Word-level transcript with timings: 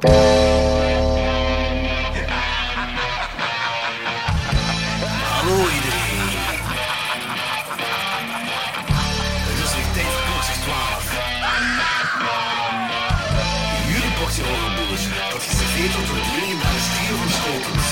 Hallo 0.00 0.12
iedereen. 5.76 6.28
Het 9.48 9.58
is 9.64 9.74
weer 9.74 9.90
tijd 9.94 10.06
voor 10.06 10.24
klokslag 10.32 10.58
12. 10.62 11.12
Jullie 13.88 14.12
portie 14.20 14.44
horrorboers 14.44 15.02
dat 15.32 15.42
geserveerd 15.42 15.92
wordt 15.94 16.08
door 16.08 16.16
het 16.20 16.30
legendarische 16.40 16.90
trio 16.96 17.16
van 17.16 17.30
Schotens. 17.38 17.88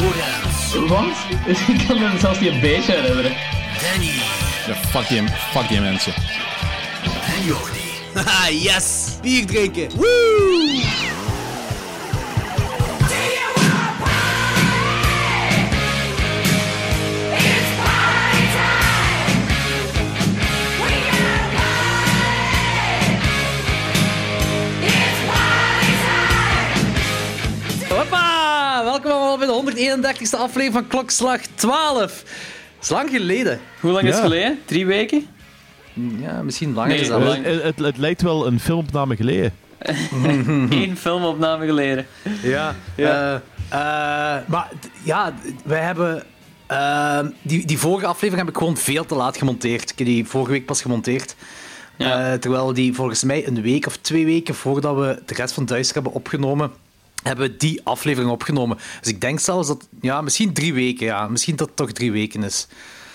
Lorenz, 0.00 0.88
Want? 0.88 1.16
Ik 1.68 1.86
kan 1.86 1.98
me 1.98 2.18
zelfs 2.18 2.40
niet 2.40 2.50
een 2.52 2.60
beetje 2.60 2.92
herinneren. 2.92 3.32
Danny 3.80 4.12
Ja, 4.66 4.74
fuck 4.74 5.08
die, 5.08 5.22
fuck 5.52 5.68
die 5.68 5.80
mensen. 5.80 6.12
en 7.36 7.44
Jordi. 7.44 7.71
Haha, 8.24 8.50
yes! 8.50 9.18
Bier 9.22 9.46
drinken! 9.46 9.88
Woo! 9.96 10.80
Hoppa! 27.88 28.84
Welkom 28.84 29.10
allemaal 29.10 29.38
bij 29.38 29.46
de 29.46 30.12
131ste 30.22 30.38
aflevering 30.38 30.72
van 30.72 30.86
Klokslag 30.86 31.40
12. 31.54 32.22
Dat 32.22 32.82
is 32.82 32.88
lang 32.88 33.10
geleden. 33.10 33.60
Hoe 33.80 33.90
lang 33.90 34.02
is 34.04 34.08
het 34.08 34.18
Ja. 34.18 34.22
geleden? 34.22 34.58
Drie 34.64 34.86
weken? 34.86 35.26
Ja, 36.20 36.42
misschien 36.42 36.74
langer 36.74 36.96
Nee, 36.96 37.04
zelfs. 37.04 37.26
lang. 37.26 37.44
Het, 37.44 37.62
het, 37.62 37.78
het 37.78 37.96
lijkt 37.96 38.22
wel 38.22 38.46
een 38.46 38.60
filmopname 38.60 39.16
geleden. 39.16 39.52
Eén 40.70 40.96
filmopname 40.96 41.66
geleden. 41.66 42.06
Ja. 42.42 42.74
Ja. 42.96 43.42
eh, 43.68 44.38
eh, 44.38 44.48
maar 44.48 44.68
ja, 45.02 45.34
wij 45.64 45.80
hebben... 45.80 46.22
ehm, 46.66 47.26
die, 47.42 47.66
die 47.66 47.78
vorige 47.78 48.06
aflevering 48.06 48.46
heb 48.46 48.54
ik 48.54 48.58
gewoon 48.60 48.76
veel 48.76 49.04
te 49.06 49.14
laat 49.14 49.36
gemonteerd. 49.36 49.90
Ik 49.90 49.98
heb 49.98 50.06
die 50.06 50.26
vorige 50.26 50.50
week 50.50 50.66
pas 50.66 50.82
gemonteerd. 50.82 51.34
Ja. 51.96 52.32
Eh, 52.32 52.38
terwijl 52.38 52.72
die 52.72 52.94
volgens 52.94 53.22
mij 53.24 53.46
een 53.46 53.62
week 53.62 53.86
of 53.86 53.96
twee 53.96 54.24
weken 54.24 54.54
voordat 54.54 54.96
we 54.96 55.22
de 55.26 55.34
rest 55.34 55.54
van 55.54 55.64
Duister 55.66 55.94
hebben 55.94 56.12
opgenomen, 56.12 56.70
hebben 57.22 57.46
we 57.50 57.56
die 57.56 57.80
aflevering 57.84 58.30
opgenomen. 58.32 58.78
Dus 59.00 59.12
ik 59.12 59.20
denk 59.20 59.40
zelfs 59.40 59.68
dat... 59.68 59.88
Ja, 60.00 60.20
misschien 60.20 60.52
drie 60.52 60.74
weken, 60.74 61.06
ja. 61.06 61.28
Misschien 61.28 61.56
dat 61.56 61.66
het 61.66 61.76
toch 61.76 61.92
drie 61.92 62.12
weken 62.12 62.42
is. 62.42 62.66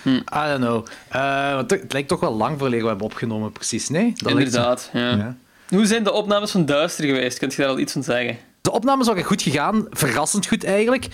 Hm. 0.02 0.08
I 0.16 0.20
don't 0.32 0.58
know. 0.60 0.86
Eh, 1.08 1.54
want 1.54 1.70
het 1.70 1.92
lijkt 1.92 2.08
toch 2.08 2.20
wel 2.20 2.34
lang 2.36 2.58
geleden 2.58 2.82
we 2.82 2.88
hebben 2.88 3.06
opgenomen, 3.06 3.52
precies. 3.52 3.88
Nee? 3.88 4.12
Dat. 4.16 4.30
Inderdaad, 4.32 4.90
ja. 4.92 5.10
Ja. 5.10 5.36
Hoe 5.68 5.86
zijn 5.86 6.04
de 6.04 6.12
opnames 6.12 6.50
van 6.50 6.66
Duister 6.66 7.04
geweest? 7.04 7.38
Kunt 7.38 7.54
je 7.54 7.62
daar 7.62 7.70
al 7.70 7.78
iets 7.78 7.92
van 7.92 8.02
zeggen? 8.02 8.36
De 8.62 8.70
opnames 8.72 9.06
waren 9.06 9.22
goed 9.24 9.42
gegaan, 9.42 9.86
verrassend 9.90 10.46
goed 10.46 10.64
eigenlijk. 10.64 11.06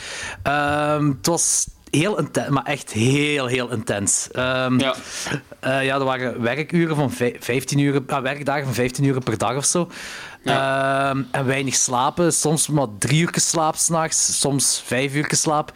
Ehm, 0.42 1.08
het 1.08 1.26
was 1.26 1.66
heel 1.90 2.18
intens, 2.18 2.48
maar 2.48 2.64
echt 2.64 2.90
heel, 2.92 3.46
heel 3.46 3.70
intens. 3.70 4.28
Ehm, 4.32 4.78
Ja. 4.78 4.94
eh, 5.60 5.84
ja, 5.84 5.94
er 5.94 6.04
waren 6.04 6.40
werkuren 6.42 6.96
van 6.96 7.10
vij- 7.12 7.36
15 7.40 7.78
uur, 7.78 8.02
ah, 8.06 8.22
werkdagen 8.22 8.64
van 8.64 8.74
15 8.74 9.04
uur 9.04 9.20
per 9.20 9.38
dag 9.38 9.56
of 9.56 9.64
zo. 9.64 9.90
Ehm, 10.44 11.22
en 11.30 11.46
weinig 11.46 11.74
slapen, 11.74 12.32
soms 12.32 12.68
maar 12.68 12.86
drie 12.98 13.20
uur 13.20 13.32
slaap 13.34 13.76
s'nachts, 13.76 14.40
soms 14.40 14.82
vijf 14.86 15.14
uur 15.14 15.26
slaap. 15.34 15.72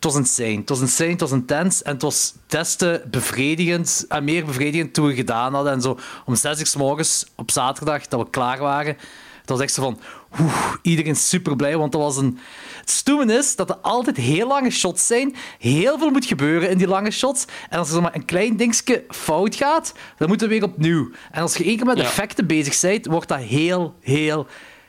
Het 0.00 0.12
was 0.12 0.20
insane. 0.20 0.56
Het 0.56 0.68
was 0.68 0.80
insane, 0.80 1.10
het 1.10 1.20
was 1.20 1.30
intens 1.30 1.82
en 1.82 1.92
het 1.92 2.02
was 2.02 2.34
des 2.46 2.74
te 2.74 3.02
bevredigend 3.10 4.04
en 4.08 4.24
meer 4.24 4.44
bevredigend 4.44 4.94
toen 4.94 5.06
we 5.06 5.14
gedaan 5.14 5.54
hadden. 5.54 5.72
En 5.72 5.80
zo 5.80 5.98
om 6.24 6.34
zes 6.36 6.58
uur 6.60 6.66
s 6.66 6.76
morgens 6.76 7.26
op 7.36 7.50
zaterdag 7.50 8.08
dat 8.08 8.20
we 8.20 8.30
klaar 8.30 8.58
waren. 8.58 8.96
Het 9.40 9.48
was 9.48 9.60
echt 9.60 9.72
zo 9.72 9.82
van, 9.82 10.00
oeh, 10.40 10.74
iedereen 10.82 11.16
super 11.16 11.56
blij, 11.56 11.76
want 11.76 11.92
dat 11.92 12.00
was 12.00 12.16
een... 12.16 12.38
Het 12.80 12.90
stoemen 12.90 13.30
is 13.30 13.56
dat 13.56 13.70
er 13.70 13.76
altijd 13.76 14.16
heel 14.16 14.46
lange 14.46 14.70
shots 14.70 15.06
zijn. 15.06 15.34
Heel 15.58 15.98
veel 15.98 16.10
moet 16.10 16.26
gebeuren 16.26 16.70
in 16.70 16.78
die 16.78 16.88
lange 16.88 17.10
shots. 17.10 17.44
En 17.70 17.78
als 17.78 17.90
er 17.90 18.02
maar 18.02 18.14
een 18.14 18.24
klein 18.24 18.56
dingetje 18.56 19.04
fout 19.08 19.54
gaat, 19.54 19.92
dan 20.18 20.28
moeten 20.28 20.48
we 20.48 20.54
weer 20.54 20.64
opnieuw. 20.64 21.10
En 21.30 21.42
als 21.42 21.56
je 21.56 21.64
één 21.64 21.76
keer 21.76 21.86
met 21.86 21.98
Ja. 21.98 22.02
effecten 22.04 22.46
bezig 22.46 22.80
bent, 22.80 23.06
wordt 23.06 23.28
dat 23.28 23.38
heel, 23.38 23.94
heel, 24.00 24.46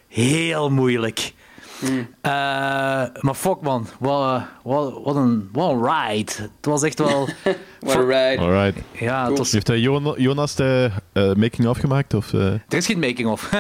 heel 0.08 0.70
moeilijk. 0.70 1.34
Eh, 2.22 2.32
maar 3.22 3.34
fuck 3.34 3.62
man, 3.62 3.88
eh, 4.00 4.44
wat 5.04 5.16
een 5.16 5.50
ride. 5.84 6.32
Het 6.36 6.66
was 6.66 6.84
echt 6.84 7.00
wel... 7.00 7.28
What 7.82 7.96
a 7.96 8.06
ride. 8.06 8.38
Alright. 8.40 8.78
ja, 8.92 9.32
was, 9.32 9.52
Heeft 9.52 9.70
uh, 9.70 9.84
Jonas 10.18 10.56
de 10.56 10.92
eh, 11.14 11.34
making-of 11.34 11.78
gemaakt? 11.78 12.14
Of, 12.14 12.34
eh? 12.34 12.46
er 12.46 12.62
is 12.68 12.86
geen 12.86 13.00
making-of. 13.00 13.50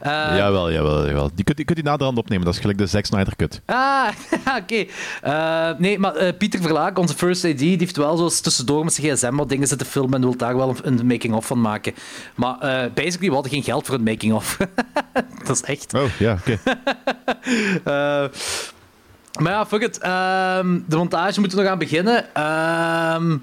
Eh, 0.00 0.12
jawel, 0.36 0.72
jawel, 0.72 1.06
jawel. 1.06 1.30
Die 1.34 1.44
kunt, 1.44 1.56
die 1.56 1.66
kunt 1.66 1.78
die 1.78 1.86
naderhand 1.86 2.18
opnemen. 2.18 2.44
Dat 2.44 2.54
is 2.54 2.60
gelijk 2.60 2.78
de 2.78 2.86
Zack 2.86 3.04
Snyder 3.04 3.36
cut. 3.36 3.60
Ah, 3.64 4.08
oké. 4.62 4.84
Eh, 5.22 5.70
nee, 5.78 5.98
maar 5.98 6.14
eh, 6.14 6.36
Pieter 6.38 6.60
Verlaak, 6.60 6.98
onze 6.98 7.14
first 7.14 7.44
AD, 7.44 7.58
die 7.58 7.76
heeft 7.78 7.96
wel 7.96 8.16
zo 8.16 8.24
eens 8.24 8.40
tussendoor 8.40 8.84
met 8.84 8.92
zijn 8.92 9.16
gsm 9.16 9.34
wat 9.34 9.48
dingen 9.48 9.68
zitten 9.68 9.86
filmen 9.86 10.14
en 10.14 10.20
wil 10.20 10.36
daar 10.36 10.56
wel 10.56 10.76
een, 10.82 11.06
making-of 11.06 11.46
van 11.46 11.60
maken. 11.60 11.94
Maar 12.34 12.58
eh, 12.58 12.92
basically, 12.94 13.28
we 13.28 13.34
hadden 13.34 13.52
geen 13.52 13.62
geld 13.62 13.86
voor 13.86 13.94
een 13.94 14.02
making-of. 14.02 14.56
dat 15.46 15.56
is 15.56 15.62
echt. 15.62 15.94
Oh, 15.94 16.18
ja, 16.18 16.32
oké. 16.32 16.58
Eh, 17.84 18.28
maar 19.40 19.52
ja, 19.52 19.66
fuck 19.66 19.82
it. 19.82 19.98
Ehm, 19.98 20.78
de 20.86 20.96
montage 20.96 21.40
moeten 21.40 21.58
we 21.58 21.64
nog 21.64 21.72
aan 21.72 21.78
beginnen. 21.78 22.34
Ehm, 22.34 23.36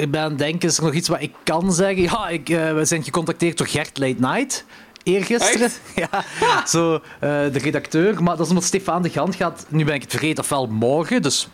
ik 0.00 0.10
ben 0.10 0.20
aan 0.20 0.28
het 0.28 0.38
denken, 0.38 0.68
is 0.68 0.76
er 0.76 0.84
nog 0.84 0.94
iets 0.94 1.08
wat 1.08 1.20
ik 1.20 1.32
kan 1.44 1.72
zeggen? 1.72 2.02
Ja, 2.02 2.28
ik, 2.28 2.48
eh, 2.48 2.72
we 2.72 2.84
zijn 2.84 3.02
gecontacteerd 3.02 3.58
door 3.58 3.66
Gert 3.66 3.98
Late 3.98 4.16
Night. 4.18 4.64
Eergisteren. 5.02 5.66
Echt? 5.66 5.80
Ja, 6.40 6.66
zo, 6.66 6.94
eh, 6.94 7.00
de 7.20 7.58
redacteur. 7.58 8.22
Maar 8.22 8.36
dat 8.36 8.44
is 8.44 8.48
omdat 8.48 8.64
Stefan 8.64 9.02
de 9.02 9.10
Gant 9.10 9.34
gaat, 9.34 9.66
nu 9.68 9.84
ben 9.84 9.94
ik 9.94 10.02
het 10.02 10.10
vergeten, 10.10 10.42
ofwel 10.42 10.66
morgen, 10.66 11.22
dus 11.22 11.48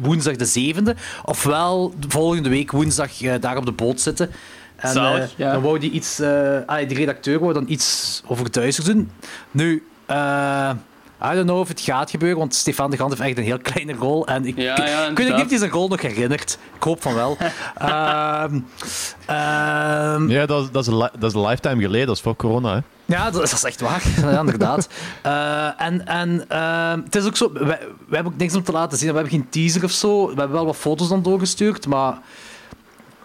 woensdag 0.00 0.36
de 0.36 0.74
7e, 0.74 0.98
ofwel 1.24 1.94
de 1.98 2.10
volgende 2.10 2.48
week 2.48 2.70
woensdag 2.70 3.22
eh, 3.22 3.34
daar 3.40 3.56
op 3.56 3.66
de 3.66 3.72
boot 3.72 4.00
zitten. 4.00 4.30
En 4.76 4.92
Zalig, 4.92 5.32
ja. 5.36 5.52
dan 5.52 5.62
wou 5.62 5.78
die 5.78 5.90
iets, 5.90 6.20
ah, 6.66 6.88
die 6.88 6.96
redacteur 6.96 7.38
wou 7.38 7.52
dan 7.52 7.64
iets 7.68 8.22
over 8.26 8.50
Duitsers 8.50 8.86
doen. 8.86 9.10
Nu, 9.50 9.86
eh 10.06 10.70
I 11.24 11.34
don't 11.34 11.44
know 11.46 11.58
of 11.58 11.68
het 11.68 11.80
gaat 11.80 12.10
gebeuren, 12.10 12.38
want 12.38 12.54
Stefan 12.54 12.90
de 12.90 12.96
Gant 12.96 13.10
heeft 13.10 13.22
echt 13.28 13.38
een 13.38 13.44
heel 13.44 13.58
kleine 13.58 13.92
rol. 13.92 14.26
En 14.26 14.46
ik, 14.46 14.56
Ja, 14.56 14.62
ja, 14.62 14.74
ik, 14.74 14.80
ik 14.82 14.88
weet 14.88 15.08
niet 15.08 15.18
inderdaad. 15.18 15.42
of 15.44 15.48
hij 15.48 15.58
zijn 15.58 15.70
rol 15.70 15.88
nog 15.88 16.00
herinnert. 16.02 16.58
Ik 16.76 16.82
hoop 16.82 17.02
van 17.02 17.14
wel. 17.14 17.36
Ehm, 17.74 18.58
ehm, 19.26 20.28
Ja, 20.30 20.46
dat 20.46 20.62
is, 20.62 20.70
dat, 20.70 20.86
is 20.86 20.94
dat 21.18 21.30
is 21.30 21.34
een 21.34 21.46
lifetime 21.46 21.82
geleden. 21.82 22.06
Dat 22.06 22.16
is 22.16 22.22
voor 22.22 22.36
corona, 22.36 22.72
hè. 22.74 22.80
ja, 23.14 23.24
dat, 23.24 23.32
dat 23.32 23.52
is 23.52 23.64
echt 23.64 23.80
waar. 23.80 24.02
Ja, 24.32 24.38
inderdaad. 24.40 24.88
Eh, 25.22 25.80
en 25.80 26.06
en 26.06 26.44
ehm, 26.48 27.00
het 27.04 27.16
is 27.16 27.26
ook 27.26 27.36
zo... 27.36 27.52
Wij, 27.52 27.64
wij 27.66 27.78
hebben 28.10 28.32
ook 28.32 28.38
niks 28.38 28.54
om 28.54 28.62
te 28.62 28.72
laten 28.72 28.98
zien. 28.98 29.08
We 29.08 29.14
hebben 29.14 29.32
geen 29.32 29.48
teaser 29.48 29.84
of 29.84 29.90
zo. 29.90 30.22
We 30.26 30.34
hebben 30.34 30.52
wel 30.56 30.66
wat 30.66 30.76
foto's 30.76 31.08
dan 31.08 31.22
doorgestuurd, 31.22 31.86
maar... 31.86 32.18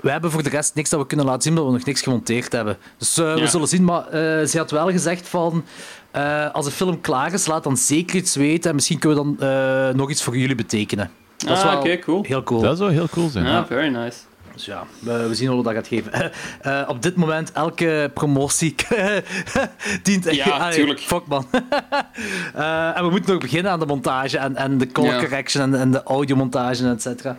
We 0.07 0.13
hebben 0.13 0.31
voor 0.31 0.43
de 0.43 0.49
rest 0.49 0.75
niks 0.75 0.89
dat 0.89 0.99
we 0.99 1.07
kunnen 1.07 1.25
laten 1.25 1.41
zien, 1.41 1.51
omdat 1.51 1.65
we 1.67 1.71
nog 1.77 1.85
niks 1.85 2.01
gemonteerd 2.01 2.51
hebben. 2.51 2.77
Dus 2.97 3.17
eh, 3.17 3.33
we 3.33 3.47
zullen 3.47 3.67
zien. 3.67 3.83
Maar 3.83 4.07
eh, 4.07 4.45
ze 4.45 4.57
had 4.57 4.71
wel 4.71 4.91
gezegd 4.91 5.27
van... 5.27 5.63
eh, 6.11 6.51
als 6.53 6.65
de 6.65 6.71
film 6.71 7.01
klaar 7.01 7.33
is, 7.33 7.45
laat 7.47 7.63
dan 7.63 7.77
zeker 7.77 8.15
iets 8.15 8.35
weten. 8.35 8.69
En 8.69 8.75
misschien 8.75 8.99
kunnen 8.99 9.17
we 9.17 9.23
dan 9.37 9.49
eh, 9.49 9.95
nog 9.95 10.09
iets 10.09 10.23
voor 10.23 10.37
jullie 10.37 10.55
betekenen. 10.55 11.11
Dat 11.37 11.57
is 11.57 11.63
Ah, 11.63 11.69
wel 11.71 11.79
oké, 11.79 11.99
cool. 11.99 12.23
Heel 12.27 12.43
cool. 12.43 12.61
Dat 12.61 12.77
zou 12.77 12.91
heel 12.91 13.07
cool 13.09 13.29
zijn. 13.29 13.45
Ja, 13.45 13.65
very 13.65 13.87
nice. 13.87 14.17
Dus 14.53 14.65
ja, 14.65 14.83
we, 14.99 15.27
we 15.27 15.35
zien 15.35 15.47
hoe 15.47 15.57
we 15.57 15.63
dat 15.63 15.73
gaat 15.73 15.87
geven. 15.87 16.11
Eh, 16.61 16.81
op 16.87 17.01
dit 17.01 17.15
moment, 17.15 17.51
elke 17.51 18.11
promotie 18.13 18.75
dient... 20.03 20.35
Ja, 20.35 20.45
Allee, 20.57 20.73
tuurlijk. 20.75 20.99
Fuck, 20.99 21.27
man. 21.27 21.45
Eh, 22.55 22.97
en 22.97 23.03
we 23.03 23.09
moeten 23.09 23.31
nog 23.31 23.41
beginnen 23.41 23.71
aan 23.71 23.79
de 23.79 23.85
montage 23.85 24.37
en, 24.37 24.55
en 24.55 24.77
de 24.77 24.91
color 24.91 25.13
Ja. 25.13 25.19
correction 25.19 25.63
en, 25.73 25.79
en 25.79 25.91
de 25.91 26.03
audiomontage, 26.03 26.89
et 26.89 27.01
cetera. 27.01 27.37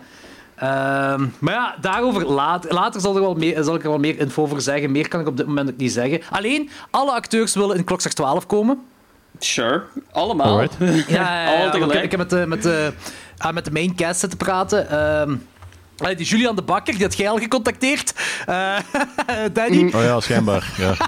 Ehm, 0.59 1.25
maar 1.39 1.53
ja, 1.53 1.75
daarover 1.81 2.25
later. 2.25 2.73
Later 2.73 3.01
zal, 3.01 3.15
er 3.15 3.21
wel 3.21 3.33
meer, 3.33 3.63
zal 3.63 3.75
ik 3.75 3.83
er 3.83 3.89
wel 3.89 3.99
meer 3.99 4.19
info 4.19 4.41
over 4.43 4.61
zeggen. 4.61 4.91
Meer 4.91 5.07
kan 5.07 5.19
ik 5.19 5.27
op 5.27 5.37
dit 5.37 5.47
moment 5.47 5.69
ook 5.69 5.77
niet 5.77 5.91
zeggen. 5.91 6.21
Alleen, 6.29 6.69
alle 6.89 7.11
acteurs 7.11 7.55
willen 7.55 7.77
in 7.77 7.83
Klokslag 7.83 8.13
12 8.13 8.45
komen. 8.45 8.79
Sure. 9.39 9.83
Allemaal. 10.11 10.47
Alright. 10.47 10.77
Ja, 11.07 11.43
ja, 11.43 11.51
ja, 11.51 11.69
Allemaal. 11.69 11.93
Ik, 11.93 12.03
ik 12.03 12.11
heb 12.11 12.19
met 12.19 12.29
de, 12.29 12.45
met, 12.47 12.63
de, 12.63 12.93
ah, 13.37 13.53
met 13.53 13.65
de 13.65 13.71
main 13.71 13.95
cast 13.95 14.19
zitten 14.19 14.37
praten. 14.37 14.89
Ehm, 14.89 15.35
die 16.15 16.25
Julian 16.25 16.55
de 16.55 16.61
Bakker, 16.61 16.93
die 16.93 17.03
had 17.03 17.17
jij 17.17 17.29
al 17.29 17.37
gecontacteerd. 17.37 18.13
Eh, 18.45 18.77
Danny. 19.53 19.93
Oh 19.95 20.03
ja, 20.03 20.19
schijnbaar. 20.19 20.73
Ja. 20.77 20.93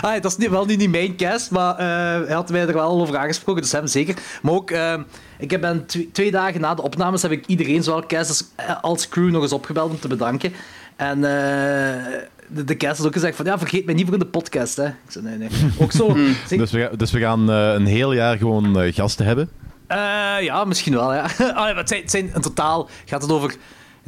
Ah, 0.00 0.12
dat 0.22 0.30
is 0.30 0.36
niet, 0.36 0.50
wel 0.50 0.64
niet 0.64 0.78
die 0.78 0.88
main 0.88 1.16
cast, 1.16 1.50
maar 1.50 1.76
eh, 1.76 2.26
hij 2.26 2.34
had 2.34 2.50
mij 2.50 2.66
er 2.66 2.74
wel 2.74 3.00
over 3.00 3.16
aangesproken, 3.16 3.62
dus 3.62 3.72
hem 3.72 3.86
zeker. 3.86 4.16
Maar 4.42 4.52
ook, 4.52 4.70
eh, 4.70 4.94
ik 5.40 5.50
heb 5.50 5.60
ben 5.60 5.86
tw- 5.86 5.98
twee 6.12 6.30
dagen 6.30 6.60
na 6.60 6.74
de 6.74 6.82
opnames 6.82 7.22
heb 7.22 7.30
ik 7.30 7.46
iedereen, 7.46 7.82
zowel 7.82 8.06
cast 8.06 8.28
als, 8.28 8.44
eh, 8.56 8.82
als 8.82 9.08
crew, 9.08 9.30
nog 9.30 9.42
eens 9.42 9.52
opgebeld 9.52 9.90
om 9.90 9.98
te 10.00 10.08
bedanken. 10.08 10.52
En 10.96 11.16
eh, 11.16 12.12
de, 12.48 12.64
de 12.64 12.76
cast 12.76 12.98
had 12.98 13.06
ook 13.06 13.12
gezegd 13.12 13.36
van, 13.36 13.44
ja, 13.46 13.58
vergeet 13.58 13.84
mij 13.84 13.94
niet 13.94 14.04
voor 14.04 14.12
in 14.14 14.20
de 14.20 14.26
podcast, 14.26 14.76
hè. 14.76 14.86
Ik 14.86 14.94
zei, 15.08 15.24
nee, 15.24 15.36
nee. 15.38 15.48
Ook 15.78 15.92
zo... 15.92 16.16
zeg- 16.48 16.58
Dus, 16.58 16.70
we, 16.70 16.90
dus 16.96 17.10
we 17.10 17.18
gaan 17.20 17.50
eh, 17.50 17.72
een 17.72 17.86
heel 17.86 18.12
jaar 18.12 18.36
gewoon 18.36 18.92
gasten 18.92 19.26
hebben. 19.26 19.50
Eh, 19.86 19.96
ja, 20.40 20.64
misschien 20.64 20.92
wel, 20.94 21.14
ja. 21.14 21.26
Ja, 21.38 21.52
maar 21.54 21.76
het, 21.76 21.88
zijn, 21.88 22.00
het 22.00 22.10
zijn 22.10 22.30
in 22.34 22.40
totaal 22.40 22.88
gaat 23.04 23.22
het 23.22 23.30
over, 23.32 23.50
ik 23.50 23.58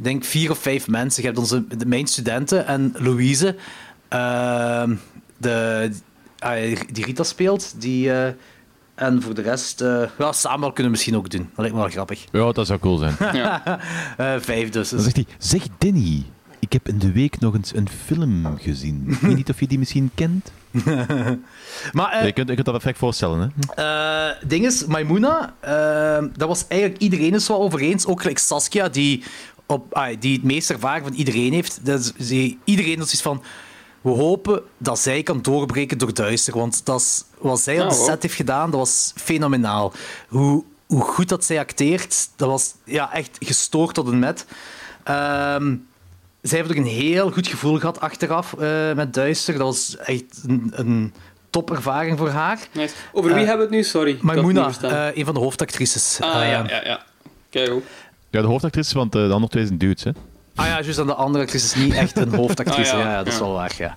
denk, 0.03 0.23
vier 0.23 0.51
of 0.51 0.57
vijf 0.57 0.87
mensen. 0.87 1.21
Je 1.21 1.27
hebt 1.27 1.39
onze, 1.39 1.63
de, 1.77 1.85
mijn 1.85 2.07
studenten 2.07 2.67
en 2.67 2.93
Louise. 2.97 3.55
ehm, 4.07 4.95
de, 5.37 5.91
die 6.91 7.05
Rita 7.05 7.23
speelt. 7.23 7.73
Die, 7.81 8.11
eh, 8.13 8.31
en 8.95 9.21
voor 9.21 9.33
de 9.33 9.41
rest, 9.41 9.81
eh 9.81 10.03
ja, 10.17 10.31
Samuel 10.31 10.67
kunnen 10.71 10.83
we 10.85 10.89
misschien 10.89 11.15
ook 11.15 11.29
doen. 11.29 11.41
Dat 11.41 11.57
lijkt 11.57 11.73
me 11.73 11.81
wel 11.81 11.89
grappig. 11.89 12.25
Ja, 12.31 12.51
dat 12.51 12.67
zou 12.67 12.79
cool 12.79 12.97
zijn. 12.97 13.15
Eh, 14.17 14.35
vijf 14.39 14.69
dus. 14.69 14.89
Dan 14.89 14.99
zegt 14.99 15.15
hij, 15.15 15.25
zeg 15.37 15.63
Danny, 15.77 16.23
ik 16.59 16.73
heb 16.73 16.87
in 16.87 16.99
de 16.99 17.11
week 17.11 17.39
nog 17.39 17.53
eens 17.53 17.75
een 17.75 17.89
film 18.05 18.57
gezien. 18.59 19.05
Ik 19.09 19.17
weet 19.19 19.35
niet 19.35 19.49
of 19.49 19.59
je 19.59 19.67
die 19.67 19.79
misschien 19.79 20.11
kent. 20.15 20.51
Maar 21.91 22.11
eh, 22.11 22.25
je, 22.25 22.31
kunt, 22.31 22.47
je 22.47 22.53
kunt 22.53 22.65
dat 22.65 22.73
perfect 22.75 22.97
voorstellen, 22.97 23.53
hè? 23.65 23.73
Eh, 23.83 24.35
ding 24.47 24.65
is, 24.65 24.85
Maimuna, 24.85 25.53
eh, 25.59 26.23
dat 26.37 26.47
was 26.47 26.65
eigenlijk 26.67 27.01
iedereen 27.01 27.33
is 27.33 27.47
wel 27.47 27.61
over 27.61 27.79
eens. 27.79 28.05
Ook 28.05 28.21
gelijk 28.21 28.37
Saskia, 28.39 28.89
die, 28.89 29.23
op, 29.65 29.99
die 30.19 30.33
het 30.33 30.43
meeste 30.43 30.73
ervaring 30.73 31.05
van 31.05 31.15
iedereen 31.15 31.53
heeft. 31.53 31.85
Dat 31.85 31.99
is, 31.99 32.27
ze- 32.27 32.57
iedereen 32.63 32.99
is 33.01 33.11
iets 33.13 33.21
van... 33.21 33.43
We 34.03 34.09
hopen 34.09 34.61
dat 34.77 34.99
zij 34.99 35.23
kan 35.23 35.41
doorbreken 35.41 35.97
door 35.97 36.13
duister. 36.13 36.57
Want 36.57 36.85
dat 36.85 36.99
is, 36.99 37.23
wat 37.37 37.59
zij 37.59 37.81
op 37.81 37.89
de 37.89 37.95
set 37.95 38.21
heeft 38.21 38.35
gedaan, 38.35 38.71
dat 38.71 38.79
was 38.79 39.13
fenomenaal. 39.15 39.93
Hoe, 40.27 40.63
hoe 40.85 41.01
goed 41.01 41.29
dat 41.29 41.45
zij 41.45 41.59
acteert, 41.59 42.29
dat 42.35 42.49
was 42.49 42.73
ja, 42.83 43.13
echt 43.13 43.37
gestoord 43.39 43.93
tot 43.93 44.07
een 44.07 44.19
met. 44.19 44.45
Ehm, 45.03 45.75
zij 46.41 46.57
heeft 46.57 46.71
ook 46.71 46.77
een 46.77 46.85
heel 46.85 47.31
goed 47.31 47.47
gevoel 47.47 47.79
gehad 47.79 47.99
achteraf 47.99 48.53
eh, 48.53 48.93
met 48.93 49.13
duister. 49.13 49.53
Dat 49.53 49.63
was 49.67 49.97
echt 49.97 50.43
een, 50.47 50.71
een 50.75 51.13
topervaring 51.49 52.17
voor 52.17 52.29
haar. 52.29 52.59
Nice. 52.71 52.93
Over 53.11 53.33
wie 53.33 53.39
Eh, 53.41 53.47
hebben 53.47 53.69
we 53.69 53.75
het 53.75 53.83
nu? 53.83 53.89
Sorry. 53.89 54.09
ik 54.11 54.21
had 54.21 54.35
het 54.35 54.43
Maimouna, 54.43 54.71
eh, 55.09 55.17
een 55.17 55.25
van 55.25 55.33
de 55.33 55.39
hoofdactrices. 55.39 56.17
ah, 56.21 56.33
ja, 56.33 56.49
ja, 56.67 56.81
ja. 56.83 57.03
Kijk 57.49 57.69
goed. 57.69 57.83
Ja, 58.29 58.41
de 58.41 58.47
hoofdactrice, 58.47 58.97
want 58.97 59.15
eh, 59.15 59.27
de 59.27 59.33
andere 59.33 59.51
twee 59.51 59.65
zijn 59.65 59.77
dudes, 59.77 60.03
hè? 60.03 60.11
Ah 60.55 60.65
ja, 60.65 60.81
juist. 60.81 60.99
En 60.99 61.05
de 61.05 61.13
andere 61.13 61.43
actrice 61.43 61.65
is 61.65 61.75
niet 61.75 61.93
echt 61.93 62.17
een 62.17 62.33
hoofdactrice. 62.41 62.91
Ah, 62.91 62.97
ja, 62.99 63.05
ja, 63.05 63.11
ja, 63.11 63.17
dat 63.17 63.27
is 63.27 63.33
ja. 63.33 63.39
wel 63.39 63.53
waar, 63.53 63.71
ja. 63.77 63.95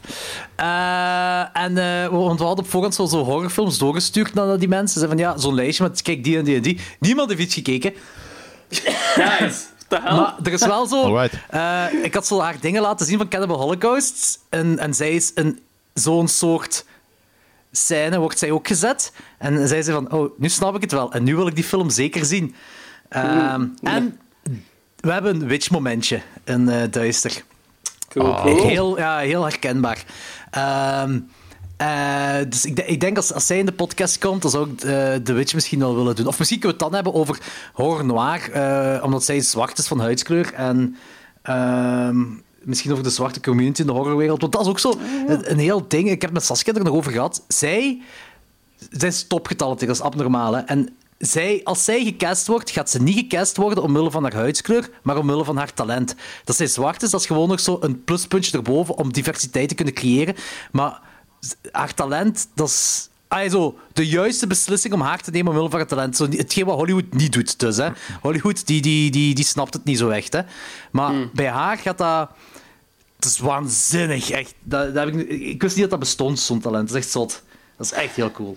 Eh, 0.56 1.62
en 1.62 1.79
eh, 1.79 2.08
want 2.08 2.38
we 2.38 2.44
hadden 2.44 2.64
op 2.64 2.70
voorhand 2.70 2.94
zo, 2.94 3.06
zo 3.06 3.25
horrorfilms 3.25 3.79
doorgestuurd 3.79 4.35
naar 4.35 4.58
die 4.58 4.69
mensen. 4.69 5.00
Ze 5.00 5.08
van, 5.08 5.19
ja, 5.19 5.37
zo'n 5.38 5.55
lijstje 5.55 5.82
met, 5.82 6.03
kijk, 6.03 6.25
die 6.25 6.38
en 6.38 6.44
die 6.44 6.56
en 6.56 6.62
die. 6.62 6.81
Niemand 7.00 7.29
heeft 7.29 7.41
iets 7.41 7.55
gekeken. 7.55 7.94
Nice. 9.17 9.55
Hell? 9.88 10.14
Maar 10.17 10.35
er 10.43 10.53
is 10.53 10.67
wel 10.67 10.87
zo... 10.87 11.03
Alright. 11.03 11.35
eh, 11.49 11.85
ik 12.03 12.14
had 12.14 12.26
zo 12.26 12.41
haar 12.41 12.61
dingen 12.61 12.82
laten 12.82 13.06
zien 13.06 13.19
van 13.19 13.29
Cannibal 13.29 13.59
Holocaust. 13.59 14.38
En, 14.49 14.79
en 14.79 14.94
zij 14.94 15.11
is 15.11 15.32
een, 15.35 15.61
zo'n 15.94 16.29
soort 16.29 16.85
scène, 17.73 18.19
wordt 18.19 18.38
zij 18.38 18.50
ook 18.50 18.67
gezet. 18.67 19.12
En 19.38 19.69
zij 19.69 19.82
zei 19.82 19.97
van, 19.97 20.12
oh, 20.12 20.31
nu 20.38 20.49
snap 20.49 20.75
ik 20.75 20.81
het 20.81 20.93
wel. 20.93 21.12
En 21.12 21.25
nu 21.25 21.37
wil 21.37 21.47
ik 21.47 21.55
die 21.55 21.64
film 21.64 21.91
zeker 21.91 22.25
zien. 22.25 22.55
Ehm, 23.09 23.64
En 23.82 24.19
we 25.06 25.12
hebben 25.12 25.35
een 25.41 25.47
witch-momentje 25.47 26.20
in 26.44 26.69
eh, 26.69 26.82
Duister. 26.91 27.43
cool, 28.08 28.35
Ah. 28.35 28.43
cool. 28.43 28.67
Heel, 28.67 28.99
ja, 28.99 29.19
heel 29.19 29.43
herkenbaar. 29.43 30.05
Ehm, 30.50 31.20
eh, 31.76 32.37
dus 32.49 32.64
ik, 32.64 32.76
de- 32.76 32.85
ik 32.87 33.00
denk 33.00 33.17
als, 33.17 33.32
als 33.32 33.47
zij 33.47 33.58
in 33.58 33.67
de 33.67 33.73
podcast 33.73 34.19
komt, 34.19 34.43
dan 34.43 34.50
zou 34.50 34.70
ik 34.70 34.82
eh, 34.82 35.14
The 35.14 35.32
Witch 35.32 35.55
misschien 35.55 35.79
wel 35.79 35.94
willen 35.97 36.17
doen. 36.17 36.26
Of 36.26 36.38
misschien 36.38 36.61
kunnen 36.61 36.79
we 36.79 36.85
het 36.85 36.93
dan 36.93 37.03
hebben 37.05 37.20
over 37.20 37.38
horror 37.73 38.05
noir, 38.05 38.50
omdat 39.03 39.25
zij 39.25 39.41
zwart 39.41 39.79
is 39.79 39.87
van 39.87 40.00
huidskleur. 40.00 40.53
En 40.55 40.97
ehm, 41.43 42.25
misschien 42.62 42.93
over 42.93 43.05
de 43.05 43.11
zwarte 43.11 43.41
community 43.41 43.81
in 43.81 43.87
de 43.87 43.93
horrorwereld. 43.93 44.41
Want 44.41 44.52
dat 44.52 44.61
is 44.62 44.69
ook 44.69 44.79
zo 44.79 44.94
een, 45.26 45.50
een 45.50 45.59
heel 45.59 45.85
ding. 45.88 46.05
Ik 46.05 46.11
heb 46.11 46.23
het 46.23 46.32
met 46.32 46.44
Saskia 46.44 46.73
er 46.75 46.85
nog 46.85 46.94
over 46.94 47.12
gehad. 47.12 47.43
Zij, 47.49 48.02
zij 48.91 49.09
is 49.09 49.26
topgetalenteerd, 49.26 49.88
dat 49.91 49.99
is 50.00 50.05
abnormaal. 50.06 50.55
Hè? 50.55 50.61
En 50.61 50.97
zij, 51.18 51.60
als 51.64 51.84
zij 51.84 52.04
gecast 52.04 52.46
wordt, 52.46 52.70
gaat 52.70 52.90
ze 52.90 53.02
niet 53.02 53.18
gecast 53.18 53.56
worden 53.56 53.84
omwille 53.84 54.10
van 54.10 54.22
haar 54.22 54.34
huidskleur, 54.34 54.90
maar 55.02 55.18
omwille 55.18 55.44
van 55.44 55.56
haar 55.56 55.74
talent. 55.74 56.14
Dat 56.44 56.56
zij 56.56 56.66
zwart 56.66 57.02
is, 57.02 57.10
dat 57.10 57.20
is 57.20 57.26
gewoon 57.26 57.48
nog 57.48 57.60
zo 57.60 57.78
een 57.80 58.04
pluspuntje 58.04 58.56
erboven 58.56 58.96
om 58.96 59.12
diversiteit 59.12 59.68
te 59.68 59.74
kunnen 59.74 59.94
creëren. 59.94 60.36
Maar 60.72 61.00
haar 61.70 61.94
talent, 61.94 62.48
dat 62.54 62.68
is... 62.68 63.08
Ah, 63.28 63.50
zo, 63.50 63.78
de 63.92 64.06
juiste 64.06 64.46
beslissing 64.46 64.94
om 64.94 65.00
haar 65.00 65.20
te 65.20 65.30
nemen 65.30 65.48
omwille 65.48 65.70
van 65.70 65.78
haar 65.78 65.88
talent. 65.88 66.16
Zo, 66.16 66.28
hetgeen 66.30 66.64
wat 66.64 66.76
Hollywood 66.76 67.12
niet 67.12 67.32
doet. 67.32 67.58
Dus, 67.58 67.76
hè. 67.76 67.88
Hollywood 68.20 68.66
die, 68.66 68.82
die, 68.82 69.10
die, 69.10 69.34
die 69.34 69.44
snapt 69.44 69.74
het 69.74 69.84
niet 69.84 69.98
zo 69.98 70.08
echt. 70.08 70.32
Hè. 70.32 70.40
Maar 70.90 71.12
bij 71.32 71.48
haar 71.48 71.78
gaat 71.78 71.98
dat... 71.98 72.30
Het 73.16 73.24
is 73.24 73.38
waanzinnig, 73.38 74.30
echt. 74.30 74.54
Dat, 74.62 74.94
dat 74.94 75.04
heb 75.04 75.14
ik, 75.14 75.28
ik 75.28 75.62
wist 75.62 75.74
niet 75.74 75.82
dat 75.82 75.90
dat 75.90 75.98
bestond, 75.98 76.38
zo'n 76.38 76.60
talent. 76.60 76.88
Dat 76.88 76.96
is 76.96 77.02
echt 77.02 77.12
zot. 77.12 77.42
Dat 77.76 77.86
is 77.86 77.92
echt 77.92 78.16
heel 78.16 78.30
cool. 78.30 78.56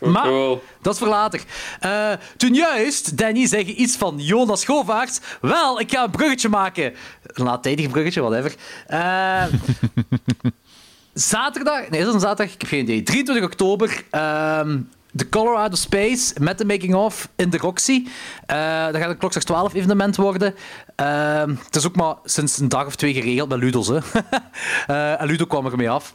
Maar, 0.00 0.22
cool. 0.22 0.62
dat 0.82 0.92
is 0.92 0.98
voor 0.98 1.08
later. 1.08 1.42
Eh, 1.80 2.12
toen 2.36 2.54
juist, 2.54 3.16
Danny, 3.16 3.46
zeg 3.46 3.66
je 3.66 3.74
iets 3.74 3.96
van 3.96 4.18
Jonas 4.18 4.64
Govaerts. 4.64 5.20
Wel, 5.40 5.80
ik 5.80 5.90
ga 5.92 6.04
een 6.04 6.10
bruggetje 6.10 6.48
maken. 6.48 6.94
Een 7.26 7.44
laattijdig 7.44 7.90
bruggetje, 7.90 8.20
whatever. 8.20 8.54
Eh 8.86 9.44
zaterdag... 11.14 11.88
Nee, 11.88 12.00
is 12.00 12.06
dat 12.06 12.14
een 12.14 12.20
zaterdag? 12.20 12.54
Ik 12.54 12.60
heb 12.60 12.70
geen 12.70 12.82
idee. 12.82 13.02
23 13.02 13.44
oktober... 13.44 14.04
ehm, 14.10 14.78
de 15.12 15.28
Colorado 15.28 15.76
Space 15.76 16.34
met 16.40 16.58
de 16.58 16.64
making-of 16.64 17.28
in 17.36 17.50
de 17.50 17.58
Roxy. 17.58 18.06
Eh 18.46 18.84
dat 18.86 18.96
gaat 18.96 19.10
een 19.10 19.16
klokslag 19.16 19.44
12 19.44 19.74
evenement 19.74 20.16
worden. 20.16 20.54
Ehm, 20.96 21.54
het 21.64 21.76
is 21.76 21.86
ook 21.86 21.96
maar 21.96 22.14
sinds 22.24 22.58
een 22.58 22.68
dag 22.68 22.86
of 22.86 22.96
twee 22.96 23.14
geregeld 23.14 23.48
met 23.48 23.58
Ludos. 23.58 23.86
Hè. 23.86 23.98
En 25.16 25.26
Ludo 25.26 25.44
kwam 25.44 25.66
ermee 25.66 25.90
af. 25.90 26.14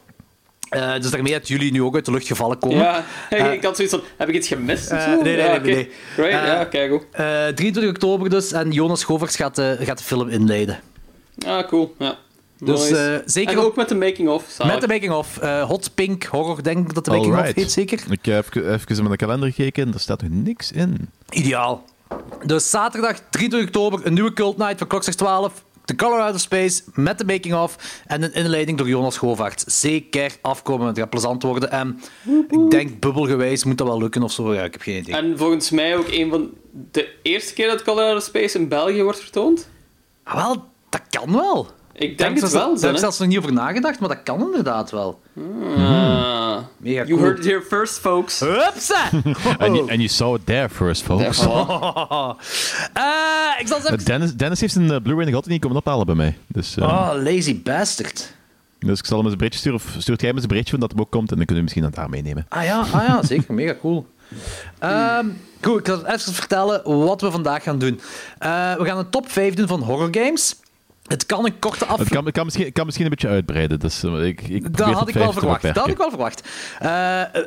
Eh, 0.75 1.01
dus 1.01 1.11
daarmee 1.11 1.31
dat 1.33 1.47
jullie 1.47 1.71
nu 1.71 1.81
ook 1.83 1.95
uit 1.95 2.05
de 2.05 2.11
lucht 2.11 2.27
gevallen 2.27 2.57
komen. 2.59 2.77
Ja, 2.77 3.05
Eh, 3.29 3.53
ik 3.53 3.63
had 3.63 3.75
zoiets 3.75 3.93
van, 3.93 4.03
heb 4.17 4.29
ik 4.29 4.35
iets 4.35 4.47
gemist 4.47 4.91
eh, 4.91 5.07
nee, 5.07 5.17
nee, 5.21 5.37
ja, 5.37 5.45
nee, 5.47 5.57
oké. 5.59 5.67
nee. 5.69 5.89
Right, 6.15 6.31
ja, 6.31 6.65
kijk 6.65 6.91
goed. 6.91 7.03
Eh, 7.11 7.25
23 7.47 7.87
oktober 7.89 8.29
dus. 8.29 8.51
En 8.51 8.71
Jonas 8.71 9.03
Govers 9.03 9.35
gaat 9.35 9.55
de, 9.55 9.77
gaat 9.81 9.97
de 9.97 10.03
film 10.03 10.29
inleiden. 10.29 10.79
Ah, 11.47 11.67
cool, 11.67 11.95
ja. 11.99 12.17
Dus 12.59 12.79
Nice. 12.89 13.13
eh, 13.13 13.19
zeker 13.25 13.51
En 13.53 13.59
op- 13.59 13.65
ook 13.65 13.75
met 13.75 13.89
de 13.89 13.95
making-of, 13.95 14.57
met 14.65 14.81
de 14.81 14.87
making-of. 14.87 15.37
Eh, 15.37 15.63
Hot 15.63 15.91
Pink 15.95 16.23
Horror, 16.23 16.63
denk 16.63 16.87
ik 16.87 16.93
dat 16.93 17.05
de 17.05 17.11
making-of 17.11 17.53
heet, 17.53 17.71
zeker? 17.71 17.99
Ik 18.09 18.25
heb 18.25 18.45
even, 18.55 18.73
even 18.73 18.97
in 19.03 19.09
de 19.09 19.15
kalender 19.15 19.51
gekeken 19.51 19.87
en 19.87 19.93
er 19.93 19.99
staat 19.99 20.21
nog 20.21 20.31
niks 20.31 20.71
in. 20.71 21.09
Ideaal. 21.29 21.85
Dus 22.45 22.69
zaterdag 22.69 23.17
23 23.29 23.67
oktober, 23.69 24.05
een 24.05 24.13
nieuwe 24.13 24.33
Cult 24.33 24.57
Night 24.57 24.77
van 24.77 24.87
klokslag 24.87 25.15
12. 25.15 25.64
De 25.85 25.95
Colorado 25.95 26.37
Space 26.37 26.83
met 26.93 27.17
de 27.17 27.25
making-of. 27.25 28.01
En 28.07 28.23
een 28.23 28.33
inleiding 28.33 28.77
door 28.77 28.87
Jonas 28.87 29.17
Govaert. 29.17 29.63
Zeker 29.67 30.37
afkomen, 30.41 30.87
het 30.87 30.97
gaat 30.97 31.09
plezant 31.09 31.43
worden. 31.43 31.71
En 31.71 31.99
ik 32.49 32.69
denk 32.71 32.99
bubbelgewijs 32.99 33.63
moet 33.63 33.77
dat 33.77 33.87
wel 33.87 33.97
lukken 33.97 34.23
of 34.23 34.31
zo. 34.31 34.53
Ja, 34.53 34.63
ik 34.63 34.71
heb 34.71 34.81
geen 34.81 34.97
idee. 34.97 35.15
En 35.15 35.37
volgens 35.37 35.69
mij 35.69 35.97
ook 35.97 36.07
een 36.07 36.29
van 36.29 36.49
de 36.91 37.15
eerste 37.21 37.53
keer 37.53 37.67
dat 37.67 37.83
Colorado 37.83 38.19
Space 38.19 38.57
in 38.57 38.67
België 38.67 39.03
wordt 39.03 39.19
vertoond. 39.19 39.69
Ah, 40.23 40.35
wel, 40.35 40.65
dat 40.89 41.01
kan 41.09 41.31
wel. 41.31 41.67
Ik 41.97 42.17
denk 42.17 42.39
het 42.41 42.51
wel, 42.51 42.73
Daar 42.73 42.81
heb 42.83 42.91
ik 42.93 42.97
zelfs 42.99 43.19
nog 43.19 43.27
niet 43.27 43.37
over 43.37 43.53
nagedacht, 43.53 43.99
maar 43.99 44.09
dat 44.09 44.23
kan 44.23 44.41
inderdaad 44.41 44.91
wel. 44.91 45.21
Ah. 45.77 46.57
Mega 46.77 47.03
You 47.03 47.07
cool. 47.07 47.19
heard 47.19 47.37
it 47.39 47.45
here 47.45 47.61
first, 47.61 47.99
folks. 47.99 48.39
Hupsa! 48.39 49.09
En 49.57 49.73
you, 49.75 49.79
and 49.79 49.95
you 49.97 50.07
saw 50.07 50.35
it 50.35 50.45
there 50.45 50.69
first, 50.69 51.01
folks. 51.03 51.39
Eh, 52.93 53.59
ik 53.59 53.67
zal 53.67 53.77
eens 53.77 53.85
even... 53.89 54.05
Dennis, 54.05 54.33
Dennis 54.33 54.59
heeft 54.61 54.73
zijn 54.73 54.91
eh, 54.91 55.01
Blu-ray 55.01 55.25
nog 55.25 55.33
altijd 55.33 55.51
niet 55.53 55.61
komen 55.61 55.77
ophalen 55.77 56.05
bij 56.05 56.15
mij. 56.15 56.37
Dus, 56.47 56.77
eh, 56.77 56.83
Oh, 56.83 57.11
lazy 57.23 57.61
bastard. 57.61 58.33
dus 58.79 58.99
ik 58.99 59.05
zal 59.05 59.15
hem 59.15 59.23
eens 59.25 59.31
een 59.31 59.37
berichtje 59.37 59.59
sturen. 59.59 59.79
Of 59.79 59.95
stuurt 60.01 60.19
jij 60.19 60.27
hem 60.29 60.33
eens 60.33 60.41
een 60.41 60.47
berichtje 60.51 60.77
dat 60.77 60.91
hem 60.91 60.99
ook 60.99 61.11
komt. 61.11 61.31
En 61.31 61.37
dan 61.37 61.45
kunnen 61.45 61.55
we 61.65 61.71
misschien 61.73 61.83
aan 61.85 62.03
daar 62.03 62.09
meenemen. 62.09 62.45
Ah 62.49 62.63
ja, 62.63 62.79
ah 62.79 63.07
ja 63.07 63.23
zeker. 63.23 63.53
Mega 63.53 63.75
cool. 63.81 64.07
Ehm, 64.79 65.25
goed, 65.61 65.79
ik 65.79 65.85
zal 65.85 66.05
even 66.05 66.33
vertellen 66.33 66.81
wat 67.05 67.21
we 67.21 67.31
vandaag 67.31 67.63
gaan 67.63 67.79
doen. 67.79 67.99
Eh, 68.37 68.75
we 68.75 68.85
gaan 68.85 68.97
een 68.97 69.09
top 69.09 69.31
5 69.31 69.53
doen 69.53 69.67
van 69.67 69.81
horror 69.81 70.07
games. 70.11 70.55
Het 71.05 71.25
kan 71.25 71.45
een 71.45 71.59
korte 71.59 71.85
aflevering... 71.85 72.25
het 72.25 72.33
kan, 72.33 72.45
misschien, 72.45 72.71
kan 72.71 72.85
misschien 72.85 73.05
een 73.05 73.11
beetje 73.11 73.27
uitbreiden. 73.27 73.79
Dus, 73.79 74.03
eh, 74.03 74.25
ik, 74.25 74.41
ik 74.41 74.77
Dat 74.77 74.91
had 74.91 75.07
ik 75.07 75.13
wel 75.13 75.33
verwacht. 75.33 75.61
Dat 75.61 75.75
had 75.75 75.87
ik 75.87 75.97
wel 75.97 76.09
verwacht. 76.09 76.47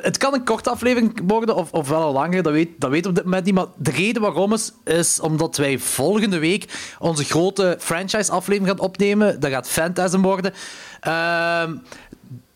Het 0.01 0.17
kan 0.17 0.33
een 0.33 0.43
korte 0.43 0.69
aflevering 0.69 1.21
worden, 1.27 1.55
of, 1.55 1.71
of 1.71 1.89
wel 1.89 2.07
een 2.07 2.13
langere, 2.13 2.41
dat 2.41 2.53
weet, 2.53 2.69
dat 2.77 2.89
weten 2.89 3.03
we 3.03 3.09
op 3.09 3.15
dit 3.15 3.23
moment 3.23 3.45
niet. 3.45 3.53
Maar 3.53 3.65
de 3.77 3.91
reden 3.91 4.21
waarom 4.21 4.53
is, 4.53 4.71
is 4.83 5.19
omdat 5.19 5.57
wij 5.57 5.79
volgende 5.79 6.39
week 6.39 6.95
onze 6.99 7.23
grote 7.23 7.77
franchise-aflevering 7.79 8.67
gaan 8.69 8.85
opnemen. 8.87 9.39
Dat 9.39 9.51
gaat 9.51 9.67
Phantasm 9.69 10.21
worden. 10.21 10.53
Ehm, 10.99 11.77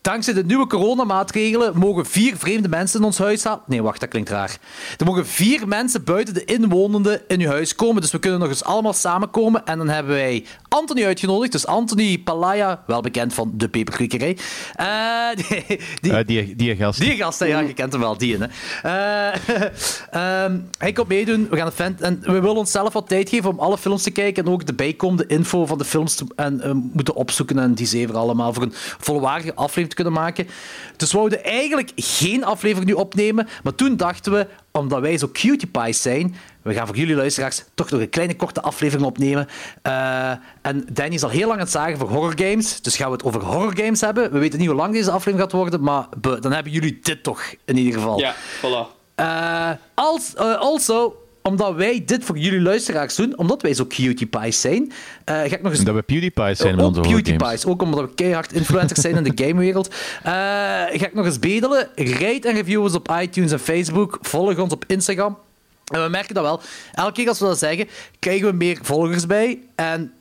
Dankzij 0.04 0.34
de 0.34 0.44
nieuwe 0.44 0.66
coronamaatregelen 0.66 1.78
mogen 1.78 2.06
vier 2.06 2.36
vreemde 2.36 2.68
mensen 2.68 3.00
in 3.00 3.06
ons 3.06 3.18
huis 3.18 3.44
halen. 3.44 3.62
Nee, 3.66 3.82
wacht, 3.82 4.00
dat 4.00 4.08
klinkt 4.08 4.30
raar. 4.30 4.58
Er 4.98 5.04
mogen 5.06 5.26
vier 5.26 5.68
mensen 5.68 6.04
buiten 6.04 6.34
de 6.34 6.44
inwonenden 6.44 7.20
in 7.28 7.40
uw 7.40 7.48
huis 7.48 7.74
komen. 7.74 8.02
Dus 8.02 8.10
we 8.10 8.18
kunnen 8.18 8.40
nog 8.40 8.48
eens 8.48 8.64
allemaal 8.64 8.92
samenkomen. 8.92 9.66
En 9.66 9.78
dan 9.78 9.88
hebben 9.88 10.12
wij 10.12 10.44
Anthony 10.68 11.04
uitgenodigd. 11.04 11.52
Dus 11.52 11.66
Anthony 11.66 12.18
Palaya, 12.18 12.82
wel 12.86 13.00
bekend 13.00 13.34
van 13.34 13.52
de 13.54 13.68
peperkwekerij. 13.68 14.38
Eh, 14.74 14.86
die, 15.48 15.80
die, 16.00 16.12
Eh, 16.12 16.26
die, 16.26 16.56
die 16.56 16.76
gast. 16.76 17.00
die 17.00 17.16
gast, 17.16 17.44
ja, 17.44 17.60
je 17.60 17.72
kent 17.72 17.92
hem 17.92 18.00
wel, 18.00 18.18
die. 18.18 18.38
Hè. 18.38 18.46
Eh, 18.82 19.40
ehm, 20.44 20.58
hij 20.78 20.92
komt 20.92 21.08
meedoen. 21.08 21.46
We 21.50 21.56
gaan 21.56 21.66
een 21.66 21.72
fan, 21.72 21.96
en 22.00 22.20
we 22.20 22.40
willen 22.40 22.56
onszelf 22.56 22.92
wat 22.92 23.08
tijd 23.08 23.28
geven 23.28 23.50
om 23.50 23.58
alle 23.58 23.78
films 23.78 24.02
te 24.02 24.10
kijken 24.10 24.44
en 24.44 24.52
ook 24.52 24.66
de 24.66 24.74
bijkomende 24.74 25.26
info 25.26 25.66
van 25.66 25.78
de 25.78 25.84
films 25.84 26.14
te, 26.14 26.24
en, 26.36 26.90
moeten 26.92 27.14
opzoeken 27.14 27.58
en 27.58 27.74
die 27.74 27.86
zeven 27.86 28.14
allemaal 28.14 28.52
voor 28.52 28.62
een 28.62 28.74
volwaardige 28.98 29.54
aflevering 29.54 29.92
te 29.94 30.02
kunnen 30.02 30.22
maken. 30.22 30.48
Dus 30.96 31.12
we 31.12 31.16
wouden 31.16 31.44
eigenlijk 31.44 31.92
geen 31.96 32.44
aflevering 32.44 32.90
nu 32.90 32.96
opnemen, 32.96 33.48
maar 33.62 33.74
toen 33.74 33.96
dachten 33.96 34.32
we, 34.32 34.46
omdat 34.70 35.00
wij 35.00 35.18
zo 35.18 35.28
cutie 35.32 35.68
pies 35.68 36.02
zijn, 36.02 36.36
we 36.62 36.74
gaan 36.74 36.86
voor 36.86 36.96
jullie 36.96 37.14
luisteraars 37.14 37.64
toch 37.74 37.90
nog 37.90 38.00
een 38.00 38.08
kleine 38.08 38.36
korte 38.36 38.60
aflevering 38.60 39.06
opnemen. 39.06 39.48
Eh, 39.82 40.30
en 40.62 40.86
Danny 40.92 41.14
is 41.14 41.22
al 41.22 41.30
heel 41.30 41.46
lang 41.46 41.52
aan 41.52 41.64
het 41.64 41.70
zagen 41.70 41.98
voor 41.98 42.08
horror 42.08 42.32
games. 42.36 42.80
Dus 42.80 42.96
gaan 42.96 43.06
we 43.06 43.12
het 43.12 43.24
over 43.24 43.40
horror 43.44 43.76
games 43.76 44.00
hebben. 44.00 44.32
We 44.32 44.38
weten 44.38 44.58
niet 44.58 44.68
hoe 44.68 44.76
lang 44.76 44.92
deze 44.92 45.10
aflevering 45.10 45.40
gaat 45.40 45.52
worden, 45.52 45.82
maar 45.82 46.06
dan 46.40 46.52
hebben 46.52 46.72
jullie 46.72 46.98
dit 47.02 47.22
toch 47.22 47.42
in 47.64 47.76
ieder 47.76 47.92
geval. 47.92 48.18
Ja, 48.18 48.34
voilà. 48.34 49.02
Eh, 49.14 49.70
als, 49.94 50.34
eh, 50.34 50.58
also, 50.58 51.16
omdat 51.48 51.74
wij 51.74 52.02
dit 52.04 52.24
voor 52.24 52.38
jullie 52.38 52.60
luisteraars 52.60 53.14
doen, 53.14 53.38
omdat 53.38 53.62
wij 53.62 53.74
zo 53.74 53.86
cutie 53.86 54.26
pies 54.26 54.60
zijn, 54.60 54.92
eh, 55.24 55.34
ga 55.34 55.44
ik 55.44 55.62
nog 55.62 55.70
eens 55.70 55.78
En 55.78 55.84
dat 55.84 55.94
we 55.94 56.02
PewDiePie 56.02 56.54
zijn 56.54 56.76
met 56.76 56.84
onze. 56.84 57.00
PewDiePie's, 57.00 57.64
ook 57.64 57.82
omdat 57.82 58.00
we 58.00 58.14
keihard 58.14 58.52
influencers 58.52 59.00
zijn 59.00 59.16
in 59.16 59.22
de 59.22 59.32
gamewereld. 59.44 59.88
Eh, 59.88 60.32
ga 60.32 61.06
ik 61.06 61.14
nog 61.14 61.24
eens 61.24 61.38
bedelen. 61.38 61.88
Rate 61.96 62.48
en 62.48 62.54
review 62.54 62.82
ons 62.82 62.94
op 62.94 63.16
iTunes 63.20 63.52
en 63.52 63.58
Facebook. 63.58 64.18
Volg 64.20 64.58
ons 64.58 64.72
op 64.72 64.84
Instagram. 64.86 65.38
En 65.92 66.02
we 66.02 66.08
merken 66.08 66.34
dat 66.34 66.44
wel. 66.44 66.60
Elke 66.92 67.12
keer 67.12 67.28
als 67.28 67.38
we 67.38 67.44
dat 67.44 67.58
zeggen, 67.58 67.88
krijgen 68.18 68.46
we 68.46 68.52
meer 68.52 68.78
volgers 68.82 69.26
bij. 69.26 69.58
En 69.74 70.12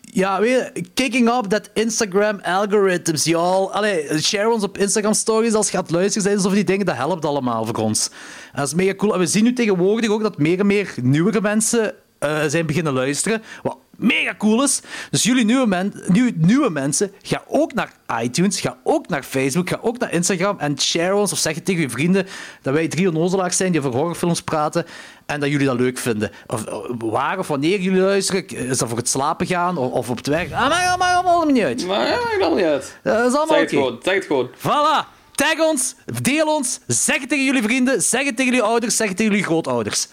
ja, 0.00 0.40
weet 0.40 0.70
je, 0.74 0.84
kicking 0.94 1.28
up 1.28 1.44
that 1.44 1.70
Instagram 1.74 2.40
algorithms, 2.42 3.24
y'all. 3.24 3.70
Allee, 3.70 4.20
share 4.22 4.50
ons 4.50 4.62
op 4.62 4.78
Instagram 4.78 5.14
stories 5.14 5.54
als 5.54 5.70
je 5.70 5.76
gaat 5.76 5.90
luisteren 5.90 6.22
zijn, 6.22 6.46
of 6.46 6.52
die 6.52 6.64
dingen, 6.64 6.86
dat 6.86 6.96
helpt 6.96 7.24
allemaal 7.24 7.64
voor 7.64 7.74
ons. 7.74 8.10
Dat 8.54 8.66
is 8.66 8.74
mega 8.74 8.94
cool. 8.94 9.12
En 9.12 9.18
we 9.18 9.26
zien 9.26 9.44
nu 9.44 9.52
tegenwoordig 9.52 10.10
ook 10.10 10.22
dat 10.22 10.38
meer 10.38 10.58
en 10.58 10.66
meer 10.66 10.94
nieuwere 11.02 11.40
mensen 11.40 11.94
eh, 12.18 12.44
zijn 12.46 12.66
beginnen 12.66 12.92
luisteren. 12.92 13.42
Wat 13.62 13.76
mega 14.00 14.34
cool 14.38 14.62
is. 14.62 14.80
Dus 15.10 15.22
jullie 15.22 15.44
nieuwe, 15.44 15.66
men, 15.66 15.92
nieuw- 16.06 16.30
nieuwe 16.34 16.70
mensen, 16.70 17.12
ga 17.22 17.42
ook 17.48 17.72
naar 17.74 17.92
iTunes, 18.22 18.60
ga 18.60 18.76
ook 18.84 19.08
naar 19.08 19.22
Facebook, 19.22 19.68
ga 19.68 19.78
ook 19.82 19.98
naar 19.98 20.12
Instagram 20.12 20.58
en 20.58 20.80
share 20.80 21.14
ons 21.14 21.32
of 21.32 21.38
zeg 21.38 21.54
het 21.54 21.64
tegen 21.64 21.80
je 21.82 21.90
vrienden 21.90 22.26
dat 22.62 22.74
wij 22.74 22.88
drie 22.88 23.08
onnozelaars 23.08 23.56
zijn 23.56 23.72
die 23.72 23.80
over 23.80 23.92
horrorfilms 23.92 24.42
praten 24.42 24.86
en 25.26 25.40
dat 25.40 25.48
jullie 25.50 25.66
dat 25.66 25.78
leuk 25.78 25.98
vinden. 25.98 26.30
Of 26.46 26.64
eh, 26.64 26.74
waar 26.98 27.38
of 27.38 27.48
wanneer 27.48 27.80
jullie 27.80 28.00
luisteren, 28.00 28.48
is 28.48 28.78
dat 28.78 28.88
voor 28.88 28.98
het 28.98 29.08
slapen 29.08 29.46
gaan 29.46 29.76
of, 29.76 29.92
of 29.92 30.10
op 30.10 30.16
het 30.16 30.26
werk. 30.26 30.52
Ah, 30.52 30.68
maakt 30.68 31.14
allemaal 31.14 31.44
niet 31.44 31.62
uit. 31.62 31.86
Maar 31.86 32.06
ja, 32.06 32.16
maakt 32.16 32.30
allemaal 32.40 32.54
niet 32.54 32.64
uit. 32.64 32.96
Eh, 33.02 33.12
Dat 33.12 33.26
is 33.32 33.36
allemaal 33.38 33.56
Zeg 33.56 33.64
oké. 33.66 33.76
het 33.76 33.84
gewoon, 33.84 33.98
zeg 34.02 34.14
het 34.14 34.24
gewoon. 34.24 34.48
Voilà. 34.58 35.18
Tag 35.34 35.58
ons, 35.68 35.94
deel 36.22 36.46
ons, 36.56 36.80
zeg 36.86 37.20
het 37.20 37.28
tegen 37.28 37.44
jullie 37.44 37.62
vrienden, 37.62 38.02
zeg 38.02 38.24
het 38.24 38.36
tegen 38.36 38.52
jullie 38.52 38.66
ouders, 38.68 38.96
zeg 38.96 39.08
het 39.08 39.16
tegen 39.16 39.32
jullie 39.32 39.46
grootouders. 39.46 40.08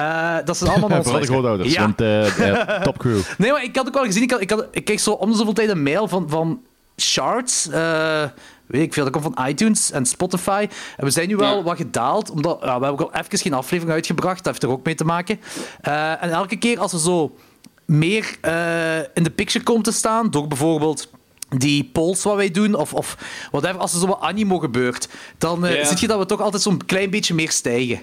Eh, 0.00 0.36
dat 0.44 0.56
zijn 0.56 0.70
allemaal 0.74 0.88
onze 0.88 1.02
Vooral 1.02 1.20
de 1.20 1.26
grootouders, 1.26 1.72
Ja. 1.72 1.80
want 1.80 2.00
eh, 2.00 2.48
eh, 2.76 2.82
top 2.82 2.98
crew. 2.98 3.20
Nee, 3.38 3.52
maar 3.52 3.62
ik 3.64 3.76
had 3.76 3.86
ook 3.86 3.94
wel 3.94 4.04
gezien, 4.04 4.22
ik, 4.22 4.30
had, 4.30 4.40
ik, 4.40 4.50
had, 4.50 4.66
ik 4.70 4.84
kreeg 4.84 5.00
zo 5.00 5.10
om 5.10 5.30
de 5.30 5.36
zoveel 5.36 5.52
tijd 5.52 5.68
een 5.68 5.82
mail 5.82 6.08
van, 6.08 6.28
van 6.28 6.60
Shards. 6.96 7.68
eh, 7.68 8.22
weet 8.66 8.82
ik 8.82 8.92
veel, 8.94 9.04
dat 9.04 9.12
komt 9.12 9.34
van 9.34 9.46
iTunes 9.48 9.90
en 9.90 10.06
Spotify. 10.06 10.66
En 10.96 11.04
we 11.04 11.10
zijn 11.10 11.28
nu 11.28 11.36
wel 11.36 11.56
Ja. 11.56 11.62
wat 11.62 11.76
gedaald, 11.76 12.30
omdat 12.30 12.58
ja, 12.60 12.64
we 12.66 12.70
hebben 12.70 12.90
ook 12.90 13.00
al 13.14 13.20
even 13.20 13.38
geen 13.38 13.52
aflevering 13.54 13.94
uitgebracht. 13.94 14.36
Dat 14.36 14.46
heeft 14.46 14.62
er 14.62 14.68
ook 14.70 14.84
mee 14.84 14.94
te 14.94 15.04
maken. 15.04 15.40
Eh, 15.80 16.22
en 16.22 16.30
elke 16.30 16.56
keer 16.56 16.78
als 16.80 16.92
we 16.92 16.98
zo 17.00 17.36
meer 17.84 18.36
eh, 18.40 18.98
in 18.98 19.22
de 19.22 19.30
picture 19.30 19.64
komen 19.64 19.82
te 19.82 19.92
staan, 19.92 20.30
door 20.30 20.46
bijvoorbeeld 20.46 21.10
die 21.58 21.84
polls 21.92 22.22
wat 22.22 22.36
wij 22.36 22.50
doen, 22.50 22.74
of, 22.74 22.94
of 22.94 23.16
whatever, 23.50 23.78
als 23.80 23.92
er 23.92 23.98
zo 24.00 24.06
wat 24.06 24.20
animo 24.20 24.58
gebeurt, 24.58 25.08
dan 25.38 25.60
Ja. 25.68 25.84
zie 25.84 25.96
je 26.00 26.06
dat 26.06 26.18
we 26.18 26.26
toch 26.26 26.40
altijd 26.40 26.62
zo'n 26.62 26.84
klein 26.86 27.10
beetje 27.10 27.34
meer 27.34 27.50
stijgen. 27.50 28.00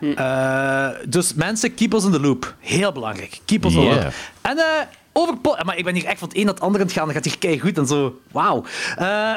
Eh, 0.00 0.88
dus 1.08 1.34
mensen, 1.34 1.74
keep 1.74 1.92
us 1.94 2.04
in 2.04 2.12
the 2.12 2.20
loop. 2.20 2.54
Heel 2.58 2.92
belangrijk. 2.92 3.40
Keep 3.44 3.64
us 3.64 3.74
in 3.74 3.80
the 3.80 3.86
loop. 3.86 4.12
En 4.40 4.58
eh, 4.58 4.64
over 5.12 5.34
Maar 5.64 5.76
ik 5.76 5.84
ben 5.84 5.94
hier 5.94 6.04
echt 6.04 6.18
van 6.18 6.28
het 6.28 6.36
een 6.36 6.44
naar 6.44 6.54
het 6.54 6.62
andere 6.62 6.82
aan 6.82 6.88
het 6.88 6.98
gaan. 6.98 7.06
Dan 7.06 7.14
gaat 7.14 7.24
hier 7.24 7.38
kei 7.38 7.60
goed 7.60 7.78
en 7.78 7.86
zo. 7.86 8.20
Wauw. 8.32 8.64
Eh, 8.96 9.34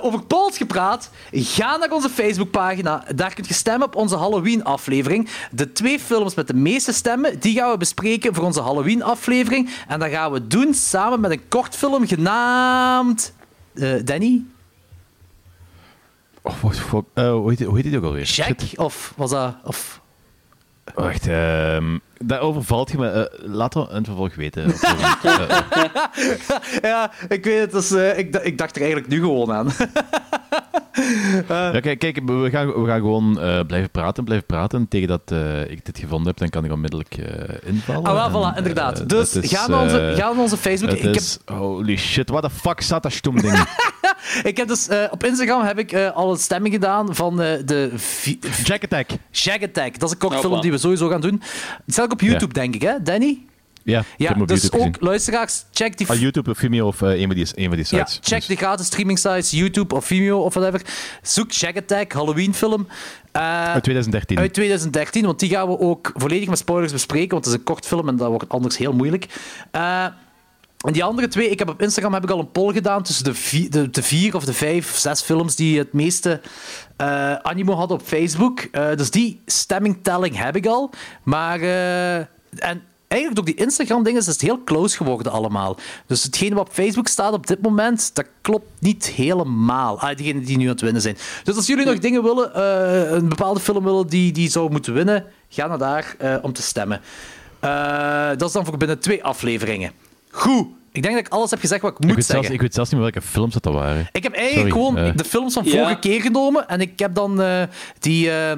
over 0.04 0.22
polls 0.22 0.56
gepraat. 0.56 1.10
Ga 1.30 1.76
naar 1.76 1.90
onze 1.90 2.08
Facebookpagina. 2.08 3.04
Daar 3.14 3.34
kun 3.34 3.44
je 3.48 3.54
stemmen 3.54 3.86
op 3.86 3.96
onze 3.96 4.16
Halloween-aflevering. 4.16 5.28
De 5.50 5.72
twee 5.72 5.98
films 5.98 6.34
met 6.34 6.46
de 6.46 6.54
meeste 6.54 6.92
stemmen, 6.92 7.38
die 7.38 7.56
gaan 7.58 7.70
we 7.70 7.76
bespreken 7.76 8.34
voor 8.34 8.44
onze 8.44 8.60
Halloween-aflevering. 8.60 9.70
En 9.88 9.98
dat 9.98 10.10
gaan 10.10 10.32
we 10.32 10.46
doen 10.46 10.74
samen 10.74 11.20
met 11.20 11.30
een 11.30 11.48
kortfilm 11.48 12.06
genaamd... 12.06 13.32
eh, 13.74 13.90
Danny? 14.04 14.44
Oh, 16.46 16.60
wacht, 16.60 16.90
wacht, 16.90 17.04
eh, 17.14 17.30
hoe, 17.30 17.50
heet, 17.50 17.62
hoe 17.62 17.74
heet 17.76 17.84
die 17.84 17.96
ook 17.96 18.04
alweer? 18.04 18.24
Jack? 18.24 18.60
Shit. 18.60 18.78
Of 18.78 19.12
was 19.16 19.30
dat... 19.30 19.56
Of... 19.64 20.00
Wacht, 20.94 21.26
ehm 21.26 21.98
dat 22.18 22.38
overvalt 22.38 22.90
je 22.90 22.98
me. 22.98 23.38
laten 23.44 23.80
we 23.80 23.88
in 23.88 23.94
het 23.94 24.04
vervolg 24.06 24.34
weten. 24.34 24.64
Eh, 25.22 26.90
Ja, 26.90 27.10
ik 27.28 27.44
weet 27.44 27.60
het. 27.60 27.72
Dus, 27.72 27.92
ik, 27.92 28.36
ik 28.36 28.58
dacht 28.58 28.76
er 28.76 28.82
eigenlijk 28.82 29.10
nu 29.10 29.20
gewoon 29.20 29.52
aan. 29.52 29.66
ja, 31.48 31.80
kijk, 31.80 31.98
kijk, 31.98 32.20
we 32.24 32.48
gaan, 32.50 32.66
we 32.66 32.86
gaan 32.86 33.00
gewoon 33.00 33.32
blijven 33.66 33.90
praten, 33.90 34.24
blijven 34.24 34.46
praten. 34.46 34.88
Tegen 34.88 35.08
dat 35.08 35.32
ik 35.68 35.84
dit 35.84 35.98
gevonden 35.98 36.26
heb, 36.26 36.36
dan 36.36 36.48
kan 36.48 36.64
ik 36.64 36.72
onmiddellijk 36.72 37.16
invallen. 37.64 38.04
Ah, 38.04 38.32
wel, 38.32 38.52
voilà, 38.52 38.56
inderdaad. 38.56 39.08
dus 39.08 39.36
is, 39.36 39.52
ga, 39.52 39.66
naar 39.68 39.82
onze, 39.82 40.12
ga 40.16 40.32
naar 40.32 40.42
onze 40.42 40.56
Facebook. 40.56 40.98
heb, 40.98 41.14
is, 41.14 41.38
holy 41.44 41.96
shit, 41.96 42.28
what 42.30 42.42
the 42.42 42.50
fuck 42.50 42.80
staat 42.80 43.02
dat 43.02 43.12
stom 43.12 43.40
ding? 43.40 43.66
ik 44.42 44.56
heb 44.56 44.68
dus, 44.68 44.88
eh, 44.88 45.04
op 45.10 45.24
Instagram 45.24 45.62
heb 45.62 45.78
ik 45.78 45.92
eh, 45.92 46.10
al 46.10 46.30
een 46.30 46.38
stemming 46.38 46.74
gedaan 46.74 47.14
van 47.14 47.40
eh, 47.42 47.52
de 47.64 47.92
Jack 48.64 48.84
Attack. 48.84 49.08
Shag 49.32 49.62
Attack. 49.62 49.98
Dat 49.98 50.08
is 50.08 50.10
een 50.14 50.18
korte 50.18 50.34
Hoppa. 50.34 50.48
film 50.50 50.60
die 50.60 50.70
we 50.70 50.78
sowieso 50.78 51.08
gaan 51.08 51.20
doen. 51.20 51.42
Die 51.84 51.92
staat 51.92 52.04
ook 52.04 52.12
op 52.12 52.20
YouTube, 52.20 52.52
denk 52.52 52.74
ik, 52.74 52.82
hè, 52.82 53.02
Danny? 53.02 53.38
Ja, 53.82 53.98
ik 54.00 54.04
Ja, 54.16 54.24
heb 54.26 54.32
hem 54.32 54.42
op 54.42 54.48
dus 54.48 54.62
YouTube 54.62 54.82
ook 54.84 54.88
gezien. 54.92 55.06
luisteraars, 55.08 55.64
check 55.72 55.96
die... 55.98 56.08
Ah, 56.08 56.20
YouTube 56.20 56.50
of 56.50 56.58
Vimeo 56.58 56.86
of 56.86 57.00
een, 57.00 57.26
van 57.26 57.34
die, 57.36 57.46
een 57.54 57.68
van 57.68 57.76
die 57.76 57.86
ja, 57.90 58.04
sites. 58.06 58.18
check 58.22 58.38
Dus- 58.38 58.46
die 58.46 58.56
gratis 58.56 58.86
streaming 58.86 59.18
sites, 59.18 59.50
YouTube 59.50 59.94
of 59.94 60.04
Vimeo 60.04 60.38
of 60.40 60.54
whatever. 60.54 60.82
Zoek 61.22 61.52
Shag 61.52 61.74
Attack, 61.76 62.12
Halloween 62.12 62.54
film. 62.54 62.88
Eh, 63.32 63.42
Uit 63.72 63.82
2013. 63.82 64.38
Uit 64.38 64.52
2013, 64.54 65.24
want 65.24 65.38
die 65.40 65.50
gaan 65.50 65.68
we 65.68 65.78
ook 65.78 66.12
volledig 66.14 66.48
met 66.48 66.58
spoilers 66.58 66.92
bespreken, 66.92 67.30
want 67.30 67.44
het 67.44 67.54
is 67.54 67.58
een 67.60 67.64
kort 67.66 67.86
film 67.86 68.08
en 68.08 68.16
dat 68.16 68.28
wordt 68.28 68.48
anders 68.48 68.76
heel 68.76 68.92
moeilijk. 68.92 69.26
Eh, 69.70 70.06
en 70.86 70.92
die 70.92 71.04
andere 71.04 71.28
twee, 71.28 71.50
ik 71.50 71.58
heb 71.58 71.68
op 71.68 71.82
Instagram 71.82 72.12
heb 72.12 72.22
ik 72.22 72.30
al 72.30 72.38
een 72.38 72.50
poll 72.50 72.72
gedaan 72.72 73.02
tussen 73.02 73.24
de 73.24 73.34
vier, 73.34 73.70
de, 73.70 73.90
de 73.90 74.02
vier 74.02 74.34
of 74.34 74.44
de 74.44 74.52
vijf, 74.52 74.96
zes 74.96 75.22
films 75.22 75.56
die 75.56 75.78
het 75.78 75.92
meeste 75.92 76.40
eh, 76.96 77.34
animo 77.34 77.74
hadden 77.74 77.96
op 77.96 78.02
Facebook. 78.06 78.60
Eh, 78.60 78.94
dus 78.96 79.10
die 79.10 79.40
stemmingtelling 79.46 80.38
heb 80.42 80.56
ik 80.56 80.66
al. 80.66 80.90
Maar, 81.22 81.60
eh, 81.60 82.16
en 82.16 82.82
eigenlijk 83.08 83.34
door 83.34 83.54
die 83.54 83.64
Instagram-dingen 83.64 84.20
is 84.20 84.26
het 84.26 84.40
heel 84.40 84.64
close 84.64 84.96
geworden 84.96 85.32
allemaal. 85.32 85.76
Dus 86.06 86.22
hetgene 86.22 86.54
wat 86.54 86.68
op 86.68 86.74
Facebook 86.74 87.08
staat 87.08 87.32
op 87.32 87.46
dit 87.46 87.62
moment, 87.62 88.14
dat 88.14 88.26
klopt 88.40 88.70
niet 88.78 89.06
helemaal. 89.06 90.00
Ah, 90.00 90.16
diegenen 90.16 90.44
die 90.44 90.56
nu 90.56 90.64
aan 90.64 90.70
het 90.70 90.80
winnen 90.80 91.02
zijn. 91.02 91.16
Dus 91.44 91.56
als 91.56 91.66
jullie 91.66 91.86
nog 91.86 91.98
dingen 91.98 92.22
willen, 92.22 92.60
een 93.14 93.28
bepaalde 93.28 93.60
film 93.60 93.84
willen 93.84 94.06
die, 94.06 94.32
die 94.32 94.50
zou 94.50 94.70
moeten 94.70 94.94
winnen, 94.94 95.24
ga 95.48 95.66
naar 95.66 95.78
daar 95.78 96.16
om 96.42 96.52
te 96.52 96.62
stemmen. 96.62 97.00
Dat 98.36 98.42
is 98.42 98.52
dan 98.52 98.64
voor 98.64 98.76
binnen 98.76 98.98
twee 98.98 99.24
afleveringen. 99.24 99.92
Goed. 100.30 100.75
Ik 100.96 101.02
denk 101.02 101.14
dat 101.14 101.26
ik 101.26 101.32
alles 101.32 101.50
heb 101.50 101.60
gezegd 101.60 101.82
wat 101.82 101.90
ik 101.90 101.98
ik, 101.98 102.04
moet 102.04 102.14
zelfs, 102.14 102.26
zeggen. 102.30 102.54
ik 102.54 102.60
weet 102.60 102.74
zelfs 102.74 102.90
niet 102.90 103.00
meer 103.00 103.10
welke 103.12 103.26
films 103.28 103.52
dat, 103.54 103.62
dat 103.62 103.72
waren. 103.74 104.08
Ik 104.12 104.22
heb 104.22 104.32
eigenlijk 104.32 104.74
Sorry, 104.74 104.90
gewoon 104.90 105.04
eh. 105.04 105.16
de 105.16 105.24
films 105.24 105.54
van 105.54 105.64
Ja. 105.64 105.70
vorige 105.70 105.98
keer 105.98 106.20
genomen 106.20 106.68
en 106.68 106.80
ik 106.80 106.98
heb 106.98 107.14
dan 107.14 107.42
eh, 107.42 107.62
die 107.98 108.30
eh, 108.30 108.52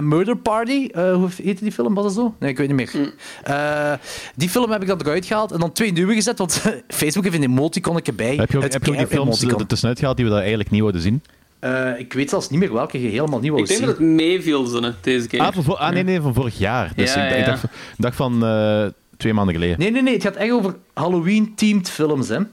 Murder 0.00 0.36
Party, 0.36 0.88
eh, 0.92 1.14
hoe 1.14 1.28
heette 1.42 1.62
die 1.62 1.72
film, 1.72 1.94
was 1.94 2.04
dat 2.04 2.12
zo? 2.12 2.34
Nee, 2.38 2.50
ik 2.50 2.56
weet 2.58 2.66
niet 2.72 2.76
meer. 2.76 3.14
Eh, 3.42 3.92
die 4.34 4.48
film 4.48 4.70
heb 4.70 4.82
ik 4.82 4.88
dan 4.88 5.00
eruit 5.00 5.26
gehaald 5.26 5.52
en 5.52 5.58
dan 5.60 5.72
twee 5.72 5.92
nieuwe 5.92 6.14
gezet, 6.14 6.38
want 6.38 6.62
Facebook 6.88 7.24
heeft 7.24 7.36
een 7.36 7.42
emoticon 7.42 8.00
erbij. 8.00 8.36
Heb 8.36 8.50
je 8.50 8.56
ook, 8.56 8.62
Het 8.62 8.72
heb 8.72 8.84
je 8.84 8.90
ook 8.90 8.96
die 8.96 9.06
films 9.06 9.42
er 9.42 9.66
tussenuit 9.66 9.98
gehaald 9.98 10.16
die 10.16 10.24
we 10.24 10.30
daar 10.30 10.40
eigenlijk 10.40 10.70
niet 10.70 10.80
wilden 10.80 11.00
zien? 11.00 11.22
Eh, 11.58 11.98
ik 11.98 12.12
weet 12.12 12.30
zelfs 12.30 12.48
niet 12.48 12.60
meer 12.60 12.72
welke 12.72 13.02
je 13.02 13.08
helemaal 13.08 13.40
niet 13.40 13.50
wou 13.50 13.62
Ik 13.62 13.68
denk 13.68 13.78
zien. 13.80 13.88
dat 13.88 13.98
het 13.98 14.06
meeviel, 14.06 14.92
deze 15.00 15.26
keer. 15.28 15.40
Ah, 15.40 15.54
van 15.58 15.78
ah, 15.78 15.90
nee, 15.92 16.02
nee, 16.02 16.20
van 16.20 16.34
vorig 16.34 16.58
jaar. 16.58 16.92
Dus 16.96 17.14
Ja, 17.14 17.24
ik, 17.24 17.32
ik 17.32 17.38
ja. 17.38 17.44
dacht, 17.44 17.64
ik 17.64 17.70
dacht 17.96 18.16
van 18.16 18.44
eh, 18.44 18.86
twee 19.16 19.34
maanden 19.34 19.54
geleden. 19.54 19.78
Nee, 19.78 19.90
nee, 19.90 20.02
nee, 20.02 20.14
het 20.14 20.22
gaat 20.22 20.36
echt 20.36 20.50
over 20.52 20.76
Halloween-themed 20.94 21.90
films, 21.90 22.28
hè. 22.28 22.36
Eh, 22.36 22.44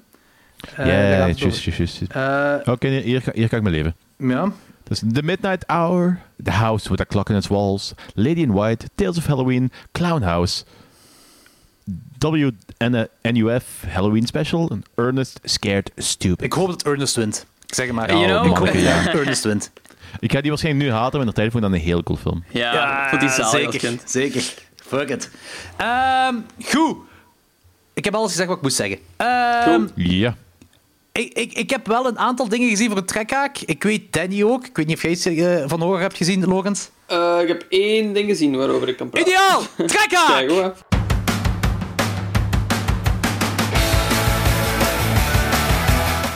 Ja, 0.78 0.86
ja, 0.86 1.28
het 1.28 1.40
juist, 1.40 1.64
juist, 1.64 1.78
juist. 1.78 2.02
over. 2.16 2.72
Oké, 2.74 2.88
hier, 2.88 3.22
kan 3.22 3.36
ik 3.36 3.50
mijn 3.62 3.70
leven. 3.72 3.96
Eh, 4.18 4.30
ja. 4.30 4.52
Dus 4.84 5.00
The 5.14 5.24
Midnight 5.24 5.64
Hour, 5.68 6.20
The 6.44 6.52
House 6.52 6.90
with 6.90 7.00
a 7.02 7.06
Clock 7.06 7.30
in 7.30 7.36
its 7.36 7.48
Walls, 7.48 7.94
Lady 8.14 8.40
in 8.42 8.52
White, 8.52 8.90
Tales 8.96 9.18
of 9.18 9.26
Halloween, 9.26 9.72
Clown 9.92 10.22
House, 10.22 10.64
WNUF 12.20 13.64
Halloween 13.88 14.28
Special, 14.28 14.70
en 14.70 14.84
Ernest 14.96 15.40
Scared 15.44 15.92
Stupid. 15.96 16.42
Ik 16.46 16.54
hoop 16.54 16.68
dat 16.68 16.84
Ernest 16.84 17.16
wint. 17.16 17.46
Ik 17.68 17.74
zeg 17.76 17.86
het 17.86 17.96
maar. 17.96 18.12
Ja, 18.12 18.18
You 18.20 18.26
know? 18.28 18.46
Ik 18.46 18.58
hoop 18.58 18.66
manneke, 18.66 18.78
dat 18.84 19.04
ja. 19.06 19.14
Ernest 19.20 19.44
wint. 19.44 19.72
Ik 20.20 20.32
ga 20.32 20.42
die 20.42 20.50
waarschijnlijk 20.50 20.86
nu 20.86 20.92
haten, 20.92 21.12
maar 21.12 21.22
in 21.22 21.28
de 21.28 21.34
tijd 21.34 21.52
vond 21.52 21.64
ik 21.64 21.70
dat 21.70 21.80
een 21.80 21.86
heel 21.86 22.04
cool 22.04 22.18
film. 22.20 22.44
Ja, 22.50 23.10
voor 23.10 23.20
die 23.20 23.30
zaal 23.30 23.44
als 23.44 23.52
zeker. 23.52 23.98
Zeker. 24.06 24.54
Fuck 24.92 25.10
it. 25.10 25.30
Ehm, 25.78 26.36
goed. 26.64 26.98
Ik 27.94 28.06
heb 28.06 28.16
alles 28.16 28.30
gezegd 28.30 28.48
wat 28.48 28.58
ik 28.58 28.64
moest 28.64 28.76
zeggen. 28.76 29.00
Ehm, 29.18 29.80
Goed. 29.80 29.92
Ja. 29.96 30.36
ik, 31.12 31.34
ik, 31.34 31.54
ik 31.54 31.70
heb 31.70 31.88
wel 31.88 32.06
een 32.08 32.20
aantal 32.20 32.50
dingen 32.50 32.70
gezien 32.70 32.90
voor 32.90 32.98
een 32.98 33.06
trekhaak. 33.06 33.58
Ik 33.66 33.84
weet 33.84 34.14
Danny 34.14 34.44
ook. 34.44 34.66
Ik 34.66 34.76
weet 34.78 34.88
niet 34.88 34.96
of 34.96 35.02
jij 35.02 35.12
iets 35.12 35.26
eh, 35.26 35.64
van 35.68 35.82
horen 35.82 36.02
hebt 36.02 36.18
gezien, 36.18 36.46
Logans. 36.46 36.90
Eh, 37.06 37.38
ik 37.42 37.48
heb 37.48 37.66
één 37.70 38.14
ding 38.14 38.30
gezien 38.30 38.56
waarover 38.58 38.88
ik 38.88 38.98
kan 38.98 39.10
praten. 39.10 39.30
Ideaal! 39.32 39.62
Trekhaak! 39.88 40.28
Kijk 40.28 40.50
hoor. 40.50 40.74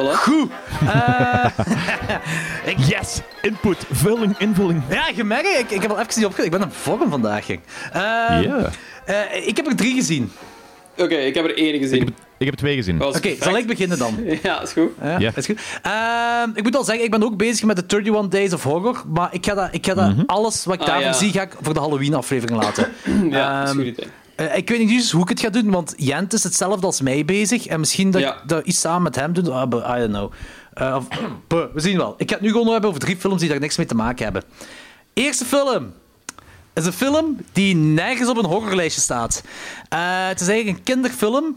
Voilà. 0.00 0.14
Goed. 0.16 0.50
Yes! 2.88 3.20
Input, 3.42 3.76
vulling, 3.90 4.34
invulling. 4.38 4.82
Ja, 4.90 5.08
je 5.14 5.24
merkt, 5.24 5.58
ik, 5.58 5.70
ik 5.70 5.82
heb 5.82 5.90
al 5.90 5.98
even 5.98 6.12
niet 6.16 6.24
opgelet. 6.26 6.46
Ik 6.46 6.58
ben 6.58 6.62
een 6.62 6.72
vorm 6.72 7.10
vandaag. 7.10 7.44
Ging. 7.44 7.60
Ja. 7.92 8.70
ik 9.44 9.56
heb 9.56 9.66
er 9.66 9.76
drie 9.76 9.94
gezien. 9.94 10.32
Oké, 10.96 11.14
ik 11.14 11.34
heb 11.34 11.44
er 11.44 11.56
één 11.56 11.78
gezien. 11.78 12.00
Ik 12.00 12.04
heb, 12.04 12.14
ik 12.38 12.46
heb 12.46 12.54
twee 12.54 12.76
gezien. 12.76 13.02
Oké, 13.02 13.34
zal 13.40 13.56
ik 13.56 13.66
beginnen 13.66 13.98
dan? 13.98 14.14
Ja, 14.42 14.62
is 14.62 14.72
goed. 14.72 14.90
Ja, 15.18 15.30
is 15.34 15.46
goed. 15.46 15.60
Ehm, 15.82 16.50
ik 16.54 16.62
moet 16.62 16.76
al 16.76 16.84
zeggen, 16.84 17.04
ik 17.04 17.10
ben 17.10 17.22
ook 17.22 17.36
bezig 17.36 17.64
met 17.64 17.76
de 17.76 17.96
31 17.96 18.28
Days 18.28 18.52
of 18.52 18.62
Horror. 18.62 19.02
Maar 19.06 19.28
ik 19.32 19.46
ga 19.46 19.54
dat, 19.54 19.68
ik 19.70 19.86
ga 19.86 19.94
dat 19.94 20.12
alles 20.26 20.64
wat 20.64 20.74
ik 20.74 20.80
Ah, 20.80 20.86
daarvan 20.86 21.04
ja. 21.04 21.12
zie, 21.12 21.32
ga 21.32 21.42
ik 21.42 21.52
voor 21.60 21.74
de 21.74 21.80
Halloween-aflevering 21.80 22.62
laten. 22.62 22.88
Ja, 23.30 23.58
dat 23.58 23.68
is 23.68 23.74
Ehm, 23.74 23.78
goed 23.86 23.86
idee. 23.98 24.08
Eh, 24.40 24.56
ik 24.56 24.68
weet 24.68 24.78
niet 24.78 24.90
eens 24.90 25.10
hoe 25.10 25.22
ik 25.22 25.28
het 25.28 25.40
ga 25.40 25.48
doen, 25.48 25.70
want 25.70 25.94
Jent 25.96 26.32
is 26.32 26.42
hetzelfde 26.42 26.86
als 26.86 27.00
mij 27.00 27.24
bezig. 27.24 27.66
En 27.66 27.80
misschien 27.80 28.10
dat 28.10 28.20
Ja. 28.20 28.34
ik 28.34 28.48
dat 28.48 28.66
iets 28.66 28.80
samen 28.80 29.02
met 29.02 29.14
hem 29.16 29.32
doe. 29.32 29.50
Ah, 29.50 29.96
I 29.96 30.00
don't 30.00 30.12
know. 30.12 30.32
Eh, 30.74 30.96
of- 30.96 31.06
we 31.74 31.80
zien 31.80 31.96
wel. 31.96 32.14
Ik 32.18 32.28
ga 32.28 32.34
het 32.34 32.42
nu 32.44 32.48
gewoon 32.50 32.62
nog 32.64 32.72
hebben 32.72 32.90
over 32.90 33.02
drie 33.02 33.16
films 33.16 33.40
die 33.40 33.48
daar 33.48 33.60
niks 33.60 33.76
mee 33.76 33.86
te 33.86 33.94
maken 33.94 34.24
hebben. 34.24 34.42
Eerste 35.14 35.44
film 35.44 35.92
is 36.74 36.86
een 36.86 36.92
film 36.92 37.36
die 37.52 37.74
nergens 37.74 38.28
op 38.28 38.36
een 38.36 38.44
horrorlijstje 38.44 39.00
staat. 39.02 39.42
Eh, 39.88 39.98
het 40.28 40.40
is 40.40 40.48
eigenlijk 40.48 40.78
een 40.78 40.84
kinderfilm. 40.84 41.56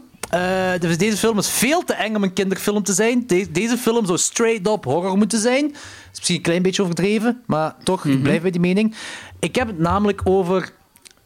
Dus 0.80 0.98
deze 0.98 1.16
film 1.16 1.38
is 1.38 1.48
veel 1.48 1.84
te 1.84 1.92
eng 1.92 2.14
om 2.14 2.22
een 2.22 2.32
kinderfilm 2.32 2.82
te 2.82 2.92
zijn. 2.92 3.26
De- 3.26 3.50
deze 3.50 3.76
film 3.76 4.06
zou 4.06 4.18
straight-up 4.18 4.84
horror 4.84 5.16
moeten 5.16 5.38
zijn. 5.38 5.62
Dat 5.68 5.76
is 6.12 6.18
misschien 6.18 6.36
een 6.36 6.42
klein 6.42 6.62
beetje 6.62 6.82
overdreven, 6.82 7.42
maar 7.46 7.74
toch, 7.82 8.04
ik 8.04 8.22
blijf 8.22 8.42
bij 8.42 8.50
die 8.50 8.60
mening. 8.60 8.94
Ik 9.38 9.54
heb 9.54 9.66
het 9.66 9.78
namelijk 9.78 10.20
over 10.24 10.72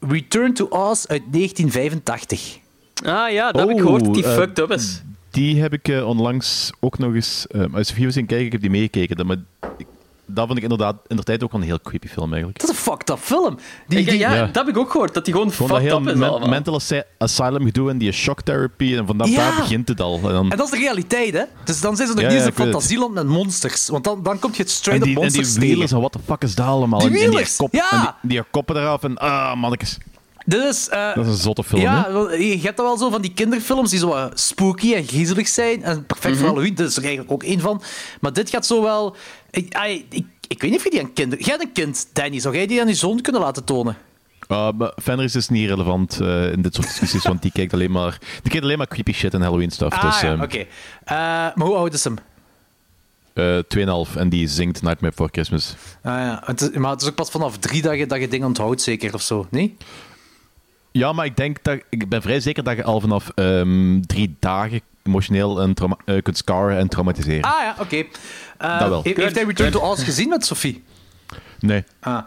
Return 0.00 0.52
to 0.54 0.66
Oz 0.70 1.06
uit 1.06 1.22
1985. 1.32 2.58
Ah 3.04 3.32
ja, 3.32 3.52
dat 3.52 3.60
heb 3.60 3.70
ik 3.70 3.76
Oh, 3.76 3.82
gehoord, 3.82 4.14
die 4.14 4.24
eh, 4.24 4.34
fucked 4.34 4.58
up 4.58 4.70
is. 4.70 5.02
Die 5.30 5.60
heb 5.60 5.72
ik 5.72 5.88
eh, 5.88 6.08
onlangs 6.08 6.70
ook 6.80 6.98
nog 6.98 7.14
eens... 7.14 7.46
eh 7.46 7.64
als 7.74 7.92
was 8.04 8.16
in 8.16 8.26
kijken, 8.26 8.46
ik 8.46 8.52
heb 8.52 8.60
die 8.60 8.70
meegekeken. 8.70 9.16
Dat, 9.16 9.26
maar, 9.26 9.36
ik- 9.78 9.86
dat 10.28 10.46
vond 10.46 10.56
ik 10.58 10.62
inderdaad 10.62 10.96
in 11.06 11.16
de 11.16 11.22
tijd 11.22 11.44
ook 11.44 11.52
wel 11.52 11.60
een 11.60 11.66
heel 11.66 11.80
creepy 11.80 12.08
film 12.08 12.28
eigenlijk. 12.28 12.60
Dat 12.60 12.70
is 12.70 12.76
een 12.76 12.82
fucked 12.82 13.10
up 13.10 13.18
film. 13.18 13.58
Die, 13.86 13.98
Ik- 13.98 14.08
die, 14.08 14.18
ja, 14.18 14.34
ja. 14.34 14.44
dat 14.46 14.54
heb 14.54 14.68
ik 14.68 14.76
ook 14.80 14.90
gehoord, 14.90 15.14
dat 15.14 15.24
die 15.24 15.34
gewoon 15.34 15.50
fucked 15.52 15.92
up 15.92 16.06
is 16.08 16.14
men- 16.14 16.48
mental 16.48 16.74
asy- 16.74 17.02
asylum 17.18 17.64
gedoe 17.64 17.90
en 17.90 17.98
die 17.98 18.12
shock 18.12 18.42
therapy. 18.42 18.96
En 18.96 19.06
vanaf 19.06 19.28
Ja. 19.28 19.36
daar 19.36 19.56
begint 19.60 19.88
het 19.88 20.00
al. 20.00 20.14
En, 20.16 20.22
dan, 20.22 20.50
En 20.50 20.56
dat 20.56 20.66
is 20.66 20.72
de 20.72 20.78
realiteit, 20.78 21.32
hè? 21.34 21.42
Dus 21.64 21.80
dan 21.80 21.96
zijn 21.96 22.08
ze 22.08 22.14
nog 22.14 22.22
Ja, 22.22 22.28
niet 22.30 22.38
ja, 22.38 22.46
eens 22.46 22.56
een 22.58 22.64
fantasieland 22.64 23.14
met 23.14 23.26
monsters. 23.26 23.88
Want 23.88 24.04
dan, 24.04 24.22
dan 24.22 24.38
kom 24.38 24.50
je 24.52 24.56
het 24.58 24.66
en 24.66 24.72
straight 24.74 25.06
up 25.06 25.14
die, 25.14 25.22
en 25.24 25.28
die 25.28 25.36
monsters 25.40 25.64
wielers 25.66 25.92
en 25.92 25.98
what 25.98 26.12
the 26.12 26.18
fuck 26.26 26.42
is 26.42 26.54
dat 26.54 26.66
allemaal? 26.66 26.98
Die 27.00 27.08
en, 27.08 27.14
en 27.14 27.20
wielers, 27.28 27.56
kop, 27.56 27.72
ja. 27.74 27.90
en 27.92 28.14
die, 28.22 28.30
die 28.38 28.42
koppen 28.50 28.76
eraf 28.76 29.02
en 29.02 29.16
ah, 29.16 29.54
mannetjes. 29.56 29.98
Dit 30.48 30.64
is... 30.64 30.88
eh, 30.88 31.14
Dat 31.14 31.24
is 31.24 31.30
een 31.32 31.36
zotte 31.38 31.64
film, 31.64 31.80
ja, 31.82 32.04
hè? 32.12 32.18
je 32.34 32.58
hebt 32.62 32.76
dat 32.76 32.86
wel 32.86 32.96
zo 32.96 33.10
van 33.10 33.22
die 33.22 33.32
kinderfilms 33.32 33.90
die 33.90 33.98
zo 33.98 34.28
spooky 34.34 34.94
en 34.94 35.06
griezelig 35.06 35.48
zijn. 35.48 35.82
En 35.82 36.06
perfect 36.06 36.28
Mhm. 36.34 36.38
voor 36.38 36.48
Halloween, 36.48 36.74
dit 36.74 36.88
is 36.88 36.96
er 36.96 37.02
eigenlijk 37.02 37.32
ook 37.32 37.42
één 37.42 37.60
van. 37.60 37.82
Maar 38.20 38.32
dit 38.32 38.50
gaat 38.50 38.66
zo 38.66 38.82
wel... 38.82 39.16
Ik, 39.50 39.76
ik, 40.08 40.24
ik 40.48 40.60
weet 40.62 40.70
niet 40.70 40.78
of 40.78 40.84
je 40.84 40.90
die 40.90 41.00
aan 41.00 41.12
kinderen... 41.12 41.44
Jij 41.44 41.54
hebt 41.54 41.66
een 41.66 41.72
kind, 41.84 42.08
Danny. 42.12 42.38
Zou 42.38 42.54
jij 42.54 42.66
die 42.66 42.80
aan 42.80 42.88
je 42.88 42.94
zoon 42.94 43.20
kunnen 43.20 43.40
laten 43.42 43.64
tonen? 43.64 43.96
Uh, 44.48 44.68
maar 44.76 44.92
Fenris 45.02 45.34
is 45.34 45.48
niet 45.48 45.68
relevant 45.68 46.20
eh, 46.20 46.52
in 46.52 46.62
dit 46.62 46.74
soort 46.74 46.86
discussies, 46.86 47.22
want 47.22 47.42
die 47.42 47.52
kijkt 47.52 47.72
alleen 47.72 47.90
maar, 47.90 48.18
die 48.42 48.50
kijkt 48.50 48.64
alleen 48.64 48.78
maar 48.78 48.86
creepy 48.88 49.12
shit 49.12 49.34
en 49.34 49.40
Halloween 49.42 49.70
stuff. 49.70 49.96
Ah, 49.96 50.02
dus 50.02 50.20
ja, 50.20 50.32
ehm, 50.32 50.42
oké. 50.42 50.58
Eh, 50.58 50.66
maar 51.54 51.54
hoe 51.66 51.74
oud 51.76 51.94
is 51.94 52.04
hem? 52.04 52.16
eh, 53.34 53.58
2,5 54.08 54.16
en 54.16 54.28
die 54.28 54.48
zingt 54.48 54.82
Nightmare 54.82 55.10
Before 55.14 55.28
Christmas. 55.32 55.74
Ah, 56.02 56.12
ja. 56.12 56.42
het 56.44 56.60
is, 56.60 56.70
maar 56.70 56.90
het 56.90 57.02
is 57.02 57.08
ook 57.08 57.14
pas 57.14 57.30
vanaf 57.30 57.58
drie 57.58 57.82
dat 57.82 57.98
je, 57.98 58.06
dat 58.06 58.20
je 58.20 58.28
dingen 58.28 58.46
onthoudt, 58.46 58.82
zeker, 58.82 59.14
of 59.14 59.22
zo, 59.22 59.46
nee? 59.50 59.76
Ja, 60.90 61.12
maar 61.12 61.24
ik 61.24 61.36
denk 61.36 61.58
dat 61.62 61.78
ik 61.88 62.08
ben 62.08 62.22
vrij 62.22 62.40
zeker 62.40 62.62
dat 62.64 62.76
je 62.76 62.84
al 62.84 63.00
vanaf 63.00 63.28
ehm, 63.34 64.00
drie 64.00 64.36
dagen 64.38 64.80
emotioneel 65.02 65.60
en 65.60 65.74
trauma- 65.74 65.96
eh, 66.04 66.22
kunt 66.22 66.36
scaren 66.36 66.78
en 66.78 66.88
traumatiseren. 66.88 67.42
Ah 67.42 67.60
ja, 67.62 67.74
oké. 67.80 68.04
Eh, 68.58 68.78
Dat 68.78 68.88
wel. 68.88 69.02
Heeft, 69.02 69.16
heeft 69.16 69.34
hij 69.34 69.44
Return 69.44 69.70
to 69.70 69.80
Oz 69.90 70.04
gezien 70.04 70.28
met 70.28 70.44
Sophie? 70.46 70.84
Nee. 71.60 71.84
Ah. 72.00 72.18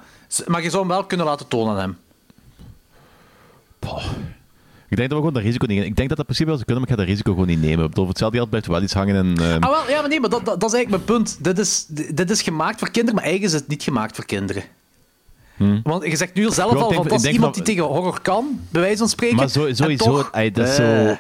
Maar 0.47 0.61
je 0.63 0.69
zou 0.69 0.81
hem 0.81 0.91
wel 0.91 1.03
kunnen 1.05 1.25
laten 1.25 1.47
tonen 1.47 1.73
aan 1.73 1.79
hem. 1.79 1.97
Ik 4.89 4.97
denk 4.97 5.09
dat 5.09 5.17
we 5.19 5.25
gewoon 5.25 5.33
dat 5.33 5.43
risico 5.43 5.65
niet 5.65 5.83
Ik 5.83 5.95
denk 5.95 6.07
dat 6.07 6.17
dat 6.17 6.25
principe 6.25 6.49
wel 6.49 6.57
zou 6.59 6.65
kunnen, 6.65 6.83
maar 6.83 6.91
ik 6.93 6.97
ga 6.99 7.05
dat 7.05 7.11
risico 7.13 7.31
gewoon 7.31 7.47
niet 7.47 7.61
nemen. 7.61 7.89
Bedoel, 7.89 8.07
hetzelfde 8.07 8.37
geld 8.37 8.49
blijft 8.49 8.67
wel 8.67 8.81
iets 8.81 8.93
hangen 8.93 9.15
en... 9.15 9.37
ehm, 9.45 9.63
Ah, 9.63 9.69
wel, 9.69 9.89
ja, 9.89 9.99
maar 9.99 10.09
nee, 10.09 10.19
maar 10.19 10.29
dat, 10.29 10.45
dat, 10.45 10.59
dat 10.59 10.69
is 10.73 10.75
eigenlijk 10.75 11.05
mijn 11.07 11.19
punt. 11.19 11.43
Dit 11.43 11.59
is, 11.59 11.85
dit 12.13 12.29
is 12.29 12.41
gemaakt 12.41 12.79
voor 12.79 12.89
kinderen, 12.91 13.15
maar 13.15 13.23
eigenlijk 13.23 13.53
is 13.53 13.59
het 13.59 13.69
niet 13.69 13.83
gemaakt 13.83 14.15
voor 14.15 14.25
kinderen. 14.25 14.63
Want 15.83 16.03
je 16.03 16.15
zegt 16.15 16.33
nu 16.33 16.49
zelf 16.49 16.71
Hmm. 16.71 16.81
Al, 16.81 16.93
van, 16.93 17.07
dat 17.07 17.23
iemand 17.23 17.53
die 17.53 17.63
tegen 17.63 17.83
horror 17.83 18.21
kan, 18.21 18.59
bij 18.69 18.81
wijze 18.81 18.97
van 18.97 19.09
spreken. 19.09 19.35
maar 19.35 19.49
zo, 19.49 19.73
sowieso, 19.73 20.05
toch, 20.05 20.31
ey, 20.31 20.51
dat 20.51 20.67
is 20.67 20.77
eh, 20.77 21.11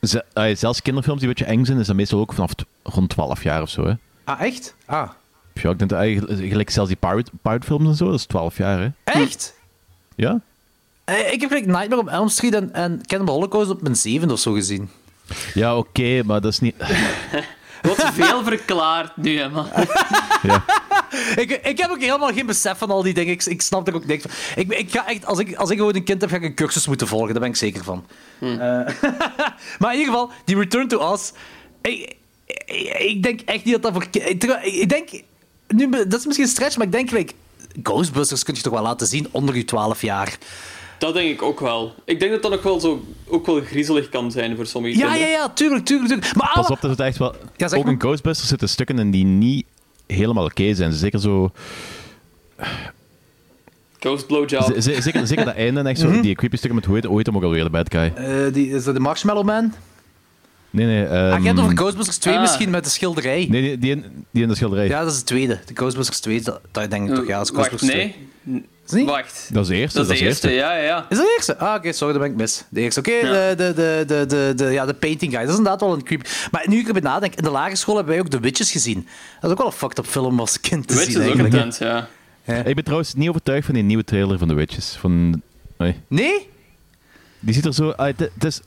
zo... 0.00 0.18
Ey, 0.32 0.54
zelfs 0.54 0.82
kinderfilms 0.82 1.20
die 1.20 1.28
een 1.28 1.34
beetje 1.34 1.52
eng 1.52 1.64
zijn, 1.64 1.78
is 1.78 1.86
dat 1.86 1.96
meestal 1.96 2.20
ook 2.20 2.32
vanaf 2.32 2.50
rond 2.82 3.08
12 3.08 3.42
jaar 3.42 3.62
of 3.62 3.68
zo. 3.68 3.86
Hè. 3.86 3.92
Ah, 4.24 4.40
echt? 4.40 4.74
Ah. 4.84 5.08
Ja, 5.54 5.70
ik 5.70 5.78
denk 5.78 5.90
dat 5.90 5.98
eigenlijk, 5.98 6.48
gelijk 6.48 6.70
zelfs 6.70 6.88
die 6.88 6.98
pirate, 6.98 7.30
pirate 7.42 7.66
films 7.66 7.88
en 7.88 7.94
zo, 7.94 8.04
dat 8.04 8.14
is 8.14 8.26
12 8.26 8.56
jaar. 8.56 8.80
Hè. 8.80 8.88
Echt? 9.04 9.54
Ja? 10.14 10.40
Eh, 11.04 11.32
ik 11.32 11.40
heb 11.40 11.50
gelijk 11.50 11.66
Nightmare 11.66 12.00
on 12.00 12.10
Elm 12.10 12.28
Street 12.28 12.54
en, 12.54 12.72
en 12.72 13.00
Cannibal 13.06 13.34
Holocaust 13.34 13.70
op 13.70 13.82
mijn 13.82 13.96
zevende 13.96 14.32
of 14.32 14.40
zo 14.40 14.52
gezien. 14.52 14.90
Ja, 15.54 15.76
oké, 15.76 16.22
maar 16.22 16.40
dat 16.40 16.52
is 16.52 16.58
niet... 16.58 16.74
Wat 17.82 18.10
veel 18.12 18.44
verklaard 18.44 19.16
nu, 19.16 19.38
hè, 19.38 19.48
man. 19.48 19.66
Ja. 20.42 20.64
Ik, 21.36 21.50
ik 21.62 21.78
heb 21.78 21.90
ook 21.90 22.00
helemaal 22.00 22.32
geen 22.32 22.46
besef 22.46 22.78
van 22.78 22.90
al 22.90 23.02
die 23.02 23.14
dingen. 23.14 23.32
Ik, 23.32 23.44
ik 23.44 23.62
snap 23.62 23.88
er 23.88 23.94
ook 23.94 24.06
niks 24.06 24.22
van. 24.22 24.30
Ik, 24.62 24.72
ik 24.72 24.90
ga 24.90 25.06
echt, 25.08 25.26
als, 25.26 25.38
ik, 25.38 25.54
als 25.56 25.70
ik 25.70 25.76
gewoon 25.78 25.94
een 25.94 26.04
kind 26.04 26.20
heb, 26.20 26.30
ga 26.30 26.36
ik 26.36 26.42
een 26.42 26.54
cursus 26.54 26.86
moeten 26.86 27.06
volgen. 27.06 27.30
Daar 27.32 27.40
ben 27.40 27.48
ik 27.50 27.56
zeker 27.56 27.84
van. 27.84 28.04
Eh, 28.40 28.48
maar 29.78 29.92
in 29.92 29.98
ieder 29.98 30.04
geval, 30.12 30.30
die 30.44 30.56
Return 30.58 30.88
to 30.88 30.98
Oz. 31.12 31.30
Ik, 31.82 32.14
ik, 32.66 32.96
ik 32.98 33.22
denk 33.22 33.40
echt 33.40 33.64
niet 33.64 33.72
dat 33.72 33.82
dat 33.82 33.92
voor... 33.92 34.06
ik- 34.22 34.88
denk... 34.88 35.08
Nu, 35.68 35.90
dat 35.90 36.18
is 36.18 36.24
misschien 36.26 36.46
een 36.46 36.52
stretch, 36.52 36.76
maar 36.76 36.86
ik 36.86 36.92
denk... 36.92 37.10
Like, 37.10 37.32
Ghostbusters 37.82 38.42
kun 38.42 38.54
je 38.54 38.60
toch 38.60 38.72
wel 38.72 38.82
laten 38.82 39.06
zien 39.06 39.28
onder 39.30 39.56
je 39.56 39.64
12 39.64 40.02
jaar. 40.02 40.36
Dat 40.98 41.14
denk 41.14 41.30
ik 41.30 41.42
ook 41.42 41.60
wel. 41.60 41.94
Ik 42.04 42.20
denk 42.20 42.32
dat 42.32 42.42
dat 42.42 42.52
ook 42.52 42.62
wel, 42.62 42.80
zo, 42.80 43.04
ook 43.26 43.46
wel 43.46 43.60
griezelig 43.60 44.08
kan 44.08 44.30
zijn 44.30 44.56
voor 44.56 44.66
sommige 44.66 44.98
Ja, 44.98 45.04
ja, 45.06 45.10
kinderen. 45.10 45.32
ja, 45.32 45.48
tuurlijk, 45.48 45.84
tuurlijk, 45.84 46.08
tuurlijk. 46.08 46.34
Maar, 46.36 46.50
Pas 46.54 46.68
op, 46.70 46.80
dat 46.80 46.90
is 46.98 47.06
echt 47.06 47.18
wel... 47.18 47.34
Ja, 47.56 47.66
ook 47.66 47.84
maar. 47.84 47.92
in 47.92 48.00
Ghostbusters 48.00 48.48
zitten 48.48 48.68
stukken 48.68 48.98
in 48.98 49.10
die 49.10 49.24
niet 49.24 49.64
helemaal 50.12 50.44
oké 50.44 50.74
zijn. 50.74 50.92
Zeker 50.92 51.20
zo... 51.20 51.50
Ghost 53.98 54.26
blowjob. 54.26 54.74
zeker, 54.76 55.26
zeker 55.26 55.44
dat 55.44 55.54
einde, 55.54 55.80
echt 55.82 56.00
zo, 56.00 56.08
Mhm. 56.08 56.20
die 56.20 56.34
creepy 56.34 56.56
stukken 56.56 56.74
met 56.78 56.84
hoe 56.88 56.94
heet, 56.94 57.04
hoe 57.04 57.16
heet 57.16 57.26
hem 57.26 57.36
ook 57.36 57.42
alweer, 57.42 57.64
de 57.64 57.70
bad 57.70 57.90
guy. 57.94 58.12
eh, 58.16 58.52
die, 58.52 58.68
is 58.70 58.84
dat 58.84 58.94
de 58.94 59.00
Marshmallow 59.00 59.44
Man? 59.44 59.72
Nee, 60.70 60.86
nee. 60.86 60.98
je 60.98 61.46
hebt 61.46 61.60
over 61.60 61.76
Ghostbusters 61.76 62.16
2 62.18 62.34
ah. 62.34 62.40
misschien 62.40 62.70
met 62.70 62.84
de 62.84 62.90
schilderij. 62.90 63.46
Nee, 63.50 63.62
die, 63.62 63.78
die, 63.78 63.90
in, 63.90 64.04
die 64.30 64.42
in 64.42 64.48
de 64.48 64.54
schilderij. 64.54 64.86
Ja, 64.86 65.02
dat 65.04 65.12
is 65.12 65.18
de 65.18 65.24
tweede. 65.24 65.58
De 65.66 65.74
Ghostbusters 65.74 66.20
2, 66.20 66.40
dat, 66.40 66.60
dat 66.70 66.90
denk 66.90 67.08
ik 67.08 67.14
toch. 67.14 67.26
Ja, 67.26 67.36
dat 67.38 67.50
is 67.50 67.56
Wacht, 67.56 67.68
Ghostbusters 67.68 68.02
nee. 68.02 68.14
2. 68.44 68.64
Is 68.84 68.90
het 68.90 68.98
niet? 68.98 69.08
Wacht. 69.08 69.48
Dat 69.52 69.62
is 69.62 69.68
de 69.68 69.76
eerste. 69.76 69.98
Dat 69.98 70.10
is 70.10 70.18
de 70.18 70.24
eerste, 70.24 70.50
ja, 70.50 70.76
ja, 70.76 70.82
ja. 70.82 71.06
Is 71.08 71.16
dat 71.16 71.26
de 71.26 71.32
eerste? 71.36 71.58
Ah, 71.58 71.74
oké, 71.74 71.92
sorry, 71.92 72.12
dat 72.12 72.22
ben 72.22 72.30
ik 72.30 72.36
mis. 72.36 72.64
De 72.68 72.80
eerste. 72.80 73.00
Oké, 73.00 73.20
de, 73.20 73.54
de, 73.56 73.72
de, 73.74 74.04
de, 74.06 74.26
de, 74.26 74.52
de, 74.56 74.64
ja, 74.64 74.86
de 74.86 74.94
painting 74.94 75.32
guy. 75.32 75.40
Dat 75.40 75.50
is 75.50 75.56
inderdaad 75.56 75.80
wel 75.80 75.92
een 75.92 76.02
creep. 76.02 76.28
Maar 76.50 76.64
nu 76.68 76.78
ik 76.78 76.86
erbij 76.86 77.02
nadenk, 77.02 77.34
in 77.34 77.44
de 77.44 77.50
lagere 77.50 77.76
school 77.76 77.96
hebben 77.96 78.14
wij 78.14 78.22
ook 78.22 78.30
The 78.30 78.40
Witches 78.40 78.70
gezien. 78.70 79.06
Dat 79.40 79.44
is 79.44 79.50
ook 79.50 79.58
wel 79.58 79.66
een 79.66 79.72
fucked 79.72 79.98
up 79.98 80.06
film 80.06 80.40
als 80.40 80.60
kind 80.60 80.86
te 80.86 80.94
The 80.94 80.98
Witch 80.98 81.12
zien 81.12 81.22
is 81.22 81.80
ook 81.80 82.08
ja. 82.44 82.64
Ik 82.64 82.74
ben 82.74 82.84
trouwens 82.84 83.14
niet 83.14 83.28
overtuigd 83.28 83.64
van 83.64 83.74
die 83.74 83.82
nieuwe 83.82 84.04
trailer 84.04 84.38
van 84.38 84.48
The 84.48 84.54
Witches. 84.54 84.96
Van, 85.00 85.42
nee. 85.78 86.00
Nee? 86.08 86.48
Die 87.40 87.54
ziet 87.54 87.64
er 87.64 87.74
zo... 87.74 87.90
uit. 87.90 88.18
het 88.18 88.44
is, 88.44 88.60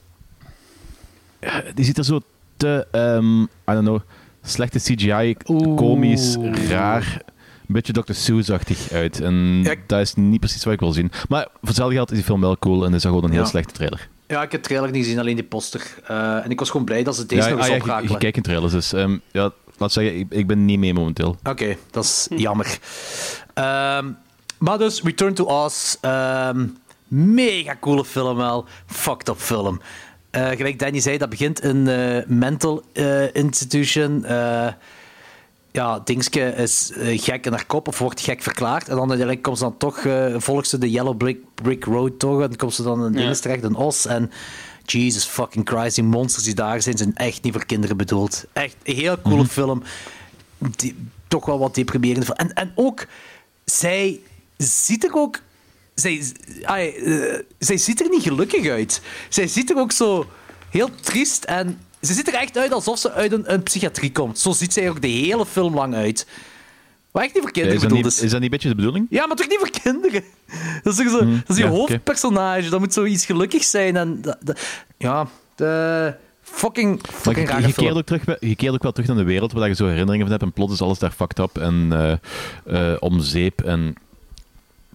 die 1.74 1.84
ziet 1.84 1.98
er 1.98 2.04
zo 2.04 2.20
te... 2.56 2.86
ehm, 2.90 3.42
I 3.42 3.46
don't 3.64 3.80
know. 3.84 4.00
Slechte 4.42 4.78
CGI, 4.78 5.36
komisch, 5.76 6.36
raar. 6.68 7.22
Een 7.68 7.74
beetje 7.74 7.92
Dr. 7.92 8.12
Seuss-achtig 8.12 8.90
uit. 8.92 9.20
En 9.20 9.60
Ja, 9.62 9.70
ik- 9.70 9.88
dat 9.88 10.00
is 10.00 10.14
niet 10.14 10.40
precies 10.40 10.64
wat 10.64 10.72
ik 10.72 10.80
wil 10.80 10.92
zien. 10.92 11.10
Maar 11.28 11.42
voor 11.50 11.68
hetzelfde 11.68 11.94
geld 11.94 12.10
is 12.10 12.16
die 12.16 12.24
film 12.26 12.40
wel 12.40 12.58
cool 12.58 12.84
en 12.84 12.94
is 12.94 13.02
dat 13.02 13.10
gewoon 13.12 13.24
een 13.24 13.30
heel 13.34 13.42
Ja. 13.42 13.46
slechte 13.48 13.72
trailer. 13.74 14.08
Ja, 14.28 14.42
ik 14.42 14.52
heb 14.52 14.62
de 14.62 14.68
trailer 14.68 14.90
niet 14.90 15.04
gezien, 15.04 15.18
alleen 15.18 15.34
die 15.34 15.44
poster. 15.44 15.94
Eh, 16.06 16.44
en 16.44 16.50
ik 16.50 16.58
was 16.58 16.70
gewoon 16.70 16.86
blij 16.86 17.02
dat 17.02 17.16
ze 17.16 17.26
deze 17.26 17.42
ja, 17.42 17.48
nog 17.54 17.58
eens 17.68 17.82
ah, 17.82 17.86
ja, 17.86 17.98
je, 18.08 18.16
kijkt 18.18 18.36
in 18.36 18.42
trailers, 18.42 18.72
dus 18.72 18.92
ehm, 18.92 19.16
ja, 19.32 19.50
laat 19.78 19.92
zeggen, 19.92 20.18
ik, 20.18 20.26
ik 20.28 20.46
ben 20.46 20.64
niet 20.64 20.78
mee 20.78 20.94
momenteel. 20.94 21.36
Oké, 21.44 21.76
dat 21.90 22.04
is 22.04 22.26
jammer. 22.36 22.78
Ehm, 23.54 24.06
maar 24.58 24.78
dus, 24.78 25.02
Return 25.02 25.34
to 25.34 25.44
Oz. 25.44 25.96
ehm, 26.00 26.66
mega 27.08 27.76
coole 27.80 28.04
film 28.04 28.36
wel. 28.36 28.64
Fucked 28.86 29.28
up 29.28 29.36
film. 29.38 29.80
Eh, 30.30 30.48
gelijk 30.48 30.78
Danny 30.78 31.00
zei, 31.00 31.18
dat 31.18 31.28
begint 31.28 31.60
in 31.62 31.86
een 31.86 32.24
mental 32.38 32.82
eh, 32.92 33.34
institution. 33.34 34.24
Ja, 35.76 36.00
Dingske 36.04 36.40
is 36.40 36.92
eh, 36.92 37.22
gek 37.22 37.46
in 37.46 37.52
haar 37.52 37.66
kop 37.66 37.88
of 37.88 37.98
wordt 37.98 38.20
gek 38.20 38.42
verklaard. 38.42 38.88
En 38.88 38.96
dan 38.96 39.08
uiteindelijk 39.08 39.42
komt 39.42 39.58
ze 39.58 39.64
dan 39.64 39.76
toch, 39.76 39.98
eh 39.98 40.34
volgt 40.38 40.68
ze 40.68 40.78
de 40.78 40.90
Yellow 40.90 41.16
Brick, 41.16 41.38
Brick 41.54 41.84
Road 41.84 42.18
toch. 42.18 42.40
En 42.40 42.48
dan 42.48 42.56
komt 42.56 42.74
ze 42.74 42.82
dan 42.82 43.06
in 43.06 43.12
dingen 43.12 43.40
terecht, 43.40 43.62
een 43.62 43.74
os. 43.74 44.06
En 44.06 44.30
Jesus 44.84 45.24
fucking 45.24 45.68
Christ, 45.68 45.94
die 45.94 46.04
monsters 46.04 46.44
die 46.44 46.54
daar 46.54 46.82
zijn, 46.82 46.96
zijn 46.96 47.14
echt 47.14 47.42
niet 47.42 47.52
voor 47.52 47.66
kinderen 47.66 47.96
bedoeld. 47.96 48.44
Echt 48.52 48.76
een 48.82 48.94
heel 48.94 49.20
coole 49.20 49.46
film. 49.46 49.82
Die, 50.58 50.96
toch 51.28 51.46
wel 51.46 51.58
wat 51.58 51.74
deprimerend. 51.74 52.32
En, 52.32 52.52
en 52.52 52.72
ook, 52.74 53.06
zij 53.64 54.20
ziet 54.56 55.04
er 55.04 55.14
ook... 55.14 55.40
Zij, 55.94 56.34
eh, 56.62 57.40
zij 57.58 57.76
ziet 57.76 58.00
er 58.00 58.08
niet 58.08 58.22
gelukkig 58.22 58.68
uit. 58.68 59.00
Zij 59.28 59.46
ziet 59.46 59.70
er 59.70 59.76
ook 59.76 59.92
zo 59.92 60.26
heel 60.70 60.90
triest 61.00 61.44
en... 61.44 61.80
Ze 62.06 62.12
ziet 62.14 62.28
er 62.28 62.34
echt 62.34 62.58
uit 62.58 62.72
alsof 62.72 62.98
ze 62.98 63.12
uit 63.12 63.32
een, 63.32 63.52
een 63.52 63.62
psychiatrie 63.62 64.12
komt. 64.12 64.38
Zo 64.38 64.52
ziet 64.52 64.72
zij 64.72 64.88
ook 64.90 65.00
de 65.02 65.08
hele 65.08 65.46
film 65.46 65.74
lang 65.74 65.94
uit. 65.94 66.26
Wat 67.10 67.22
echt 67.22 67.34
niet 67.34 67.42
voor 67.42 67.52
Ja, 67.54 67.60
kinderen 67.62 67.76
is, 67.76 67.80
dat 67.82 67.88
bedoeld 67.90 68.04
niet, 68.04 68.16
is. 68.16 68.22
is 68.24 68.30
dat 68.30 68.40
niet 68.40 68.42
een 68.42 68.50
beetje 68.50 68.68
de 68.68 68.74
bedoeling? 68.74 69.06
Ja, 69.10 69.26
maar 69.26 69.36
toch 69.36 69.48
niet 69.48 69.58
voor 69.58 69.70
kinderen? 69.82 70.22
Dat 70.82 70.98
is, 70.98 71.10
zo, 71.10 71.18
dat 71.18 71.28
is 71.48 71.56
je 71.56 71.62
ja, 71.62 71.68
hoofdpersonage. 71.70 72.68
Dat 72.68 72.80
moet 72.80 72.92
zoiets 72.92 73.24
gelukkig 73.26 73.64
zijn. 73.64 73.96
En 73.96 74.20
dat, 74.22 74.36
dat- 74.40 74.60
ja, 74.96 75.26
de 75.54 76.14
fucking, 76.42 77.02
Maar 77.02 77.12
fucking 77.20 77.66
je, 77.66 77.72
keert 77.72 77.96
ook 77.96 78.04
terug, 78.06 78.22
je 78.40 78.56
keert 78.56 78.74
ook 78.74 78.82
wel 78.82 78.92
terug 78.92 79.08
naar 79.08 79.16
de 79.18 79.24
wereld 79.24 79.52
waar 79.52 79.68
je 79.68 79.74
zo 79.74 79.86
herinneringen 79.86 80.20
van 80.26 80.30
hebt 80.30 80.42
en 80.42 80.52
plots 80.52 80.72
is 80.72 80.80
alles 80.82 80.98
daar 80.98 81.10
fucked 81.10 81.38
up 81.38 81.58
en 81.58 81.92
eh, 82.66 82.94
om 82.98 83.20
zeep. 83.20 83.60
En, 83.60 83.94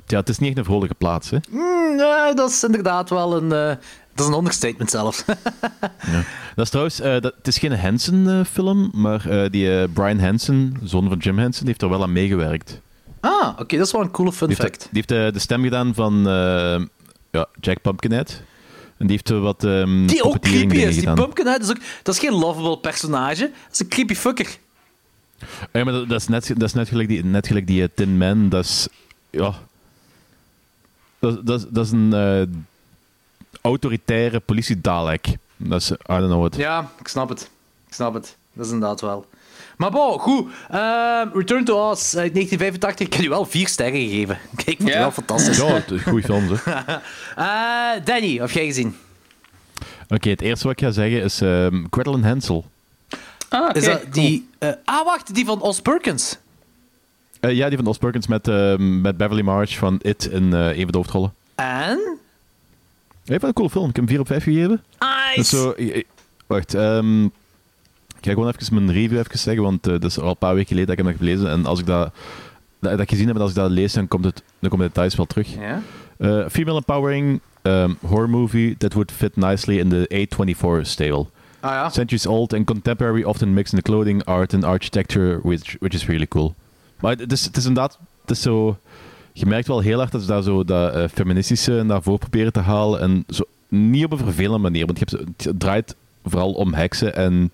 ja, 0.07 0.17
het 0.19 0.29
is 0.29 0.37
niet 0.37 0.49
echt 0.49 0.57
een 0.57 0.63
vrolijke 0.65 0.95
plaats. 0.95 1.29
Hè? 1.29 1.37
Mm, 1.49 1.97
ja, 1.99 2.33
dat 2.33 2.49
is 2.49 2.63
inderdaad 2.63 3.09
wel 3.09 3.35
een... 3.37 3.51
eh, 3.51 3.75
dat 4.15 4.25
is 4.27 4.31
een 4.31 4.37
understatement 4.37 4.89
zelfs. 4.89 5.23
Dat 6.55 6.65
is 6.65 6.69
trouwens, 6.69 6.99
eh, 6.99 7.11
dat, 7.21 7.33
het 7.37 7.47
is 7.47 7.57
geen 7.57 7.79
Hansen-film, 7.79 8.89
maar 8.93 9.29
eh, 9.29 9.49
die 9.49 9.79
eh, 9.81 9.87
Brian 9.93 10.19
Hansen, 10.19 10.77
zoon 10.83 11.07
van 11.07 11.17
Jim 11.17 11.35
die 11.35 11.59
heeft 11.63 11.81
er 11.81 11.89
wel 11.89 12.03
aan 12.03 12.11
meegewerkt. 12.11 12.81
ah, 13.19 13.47
oké, 13.59 13.77
dat 13.77 13.85
is 13.85 13.91
wel 13.91 14.01
een 14.01 14.11
coole 14.11 14.31
fun 14.31 14.47
Die 14.47 14.57
heeft, 14.59 14.69
fact. 14.69 14.93
die 14.93 15.03
heeft 15.07 15.11
eh, 15.27 15.33
de 15.33 15.39
stem 15.39 15.63
gedaan 15.63 15.93
van 15.93 16.27
eh, 16.27 16.81
ja, 17.31 17.45
Jack 17.61 17.81
Pumpkinhead. 17.81 18.41
En 18.97 19.07
die 19.07 19.09
heeft 19.09 19.29
wat 19.29 19.63
um, 19.63 20.07
Die 20.07 20.23
ook 20.23 20.39
creepy 20.39 20.75
is. 20.75 20.95
Die. 20.95 21.13
Pumpkinhead 21.13 21.61
is 21.61 21.69
ook... 21.69 21.77
Dat 22.03 22.13
is 22.15 22.19
geen 22.21 22.33
lovable 22.33 22.77
personage. 22.77 23.41
Dat 23.41 23.71
is 23.71 23.79
een 23.79 23.87
creepy 23.87 24.13
fucker. 24.15 24.57
Ja, 25.71 25.83
maar 25.83 25.93
dat, 25.93 26.09
dat 26.09 26.19
is 26.21 26.27
net, 26.27 26.47
dat 26.47 26.61
is 26.67 26.73
net 26.73 26.87
gelijk 26.87 27.07
die, 27.07 27.25
net 27.25 27.47
gelijk 27.47 27.67
die 27.67 27.81
eh, 27.81 27.87
Tin 27.95 28.17
Man. 28.17 28.49
Dat 28.49 28.63
is... 28.65 28.87
Ja... 29.29 29.53
Dat, 31.19 31.45
dat, 31.45 31.59
is- 31.59 31.65
dat 31.69 31.85
is 31.85 31.91
een 31.91 32.13
eh, 32.13 32.41
autoritaire 33.61 34.39
politie-Dalek. 34.39 35.27
Dat 35.57 35.81
is... 35.81 35.91
I 35.91 35.95
don't 36.05 36.25
know 36.25 36.39
what. 36.39 36.55
Ja, 36.55 36.91
ik 36.99 37.07
snap 37.07 37.29
het. 37.29 37.49
Ik 37.87 37.93
snap 37.93 38.13
het. 38.13 38.35
Dat 38.53 38.65
is 38.65 38.71
inderdaad 38.71 39.01
wel. 39.01 39.25
Maar 39.77 39.91
bon, 39.91 40.19
goed. 40.19 40.51
Ehm, 40.69 41.27
Return 41.33 41.63
to 41.65 41.89
Oz 41.89 42.15
uit 42.15 42.33
1985. 42.33 43.07
Ik 43.07 43.13
heb 43.13 43.21
je 43.23 43.29
wel 43.29 43.45
vier 43.45 43.67
sterren 43.67 43.99
gegeven. 44.01 44.37
Kijk, 44.55 44.67
ik 44.69 44.77
vond 44.77 44.87
het 44.89 44.97
Ja. 44.97 44.99
wel 44.99 45.11
fantastisch. 45.11 45.57
Ja, 45.57 45.65
het 45.73 45.91
is 45.91 46.05
een 46.05 46.11
goede 46.11 46.25
film, 46.25 46.47
hè. 46.63 46.81
Eh, 47.35 48.05
Danny, 48.05 48.35
heb 48.37 48.49
jij 48.49 48.65
gezien? 48.65 48.95
Oké, 50.09 50.29
het 50.29 50.41
eerste 50.41 50.67
wat 50.67 50.79
ik 50.79 50.85
ga 50.85 50.91
zeggen 50.91 51.23
is 51.23 51.41
ehm 51.41 51.83
Gretel 51.89 52.13
en 52.13 52.23
Hansel. 52.23 52.65
Ah, 53.49 53.61
oké, 53.69 53.77
Is 53.77 53.85
dat 53.85 53.99
cool. 53.99 54.11
die... 54.11 54.49
eh, 54.57 54.69
ah, 54.85 55.05
wacht, 55.05 55.33
die 55.35 55.45
van 55.45 55.61
Os 55.61 55.81
Perkins. 55.81 56.37
Eh, 57.39 57.51
ja, 57.55 57.67
die 57.69 57.77
van 57.77 57.87
Os 57.87 57.97
Perkins 57.97 58.27
met, 58.27 58.47
ehm, 58.47 59.01
met 59.01 59.17
Beverly 59.17 59.41
Marsh 59.41 59.77
van 59.77 59.99
It 60.01 60.25
in 60.25 60.51
een 60.51 60.75
van 60.81 60.91
de 60.91 60.97
hoofdrollen. 60.97 61.33
En? 61.55 62.17
Ik 63.23 63.27
vond 63.27 63.41
het 63.41 63.43
een 63.43 63.53
coole 63.53 63.69
film. 63.69 63.89
Ik 63.89 63.95
heb 63.95 64.07
hem 64.07 64.13
4 64.13 64.19
op 64.19 64.27
5 64.27 64.43
gegeven. 64.43 64.81
Dat 64.97 65.09
is 65.35 65.35
Nice! 65.35 65.55
zo, 65.55 65.73
wacht, 66.47 66.73
ehm, 66.73 67.23
ik 67.23 67.31
ga 68.21 68.31
gewoon 68.31 68.47
even 68.47 68.73
mijn 68.73 68.91
review 68.91 69.17
even 69.17 69.39
zeggen, 69.39 69.63
want 69.63 69.87
eh, 69.87 69.93
dat 69.93 70.03
is 70.03 70.19
al 70.19 70.29
een 70.29 70.37
paar 70.37 70.53
weken 70.53 70.67
geleden 70.67 70.87
dat 70.87 70.97
ik 70.97 71.03
hem 71.03 71.13
heb 71.13 71.21
gelezen. 71.21 71.49
En 71.49 71.65
als 71.65 71.79
ik 71.79 71.85
dat, 71.85 72.13
dat, 72.79 73.09
gezien 73.09 73.27
heb 73.27 73.35
en 73.35 73.41
als 73.41 73.49
ik 73.49 73.55
dat 73.55 73.71
lees, 73.71 73.93
dan 73.93 74.07
komt, 74.07 74.25
het, 74.25 74.43
dan 74.59 74.69
komen 74.69 74.85
de 74.85 74.91
details 74.93 75.15
wel 75.15 75.25
terug. 75.25 75.53
Ja? 75.55 75.81
Eh, 76.17 76.45
female 76.49 76.77
empowering 76.77 77.39
um, 77.63 77.97
horror 78.05 78.29
movie 78.29 78.77
that 78.77 78.93
would 78.93 79.11
fit 79.11 79.35
nicely 79.35 79.79
in 79.79 79.89
the 79.89 80.07
A24 80.13 80.81
stable. 80.81 81.25
Ah 81.59 81.71
ja. 81.71 81.89
Centuries 81.89 82.25
old 82.25 82.53
and 82.53 82.65
contemporary, 82.65 83.23
often 83.23 83.53
mixed 83.53 83.73
in 83.73 83.79
the 83.79 83.91
clothing, 83.91 84.23
art 84.25 84.53
and 84.53 84.63
architecture, 84.63 85.39
which, 85.43 85.77
which 85.79 85.93
is 85.93 86.05
really 86.05 86.27
cool. 86.27 86.55
Maar 86.99 87.15
het 87.15 87.31
is, 87.31 87.45
het 87.45 87.57
is 87.57 87.65
inderdaad, 87.65 87.99
het 88.21 88.31
is 88.31 88.41
zo, 88.41 88.77
je 89.33 89.45
merkt 89.45 89.67
wel 89.67 89.79
heel 89.79 89.97
hard 89.97 90.11
dat 90.11 90.21
ze 90.21 90.27
daar 90.27 90.41
zo 90.41 90.63
dat 90.63 90.93
eh, 90.93 91.03
feministische 91.13 91.83
naar 91.83 92.01
voren 92.01 92.19
proberen 92.19 92.53
te 92.53 92.59
halen. 92.59 92.99
En 92.99 93.23
zo, 93.29 93.43
niet 93.67 94.05
op 94.05 94.11
een 94.11 94.17
vervelende 94.17 94.57
manier, 94.57 94.85
want 94.85 94.99
je 94.99 95.05
hebt, 95.09 95.43
het 95.43 95.59
draait 95.59 95.95
vooral 96.25 96.51
om 96.51 96.73
heksen 96.73 97.15
en 97.15 97.49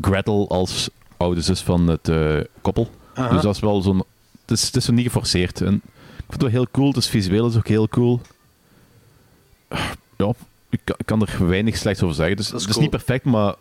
Gretel 0.00 0.48
als 0.48 0.90
oude 1.16 1.40
zus 1.40 1.60
van 1.60 1.88
het 1.88 2.08
eh, 2.08 2.38
koppel. 2.60 2.90
Dus 3.14 3.42
dat 3.42 3.54
is 3.54 3.60
wel 3.60 3.82
zo'n, 3.82 4.04
het 4.40 4.50
is, 4.50 4.66
het 4.66 4.76
is 4.76 4.84
zo 4.84 4.92
niet 4.92 5.06
geforceerd. 5.06 5.60
En 5.60 5.74
ik 5.74 5.82
vind 6.16 6.32
het 6.32 6.42
wel 6.42 6.50
heel 6.50 6.66
cool, 6.70 6.88
het 6.88 6.96
is 6.96 7.08
visueel 7.08 7.46
is 7.46 7.56
ook 7.56 7.68
heel 7.68 7.88
cool. 7.88 8.20
Ja, 10.16 10.32
ik 10.68 10.80
kan, 10.84 10.96
ik 10.98 11.06
kan 11.06 11.22
er 11.22 11.48
weinig 11.48 11.76
slechts 11.76 12.02
over 12.02 12.14
zeggen. 12.14 12.36
Dus, 12.36 12.48
Dat 12.48 12.60
is 12.60 12.60
het 12.60 12.70
is 12.70 12.76
cool. 12.76 12.90
niet 12.90 13.04
perfect, 13.04 13.24
maar 13.24 13.54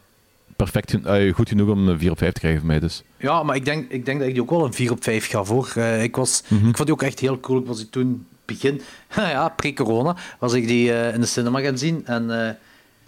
perfect, 0.64 1.04
eh, 1.04 1.34
goed 1.34 1.50
genoeg 1.50 1.70
om 1.70 1.88
een 1.88 2.00
4 2.00 2.12
op 2.12 2.18
5 2.18 2.34
te 2.34 2.40
krijgen 2.40 2.60
van 2.60 2.70
mij. 2.70 2.80
Dus. 2.80 3.04
Ja, 3.18 3.44
maar 3.44 3.56
ik 3.56 3.66
denk, 3.66 3.92
ik 3.92 4.06
denk 4.06 4.20
dat 4.20 4.28
ik 4.28 4.34
die 4.34 4.44
ook 4.44 4.50
wel 4.50 4.66
een 4.66 4.74
4 4.74 4.92
op 4.92 5.04
5 5.04 5.28
ga 5.28 5.44
voor. 5.44 5.72
Eh, 5.76 6.04
ik, 6.04 6.16
was, 6.16 6.44
Mhm. 6.48 6.56
ik 6.68 6.76
vond 6.76 6.78
die 6.88 6.92
ook 6.92 7.02
echt 7.04 7.20
heel 7.20 7.40
cool. 7.40 7.60
Ik 7.60 7.66
was 7.66 7.78
die 7.78 7.90
toen 7.90 8.26
begin, 8.46 8.82
ja, 9.16 9.50
pre-corona, 9.50 10.16
was 10.40 10.54
ik 10.54 10.68
die 10.68 10.94
eh, 10.94 11.14
in 11.14 11.22
de 11.22 11.28
cinema 11.28 11.60
gaan 11.62 11.78
zien. 11.78 12.06
En 12.06 12.58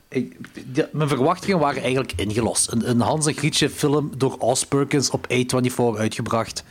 ik, 0.09 0.35
die- 0.65 0.85
mijn 0.91 1.07
verwachtingen 1.09 1.59
waren 1.59 1.81
eigenlijk 1.81 2.13
ingelost. 2.15 2.71
Een, 2.71 2.89
een 2.89 2.99
Hans 2.99 3.25
en 3.25 3.33
Grietje 3.33 3.69
film 3.69 4.11
door 4.17 4.35
Os 4.37 4.65
Perkins 4.65 5.09
op 5.09 5.27
A24 5.33 5.97
uitgebracht. 5.97 6.63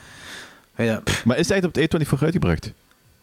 Ja, 0.77 1.03
Maar 1.25 1.39
is 1.39 1.49
het 1.49 1.57
echt 1.57 1.65
op 1.67 1.75
het 1.75 2.07
E24 2.07 2.23
uitgebracht? 2.23 2.73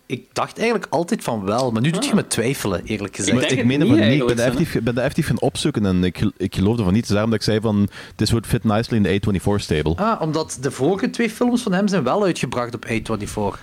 Ik 0.08 0.26
dacht 0.34 0.58
eigenlijk 0.58 0.88
altijd 0.90 1.24
van 1.24 1.46
wel, 1.46 1.72
maar 1.72 1.82
nu 1.82 1.90
doet 1.90 2.06
je 2.06 2.16
me 2.16 2.28
twijfelen, 2.28 2.82
eerlijk 2.86 3.16
gezegd. 3.16 3.52
Ik 3.52 3.58
het 3.58 3.66
meen 3.68 3.80
niet 3.80 3.88
van 3.88 3.98
niet. 4.00 4.22
Ik 4.22 4.26
ben 4.28 4.36
de 4.36 4.42
effectief, 4.42 4.82
ben 4.84 4.96
de 4.96 5.02
effectief 5.02 5.28
gaan 5.28 5.42
opzoeken 5.42 5.86
en 5.86 6.04
ik, 6.04 6.32
ik 6.38 6.56
geloofde 6.56 6.84
van 6.84 6.94
niet. 6.94 7.02
Dus 7.02 7.12
daarom 7.12 7.30
dat 7.30 7.40
ik 7.40 7.46
zei 7.46 7.60
van, 7.62 7.88
this 8.16 8.30
would 8.32 8.48
fit 8.48 8.64
nicely 8.64 8.98
in 8.98 9.04
the 9.04 9.40
A24 9.40 9.56
stable. 9.56 9.96
Ah, 9.96 10.22
omdat 10.22 10.58
de 10.62 10.72
vorige 10.72 11.10
twee 11.10 11.30
films 11.30 11.62
van 11.62 11.74
hem 11.74 11.88
zijn 11.88 12.04
wel 12.04 12.24
uitgebracht 12.24 12.76
op 12.76 12.86
A24. 12.86 13.60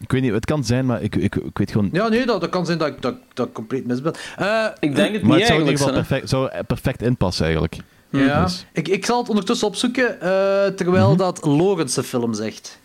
Ik 0.00 0.12
weet 0.12 0.22
niet, 0.22 0.32
het 0.32 0.44
kan 0.44 0.64
zijn, 0.64 0.86
maar 0.86 1.02
ik, 1.02 1.16
ik, 1.16 1.34
ik 1.34 1.58
weet 1.58 1.70
gewoon... 1.70 1.88
Ja, 1.92 2.08
nee, 2.08 2.26
dat, 2.26 2.40
dat 2.40 2.50
kan 2.50 2.66
zijn 2.66 2.78
dat 2.78 2.88
ik 2.88 3.02
dat, 3.02 3.14
dat 3.34 3.46
ik 3.46 3.52
compleet 3.52 3.86
mis 3.86 4.00
ben. 4.02 4.14
Eh, 4.36 4.66
Ik 4.80 4.94
denk 4.96 5.12
het 5.12 5.22
maar 5.22 5.30
niet 5.30 5.38
het 5.38 5.46
zou 5.46 5.60
in 5.60 5.66
ieder 5.66 5.78
geval 5.78 5.92
perfect, 5.94 6.28
zou 6.28 6.50
perfect 6.66 7.02
inpassen 7.02 7.44
eigenlijk. 7.44 7.76
Ja. 8.10 8.42
Dus- 8.42 8.66
Ik, 8.72 8.88
ik 8.88 9.06
zal 9.06 9.18
het 9.18 9.28
ondertussen 9.28 9.66
opzoeken, 9.66 10.20
eh, 10.20 10.66
terwijl 10.66 11.16
dat 11.16 11.44
Lawrence 11.44 12.00
de 12.00 12.06
film 12.06 12.34
zegt. 12.34 12.78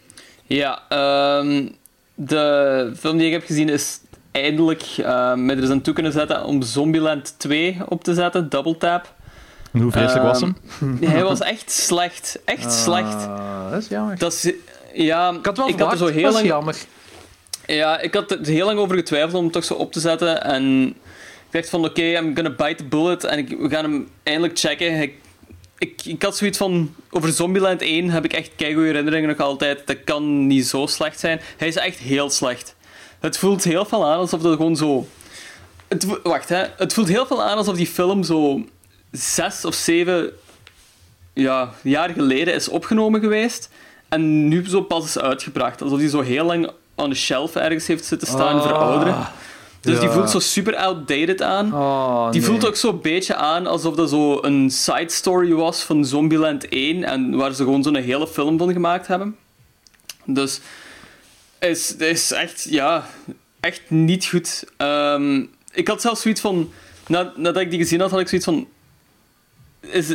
Ja, 0.45 0.81
ehm, 0.89 1.67
de 2.21 2.91
film 2.97 3.17
die 3.17 3.25
ik 3.27 3.32
heb 3.34 3.45
gezien 3.45 3.69
is 3.69 3.99
eindelijk 4.32 4.84
ehm 4.97 5.45
met 5.45 5.55
er 5.58 5.63
eens 5.63 5.71
aan 5.71 5.82
toe 5.82 5.93
kunnen 5.93 6.12
zetten 6.12 6.43
om 6.45 6.62
Zombieland 6.62 7.34
2 7.38 7.77
op 7.88 8.03
te 8.03 8.13
zetten, 8.13 8.49
Double 8.49 8.77
Tap. 8.77 9.13
En 9.71 9.82
hoe 9.82 9.91
vreselijk 9.91 10.25
was 10.25 10.41
hem? 10.41 10.58
Ehm, 10.82 11.12
Hij 11.12 11.23
was 11.23 11.39
echt 11.39 11.71
slecht. 11.71 12.39
Echt 12.45 12.73
slecht. 12.73 13.15
Ah, 13.27 13.71
dat 13.71 13.82
is 13.82 13.88
jammer. 13.88 14.17
Dat 14.17 14.34
is, 14.34 14.51
ja, 14.93 15.29
ik 15.29 15.45
had 15.45 15.58
wel 15.58 15.67
ik 15.67 15.79
had 15.79 15.91
er 15.91 15.97
zo 15.97 16.08
heel 16.08 16.32
lang 16.32 16.45
jammer. 16.45 16.75
Ja, 17.65 17.99
ik 17.99 18.13
had 18.13 18.32
er 18.32 18.45
heel 18.45 18.65
lang 18.65 18.79
over 18.79 18.95
getwijfeld 18.95 19.34
om 19.34 19.43
hem 19.43 19.51
toch 19.51 19.63
zo 19.63 19.73
op 19.73 19.91
te 19.91 19.99
zetten. 19.99 20.43
En 20.43 20.86
ik 20.88 20.95
dacht 21.51 21.69
van, 21.69 21.86
oké, 21.86 22.01
I'm 22.01 22.36
gonna 22.36 22.49
bite 22.49 22.75
the 22.75 22.84
bullet. 22.84 23.23
En 23.23 23.38
ik, 23.38 23.49
we 23.60 23.69
gaan 23.69 23.84
hem 23.84 24.10
eindelijk 24.23 24.60
checken. 24.60 25.01
Ik, 25.01 25.13
ik, 25.79 26.01
ik 26.05 26.21
had 26.23 26.37
zoiets 26.37 26.57
van... 26.57 26.95
Over 27.09 27.31
Zombieland 27.31 27.81
1 27.81 28.09
heb 28.09 28.25
ik 28.25 28.33
echt 28.33 28.51
keigoede 28.55 28.87
herinneringen 28.87 29.29
nog 29.29 29.39
altijd. 29.39 29.87
Dat 29.87 30.03
kan 30.03 30.47
niet 30.47 30.65
zo 30.67 30.85
slecht 30.85 31.19
zijn. 31.19 31.41
Hij 31.57 31.67
is 31.67 31.75
echt 31.75 31.97
heel 31.97 32.29
slecht. 32.29 32.75
Het 33.19 33.37
voelt 33.37 33.63
heel 33.63 33.85
veel 33.85 34.05
aan 34.05 34.17
alsof 34.17 34.41
dat 34.41 34.55
gewoon 34.55 34.75
zo... 34.75 35.07
Het, 35.87 36.21
wacht, 36.23 36.49
hè. 36.49 36.63
Het 36.77 36.93
voelt 36.93 37.07
heel 37.07 37.25
veel 37.25 37.43
aan 37.43 37.57
alsof 37.57 37.75
die 37.75 37.87
film 37.87 38.23
zo 38.23 38.65
zes 39.11 39.65
of 39.65 39.75
zeven 39.75 40.31
ja, 41.33 41.73
jaar 41.81 42.09
geleden 42.09 42.53
is 42.53 42.67
opgenomen 42.67 43.21
geweest. 43.21 43.69
En 44.09 44.47
nu 44.47 44.69
zo 44.69 44.81
pas 44.81 45.05
is 45.05 45.19
uitgebracht. 45.19 45.81
Alsof 45.81 45.99
die 45.99 46.09
zo 46.09 46.21
heel 46.21 46.45
lang 46.45 46.71
on 46.95 47.09
the 47.09 47.15
shelf 47.15 47.55
ergens 47.55 47.87
heeft 47.87 48.05
zitten 48.05 48.27
staan 48.27 48.55
Ah, 48.55 48.61
verouderen. 48.61 49.27
Dus 49.81 49.99
die 49.99 50.09
voelt 50.09 50.29
zo 50.29 50.39
super 50.39 50.75
outdated 50.75 51.41
aan. 51.41 51.73
Oh, 51.73 52.31
die 52.31 52.41
nee. 52.41 52.49
voelt 52.49 52.67
ook 52.67 52.75
zo'n 52.75 53.01
beetje 53.01 53.35
aan 53.35 53.67
alsof 53.67 53.95
dat 53.95 54.09
zo 54.09 54.41
een 54.41 54.71
side 54.71 55.09
story 55.09 55.53
was 55.53 55.83
van 55.83 56.05
Zombieland 56.05 56.67
1. 56.67 57.03
En 57.03 57.35
waar 57.35 57.53
ze 57.53 57.63
gewoon 57.63 57.83
zo'n 57.83 57.95
hele 57.95 58.27
film 58.27 58.57
van 58.57 58.71
gemaakt 58.73 59.07
hebben. 59.07 59.35
Dus 60.25 60.59
is, 61.59 61.95
is 61.95 62.31
echt, 62.31 62.67
ja, 62.69 63.09
echt 63.59 63.81
niet 63.87 64.25
goed. 64.25 64.63
Ehm, 64.77 65.43
ik 65.71 65.87
had 65.87 66.01
zelfs 66.01 66.21
zoiets 66.21 66.41
van, 66.41 66.71
na, 67.07 67.33
nadat 67.35 67.61
ik 67.61 67.69
die 67.69 67.79
gezien 67.79 67.99
had, 67.99 68.11
had 68.11 68.19
ik 68.19 68.27
zoiets 68.27 68.47
van, 68.47 68.67
is, 69.79 70.13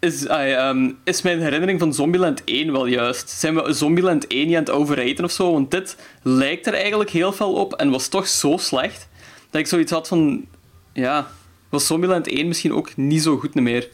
is, 0.00 0.26
ehm, 0.26 0.90
is 1.04 1.22
mijn 1.22 1.40
herinnering 1.40 1.78
van 1.80 1.94
Zombieland 1.94 2.42
1 2.44 2.72
wel 2.72 2.86
juist? 2.86 3.28
Zijn 3.30 3.54
we 3.54 3.72
Zombieland 3.72 4.24
1 4.28 4.46
niet 4.46 4.56
aan 4.56 4.62
het 4.62 4.70
overraten 4.70 5.24
of 5.24 5.30
zo? 5.30 5.52
Want 5.52 5.70
dit 5.70 5.96
lijkt 6.22 6.66
er 6.66 6.74
eigenlijk 6.74 7.10
heel 7.10 7.32
veel 7.32 7.52
op 7.52 7.72
en 7.74 7.90
was 7.90 8.08
toch 8.08 8.28
zo 8.28 8.56
slecht, 8.56 9.08
dat 9.50 9.60
ik 9.60 9.66
zoiets 9.66 9.92
had 9.92 10.08
van, 10.08 10.44
ja, 10.92 11.26
was 11.68 11.86
Zombieland 11.86 12.26
1 12.28 12.48
misschien 12.48 12.72
ook 12.74 12.96
niet 12.96 13.22
zo 13.22 13.36
goed 13.36 13.54
meer. 13.54 13.88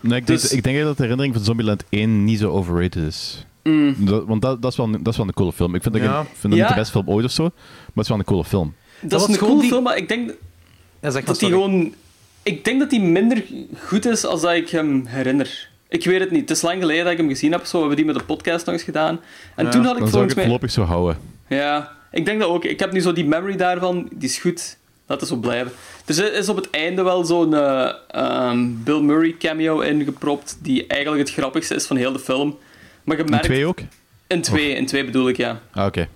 Nee, 0.00 0.18
ik, 0.18 0.26
denk, 0.26 0.40
Dus- 0.40 0.52
ik 0.52 0.62
denk 0.62 0.82
dat 0.82 0.96
de 0.96 1.02
herinnering 1.02 1.34
van 1.34 1.44
Zombieland 1.44 1.84
1 1.90 2.24
niet 2.24 2.38
zo 2.38 2.50
overrated 2.50 3.02
is. 3.06 3.44
Mm. 3.62 3.94
Dat- 3.98 4.24
want 4.26 4.42
dat, 4.42 4.62
dat, 4.62 4.70
is 4.70 4.76
wel, 4.76 4.86
een- 4.86 5.02
dat 5.02 5.12
is 5.12 5.16
wel 5.16 5.26
een 5.26 5.32
coole 5.34 5.52
film. 5.52 5.74
Ik 5.74 5.82
vind, 5.82 5.94
dat 5.94 6.02
ik 6.04 6.10
vind 6.10 6.26
het 6.42 6.52
Ja. 6.52 6.58
niet 6.58 6.68
de 6.68 6.74
beste 6.74 6.92
film 6.92 7.08
ooit 7.08 7.24
of 7.24 7.30
zo, 7.30 7.42
maar 7.42 7.52
het 7.94 8.02
is 8.02 8.08
wel 8.08 8.18
een 8.18 8.24
coole 8.24 8.44
film. 8.44 8.74
Dat, 9.00 9.20
is 9.20 9.26
een 9.28 9.34
gewoon 9.34 9.48
cool 9.48 9.60
die- 9.60 9.70
film, 9.70 9.82
maar 9.82 9.96
ik 9.96 10.08
denk 10.08 10.28
Ja, 10.28 11.10
zeg 11.10 11.12
maar, 11.12 11.24
dat 11.24 11.38
die 11.40 11.48
sorry. 11.48 11.64
gewoon... 11.64 11.94
Ik 12.42 12.64
denk 12.64 12.80
dat 12.80 12.90
die 12.90 13.00
minder 13.00 13.44
goed 13.78 14.06
is 14.06 14.24
als 14.24 14.40
dat 14.40 14.52
ik 14.52 14.68
hem 14.68 15.06
herinner. 15.06 15.68
Ik 15.88 16.04
weet 16.04 16.20
het 16.20 16.30
niet. 16.30 16.40
Het 16.40 16.50
is 16.50 16.62
lang 16.62 16.80
geleden 16.80 17.02
dat 17.04 17.12
ik 17.12 17.18
hem 17.18 17.28
gezien 17.28 17.52
heb. 17.52 17.64
Zo 17.64 17.72
we 17.72 17.78
hebben 17.78 17.96
die 17.96 18.04
met 18.04 18.14
de 18.14 18.24
podcast 18.24 18.66
nog 18.66 18.74
eens 18.74 18.84
gedaan. 18.84 19.20
En 19.56 19.64
Ja, 19.64 19.70
toen 19.70 19.84
had 19.84 19.94
ik 19.96 20.00
Dan 20.00 20.08
zou 20.10 20.24
ik 20.24 20.30
volgens 20.30 20.32
het 20.32 20.34
mij... 20.34 20.44
voorlopig 20.44 20.70
zo 20.70 20.82
houden. 20.82 21.18
Ja, 21.48 21.92
ik 22.10 22.24
denk 22.24 22.40
dat 22.40 22.48
ook. 22.48 22.64
Ik 22.64 22.80
heb 22.80 22.92
nu 22.92 23.00
zo 23.00 23.12
die 23.12 23.24
memory 23.24 23.56
daarvan. 23.56 24.08
Die 24.14 24.28
is 24.28 24.38
goed. 24.38 24.76
Laat 25.06 25.20
het 25.20 25.28
zo 25.28 25.36
blijven. 25.36 25.72
Er 26.06 26.34
is 26.34 26.48
op 26.48 26.56
het 26.56 26.70
einde 26.70 27.02
wel 27.02 27.24
zo'n 27.24 27.54
eh, 27.54 27.92
ehm, 28.08 28.68
Bill 28.84 29.00
Murray 29.00 29.34
cameo 29.38 29.80
ingepropt, 29.80 30.58
die 30.62 30.86
eigenlijk 30.86 31.28
het 31.28 31.36
grappigste 31.36 31.74
is 31.74 31.86
van 31.86 31.96
heel 31.96 32.12
de 32.12 32.18
film. 32.18 32.58
Maar 33.04 33.16
je 33.16 33.24
merkt... 33.24 33.44
twee 33.44 33.66
ook? 33.66 33.78
In 34.26 34.42
twee, 34.42 34.74
in 34.74 34.86
twee 34.86 35.04
bedoel 35.04 35.28
ik, 35.28 35.36
ja. 35.36 35.60
Ah, 35.72 35.86
oké. 35.86 36.08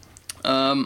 Ehm, 0.42 0.84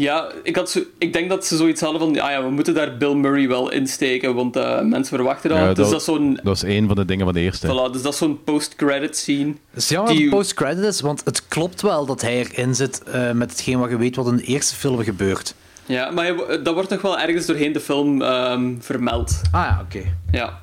ja, 0.00 0.32
ik, 0.42 0.56
had 0.56 0.70
zo, 0.70 0.80
ik 0.98 1.12
denk 1.12 1.28
dat 1.28 1.46
ze 1.46 1.56
zoiets 1.56 1.80
hadden 1.80 2.00
van, 2.00 2.20
ah 2.20 2.30
ja, 2.30 2.42
we 2.42 2.50
moeten 2.50 2.74
daar 2.74 2.96
Bill 2.96 3.14
Murray 3.14 3.48
wel 3.48 3.70
insteken, 3.70 4.34
want 4.34 4.56
eh, 4.56 4.80
mensen 4.80 5.16
verwachten 5.16 5.50
dat. 5.50 5.58
Ja, 5.58 5.66
dus 5.66 5.76
dat- 5.76 5.90
dat 5.90 5.98
is 6.00 6.04
zo'n... 6.06 6.40
Dat 6.42 6.56
is 6.56 6.62
één 6.62 6.86
van 6.86 6.96
de 6.96 7.04
dingen 7.04 7.24
van 7.24 7.34
de 7.34 7.40
eerste. 7.40 7.66
Voilà, 7.66 7.92
dus 7.92 8.02
dat 8.02 8.12
is 8.12 8.18
zo'n 8.18 8.44
post-credit 8.44 9.16
scene. 9.16 9.54
Het 9.70 9.82
is 9.82 9.88
jammer 9.88 10.08
dat 10.08 10.16
die- 10.16 10.26
het 10.26 10.36
post-credit 10.36 10.84
is, 10.84 11.00
want 11.00 11.24
het 11.24 11.48
klopt 11.48 11.82
wel 11.82 12.06
dat 12.06 12.20
hij 12.20 12.38
erin 12.38 12.74
zit 12.74 13.02
eh, 13.02 13.30
met 13.32 13.50
hetgeen 13.50 13.78
wat 13.78 13.90
je 13.90 13.96
weet 13.96 14.16
wat 14.16 14.26
in 14.26 14.36
de 14.36 14.42
eerste 14.42 14.74
film 14.74 15.02
gebeurt. 15.04 15.54
Ja, 15.86 16.10
maar 16.10 16.24
hij- 16.24 16.62
dat 16.62 16.74
wordt 16.74 16.90
nog 16.90 17.02
wel 17.02 17.18
ergens 17.18 17.46
doorheen 17.46 17.72
de 17.72 17.80
film 17.80 18.22
ehm, 18.22 18.74
vermeld. 18.78 19.40
Ah 19.52 19.60
ja, 19.64 19.80
oké. 19.84 20.02
Ja. 20.32 20.60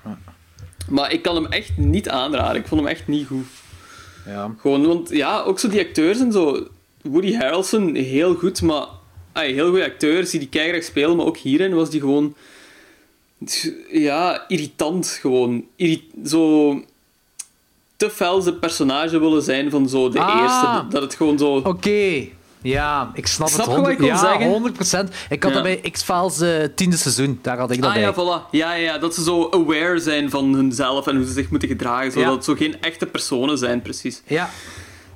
Maar 0.89 1.11
ik 1.11 1.21
kan 1.21 1.35
hem 1.35 1.45
echt 1.45 1.71
niet 1.77 2.09
aanraden. 2.09 2.61
Ik 2.61 2.67
vond 2.67 2.81
hem 2.81 2.89
echt 2.89 3.07
niet 3.07 3.27
goed. 3.27 3.45
Ja. 4.25 4.51
Gewoon, 4.61 4.87
want 4.87 5.09
ja, 5.09 5.41
ook 5.41 5.59
zo 5.59 5.69
die 5.69 5.79
acteurs 5.79 6.19
en 6.19 6.31
zo. 6.31 6.67
Woody 7.01 7.33
Harrelson, 7.35 7.95
heel 7.95 8.35
goed, 8.35 8.61
maar... 8.61 8.85
ay, 9.37 9.51
heel 9.51 9.69
goede 9.69 9.85
acteur, 9.85 10.25
zie 10.25 10.39
die 10.39 10.49
keihard 10.49 10.85
spelen, 10.85 11.15
maar 11.17 11.25
ook 11.25 11.37
hierin 11.37 11.73
was 11.73 11.89
die 11.89 11.99
gewoon... 11.99 12.35
Ja, 13.91 14.45
irritant 14.47 15.07
gewoon. 15.21 15.65
Zo... 16.25 16.73
Te 17.97 18.09
fel 18.09 18.41
zijn 18.41 18.59
personage 18.59 19.19
willen 19.19 19.41
zijn 19.41 19.69
van 19.69 19.89
zo 19.89 20.09
de 20.09 20.19
Ah. 20.19 20.41
eerste. 20.41 20.85
Dat, 20.89 21.01
het 21.01 21.15
gewoon 21.15 21.37
zo... 21.37 21.55
Oké. 21.55 22.27
Ja, 22.61 23.11
ik 23.13 23.27
snap, 23.27 23.47
Snap 23.47 23.65
het. 23.65 23.75
je 23.75 23.81
wat 23.81 23.89
ik 23.91 23.97
wil 23.97 24.07
ja, 24.07 24.17
zeggen? 24.17 25.07
100%. 25.09 25.13
Ik 25.29 25.43
had 25.43 25.51
Ja. 25.53 25.61
dat 25.61 25.63
bij 25.81 25.91
X-Files 25.91 26.39
eh, 26.41 26.63
tiende 26.75 26.97
seizoen. 26.97 27.39
Daar 27.41 27.57
had 27.57 27.71
ik 27.71 27.77
dat 27.81 27.89
Ah 27.89 27.95
bij. 27.95 28.03
ja, 28.03 28.13
voilà. 28.13 28.49
Ja, 28.51 28.73
ja, 28.73 28.73
ja, 28.73 28.97
dat 28.97 29.15
ze 29.15 29.23
zo 29.23 29.47
aware 29.51 29.99
zijn 29.99 30.29
van 30.29 30.53
hunzelf 30.53 31.07
en 31.07 31.15
hoe 31.15 31.25
ze 31.25 31.31
zich 31.31 31.49
moeten 31.49 31.67
gedragen. 31.69 32.11
Zodat 32.11 32.27
Ja. 32.29 32.35
het 32.35 32.43
zo 32.45 32.53
geen 32.55 32.81
echte 32.81 33.05
personen 33.05 33.57
zijn, 33.57 33.81
precies. 33.81 34.21
Ja, 34.27 34.49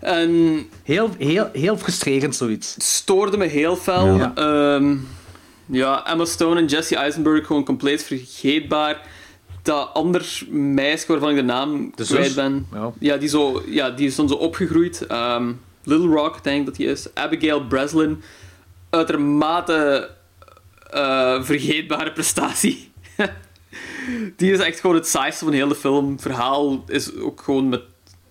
En 0.01 0.65
heel, 0.83 1.09
heel, 1.17 1.49
heel 1.53 1.77
frustrerend 1.77 2.35
zoiets. 2.35 2.73
het 2.73 2.83
stoorde 2.83 3.37
me 3.37 3.45
heel 3.45 3.75
fel. 3.75 4.15
Ja. 4.15 4.31
Ja. 4.35 4.81
ja, 5.65 6.07
Emma 6.07 6.25
Stone 6.25 6.59
en 6.59 6.65
Jesse 6.65 6.95
Eisenberg 6.95 7.45
gewoon 7.45 7.65
compleet 7.65 8.03
vergeetbaar. 8.03 9.01
Dat 9.61 9.89
ander 9.93 10.41
meisje 10.49 11.07
waarvan 11.07 11.29
ik 11.29 11.35
de 11.35 11.41
naam 11.41 11.91
De 11.95 12.05
kwijt 12.05 12.35
ben. 12.35 12.67
Ja. 12.73 12.91
Ja, 12.99 13.17
die, 13.17 13.29
zo, 13.29 13.63
ja, 13.65 13.89
die 13.89 14.07
is 14.07 14.15
dan 14.15 14.27
zo 14.27 14.33
opgegroeid. 14.33 15.05
Ehm, 15.07 15.51
Little 15.83 16.07
Rock, 16.07 16.43
denk 16.43 16.59
ik 16.59 16.65
dat 16.65 16.75
die 16.75 16.87
is. 16.87 17.07
Abigail 17.13 17.67
Breslin. 17.67 18.21
Uitermate 18.89 20.09
eh, 20.89 21.43
vergeetbare 21.43 22.11
prestatie. 22.11 22.91
die 24.37 24.51
is 24.51 24.59
echt 24.59 24.79
gewoon 24.79 24.95
het 24.95 25.07
saaiste 25.07 25.43
van 25.43 25.53
heel 25.53 25.67
de 25.67 25.75
film. 25.75 26.11
Het 26.11 26.21
verhaal 26.21 26.83
is 26.87 27.15
ook 27.15 27.41
gewoon 27.41 27.69
met... 27.69 27.81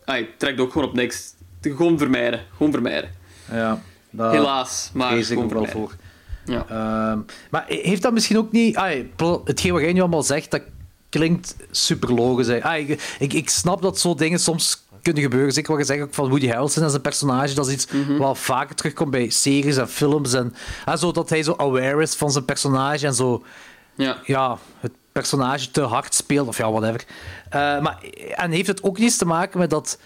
Ay, 0.04 0.28
trekt 0.36 0.60
ook 0.60 0.72
gewoon 0.72 0.88
op 0.88 0.94
niks. 0.94 1.34
Gewoon 1.60 1.98
vermijden. 1.98 2.40
Gewoon 2.56 2.72
vermijden. 2.72 3.10
Ja, 3.52 3.80
dat 4.10 4.32
Helaas, 4.32 4.90
maar 4.92 5.10
vrees 5.10 5.30
ik 5.30 5.38
gewoon 5.38 5.56
ook 5.56 5.64
wel 5.64 5.72
voor. 5.72 5.94
Ja. 6.44 6.64
Ehm, 6.68 7.18
maar 7.50 7.64
heeft 7.68 8.02
dat 8.02 8.12
misschien 8.12 8.38
ook 8.38 8.52
niet... 8.52 8.76
hetgeen 9.44 9.72
wat 9.72 9.80
jij 9.82 9.92
nu 9.92 10.00
allemaal 10.00 10.22
zegt, 10.22 10.50
dat 10.50 10.62
klinkt 11.08 11.56
super 11.70 12.14
logisch. 12.14 12.48
ik, 12.48 13.16
ik, 13.18 13.32
ik 13.32 13.50
snap 13.50 13.82
dat 13.82 13.98
zo 13.98 14.14
dingen 14.14 14.38
soms 14.40 14.84
kunnen 15.02 15.22
gebeuren. 15.22 15.52
Zeker 15.52 15.70
wat 15.70 15.80
je 15.80 15.86
zegt 15.86 16.02
ook 16.02 16.14
van 16.14 16.28
Woody 16.28 16.48
Harrelson 16.48 16.82
als 16.82 16.94
een 16.94 17.00
personage. 17.00 17.54
Dat 17.54 17.66
is 17.66 17.72
iets 17.72 17.86
Mhm. 17.86 18.16
wat 18.16 18.38
vaker 18.38 18.74
terugkomt 18.74 19.10
bij 19.10 19.30
series 19.30 19.76
en 19.76 19.88
films. 19.88 20.32
En, 20.32 20.54
ah, 20.84 20.96
zo 20.98 21.12
dat 21.12 21.28
hij 21.30 21.42
zo 21.42 21.54
aware 21.56 22.02
is 22.02 22.14
van 22.14 22.30
zijn 22.30 22.44
personage 22.44 23.06
en 23.06 23.14
zo... 23.14 23.42
Ja. 23.94 24.18
ja, 24.24 24.58
het 24.80 24.92
personage 25.12 25.70
te 25.70 25.80
hard 25.80 26.14
speelt, 26.14 26.48
of 26.48 26.58
ja, 26.58 26.70
whatever. 26.70 27.04
Eh, 27.50 27.80
maar, 27.80 27.98
en 28.34 28.50
heeft 28.50 28.66
het 28.66 28.82
ook 28.82 28.98
niets 28.98 29.16
te 29.16 29.24
maken 29.26 29.58
met 29.58 29.70
dat 29.70 29.98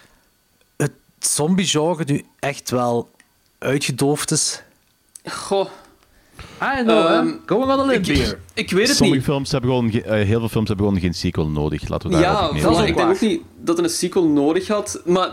zombie-genre 1.27 2.05
nu 2.07 2.25
echt 2.39 2.71
wel 2.71 3.11
uitgedoofd 3.59 4.31
is? 4.31 4.63
Goh, 5.31 5.69
I 6.63 6.83
know, 6.83 7.07
Ehm? 7.07 7.29
Going 7.47 7.71
on 7.73 7.81
a 7.81 7.85
limb 7.85 8.07
ik, 8.55 8.71
weet 8.71 8.89
het 8.89 8.97
Sommige 8.97 9.17
niet. 9.19 9.25
films 9.25 9.51
hebben 9.53 9.71
gewoon 9.71 9.91
ge- 9.91 10.03
eh, 10.03 10.27
heel 10.27 10.39
veel 10.39 10.49
films 10.49 10.69
hebben 10.69 10.87
gewoon 10.87 11.01
geen 11.03 11.15
sequel 11.15 11.49
nodig. 11.49 11.89
Laten 11.89 12.09
we 12.09 12.15
daar 12.15 12.23
Ja, 12.25 12.41
ook 12.47 12.65
ook 12.67 12.87
ik 12.87 12.97
denk 12.97 13.11
ook 13.11 13.21
niet 13.21 13.43
dat 13.61 13.77
het 13.77 13.87
een 13.87 13.93
sequel 13.93 14.25
nodig 14.29 14.69
had. 14.69 15.01
Maar 15.05 15.31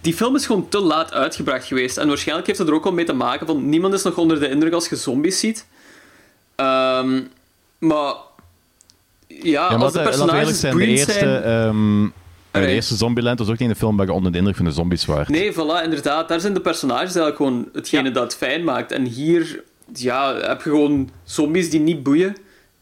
die 0.00 0.14
film 0.14 0.36
is 0.36 0.46
gewoon 0.46 0.68
te 0.68 0.80
laat 0.80 1.12
uitgebracht 1.12 1.64
geweest. 1.66 1.96
En 1.96 2.08
waarschijnlijk 2.08 2.46
heeft 2.46 2.58
het 2.58 2.68
er 2.68 2.74
ook 2.74 2.84
wel 2.84 2.92
mee 2.92 3.04
te 3.04 3.12
maken 3.12 3.46
van... 3.46 3.68
Niemand 3.68 3.94
is 3.94 4.02
nog 4.02 4.16
onder 4.16 4.40
de 4.40 4.48
indruk 4.48 4.72
als 4.72 4.88
je 4.88 4.96
zombies 4.96 5.38
ziet. 5.38 5.66
Ehm, 6.56 7.20
maar... 7.78 8.14
Ja, 9.26 9.36
Ja, 9.42 9.70
maar 9.70 9.78
als 9.82 9.92
de 9.92 10.02
personages 10.02 10.60
zijn, 10.60 10.76
de 10.76 10.86
eerste, 10.86 11.12
zijn... 11.12 12.12
ehm, 12.50 12.64
de 12.64 12.72
eerste 12.72 12.96
Zombieland 12.96 13.38
was 13.38 13.48
ook 13.48 13.58
niet 13.58 13.68
een 13.70 13.76
film 13.76 13.96
waar 13.96 14.06
je 14.06 14.12
onder 14.12 14.32
de 14.32 14.38
indruk 14.38 14.56
van 14.56 14.64
de 14.64 14.70
zombies 14.70 15.04
was. 15.04 15.28
Nee, 15.28 15.52
voilà, 15.52 15.84
inderdaad. 15.84 16.28
Daar 16.28 16.40
zijn 16.40 16.54
de 16.54 16.60
personages 16.60 17.04
eigenlijk 17.14 17.36
gewoon 17.36 17.68
hetgene 17.72 18.10
dat 18.10 18.22
het 18.22 18.36
fijn 18.36 18.64
maakt. 18.64 18.92
En 18.92 19.04
hier 19.04 19.62
ja, 19.94 20.34
heb 20.34 20.62
je 20.62 20.70
gewoon 20.70 21.10
zombies 21.24 21.70
die 21.70 21.80
niet 21.80 22.02
boeien. 22.02 22.36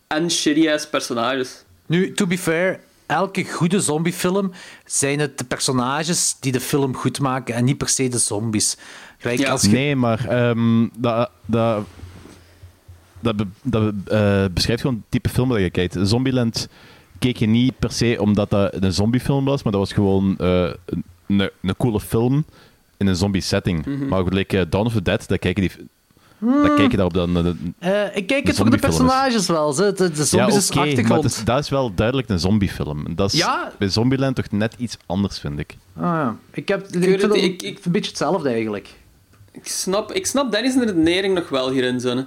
En 0.07 0.31
shitty-ass 0.31 0.88
personages. 0.88 1.64
Nu, 1.87 2.12
to 2.12 2.26
be 2.26 2.38
fair, 2.38 2.81
elke 3.07 3.44
goede 3.44 3.81
zombiefilm 3.81 4.52
zijn 4.85 5.18
het 5.18 5.38
de 5.38 5.44
personages 5.44 6.37
die 6.40 6.52
de 6.52 6.61
film 6.61 6.96
goed 6.96 7.20
maken 7.20 7.54
en 7.54 7.64
niet 7.64 7.78
per 7.78 7.88
se 7.88 8.09
de 8.09 8.18
zombies. 8.18 8.76
Gelijk 9.18 9.38
Ja. 9.38 9.50
als. 9.50 9.62
Nee, 9.62 9.96
maar 9.96 10.28
ehm, 10.28 10.87
dat, 10.98 11.31
dat, 11.46 11.85
dat, 13.20 13.37
be- 13.37 13.46
dat 13.62 13.92
eh, 14.07 14.44
beschrijft 14.54 14.81
gewoon 14.83 14.96
het 14.96 15.11
type 15.11 15.28
film 15.28 15.48
dat 15.48 15.59
je 15.61 15.70
kijkt. 15.70 15.96
Zombieland 16.02 16.68
keek 17.18 17.37
je 17.37 17.46
niet 17.46 17.78
per 17.78 17.92
se 17.92 18.16
omdat 18.20 18.50
dat 18.50 18.74
een 18.83 18.92
zombiefilm 18.92 19.44
was, 19.44 19.62
maar 19.62 19.72
dat 19.72 19.81
was 19.81 19.92
gewoon 19.92 20.37
eh, 20.38 20.70
een, 21.26 21.50
een, 21.62 21.76
coole 21.76 22.00
film 22.00 22.44
in 22.96 23.07
een 23.07 23.16
zombie-setting. 23.16 23.87
Mhm. 23.87 24.09
Maar 24.09 24.24
gelijk 24.24 24.70
Dawn 24.70 24.87
of 24.87 24.92
the 24.92 25.02
Dead, 25.02 25.28
daar 25.28 25.38
kijk 25.38 25.59
je, 25.61 25.68
die, 25.68 25.88
daar 26.62 26.74
kijk 26.74 26.90
je 26.90 26.96
daarop 26.96 27.14
dan... 27.14 27.37
eh, 27.78 28.04
Eh, 28.07 28.16
ik 28.16 28.26
kijk 28.26 28.46
het 28.46 28.57
voor 28.57 28.70
de 28.70 28.74
is- 28.76 28.81
personages 28.81 29.46
wel. 29.46 29.72
Ze. 29.72 29.92
De, 29.96 30.11
de 30.11 30.24
zombies 30.24 30.57
is 30.57 30.64
ja, 30.68 30.70
oké, 30.70 30.78
maar 30.78 30.88
achtergrond. 30.88 31.22
het 31.22 31.33
is- 31.33 31.44
dat 31.44 31.59
is 31.59 31.68
wel 31.68 31.94
duidelijk 31.94 32.28
een 32.28 32.40
zombiefilm. 32.40 33.14
Dat 33.14 33.33
is 33.33 33.38
Ja. 33.38 33.72
bij 33.78 33.88
Zombieland 33.88 34.37
toch 34.37 34.50
net 34.50 34.74
iets 34.78 34.96
anders, 35.07 35.38
vind 35.38 35.59
ik. 35.59 35.76
Ah, 35.96 36.02
ja. 36.02 36.37
Ik, 36.52 36.68
heb, 36.68 36.87
ik, 36.87 36.92
weet 36.94 37.04
vind 37.04 37.22
het 37.22 37.31
een- 37.35 37.42
ik- 37.42 37.62
ik- 37.62 37.85
een 37.85 37.92
beetje 37.92 38.09
hetzelfde 38.11 38.48
eigenlijk. 38.48 38.88
Ik 39.52 39.66
snap, 39.68 40.12
ik 40.12 40.26
snap 40.26 40.50
Dennis' 40.52 40.74
redenering 40.74 41.35
nog 41.35 41.48
wel 41.48 41.70
hierin, 41.70 42.00
zonne. 42.00 42.26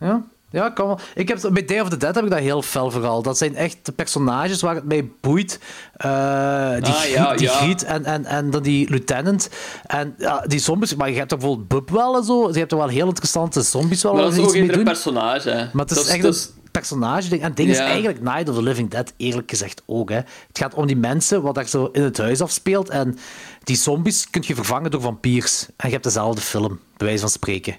Ja, 0.00 0.22
ja 0.56 0.70
kan 0.70 0.86
wel. 0.86 0.98
Ik 1.14 1.28
heb, 1.28 1.48
bij 1.52 1.64
Day 1.64 1.80
of 1.80 1.88
the 1.88 1.96
Dead 1.96 2.14
heb 2.14 2.24
ik 2.24 2.30
dat 2.30 2.38
heel 2.38 2.62
fel 2.62 2.90
vooral. 2.90 3.22
Dat 3.22 3.38
zijn 3.38 3.56
echt 3.56 3.76
de 3.82 3.92
personages 3.92 4.60
waar 4.60 4.74
het 4.74 4.84
mij 4.84 5.10
boeit. 5.20 5.58
Eh, 5.96 6.74
die 6.80 6.92
Ah, 6.94 7.04
ja, 7.04 7.34
die 7.34 7.46
ja. 7.46 7.52
Griet 7.52 7.84
en, 7.84 8.04
en, 8.04 8.24
en 8.24 8.50
dan 8.50 8.62
die 8.62 8.90
lieutenant. 8.90 9.48
En 9.86 10.14
ja, 10.18 10.40
die 10.46 10.58
zombies, 10.58 10.94
maar 10.94 11.10
je 11.10 11.16
hebt 11.16 11.28
toch 11.28 11.38
bijvoorbeeld 11.38 11.68
Bub 11.68 11.90
wel 11.90 12.16
en 12.16 12.24
zo. 12.24 12.48
Je 12.48 12.58
hebt 12.58 12.68
toch 12.68 12.78
wel 12.78 12.88
heel 12.88 13.06
interessante 13.06 13.62
zombies 13.62 14.02
wel 14.02 14.12
Maar 14.12 14.22
dat 14.22 14.32
is 14.32 14.38
ook 14.38 14.72
doen. 14.72 14.84
personage. 14.84 15.50
Hè. 15.50 15.64
Maar 15.72 15.84
het 15.86 15.96
is 15.96 16.06
echt 16.06 16.22
dat 16.22 16.52
een 16.64 16.70
personage 16.70 17.28
ding. 17.28 17.40
En 17.42 17.48
het 17.48 17.56
ding 17.56 17.68
is 17.70 17.78
eigenlijk 17.78 18.20
Night 18.22 18.48
of 18.48 18.54
the 18.54 18.62
Living 18.62 18.90
Dead, 18.90 19.12
eerlijk 19.16 19.50
gezegd 19.50 19.82
ook. 19.86 20.08
Hè. 20.10 20.16
Het 20.16 20.26
gaat 20.58 20.74
om 20.74 20.86
die 20.86 20.96
mensen 20.96 21.42
wat 21.42 21.54
daar 21.54 21.68
zo 21.68 21.88
in 21.92 22.02
het 22.02 22.18
huis 22.18 22.40
afspeelt. 22.40 22.88
En 22.88 23.18
die 23.64 23.76
zombies 23.76 24.30
kun 24.30 24.42
je 24.46 24.54
vervangen 24.54 24.90
door 24.90 25.00
vampiers. 25.00 25.66
En 25.76 25.86
je 25.86 25.90
hebt 25.92 26.04
dezelfde 26.04 26.40
film, 26.40 26.80
bij 26.96 27.06
wijze 27.06 27.20
van 27.20 27.30
spreken. 27.30 27.76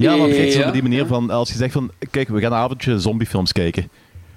Ja, 0.00 0.16
maar 0.16 0.28
kijk, 0.28 0.52
zo 0.52 0.58
Ja. 0.58 0.66
op 0.66 0.72
die 0.72 0.82
manier 0.82 1.06
van, 1.06 1.30
als 1.30 1.48
je 1.50 1.56
zegt 1.56 1.72
van, 1.72 1.90
kijk, 2.10 2.28
we 2.28 2.40
gaan 2.40 2.52
een 2.52 2.58
avondje 2.58 3.00
zombiefilms 3.00 3.52
kijken. 3.52 3.88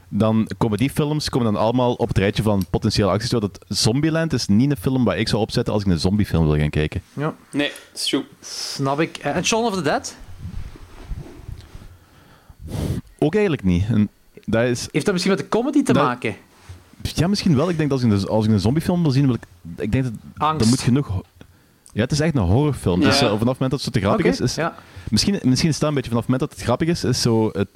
Dan 0.10 0.47
komen 0.58 0.78
die 0.78 0.89
films 0.89 1.30
komen 1.30 1.54
dan 1.54 1.62
allemaal 1.62 1.93
op 1.93 2.08
het 2.08 2.17
rijtje 2.17 2.43
van 2.43 2.65
potentiële 2.69 3.10
acties. 3.10 3.30
Dat 3.30 3.60
Zombieland 3.67 4.34
is 4.34 4.47
niet 4.47 4.71
een 4.71 4.78
film 4.78 5.04
waar 5.04 5.17
ik 5.17 5.28
zou 5.28 5.41
opzetten 5.41 5.73
als 5.73 5.84
ik 5.84 5.89
een 5.91 5.99
zombiefilm 5.99 6.45
wil 6.47 6.58
gaan 6.58 6.69
kijken. 6.69 7.02
Ja, 7.13 7.34
Nee, 7.52 7.67
dat 7.91 8.02
is 8.02 8.06
true. 8.08 8.23
snap 8.41 8.99
ik. 8.99 9.17
En 9.17 9.45
Shaun 9.45 9.63
of 9.65 9.76
the 9.76 9.82
Dead? 9.82 10.15
Ook 13.19 13.34
eigenlijk 13.34 13.63
niet. 13.63 13.84
En 13.88 14.10
dat 14.45 14.63
is, 14.63 14.88
Heeft 14.91 15.06
dat 15.06 15.13
misschien 15.13 15.34
met 15.36 15.43
de 15.43 15.49
comedy 15.49 15.84
te 15.84 15.93
Dat- 15.93 16.04
maken? 16.04 16.36
ja, 17.02 17.28
misschien 17.28 17.56
wel. 17.56 17.69
Ik 17.69 17.78
denk 17.78 17.89
dat 17.89 18.02
als 18.04 18.12
ik 18.12 18.19
een, 18.21 18.28
als 18.28 18.45
ik 18.45 18.52
een 18.52 18.60
zombiefilm 18.60 19.02
wil 19.02 19.12
zien, 19.12 19.26
wil 19.26 19.34
ik, 19.36 19.43
ik 19.78 19.91
denk 19.91 20.04
dat 20.04 20.13
Angst. 20.38 20.62
er 20.65 20.67
moet 20.69 20.82
genoeg... 20.82 21.21
Ja, 21.93 22.01
het 22.01 22.12
is 22.12 22.19
echt 22.19 22.36
een 22.36 22.41
horrorfilm. 22.41 22.99
Dus 22.99 23.13
eh, 23.13 23.19
vanaf 23.19 23.32
het 23.39 23.43
moment 23.47 23.60
dat 23.60 23.71
het 23.71 23.82
zo 23.82 23.89
te 23.89 23.99
grappig 23.99 24.25
is, 24.25 24.39
is 24.39 24.56
ja. 24.56 24.75
misschien, 25.10 25.39
misschien 25.43 25.69
is 25.69 25.79
dat 25.79 25.89
een 25.89 25.95
beetje 25.95 26.10
vanaf 26.10 26.23
het 26.25 26.32
moment 26.32 26.49
dat 26.49 26.60
het 26.60 26.67
grappig 26.67 26.88
is, 26.88 27.03
is 27.03 27.21
zo 27.21 27.45
het, 27.53 27.67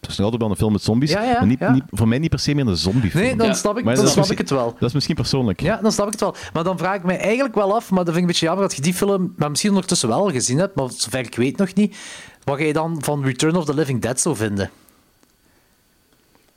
Het 0.00 0.10
is 0.10 0.16
nog 0.16 0.24
altijd 0.24 0.40
wel 0.42 0.50
een 0.50 0.56
film 0.56 0.72
met 0.72 0.82
zombies, 0.82 1.10
Ja, 1.10 1.22
ja, 1.22 1.32
maar 1.32 1.46
niet, 1.46 1.58
ja. 1.58 1.72
niet, 1.72 1.82
voor 1.90 2.08
mij 2.08 2.18
niet 2.18 2.30
per 2.30 2.38
se 2.38 2.54
meer 2.54 2.66
een 2.66 2.76
zombiefilm. 2.76 3.24
Nee, 3.24 3.36
dan 3.36 3.46
Ja. 3.46 3.52
snap 3.54 3.78
ik, 3.78 3.84
Maar 3.84 3.94
dan 3.94 4.08
snap 4.08 4.30
ik 4.30 4.38
het 4.38 4.50
wel. 4.50 4.76
Dat 4.78 4.88
is 4.88 4.94
misschien 4.94 5.14
persoonlijk. 5.14 5.60
Ja, 5.60 5.76
dan 5.76 5.92
snap 5.92 6.06
ik 6.06 6.12
het 6.12 6.20
wel. 6.20 6.34
Maar 6.52 6.64
dan 6.64 6.78
vraag 6.78 6.96
ik 6.96 7.02
mij 7.04 7.18
eigenlijk 7.18 7.54
wel 7.54 7.74
af, 7.74 7.90
maar 7.90 8.04
dat 8.04 8.14
vind 8.14 8.16
ik 8.16 8.20
een 8.22 8.26
beetje 8.26 8.46
jammer 8.46 8.64
dat 8.66 8.76
je 8.76 8.82
die 8.82 8.94
film 8.94 9.34
maar 9.36 9.48
misschien 9.50 9.70
ondertussen 9.70 10.08
wel 10.08 10.30
gezien 10.30 10.58
hebt, 10.58 10.74
maar 10.74 10.90
zover 10.90 11.18
ik 11.18 11.36
weet 11.36 11.56
nog 11.56 11.74
niet. 11.74 11.96
Wat 12.44 12.58
ga 12.58 12.64
je 12.64 12.72
dan 12.72 12.96
van 13.02 13.24
Return 13.24 13.56
of 13.56 13.64
the 13.64 13.74
Living 13.74 14.02
Dead 14.02 14.20
zou 14.20 14.36
vinden? 14.36 14.70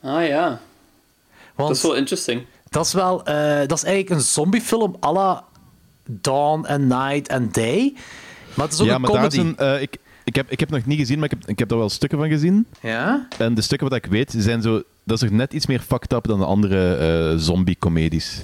Ah 0.01 0.27
ja, 0.27 0.59
Want 1.55 1.67
dat 1.69 1.77
is 1.77 1.83
wel 1.83 1.95
interesting. 1.95 2.45
dat 2.69 2.85
is 2.85 2.93
wel, 2.93 3.23
eh, 3.25 3.57
dat 3.67 3.77
is 3.77 3.83
eigenlijk 3.83 4.09
een 4.09 4.21
zombiefilm 4.27 4.95
à 5.03 5.11
la 5.11 5.43
Dawn 6.09 6.65
and 6.65 6.79
Night 6.87 7.29
and 7.29 7.53
Day. 7.53 7.93
Maar 8.53 8.65
het 8.65 8.73
is 8.75 8.81
ook 8.81 8.87
Ja, 8.87 8.95
een 8.95 9.01
maar 9.01 9.11
daar 9.11 9.29
comedy. 9.29 9.37
is 9.39 9.55
een... 9.57 9.57
eh, 9.75 9.81
ik, 9.81 9.97
ik, 10.23 10.35
heb, 10.35 10.51
ik 10.51 10.59
heb 10.59 10.69
het 10.69 10.77
nog 10.77 10.87
niet 10.87 10.99
gezien, 10.99 11.19
maar 11.19 11.31
ik 11.31 11.37
heb, 11.39 11.49
ik 11.49 11.59
heb 11.59 11.69
daar 11.69 11.77
wel 11.77 11.89
stukken 11.89 12.17
van 12.19 12.29
gezien. 12.29 12.65
Ja? 12.81 13.27
En 13.37 13.53
de 13.53 13.61
stukken 13.61 13.89
wat 13.89 13.97
ik 13.97 14.05
weet, 14.05 14.33
zijn 14.37 14.61
zo... 14.61 14.81
Dat 15.03 15.21
is 15.21 15.29
nog 15.29 15.37
net 15.39 15.53
iets 15.53 15.65
meer 15.65 15.79
fucked 15.79 16.13
up 16.13 16.27
dan 16.27 16.39
de 16.39 16.45
andere 16.45 16.95
eh, 16.95 17.37
zombie-comedies. 17.37 18.41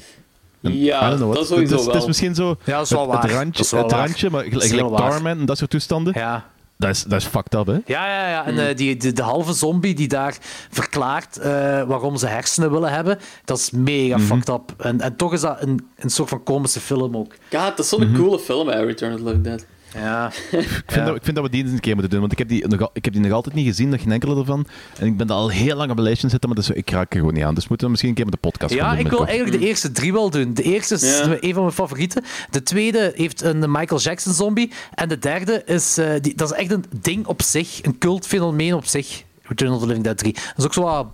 En- 0.62 0.78
Ja, 0.80 0.99
know, 0.99 1.19
dat 1.19 1.38
wat- 1.38 1.47
sowieso 1.47 1.54
het 1.62 1.71
is, 1.71 1.86
Het 1.86 1.88
is 1.93 1.99
wel. 1.99 2.08
misschien 2.08 2.36
zo... 2.36 2.58
Ja, 2.63 2.73
dat 2.78 2.86
is 2.86 2.89
wel 2.91 3.12
het, 3.12 3.21
het 3.21 3.32
waar. 3.32 3.39
randje, 3.41 3.63
is 3.63 3.71
wel 3.71 3.82
het 3.84 3.91
waar. 3.91 3.99
randje 4.06 4.30
maar 4.30 4.45
is 4.45 4.67
gelijk. 4.67 4.95
Tarman 4.97 5.39
en 5.39 5.45
dat 5.45 5.58
soort 5.58 5.69
toestanden, 5.69 6.13
Ja. 6.15 6.45
Dat, 6.77 6.89
is, 6.89 7.03
dat 7.03 7.21
is 7.21 7.27
fucked 7.27 7.53
up, 7.53 7.65
hè? 7.67 7.73
Ja, 7.85 8.07
ja, 8.07 8.29
ja. 8.29 8.45
En 8.45 8.67
eh, 8.67 8.75
die, 8.75 8.97
de, 8.97 9.11
de 9.13 9.21
halve 9.21 9.53
zombie 9.53 9.95
die 9.95 10.07
daar 10.07 10.38
verklaart 10.69 11.38
eh, 11.38 11.51
waarom 11.83 12.17
ze 12.17 12.27
hersenen 12.27 12.71
willen 12.71 12.91
hebben, 12.91 13.19
dat 13.45 13.57
is 13.57 13.71
mega 13.71 14.17
Mhm. 14.17 14.25
fucked 14.25 14.49
up. 14.49 14.73
En, 14.77 15.01
en 15.01 15.15
toch 15.15 15.33
is 15.33 15.41
dat 15.41 15.61
een, 15.61 15.88
een 15.97 16.09
soort 16.09 16.29
van 16.29 16.43
komische 16.43 16.79
film 16.79 17.17
ook. 17.17 17.33
Ja, 17.49 17.69
dat 17.69 17.79
is 17.79 17.89
zo'n 17.89 18.09
Mhm. 18.09 18.15
coole 18.21 18.39
film, 18.39 18.67
hè, 18.67 18.85
Return 18.85 19.13
of 19.13 19.19
the 19.19 19.25
Living 19.25 19.43
Dead. 19.43 19.65
Ja. 19.95 20.31
Ik 20.51 20.84
vind, 20.88 21.05
dat, 21.05 21.15
ik 21.15 21.23
vind 21.23 21.36
dat 21.36 21.45
we 21.45 21.51
die 21.51 21.63
eens 21.63 21.71
een 21.71 21.79
keer 21.79 21.93
moeten 21.93 22.12
doen, 22.12 22.19
want 22.19 22.31
ik 22.31 22.38
heb 22.38 22.47
die 22.47 22.67
nog, 22.67 22.89
ik 22.93 23.03
heb 23.05 23.13
die 23.13 23.21
nog 23.21 23.31
altijd 23.31 23.55
niet 23.55 23.67
gezien, 23.67 23.89
nog 23.89 24.01
geen 24.01 24.12
enkele 24.12 24.39
ervan. 24.39 24.67
En 24.99 25.08
ik 25.08 25.17
ben 25.17 25.27
daar 25.27 25.38
al 25.38 25.49
heel 25.49 25.75
lang 25.75 25.89
op 25.89 25.95
mijn 25.95 26.08
lijstje 26.08 26.29
zitten, 26.29 26.49
maar 26.49 26.58
dus, 26.58 26.69
ik 26.69 26.89
raak 26.89 27.12
er 27.13 27.19
gewoon 27.19 27.34
niet 27.34 27.43
aan. 27.43 27.55
Dus 27.55 27.67
moeten 27.67 27.86
we 27.86 27.91
misschien 27.91 28.10
een 28.10 28.15
keer 28.17 28.25
met 28.31 28.41
de 28.41 28.47
podcast 28.49 28.73
gaan 28.73 28.84
Ja, 28.86 28.95
doen 28.95 29.05
ik 29.05 29.12
wil 29.12 29.27
eigenlijk 29.27 29.60
de 29.60 29.67
eerste 29.67 29.91
drie 29.91 30.13
wel 30.13 30.29
doen. 30.29 30.53
De 30.53 30.63
eerste 30.63 30.93
is 30.93 31.01
Ja. 31.19 31.38
een 31.39 31.53
van 31.53 31.62
mijn 31.63 31.73
favorieten. 31.75 32.23
De 32.49 32.63
tweede 32.63 33.12
heeft 33.15 33.41
een 33.41 33.71
Michael 33.71 33.99
Jackson 34.01 34.34
zombie. 34.34 34.71
En 34.93 35.10
de 35.10 35.19
derde 35.19 35.62
is, 35.65 35.97
eh, 35.97 36.13
die, 36.21 36.36
dat 36.36 36.51
is 36.51 36.58
echt 36.58 36.71
een 36.71 36.86
ding 37.01 37.25
op 37.25 37.41
zich, 37.41 37.79
een 37.84 37.97
cultfenomeen 37.97 38.73
op 38.73 38.86
zich. 38.86 39.23
Return 39.43 39.71
of 39.71 39.79
the 39.79 39.86
Living 39.86 40.03
Dead 40.03 40.17
3. 40.17 40.34
Dat 40.34 40.43
is 40.58 40.65
ook 40.65 40.73
zo 40.73 40.81
wat 40.81 41.08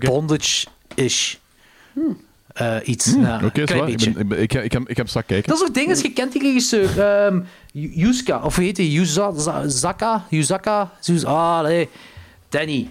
bondage-ish. 0.00 1.34
Eh, 2.52 2.76
iets. 2.84 3.14
ja, 3.18 3.40
Oké. 3.44 3.62
Ik, 3.62 4.00
ik, 4.02 4.30
ik, 4.32 4.52
ga- 4.52 4.60
ik, 4.86 4.96
hem 4.96 5.06
straks 5.06 5.26
kijken. 5.26 5.48
Dat 5.48 5.60
is 5.60 5.68
ook 5.68 5.74
ding, 5.74 5.88
als 5.90 6.00
je 6.00 6.12
kent 6.12 6.32
die 6.32 6.42
regisseur. 6.42 7.00
ehm 7.00 7.40
Yuska, 7.80 8.40
of 8.42 8.54
hoe 8.56 8.64
heet 8.64 8.76
hij? 8.76 8.86
Yuza, 8.86 9.32
Za- 9.36 9.68
Zaka? 9.68 10.24
Yuzaka? 10.30 10.90
Yuz- 11.00 11.24
Ah, 11.24 11.60
nee. 11.62 11.88
Danny. 12.48 12.88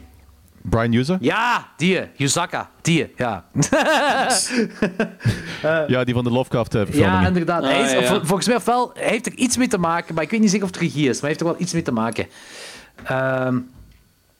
Brian 0.61 0.93
User? 0.93 1.17
Ja, 1.21 1.67
die. 1.77 2.01
Yuzaka. 2.15 2.69
Die, 2.81 3.13
ja. 3.17 3.45
Ja, 5.87 6.03
die 6.03 6.13
van 6.13 6.23
de 6.23 6.31
Lovecraft 6.31 6.75
uh, 6.75 6.81
Ja, 6.93 7.27
inderdaad. 7.27 7.63
hij 7.63 7.81
is, 7.81 7.93
Ah, 7.95 8.01
ja. 8.01 8.07
vol- 8.07 8.19
Volgens 8.23 8.47
mij 8.47 8.59
wel, 8.65 8.91
hij 8.93 9.07
heeft 9.09 9.25
er 9.25 9.33
iets 9.33 9.57
mee 9.57 9.67
te 9.67 9.77
maken, 9.77 10.15
maar 10.15 10.23
ik 10.23 10.29
weet 10.29 10.39
niet 10.39 10.49
zeker 10.49 10.65
of 10.67 10.71
het 10.73 10.81
regie 10.81 11.03
is, 11.09 11.11
maar 11.11 11.19
hij 11.19 11.29
heeft 11.29 11.39
er 11.39 11.45
wel 11.45 11.55
iets 11.59 11.73
mee 11.73 11.81
te 11.81 11.91
maken. 11.91 12.27
Ehm, 13.03 13.55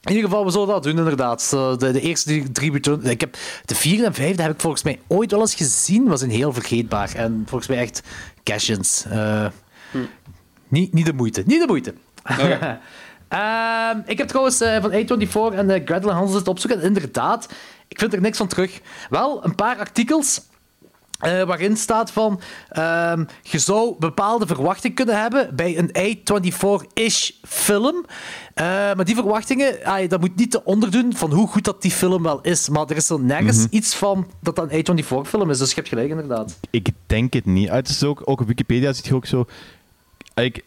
in 0.02 0.12
ieder 0.12 0.24
geval, 0.24 0.44
we 0.44 0.50
zullen 0.50 0.66
dat 0.68 0.82
doen, 0.82 0.98
inderdaad. 0.98 1.42
Zo, 1.42 1.76
de, 1.76 1.90
de 1.92 2.00
eerste 2.00 2.52
drie, 2.52 2.72
Return- 2.72 3.04
Ik 3.06 3.20
heb, 3.20 3.36
de 3.64 3.74
vierde 3.74 4.04
en 4.04 4.14
vijfde 4.14 4.42
heb 4.42 4.52
ik 4.52 4.60
volgens 4.60 4.82
mij 4.82 5.00
ooit 5.06 5.30
wel 5.30 5.40
eens 5.40 5.54
gezien. 5.54 6.08
was 6.08 6.20
een 6.22 6.30
heel 6.30 6.52
vergeetbaar. 6.52 7.14
En 7.14 7.44
volgens 7.46 7.68
mij 7.70 7.78
echt 7.78 8.02
cash-ins. 8.44 9.04
Eh, 9.10 9.46
niet, 10.68 10.92
niet 10.92 11.06
de 11.06 11.12
moeite. 11.12 11.42
Niet 11.46 11.60
de 11.60 11.66
moeite. 11.66 11.94
Ehm, 13.28 13.98
ik 14.06 14.18
heb 14.18 14.28
trouwens 14.28 14.60
eh, 14.60 14.80
van 14.82 14.90
A24 14.92 15.56
en 15.58 15.68
uh, 15.70 15.80
Gretel 15.84 16.10
en 16.10 16.16
Hans 16.16 16.32
zitten 16.32 16.52
opzoeken. 16.52 16.80
En 16.80 16.86
inderdaad, 16.86 17.48
ik 17.88 17.98
vind 17.98 18.12
er 18.14 18.20
niks 18.20 18.36
van 18.38 18.46
terug. 18.48 18.80
Wel, 19.10 19.44
een 19.44 19.54
paar 19.54 19.78
artikels 19.78 20.40
eh, 21.18 21.42
waarin 21.42 21.76
staat 21.76 22.10
van 22.10 22.40
ehm, 22.68 23.24
je 23.42 23.58
zou 23.58 23.94
bepaalde 23.98 24.46
verwachtingen 24.46 24.96
kunnen 24.96 25.20
hebben 25.20 25.56
bij 25.56 25.78
een 25.78 25.90
A24-ish 25.98 27.30
film. 27.42 28.04
Maar 28.54 29.04
die 29.04 29.14
verwachtingen, 29.14 30.08
dat 30.08 30.20
moet 30.20 30.36
niet 30.36 30.50
te 30.50 30.64
onderdoen 30.64 31.16
van 31.16 31.32
hoe 31.32 31.48
goed 31.48 31.64
dat 31.64 31.82
die 31.82 31.90
film 31.90 32.22
wel 32.22 32.40
is. 32.40 32.68
Maar 32.68 32.86
er 32.86 32.96
is 32.96 33.10
er 33.10 33.20
nergens 33.20 33.56
Mhm. 33.58 33.66
iets 33.70 33.94
van 33.94 34.30
dat 34.40 34.56
dat 34.56 34.70
een 34.72 34.78
A24-film 34.84 35.50
is. 35.50 35.58
Dus 35.58 35.68
je 35.68 35.74
hebt 35.74 35.88
gelijk, 35.88 36.08
inderdaad. 36.10 36.58
Ik 36.70 36.88
denk 37.06 37.32
het 37.32 37.46
niet. 37.46 37.68
Ah, 37.68 37.74
Het 37.74 37.88
is 37.88 38.02
ook, 38.02 38.22
ook 38.24 38.40
op 38.40 38.46
Wikipedia 38.46 38.92
zit 38.92 39.06
je 39.06 39.14
ook 39.14 39.26
zo... 39.26 39.46
Ik, 40.42 40.64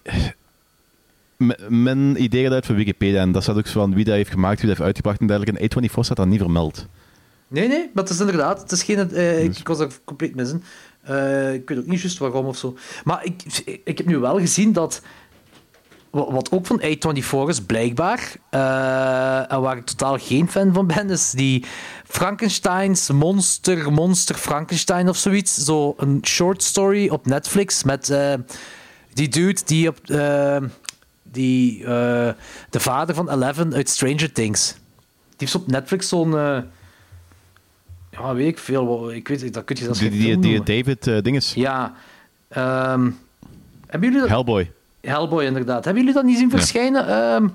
mijn 1.67 2.23
idee 2.23 2.43
gaat 2.43 2.53
uit 2.53 2.65
van 2.65 2.75
Wikipedia 2.75 3.21
en 3.21 3.31
dat 3.31 3.43
staat 3.43 3.57
ook 3.57 3.67
zo 3.67 3.79
van 3.79 3.93
wie 3.95 4.05
dat 4.05 4.15
heeft 4.15 4.29
gemaakt, 4.31 4.57
wie 4.61 4.67
dat 4.69 4.77
heeft 4.77 4.87
uitgebracht 4.87 5.19
en 5.19 5.27
dergelijke. 5.27 5.59
En 5.77 5.89
A24 5.89 5.99
staat 5.99 6.17
daar 6.17 6.27
niet 6.27 6.39
vermeld. 6.39 6.87
Nee, 7.47 7.67
nee, 7.67 7.89
maar 7.93 8.03
het 8.03 8.13
is 8.13 8.19
inderdaad. 8.19 8.61
Het 8.61 8.71
is 8.71 8.83
geen, 8.83 9.11
eh, 9.11 9.43
ik, 9.43 9.47
Dus- 9.49 9.59
ik 9.59 9.67
was 9.67 9.79
er 9.79 9.87
compleet 10.03 10.35
missen. 10.35 10.63
Eh, 11.01 11.53
ik 11.53 11.69
weet 11.69 11.77
ook 11.77 11.85
niet 11.85 12.01
juist 12.01 12.17
waarom 12.17 12.45
of 12.45 12.57
zo. 12.57 12.77
Maar 13.03 13.25
ik, 13.25 13.43
ik 13.83 13.97
heb 13.97 14.07
nu 14.07 14.17
wel 14.17 14.39
gezien 14.39 14.73
dat. 14.73 15.01
wa- 16.09 16.31
Wat 16.31 16.51
ook 16.51 16.65
van 16.65 16.81
A24 16.83 17.47
is, 17.49 17.61
blijkbaar. 17.61 18.33
eh, 18.49 19.51
en 19.51 19.61
waar 19.61 19.77
ik 19.77 19.85
totaal 19.85 20.17
geen 20.17 20.49
fan 20.49 20.73
van 20.73 20.87
ben, 20.87 21.09
is 21.09 21.31
die 21.31 21.65
Frankenstein's 22.07 23.09
Monster, 23.11 23.91
Monster 23.91 24.35
Frankenstein 24.35 25.09
of 25.09 25.17
zoiets. 25.17 25.55
Zo 25.63 25.93
een 25.97 26.19
short 26.25 26.63
story 26.63 27.09
op 27.09 27.25
Netflix 27.25 27.83
met 27.83 28.09
die 29.13 29.27
dude 29.27 29.61
die 29.65 29.87
op. 29.89 29.97
eh, 30.09 30.57
die, 31.23 31.83
eh, 31.83 32.29
de 32.69 32.79
vader 32.79 33.15
van 33.15 33.29
Eleven 33.31 33.73
uit 33.73 33.89
Stranger 33.89 34.31
Things. 34.31 34.71
Die 35.29 35.47
heeft 35.47 35.55
op 35.55 35.67
Netflix 35.67 36.07
zo'n. 36.07 36.37
eh, 36.37 36.57
ja, 38.11 38.33
weet 38.33 38.47
ik 38.47 38.57
veel. 38.57 39.11
Ik 39.13 39.27
weet, 39.27 39.53
dat 39.53 39.63
kun 39.63 39.75
je 39.75 39.83
zelfs 39.83 39.99
Die, 39.99 40.09
die, 40.09 40.39
die. 40.39 40.63
David 40.63 41.07
eh, 41.07 41.21
dinges. 41.21 41.53
Ja. 41.53 41.93
ehm, 42.47 43.09
hebben 43.87 44.09
jullie 44.09 44.19
dat? 44.19 44.29
Hellboy. 44.29 44.71
Hellboy, 45.01 45.43
inderdaad. 45.43 45.83
Hebben 45.85 46.03
jullie 46.03 46.17
dat 46.17 46.25
niet 46.25 46.37
zien 46.37 46.49
verschijnen 46.49 47.07
ehm, 47.07 47.43
op 47.45 47.51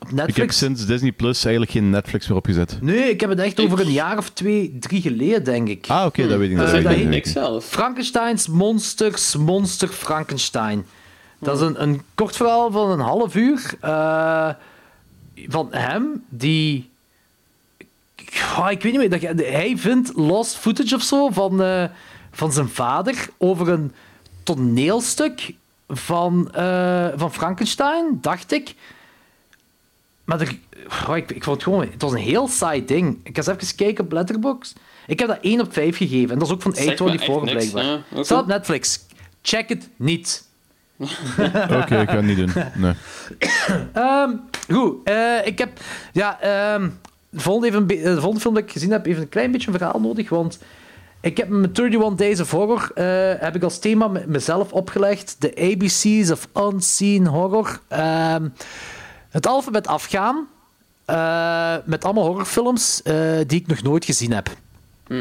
Netflix? 0.00 0.28
Ik 0.28 0.36
heb 0.36 0.52
sinds 0.52 0.86
Disney 0.86 1.12
Plus 1.12 1.42
eigenlijk 1.44 1.72
geen 1.72 1.90
Netflix 1.90 2.28
meer 2.28 2.36
opgezet. 2.36 2.78
Nee, 2.80 3.10
ik 3.10 3.20
heb 3.20 3.30
het 3.30 3.38
echt 3.38 3.60
over 3.60 3.80
een 3.80 3.92
jaar 3.92 4.18
of 4.18 4.30
twee, 4.30 4.76
drie 4.80 5.00
geleden, 5.00 5.44
denk 5.44 5.68
ik. 5.68 5.84
Ah, 5.88 6.06
oké, 6.06 6.28
dat 6.28 6.38
weet 6.38 6.50
ik 6.50 6.56
niet. 6.56 6.66
Eh, 6.66 6.72
dat 6.72 6.82
weet 6.82 7.14
ik 7.14 7.26
zelf. 7.26 7.64
Frankenstein's 7.64 8.48
Monsters, 8.48 9.36
Monster 9.36 9.88
Frankenstein. 9.88 10.86
Dat 11.38 11.60
is 11.60 11.66
een, 11.66 11.82
een 11.82 12.02
kort 12.14 12.36
verhaal 12.36 12.70
van 12.70 12.90
een 12.90 13.00
half 13.00 13.34
uur 13.34 13.74
eh, 13.80 14.50
van 15.48 15.68
hem 15.70 16.24
die. 16.28 16.90
Oh, 18.58 18.70
ik 18.70 18.82
weet 18.82 18.92
niet 18.92 19.10
meer. 19.10 19.34
Dat, 19.34 19.46
hij 19.46 19.74
vindt 19.76 20.12
lost 20.16 20.56
footage 20.56 20.94
of 20.94 21.02
zo 21.02 21.28
van, 21.28 21.62
eh, 21.62 21.84
van 22.30 22.52
zijn 22.52 22.68
vader 22.68 23.28
over 23.38 23.68
een 23.68 23.92
toneelstuk 24.42 25.54
van, 25.88 26.52
eh, 26.52 27.08
van 27.16 27.32
Frankenstein, 27.32 28.18
dacht 28.20 28.52
ik. 28.52 28.74
Maar 30.26 30.40
er, 30.40 30.58
oh, 31.08 31.16
ik, 31.16 31.30
ik 31.30 31.44
vond 31.44 31.56
het 31.56 31.64
gewoon... 31.64 31.80
Het 31.90 32.02
was 32.02 32.12
een 32.12 32.18
heel 32.18 32.48
saai 32.48 32.84
ding. 32.84 33.18
Ik 33.22 33.36
ga 33.36 33.52
eens 33.52 33.62
even 33.62 33.76
kijken 33.76 34.04
op 34.04 34.12
Letterboxd. 34.12 34.78
Ik 35.06 35.18
heb 35.18 35.28
dat 35.28 35.38
1 35.40 35.60
op 35.60 35.72
5 35.72 35.96
gegeven. 35.96 36.30
En 36.30 36.38
dat 36.38 36.48
is 36.48 36.54
ook 36.54 36.62
van 36.62 36.74
Zegt 36.74 37.00
me 37.00 37.10
A24 37.10 37.12
echt 37.12 37.28
niks, 37.28 37.50
blijkbaar. 37.70 37.84
ja. 38.14 38.22
Staat 38.22 38.40
op 38.42 38.46
Netflix. 38.46 39.06
Check 39.42 39.68
het 39.68 39.88
niet. 39.96 40.44
Oké, 41.80 42.00
ik 42.00 42.08
ga 42.10 42.16
het 42.16 42.24
niet 42.24 42.36
doen. 42.36 42.50
Nee. 42.74 42.92
Ehm, 43.92 44.30
goed, 44.72 44.96
eh, 45.04 45.46
ik 45.46 45.58
heb... 45.58 45.70
Ja, 46.12 46.40
ehm, 46.40 46.88
de, 47.30 47.40
volgende 47.40 47.68
even, 47.68 47.88
eh, 47.88 48.02
de 48.04 48.14
volgende 48.20 48.40
film 48.40 48.54
dat 48.54 48.62
ik 48.62 48.70
gezien 48.72 48.90
heb, 48.90 49.04
heeft 49.04 49.20
een 49.20 49.28
klein 49.28 49.50
beetje 49.50 49.66
een 49.72 49.78
verhaal 49.78 50.00
nodig, 50.00 50.28
want 50.28 50.58
ik 51.20 51.36
heb 51.36 51.48
met 51.48 51.78
31 51.78 52.14
Days 52.14 52.40
of 52.40 52.50
Horror 52.50 52.90
eh, 52.94 53.04
heb 53.40 53.54
ik 53.56 53.62
als 53.62 53.78
thema 53.78 54.08
me- 54.08 54.24
mezelf 54.26 54.72
opgelegd 54.72 55.36
de 55.38 55.54
ABC's 55.60 56.30
of 56.30 56.48
Unseen 56.72 57.26
Horror. 57.26 57.80
Ehm, 57.88 58.48
het 59.28 59.46
alfabet 59.46 59.86
afgaan 59.86 60.46
eh, 61.04 61.74
met 61.84 62.04
allemaal 62.04 62.26
horrorfilms 62.26 63.02
eh, 63.02 63.14
die 63.46 63.60
ik 63.60 63.66
nog 63.66 63.82
nooit 63.82 64.04
gezien 64.04 64.32
heb. 64.32 64.48
Eh, 65.08 65.18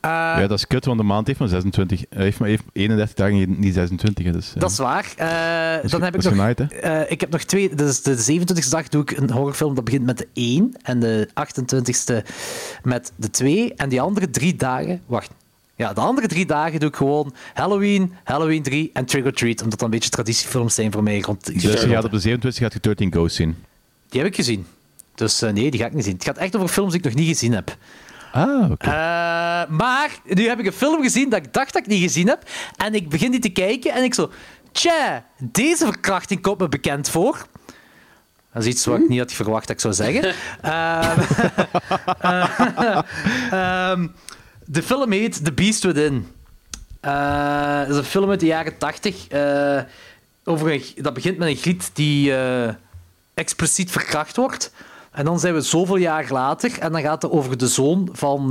ja, 0.00 0.46
dat 0.46 0.58
is 0.58 0.66
kut, 0.66 0.84
want 0.84 0.98
de 0.98 1.04
maand 1.04 1.26
heeft 1.26 1.38
maar 1.38 1.48
26. 1.48 2.04
Hij 2.10 2.22
heeft 2.24 2.38
maar 2.38 2.48
heeft 2.48 2.62
31 2.72 3.14
dagen, 3.16 3.60
niet 3.60 3.74
26. 3.74 4.24
hè, 4.24 4.32
Dus, 4.32 4.50
ja. 4.54 4.60
Dat 4.60 4.70
is 4.70 4.78
waar. 4.78 5.12
Eh, 5.16 5.84
is- 5.84 5.90
dan 5.90 6.02
heb 6.02 6.12
dat 6.12 6.14
ik 6.14 6.18
is 6.18 6.24
nog, 6.24 6.32
genaaid, 6.32 6.58
hè? 6.58 6.64
eh, 6.64 7.10
ik 7.10 7.20
heb 7.20 7.30
nog 7.30 7.42
twee. 7.42 7.74
Dus 7.74 8.02
de 8.02 8.16
27e 8.16 8.68
dag 8.70 8.88
doe 8.88 9.02
ik 9.02 9.10
een 9.10 9.30
horrorfilm 9.30 9.74
dat 9.74 9.84
begint 9.84 10.04
met 10.04 10.18
de 10.18 10.28
1 10.32 10.74
en 10.82 11.00
de 11.00 11.28
28e 11.34 12.24
met 12.82 13.12
de 13.16 13.30
2 13.30 13.74
en 13.74 13.88
die 13.88 14.00
andere 14.00 14.30
drie 14.30 14.56
dagen. 14.56 15.02
Wacht. 15.06 15.30
Ja, 15.78 15.92
de 15.92 16.00
andere 16.00 16.26
drie 16.26 16.46
dagen 16.46 16.80
doe 16.80 16.88
ik 16.88 16.96
gewoon 16.96 17.34
Halloween, 17.54 18.14
Halloween 18.24 18.62
3 18.62 18.90
en 18.92 19.04
Trick 19.04 19.24
or 19.24 19.32
Treat, 19.32 19.62
omdat 19.62 19.78
dat 19.78 19.82
een 19.82 19.90
beetje 19.90 20.10
traditiefilms 20.10 20.74
zijn 20.74 20.92
voor 20.92 21.02
mij. 21.02 21.20
Rond 21.20 21.44
Dus 21.44 21.62
je 21.62 21.88
gaat 21.88 22.04
op 22.04 22.10
de 22.10 22.18
27 22.18 22.62
gaat 22.62 22.72
je 22.72 22.80
13 22.80 23.12
Ghosts 23.12 23.36
zien. 23.36 23.56
Die 24.08 24.20
heb 24.20 24.30
ik 24.30 24.36
gezien. 24.36 24.66
Dus 25.14 25.42
eh, 25.42 25.52
nee, 25.52 25.70
die 25.70 25.80
ga 25.80 25.86
ik 25.86 25.92
niet 25.92 26.04
zien. 26.04 26.14
Het 26.14 26.24
gaat 26.24 26.36
echt 26.36 26.56
over 26.56 26.68
films 26.68 26.90
die 26.90 26.98
ik 27.00 27.04
nog 27.06 27.14
niet 27.14 27.28
gezien 27.28 27.52
heb. 27.52 27.76
Ah, 28.32 28.70
oké. 28.70 28.86
Eh, 28.86 28.92
maar 29.68 30.10
nu 30.24 30.48
heb 30.48 30.58
ik 30.58 30.66
een 30.66 30.72
film 30.72 31.02
gezien 31.02 31.28
dat 31.28 31.44
ik 31.44 31.52
dacht 31.52 31.72
dat 31.72 31.82
ik 31.82 31.88
niet 31.88 32.02
gezien 32.02 32.28
heb. 32.28 32.42
En 32.76 32.94
ik 32.94 33.08
begin 33.08 33.30
die 33.30 33.40
te 33.40 33.48
kijken 33.48 33.92
en 33.92 34.02
ik 34.02 34.14
zo... 34.14 34.30
Tja, 34.72 35.24
deze 35.38 35.84
verkrachting 35.84 36.40
komt 36.40 36.58
me 36.58 36.68
bekend 36.68 37.08
voor. 37.10 37.46
Dat 38.52 38.62
is 38.62 38.68
iets 38.68 38.84
wat 38.86 38.98
ik 38.98 39.08
niet 39.08 39.18
had 39.18 39.32
verwacht 39.32 39.66
dat 39.66 39.76
ik 39.76 39.82
zou 39.82 39.94
zeggen. 39.94 40.34
Ehm, 43.50 44.06
de 44.70 44.82
film 44.82 45.12
heet 45.12 45.44
The 45.44 45.52
Beast 45.52 45.82
Within. 45.82 46.26
Dat 47.00 47.88
is 47.88 47.96
een 47.96 48.04
film 48.04 48.30
uit 48.30 48.40
de 48.40 48.46
jaren 48.46 48.78
80. 48.78 49.28
eh, 49.28 49.80
over 50.44 50.72
een, 50.72 50.82
dat 50.96 51.14
begint 51.14 51.38
met 51.38 51.48
een 51.48 51.56
griet 51.56 51.90
die 51.92 52.34
eh, 52.34 52.74
expliciet 53.34 53.90
verkracht 53.90 54.36
wordt. 54.36 54.72
En 55.10 55.24
dan 55.24 55.40
zijn 55.40 55.54
we 55.54 55.60
zoveel 55.60 55.96
jaar 55.96 56.26
later 56.30 56.78
en 56.78 56.92
dan 56.92 57.00
gaat 57.00 57.22
het 57.22 57.30
over 57.30 57.58
de 57.58 57.68
zoon 57.68 58.08
van 58.12 58.48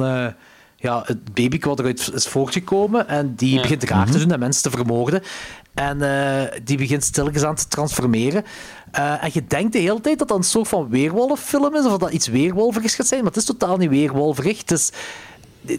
ja, 0.75 1.01
het 1.05 1.33
baby 1.33 1.59
wat 1.59 1.79
eruit 1.79 2.11
is 2.13 2.27
voortgekomen. 2.27 3.07
En 3.07 3.35
die 3.35 3.61
begint 3.61 3.83
raar 3.83 4.11
te 4.11 4.19
doen 4.19 4.31
en 4.31 4.39
mensen 4.39 4.71
te 4.71 4.77
vermoorden. 4.77 5.23
En 5.73 5.97
die 6.63 6.77
begint 6.77 7.03
stilletjes 7.03 7.43
aan 7.43 7.55
te 7.55 7.67
transformeren. 7.67 8.45
En 8.91 9.29
je 9.33 9.43
denkt 9.47 9.73
de 9.73 9.79
hele 9.79 10.01
tijd 10.01 10.19
dat 10.19 10.27
dat 10.27 10.37
een 10.37 10.43
soort 10.43 10.67
van 10.67 10.89
weerwolffilm 10.89 11.75
is, 11.75 11.83
of 11.83 11.91
dat 11.91 11.99
dat 11.99 12.11
iets 12.11 12.27
weerwolverigs 12.27 12.95
gaat 12.95 13.07
zijn, 13.07 13.23
maar 13.23 13.31
het 13.31 13.41
is 13.41 13.47
totaal 13.47 13.77
niet 13.77 13.89
weerwolverig. 13.89 14.57
Het 14.59 14.71
is, 14.71 14.91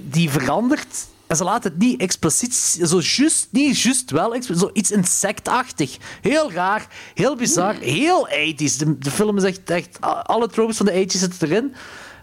die- 0.03 0.31
verandert. 0.31 1.07
En 1.27 1.37
ze 1.37 1.45
laten 1.45 1.71
het 1.71 1.81
niet 1.81 2.01
expliciet, 2.01 2.55
zo 2.85 3.01
juist, 3.01 3.49
niet 3.51 3.81
juist 3.81 4.11
wel, 4.11 4.35
expliciet, 4.35 4.65
zo 4.65 4.71
iets 4.73 4.91
insectachtig. 4.91 5.97
Heel 6.21 6.53
raar, 6.53 6.87
heel 7.15 7.37
bizar, 7.37 7.75
heel 7.75 8.29
80s. 8.29 8.77
De, 8.79 8.99
de 8.99 9.11
film 9.11 9.37
is 9.37 9.43
echt, 9.43 9.71
echt, 9.71 10.01
alle 10.01 10.49
tropes 10.49 10.77
van 10.77 10.87
de 10.87 10.93
80s 11.07 11.19
zitten 11.19 11.49
erin. 11.49 11.75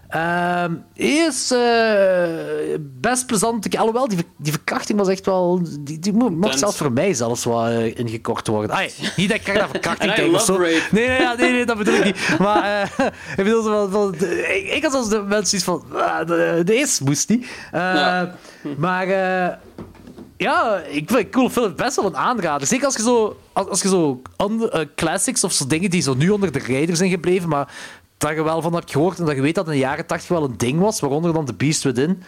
Ehm 0.08 0.74
is 0.94 1.50
eh, 1.50 2.78
best 2.80 3.26
plezant. 3.26 3.76
Alhoewel, 3.76 4.08
die, 4.08 4.18
die 4.36 4.52
verkrachting 4.52 4.98
was 4.98 5.08
echt 5.08 5.26
wel. 5.26 5.60
Die, 5.80 5.98
die 5.98 6.12
mo- 6.12 6.30
mocht 6.30 6.58
zelfs 6.58 6.76
voor 6.76 6.92
mij 6.92 7.14
zelfs 7.14 7.44
wat 7.44 7.68
eh, 7.68 7.98
ingekort 7.98 8.46
worden. 8.46 8.76
Ai, 8.76 8.90
niet 9.16 9.28
dat 9.28 9.38
ik 9.40 9.52
naar 9.54 9.68
verkrachting 9.68 10.12
kijk 10.14 10.32
of 10.32 10.40
zo. 10.44 10.58
Nee, 10.58 10.80
nee, 10.90 11.08
nee, 11.36 11.50
nee, 11.52 11.66
dat 11.66 11.78
bedoel 11.78 11.94
ik 11.94 12.04
niet. 12.04 12.38
Maar 12.38 12.82
eh, 12.96 13.06
ik 13.36 13.44
bedoel, 13.44 13.62
van, 13.62 13.90
van, 13.90 14.14
ik, 14.54 14.68
ik 14.74 14.82
had 14.82 14.94
als 14.94 15.08
de 15.08 15.20
mensen 15.22 15.56
iets 15.56 15.64
van. 15.64 15.84
ah, 15.92 16.26
de, 16.26 16.62
deze 16.64 17.04
moest 17.04 17.28
niet. 17.28 17.46
Ja. 17.72 18.34
Maar. 18.76 19.06
eh, 19.08 19.54
ja, 20.38 20.76
ik 20.88 21.10
vind 21.10 21.18
het 21.22 21.30
cool 21.30 21.48
film 21.50 21.74
best 21.76 21.96
wel 21.96 22.04
een 22.04 22.16
aanrader. 22.16 22.66
Zeker 22.66 22.84
als 22.86 22.96
je 22.96 23.02
zo, 23.02 23.36
als, 23.52 23.68
als 23.68 23.82
je 23.82 23.88
zo 23.88 24.22
classics 24.96 25.44
of 25.44 25.52
zo 25.52 25.66
dingen 25.66 25.90
die 25.90 26.02
zo 26.02 26.14
nu 26.14 26.30
onder 26.30 26.52
de 26.52 26.58
rijder 26.58 26.96
zijn 26.96 27.10
gebleven, 27.10 27.48
maar 27.48 27.68
dat 28.18 28.34
je 28.34 28.42
wel 28.42 28.62
van 28.62 28.74
hebt 28.74 28.90
gehoord 28.90 29.18
en 29.18 29.24
dat 29.24 29.34
je 29.34 29.40
weet 29.42 29.54
dat 29.54 29.66
in 29.66 29.72
de 29.72 29.78
jaren 29.78 30.06
80 30.06 30.28
wel 30.28 30.44
een 30.44 30.56
ding 30.56 30.80
was, 30.80 31.00
waaronder 31.00 31.32
dan 31.32 31.44
The 31.44 31.54
Beast 31.54 31.82
Within, 31.82 32.22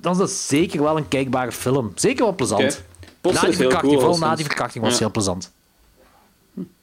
dan 0.00 0.12
is 0.12 0.18
dat 0.18 0.30
zeker 0.30 0.82
wel 0.82 0.96
een 0.96 1.08
kijkbare 1.08 1.52
film. 1.52 1.92
Zeker 1.94 2.24
wel 2.24 2.34
plezant. 2.34 2.82
Na 3.22 3.30
die 3.40 3.52
verkrachting, 3.56 3.80
cool, 3.80 4.00
vooral 4.00 4.18
na 4.18 4.34
die 4.34 4.44
verkrachting 4.44 4.84
was 4.84 4.92
Ja. 4.92 4.98
heel 4.98 5.10
plezant. 5.10 5.52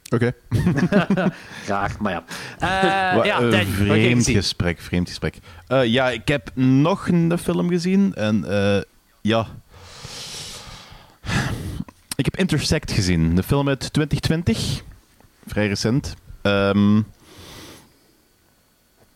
Oké. 0.09 0.33
Graag, 1.65 1.99
maar 1.99 2.11
ja. 2.11 2.23
Eh, 2.59 3.25
ja, 3.25 3.63
vreemd 3.65 4.25
gesprek, 4.25 4.79
vreemd 4.79 5.07
gesprek. 5.07 5.37
Eh, 5.67 5.85
ja, 5.85 6.09
ik 6.09 6.27
heb 6.27 6.51
nog 6.53 7.07
een 7.07 7.37
film 7.37 7.69
gezien 7.69 8.13
en 8.13 8.45
eh, 8.49 8.81
ja. 9.21 9.47
Ik 12.15 12.25
heb 12.25 12.37
Intersect 12.37 12.91
gezien, 12.91 13.35
de 13.35 13.43
film 13.43 13.67
uit 13.67 13.93
2020, 13.93 14.81
vrij 15.47 15.67
recent. 15.67 16.13
Ehm, 16.41 17.01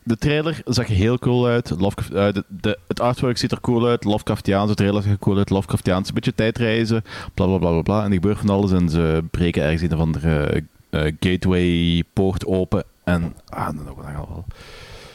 de 0.10 0.18
trailer 0.18 0.62
zag 0.66 0.88
heel 0.88 1.20
cool 1.20 1.48
uit. 1.48 1.70
Lovecraft, 1.78 2.14
eh, 2.14 2.44
de, 2.48 2.80
het 2.88 3.00
artwork 3.00 3.38
ziet 3.38 3.52
er 3.52 3.62
cool 3.62 3.88
uit. 3.88 4.04
Lovecraftiaans, 4.04 4.70
de 4.70 4.76
trailer 4.76 5.02
zag 5.02 5.12
er 5.12 5.20
cool 5.20 5.38
uit. 5.38 5.50
Lovecraftiaans, 5.50 6.08
een 6.08 6.14
beetje 6.14 6.36
tijdreizen. 6.36 7.04
Bla 7.34 7.46
bla 7.46 7.58
bla 7.58 7.70
bla 7.70 7.82
bla. 7.82 8.00
En 8.00 8.08
er 8.08 8.14
gebeurt 8.14 8.38
van 8.38 8.50
alles 8.50 8.72
en 8.72 8.90
ze 8.90 9.24
breken 9.32 9.64
ergens 9.64 9.82
een 9.82 9.94
of 9.94 10.00
andere 10.00 10.64
eh, 10.90 11.02
gateway 11.20 12.04
poort 12.14 12.46
open. 12.46 12.84
En 13.04 13.34
ah, 13.50 13.66
dan 13.66 13.90
ook 13.90 14.04
wel. 14.04 14.46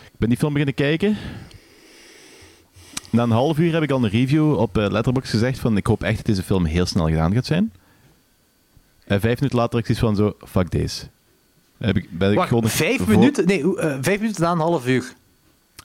Ik 0.05 0.19
ben 0.19 0.29
die 0.29 0.39
film 0.39 0.53
beginnen 0.53 0.75
kijken. 0.75 1.17
Na 3.11 3.23
een 3.23 3.31
half 3.31 3.59
uur 3.59 3.73
heb 3.73 3.83
ik 3.83 3.91
al 3.91 4.05
een 4.05 4.11
review 4.11 4.59
op 4.59 4.77
Letterboxd 4.77 5.31
gezegd 5.31 5.59
van 5.59 5.77
ik 5.77 5.87
hoop 5.87 6.03
echt 6.03 6.17
dat 6.17 6.27
deze 6.27 6.43
film 6.43 6.65
heel 6.65 6.87
snel 6.87 7.07
gedaan 7.07 7.35
gaat 7.35 7.47
zijn. 7.47 7.73
En 9.05 9.21
vijf 9.21 9.37
minuten 9.37 9.59
later 9.59 9.79
ik 9.79 9.87
zoiets 9.87 10.05
van 10.05 10.17
zo, 10.17 10.37
fuck 10.47 10.71
deze. 10.71 11.07
Heb 11.79 11.97
ik, 11.97 12.09
ben 12.19 12.31
ik 12.31 12.37
Wacht, 12.37 12.49
gewoon 12.49 12.69
vijf 12.69 12.97
voor- 12.99 13.09
minuten? 13.09 13.47
Nee, 13.47 13.79
eh, 13.79 13.97
vijf 14.01 14.21
minuten 14.21 14.43
na 14.43 14.51
een 14.53 14.59
half 14.59 14.87
uur. 14.87 15.13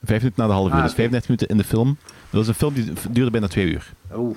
Vijf 0.02 0.22
minuten 0.22 0.42
na 0.42 0.46
de 0.46 0.52
half 0.52 0.66
uur, 0.68 0.72
Ah, 0.74 0.82
dus 0.82 0.90
oké. 0.92 1.00
35 1.00 1.28
minuten 1.28 1.48
in 1.48 1.56
de 1.56 1.64
film. 1.64 1.96
Dat 2.02 2.46
was 2.46 2.48
een 2.48 2.54
film 2.54 2.74
die 2.74 2.92
duurde 3.10 3.30
bijna 3.30 3.46
twee 3.48 3.66
uur. 3.66 3.92
Oeh. 4.14 4.36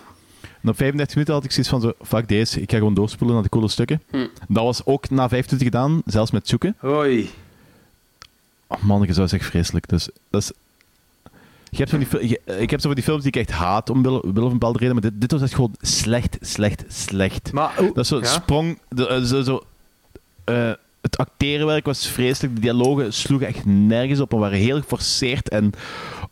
En 0.61 0.69
op 0.69 0.75
35 0.77 1.13
minuten 1.15 1.33
had 1.33 1.43
ik 1.43 1.51
zoiets 1.51 1.69
van 1.69 1.81
zo, 1.81 1.93
fuck 2.05 2.27
deze, 2.27 2.61
ik 2.61 2.71
ga 2.71 2.77
gewoon 2.77 2.93
doorspoelen 2.93 3.35
naar 3.35 3.43
de 3.43 3.49
coole 3.49 3.67
stukken. 3.67 4.01
Dat 4.47 4.63
was 4.63 4.85
ook 4.85 5.09
na 5.09 5.29
25 5.29 5.67
gedaan, 5.67 6.01
zelfs 6.05 6.31
met 6.31 6.47
zoeken. 6.47 6.75
Hoi. 6.79 7.29
Oh 8.67 8.81
man, 8.83 9.05
dat 9.05 9.17
is 9.17 9.31
echt 9.33 9.45
vreselijk. 9.45 9.89
Dus, 9.89 10.09
dat 10.29 10.41
is... 10.41 10.51
Je 11.69 11.77
hebt 11.77 11.89
zo 11.89 11.97
die, 11.97 12.27
je- 12.29 12.57
ik 12.59 12.69
heb 12.69 12.79
zo 12.79 12.85
van 12.85 12.95
die 12.95 13.03
films 13.03 13.23
die 13.23 13.31
ik 13.31 13.47
echt 13.47 13.51
haat 13.57 13.89
om 13.89 14.03
wille 14.03 14.19
van 14.33 14.43
een 14.43 14.49
bepaalde 14.49 14.79
reden, 14.79 14.93
maar 14.93 15.03
dit, 15.03 15.21
dit 15.21 15.31
was 15.31 15.41
echt 15.41 15.53
gewoon 15.55 15.75
slecht, 15.81 16.37
slecht, 16.41 16.83
slecht. 16.87 17.51
Maar, 17.51 17.73
Dat 17.75 17.97
is 17.97 18.07
zo 18.07 18.17
ja? 18.19 18.25
sprong... 18.25 18.79
de- 18.89 19.07
eh, 19.07 19.21
zo, 19.21 19.41
zo, 19.41 19.63
eh, 20.43 20.71
het 21.03 21.17
acterenwerk 21.17 21.85
was 21.85 22.07
vreselijk. 22.07 22.55
De 22.55 22.61
dialogen 22.61 23.13
sloegen 23.13 23.47
echt 23.47 23.65
nergens 23.65 24.19
op 24.19 24.33
en 24.33 24.39
waren 24.39 24.57
heel 24.57 24.81
geforceerd 24.81 25.49
en 25.49 25.71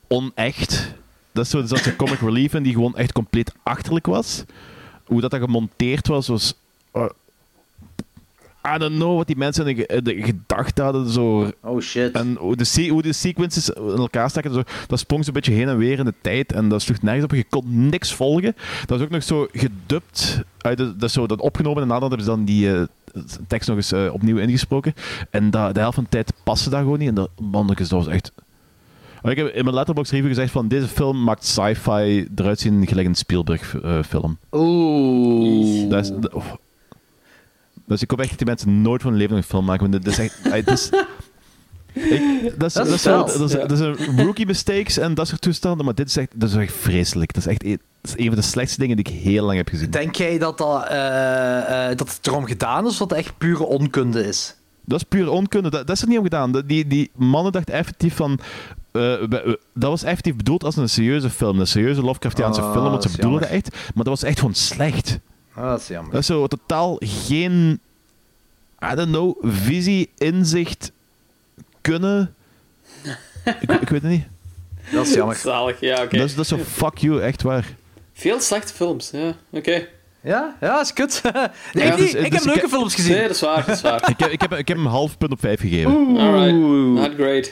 onecht. 0.08 0.94
Dat 1.32 1.46
is 1.46 1.52
zo, 1.52 1.92
comic 1.98 2.20
relief 2.20 2.54
in 2.54 2.64
die 2.64 2.74
gewoon 2.74 2.96
echt 2.96 3.12
compleet 3.12 3.54
achterlijk 3.64 4.06
was. 4.06 4.44
Hoe 5.06 5.22
dat, 5.22 5.32
dat 5.32 5.42
gemonteerd 5.42 6.08
was, 6.08 6.28
was... 6.28 6.54
I 8.76 8.78
don't 8.78 8.96
know 8.96 9.18
wat 9.18 9.28
die 9.28 9.38
mensen 9.38 9.68
in 9.68 9.86
de, 10.04 10.22
gedachten 10.24 10.84
hadden. 10.84 11.10
Zo. 11.10 11.52
Oh 11.64 11.80
shit. 11.82 12.12
En 12.12 12.36
hoe 12.40 12.56
de, 12.56 12.88
hoe 12.90 13.02
de 13.02 13.14
sequences 13.14 13.70
in 13.70 13.98
elkaar 13.98 14.30
staken, 14.30 14.54
zo, 14.54 14.64
dat 14.88 15.00
sprong 15.00 15.24
zo'n 15.26 15.34
beetje 15.34 15.54
heen 15.54 15.68
en 15.68 15.78
weer 15.78 16.00
in 16.00 16.06
de 16.06 16.14
tijd. 16.22 16.52
En 16.54 16.70
dat 16.70 16.82
sloeg 16.82 17.02
nergens 17.02 17.24
op. 17.24 17.32
Je 17.32 17.46
kon 17.50 17.90
niks 17.90 18.14
volgen. 18.14 18.56
Dat 18.86 18.90
was 18.90 19.02
ook 19.02 19.10
nog 19.10 19.24
zo 19.24 19.48
gedubt. 19.52 20.42
uit 20.58 20.78
de- 20.78 20.96
dat, 20.96 21.10
is 21.10 21.14
zo, 21.14 21.28
dat 21.28 21.40
opgenomen 21.42 21.82
en 21.82 21.88
nadat 21.88 22.08
hebben 22.10 22.26
ze 22.28 22.32
dan 22.36 22.46
die 22.46 22.74
eh, 22.76 22.82
tekst 23.48 23.68
nog 23.68 23.78
eens 23.78 23.92
eh, 23.92 24.14
opnieuw 24.14 24.38
ingesproken. 24.38 24.94
En 25.30 25.50
dat, 25.50 25.74
de 25.74 25.80
helft 25.80 25.96
van 25.96 26.04
de 26.04 26.10
tijd 26.10 26.34
paste 26.44 26.70
dat 26.70 26.80
gewoon 26.80 27.00
niet. 27.00 27.08
En 27.10 27.16
dat, 27.16 27.30
mannetjes, 27.42 27.90
dat 27.90 28.04
was 28.06 28.14
echt... 28.14 28.32
Maar 29.22 29.32
Ik 29.32 29.38
heb 29.38 29.48
in 29.48 29.64
mijn 29.64 29.76
letterbox 29.76 30.12
review 30.12 30.28
gezegd 30.28 30.52
van 30.52 30.68
deze 30.68 30.88
film 30.88 31.24
maakt 31.24 31.46
sci-fi 31.46 32.28
eruit 32.36 32.60
zien 32.60 32.88
gelijk 32.88 33.08
een 33.08 33.16
Spielberg 33.16 33.82
eh, 33.82 34.04
film. 34.04 34.38
Oeh. 34.52 35.90
Dat 35.90 36.04
is, 36.04 36.12
dat- 36.20 36.34
oh. 36.34 36.46
Dus 37.92 38.02
ik 38.02 38.10
hoop 38.10 38.20
echt 38.20 38.30
dat 38.30 38.38
die 38.38 38.48
mensen 38.48 38.82
nooit 38.82 39.02
van 39.02 39.12
hun 39.12 39.20
leven 39.20 39.38
een 39.38 39.44
film 39.44 39.66
maken. 39.66 39.92
Want 39.92 40.04
dit 40.04 40.14
is 40.14 40.20
echt... 40.20 40.38
het 40.42 40.68
is, 40.68 40.90
ik, 41.94 42.54
dat, 42.58 42.70
is, 42.70 42.74
dat, 42.74 42.88
is, 42.88 43.02
dat, 43.04 43.40
is, 43.40 43.52
dat 43.52 43.72
is 43.72 43.80
een 43.80 44.24
rookie 44.24 44.46
mistakes 44.46 44.98
en 44.98 45.14
dat 45.14 45.28
soort 45.28 45.42
toestanden, 45.42 45.86
maar 45.86 45.96
dit 45.96 46.08
is 46.08 46.18
echt, 46.18 46.30
dat 46.36 46.50
is 46.50 46.56
echt 46.56 46.74
vreselijk. 46.74 47.34
Dat 47.34 47.46
is 47.46 47.50
echt 47.50 47.64
een, 47.64 47.80
dat 48.02 48.12
is 48.16 48.26
een 48.26 48.28
van 48.28 48.36
de 48.36 48.42
slechtste 48.42 48.80
dingen 48.80 48.96
die 48.96 49.06
ik 49.06 49.22
heel 49.22 49.46
lang 49.46 49.58
heb 49.58 49.68
gezien. 49.68 49.90
Denk 49.90 50.16
jij 50.16 50.38
dat, 50.38 50.58
dat, 50.58 50.88
eh, 50.88 51.90
eh, 51.90 51.98
dat 51.98 52.16
het 52.16 52.28
erom 52.28 52.46
gedaan 52.46 52.86
is 52.86 52.92
of 52.92 52.98
dat 52.98 53.10
het 53.10 53.20
echt 53.20 53.38
pure 53.38 53.64
onkunde 53.64 54.28
is? 54.28 54.56
Dat 54.86 55.00
is 55.00 55.06
puur 55.08 55.30
onkunde. 55.30 55.70
Dat, 55.70 55.88
dat 55.88 55.96
is 55.96 56.02
er 56.02 56.08
niet 56.08 56.18
om 56.18 56.24
gedaan. 56.24 56.64
Die, 56.66 56.88
die 56.88 57.12
mannen 57.16 57.52
dachten 57.52 57.74
effectief 57.74 58.16
van... 58.16 58.40
eh, 58.92 59.14
dat 59.74 59.90
was 59.90 60.04
effectief 60.04 60.36
bedoeld 60.36 60.64
als 60.64 60.76
een 60.76 60.90
serieuze 60.90 61.30
film. 61.30 61.60
Een 61.60 61.68
serieuze 61.68 62.02
Lovecraftiaanse 62.02 62.62
Ah, 62.62 62.72
film, 62.72 62.84
want 62.84 63.04
ze 63.04 63.10
bedoelden 63.12 63.42
dat 63.42 63.50
echt. 63.50 63.72
Maar 63.72 64.04
dat 64.04 64.20
was 64.20 64.24
echt 64.24 64.40
gewoon 64.40 64.54
slecht. 64.54 65.20
Ah, 65.54 65.64
dat 65.70 65.80
is 65.82 65.88
jammer. 65.88 66.12
Dat 66.12 66.22
is 66.22 66.28
zo 66.28 66.48
totaal 66.48 66.98
geen... 67.00 67.80
I 68.92 68.96
don't 68.96 69.08
know, 69.10 69.36
visie, 69.44 70.10
inzicht, 70.18 70.92
kunnen... 71.82 72.36
ik, 73.44 73.72
ik 73.72 73.90
weet 73.90 74.02
het 74.02 74.04
niet. 74.04 74.26
Dat 74.92 75.06
is 75.08 75.14
jammer. 75.14 75.36
Zalig, 75.36 75.80
ja, 75.80 76.04
oké. 76.04 76.18
Dat, 76.18 76.26
is, 76.30 76.36
dat 76.36 76.44
is 76.44 76.50
zo 76.50 76.58
fuck 76.58 76.98
you, 76.98 77.22
echt 77.22 77.42
waar. 77.42 77.76
Veel 78.14 78.40
slechte 78.40 78.74
films, 78.74 79.10
ja. 79.12 79.34
Oké. 79.50 79.88
Ja, 80.22 80.56
ja, 80.62 80.80
is 80.82 80.94
kut. 80.94 81.22
nee, 81.74 81.86
Ja, 81.86 81.92
ik, 81.92 81.98
dus- 81.98 82.14
ik 82.14 82.32
dus 82.32 82.40
heb 82.40 82.44
leuke 82.44 82.62
ik- 82.66 82.70
films 82.70 82.96
gezien. 82.96 83.14
Nee, 83.14 83.22
dat 83.22 83.32
is 83.36 83.42
waar, 83.42 83.66
dat 83.66 83.76
is 83.76 83.82
waar. 83.82 84.10
Ik 84.10 84.20
heb, 84.20 84.32
ik, 84.32 84.42
heb, 84.42 84.52
ik 84.54 84.68
heb 84.68 84.78
hem 84.78 84.86
een 84.86 84.92
half 84.92 85.18
punt 85.18 85.32
op 85.32 85.40
vijf 85.40 85.60
gegeven. 85.60 85.92
Alright, 86.18 86.56
not 86.58 87.14
great. 87.16 87.52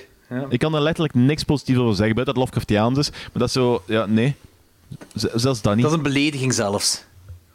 Ik 0.50 0.60
kan 0.60 0.76
er 0.76 0.82
letterlijk 0.82 1.14
niks 1.16 1.44
positiefs 1.44 1.80
over 1.80 1.96
zeggen, 1.96 2.16
buiten 2.16 2.36
dat 2.36 2.44
het 2.44 2.54
Lovecraftiaans 2.54 2.98
is. 2.98 3.10
Maar 3.12 3.30
dat 3.34 3.48
is 3.48 3.54
zo... 3.54 3.82
Ja, 3.86 4.06
nee. 4.06 4.36
Z- 5.16 5.26
zelfs 5.36 5.62
dat 5.62 5.74
niet. 5.74 5.84
Dat 5.84 5.92
is 5.92 5.98
een 5.98 6.04
belediging 6.04 6.54
zelfs. 6.54 7.04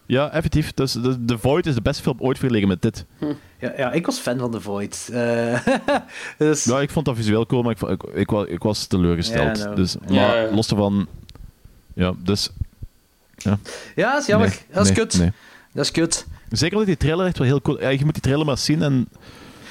Ja, 0.07 0.31
effectief. 0.33 0.73
Dus, 0.75 0.93
de, 0.93 1.25
The 1.25 1.39
Void 1.39 1.67
is 1.67 1.75
de 1.75 1.83
beste 1.83 2.03
film 2.03 2.17
ooit 2.19 2.39
vergeleken 2.39 2.69
met 2.69 2.83
dit. 2.83 3.05
Ja, 3.59 3.73
ja, 3.77 3.93
ik 3.93 4.07
was 4.07 4.19
fan 4.19 4.39
van 4.39 4.51
The 4.51 4.61
Void. 4.61 5.09
Eh, 5.13 5.67
dus, 6.39 6.65
Ja, 6.65 6.81
ik 6.81 6.91
vond 6.91 7.07
dat 7.07 7.17
visueel 7.17 7.47
cool, 7.47 7.63
maar 7.63 7.73
ik, 7.73 7.83
ik, 7.83 8.03
ik, 8.03 8.31
wa- 8.31 8.47
ik 8.47 8.63
was 8.63 8.87
teleurgesteld. 8.87 9.59
Ja, 9.59 9.65
nou. 9.65 9.77
dus, 9.77 9.97
Ja, 10.09 10.27
maar 10.27 10.37
ja. 10.43 10.55
los 10.55 10.71
ervan... 10.71 11.07
Ja, 11.95 12.13
dus... 12.19 12.51
Ja, 13.37 13.59
ja, 13.95 14.13
dat 14.13 14.21
is 14.21 14.27
jammer. 14.27 14.49
nee, 14.49 14.59
dat 14.73 14.83
is 14.83 14.89
nee, 14.89 14.99
kut. 14.99 15.19
nee. 15.19 15.33
Dat 15.73 15.85
is 15.85 15.91
kut. 15.91 16.27
Zeker 16.51 16.73
omdat 16.73 16.87
die 16.89 16.97
trailer 16.97 17.27
echt 17.27 17.39
wel 17.39 17.47
heel 17.47 17.61
cool... 17.63 17.81
Ja, 17.81 17.89
je 17.89 18.05
moet 18.05 18.13
die 18.15 18.23
trailer 18.23 18.47
maar 18.47 18.59
zien 18.59 18.83
en... 18.83 19.09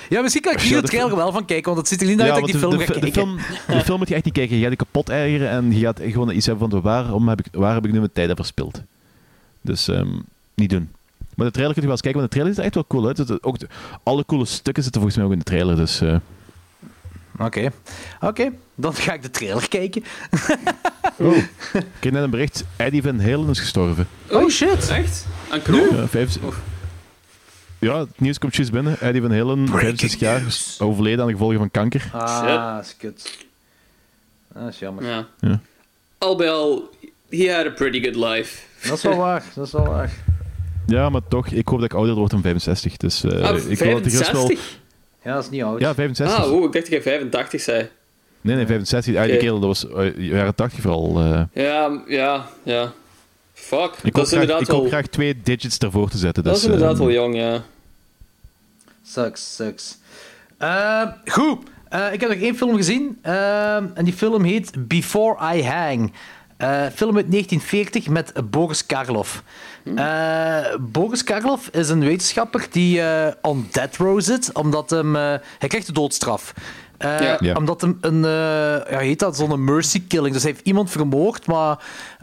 Ja, 0.09 0.21
misschien 0.21 0.41
kan 0.43 0.53
ik 0.53 0.59
Ja, 0.61 0.65
hier 0.67 0.75
de 0.75 0.81
de 0.81 0.87
trailer 0.87 1.15
wel 1.15 1.31
van 1.31 1.45
kijken, 1.45 1.65
want 1.65 1.77
het 1.77 1.87
ziet 1.87 2.01
er 2.01 2.07
niet 2.07 2.19
uit 2.21 2.27
ja, 2.29 2.35
dat 2.39 2.43
ik 2.47 2.51
die 2.51 2.59
film 2.61 2.77
de, 2.77 2.85
ga 2.85 2.93
de, 2.93 2.99
de, 2.99 3.11
kijken. 3.11 3.21
film, 3.39 3.77
de 3.77 3.83
film 3.83 3.97
moet 3.97 4.07
je 4.07 4.15
echt 4.15 4.25
niet 4.25 4.33
kijken. 4.33 4.55
Je 4.55 4.61
gaat 4.61 4.71
je 4.71 4.77
kapot 4.77 5.09
ergeren 5.09 5.49
en 5.49 5.71
je 5.71 5.79
gaat 5.79 5.99
gewoon 6.03 6.29
iets 6.31 6.45
hebben 6.45 6.69
van... 6.69 6.81
Waarom 6.81 7.27
heb 7.29 7.39
ik, 7.39 7.45
waar 7.51 7.73
heb 7.73 7.85
ik 7.85 7.91
nu 7.91 7.97
mijn 7.99 8.11
tijd 8.13 8.29
aan 8.29 8.35
verspild? 8.35 8.81
Dus, 9.63 9.87
ehm, 9.87 10.09
niet 10.55 10.69
doen. 10.69 10.89
Maar 11.35 11.45
de 11.45 11.51
trailer 11.51 11.73
kun 11.73 11.81
je 11.83 11.87
wel 11.87 11.91
eens 11.91 12.01
kijken, 12.01 12.19
want 12.19 12.31
de 12.31 12.37
trailer 12.37 12.59
is 12.59 12.65
echt 12.65 12.73
wel 12.75 12.85
cool 12.87 13.07
uit. 13.07 13.17
Het- 13.17 13.43
Ook 13.43 13.59
de- 13.59 13.67
alle 14.03 14.25
coole 14.25 14.45
stukken 14.45 14.83
zitten 14.83 15.01
volgens 15.01 15.15
mij 15.21 15.25
ook 15.29 15.33
in 15.33 15.39
de 15.43 15.49
trailer. 15.51 15.75
Dus, 15.75 16.01
eh, 16.01 16.15
Oké. 17.39 17.71
Oké, 18.21 18.51
dan 18.75 18.93
ga 18.95 19.13
ik 19.13 19.21
de 19.21 19.29
trailer 19.29 19.67
kijken. 19.69 20.03
oh. 21.17 21.35
Ik 21.73 21.85
kreeg 21.99 22.13
net 22.13 22.23
een 22.23 22.29
bericht, 22.29 22.63
Eddie 22.75 23.01
Van 23.01 23.19
Halen 23.21 23.49
is 23.49 23.59
gestorven. 23.59 24.07
Oh 24.29 24.49
shit. 24.49 24.89
Echt? 24.89 25.25
Aan? 25.49 25.61
Ja, 25.75 26.07
vijf- 26.07 26.37
ja, 27.79 27.99
het 27.99 28.19
nieuws 28.19 28.37
komt 28.37 28.55
juist 28.55 28.71
binnen. 28.71 28.99
Eddie 28.99 29.21
Van 29.21 29.31
Halen, 29.37 29.67
65 29.67 30.19
jaar, 30.19 30.41
overleden 30.79 31.19
aan 31.19 31.25
de 31.27 31.31
gevolgen 31.33 31.57
van 31.57 31.71
kanker. 31.71 32.09
Ah, 32.11 32.77
is 32.81 32.95
kut. 32.97 33.45
Dat 34.53 34.67
is 34.67 34.79
jammer. 34.79 35.05
Ja. 35.05 35.27
Ja. 35.39 35.59
Al 36.17 36.35
bij 36.35 36.49
al, 36.49 36.89
he 37.29 37.53
had 37.55 37.65
a 37.65 37.69
pretty 37.69 38.01
good 38.03 38.15
life. 38.15 38.61
Dat 38.87 38.97
is 38.97 39.03
wel 39.03 39.17
waar, 39.17 39.43
dat 39.55 39.65
is 39.65 39.71
wel 39.71 39.85
waar. 39.87 40.11
Ja, 40.87 41.09
maar 41.09 41.21
toch, 41.27 41.47
ik 41.47 41.67
hoop 41.67 41.79
dat 41.79 41.91
ik 41.91 41.97
ouder 41.97 42.15
word 42.15 42.31
dan 42.31 42.41
65. 42.41 42.97
Dus 42.97 43.23
eh, 43.23 43.31
Ah, 43.49 43.57
ik 43.69 43.77
wil 43.79 43.91
dat 44.01 44.11
gerust 44.11 44.31
wel... 44.31 44.41
65? 44.45 44.79
Ja, 45.23 45.33
dat 45.33 45.43
is 45.43 45.49
niet 45.49 45.63
oud. 45.63 45.79
Ja, 45.79 45.93
65. 45.93 46.37
Ah, 46.37 46.51
oh, 46.51 46.57
ik 46.63 46.71
dacht 46.71 46.73
dat 46.73 46.87
jij 46.87 47.01
85 47.01 47.61
zei. 47.61 47.89
Nee, 48.41 48.55
nee, 48.55 48.65
65. 48.65 49.15
Ah, 49.15 49.21
die 49.23 49.31
Oké. 49.31 49.39
kerel, 49.41 49.59
dat 49.59 49.67
was 49.67 49.89
eh, 49.89 50.17
jaren 50.17 50.55
80 50.55 50.81
vooral. 50.81 51.19
eh. 51.19 51.41
Ja, 51.63 52.01
ja, 52.07 52.45
ja. 52.63 52.91
Fuck, 53.53 53.79
ik 53.79 54.03
hoop 54.03 54.13
dat 54.13 54.23
is 54.23 54.29
graag, 54.29 54.41
inderdaad 54.41 54.61
ik 54.61 54.67
hoop 54.75 54.87
graag 54.87 55.05
twee 55.07 55.41
digits 55.43 55.77
ervoor 55.77 56.09
te 56.09 56.17
zetten. 56.17 56.43
Dat 56.43 56.53
dus, 56.53 56.63
is 56.63 56.69
inderdaad 56.69 56.93
eh, 56.93 56.99
wel 56.99 57.11
jong, 57.11 57.35
ja. 57.35 57.63
Sucks, 59.05 59.55
sucks. 59.55 59.97
Ehm, 60.57 61.07
goed, 61.25 61.71
Eh, 61.89 62.13
ik 62.13 62.19
heb 62.21 62.29
nog 62.29 62.39
één 62.39 62.55
film 62.55 62.75
gezien. 62.75 63.17
ehm, 63.21 63.85
en 63.93 64.03
die 64.05 64.13
film 64.13 64.43
heet 64.43 64.87
Before 64.87 65.55
I 65.55 65.63
Hang. 65.63 66.13
Eh, 66.63 66.85
film 66.95 67.15
uit 67.17 67.31
1940 67.31 68.07
met 68.09 68.33
Boris 68.49 68.85
Karloff. 68.85 69.43
Eh, 69.95 70.75
Boris 70.79 71.23
Karloff 71.23 71.67
is 71.67 71.89
een 71.89 71.99
wetenschapper 71.99 72.67
die 72.71 73.01
eh, 73.01 73.33
on 73.41 73.67
death 73.71 73.97
row 73.97 74.21
zit, 74.21 74.53
omdat 74.53 74.89
hem, 74.89 75.15
eh, 75.15 75.21
hij 75.59 75.67
krijgt 75.67 75.87
de 75.87 75.93
doodstraf. 75.93 76.53
Eh, 76.97 77.19
Ja. 77.21 77.37
Ja. 77.39 77.53
Omdat 77.55 77.81
hem 77.81 77.97
een, 78.01 78.25
eh, 78.25 78.91
ja, 78.91 78.97
heet 78.97 79.19
dat, 79.19 79.35
zo'n 79.37 79.63
mercy 79.63 80.03
killing. 80.07 80.33
Dus 80.33 80.43
hij 80.43 80.51
heeft 80.51 80.65
iemand 80.65 80.89
vermoord, 80.91 81.45
maar 81.47 81.77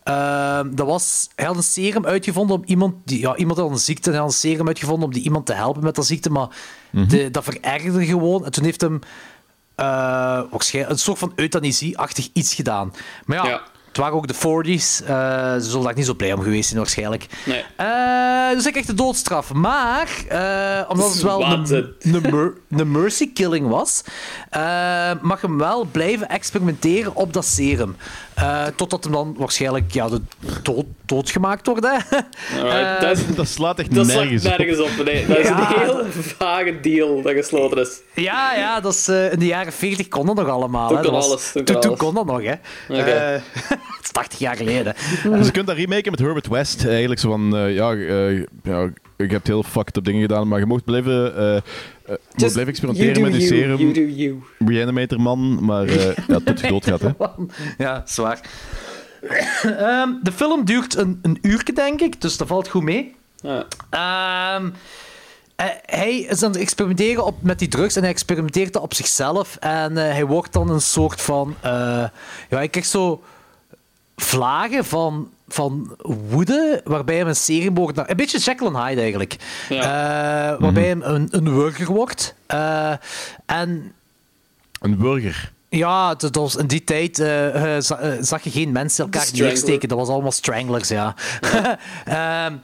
eh, 0.04 0.60
dat 0.70 0.86
was, 0.86 1.28
hij 1.34 1.46
had 1.46 1.56
een 1.56 1.62
serum 1.62 2.06
uitgevonden 2.06 2.56
om 2.56 2.62
iemand, 2.66 2.94
die, 3.04 3.20
ja, 3.20 3.36
iemand 3.36 3.58
had 3.58 3.70
een 3.70 3.78
ziekte, 3.78 4.04
en 4.08 4.10
hij 4.14 4.20
had 4.24 4.30
een 4.30 4.36
serum 4.38 4.66
uitgevonden 4.66 5.04
om 5.04 5.12
die 5.12 5.22
iemand 5.22 5.46
te 5.46 5.52
helpen 5.52 5.84
met 5.84 5.94
dat 5.94 6.06
ziekte, 6.06 6.30
maar 6.30 6.48
de, 6.90 7.30
dat 7.30 7.44
verergerde 7.44 8.06
gewoon. 8.06 8.44
En 8.44 8.50
toen 8.52 8.64
heeft 8.64 8.80
hem 8.80 8.98
eh, 9.74 9.86
waarschijnlijk 10.50 10.92
een 10.94 10.98
soort 10.98 11.18
van 11.18 11.32
euthanasie-achtig 11.36 12.28
iets 12.32 12.54
gedaan. 12.54 12.92
Maar 13.24 13.36
ja, 13.36 13.44
Ja. 13.50 13.60
Het 13.90 13.98
waren 13.98 14.16
ook 14.16 14.26
de 14.26 14.34
40s. 14.34 15.04
eh, 15.06 15.54
ze 15.54 15.70
zullen 15.70 15.84
daar 15.84 15.94
niet 15.94 16.06
zo 16.06 16.14
blij 16.14 16.32
om 16.32 16.42
geweest 16.42 16.68
zijn, 16.68 16.80
waarschijnlijk. 16.80 17.26
Nee. 17.46 17.64
Eh, 17.76 18.50
dus 18.50 18.66
ik 18.66 18.70
krijg 18.70 18.86
de 18.86 18.94
doodstraf. 18.94 19.52
Maar, 19.52 20.08
eh, 20.28 20.90
omdat 20.90 21.12
het 21.12 21.22
wel 21.22 21.42
een, 21.42 22.90
mercy 22.90 23.32
killing 23.32 23.68
was, 23.68 24.02
mag 25.20 25.40
hem 25.40 25.58
wel 25.58 25.84
blijven 25.84 26.28
experimenteren 26.28 27.14
op 27.14 27.32
dat 27.32 27.44
serum. 27.44 27.96
Eh, 28.40 28.66
totdat 28.76 29.04
hem 29.04 29.12
dan 29.12 29.34
waarschijnlijk 29.38 29.92
ja, 29.92 30.08
de 30.08 30.20
dood, 30.62 30.84
doodgemaakt 31.06 31.66
wordt. 31.66 31.86
Hè? 31.86 31.96
Alright, 32.62 33.00
dat, 33.00 33.16
is, 33.18 33.26
Dat 33.36 33.48
slaat 33.48 33.78
echt 33.78 33.94
dat 33.94 34.06
slaat 34.06 34.18
nergens 34.24 34.44
op. 34.46 34.56
nergens 34.58 34.80
op. 34.80 35.04
Nee. 35.04 35.26
Dat 35.26 35.38
is 35.38 35.48
Ja, 35.48 35.58
een 35.76 35.80
heel 35.80 36.04
vage 36.10 36.80
deal 36.80 37.22
dat 37.22 37.32
gesloten 37.32 37.78
is. 37.78 38.00
Ja, 38.14 38.54
ja, 38.54 38.80
dat 38.80 38.92
is, 38.92 39.08
eh, 39.08 39.32
in 39.32 39.38
de 39.38 39.46
jaren 39.46 39.72
40 39.72 40.08
kon 40.08 40.26
dat 40.26 40.36
nog 40.36 40.48
allemaal. 40.48 40.88
Toen 40.88 40.96
hè. 40.96 41.02
kon 41.02 41.12
Dat 41.12 41.22
was- 41.22 41.30
alles, 41.30 41.52
toen 41.52 41.64
Toen, 41.64 41.74
kon 41.74 41.82
toen 41.82 41.90
alles. 41.90 42.04
kon 42.04 42.14
dat 42.14 42.26
nog, 42.26 42.42
hè. 42.42 42.54
Eh, 43.02 43.40
het 43.96 44.02
is 44.02 44.10
80 44.12 44.38
jaar 44.38 44.56
geleden. 44.56 44.94
Dus 45.22 45.46
je 45.46 45.52
kunt 45.52 45.66
dat 45.66 45.76
remaken 45.76 46.10
met 46.10 46.20
Herbert 46.20 46.48
West. 46.48 46.84
Eigenlijk 46.86 47.20
zo 47.20 47.30
van, 47.30 47.56
eh, 47.56 47.74
ja, 47.74 47.92
eh, 47.92 48.36
ja, 48.62 48.88
je 49.16 49.26
hebt 49.26 49.46
heel 49.46 49.62
fucked 49.62 49.96
up 49.96 50.04
dingen 50.04 50.20
gedaan, 50.20 50.48
maar 50.48 50.58
je 50.58 50.66
mocht 50.66 50.84
blijven, 50.84 51.34
je 52.10 52.18
mocht 52.28 52.40
Just 52.40 52.52
blijven 52.52 52.72
experimenteren 52.72 53.22
met 53.22 53.32
you, 53.34 53.46
serum. 53.46 53.78
You 53.78 53.92
do 53.92 54.00
you. 54.00 54.42
Reanimator 54.58 55.20
man, 55.20 55.64
maar 55.64 55.86
eh 55.86 56.16
ja, 56.28 56.38
tot 56.44 56.60
je 56.60 56.68
dood 56.68 56.84
gaat. 56.84 57.00
Hè. 57.00 57.10
Ja, 57.84 58.02
zwaar. 58.06 58.40
Ehm, 59.62 60.08
de 60.22 60.32
film 60.32 60.64
duurt 60.64 60.96
een, 60.96 61.18
een 61.22 61.38
uurtje, 61.42 61.72
denk 61.72 62.00
ik, 62.00 62.20
dus 62.20 62.36
dat 62.36 62.46
valt 62.48 62.68
goed 62.68 62.82
mee. 62.82 63.14
Ja. 63.42 63.66
Ehm, 63.90 64.70
eh, 65.56 65.66
hij 65.84 66.16
is 66.18 66.42
aan 66.42 66.50
het 66.50 66.60
experimenteren 66.60 67.24
op, 67.24 67.42
met 67.42 67.58
die 67.58 67.68
drugs 67.68 67.96
en 67.96 68.02
hij 68.02 68.10
experimenteert 68.10 68.72
dat 68.72 68.82
op 68.82 68.94
zichzelf. 68.94 69.56
En 69.56 69.96
eh, 69.96 70.12
hij 70.12 70.24
wordt 70.26 70.52
dan 70.52 70.70
een 70.70 70.80
soort 70.80 71.20
van. 71.20 71.54
eh, 71.60 71.70
ja, 72.50 72.56
hij 72.56 72.68
krijgt 72.68 72.90
zo 72.90 73.22
vlagen 74.16 74.84
van, 74.84 75.30
van 75.52 75.96
woede, 76.28 76.80
waarbij 76.84 77.16
hem 77.16 77.26
een 77.26 77.36
serie 77.36 77.70
naar. 77.96 78.10
Een 78.10 78.16
beetje 78.16 78.38
and 78.66 78.76
Hyde 78.76 79.00
eigenlijk. 79.00 79.36
Ja. 79.68 79.82
Eh, 80.52 80.60
waarbij 80.60 80.86
hem 80.86 81.02
een, 81.02 81.28
een 81.30 81.54
wurger 81.54 81.86
wordt. 81.86 82.34
Eh, 82.46 82.92
en 83.46 83.92
Een 84.80 84.96
burger. 84.98 85.52
ja, 85.68 86.14
dat 86.14 86.34
was 86.34 86.56
in 86.56 86.66
die 86.66 86.84
tijd 86.84 87.18
eh, 87.18 87.76
za- 87.80 88.16
zag 88.20 88.42
je 88.42 88.50
geen 88.50 88.72
mensen 88.72 89.04
elkaar 89.04 89.26
neersteken. 89.32 89.88
Dat 89.88 89.98
was 89.98 90.08
allemaal 90.08 90.32
stranglers, 90.32 90.88
ja. 90.88 91.14
Ehm, 92.04 92.54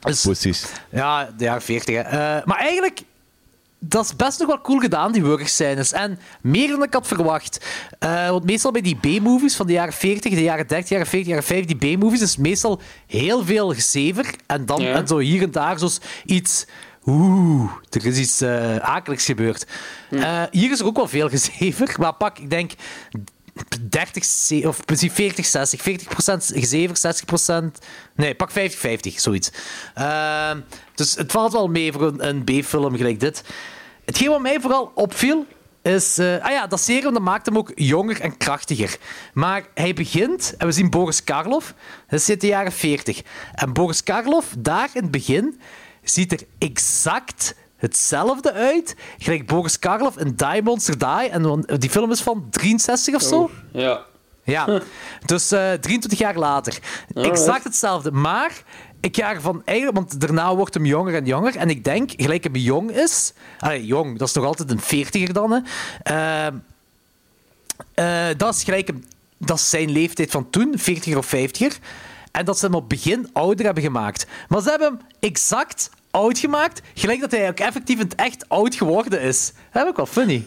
dus, 0.00 0.22
Precies. 0.22 0.66
ja, 0.90 1.28
de 1.36 1.44
jaren 1.44 1.62
40. 1.62 1.94
Hè. 1.94 2.00
Eh, 2.00 2.44
maar 2.44 2.58
eigenlijk, 2.58 3.00
dat 3.88 4.04
is 4.04 4.16
best 4.16 4.38
nog 4.38 4.48
wel 4.48 4.60
cool 4.60 4.78
gedaan, 4.78 5.12
die 5.12 5.22
wurgscènes. 5.22 5.92
En 5.92 6.18
meer 6.40 6.68
dan 6.68 6.82
ik 6.82 6.92
had 6.94 7.06
verwacht. 7.06 7.64
Eh, 7.98 8.28
want 8.28 8.44
meestal 8.44 8.70
bij 8.72 8.80
die 8.80 8.96
B-movies 8.96 9.56
van 9.56 9.66
de 9.66 9.72
jaren 9.72 9.92
40, 9.92 10.34
de 10.34 10.42
jaren 10.42 10.66
30, 10.66 10.88
jaren 10.88 11.06
40, 11.06 11.28
jaren 11.28 11.44
50, 11.44 11.76
die 11.78 11.96
B-movies 11.96 12.20
is 12.20 12.36
meestal 12.36 12.80
heel 13.06 13.44
veel 13.44 13.74
gezever. 13.74 14.34
En 14.46 14.66
dan 14.66 14.80
Ja. 14.82 14.94
en 14.94 15.06
zo 15.06 15.18
hier 15.18 15.42
en 15.42 15.50
daar 15.50 15.78
zo 15.78 15.88
iets... 16.24 16.66
Oeh, 17.06 17.70
er 17.90 18.06
is 18.06 18.18
iets 18.18 18.40
eh 18.40 18.76
akeligs 18.76 19.24
gebeurd. 19.24 19.66
Eh, 20.10 20.42
hier 20.50 20.70
is 20.70 20.80
er 20.80 20.86
ook 20.86 20.96
wel 20.96 21.08
veel 21.08 21.28
gezever. 21.36 21.94
Maar 21.98 22.14
pak, 22.14 22.38
ik 22.38 22.50
denk... 22.50 22.72
30, 23.88 24.24
ze- 24.24 24.62
of 24.68 24.84
precies 24.84 25.12
40, 25.12 25.44
60. 25.46 25.80
40% 25.80 25.84
gezever, 26.54 26.96
60% 26.96 27.80
Nee, 28.16 28.34
pak 28.34 28.50
50, 28.50 28.80
50, 28.80 29.20
zoiets. 29.20 29.50
Ehm, 29.94 30.60
dus 30.94 31.14
het 31.14 31.32
valt 31.32 31.52
wel 31.52 31.68
mee 31.68 31.92
voor 31.92 32.02
een, 32.02 32.28
een 32.28 32.44
B-film 32.44 32.96
gelijk 32.96 33.20
dit. 33.20 33.42
Hetgeen 34.04 34.28
wat 34.28 34.40
mij 34.40 34.60
vooral 34.60 34.92
opviel, 34.94 35.46
is... 35.82 36.18
eh, 36.18 36.44
ah 36.44 36.50
ja, 36.50 36.66
dat 36.66 36.80
serum 36.80 37.12
dat 37.12 37.22
maakt 37.22 37.46
hem 37.46 37.58
ook 37.58 37.72
jonger 37.74 38.20
en 38.20 38.36
krachtiger. 38.36 38.96
Maar 39.34 39.64
hij 39.74 39.94
begint, 39.94 40.54
en 40.58 40.66
we 40.66 40.72
zien 40.72 40.90
Boris 40.90 41.24
Karloff, 41.24 41.74
dat 42.08 42.22
zit 42.22 42.42
in 42.42 42.48
de 42.48 42.54
jaren 42.54 42.72
40. 42.72 43.22
En 43.54 43.72
Boris 43.72 44.02
Karloff, 44.02 44.54
daar 44.58 44.88
in 44.92 45.02
het 45.02 45.10
begin, 45.10 45.60
ziet 46.02 46.32
er 46.32 46.40
exact 46.58 47.54
hetzelfde 47.76 48.52
uit. 48.52 48.96
Gelijk 49.18 49.46
Boris 49.46 49.78
Karloff 49.78 50.18
in 50.18 50.34
Die 50.36 50.62
Monster 50.62 50.98
Die. 50.98 51.28
En 51.28 51.64
die 51.78 51.90
film 51.90 52.10
is 52.10 52.20
van 52.20 52.46
63 52.50 53.14
of 53.14 53.22
zo. 53.22 53.50
Ja. 53.72 54.04
Ja, 54.44 54.66
dus 55.26 55.50
eh 55.50 55.72
23 55.72 56.18
jaar 56.18 56.36
later. 56.38 56.78
Exact 57.14 57.64
hetzelfde. 57.64 58.10
Maar 58.10 58.62
ik 59.04 59.16
ga 59.16 59.30
ervan 59.32 59.62
eigenlijk, 59.64 59.96
want 59.96 60.20
daarna 60.20 60.56
wordt 60.56 60.74
hem 60.74 60.86
jonger 60.86 61.14
en 61.14 61.24
jonger. 61.24 61.56
En 61.56 61.70
ik 61.70 61.84
denk, 61.84 62.10
gelijk 62.16 62.44
hem 62.44 62.56
jong 62.56 62.90
is. 62.90 63.32
Allee, 63.58 63.86
jong, 63.86 64.18
dat 64.18 64.28
is 64.28 64.34
nog 64.34 64.44
altijd 64.44 64.70
een 64.70 65.28
40er 65.28 65.32
dan. 65.32 65.50
Hè. 65.50 65.60
Ehm, 66.02 66.56
eh, 67.94 68.36
dat 68.36 68.54
is 68.54 68.64
gelijk 68.64 68.86
hem, 68.86 69.04
dat 69.38 69.58
is 69.58 69.70
zijn 69.70 69.90
leeftijd 69.90 70.30
van 70.30 70.50
toen, 70.50 70.74
40er 70.78 71.16
of 71.16 71.26
50er. 71.26 71.78
En 72.30 72.44
dat 72.44 72.58
ze 72.58 72.64
hem 72.64 72.74
op 72.74 72.80
het 72.80 72.88
begin 72.88 73.28
ouder 73.32 73.64
hebben 73.64 73.82
gemaakt. 73.82 74.26
Maar 74.48 74.60
ze 74.62 74.70
hebben 74.70 74.88
hem 74.88 75.00
exact 75.20 75.90
oud 76.10 76.38
gemaakt, 76.38 76.80
gelijk 76.94 77.20
dat 77.20 77.30
hij 77.30 77.48
ook 77.48 77.58
effectief 77.58 77.98
het 77.98 78.14
echt 78.14 78.48
oud 78.48 78.74
geworden 78.74 79.20
is. 79.20 79.52
Dat 79.72 79.82
heb 79.82 79.88
ik 79.90 79.96
wel 79.96 80.06
funny. 80.06 80.46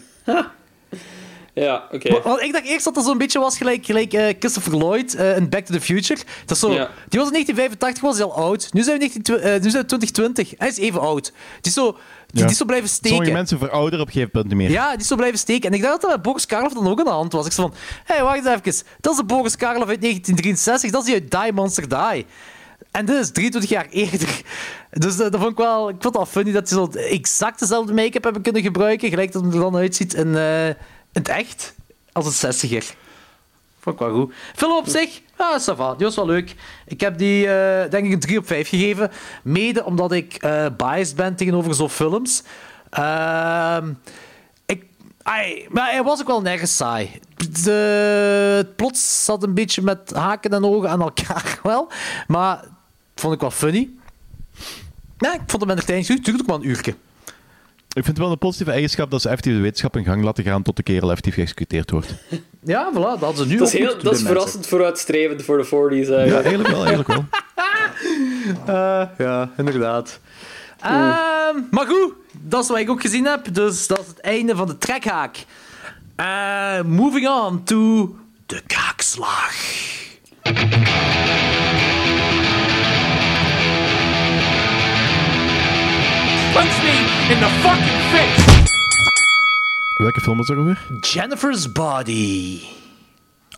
Oké. 1.92 2.10
Maar- 2.12 2.22
Want 2.22 2.40
ik 2.42 2.52
dacht 2.52 2.64
eerst 2.64 2.84
dat 2.84 2.94
dat 2.94 3.04
zo'n 3.04 3.18
beetje 3.18 3.38
was 3.38 3.56
gelijk, 3.56 3.84
gelijk 3.86 4.12
eh, 4.12 4.34
Christopher 4.38 4.76
Lloyd 4.76 5.14
eh, 5.14 5.36
in 5.36 5.48
Back 5.48 5.64
to 5.64 5.74
the 5.74 5.80
Future. 5.80 6.20
Dat 6.46 6.50
is 6.56 6.58
zo, 6.58 6.72
Ja. 6.72 6.90
Die 7.08 7.18
was 7.20 7.28
in 7.28 7.32
1985 7.32 8.02
was 8.02 8.16
hij 8.16 8.24
al 8.26 8.34
oud. 8.34 8.68
Nu 8.72 8.82
zijn 8.82 8.98
we, 8.98 9.04
19, 9.04 9.34
eh, 9.34 9.42
nu 9.42 9.70
zijn 9.70 9.82
we 9.82 9.88
2020. 9.88 10.54
Hij 10.58 10.68
is 10.68 10.78
even 10.78 11.00
oud. 11.00 11.24
Die 11.24 11.32
is 11.60 11.72
zo, 11.72 11.90
die, 11.92 12.00
Ja. 12.26 12.40
die 12.42 12.50
is 12.50 12.56
zo 12.56 12.64
blijven 12.64 12.88
steken. 12.88 13.08
Sommige 13.16 13.32
mensen 13.36 13.58
verouderen 13.58 14.00
op 14.00 14.06
een 14.06 14.12
gegeven 14.12 14.32
punt 14.32 14.46
niet 14.46 14.56
meer. 14.56 14.70
Ja, 14.70 14.90
die 14.90 15.00
is 15.00 15.06
zo 15.06 15.16
blijven 15.16 15.38
steken. 15.38 15.70
En 15.70 15.76
ik 15.76 15.82
dacht 15.82 15.92
dat 15.92 16.00
dat 16.02 16.10
met 16.10 16.22
Boris 16.22 16.46
Karloff 16.46 16.74
dan 16.74 16.88
ook 16.88 16.98
aan 16.98 17.04
de 17.04 17.10
hand 17.10 17.32
was. 17.32 17.46
Ik 17.46 17.52
zei 17.52 17.68
van, 17.68 17.76
hé, 18.04 18.14
hey, 18.14 18.22
wacht 18.24 18.36
eens 18.36 18.46
even. 18.46 18.86
Dat 19.00 19.12
is 19.12 19.18
de 19.18 19.24
Boris 19.24 19.56
Karloff 19.56 19.88
uit 19.88 20.00
1963. 20.00 20.90
Dat 20.90 21.00
is 21.00 21.06
die 21.06 21.14
uit 21.14 21.42
Die 21.44 21.52
Monster 21.52 21.88
Die. 21.88 22.26
En 22.90 23.04
dit 23.06 23.16
is 23.16 23.30
23 23.30 23.70
jaar 23.70 23.86
eerder. 23.90 24.42
Dus 24.90 25.16
dat 25.16 25.36
vond 25.36 25.50
ik 25.50 25.56
wel... 25.56 25.88
Ik 25.88 25.94
vond 26.00 26.04
het 26.04 26.16
wel 26.16 26.26
funny 26.26 26.52
dat 26.52 26.68
ze 26.68 26.74
zo 26.74 26.88
exact 26.98 27.58
dezelfde 27.60 27.92
make-up 27.92 28.24
hebben 28.24 28.42
kunnen 28.42 28.62
gebruiken. 28.62 29.08
Gelijk 29.08 29.32
dat 29.32 29.44
het 29.44 29.54
er 29.54 29.60
dan 29.60 29.76
uitziet 29.76 30.14
in, 30.14 30.36
eh, 30.36 30.66
in 30.66 30.76
het 31.12 31.28
echt. 31.28 31.74
Als 32.12 32.42
een 32.42 32.52
60er. 32.54 32.84
Vond 33.80 34.00
ik 34.00 34.06
wel 34.06 34.14
goed. 34.14 34.34
Film 34.54 34.76
op 34.76 34.88
zich, 34.88 35.20
ja, 35.38 35.60
va. 35.60 35.94
Die 35.94 36.06
was 36.06 36.16
wel 36.16 36.26
leuk. 36.26 36.54
Ik 36.86 37.00
heb 37.00 37.18
die, 37.18 37.48
eh, 37.48 37.90
denk 37.90 38.06
ik, 38.06 38.12
een 38.12 38.20
3 38.20 38.38
op 38.38 38.46
5 38.46 38.68
gegeven. 38.68 39.10
Mede 39.42 39.84
omdat 39.84 40.12
ik 40.12 40.34
eh, 40.34 40.66
biased 40.76 41.16
ben 41.16 41.36
tegenover 41.36 41.74
zo'n 41.74 41.90
films. 41.90 42.42
Ehm 42.90 43.92
ik, 44.66 45.66
maar 45.70 45.90
hij 45.90 46.02
was 46.02 46.20
ook 46.20 46.26
wel 46.26 46.42
nergens 46.42 46.76
saai. 46.76 47.20
De, 47.62 47.70
het 48.56 48.76
plot 48.76 48.96
zat 48.96 49.42
een 49.42 49.54
beetje 49.54 49.82
met 49.82 50.10
haken 50.14 50.50
en 50.50 50.64
ogen 50.64 50.90
aan 50.90 51.00
elkaar 51.00 51.58
wel. 51.62 51.88
Maar 52.26 52.64
vond 53.14 53.34
ik 53.34 53.40
wel 53.40 53.50
funny. 53.50 53.88
Nee, 55.18 55.32
ik 55.32 55.40
vond 55.46 55.62
hem 55.62 55.70
entertainend. 55.70 56.08
Het 56.08 56.24
duurt 56.24 56.40
ook 56.40 56.46
maar 56.46 56.56
een 56.56 56.68
uurtje. 56.68 56.94
Ik 57.98 58.04
vind 58.04 58.16
het 58.16 58.18
wel 58.18 58.30
een 58.30 58.38
positieve 58.38 58.72
eigenschap 58.72 59.10
dat 59.10 59.20
ze 59.22 59.28
effectief 59.28 59.54
de 59.54 59.60
wetenschap 59.60 59.96
in 59.96 60.04
gang 60.04 60.22
laten 60.22 60.44
gaan 60.44 60.62
tot 60.62 60.76
de 60.76 60.82
kerel 60.82 61.08
effectief 61.08 61.34
geëxecuteerd 61.34 61.90
wordt. 61.90 62.14
Ja, 62.62 62.90
voilà, 62.92 62.94
dat 62.94 63.20
hadden 63.20 63.36
ze 63.36 63.46
nu 63.46 63.56
Dat 63.56 63.68
is, 63.68 63.74
ook 63.74 63.80
heel, 63.80 64.02
dat 64.02 64.14
is 64.14 64.22
verrassend 64.22 64.66
vooruitstrevend 64.66 65.42
voor 65.42 65.58
de 65.58 65.64
40s. 65.66 65.70
eigenlijk. 65.70 66.28
Ja, 66.28 66.40
eigenlijk 66.40 66.68
wel, 66.68 66.86
eigenlijk 66.86 67.08
wel. 67.08 67.24
Eh, 68.66 69.02
ja, 69.18 69.50
inderdaad. 69.56 70.20
Ehm, 70.80 71.56
maar 71.70 71.86
goed, 71.86 72.12
dat 72.40 72.62
is 72.62 72.68
wat 72.68 72.78
ik 72.78 72.90
ook 72.90 73.00
gezien 73.00 73.26
heb. 73.26 73.54
Dus 73.54 73.86
dat 73.86 74.00
is 74.00 74.06
het 74.06 74.20
einde 74.20 74.56
van 74.56 74.66
de 74.66 74.78
trekhaak. 74.78 75.44
Eh, 76.16 76.82
moving 76.82 77.28
on 77.28 77.64
to 77.64 78.16
de 78.46 78.62
kaakslag. 78.66 79.54
Punch 86.52 86.82
me 86.82 86.94
in 87.32 87.38
the 87.38 87.48
fucking 87.62 88.00
face! 88.12 88.66
Welke 89.96 90.20
film 90.20 90.36
was 90.36 90.46
dat 90.46 90.56
alweer? 90.56 90.78
Jennifer's 91.00 91.72
Body. 91.72 92.58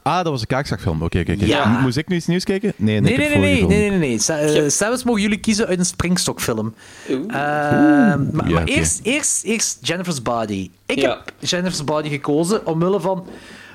Ah, 0.02 0.16
dat 0.16 0.26
was 0.26 0.40
een 0.40 0.46
kaakzakfilm. 0.46 1.02
Oké, 1.02 1.18
oké, 1.18 1.32
oké. 1.32 1.44
Ja. 1.44 1.80
Moest 1.80 1.96
ik 1.96 2.08
nu 2.08 2.16
iets 2.16 2.26
nieuws 2.26 2.44
kijken? 2.44 2.72
Nee, 2.76 3.00
nee, 3.00 3.16
Nee, 3.16 3.28
nee, 3.28 3.38
nee, 3.38 3.66
nee, 3.66 3.88
nee, 3.90 3.98
nee. 3.98 4.18
Sa- 4.18 4.38
eh. 4.38 4.68
Zelfs 4.68 5.04
mogen 5.04 5.20
jullie 5.22 5.38
kiezen 5.40 5.66
uit 5.66 5.78
een 5.78 5.84
springstokfilm. 5.84 6.74
Oeh. 7.10 7.18
Ehm, 7.20 7.28
maar 7.32 8.48
Ja, 8.48 8.52
maar 8.52 8.62
oké. 8.62 8.72
eerst, 8.72 9.00
eerst, 9.02 9.44
eerst 9.44 9.78
Jennifer's 9.82 10.22
Body. 10.22 10.70
Ik 10.86 10.98
Ja. 11.00 11.08
heb 11.08 11.32
Jennifer's 11.48 11.84
Body 11.84 12.08
gekozen 12.08 12.66
omwille 12.66 13.00
van... 13.00 13.26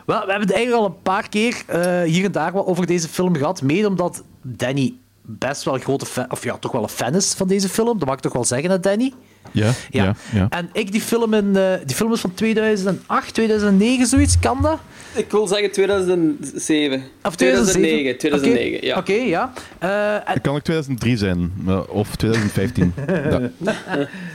Wel, 0.05 0.19
we 0.25 0.29
hebben 0.29 0.47
het 0.47 0.55
eigenlijk 0.57 0.85
al 0.85 0.89
een 0.95 1.01
paar 1.01 1.29
keer 1.29 1.55
eh, 1.67 2.01
hier 2.01 2.25
en 2.25 2.31
daar 2.31 2.51
wat 2.51 2.65
over 2.65 2.85
deze 2.85 3.07
film 3.07 3.35
gehad. 3.35 3.61
Mede 3.61 3.87
omdat 3.87 4.23
Danny 4.41 4.93
best 5.25 5.63
wel 5.63 5.73
een 5.73 5.81
grote 5.81 6.05
fan... 6.05 6.31
Of 6.31 6.43
ja, 6.43 6.57
toch 6.57 6.71
wel 6.71 6.83
een 6.83 6.89
fan 6.89 7.15
is 7.15 7.33
van 7.33 7.47
deze 7.47 7.69
film. 7.69 7.99
Dat 7.99 8.07
mag 8.07 8.15
ik 8.15 8.21
toch 8.21 8.33
wel 8.33 8.45
zeggen, 8.45 8.69
hè, 8.69 8.79
Danny? 8.79 9.13
Ja, 9.51 9.71
ja, 9.89 10.15
ja. 10.31 10.47
En 10.49 10.69
ik 10.73 10.91
die 10.91 11.01
film 11.01 11.33
in... 11.33 11.55
eh, 11.55 11.73
die 11.85 11.95
film 11.95 12.13
is 12.13 12.19
van 12.19 12.33
2008, 12.33 13.33
2009, 13.33 14.05
zoiets. 14.07 14.39
Kan 14.39 14.61
dat? 14.61 14.79
Ik 15.15 15.31
wil 15.31 15.47
zeggen 15.47 15.71
2007. 15.71 17.03
Of 17.23 17.35
2009. 17.35 18.17
2009, 18.17 18.77
Oké, 18.77 18.85
ja. 18.87 18.97
Oké, 18.97 19.13
ja. 19.13 19.53
Eh, 19.79 20.29
en- 20.29 20.41
kan 20.41 20.55
ook 20.55 20.61
2003 20.61 21.17
zijn, 21.17 21.53
eh, 21.67 21.79
of 21.89 22.15
2015. 22.15 22.93
Ja. 23.29 23.39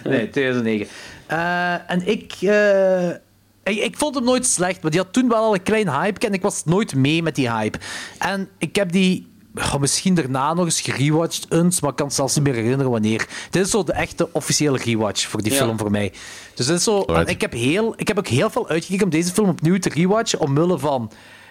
Nee, 0.05 0.31
2009. 0.31 0.87
Eh, 1.27 1.91
en 1.91 2.07
ik, 2.09 2.33
eh, 2.41 3.09
ik... 3.09 3.85
Ik 3.85 3.97
vond 3.97 4.15
hem 4.15 4.25
nooit 4.25 4.47
slecht, 4.47 4.83
maar 4.83 4.91
die 4.91 5.01
had 5.01 5.13
toen 5.13 5.29
wel 5.29 5.39
al 5.39 5.55
een 5.55 5.63
klein 5.63 5.89
hype. 5.89 6.27
En 6.27 6.33
ik 6.33 6.43
was 6.43 6.65
nooit 6.65 6.95
mee 6.95 7.23
met 7.23 7.35
die 7.35 7.51
hype. 7.51 7.79
En 8.19 8.49
ik 8.59 8.77
heb 8.77 8.93
die... 8.93 9.29
oh, 9.55 9.75
misschien 9.77 10.15
daarna 10.15 10.55
nog 10.55 10.65
eens 10.65 10.81
gerewatcht 10.81 11.47
eens, 11.53 11.81
maar 11.81 11.91
ik 11.91 11.97
kan 11.97 12.07
het 12.07 12.15
zelfs 12.15 12.35
niet 12.35 12.45
meer 12.45 12.55
herinneren 12.55 12.91
wanneer. 12.91 13.29
Dit 13.51 13.65
is 13.65 13.71
zo 13.71 13.83
de 13.85 13.93
echte 13.93 14.29
officiële 14.33 14.79
rewatch 14.79 15.29
voor 15.29 15.43
die 15.43 15.53
Ja. 15.53 15.59
film 15.59 15.79
voor 15.79 15.91
mij. 15.91 16.13
Dus 16.55 16.67
dit 16.67 16.77
is 16.77 16.85
zo... 16.85 16.99
Alright. 16.99 17.31
Ik 17.31 17.41
heb, 17.41 17.53
heel, 17.53 17.95
ik 17.97 18.09
heb 18.09 18.19
ook 18.19 18.27
heel 18.29 18.51
veel 18.51 18.69
uitgekeken 18.69 19.05
om 19.05 19.11
deze 19.11 19.33
film 19.33 19.49
opnieuw 19.49 19.79
te 19.79 19.89
rewatchen, 19.89 20.41
omwille 20.41 20.79
van... 20.79 21.11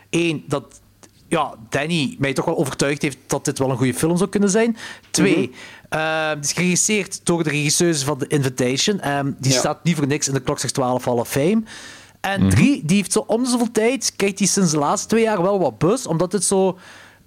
één, 0.10 0.44
dat 0.48 0.82
ja, 1.28 1.54
Danny 1.70 2.16
mij 2.20 2.34
toch 2.34 2.46
wel 2.46 2.58
overtuigd 2.58 3.02
heeft 3.02 3.18
dat 3.28 3.46
dit 3.46 3.60
wel 3.60 3.70
een 3.70 3.78
goede 3.78 3.94
film 3.94 4.18
zou 4.18 4.30
kunnen 4.30 4.50
zijn. 4.50 4.78
Twee, 5.12 5.52
het 5.90 6.46
is 6.46 6.52
geregisseerd 6.52 7.26
door 7.26 7.44
de 7.44 7.50
regisseuse 7.50 8.06
van 8.06 8.18
The 8.18 8.28
Invitation. 8.28 9.00
Ehm, 9.00 9.32
die 9.40 9.52
Ja. 9.54 9.60
staat 9.60 9.84
niet 9.84 9.96
voor 9.96 10.08
niks 10.08 10.28
in 10.28 10.34
de 10.34 10.40
Klok 10.40 10.60
12 10.60 11.06
Hall 11.06 11.18
of 11.18 11.30
Fame. 11.30 11.64
En 12.22 12.50
drie, 12.50 12.86
die 12.86 12.96
heeft 12.98 13.12
zo 13.12 13.24
om 13.28 13.44
de 13.44 13.50
zoveel 13.50 13.72
tijd, 13.72 14.14
krijgt 14.16 14.40
hij 14.40 14.48
sinds 14.48 14.72
de 14.72 14.78
laatste 14.78 15.08
twee 15.08 15.24
jaar 15.24 15.42
wel 15.42 15.60
wat 15.60 15.78
buzz, 15.78 16.06
omdat 16.06 16.32
het 16.32 16.44
zo 16.44 16.78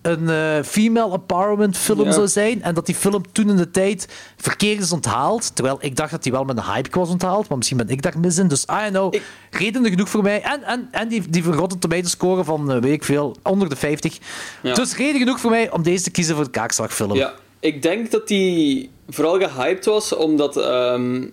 een 0.02 0.28
eh, 0.30 0.62
female 0.64 1.12
empowerment 1.12 1.76
film 1.76 2.04
Ja. 2.04 2.12
zou 2.12 2.28
zijn. 2.28 2.62
En 2.62 2.74
dat 2.74 2.86
die 2.86 2.94
film 2.94 3.22
toen 3.32 3.48
in 3.48 3.56
de 3.56 3.70
tijd 3.70 4.08
verkeerd 4.36 4.80
is 4.80 4.92
onthaald. 4.92 5.54
Terwijl 5.54 5.76
ik 5.80 5.96
dacht 5.96 6.10
dat 6.10 6.22
die 6.22 6.32
wel 6.32 6.44
met 6.44 6.56
een 6.56 6.64
hype 6.64 6.98
was 6.98 7.08
onthaald. 7.08 7.48
Maar 7.48 7.56
misschien 7.56 7.78
ben 7.78 7.88
ik 7.88 8.02
daar 8.02 8.18
mis 8.18 8.38
in. 8.38 8.48
Dus 8.48 8.62
I 8.62 8.66
don't 8.80 8.90
know. 8.90 9.14
Ik- 9.14 9.22
Redenen 9.50 9.90
genoeg 9.90 10.08
voor 10.08 10.22
mij. 10.22 10.42
En, 10.42 10.62
en, 10.62 10.88
en 10.90 11.08
die, 11.08 11.22
die 11.30 11.42
verrotte 11.42 11.78
tomaten 11.78 12.10
scoren 12.10 12.44
van, 12.44 12.72
eh, 12.72 12.80
weet 12.80 12.92
ik 12.92 13.04
veel, 13.04 13.36
onder 13.42 13.68
de 13.68 13.76
50. 13.76 14.18
Ja. 14.62 14.74
Dus 14.74 14.96
reden 14.96 15.18
genoeg 15.20 15.40
voor 15.40 15.50
mij 15.50 15.70
om 15.70 15.82
deze 15.82 16.02
te 16.04 16.10
kiezen 16.10 16.34
voor 16.34 16.44
de 16.44 16.50
kaakslagfilm. 16.50 17.14
Ja, 17.14 17.34
ik 17.60 17.82
denk 17.82 18.10
dat 18.10 18.28
die 18.28 18.90
vooral 19.08 19.38
gehyped 19.38 19.84
was 19.84 20.14
omdat 20.14 20.56
ehm, 20.56 21.24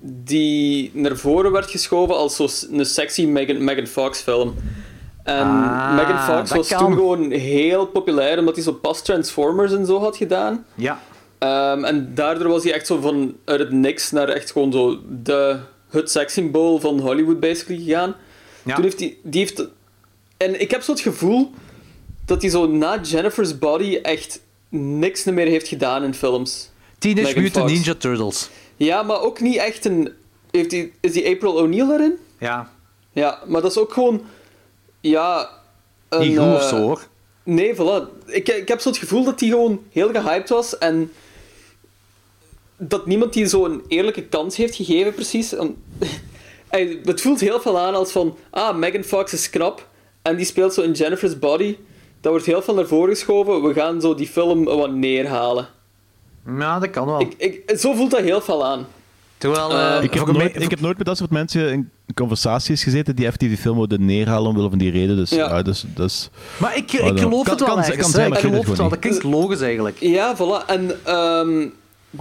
die 0.00 0.90
naar 0.94 1.16
voren 1.16 1.52
werd 1.52 1.70
geschoven 1.70 2.16
als 2.16 2.36
zo 2.36 2.46
s- 2.46 2.66
een 2.70 2.84
sexy 2.86 3.24
Megan, 3.26 3.64
Megan 3.64 3.86
Fox 3.86 4.18
film. 4.20 4.54
En 5.24 5.46
Ah, 5.46 5.94
Megan 5.96 6.18
Fox 6.36 6.50
was 6.50 6.68
kan. 6.68 6.78
toen 6.78 6.92
gewoon 6.92 7.30
heel 7.30 7.86
populair 7.86 8.38
omdat 8.38 8.54
hij 8.54 8.64
zo 8.64 8.72
pas 8.72 9.02
Transformers 9.02 9.72
en 9.72 9.86
zo 9.86 9.98
had 10.00 10.16
gedaan. 10.16 10.64
Ja. 10.74 11.00
Ehm, 11.38 11.84
en 11.84 12.14
daardoor 12.14 12.48
was 12.48 12.62
hij 12.64 12.72
echt 12.72 12.86
zo 12.86 13.00
van 13.00 13.36
uit 13.44 13.58
het 13.60 13.72
niks 13.72 14.10
naar 14.10 14.28
echt 14.28 14.52
gewoon 14.52 14.72
zo 14.72 14.98
de, 15.22 15.58
het 15.90 16.10
sekssymbool 16.10 16.78
van 16.80 17.00
Hollywood 17.00 17.40
basically 17.40 17.82
gegaan. 17.84 18.14
Ja. 18.62 18.74
Toen 18.74 18.84
heeft 18.84 18.98
hij, 19.00 19.16
die 19.22 19.40
heeft... 19.40 19.68
En 20.36 20.60
ik 20.60 20.70
heb 20.70 20.82
zo 20.82 20.90
het 20.92 21.00
gevoel 21.00 21.50
dat 22.26 22.42
hij 22.42 22.50
zo 22.50 22.66
na 22.66 23.00
Jennifer's 23.00 23.58
Body 23.58 23.98
echt 24.02 24.40
niks 24.68 25.24
meer 25.24 25.46
heeft 25.46 25.68
gedaan 25.68 26.02
in 26.02 26.14
films. 26.14 26.70
Teenage 26.98 27.26
Megan 27.26 27.42
Mutant 27.42 27.64
Fox. 27.70 27.78
Ninja 27.78 27.94
Turtles. 27.98 28.50
Ja, 28.76 29.02
maar 29.02 29.20
ook 29.20 29.40
niet 29.40 29.56
echt 29.56 29.84
een... 29.84 30.12
Heeft 30.50 30.70
die, 30.70 30.92
is 31.00 31.12
die 31.12 31.28
April 31.28 31.52
O'Neil 31.52 31.86
daarin? 31.88 32.18
Ja. 32.38 32.70
Ja, 33.12 33.38
maar 33.46 33.60
dat 33.62 33.70
is 33.70 33.78
ook 33.78 33.92
gewoon... 33.92 34.22
Ja... 35.00 35.48
Een, 36.08 36.20
Niet 36.20 36.38
goed 36.38 36.46
of 36.46 36.60
eh, 36.60 36.68
zo, 36.68 36.76
hoor. 36.76 37.06
Nee, 37.42 37.74
voilà. 37.74 38.24
Ik, 38.26 38.48
ik 38.48 38.68
heb 38.68 38.80
zo 38.80 38.88
het 38.88 38.98
gevoel 38.98 39.24
dat 39.24 39.38
die 39.38 39.50
gewoon 39.50 39.82
heel 39.90 40.10
gehyped 40.10 40.48
was 40.48 40.78
en 40.78 41.12
dat 42.76 43.06
niemand 43.06 43.32
die 43.32 43.46
zo 43.46 43.64
een 43.64 43.82
eerlijke 43.88 44.22
kans 44.22 44.56
heeft 44.56 44.74
gegeven, 44.74 45.14
precies. 45.14 45.54
Ey, 46.68 47.00
Het 47.04 47.20
voelt 47.20 47.40
heel 47.40 47.60
veel 47.60 47.78
aan 47.78 47.94
als 47.94 48.12
van, 48.12 48.36
ah, 48.50 48.76
Megan 48.76 49.02
Fox 49.02 49.32
is 49.32 49.50
knap 49.50 49.88
en 50.22 50.36
die 50.36 50.46
speelt 50.46 50.74
zo 50.74 50.82
in 50.82 50.92
Jennifer's 50.92 51.38
Body. 51.38 51.76
Dat 52.20 52.32
wordt 52.32 52.46
heel 52.46 52.62
veel 52.62 52.74
naar 52.74 52.86
voren 52.86 53.14
geschoven. 53.14 53.62
We 53.62 53.74
gaan 53.74 54.00
zo 54.00 54.14
die 54.14 54.26
film 54.26 54.64
wat 54.64 54.92
neerhalen. 54.92 55.68
Ja, 56.58 56.78
dat 56.78 56.90
kan 56.90 57.06
wel. 57.06 57.20
Ik, 57.20 57.34
ik, 57.36 57.78
zo 57.78 57.92
voelt 57.92 58.10
dat 58.10 58.20
heel 58.20 58.40
veel 58.40 58.66
aan. 58.66 58.86
Terwijl... 59.40 59.70
eh, 59.70 59.96
Eh, 59.96 60.02
Ik 60.02 60.14
heb, 60.14 60.26
nooit, 60.32 60.62
ik 60.62 60.70
heb 60.70 60.80
nooit 60.80 60.96
met 60.96 61.06
dat 61.06 61.16
soort 61.16 61.30
mensen 61.30 61.72
in 61.72 61.90
conversaties 62.14 62.82
gezeten 62.82 63.16
die 63.16 63.24
effectief 63.24 63.48
die 63.48 63.58
film 63.58 63.76
wilden 63.76 64.04
neerhalen 64.04 64.48
omwille 64.50 64.68
van 64.68 64.78
die 64.78 64.90
reden. 64.90 65.16
Dus 65.16 65.30
Ja. 65.30 65.48
ja, 65.56 65.62
dus, 65.62 65.84
dus 65.94 66.30
Maar 66.56 66.76
ik, 66.76 66.92
ik 66.92 66.98
geloof 67.00 67.14
Kan- 67.20 67.50
het 67.50 67.60
wel 67.60 67.68
kan 67.68 67.78
ergens, 67.78 67.96
kan 67.96 68.10
zijn, 68.10 68.28
maar 68.30 68.38
Ik 68.38 68.44
geloof 68.44 68.58
het 68.60 68.68
het 68.68 68.78
wel. 68.78 68.88
Dat 68.88 68.98
klinkt 68.98 69.22
logisch 69.22 69.60
eigenlijk. 69.60 69.96
Ja, 70.00 70.36
voilà. 70.36 70.66
En 70.66 70.90
ehm, 71.04 71.68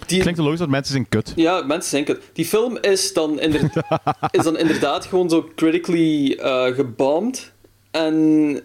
die, 0.06 0.22
klinkt 0.22 0.40
logisch 0.40 0.60
dat 0.60 0.70
mensen 0.70 0.92
zijn 0.94 1.10
kut. 1.10 1.34
Ja, 1.36 1.62
mensen 1.62 1.90
zijn 1.90 2.04
kut. 2.04 2.22
Die 2.34 2.46
film 2.46 2.78
is 2.82 3.14
dan, 3.14 3.40
inder- 3.40 3.72
is 4.32 4.44
dan 4.44 4.58
inderdaad 4.58 5.06
gewoon 5.06 5.30
zo 5.30 5.50
critically 5.56 6.32
eh 6.34 6.66
gebomd. 6.76 7.52
En 7.92 8.60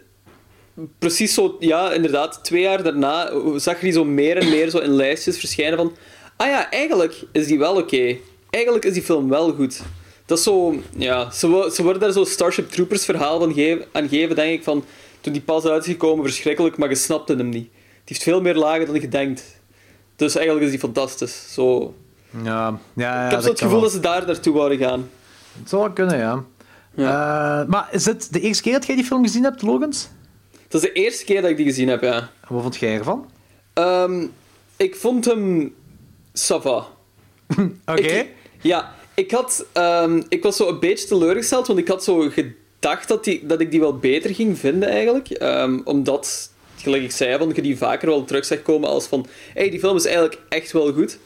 precies 0.98 1.34
zo, 1.34 1.56
ja, 1.58 1.92
inderdaad, 1.92 2.38
twee 2.42 2.62
jaar 2.62 2.82
daarna 2.82 3.30
zag 3.56 3.74
je 3.76 3.82
die 3.84 3.92
zo 3.92 4.04
meer 4.04 4.36
en 4.36 4.48
meer 4.50 4.70
zo 4.70 4.78
in 4.78 4.90
lijstjes 4.90 5.38
verschijnen 5.38 5.78
van... 5.78 5.92
Ah 6.36 6.46
ja, 6.46 6.70
eigenlijk 6.70 7.24
is 7.32 7.46
die 7.46 7.58
wel 7.58 7.74
oké. 7.76 8.16
Eigenlijk 8.54 8.84
is 8.84 8.92
die 8.92 9.02
film 9.02 9.28
wel 9.28 9.52
goed. 9.54 9.80
Dat 10.26 10.38
is 10.38 10.44
zo... 10.44 10.74
Ja, 10.96 11.30
ze, 11.30 11.48
wo- 11.48 11.68
ze 11.68 11.82
worden 11.82 12.00
daar 12.02 12.12
zo 12.12 12.24
Starship 12.24 12.70
Troopers 12.70 13.04
verhaal 13.04 13.38
van 13.38 13.52
geven, 13.54 13.84
aan 13.92 14.08
geven, 14.08 14.36
denk 14.36 14.52
ik, 14.52 14.62
van... 14.64 14.84
Toen 15.20 15.32
die 15.32 15.42
pas 15.42 15.64
uit 15.64 15.82
is 15.86 15.90
gekomen, 15.92 16.24
verschrikkelijk, 16.24 16.76
maar 16.76 16.88
je 16.88 16.94
snapte 16.94 17.34
hem 17.36 17.48
niet. 17.48 17.62
Die 17.72 17.72
heeft 18.04 18.22
veel 18.22 18.40
meer 18.40 18.54
lagen 18.54 18.86
dan 18.86 19.00
je 19.00 19.08
denkt. 19.08 19.60
Dus 20.16 20.34
eigenlijk 20.34 20.64
is 20.66 20.70
die 20.72 20.80
fantastisch. 20.80 21.52
Zo, 21.52 21.94
Ja, 22.42 22.42
ja, 22.42 22.78
ja 22.94 23.24
ik 23.24 23.30
heb 23.30 23.40
zo 23.40 23.48
het 23.48 23.60
gevoel 23.60 23.80
dat 23.80 23.92
ze 23.92 24.00
daar 24.00 24.26
naartoe 24.26 24.54
wouden 24.54 24.78
gaan. 24.78 25.10
Het 25.58 25.68
zou 25.68 25.82
wel 25.82 25.92
kunnen, 25.92 26.18
ja. 26.18 26.44
Eh, 26.94 27.68
maar 27.68 27.88
is 27.92 28.04
het 28.04 28.28
de 28.30 28.40
eerste 28.40 28.62
keer 28.62 28.72
dat 28.72 28.86
jij 28.86 28.96
die 28.96 29.04
film 29.04 29.22
gezien 29.22 29.42
hebt, 29.44 29.62
Logans? 29.62 30.08
Dat 30.68 30.82
is 30.82 30.88
de 30.88 30.92
eerste 30.92 31.24
keer 31.24 31.40
dat 31.42 31.50
ik 31.50 31.56
die 31.56 31.66
gezien 31.66 31.88
heb, 31.88 32.02
ja. 32.02 32.16
En 32.16 32.28
wat 32.48 32.62
vond 32.62 32.76
jij 32.76 32.94
ervan? 32.98 33.26
Ehm, 33.72 34.26
ik 34.76 34.96
vond 34.96 35.24
hem... 35.24 35.74
Sava. 36.32 36.76
Oké. 37.86 38.26
Ja, 38.64 38.94
ik 39.14 39.30
had... 39.30 39.66
ehm, 39.72 40.22
ik 40.28 40.42
was 40.42 40.56
zo 40.56 40.68
een 40.68 40.80
beetje 40.80 41.06
teleurgesteld, 41.06 41.66
want 41.66 41.78
ik 41.78 41.88
had 41.88 42.04
zo 42.04 42.30
gedacht 42.30 43.08
dat, 43.08 43.24
die, 43.24 43.46
dat 43.46 43.60
ik 43.60 43.70
die 43.70 43.80
wel 43.80 43.98
beter 43.98 44.34
ging 44.34 44.58
vinden, 44.58 44.88
eigenlijk. 44.88 45.30
Ehm, 45.30 45.80
omdat, 45.84 46.50
gelijk 46.76 47.02
ik 47.02 47.10
zei, 47.10 47.38
van, 47.38 47.52
je 47.54 47.62
die 47.62 47.78
vaker 47.78 48.08
wel 48.08 48.24
terug 48.24 48.44
zag 48.44 48.62
komen 48.62 48.88
als 48.88 49.06
van... 49.06 49.26
hey, 49.54 49.70
die 49.70 49.78
film 49.78 49.96
is 49.96 50.04
eigenlijk 50.04 50.38
echt 50.48 50.72
wel 50.72 50.92
goed. 50.92 51.18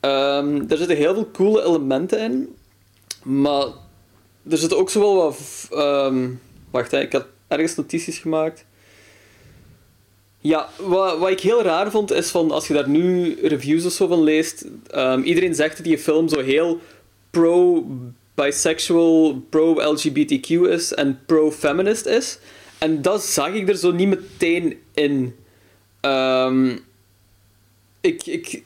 Ehm 0.00 0.60
er 0.68 0.76
zitten 0.76 0.96
heel 0.96 1.14
veel 1.14 1.30
coole 1.32 1.64
elementen 1.64 2.18
in. 2.18 2.56
Maar 3.22 3.66
er 4.50 4.58
zitten 4.58 4.78
ook 4.78 4.90
zo 4.90 5.00
wel 5.00 5.16
wat... 5.16 5.68
wacht, 6.70 6.90
hè, 6.90 7.00
ik 7.00 7.12
had 7.12 7.26
ergens 7.48 7.74
notities 7.74 8.18
gemaakt. 8.18 8.64
Ja, 10.42 10.68
wat, 10.76 11.18
wat 11.18 11.30
ik 11.30 11.40
heel 11.40 11.62
raar 11.62 11.90
vond, 11.90 12.12
is 12.12 12.30
van 12.30 12.50
als 12.50 12.66
je 12.66 12.74
daar 12.74 12.88
nu 12.88 13.38
reviews 13.42 13.84
of 13.84 13.92
zo 13.92 14.06
van 14.06 14.22
leest, 14.22 14.64
ehm, 14.90 15.22
iedereen 15.22 15.54
zegt 15.54 15.76
dat 15.76 15.86
die 15.86 15.98
film 15.98 16.28
zo 16.28 16.40
heel 16.40 16.80
pro-bisexual, 17.30 19.42
pro-LGBTQ 19.50 20.50
is 20.50 20.94
en 20.94 21.20
pro-feminist 21.26 22.06
is. 22.06 22.38
En 22.78 23.02
dat 23.02 23.24
zag 23.24 23.54
ik 23.54 23.68
er 23.68 23.76
zo 23.76 23.92
niet 23.92 24.08
meteen 24.08 24.78
in. 24.94 25.34
Ehm, 26.00 26.76
ik, 28.00 28.26
ik, 28.26 28.62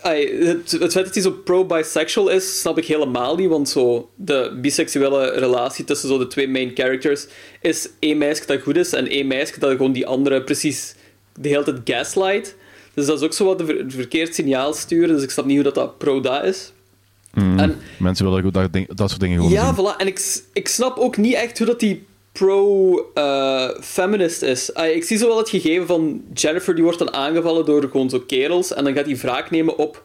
het, 0.00 0.70
het 0.70 0.92
feit 0.92 1.04
dat 1.04 1.14
hij 1.14 1.22
zo 1.22 1.30
pro-bisexual 1.30 2.28
is, 2.28 2.60
snap 2.60 2.78
ik 2.78 2.86
helemaal 2.86 3.36
niet. 3.36 3.48
Want 3.48 3.68
zo, 3.68 4.10
de 4.14 4.58
biseksuele 4.60 5.30
relatie 5.30 5.84
tussen 5.84 6.08
zo 6.08 6.18
de 6.18 6.26
twee 6.26 6.48
main 6.48 6.70
characters 6.74 7.26
is 7.60 7.88
één 7.98 8.18
meisje 8.18 8.46
dat 8.46 8.62
goed 8.62 8.76
is 8.76 8.92
en 8.92 9.08
één 9.08 9.26
meisje 9.26 9.58
dat 9.58 9.70
gewoon 9.70 9.92
die 9.92 10.06
andere 10.06 10.42
precies 10.42 10.94
de 11.38 11.48
hele 11.48 11.62
tijd 11.64 11.80
gaslight. 11.84 12.54
Dus 12.94 13.06
dat 13.06 13.18
is 13.18 13.24
ook 13.24 13.32
zo 13.32 13.44
wat 13.44 13.60
een 13.60 13.66
ver- 13.66 13.84
verkeerd 13.88 14.34
signaal 14.34 14.72
sturen. 14.74 15.14
Dus 15.14 15.22
ik 15.22 15.30
snap 15.30 15.44
niet 15.44 15.54
hoe 15.54 15.64
dat, 15.64 15.74
dat 15.74 15.98
pro-da 15.98 16.42
is. 16.42 16.72
En 17.34 17.76
Mensen 17.98 18.24
willen 18.30 18.52
dat, 18.52 18.68
dat 18.96 19.08
soort 19.08 19.20
dingen 19.20 19.36
gewoon 19.36 19.52
ja, 19.52 19.74
zien. 19.74 19.86
voilà. 19.86 19.96
En 19.96 20.06
ik, 20.06 20.40
ik 20.52 20.68
snap 20.68 20.98
ook 20.98 21.16
niet 21.16 21.34
echt 21.34 21.58
hoe 21.58 21.66
dat 21.66 21.80
die 21.80 22.06
pro-feminist 22.32 24.42
is. 24.42 24.74
Ah, 24.74 24.86
ik 24.94 25.04
zie 25.04 25.18
zo 25.18 25.28
wel 25.28 25.38
het 25.38 25.48
gegeven 25.48 25.86
van 25.86 26.22
Jennifer, 26.34 26.74
die 26.74 26.84
wordt 26.84 26.98
dan 26.98 27.12
aangevallen 27.14 27.64
door 27.64 27.82
gewoon 27.90 28.10
zo 28.10 28.20
kerels. 28.26 28.74
En 28.74 28.84
dan 28.84 28.94
gaat 28.94 29.04
hij 29.06 29.16
wraak 29.16 29.50
nemen 29.50 29.78
op 29.78 30.02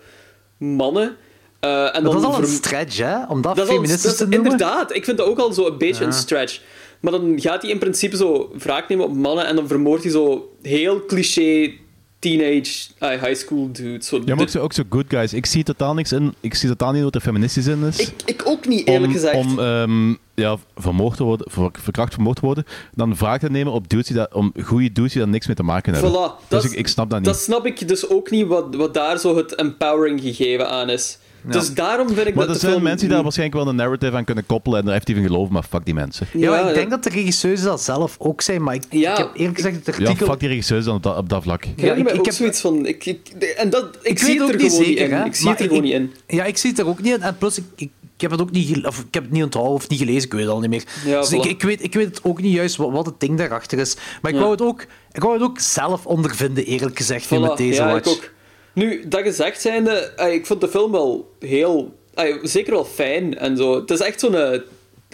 mannen. 0.58 1.16
Eh, 1.60 1.96
en 1.96 2.04
dan 2.04 2.14
dat 2.14 2.22
is 2.22 2.28
al 2.28 2.38
een 2.42 2.48
stretch, 2.48 2.98
hè? 2.98 3.26
Om 3.28 3.42
dat, 3.42 3.56
dat 3.56 3.66
is 3.66 3.70
al- 3.72 3.76
feministisch 3.76 4.04
dat 4.04 4.12
is- 4.12 4.18
te 4.18 4.28
noemen. 4.28 4.52
Inderdaad, 4.52 4.96
ik 4.96 5.06
vind 5.06 5.18
dat 5.18 5.28
ook 5.28 5.40
al 5.40 5.54
zo 5.54 5.66
een 5.68 5.78
beetje 5.78 6.06
een 6.06 6.14
stretch. 6.14 6.60
Maar 7.02 7.12
dan 7.12 7.34
gaat 7.42 7.62
hij 7.62 7.72
in 7.72 7.80
principe 7.80 8.18
zo 8.18 8.52
wraak 8.58 8.90
nemen 8.90 9.06
op 9.06 9.16
mannen 9.16 9.46
en 9.48 9.56
dan 9.56 9.68
vermoordt 9.68 10.04
hij 10.04 10.12
zo 10.12 10.50
heel 10.62 11.06
cliché 11.06 11.72
teenage 12.20 12.90
ah, 13.00 13.22
high 13.24 13.36
school 13.36 13.70
dudes. 13.72 14.08
Zo 14.08 14.22
Ja, 14.26 14.36
maar 14.36 14.44
ook 14.44 14.50
zo, 14.50 14.60
ook 14.60 14.74
zo 14.74 14.84
good 14.90 15.06
guys. 15.08 15.34
Ik 15.34 15.46
zie 15.46 15.64
totaal 15.64 15.94
niks 15.94 16.12
in. 16.12 16.34
Ik 16.40 16.54
zie 16.54 16.70
totaal 16.70 16.92
niet 16.92 17.04
wat 17.04 17.16
er 17.16 17.22
feministisch 17.22 17.68
in 17.68 17.84
is. 17.84 18.00
ik, 18.00 18.14
ik 18.26 18.42
ook 18.46 18.68
niet, 18.68 18.88
eerlijk 18.88 19.06
om, 19.06 19.12
gezegd. 19.14 19.36
Om 19.36 19.60
ehm, 19.60 20.10
ja, 20.34 20.58
vermoord 20.76 21.18
te 21.18 21.24
worden, 21.24 21.52
ver- 21.52 21.70
verkracht 21.72 22.14
vermoord 22.14 22.36
te 22.36 22.46
worden, 22.46 22.66
dan 22.94 23.16
wraak 23.16 23.40
te 23.40 23.50
nemen 23.50 23.74
op 23.74 23.90
dudes 23.90 24.08
die 24.08 24.16
dat, 24.16 24.34
om 24.34 24.54
goede 24.64 24.92
dudes 24.92 25.12
die 25.12 25.22
daar 25.22 25.32
niks 25.32 25.48
mee 25.48 25.56
te 25.56 25.64
maken 25.64 25.94
hebben. 25.94 26.12
Voilà, 26.12 26.40
dus 26.40 26.48
dat 26.48 26.64
ik, 26.64 26.72
ik 26.72 26.88
snap 26.88 27.10
dat 27.10 27.20
niet. 27.20 27.28
Dat 27.28 27.40
snap 27.40 27.66
ik 27.66 27.88
dus 27.88 28.10
ook 28.10 28.30
niet, 28.30 28.48
wat, 28.48 28.76
wat 28.76 28.94
daar 28.94 29.20
zo 29.20 29.36
het 29.38 29.56
empowering 29.56 30.22
gegeven 30.22 30.70
aan 30.70 30.90
is. 30.90 31.18
Dus 31.44 31.74
daarom 31.74 32.08
vind 32.08 32.28
ik 32.28 32.36
maar 32.36 32.46
dat 32.46 32.54
er 32.56 32.60
zijn 32.62 32.72
film... 32.72 32.84
mensen 32.84 33.06
die 33.06 33.14
daar 33.16 33.24
waarschijnlijk 33.24 33.60
wel 33.64 33.70
een 33.70 33.76
narrative 33.76 34.16
aan 34.16 34.26
kunnen 34.26 34.46
koppelen 34.46 34.80
en 34.80 34.86
er 34.86 34.92
effectief 34.92 35.16
in 35.16 35.24
geloven, 35.24 35.54
maar 35.54 35.64
fuck 35.70 35.86
die 35.86 35.94
mensen. 35.94 36.28
Ja, 36.34 36.50
maar 36.50 36.60
ik 36.62 36.68
ja, 36.68 36.74
denk 36.74 36.90
dat 36.90 37.04
de 37.04 37.10
regisseurs 37.10 37.62
dat 37.62 37.82
zelf 37.82 38.16
ook 38.20 38.42
zijn, 38.42 38.64
maar 38.64 38.76
ik, 38.76 38.84
Ja. 38.90 39.12
ik 39.12 39.18
heb 39.18 39.30
eerlijk 39.36 39.56
gezegd 39.56 39.76
het 39.86 39.96
Ja, 39.98 40.04
artikel... 40.06 40.28
fuck 40.28 40.40
die 40.40 40.48
regisseurs 40.50 40.86
dan 40.86 40.96
op 40.96 41.04
dat, 41.04 41.18
op 41.18 41.30
dat 41.30 41.44
vlak. 41.44 41.66
Ik 41.66 41.72
Ja, 41.76 41.88
heb 41.88 41.98
ik- 41.98 42.10
ik 42.10 42.20
ook 42.20 42.26
heb- 42.26 42.34
zoiets 42.36 42.62
van... 42.62 42.86
Ik, 42.86 43.06
ik, 43.06 43.28
en 43.58 43.70
dat, 43.70 43.86
ik, 44.02 44.10
Ik 44.12 44.20
zie 44.20 44.34
het 44.34 44.42
ook 44.44 44.50
er 44.50 44.56
niet 44.56 44.70
gewoon 44.72 44.86
zeker, 44.86 45.08
niet 45.08 45.18
in. 45.20 45.26
Ik 45.26 45.36
zie 45.36 45.50
het 45.50 45.60
er 45.60 45.66
gewoon 45.66 45.84
ik- 45.86 46.00
niet 46.00 46.12
in. 46.28 46.38
Ja, 46.38 46.44
ik 46.44 46.58
zie 46.58 46.70
het 46.70 46.80
er 46.80 46.88
ook 46.88 47.02
niet 47.02 47.14
in. 47.16 47.22
En 47.22 47.38
plus, 47.38 47.58
ik, 47.58 47.64
ik, 47.76 47.90
ik 48.16 48.22
heb 48.30 48.32
het 48.32 48.42
ook 48.42 48.52
niet, 48.52 48.86
of 48.86 49.00
ik 49.00 49.14
heb 49.14 49.24
het 49.24 49.32
niet 49.32 49.44
onthouden 49.44 49.74
of 49.76 49.90
niet 49.90 50.00
gelezen, 50.00 50.24
ik 50.24 50.32
weet 50.32 50.42
het 50.42 50.52
al 50.52 50.60
niet 50.60 50.70
meer. 50.70 50.84
Ja, 51.06 51.20
dus 51.20 51.32
ik, 51.32 51.46
ik, 51.46 51.62
weet, 51.62 51.84
ik 51.84 51.94
weet 51.94 52.06
het 52.06 52.20
ook 52.24 52.42
niet 52.42 52.54
juist 52.54 52.76
wat, 52.76 52.92
wat 52.92 53.06
het 53.06 53.20
ding 53.20 53.38
daarachter 53.38 53.80
is. 53.80 53.96
Maar 54.22 54.32
ik, 54.32 54.38
Ja. 54.38 54.44
wou 54.44 54.52
het 54.52 54.62
ook, 54.62 54.82
ik 55.12 55.22
wou 55.22 55.34
het 55.34 55.44
ook 55.44 55.60
zelf 55.60 56.06
ondervinden, 56.06 56.66
eerlijk 56.66 56.98
gezegd, 56.98 57.26
Voilà, 57.26 57.40
met 57.40 57.58
deze 57.58 57.82
ja, 57.82 57.92
watch. 57.92 58.06
ik 58.06 58.12
ook. 58.12 58.32
Nu, 58.74 59.08
dat 59.08 59.22
gezegd 59.22 59.62
zijnde, 59.62 59.92
eh, 59.92 60.34
ik 60.34 60.46
vond 60.46 60.62
de 60.62 60.68
film 60.68 60.92
wel 60.92 61.32
heel... 61.40 61.94
eh, 62.14 62.36
zeker 62.44 62.74
wel 62.74 62.86
fijn 62.86 63.38
en 63.38 63.58
zo. 63.58 63.76
Het 63.80 63.92
is 63.92 64.00
echt 64.00 64.20
zo'n... 64.20 64.36
eh, 64.36 64.60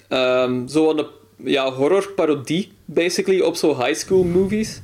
ehm, 0.07 0.67
zo'n 0.67 1.05
ja, 1.43 1.71
horror-parodie, 1.71 2.71
basically, 2.85 3.41
op 3.41 3.55
zo 3.55 3.77
high 3.83 3.93
school 3.99 4.23
movies. 4.23 4.81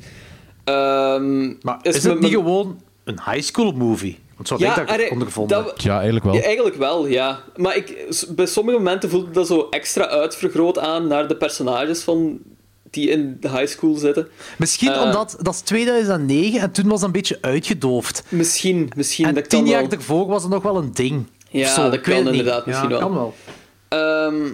Ehm, 0.63 1.47
Maar 1.61 1.79
is, 1.81 1.93
met- 1.93 2.03
het 2.03 2.19
niet 2.19 2.31
gewoon 2.31 2.81
een 3.03 3.19
high 3.25 3.41
school 3.41 3.71
movie? 3.71 4.19
Want 4.35 4.47
zo 4.47 4.53
had 4.53 4.63
ik 4.63 4.67
dat 5.49 5.65
dat- 5.65 5.81
Ja, 5.83 5.93
eigenlijk 5.95 6.25
wel. 6.25 6.33
Ja, 6.33 6.41
eigenlijk 6.41 6.75
wel, 6.75 7.07
ja. 7.07 7.43
Maar 7.55 7.75
ik, 7.75 8.05
bij 8.29 8.45
sommige 8.45 8.77
momenten 8.77 9.09
voelde 9.09 9.31
dat 9.31 9.47
zo 9.47 9.67
extra 9.69 10.07
uitvergroot 10.07 10.79
aan 10.79 11.07
naar 11.07 11.27
de 11.27 11.35
personages 11.35 12.01
van 12.01 12.39
die 12.93 13.09
in 13.09 13.37
de 13.39 13.49
high 13.49 13.67
school 13.67 13.95
zitten. 13.95 14.27
Misschien 14.57 14.91
Eh, 14.91 15.01
omdat 15.01 15.37
dat 15.41 15.53
is 15.53 15.59
2009 15.59 16.59
en 16.59 16.71
toen 16.71 16.87
was 16.87 16.99
dat 16.99 17.07
een 17.07 17.11
beetje 17.11 17.37
uitgedoofd. 17.41 18.23
Misschien, 18.29 18.91
misschien. 18.95 19.25
En 19.25 19.33
dat 19.33 19.49
tien 19.49 19.59
kan 19.59 19.69
jaar 19.69 19.81
wel. 19.81 19.91
ervoor 19.91 20.27
was 20.27 20.41
het 20.41 20.51
nog 20.51 20.63
wel 20.63 20.77
een 20.77 20.93
ding. 20.93 21.25
Ja, 21.49 21.73
zo, 21.73 21.89
dat 21.89 22.01
kan 22.01 22.17
niet. 22.17 22.27
inderdaad 22.27 22.65
misschien 22.65 22.89
ja, 22.89 22.97
wel. 22.99 23.07
kan 23.07 23.13
wel. 23.13 23.33
Ehm, 23.87 24.47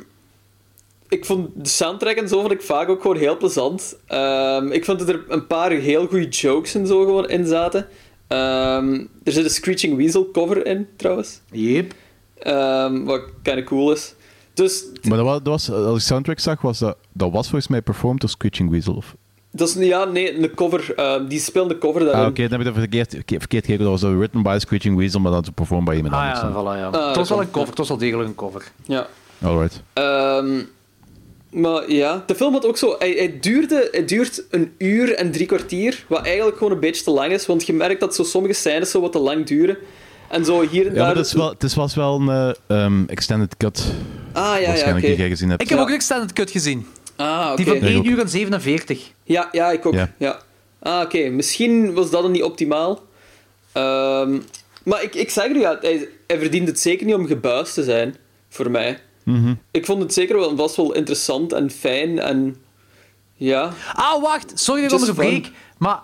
ik 1.09 1.25
vond 1.25 1.49
de 1.55 1.69
soundtrack 1.69 2.15
en 2.15 2.27
zo 2.27 2.39
vond 2.39 2.51
ik 2.51 2.61
vaak 2.61 2.89
ook 2.89 3.01
gewoon 3.01 3.17
heel 3.17 3.37
plezant. 3.37 3.95
Ehm, 4.07 4.71
ik 4.71 4.85
vond 4.85 4.99
dat 4.99 5.09
er 5.09 5.23
een 5.27 5.47
paar 5.47 5.71
heel 5.71 6.07
goede 6.07 6.27
jokes 6.27 6.75
en 6.75 6.87
zo 6.87 6.99
gewoon 7.05 7.29
in 7.29 7.45
zaten. 7.45 7.87
Ehm, 8.27 8.93
er 9.23 9.31
zit 9.31 9.43
een 9.43 9.49
Screeching 9.49 9.97
Weasel 9.97 10.31
cover 10.31 10.65
in, 10.65 10.87
trouwens. 10.95 11.39
Yep. 11.51 11.93
Wat 13.05 13.21
kind 13.43 13.57
of 13.57 13.63
cool 13.63 13.91
is. 13.91 14.13
Dus 14.59 14.83
Maar 15.01 15.17
dat 15.17 15.25
was, 15.25 15.37
dat 15.37 15.47
was, 15.47 15.71
als 15.71 15.95
ik 15.97 16.01
soundtrack 16.07 16.39
zag, 16.39 16.61
was 16.61 16.79
dat, 16.79 16.97
dat 17.13 17.31
was 17.31 17.47
volgens 17.47 17.67
mij 17.67 17.81
performed 17.81 18.21
door 18.21 18.29
Screeching 18.29 18.69
Weasel. 18.69 18.93
Of... 18.93 19.15
dat 19.51 19.67
is, 19.67 19.73
ja, 19.87 20.03
nee, 20.05 20.37
een 20.43 20.53
cover. 20.53 20.93
ehm, 20.95 21.27
die 21.27 21.39
speelde 21.39 21.73
de 21.73 21.79
cover 21.79 22.03
daarin. 22.03 22.21
Ah, 22.21 22.27
oké, 22.29 22.41
dan 22.41 22.51
heb 22.51 22.59
ik 22.59 22.65
dat 22.65 22.75
verkeerd, 22.75 23.09
verkeerd 23.11 23.43
gekeken. 23.45 23.79
Dat 23.79 23.87
was 23.91 24.01
zo 24.01 24.17
written 24.17 24.43
by 24.43 24.57
Screeching 24.59 24.97
Weasel, 24.97 25.19
maar 25.19 25.31
dan 25.31 25.43
performed 25.55 25.89
by 25.89 25.95
iemand 25.95 26.13
Ah 26.13 26.19
anders. 26.21 26.39
ja, 26.39 26.49
dan. 26.51 26.63
voilà, 26.63 26.79
ja. 26.79 26.99
Ah, 26.99 27.07
het 27.07 27.15
was 27.15 27.29
wel 27.29 27.37
dat 27.37 27.47
een 27.47 27.53
cover, 27.53 27.69
het 27.69 27.77
was 27.77 27.87
wel 27.87 27.97
degelijk 27.97 28.29
een 28.29 28.35
cover. 28.35 28.71
Ja. 28.83 29.07
Alright. 29.41 29.81
Ehm, 29.93 30.61
maar 31.49 31.91
ja, 31.91 32.23
de 32.25 32.35
film 32.35 32.53
had 32.53 32.65
ook 32.65 32.77
zo... 32.77 32.95
Hij, 32.99 33.11
hij, 33.11 33.37
duurde, 33.39 33.87
hij 33.91 34.05
duurt 34.05 34.43
een 34.49 34.71
uur 34.77 35.13
en 35.13 35.31
drie 35.31 35.45
kwartier, 35.45 36.05
wat 36.07 36.25
eigenlijk 36.25 36.57
gewoon 36.57 36.73
een 36.73 36.79
beetje 36.79 37.03
te 37.03 37.11
lang 37.11 37.31
is, 37.31 37.45
want 37.45 37.65
je 37.65 37.73
merkt 37.73 37.99
dat 37.99 38.15
zo 38.15 38.23
sommige 38.23 38.53
scènes 38.53 38.91
zo 38.91 39.01
wat 39.01 39.11
te 39.11 39.19
lang 39.19 39.45
duren. 39.45 39.77
En 40.29 40.45
zo 40.45 40.61
hier 40.67 40.85
en 40.87 40.91
Ja, 40.93 40.97
daar... 40.97 41.05
maar 41.07 41.15
het, 41.15 41.25
is 41.25 41.33
wel, 41.33 41.49
het 41.49 41.63
is- 41.63 41.75
was 41.75 41.95
wel 41.95 42.19
een 42.27 42.55
eh, 42.67 42.83
um, 42.83 43.05
extended 43.07 43.57
cut, 43.57 43.85
Ah, 44.33 44.61
ja, 44.61 44.73
ja, 44.75 44.93
die 44.93 45.15
jij 45.15 45.27
gezien 45.29 45.49
hebt. 45.49 45.61
Ik 45.61 45.69
heb 45.69 45.77
Ja. 45.77 45.83
ook 45.83 45.89
een 45.89 45.95
extended 45.95 46.33
cut 46.33 46.51
gezien. 46.51 46.87
Ah, 47.15 47.45
Die 47.45 47.51
oké. 47.51 47.63
van 47.63 47.73
Ja, 47.73 47.79
ik 47.79 47.83
1 47.89 47.97
ook. 47.97 48.05
uur 48.05 48.19
en 48.19 48.29
47. 48.29 49.11
Ja, 49.23 49.49
ja, 49.51 49.71
ik 49.71 49.85
ook. 49.85 49.93
Ja. 49.93 50.11
Ja. 50.17 50.39
Ah, 50.79 51.01
oké. 51.01 51.29
Misschien 51.29 51.93
was 51.93 52.09
dat 52.09 52.21
dan 52.21 52.31
niet 52.31 52.43
optimaal. 52.43 52.99
Ehm, 53.71 54.39
maar 54.83 55.03
ik, 55.03 55.15
ik 55.15 55.29
zeg 55.29 55.45
er, 55.45 55.57
ja, 55.59 55.77
hij, 55.81 56.07
hij 56.27 56.39
verdient 56.39 56.67
het 56.67 56.79
zeker 56.79 57.05
niet 57.05 57.15
om 57.15 57.25
gebuist 57.27 57.73
te 57.73 57.83
zijn, 57.83 58.15
voor 58.49 58.71
mij. 58.71 58.99
Mhm. 59.23 59.53
Ik 59.71 59.85
vond 59.85 60.01
het 60.01 60.13
zeker 60.13 60.35
wel, 60.37 60.55
vast 60.57 60.75
wel 60.75 60.93
interessant 60.93 61.53
en 61.53 61.71
fijn 61.71 62.19
en... 62.19 62.55
Ja. 63.35 63.73
Ah, 63.93 64.21
wacht. 64.21 64.51
Sorry 64.59 64.81
dat 64.81 64.91
ik 64.91 64.99
onderbreek. 64.99 65.51
Maar... 65.77 65.99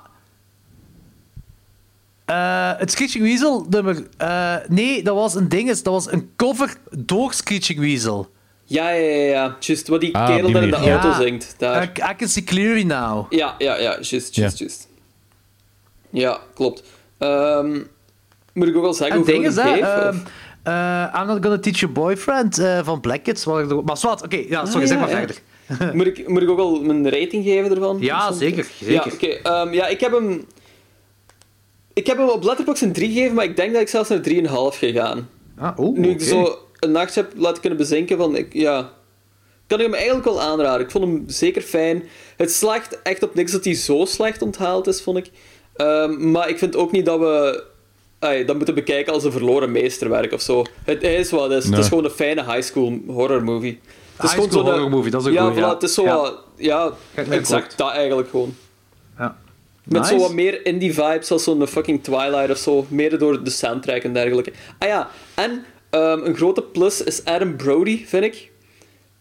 eh, 2.26 2.72
het 2.78 2.92
Screeching 2.92 3.24
Weasel 3.24 3.66
nummer... 3.70 4.08
eh, 4.18 4.56
nee, 4.68 5.04
dat 5.04 5.16
was 5.16 5.36
een 5.36 5.50
ding. 5.50 5.68
Dat 5.72 5.94
was 5.94 6.12
een 6.12 6.30
cover 6.36 6.76
door 6.98 7.34
Screeching 7.34 7.80
Weasel. 7.80 8.30
Ja, 8.68 8.90
ja, 8.90 9.10
ja, 9.16 9.26
ja. 9.26 9.56
Just 9.60 9.88
wat 9.88 10.02
die 10.02 10.16
Ah, 10.16 10.28
kerel 10.28 10.48
die 10.52 10.62
in 10.62 10.70
de 10.70 10.76
auto 10.76 11.12
zingt. 11.14 11.56
Daar. 11.58 11.84
I, 11.84 11.88
I 12.12 12.16
can 12.18 12.28
see 12.28 12.44
clearly 12.44 12.84
now. 12.84 13.26
Ja, 13.34 13.56
ja, 13.58 13.78
ja. 13.80 13.96
Just, 14.00 14.36
just, 14.36 14.36
Ja. 14.36 14.66
just. 14.66 14.88
Ja, 16.10 16.40
klopt. 16.54 16.84
Ehm, 17.18 17.80
moet 18.54 18.68
ik 18.68 18.76
ook 18.76 18.86
al 18.86 18.94
zeggen 18.94 19.16
En 19.16 19.22
hoeveel 19.24 19.44
ik 19.44 19.52
geef? 19.52 20.16
I'm 21.20 21.28
not 21.28 21.38
gonna 21.44 21.60
teach 21.60 21.80
your 21.80 21.94
boyfriend 21.94 22.58
eh, 22.58 22.80
van 22.84 23.00
Black 23.00 23.24
Kids. 23.24 23.44
wat 23.44 23.86
Maar 23.86 23.98
zwart, 23.98 24.24
oké. 24.24 24.44
ja, 24.50 24.66
sorry, 24.66 24.82
Ah, 24.82 24.88
zeg 24.88 24.98
ja, 24.98 25.06
maar 25.06 25.10
ja. 25.10 25.18
verder. 25.18 25.94
moet, 25.96 26.06
ik, 26.08 26.28
moet 26.28 26.42
ik 26.42 26.50
ook 26.50 26.60
al 26.60 26.82
mijn 26.82 27.10
rating 27.10 27.44
geven 27.44 27.72
ervan? 27.76 27.98
Ja, 28.00 28.32
zeker, 28.32 28.68
Ja, 28.80 28.86
zeker. 29.04 29.14
oké. 29.14 29.26
ehm, 29.50 29.74
ja, 29.74 29.88
ik 29.88 30.00
heb 30.00 30.12
hem... 30.12 30.46
Ik 31.96 32.08
heb 32.08 32.18
hem 32.18 32.30
op 32.30 32.44
Letterboxd 32.44 32.82
een 32.82 32.92
3 32.94 33.12
gegeven, 33.14 33.36
maar 33.36 33.46
ik 33.46 33.56
denk 33.56 33.74
dat 33.74 33.82
ik 33.82 33.88
zelfs 33.88 34.10
naar 34.10 34.22
3,5 34.74 34.78
gegaan. 34.78 35.30
Ah, 35.58 35.80
oeh, 35.80 35.98
Nu 35.98 36.10
ik 36.10 36.22
zo 36.22 36.58
een 36.80 36.92
nacht 36.92 37.16
heb 37.16 37.32
laten 37.36 37.60
kunnen 37.62 37.80
bezinken 37.80 38.18
van... 38.18 38.36
Ik, 38.36 38.54
ja, 38.54 38.92
kan 39.68 39.80
ik 39.80 39.86
hem 39.86 39.94
eigenlijk 39.94 40.26
wel 40.26 40.42
aanraden. 40.42 40.86
Ik 40.86 40.92
vond 40.92 41.04
hem 41.04 41.24
zeker 41.28 41.62
fijn. 41.62 42.04
Het 42.38 42.52
slaagt 42.52 43.02
echt 43.02 43.24
op 43.24 43.36
niks 43.36 43.52
dat 43.52 43.64
hij 43.66 43.74
zo 43.74 44.06
slecht 44.06 44.42
onthaald 44.42 44.88
is, 44.88 45.02
vond 45.02 45.18
ik. 45.18 45.32
Ehm, 45.76 46.32
maar 46.32 46.50
ik 46.50 46.58
vind 46.58 46.76
ook 46.76 46.92
niet 46.92 47.06
dat 47.06 47.20
we 47.20 47.64
ai, 48.20 48.46
dat 48.46 48.56
moeten 48.56 48.76
bekijken 48.76 49.14
als 49.14 49.24
een 49.24 49.32
verloren 49.32 49.72
meesterwerk 49.72 50.32
of 50.34 50.42
zo. 50.42 50.64
Het 50.84 51.04
is 51.04 51.32
wat 51.32 51.50
het 51.50 51.64
is. 51.64 51.70
Het 51.70 51.78
is 51.78 51.88
gewoon 51.88 52.04
een 52.04 52.10
fijne 52.10 52.44
high 52.44 52.62
school 52.62 53.00
horror 53.08 53.44
movie. 53.44 53.80
Het 54.16 54.24
is 54.24 54.32
High 54.32 54.34
gewoon 54.34 54.50
school 54.52 54.64
horror 54.64 54.90
movie, 54.90 55.12
dat 55.12 55.22
is 55.22 55.28
ook 55.28 55.34
ja, 55.34 55.46
goed, 55.46 55.56
voilà, 55.56 55.60
ja. 55.60 55.74
Het 55.74 55.84
is 55.84 55.94
zo 55.94 56.04
Ja. 56.04 56.16
wat- 56.16 56.44
ja, 56.58 56.92
exact 57.30 57.78
dat 57.78 57.92
eigenlijk 57.92 58.30
gewoon. 58.30 58.56
Ja. 59.88 60.00
Met 60.00 60.02
Nice. 60.02 60.14
zo 60.14 60.20
wat 60.20 60.34
meer 60.34 60.66
indie 60.66 60.94
vibes 60.94 61.32
als 61.32 61.44
zo'n 61.44 61.68
fucking 61.68 62.04
Twilight 62.04 62.50
of 62.50 62.58
zo. 62.58 62.86
Meer 62.90 63.18
door 63.20 63.44
de 63.44 63.50
soundtrack 63.50 64.04
en 64.04 64.14
dergelijke. 64.14 64.52
Ah 64.80 64.88
ja, 64.88 65.10
en 65.34 65.64
ehm, 65.90 66.20
een 66.24 66.36
grote 66.36 66.62
plus 66.62 67.04
is 67.04 67.26
Adam 67.26 67.56
Brody, 67.56 68.06
vind 68.06 68.24
ik. 68.24 68.52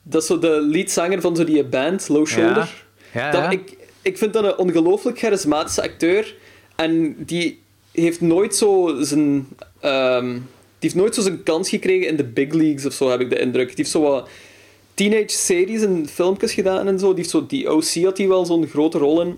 Dat 0.02 0.22
is 0.22 0.28
zo 0.28 0.38
de 0.38 0.60
leadzanger 0.60 1.20
van 1.20 1.36
zo 1.36 1.44
die 1.44 1.64
band, 1.64 2.08
Low 2.08 2.26
Shoulder. 2.26 2.84
Ja, 3.12 3.30
Dat, 3.30 3.40
ja. 3.40 3.50
ik, 3.50 3.76
ik 4.02 4.18
vind 4.18 4.32
dat 4.32 4.44
een 4.44 4.58
ongelooflijk 4.58 5.18
charismatische 5.18 5.82
acteur. 5.82 6.34
En 6.76 7.16
die 7.24 7.60
heeft 7.92 8.20
nooit 8.20 8.54
zo 8.56 8.96
zijn... 9.00 9.48
ehm, 9.80 10.32
die 10.78 10.92
heeft 10.92 10.94
nooit 10.94 11.14
zo 11.14 11.20
zijn 11.22 11.42
kans 11.42 11.68
gekregen 11.68 12.08
in 12.08 12.16
de 12.16 12.24
big 12.24 12.52
leagues 12.52 12.86
of 12.86 12.92
zo, 12.92 13.10
heb 13.10 13.20
ik 13.20 13.30
de 13.30 13.38
indruk. 13.38 13.66
Die 13.66 13.76
heeft 13.76 13.90
zo 13.90 14.00
wat 14.00 14.28
teenage 14.94 15.28
series 15.28 15.82
en 15.82 16.08
filmpjes 16.08 16.52
gedaan 16.52 16.86
en 16.86 16.98
zo. 16.98 17.06
Die, 17.06 17.16
heeft 17.16 17.30
zo, 17.30 17.46
die 17.46 17.72
OC 17.72 17.94
had 18.04 18.18
hij 18.18 18.28
wel 18.28 18.44
zo'n 18.46 18.66
grote 18.66 18.98
rol 18.98 19.20
in. 19.20 19.36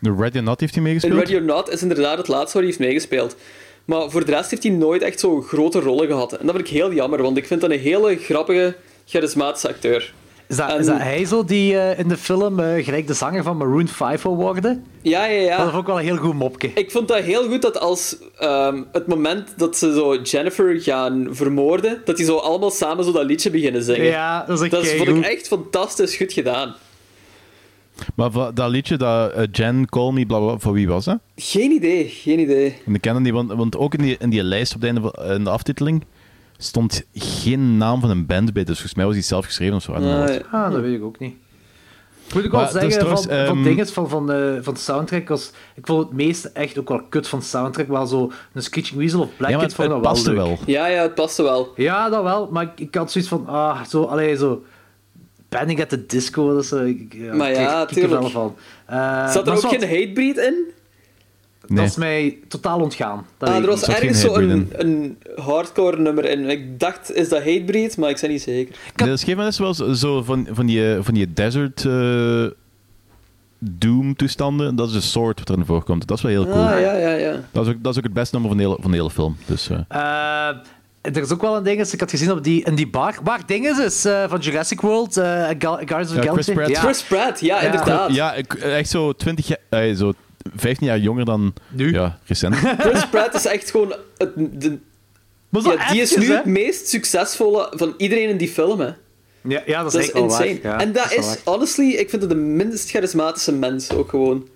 De 0.00 0.14
Ready 0.18 0.36
or 0.38 0.42
Not 0.42 0.60
heeft 0.60 0.74
hij 0.74 0.82
In 0.84 0.88
meegespeeld? 0.88 1.18
Ready 1.20 1.34
or 1.34 1.42
Not 1.42 1.70
is 1.70 1.82
inderdaad 1.82 2.18
het 2.18 2.28
laatste 2.28 2.52
waar 2.58 2.62
hij 2.62 2.72
heeft 2.76 2.78
meegespeeld. 2.78 3.36
Maar 3.84 4.10
voor 4.10 4.24
de 4.24 4.32
rest 4.32 4.50
heeft 4.50 4.62
hij 4.62 4.72
nooit 4.72 5.02
echt 5.02 5.20
zo 5.20 5.40
grote 5.40 5.80
rollen 5.80 6.06
gehad. 6.06 6.32
En 6.32 6.46
dat 6.46 6.54
vind 6.54 6.68
ik 6.68 6.74
heel 6.74 6.92
jammer, 6.92 7.22
want 7.22 7.36
ik 7.36 7.46
vind 7.46 7.60
dat 7.60 7.70
een 7.70 7.78
hele 7.78 8.16
grappige, 8.16 8.76
charismatische 9.06 9.68
acteur. 9.68 10.12
Is 10.46 10.56
dat, 10.56 10.70
En- 10.70 10.78
is 10.80 10.86
dat 10.86 10.98
hij 10.98 11.24
zo 11.24 11.44
die 11.44 11.78
eh, 11.78 11.98
in 11.98 12.08
de 12.08 12.16
film 12.16 12.60
eh, 12.60 12.84
gelijk 12.84 13.06
de 13.06 13.14
zanger 13.14 13.42
van 13.42 13.56
Maroon 13.56 13.88
5 13.88 14.22
wil 14.22 14.36
worden? 14.36 14.84
Ja, 15.02 15.24
ja, 15.26 15.40
ja. 15.40 15.56
Dat 15.56 15.66
vond 15.70 15.80
ik 15.80 15.86
wel 15.86 15.98
een 15.98 16.04
heel 16.04 16.16
goed 16.16 16.34
mopje. 16.34 16.70
Ik 16.74 16.90
vond 16.90 17.08
dat 17.08 17.18
heel 17.18 17.48
goed 17.48 17.62
dat 17.62 17.78
als 17.80 18.16
ehm, 18.38 18.82
het 18.92 19.06
moment 19.06 19.48
dat 19.56 19.76
ze 19.76 19.92
zo 19.94 20.16
Jennifer 20.22 20.80
gaan 20.80 21.28
vermoorden, 21.30 22.00
dat 22.04 22.16
die 22.16 22.24
zo 22.26 22.36
allemaal 22.36 22.70
samen 22.70 23.04
zo 23.04 23.12
dat 23.12 23.24
liedje 23.24 23.50
beginnen 23.50 23.82
zingen. 23.82 24.04
Ja, 24.06 24.44
dat 24.46 24.56
is 24.56 24.62
echt 24.62 24.70
Dat 24.70 24.84
is- 24.84 24.92
vond 24.96 25.08
ik 25.08 25.24
echt 25.24 25.48
fantastisch 25.48 26.16
goed 26.16 26.32
gedaan. 26.32 26.74
Maar 28.14 28.30
dat 28.54 28.70
liedje, 28.70 28.96
dat 28.96 29.32
eh, 29.32 29.44
Jen, 29.52 29.88
Call 29.88 30.12
Me, 30.12 30.26
bla, 30.26 30.38
bla, 30.38 30.58
voor 30.58 30.72
wie 30.72 30.88
was 30.88 31.04
dat? 31.04 31.18
Geen 31.36 31.70
idee, 31.70 32.04
geen 32.08 32.38
idee. 32.38 32.76
En 32.86 32.94
ik 32.94 33.00
ken 33.00 33.22
die, 33.22 33.32
want, 33.32 33.52
want 33.52 33.76
ook 33.76 33.94
in 33.94 34.02
die, 34.02 34.16
in 34.18 34.30
die 34.30 34.42
lijst 34.42 34.74
op 34.74 34.80
het 34.80 34.90
einde 34.90 35.10
van 35.14 35.24
in 35.24 35.44
de 35.44 35.50
aftiteling 35.50 36.04
stond 36.56 37.04
geen 37.14 37.76
naam 37.76 38.00
van 38.00 38.10
een 38.10 38.26
band 38.26 38.52
bij. 38.52 38.64
Dus 38.64 38.74
volgens 38.74 38.94
mij 38.94 39.04
was 39.04 39.14
die 39.14 39.22
zelf 39.22 39.44
geschreven 39.44 39.76
of 39.76 39.82
zo. 39.82 39.92
Ah, 39.92 40.02
what. 40.02 40.28
ja. 40.34 40.40
Ah, 40.50 40.72
dat 40.72 40.80
weet 40.80 40.94
ik 40.94 41.02
ook 41.02 41.18
niet. 41.18 41.34
Moet 42.34 42.44
ik 42.44 42.50
wel 42.50 42.60
Maar 42.60 42.68
is 42.68 42.74
zeggen, 42.74 42.98
trouwens, 42.98 43.26
van, 43.26 43.46
van 43.46 43.56
ehm, 43.56 43.62
dingen 43.62 43.86
van, 43.88 44.08
van, 44.08 44.32
eh, 44.32 44.52
van 44.60 44.74
de 44.74 44.80
soundtrack 44.80 45.28
was... 45.28 45.50
Ik 45.74 45.86
vond 45.86 46.02
het 46.08 46.12
meeste 46.12 46.48
echt 46.48 46.78
ook 46.78 46.88
wel 46.88 47.02
kut 47.08 47.28
van 47.28 47.38
de 47.38 47.44
soundtrack. 47.44 47.88
Wel 47.88 48.06
zo 48.06 48.32
een 48.52 48.62
Screeching 48.62 48.98
Weasel 48.98 49.20
of 49.20 49.28
Black 49.36 49.50
Ja, 49.50 49.58
Kid 49.58 49.74
vond 49.74 49.88
het 49.88 50.00
wel 50.00 50.12
paste 50.12 50.28
leuk. 50.28 50.38
wel. 50.38 50.58
Ja, 50.66 50.86
ja, 50.86 51.02
het 51.02 51.14
paste 51.14 51.42
wel. 51.42 51.72
Ja, 51.76 52.08
dat 52.08 52.22
wel. 52.22 52.48
Maar 52.52 52.62
ik, 52.62 52.80
ik 52.80 52.94
had 52.94 53.12
zoiets 53.12 53.30
van... 53.30 53.46
Ah, 53.46 53.84
zo... 53.84 54.02
Allee, 54.02 54.36
zo... 54.36 54.62
Panic 55.48 55.80
at 55.80 55.88
the 55.88 56.06
Disco, 56.06 56.54
dat 56.54 56.62
is... 56.64 56.72
eh, 56.72 56.86
ik- 56.86 57.14
Ja, 57.18 57.34
Maar 57.34 57.50
ja, 57.52 57.80
ik 57.82 57.86
kippenvel 57.88 58.16
tuurlijk. 58.16 58.32
van. 58.34 58.56
Eh, 58.86 59.30
Zat 59.30 59.46
er 59.46 59.52
ook 59.52 59.60
geen 59.68 59.80
hatebreed 59.88 60.36
in? 60.36 60.54
Nee. 61.66 61.78
Dat 61.78 61.86
is 61.88 61.96
mij 61.96 62.38
totaal 62.48 62.80
ontgaan. 62.80 63.26
Dat 63.38 63.48
Ah, 63.48 63.56
er 63.56 63.66
was 63.66 63.82
ergens 63.82 64.20
zo 64.20 64.28
hatebreed 64.28 64.50
een, 64.50 64.72
een 64.88 65.18
hardcore 65.44 65.96
nummer 65.98 66.24
in. 66.24 66.48
Ik 66.50 66.80
dacht, 66.80 67.12
is 67.14 67.28
dat 67.28 67.38
hatebreed? 67.44 67.96
Maar 67.96 68.10
ik 68.10 68.18
ben 68.20 68.30
niet 68.30 68.42
zeker. 68.42 68.74
Nee, 68.96 69.08
dat 69.36 69.46
is 69.46 69.58
wel 69.58 69.74
zo, 69.94 70.22
van, 70.22 70.46
van, 70.50 70.66
die, 70.66 70.96
van 71.00 71.14
die 71.14 71.32
desert 71.32 71.84
eh, 71.84 72.46
doom 73.58 74.16
toestanden. 74.16 74.76
Dat 74.76 74.88
is 74.88 74.94
een 74.94 75.02
soort 75.02 75.38
wat 75.38 75.48
erin 75.50 75.64
voorkomt. 75.64 76.06
Dat 76.06 76.16
is 76.16 76.22
wel 76.22 76.32
heel 76.32 76.44
cool. 76.44 76.64
Ah, 76.68 76.80
ja, 76.80 76.96
ja, 76.96 77.10
ja. 77.12 77.40
Dat, 77.52 77.66
is 77.66 77.72
ook, 77.72 77.82
dat 77.82 77.92
is 77.92 77.98
ook 77.98 78.04
het 78.04 78.12
beste 78.12 78.34
nummer 78.38 78.50
van 78.54 78.60
de 78.62 78.66
hele, 78.68 78.78
van 78.82 78.90
de 78.90 78.96
hele 78.96 79.10
film. 79.10 79.36
Dus, 79.46 79.70
eh, 79.70 79.78
Eh, 79.88 80.56
er 81.14 81.22
is 81.22 81.32
ook 81.32 81.40
wel 81.40 81.56
een 81.56 81.62
ding, 81.62 81.78
dus 81.78 81.92
ik 81.92 82.00
had 82.00 82.10
gezien 82.10 82.30
op 82.30 82.44
die, 82.44 82.64
in 82.64 82.74
die 82.74 82.88
bar, 82.88 83.14
waar 83.22 83.40
dingen 83.46 83.84
is 83.84 84.04
eh, 84.04 84.24
van 84.28 84.38
Jurassic 84.40 84.80
World, 84.80 85.16
eh, 85.16 85.24
Gal- 85.58 85.76
Guardians 85.76 86.10
of 86.10 86.16
the 86.16 86.22
Ja, 86.22 86.32
Chris. 86.32 86.50
Pratt. 86.50 86.68
Ja. 86.70 86.80
Chris 86.80 87.02
Pratt, 87.02 87.40
ja, 87.40 87.60
inderdaad. 87.60 88.14
ja, 88.14 88.34
echt 88.60 88.90
zo 88.90 89.12
20 89.12 89.46
jaar, 89.46 89.58
eh, 89.68 89.94
zo 89.96 90.12
15 90.56 90.86
jaar 90.86 90.98
jonger 90.98 91.24
dan 91.24 91.54
Nu? 91.68 91.92
Ja, 91.92 92.18
recent. 92.24 92.54
Chris 92.78 93.06
Pratt 93.08 93.34
is 93.34 93.46
echt 93.46 93.70
gewoon... 93.70 93.94
Het, 94.18 94.30
de, 94.60 94.78
Maar 95.48 95.62
zo 95.62 95.72
ja, 95.72 95.90
die 95.92 96.00
is 96.00 96.16
nu 96.16 96.26
hè? 96.26 96.34
het 96.34 96.44
meest 96.44 96.88
succesvolle 96.88 97.72
van 97.76 97.94
iedereen 97.96 98.28
in 98.28 98.36
die 98.36 98.48
film, 98.48 98.80
hè. 98.80 98.90
Ja, 99.42 99.62
ja, 99.66 99.82
dat 99.82 99.86
is, 99.86 99.92
Dat 99.92 100.00
is 100.00 100.06
echt 100.06 100.12
wel 100.12 100.22
insane. 100.22 100.58
waar. 100.62 100.72
Ja, 100.72 100.80
en 100.80 100.92
dat 100.92 101.12
is, 101.12 101.26
waar. 101.26 101.36
honestly, 101.44 101.90
ik 101.90 102.10
vind 102.10 102.22
het 102.22 102.30
de 102.30 102.36
minst 102.36 102.90
charismatische 102.90 103.52
mens 103.52 103.90
ook 103.92 104.10
gewoon. 104.10 104.48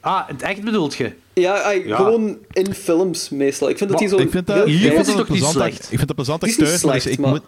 Ah, 0.00 0.28
in 0.28 0.34
het 0.34 0.42
echt 0.44 0.62
bedoelt 0.62 0.94
je? 0.94 1.12
Ja, 1.32 1.62
ai, 1.62 1.86
Ja. 1.88 1.96
gewoon 1.96 2.36
in 2.50 2.74
films 2.74 3.28
meestal. 3.28 3.68
Ik 3.68 3.78
vind 3.78 3.90
dat 3.90 3.98
hij 4.00 4.08
zo 4.08 4.18
ik 4.18 4.30
vind 4.30 4.46
dat, 4.46 4.56
heel 4.56 4.66
ik 4.66 4.72
hier 4.72 4.92
vind 4.92 5.06
dat 5.06 5.16
toch 5.16 5.28
niet 5.28 5.44
slecht? 5.44 5.82
ik 5.92 5.98
vind 5.98 6.00
dat 6.00 6.08
een 6.08 6.14
plezant 6.14 6.40
Die 6.40 6.50
acteur, 6.50 6.86
maar 6.86 6.94
dus 6.94 7.06
ik 7.06 7.18
maar- 7.18 7.30
moet... 7.30 7.42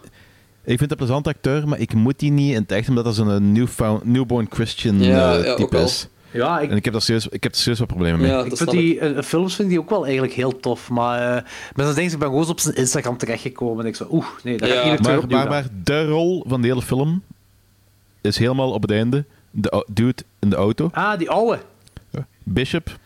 Ik 0.65 0.77
vind 0.77 0.79
dat 0.79 0.91
een 0.91 0.97
plezant 1.05 1.27
acteur, 1.27 1.67
maar 1.67 1.79
ik 1.79 1.93
moet 1.93 2.19
die 2.19 2.31
niet 2.31 2.53
in 2.55 2.61
het 2.61 2.71
echt, 2.71 2.89
omdat 2.89 3.03
dat 3.03 3.15
zo'n 3.15 3.51
newfound, 3.51 4.05
newborn 4.05 4.47
Christian 4.49 5.03
Ja, 5.03 5.37
eh, 5.37 5.53
type 5.55 5.77
is. 5.77 6.07
Ja, 6.31 6.59
ik, 6.59 6.69
En 6.69 6.75
ik 6.77 6.83
heb 6.83 6.93
daar 6.93 7.01
serieus, 7.01 7.27
ik 7.27 7.43
heb 7.43 7.51
er 7.51 7.57
serieus 7.57 7.79
wat 7.79 7.87
problemen 7.87 8.19
mee. 8.19 8.29
Ja, 8.29 8.43
ik 8.43 8.57
vind 8.57 8.69
die 8.71 8.99
eh, 8.99 9.23
films 9.23 9.55
vind 9.55 9.67
ik 9.67 9.73
die 9.73 9.83
ook 9.83 9.89
wel 9.89 10.03
eigenlijk 10.03 10.33
heel 10.33 10.59
tof. 10.59 10.89
Maar 10.89 11.35
eh 11.37 11.43
met 11.75 11.85
zo'n 11.85 11.95
ding, 11.95 12.11
ik 12.11 12.19
ben 12.19 12.27
gewoon 12.27 12.47
op 12.47 12.59
zijn 12.59 12.75
Instagram 12.75 13.17
terechtgekomen 13.17 13.83
en 13.83 13.89
ik 13.89 13.95
zo, 13.95 14.07
oeh, 14.11 14.25
nee, 14.43 14.57
dat 14.57 14.69
ga 14.69 14.81
ik 14.81 14.91
niet 14.91 15.03
terug 15.03 15.21
Maar, 15.27 15.29
maar, 15.39 15.49
maar 15.49 15.65
de 15.83 16.05
rol 16.07 16.45
van 16.47 16.61
de 16.61 16.67
hele 16.67 16.81
film 16.81 17.21
is 18.21 18.37
helemaal 18.37 18.71
op 18.71 18.81
het 18.81 18.91
einde. 18.91 19.25
De 19.51 19.85
dude 19.93 20.23
in 20.39 20.49
de 20.49 20.55
auto, 20.55 20.89
Ah, 20.93 21.17
die 21.17 21.29
oude. 21.29 21.59
Bishop. 22.43 22.97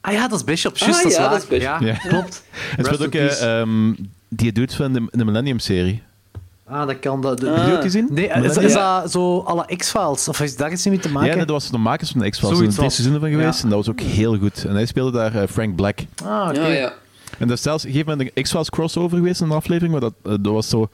Ah 0.00 0.12
ja, 0.12 0.28
dat 0.28 0.38
is 0.38 0.44
Bishop. 0.44 0.76
Juist, 0.76 0.96
Ah, 0.98 1.02
dat 1.02 1.10
is 1.12 1.16
ja, 1.16 1.22
waar. 1.22 1.30
dat 1.30 1.42
is 1.42 1.48
Bishop. 1.48 1.80
Ja, 1.80 1.86
Ja. 1.86 1.94
klopt. 2.08 2.44
En 2.76 2.84
speelt 2.84 3.04
ook 3.06 3.14
ehm, 3.14 3.92
die 4.28 4.52
dude 4.52 4.74
van 4.74 4.92
de, 4.92 5.06
de 5.10 5.24
Millennium-serie. 5.24 6.02
Ah, 6.66 6.86
dat 6.86 6.98
kan 6.98 7.22
dat. 7.22 7.44
Ah. 7.44 7.56
Heb 7.56 7.66
je 7.66 7.74
ook 7.76 7.82
gezien? 7.82 8.08
Nee, 8.10 8.28
is, 8.28 8.72
dat 8.72 9.10
zo 9.10 9.44
la 9.54 9.66
X-Files? 9.76 10.28
Of 10.28 10.40
is 10.40 10.56
daar 10.56 10.72
iets 10.72 10.86
mee 10.86 10.98
te 10.98 11.08
maken? 11.10 11.28
Ja, 11.28 11.34
nee, 11.34 11.44
dat 11.44 11.54
was 11.62 11.70
de 11.70 11.78
makers 11.78 12.10
van 12.10 12.20
de 12.20 12.30
X-Files. 12.30 12.50
Er 12.50 12.56
zijn 12.56 12.70
drie 12.70 12.84
was. 12.84 12.94
seizoenen 12.94 13.20
van 13.20 13.30
geweest 13.38 13.58
Ja. 13.58 13.64
en 13.64 13.68
dat 13.70 13.78
was 13.78 13.88
ook 13.88 14.00
heel 14.00 14.38
goed. 14.38 14.64
En 14.64 14.74
hij 14.74 14.86
speelde 14.86 15.18
daar 15.18 15.34
eh, 15.34 15.48
Frank 15.48 15.74
Black. 15.76 15.98
Ah, 16.24 16.48
oké. 16.48 16.60
Ja, 16.60 16.66
ja. 16.66 16.92
En 17.38 17.48
dat 17.48 17.56
is 17.56 17.62
zelfs 17.62 17.82
op 17.84 17.88
een 17.88 17.94
gegeven 17.96 18.12
moment 18.18 18.30
een 18.36 18.42
X-Files 18.42 18.70
crossover 18.70 19.16
geweest 19.18 19.40
in 19.40 19.46
een 19.46 19.56
aflevering, 19.56 19.92
maar 19.92 20.00
dat, 20.00 20.14
eh, 20.22 20.30
dat 20.40 20.52
was 20.52 20.68
zo... 20.68 20.88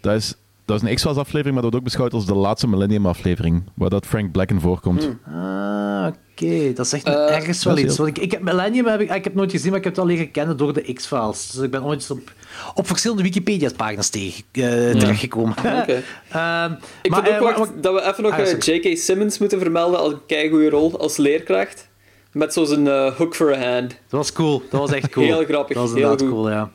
Dat 0.00 0.14
is, 0.14 0.34
dat 0.68 0.82
is 0.82 0.88
een 0.88 0.94
X-Files 0.94 1.16
aflevering, 1.16 1.54
maar 1.54 1.62
dat 1.62 1.72
wordt 1.72 1.76
ook 1.76 1.84
beschouwd 1.84 2.12
als 2.12 2.26
de 2.26 2.34
laatste 2.34 2.68
Millennium 2.68 3.06
aflevering, 3.06 3.62
waar 3.74 3.90
dat 3.90 4.06
Frank 4.06 4.32
Black 4.32 4.50
in 4.50 4.60
voorkomt. 4.60 5.08
Ah, 5.26 6.06
oké. 6.06 6.72
Dat 6.72 6.86
is 6.86 6.92
echt 6.92 7.04
Eh, 7.06 7.34
ergens 7.36 7.64
wel 7.64 7.78
iets. 7.78 7.96
Want 7.96 8.08
ik, 8.08 8.18
ik 8.18 8.30
heb 8.30 8.40
Millennium 8.42 8.86
heb 8.86 9.00
ik, 9.00 9.10
ik 9.14 9.24
heb 9.24 9.34
nooit 9.34 9.50
gezien, 9.50 9.68
maar 9.70 9.78
ik 9.78 9.84
heb 9.84 9.96
het 9.96 10.04
wel 10.04 10.14
leren 10.14 10.30
kennen 10.30 10.56
door 10.56 10.72
de 10.72 10.92
X-Files. 10.92 11.50
Dus 11.50 11.62
ik 11.62 11.70
ben 11.70 11.84
ooit 11.84 11.94
eens 12.00 12.10
op, 12.10 12.32
op 12.74 12.86
verschillende 12.86 13.22
Wikipedia-pagina's 13.22 14.08
tegen 14.08 14.44
eh, 14.52 14.62
terechtgekomen. 15.00 15.54
Oké. 15.80 16.02
Ehm, 16.30 16.72
Ik 17.02 17.10
maar, 17.10 17.22
vind 17.24 17.34
eh, 17.34 17.34
ook 17.34 17.40
wacht, 17.56 17.58
maar- 17.58 17.80
dat 17.80 17.94
we 17.94 18.02
even 18.10 18.22
nog 18.22 18.32
Ah, 18.32 18.38
eh. 18.40 18.58
J.K. 18.58 18.96
Simmons 18.96 19.38
moeten 19.38 19.58
vermelden 19.60 19.98
als 19.98 20.12
een 20.12 20.26
keigoede 20.26 20.70
rol 20.70 20.98
als 21.00 21.16
leerkracht. 21.16 21.88
Met 22.32 22.52
zo 22.52 22.64
zijn 22.64 22.88
eh, 22.88 23.14
hook 23.14 23.34
for 23.36 23.54
a 23.56 23.72
hand. 23.72 23.88
Dat 23.90 23.98
was 24.08 24.32
cool. 24.32 24.62
Dat 24.70 24.80
was 24.80 24.90
echt 24.92 25.08
cool. 25.10 25.26
Heel 25.26 25.44
grappig, 25.44 25.76
Dat 25.76 25.84
was 25.90 25.92
heel 25.94 26.02
inderdaad 26.02 26.20
goed. 26.20 26.30
cool, 26.30 26.50
ja. 26.50 26.70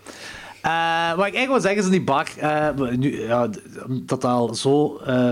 Eh, 0.64 1.10
wat 1.16 1.28
ik 1.28 1.34
eigenlijk 1.36 1.48
wil 1.48 1.62
zeggen 1.62 1.80
is 1.80 1.86
in 1.86 1.92
die 1.92 2.04
bar, 2.04 2.28
eh, 2.38 2.70
nu, 2.96 3.22
ja, 3.28 3.50
dat 3.88 4.24
al 4.24 4.56
zo... 4.56 4.98
eh, 4.98 5.30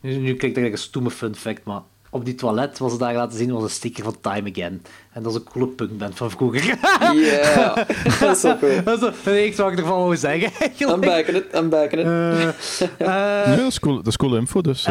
nu, 0.00 0.10
nu 0.10 0.18
klinkt 0.20 0.40
dat 0.40 0.42
eigenlijk 0.42 0.72
een 0.72 0.78
stoeme 0.78 1.10
fun 1.10 1.34
fact, 1.34 1.64
maar 1.64 1.80
op 2.10 2.24
die 2.24 2.34
toilet 2.34 2.78
was 2.78 2.90
het 2.90 3.00
daar 3.00 3.14
laten 3.14 3.38
zien 3.38 3.52
was 3.52 3.62
een 3.62 3.70
sticker 3.70 4.04
van 4.04 4.16
Time 4.20 4.50
Again. 4.50 4.82
En 5.12 5.22
dat 5.22 5.32
is 5.32 5.38
een 5.38 5.44
coole 5.52 5.66
punkband 5.66 6.16
van 6.16 6.30
vroeger. 6.30 6.78
Ja, 7.14 7.74
dat 8.20 8.34
is 8.36 8.40
zo 8.40 8.56
cool. 8.56 8.82
dat 8.84 9.02
is 9.02 9.06
het 9.06 9.26
enige 9.26 9.62
wat 9.62 9.72
ik 9.72 9.78
ervan 9.78 9.98
wou 9.98 10.16
zeggen, 10.16 10.50
I'm 10.94 11.00
backing 11.00 11.36
it, 11.36 11.44
I'm 11.54 11.68
backing 11.68 12.00
it. 12.00 12.06
Nee, 12.06 13.56
dat 13.56 13.66
is 13.66 13.80
cool, 13.80 13.96
dat 13.96 14.06
is 14.06 14.16
cool 14.16 14.36
info, 14.36 14.60
dus... 14.60 14.84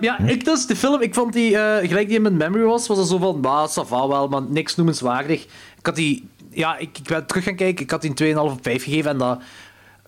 ja, 0.00 0.18
ik 0.18 0.44
dus, 0.44 0.66
de 0.66 0.76
film, 0.76 1.00
ik 1.00 1.14
vond 1.14 1.32
die, 1.32 1.58
eh, 1.58 1.88
gelijk 1.88 2.06
die 2.06 2.16
in 2.16 2.22
mijn 2.22 2.36
memory 2.36 2.64
was, 2.64 2.86
was 2.86 2.98
er 2.98 3.06
zo 3.06 3.18
van, 3.18 3.40
bah, 3.40 3.68
ça 3.68 3.86
va 3.86 4.08
wel, 4.08 4.28
maar 4.28 4.42
niks 4.42 4.76
noemenswaardig. 4.76 5.42
Ik 5.78 5.86
had 5.86 5.96
die, 5.96 6.28
ja, 6.54 6.76
ik, 6.78 6.98
ik 6.98 7.08
ben 7.08 7.26
terug 7.26 7.44
gaan 7.44 7.54
kijken, 7.56 7.84
ik 7.84 7.90
had 7.90 8.02
die 8.02 8.12
een 8.14 8.34
2,5 8.36 8.40
op 8.40 8.58
5 8.62 8.84
gegeven 8.84 9.10
en 9.10 9.18
dat 9.18 9.40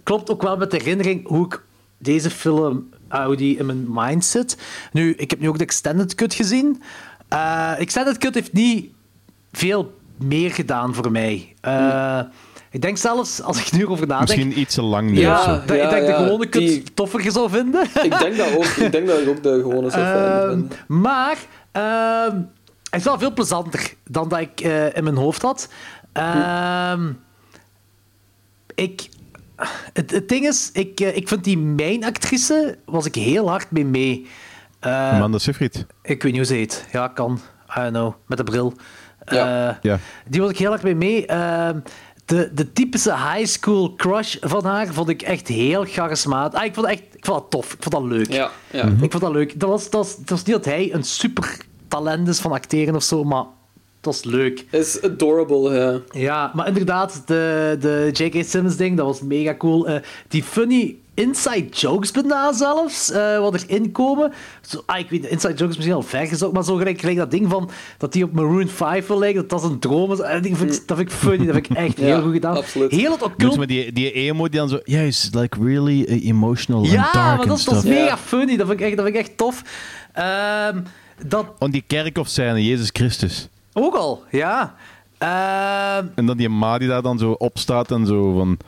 klopt 0.03 0.31
ook 0.31 0.43
wel 0.43 0.57
met 0.57 0.71
de 0.71 0.77
herinnering 0.77 1.27
hoe 1.29 1.45
ik 1.47 1.63
deze 1.99 2.31
film, 2.31 2.89
eh, 3.09 3.25
hoe 3.25 3.37
die 3.37 3.57
in 3.59 3.67
mijn 3.67 3.87
mind 3.89 4.25
zit. 4.25 4.57
Nu, 4.93 5.15
ik 5.15 5.31
heb 5.31 5.41
nu 5.41 5.49
ook 5.49 5.59
de 5.59 5.65
extended 5.65 6.15
cut 6.15 6.35
gezien. 6.35 6.83
Eh 7.29 7.73
extended 7.79 8.19
cut 8.19 8.35
heeft 8.35 8.53
niet 8.53 8.91
veel 9.53 9.95
meer 10.17 10.51
gedaan 10.51 10.95
voor 10.95 11.11
mij. 11.13 11.55
Eh, 11.61 12.21
Ik 12.71 12.83
denk 12.83 12.97
zelfs, 12.97 13.43
als 13.43 13.59
ik 13.61 13.73
nu 13.73 13.87
over 13.87 14.07
nadenk, 14.07 14.29
Misschien 14.29 14.61
iets 14.61 14.75
te 14.75 14.83
lang 14.83 15.11
nu 15.11 15.19
Ja. 15.21 15.39
of 15.39 15.43
zo. 15.45 15.51
dat, 15.67 15.77
ik 15.83 15.91
denk 15.91 16.07
de 16.07 16.13
gewone 16.15 16.49
cut 16.49 16.61
die- 16.61 16.83
toffer 16.95 17.31
zou 17.33 17.51
vinden. 17.51 17.83
Ik 18.03 18.19
denk 18.19 18.37
dat 18.37 18.57
ook. 18.57 18.65
Ik 18.65 18.93
denk 18.93 19.07
dat 19.07 19.19
ik 19.21 19.29
ook 19.29 19.43
de 19.43 19.61
gewone 19.63 19.91
zou 19.91 20.05
fijn 20.05 20.33
Ehm, 20.41 20.49
vinden. 20.49 20.71
maar 20.87 21.37
ehm, 21.73 22.37
hij 22.91 22.99
is 22.99 23.05
wel 23.05 23.19
veel 23.19 23.33
plezanter 23.33 23.95
dan 24.11 24.29
dat 24.29 24.39
ik 24.41 24.61
eh, 24.61 24.97
in 24.97 25.05
mijn 25.05 25.17
hoofd 25.17 25.43
had. 25.43 25.69
Ehm, 26.17 27.13
ik, 28.75 29.09
het, 29.93 30.11
het 30.11 30.29
ding 30.29 30.47
is, 30.47 30.71
ik, 30.73 31.01
eh, 31.01 31.17
ik 31.17 31.29
vind 31.29 31.45
die 31.45 31.59
mijn 31.59 32.05
actrice 32.05 32.79
was 32.85 33.07
ik 33.07 33.15
heel 33.15 33.49
hard 33.49 33.71
mee 33.71 33.85
mee. 33.85 34.27
Eh, 34.81 35.13
Amanda 35.13 35.39
Seyfried. 35.39 35.87
ik 36.03 36.23
weet 36.23 36.33
niet 36.33 36.37
hoe 36.37 36.45
ze 36.45 36.55
heet. 36.55 36.87
Ja, 36.93 37.09
kan. 37.09 37.41
I 37.71 37.81
don't 37.81 37.91
know. 37.91 38.13
Met 38.27 38.39
de 38.39 38.45
bril. 38.45 38.73
Ja. 39.25 39.69
Eh, 39.69 39.75
Ja. 39.83 39.99
Die 40.29 40.41
was 40.41 40.51
ik 40.51 40.59
heel 40.59 40.73
erg 40.73 40.83
mee 40.83 40.95
mee. 40.95 41.27
Ehm, 41.27 41.79
de, 42.25 42.51
de 42.55 42.73
typische 42.73 43.17
high 43.17 43.45
school 43.47 43.95
crush 43.95 44.37
van 44.41 44.65
haar 44.65 44.87
vond 44.87 45.09
ik 45.09 45.23
echt 45.23 45.49
heel 45.49 45.85
charismatisch. 45.85 46.59
Ah, 46.59 46.65
ik 46.65 46.75
vond 46.75 46.87
het 46.87 46.99
echt 46.99 47.15
ik 47.15 47.25
vond 47.25 47.39
dat 47.41 47.51
tof. 47.51 47.73
Ik 47.73 47.83
vond 47.83 47.95
dat 47.95 48.05
leuk. 48.05 48.33
Ja, 48.33 48.51
ja. 48.71 48.85
Ik 49.01 49.11
vond 49.11 49.21
dat 49.23 49.33
leuk. 49.33 49.61
Dat 49.61 49.69
was, 49.69 49.83
dat, 49.85 49.93
was, 49.93 50.17
dat 50.17 50.29
was 50.29 50.43
niet 50.45 50.57
dat 50.57 50.65
hij 50.65 50.95
een 50.95 51.03
super 51.05 51.57
talent 51.89 52.29
is 52.29 52.41
van 52.41 52.53
acteren 52.53 52.95
of 52.95 53.03
zo, 53.03 53.25
maar 53.25 53.45
dat 54.07 54.23
was 54.23 54.33
leuk. 54.33 54.65
is 54.71 55.03
adorable, 55.03 55.75
ja. 55.79 56.01
Ja, 56.21 56.51
maar 56.55 56.67
inderdaad, 56.69 57.23
de, 57.27 57.77
de 57.81 58.11
J.K. 58.13 58.45
Simmons 58.45 58.77
ding, 58.77 58.97
dat 58.97 59.07
was 59.07 59.21
mega 59.21 59.55
cool. 59.57 59.89
Eh, 59.89 59.95
die 60.29 60.43
funny 60.43 60.97
inside 61.15 61.67
jokes 61.69 62.11
bijna 62.11 62.53
zelfs, 62.53 63.11
eh, 63.11 63.39
wat 63.39 63.63
erin 63.63 63.93
komen. 63.93 64.33
Zo, 64.63 64.83
ah, 64.87 64.99
ik 64.99 65.11
weet, 65.11 65.23
de 65.23 65.29
inside 65.29 65.55
jokes 65.55 65.77
misschien 65.77 65.97
al 65.97 66.03
ver 66.03 66.27
gezocht, 66.27 66.53
maar 66.53 66.65
zo 66.65 66.77
gelijk, 66.77 67.01
gelijk 67.01 67.17
dat 67.17 67.31
ding 67.31 67.51
van 67.51 67.71
dat 67.99 68.13
die 68.13 68.25
op 68.25 68.33
Maroon 68.33 68.69
5 68.69 69.07
wil 69.07 69.19
lijken, 69.19 69.41
dat 69.49 69.61
dat 69.61 69.71
een 69.71 69.79
droom 69.79 70.13
is. 70.13 70.19
En 70.21 70.43
die 70.43 70.57
vind 70.57 70.75
ik- 70.75 70.87
dat 70.89 70.97
vind 70.97 71.11
ik 71.11 71.17
funny, 71.17 71.47
dat 71.47 71.55
vind 71.55 71.71
ik 71.71 71.77
echt 71.77 71.99
Ja, 72.01 72.05
heel 72.05 72.23
goed 72.23 72.33
gedaan. 72.33 72.57
absoluut. 72.57 72.91
Heel 72.91 73.13
het 73.13 73.23
occult 73.23 73.59
met 73.59 73.69
die, 73.69 73.93
die 73.93 74.13
emo 74.13 74.49
die 74.49 74.59
dan 74.61 74.69
zo... 74.69 74.79
Ja, 74.85 75.01
is 75.01 75.29
like 75.33 75.59
really 75.65 76.05
emotional 76.05 76.85
Ja, 76.85 77.05
and 77.05 77.13
dark 77.15 77.37
maar 77.37 77.47
dat, 77.47 77.63
dat 77.65 77.77
is 77.85 77.91
mega 77.91 78.17
funny. 78.19 78.57
Dat 78.57 78.67
vind 78.67 78.81
ik 78.81 78.87
echt, 78.87 78.97
dat 78.97 79.05
vind 79.05 79.17
ik 79.19 79.23
echt 79.27 79.37
tof. 79.37 79.63
Ehm, 80.13 80.81
dat 81.27 81.47
On 81.59 81.71
die 81.71 81.85
kerkhofscène, 81.87 82.65
Jezus 82.65 82.89
Christus. 82.93 83.49
Ook 83.77 83.95
al, 83.95 84.23
ja. 84.31 84.75
Ehm, 85.19 86.07
En 86.15 86.27
dan 86.27 86.37
die 86.37 86.49
ma 86.49 86.79
die 86.79 86.89
daar 86.89 87.03
dan 87.03 87.19
zo 87.19 87.31
op 87.31 87.59
staat 87.59 87.91
en 87.91 88.07
zo 88.07 88.33
van... 88.39 88.59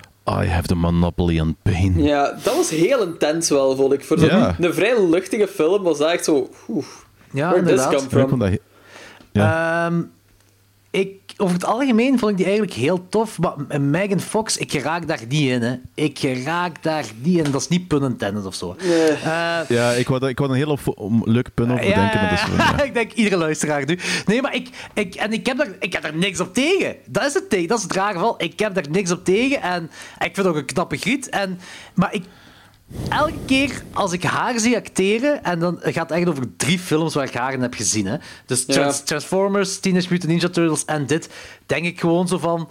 I 0.42 0.46
have 0.46 0.66
the 0.66 0.74
monopoly 0.74 1.40
on 1.40 1.56
pain. 1.62 2.02
Ja, 2.02 2.38
dat 2.42 2.56
was 2.56 2.70
heel 2.70 3.02
intens 3.02 3.48
wel, 3.50 3.76
vond 3.76 3.92
ik. 3.92 4.04
Voor 4.04 4.18
zo'n 4.18 4.28
Ja. 4.28 4.56
een 4.58 4.74
vrij 4.74 5.08
luchtige 5.08 5.46
film 5.48 5.82
was 5.82 5.98
dat 5.98 6.10
echt 6.10 6.24
zo... 6.24 6.48
Oeh, 6.68 6.84
Ja, 7.32 7.48
where 7.50 7.62
did 7.64 7.74
this 7.76 7.84
inderdaad. 7.84 8.08
come 8.08 8.28
from? 8.28 8.40
he- 8.40 8.58
Ehm, 9.32 10.02
ik, 10.90 11.20
over 11.40 11.54
het 11.54 11.64
algemeen 11.64 12.18
vond 12.18 12.30
ik 12.30 12.36
die 12.36 12.46
eigenlijk 12.46 12.76
heel 12.76 13.08
tof. 13.08 13.38
Maar 13.38 13.80
Megan 13.80 14.20
Fox, 14.20 14.56
ik 14.56 14.72
raak 14.72 15.06
daar 15.08 15.20
niet 15.28 15.50
in. 15.50 15.62
Hè. 15.62 15.74
Ik 15.94 16.18
raak 16.44 16.82
daar 16.82 17.04
niet 17.22 17.38
in. 17.46 17.50
Dat 17.52 17.60
is 17.60 17.68
niet 17.68 17.88
pun 17.88 18.02
intended 18.02 18.46
of 18.46 18.54
zo. 18.54 18.76
Eh, 18.78 19.68
Ja, 19.68 19.90
ik 19.92 20.08
wou, 20.08 20.28
ik 20.28 20.38
wou 20.38 20.50
een 20.50 20.56
hele 20.56 20.76
om- 20.94 21.22
leuke 21.24 21.50
pun 21.50 21.72
over 21.72 21.84
denken, 21.84 22.20
maar 22.20 22.30
dat 22.30 22.38
is... 22.38 22.56
ja. 22.56 22.82
ik 22.88 22.94
denk 22.94 23.12
iedere 23.12 23.36
luisteraar 23.36 23.84
nu. 23.86 23.98
Nee, 24.26 24.42
maar 24.42 24.54
ik, 24.54 24.68
ik, 24.94 25.14
en 25.14 25.32
ik, 25.32 25.46
heb 25.46 25.56
daar, 25.56 25.68
ik 25.80 25.92
heb 25.92 26.02
daar 26.02 26.16
niks 26.16 26.40
op 26.40 26.54
tegen. 26.54 26.96
Dat 27.06 27.24
is 27.26 27.34
het 27.34 27.50
tegen. 27.50 27.68
Dat 27.68 27.76
is 27.78 27.82
het 27.84 27.92
rare 27.92 28.12
geval. 28.14 28.34
Ik 28.42 28.58
heb 28.58 28.74
daar 28.74 28.90
niks 28.90 29.10
op 29.10 29.24
tegen. 29.24 29.62
En 29.62 29.82
ik 30.18 30.34
vind 30.34 30.36
het 30.36 30.46
ook 30.46 30.56
een 30.56 30.64
knappe 30.64 30.96
griet. 30.96 31.28
En, 31.28 31.60
maar 31.94 32.14
ik, 32.14 32.24
elke 33.08 33.38
keer 33.46 33.82
als 33.92 34.12
ik 34.12 34.22
haar 34.22 34.58
zie 34.60 34.76
acteren, 34.76 35.44
en 35.44 35.58
dan 35.58 35.78
het 35.80 35.94
gaat 35.94 36.08
het 36.08 36.18
echt 36.18 36.28
over 36.28 36.56
drie 36.56 36.78
films 36.78 37.14
waar 37.14 37.24
ik 37.26 37.34
haar 37.34 37.52
in 37.52 37.60
heb 37.62 37.74
gezien. 37.74 38.06
Hè. 38.06 38.16
Dus 38.46 38.64
Ja. 38.66 38.92
Transformers, 39.04 39.78
Teenage 39.80 40.06
Mutant 40.10 40.30
Ninja 40.30 40.48
Turtles 40.48 40.84
en 40.84 41.06
dit, 41.06 41.28
denk 41.66 41.84
ik 41.84 42.00
gewoon 42.00 42.28
zo 42.28 42.38
van. 42.38 42.68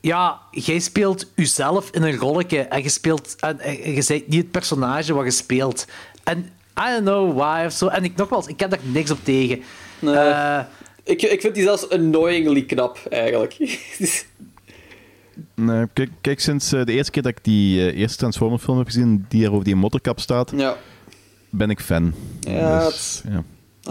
Ja, 0.00 0.40
jij 0.50 0.78
speelt 0.78 1.26
jezelf 1.34 1.90
in 1.90 2.02
een 2.02 2.16
rolletje 2.16 2.58
en 2.60 2.82
je 2.82 2.88
speelt 2.88 3.36
en, 3.40 3.60
en 3.60 3.72
je 3.94 4.04
bent 4.08 4.28
niet 4.28 4.42
het 4.42 4.50
personage 4.50 5.14
wat 5.14 5.24
je 5.24 5.30
speelt. 5.30 5.84
En 6.24 6.38
I 6.78 6.90
don't 6.92 7.00
know 7.02 7.36
why 7.36 7.62
of 7.66 7.72
zo. 7.72 7.86
En 7.86 8.04
ik 8.04 8.16
nogmaals, 8.16 8.46
ik 8.46 8.60
heb 8.60 8.70
daar 8.70 8.78
niks 8.82 9.10
op 9.10 9.18
tegen. 9.22 9.62
Nee. 9.98 10.14
Eh, 10.14 10.60
Ik, 11.04 11.22
ik 11.22 11.40
vind 11.40 11.54
die 11.54 11.62
zelfs 11.64 11.88
annoyingly 11.88 12.62
knap, 12.62 12.98
eigenlijk. 13.10 13.56
Nee, 15.54 15.86
kijk, 15.92 16.10
kijk, 16.20 16.40
sinds 16.40 16.72
eh, 16.72 16.84
de 16.84 16.92
eerste 16.92 17.12
keer 17.12 17.22
dat 17.22 17.32
ik 17.32 17.44
die 17.44 17.90
eh, 17.90 17.98
eerste 18.00 18.18
Transformers 18.18 18.62
film 18.62 18.76
heb 18.78 18.86
gezien, 18.86 19.26
die 19.28 19.44
er 19.44 19.52
over 19.52 19.64
die 19.64 19.76
motorkap 19.76 20.20
staat, 20.20 20.52
ja, 20.56 20.76
ben 21.50 21.70
ik 21.70 21.80
fan. 21.80 22.14
Ja, 22.40 22.84
Dus, 22.88 23.22
ja. 23.28 23.42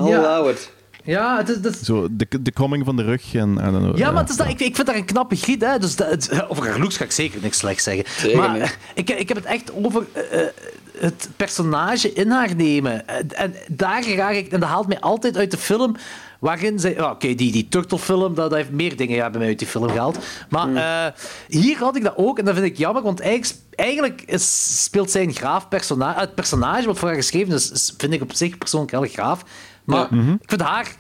I'll 0.02 0.08
Ja. 0.10 0.24
allow 0.24 0.50
it. 0.50 0.72
Ja, 1.10 1.38
het 1.46 1.66
is, 1.66 1.82
Zo, 1.82 2.08
de, 2.12 2.28
de 2.42 2.54
coming 2.54 2.86
van 2.86 2.96
de 2.96 3.04
rug 3.04 3.34
en... 3.34 3.52
I 3.52 3.56
don't 3.56 3.78
know, 3.78 3.98
Ja, 3.98 4.12
maar 4.12 4.22
het 4.22 4.30
is 4.30 4.36
dat, 4.38 4.48
ik, 4.48 4.60
ik 4.60 4.76
vind 4.76 4.88
haar 4.88 4.96
een 4.96 5.06
knappe 5.06 5.36
giet. 5.36 5.62
Hè. 5.62 5.80
Dus 5.80 5.96
dat, 5.96 6.10
het- 6.10 6.50
over 6.50 6.68
haar 6.68 6.80
looks 6.80 6.98
ga 6.98 7.04
ik 7.04 7.12
zeker 7.12 7.42
niks 7.42 7.58
slechts 7.58 7.84
zeggen. 7.84 8.04
Zeker 8.18 8.38
maar 8.38 8.78
ik, 8.94 9.10
ik 9.10 9.28
heb 9.28 9.38
het 9.38 9.46
echt 9.46 9.72
over 9.84 10.06
eh, 10.14 10.42
eh, 10.42 10.48
het 11.00 11.30
personage 11.36 12.14
in 12.14 12.30
haar 12.32 12.56
nemen. 12.56 13.08
En, 13.08 13.36
en 13.36 13.54
daar 13.68 14.10
raak 14.10 14.34
ik... 14.34 14.52
En 14.52 14.60
dat 14.60 14.70
haalt 14.70 14.88
mij 14.88 15.00
altijd 15.00 15.38
uit 15.38 15.52
de 15.52 15.58
film 15.58 15.96
waarin 16.40 16.80
zij... 16.80 17.02
Oké, 17.04 17.36
die, 17.36 17.52
die 17.52 17.68
Turtle-film, 17.70 18.36
dat, 18.36 18.50
dat 18.50 18.54
heeft 18.60 18.72
meer 18.72 18.96
dingen 18.96 19.16
ja, 19.16 19.30
bij 19.30 19.40
mij 19.40 19.48
uit 19.50 19.60
die 19.60 19.68
film 19.68 19.90
gehaald. 19.90 20.18
Maar 20.50 20.64
Hmm. 20.68 20.78
eh, 20.78 21.06
hier 21.48 21.78
had 21.78 21.96
ik 21.96 22.04
dat 22.04 22.14
ook 22.16 22.40
en 22.40 22.46
dat 22.46 22.54
vind 22.54 22.66
ik 22.66 22.78
jammer, 22.78 23.02
want 23.04 23.20
eigenlijk, 23.20 23.60
eigenlijk 23.76 24.22
is, 24.26 24.84
speelt 24.84 25.12
zij 25.12 25.22
een 25.24 25.34
graaf 25.34 25.68
personage. 25.68 26.20
Het 26.20 26.36
personage 26.36 26.86
wat 26.86 26.98
voor 26.98 27.08
haar 27.08 27.18
geschreven 27.18 27.54
is, 27.54 27.94
vind 27.98 28.14
ik 28.14 28.22
op 28.22 28.34
zich 28.34 28.58
persoonlijk 28.58 28.92
heel 28.92 29.06
graaf. 29.06 29.44
Maar 29.84 30.08
Ja. 30.16 30.22
ik 30.42 30.50
vind 30.50 30.62
haar 30.62 30.96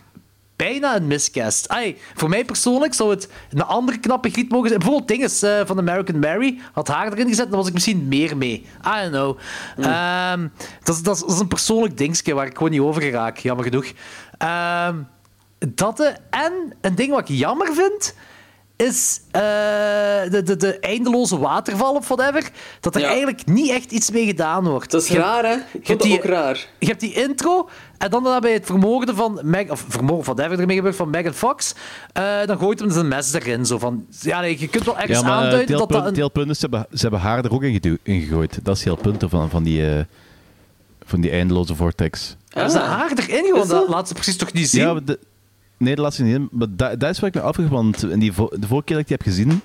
bijna 0.60 0.96
een 0.96 1.08
miscast. 1.08 1.70
Ai, 1.70 1.98
voor 2.16 2.30
mij 2.30 2.46
persoonlijk 2.46 2.94
zou 2.94 3.10
het 3.10 3.30
een 3.50 3.62
andere 3.62 4.00
knappe 4.00 4.30
griet 4.30 4.50
mogen 4.50 4.68
zijn. 4.68 4.80
Bijvoorbeeld 4.80 5.10
dinges 5.10 5.42
eh, 5.42 5.62
van 5.66 5.78
American 5.78 6.20
Mary 6.20 6.60
had 6.74 6.88
haar 6.88 7.12
erin 7.12 7.28
gezet, 7.28 7.50
dan 7.50 7.58
was 7.58 7.68
ik 7.68 7.74
misschien 7.74 8.08
meer 8.08 8.38
mee. 8.38 8.66
I 8.86 9.10
don't 9.10 9.12
know. 9.12 9.38
Ehm, 9.78 10.48
dat, 10.84 10.96
is, 10.96 11.02
dat, 11.02 11.20
dat 11.20 11.32
is 11.32 11.40
een 11.40 11.48
persoonlijk 11.48 11.98
dingetje 11.98 12.34
waar 12.34 12.46
ik 12.46 12.58
gewoon 12.58 12.72
niet 12.72 12.80
over 12.80 13.12
raak, 13.12 13.38
jammer 13.38 13.66
genoeg. 13.66 13.86
Ehm, 14.38 14.96
dat 15.76 16.00
eh, 16.00 16.14
en 16.30 16.54
een 16.82 16.96
ding 16.96 17.12
wat 17.12 17.20
ik 17.20 17.36
jammer 17.36 17.74
vind 17.74 18.16
is 18.88 19.22
eh, 19.32 19.42
de, 20.32 20.42
de, 20.44 20.56
de 20.56 20.80
eindeloze 20.80 21.40
waterval 21.40 21.94
of 21.96 22.08
whatever. 22.08 22.50
Dat 22.80 22.96
er 22.96 23.02
Ja. 23.02 23.08
eigenlijk 23.08 23.46
niet 23.46 23.70
echt 23.70 23.92
iets 23.92 24.12
mee 24.12 24.26
gedaan 24.26 24.64
wordt. 24.68 24.92
Dat 24.92 25.02
is 25.02 25.08
Je- 25.08 25.18
raar, 25.18 25.44
hè? 25.46 25.54
Ik 25.54 25.62
je 25.72 25.72
hebt 25.72 25.88
vond 25.88 26.00
dat 26.00 26.08
die- 26.08 26.18
ook 26.18 26.24
raar. 26.24 26.68
je 26.80 26.86
hebt 26.88 27.00
die 27.00 27.14
intro 27.14 27.70
en 27.98 28.10
dan 28.10 28.24
daarbij 28.24 28.54
het 28.54 28.66
vermogen 28.66 29.16
van 29.16 29.40
Meg, 29.44 29.70
of 29.70 29.86
vermogen 29.88 30.24
van 30.24 30.36
whatever 30.36 30.60
ermee 30.62 30.76
gebeurt 30.76 30.96
van 30.96 31.10
Megan 31.10 31.34
Fox. 31.34 31.74
eh, 32.14 32.46
dan 32.46 32.58
gooit 32.58 32.80
hem 32.80 32.92
zijn 32.92 33.08
mes 33.08 33.34
erin. 33.34 33.66
Zo 33.66 33.78
van, 33.78 34.06
ja, 34.22 34.40
nee, 34.42 34.60
je 34.60 34.68
kunt 34.68 34.84
wel 34.86 34.98
ergens 35.00 35.20
Ja, 35.20 35.24
maar 35.26 35.32
eh, 35.32 35.38
het 35.38 35.46
aanduiden 35.46 35.70
heel 35.78 35.80
dat 35.80 35.90
dat 35.90 35.98
punt, 36.04 36.10
een... 36.12 36.20
heel 36.20 36.32
punt 36.32 36.50
is, 36.50 36.60
ze 36.60 36.68
hebben, 36.70 36.88
ze 36.98 37.02
hebben 37.02 37.20
haar 37.20 37.46
er 37.46 37.52
ook 37.52 37.64
in, 37.64 38.00
gegooid. 38.04 38.60
Dat 38.64 38.78
is 38.78 38.84
heel 38.84 38.96
punt 38.96 39.22
ervan, 39.22 39.50
van 39.50 39.64
die, 39.64 39.90
eh, 39.96 40.04
van 41.06 41.22
die 41.22 41.32
eindeloze 41.32 41.76
vortex. 41.76 42.36
Ja, 42.50 42.64
is 42.66 42.74
dat 42.74 42.82
Ah. 42.82 42.88
haar 42.90 43.12
erin 43.16 43.46
gewoon? 43.46 43.68
Dat? 43.68 43.88
Laat 43.88 44.08
ze 44.08 44.14
precies 44.14 44.38
toch 44.38 44.54
niet 44.54 44.70
zien? 44.70 44.82
Ja, 44.82 44.94
de, 45.00 45.20
nee, 45.80 45.96
dat 45.96 46.04
laat 46.04 46.14
ze 46.14 46.24
niet 46.24 46.36
in. 46.36 46.48
Maar 46.52 46.68
dat, 46.70 47.00
dat 47.00 47.10
is 47.10 47.20
waar 47.20 47.30
ik 47.30 47.36
me 47.36 47.42
afvraag, 47.42 47.70
want 47.70 48.04
in 48.04 48.20
die, 48.20 48.34
vo- 48.34 48.50
de 48.60 48.68
vorige 48.68 48.86
keer 48.86 48.96
dat 48.96 49.00
ik 49.00 49.08
die 49.08 49.18
heb 49.18 49.22
gezien... 49.26 49.62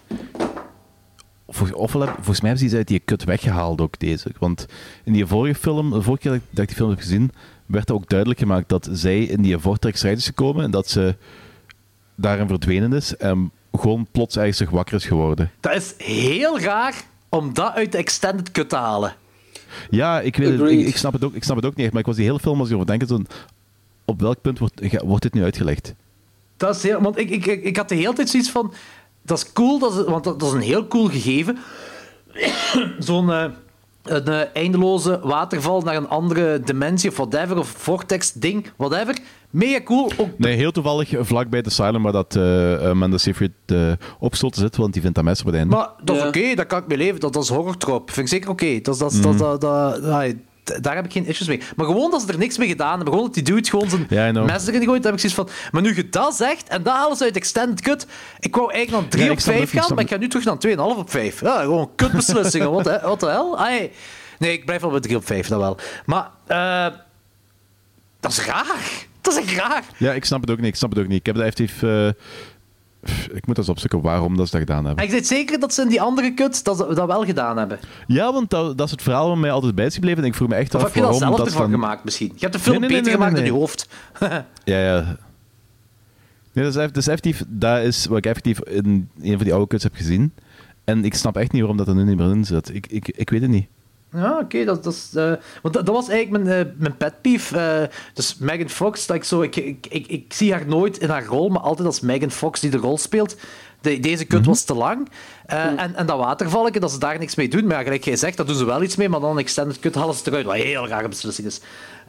Vol, 1.49 1.69
ofwel 1.77 2.01
heb- 2.03 2.15
volgens 2.15 2.41
mij 2.41 2.51
hebben 2.51 2.59
ze 2.59 2.69
die 2.69 2.77
uit 2.77 2.89
die 2.89 2.99
kut 2.99 3.25
weggehaald 3.25 3.81
ook, 3.81 3.99
deze. 3.99 4.31
Want 4.39 4.67
in 5.05 5.13
die 5.13 5.27
vorige 5.27 5.61
film, 5.61 5.91
de 5.91 6.03
vorige 6.03 6.23
keer 6.23 6.31
dat 6.33 6.41
ik, 6.41 6.47
dat 6.51 6.63
ik 6.63 6.69
die 6.69 6.77
film 6.77 6.91
heb 6.91 6.99
gezien, 6.99 7.31
werd 7.67 7.91
ook 7.91 8.09
duidelijk 8.09 8.41
gemaakt 8.41 8.69
dat 8.69 8.89
zij 8.93 9.23
in 9.23 9.43
die 9.43 9.59
vortex 9.59 10.01
terecht 10.01 10.19
is 10.19 10.27
gekomen 10.27 10.65
en 10.65 10.71
dat 10.71 10.89
ze 10.89 11.17
daarin 12.15 12.49
verdwenen 12.49 12.93
is 12.93 13.17
en 13.17 13.51
gewoon 13.73 14.07
plots 14.11 14.37
eigenlijk 14.37 14.71
zich 14.71 14.79
wakker 14.79 14.95
is 14.97 15.07
geworden. 15.07 15.51
Dat 15.61 15.75
is 15.75 15.95
heel 15.99 16.61
raar 16.61 16.95
om 17.29 17.55
dat 17.55 17.73
uit 17.75 17.93
de 17.93 17.99
extended 17.99 18.51
cut 18.51 18.69
te 18.69 18.77
halen. 18.77 19.15
Ja, 19.91 20.21
ik, 20.21 20.37
weet 20.37 20.59
het, 20.59 20.71
ik, 20.71 20.87
ik, 20.87 20.97
snap 20.97 21.13
het 21.13 21.25
ook, 21.25 21.35
ik 21.35 21.45
snap 21.45 21.57
het 21.57 21.65
ook 21.65 21.75
niet 21.75 21.85
echt, 21.85 21.91
maar 21.93 22.01
ik 22.01 22.07
was 22.07 22.17
die 22.17 22.25
hele 22.25 22.39
film 22.39 22.59
als 22.61 22.69
ik 22.69 22.75
over 22.75 22.87
denken, 22.87 23.09
zo, 23.09 23.21
op 24.05 24.21
welk 24.21 24.41
punt 24.41 24.59
wordt, 24.59 25.03
wordt 25.03 25.23
dit 25.23 25.35
nu 25.35 25.43
uitgelegd? 25.43 25.95
Dat 26.57 26.77
is 26.77 26.83
heel, 26.83 27.01
want 27.01 27.19
ik, 27.19 27.31
ik, 27.31 27.47
ik, 27.47 27.77
had 27.77 27.89
de 27.89 27.95
hele 27.95 28.13
tijd 28.13 28.29
zoiets 28.29 28.51
van... 28.51 28.73
Dat 29.23 29.39
is 29.39 29.53
cool, 29.53 29.79
dat 29.79 29.95
is, 29.99 30.05
want 30.05 30.25
dat, 30.25 30.41
dat 30.41 30.49
is 30.49 30.55
een 30.55 30.61
heel 30.61 30.87
cool 30.89 31.09
gegeven. 31.09 31.59
Zo'n 32.99 33.31
eh, 33.33 33.45
een, 34.03 34.27
eh, 34.27 34.41
eindeloze 34.53 35.21
waterval 35.23 35.81
naar 35.81 35.97
een 35.97 36.09
andere 36.09 36.61
dimensie 36.61 37.11
of 37.11 37.17
whatever, 37.17 37.59
of 37.59 37.69
vortex-ding, 37.69 38.67
whatever. 38.77 39.19
Mega 39.51 39.83
cool. 39.83 40.11
Ook 40.17 40.29
Nee, 40.39 40.57
heel 40.57 40.71
toevallig 40.73 41.13
vlakbij 41.21 41.63
de 41.63 41.69
Asylum 41.69 42.03
waar 42.03 42.13
dat 42.13 42.35
uh, 42.37 42.89
Amanda 42.89 43.19
Seyfried 43.19 43.53
uh, 43.67 43.93
opgesloten 44.19 44.61
zit, 44.61 44.77
want 44.77 44.93
die 44.93 45.03
vindt 45.03 45.17
dat 45.17 45.25
mes 45.25 45.41
op 45.41 45.47
het 45.47 45.55
einde. 45.55 45.77
Maar 45.77 45.89
dat 46.05 46.17
is 46.17 46.23
Ja. 46.23 46.29
oké, 46.29 46.55
dat 46.55 46.67
kan 46.67 46.79
ik 46.79 46.87
mee 46.87 46.99
leven. 46.99 47.21
Dat, 47.21 47.33
dat 47.33 47.43
is 47.43 47.49
horrortrop. 47.49 48.11
Vind 48.11 48.27
ik 48.27 48.33
zeker 48.33 48.51
oké. 48.51 48.81
Dat, 48.81 48.95
is- 48.95 49.21
dat, 49.21 49.39
dat, 49.39 49.61
dat, 49.61 50.03
dat, 50.03 50.35
daar 50.65 50.95
heb 50.95 51.05
ik 51.05 51.13
geen 51.13 51.27
issues 51.27 51.49
mee. 51.49 51.61
Maar 51.77 51.87
gewoon 51.87 52.11
dat 52.11 52.21
ze 52.21 52.27
er 52.29 52.39
niks 52.39 52.59
mee 52.59 52.69
gedaan 52.69 52.95
hebben. 52.95 53.09
Gewoon 53.09 53.25
dat 53.25 53.35
die 53.35 53.43
dude 53.43 53.69
gewoon 53.69 53.91
zijn 53.91 54.07
know. 54.07 54.47
mes 54.47 54.67
erin 54.67 54.85
gooit. 54.85 55.03
Dan 55.03 55.13
heb 55.13 55.23
ik 55.23 55.31
zoiets 55.31 55.53
van... 55.55 55.71
Maar 55.73 55.83
nu 55.83 55.97
je 55.97 56.09
dat 56.09 56.35
zegt, 56.35 56.69
en 56.69 56.83
dat 56.83 57.19
ze 57.19 57.25
uit 57.25 57.37
Extended 57.37 57.81
Cut... 57.81 58.07
Ik 58.41 58.55
wou 58.57 58.73
eigenlijk 58.73 59.03
naar 59.03 59.11
3 59.11 59.25
Ja, 59.25 59.31
ik 59.31 59.37
op 59.37 59.43
snap 59.43 59.55
5 59.55 59.67
het, 59.67 59.75
ik 59.75 59.81
gaan, 59.81 59.95
maar 59.95 60.05
ik 60.05 60.11
ga 60.11 60.17
nu 60.17 60.29
terug 60.29 60.45
naar 60.45 60.93
2,5 60.95 60.99
op 60.99 61.11
5. 61.11 61.41
Ja, 61.41 61.61
gewoon 61.61 61.91
kutbeslissingen. 61.95 62.71
wat, 62.71 62.85
hè? 62.85 63.01
wat 63.01 63.21
de 63.21 63.27
hel? 63.27 63.59
Ai. 63.59 63.91
Nee, 64.39 64.53
ik 64.53 64.65
blijf 64.65 64.81
wel 64.81 64.91
bij 64.91 65.01
3 65.01 65.17
op 65.17 65.27
5, 65.27 65.49
dat 65.49 65.61
wel. 65.61 65.77
Maar... 66.05 66.31
eh, 66.47 66.99
dat 68.21 68.31
is 68.33 68.45
raar. 68.45 69.07
Dat 69.21 69.37
is 69.37 69.43
echt 69.43 69.57
raar. 69.59 69.85
Ja, 69.97 70.13
ik 70.13 70.25
snap 70.25 70.41
het 70.41 70.51
ook 70.51 70.59
niet. 70.59 70.67
Ik 70.67 70.77
snap 70.77 70.91
het 70.91 70.99
ook 70.99 71.07
niet. 71.09 71.19
Ik 71.19 71.27
heb 71.27 71.35
dat 71.35 71.45
effectief... 71.45 71.79
pff, 71.79 72.54
ik 73.33 73.47
moet 73.47 73.59
eens 73.59 73.69
opzoeken 73.69 74.01
waarom 74.01 74.37
dat 74.37 74.47
ze 74.47 74.53
dat 74.53 74.61
gedaan 74.61 74.85
hebben. 74.85 75.05
En 75.05 75.11
ik 75.11 75.15
weet 75.15 75.27
zeker 75.27 75.61
dat 75.61 75.75
ze 75.75 75.83
in 75.83 75.89
die 75.89 76.01
andere 76.01 76.35
cut 76.35 76.65
dat, 76.65 76.79
dat 76.79 77.07
wel 77.07 77.25
gedaan 77.25 77.57
hebben. 77.57 77.79
Ja, 78.07 78.33
want 78.33 78.51
dat, 78.51 78.79
dat 78.79 78.87
is 78.87 78.93
het 78.93 79.03
verhaal 79.03 79.29
wat 79.29 79.39
mij 79.39 79.51
altijd 79.51 79.75
bij 79.75 79.87
is 79.87 79.95
gebleven. 79.95 80.23
En 80.23 80.29
ik 80.29 80.35
vroeg 80.35 80.49
me 80.49 80.55
echt 80.55 80.75
Of 80.75 80.81
af 80.81 80.87
heb 80.87 80.95
je 80.95 81.01
dat 81.01 81.11
waarom 81.11 81.29
zelf 81.29 81.37
dat 81.37 81.47
ervan 81.47 81.71
dan... 81.71 81.81
gemaakt 81.81 82.05
misschien? 82.05 82.33
Je 82.35 82.41
hebt 82.41 82.53
de 82.53 82.59
film 82.59 82.81
Nee, 82.81 82.89
beter 82.89 83.05
nee, 83.05 83.13
gemaakt 83.13 83.39
in 83.39 83.45
je 83.45 83.53
hoofd. 83.53 83.89
Ja, 84.65 84.79
ja. 84.81 85.17
Nee, 86.53 86.65
dat 86.65 86.75
is, 86.75 86.81
dat 86.81 86.97
is 86.97 87.07
effectief... 87.07 87.45
Dat 87.49 87.83
is 87.83 88.07
wat 88.07 88.19
ik 88.19 88.27
effectief 88.27 88.61
in 88.61 89.11
een 89.21 89.37
van 89.37 89.45
die 89.45 89.53
oude 89.53 89.67
cuts 89.67 89.83
heb 89.83 89.95
gezien. 89.95 90.33
En 90.85 91.05
ik 91.05 91.15
snap 91.15 91.37
echt 91.37 91.53
niet 91.53 91.61
waarom 91.61 91.79
dat 91.79 91.89
er 91.89 91.95
nu 91.95 92.05
niet 92.05 92.17
meer 92.17 92.31
in 92.31 92.45
zit. 92.45 92.75
Ik, 92.75 92.87
ik, 92.87 93.09
ik 93.09 93.31
weet 93.31 93.41
het 93.41 93.51
niet. 93.51 93.67
Ja, 94.15 94.39
oké. 94.39 94.65
dat, 94.65 94.85
dat, 94.85 94.93
is, 94.93 95.09
eh, 95.15 95.33
want 95.63 95.75
dat, 95.75 95.87
dat 95.87 95.95
was 95.95 96.09
eigenlijk 96.09 96.45
mijn, 96.45 96.67
eh, 96.67 96.73
mijn 96.79 96.97
pet 96.97 97.21
peeve. 97.21 97.59
eh, 97.59 97.97
dus 98.15 98.37
Megan 98.39 98.69
Fox, 98.69 99.07
dat 99.07 99.17
ik, 99.17 99.25
zo, 99.25 99.43
ik, 99.43 99.57
ik, 99.57 99.87
ik, 99.91 100.07
ik 100.07 100.33
zie 100.33 100.53
haar 100.53 100.67
nooit 100.67 100.99
in 100.99 101.09
haar 101.09 101.25
rol, 101.25 101.49
maar 101.49 101.61
altijd 101.63 101.87
als 101.87 102.01
Megan 102.01 102.31
Fox 102.31 102.61
die 102.61 102.71
de 102.71 102.77
rol 102.77 102.99
speelt. 102.99 103.37
De, 103.81 104.01
deze 104.01 104.25
kut 104.25 104.47
was 104.47 104.63
te 104.63 104.75
lang. 104.75 105.09
Eh, 105.47 105.65
en, 105.65 105.95
en 105.95 106.07
dat 106.07 106.19
watervalken, 106.19 106.81
dat 106.81 106.91
ze 106.93 106.99
daar 106.99 107.19
niks 107.19 107.35
mee 107.35 107.49
doen. 107.49 107.67
Maar 107.67 107.77
ja, 107.79 107.83
gelijk 107.83 108.05
jij 108.05 108.17
zegt, 108.17 108.37
daar 108.37 108.47
doen 108.47 108.55
ze 108.57 108.65
wel 108.65 108.83
iets 108.83 108.97
mee, 108.97 109.09
maar 109.09 109.21
dan 109.21 109.39
extended 109.39 109.79
cut 109.79 109.95
halen 109.95 110.15
ze 110.15 110.23
eruit. 110.27 110.45
Wat 110.47 110.55
een 110.55 110.61
heel 110.61 110.89
rare 110.89 111.09
beslissing 111.09 111.47
is. 111.47 111.61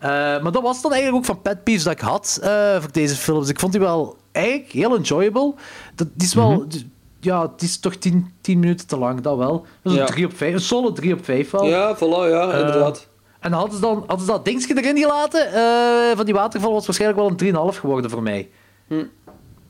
Maar 0.01 0.51
dat 0.51 0.61
was 0.61 0.81
dan 0.81 0.91
eigenlijk 0.93 1.21
ook 1.23 1.33
van 1.35 1.41
pet 1.41 1.63
peeves 1.63 1.83
dat 1.83 1.93
ik 1.93 1.99
had 1.99 2.39
voor 2.79 2.91
deze 2.91 3.15
film. 3.15 3.39
Dus 3.39 3.49
ik 3.49 3.59
vond 3.59 3.71
die 3.71 3.81
wel 3.81 4.17
eigenlijk 4.31 4.71
heel 4.71 4.95
enjoyable. 4.95 5.53
Dat, 5.95 6.07
die 6.13 6.27
is 6.27 6.33
wel... 6.33 6.65
die- 6.67 6.93
ja, 7.25 7.41
het 7.51 7.61
is 7.61 7.79
toch 7.79 7.95
10 7.95 8.33
minuten 8.45 8.87
te 8.87 8.97
lang, 8.97 9.21
dat 9.21 9.37
wel. 9.37 9.65
Dat 9.81 9.91
is 9.93 9.97
Ja. 9.99 10.05
een 10.05 10.11
3 10.13 10.25
op 10.25 10.37
5, 10.37 10.53
een 10.53 10.59
solid 10.59 10.95
3 10.95 11.13
op 11.13 11.25
5 11.25 11.51
wel. 11.51 11.65
Ja, 11.65 11.95
voilà, 11.95 11.99
ja, 12.29 12.51
Eh, 12.51 12.59
inderdaad. 12.59 13.07
En 13.39 13.51
hadden 13.51 13.75
ze, 13.75 13.81
dan, 13.81 13.97
hadden 14.07 14.25
ze 14.25 14.31
dat 14.31 14.45
dingetje 14.45 14.77
erin 14.81 14.97
gelaten 14.97 15.53
eh, 15.53 16.15
van 16.15 16.25
die 16.25 16.33
waterval, 16.33 16.71
was 16.73 16.85
waarschijnlijk 16.85 17.19
wel 17.21 17.29
een 17.29 17.37
3,5 17.73 17.79
geworden 17.79 18.09
voor 18.11 18.23
mij. 18.23 18.49
Hm. 18.87 19.03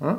Huh? 0.01 0.11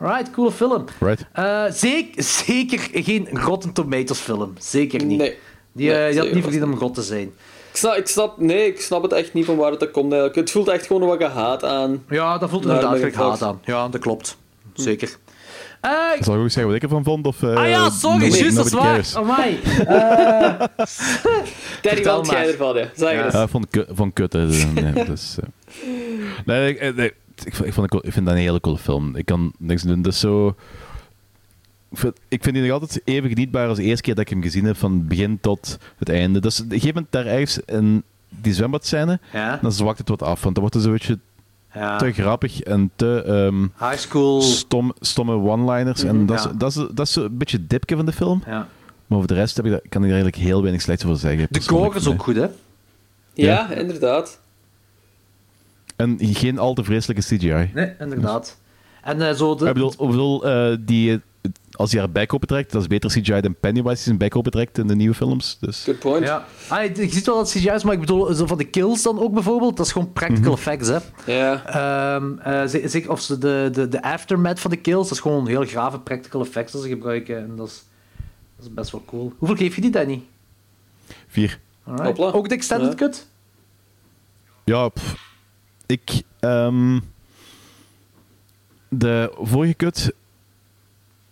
Alright, 0.00 0.30
coole 0.30 0.50
film. 0.52 0.84
Right. 1.00 1.26
Eh, 1.32 1.64
zeker, 1.70 2.22
zeker 2.22 2.78
geen 2.92 3.28
Rotten 3.32 3.72
Tomatoes 3.72 4.18
film. 4.18 4.52
Zeker 4.58 5.04
niet. 5.04 5.18
Nee. 5.18 5.38
Die, 5.72 5.90
Nee, 5.90 6.10
die 6.10 6.20
had 6.20 6.32
niet 6.32 6.42
verdiend 6.42 6.64
om 6.64 6.74
rot 6.74 6.94
te 6.94 7.02
zijn. 7.02 7.32
Ik 7.70 7.76
snap, 7.80 7.94
ik 7.94 8.08
snap, 8.08 8.38
nee, 8.38 8.66
ik 8.66 8.80
snap 8.80 9.02
het 9.02 9.12
echt 9.12 9.32
niet 9.32 9.44
van 9.44 9.56
waar 9.56 9.70
het 9.70 9.90
komt 9.90 10.04
eigenlijk. 10.12 10.34
Het 10.34 10.50
voelt 10.50 10.68
echt 10.68 10.86
gewoon 10.86 11.08
wat 11.08 11.18
gehaat 11.22 11.64
aan. 11.64 12.04
Ja, 12.08 12.38
dat 12.38 12.50
voelt 12.50 12.62
inderdaad 12.64 13.14
haat 13.14 13.42
aan. 13.42 13.60
Ja, 13.64 13.88
dat 13.88 14.00
klopt. 14.00 14.36
Zeker. 14.74 15.16
Eh, 15.84 16.22
Zal 16.22 16.34
ik 16.34 16.40
ook 16.40 16.50
zeggen 16.50 16.66
wat 16.66 16.74
ik 16.74 16.82
ervan 16.82 17.04
vond? 17.04 17.26
Of, 17.26 17.42
eh, 17.42 17.54
ah 17.54 17.68
ja, 17.68 17.90
sorry, 17.90 18.34
juist, 18.34 18.56
dat 18.56 18.66
is 18.66 18.72
waar. 18.72 18.82
cares? 18.82 19.16
Amai. 19.16 19.58
Daddy, 21.82 21.82
Vertel 21.82 22.16
wat 22.16 22.26
jij 22.30 22.38
maar. 22.40 22.48
ervan? 22.48 22.76
Ja. 22.76 22.88
Zeg 22.96 23.12
Ja. 23.12 23.24
eens. 23.24 23.34
Ja, 23.34 23.42
ik 23.42 23.48
vond 23.48 23.66
het 23.74 23.86
van 23.90 24.12
kut. 24.12 24.32
hè. 24.32 24.46
Nee, 24.46 25.04
dus, 25.04 25.36
eh. 25.40 25.48
nee, 26.44 26.68
ik, 26.70 26.78
eh, 26.78 26.94
nee, 26.94 27.12
ik, 27.44 27.54
vond- 27.54 27.68
ik, 27.68 27.72
vond, 27.74 27.94
ik 27.94 28.12
vind 28.12 28.26
dat 28.26 28.34
een 28.34 28.40
hele 28.40 28.60
coole 28.60 28.78
film. 28.78 29.16
Ik 29.16 29.26
kan 29.26 29.52
niks 29.58 29.82
doen. 29.82 30.02
Dat 30.02 30.12
is 30.12 30.20
zo... 30.20 30.54
Ik 31.90 31.98
vind, 32.00 32.14
ik 32.28 32.42
vind 32.42 32.54
die 32.54 32.64
nog 32.64 32.72
altijd 32.72 33.00
even 33.04 33.28
genietbaar 33.28 33.68
als 33.68 33.76
de 33.76 33.82
eerste 33.84 34.02
keer 34.02 34.14
dat 34.14 34.24
ik 34.24 34.30
hem 34.30 34.42
gezien 34.42 34.64
heb, 34.64 34.76
van 34.76 35.06
begin 35.06 35.38
tot 35.40 35.78
het 35.98 36.08
einde. 36.08 36.40
Dus 36.40 36.58
op 36.60 36.64
een 36.64 36.70
gegeven 36.72 36.94
moment 36.94 37.12
daar 37.12 37.26
ergens 37.26 37.58
in 37.58 38.02
die 38.28 38.54
zwembadscène, 38.54 39.20
Ja. 39.32 39.58
dan 39.62 39.72
zwakt 39.72 39.98
het 39.98 40.08
wat 40.08 40.22
af. 40.22 40.42
Want 40.42 40.54
dan 40.54 40.64
wordt 40.64 40.74
het 40.74 40.82
zo'n 40.84 40.92
beetje 40.92 41.18
Ja. 41.74 41.96
te 41.96 42.12
grappig 42.12 42.60
en 42.60 42.90
te 42.96 43.22
ehm, 43.26 43.62
High 43.88 43.98
school. 44.00 44.40
stom, 44.40 44.92
stomme 45.00 45.34
one-liners. 45.34 46.02
En 46.04 46.26
dat 46.26 46.38
is, 46.38 46.46
dat, 46.58 46.70
is, 46.70 46.74
dat 46.94 47.06
is 47.06 47.16
een 47.16 47.38
beetje 47.38 47.56
het 47.56 47.70
dipje 47.70 47.96
van 47.96 48.06
de 48.06 48.12
film. 48.12 48.42
Ja. 48.46 48.68
Maar 49.06 49.18
over 49.18 49.28
de 49.28 49.34
rest 49.34 49.56
heb 49.56 49.64
ik, 49.64 49.70
daar- 49.70 49.80
kan 49.88 50.02
ik 50.04 50.08
er 50.08 50.14
eigenlijk 50.14 50.36
heel 50.44 50.60
weinig 50.60 50.82
slechts 50.82 51.04
over 51.04 51.16
zeggen. 51.18 51.46
De 51.50 51.60
gore 51.62 51.96
is 51.98 52.08
ook 52.08 52.22
goed, 52.22 52.36
hè? 52.36 52.46
Ja, 53.34 53.70
inderdaad. 53.70 54.40
En 55.96 56.18
geen 56.20 56.58
al 56.58 56.74
te 56.74 56.84
vreselijke 56.84 57.22
CGI. 57.22 57.70
Nee, 57.74 57.92
inderdaad. 57.98 58.58
En 59.02 59.28
eh, 59.28 59.34
zo 59.34 59.54
de... 59.54 59.66
Ik 59.66 59.72
bedoel, 59.72 59.90
ik 59.92 59.96
bedoel 59.98 60.46
eh, 60.48 60.76
die, 60.80 61.12
eh, 61.12 61.18
als 61.76 61.90
hij 61.92 62.00
haar 62.00 62.10
bek 62.10 62.34
opentrekt, 62.34 62.72
dat 62.72 62.80
is 62.82 62.86
beter 62.88 63.10
CGI 63.10 63.40
dan 63.40 63.54
Pennywise 63.60 63.94
die 63.94 64.02
zijn 64.02 64.18
bek 64.18 64.36
opentrekt 64.36 64.78
in 64.78 64.86
de 64.86 64.94
nieuwe 64.94 65.14
films. 65.14 65.56
Dus. 65.60 65.84
Good 65.84 65.98
point. 65.98 66.24
Ja. 66.26 66.46
Ah, 66.68 66.96
je 66.96 67.08
ziet 67.10 67.26
wel 67.26 67.36
dat 67.36 67.50
CGI 67.50 67.70
is, 67.70 67.84
maar 67.84 67.92
ik 67.94 68.00
bedoel, 68.00 68.32
zo 68.34 68.46
van 68.46 68.58
de 68.58 68.64
kills 68.64 69.02
dan 69.02 69.18
ook 69.20 69.32
bijvoorbeeld, 69.32 69.76
dat 69.76 69.86
is 69.86 69.92
gewoon 69.92 70.12
practical 70.12 70.52
effects, 70.52 70.88
hè. 70.88 70.98
Ja. 71.26 71.64
Ehm, 71.66 72.38
eh, 72.38 72.64
ze- 72.66 72.82
zeg, 72.88 73.08
of 73.08 73.20
ze 73.20 73.38
de, 73.38 73.68
de, 73.72 73.88
de 73.88 74.02
aftermath 74.02 74.60
van 74.60 74.70
de 74.70 74.76
kills, 74.76 75.02
dat 75.08 75.16
is 75.16 75.22
gewoon 75.22 75.46
heel 75.46 75.64
grave 75.64 75.98
practical 76.00 76.40
effects 76.40 76.72
dat 76.72 76.82
ze 76.82 76.88
gebruiken. 76.88 77.36
En 77.38 77.56
dat 77.56 77.66
is, 77.68 77.84
dat 78.56 78.66
is 78.66 78.74
best 78.74 78.90
wel 78.90 79.02
cool. 79.06 79.32
Hoeveel 79.38 79.56
geef 79.56 79.74
je 79.74 79.80
die, 79.80 79.90
Danny? 79.90 80.22
Vier. 81.28 81.60
Ook 82.16 82.48
de 82.48 82.54
extended 82.54 82.88
Ja. 82.90 82.94
cut? 82.94 83.26
Ja, 84.64 84.88
pff. 84.88 85.16
ik. 85.86 86.22
ehm, 86.40 87.00
de 88.88 89.32
vorige 89.40 89.74
kut. 89.74 90.12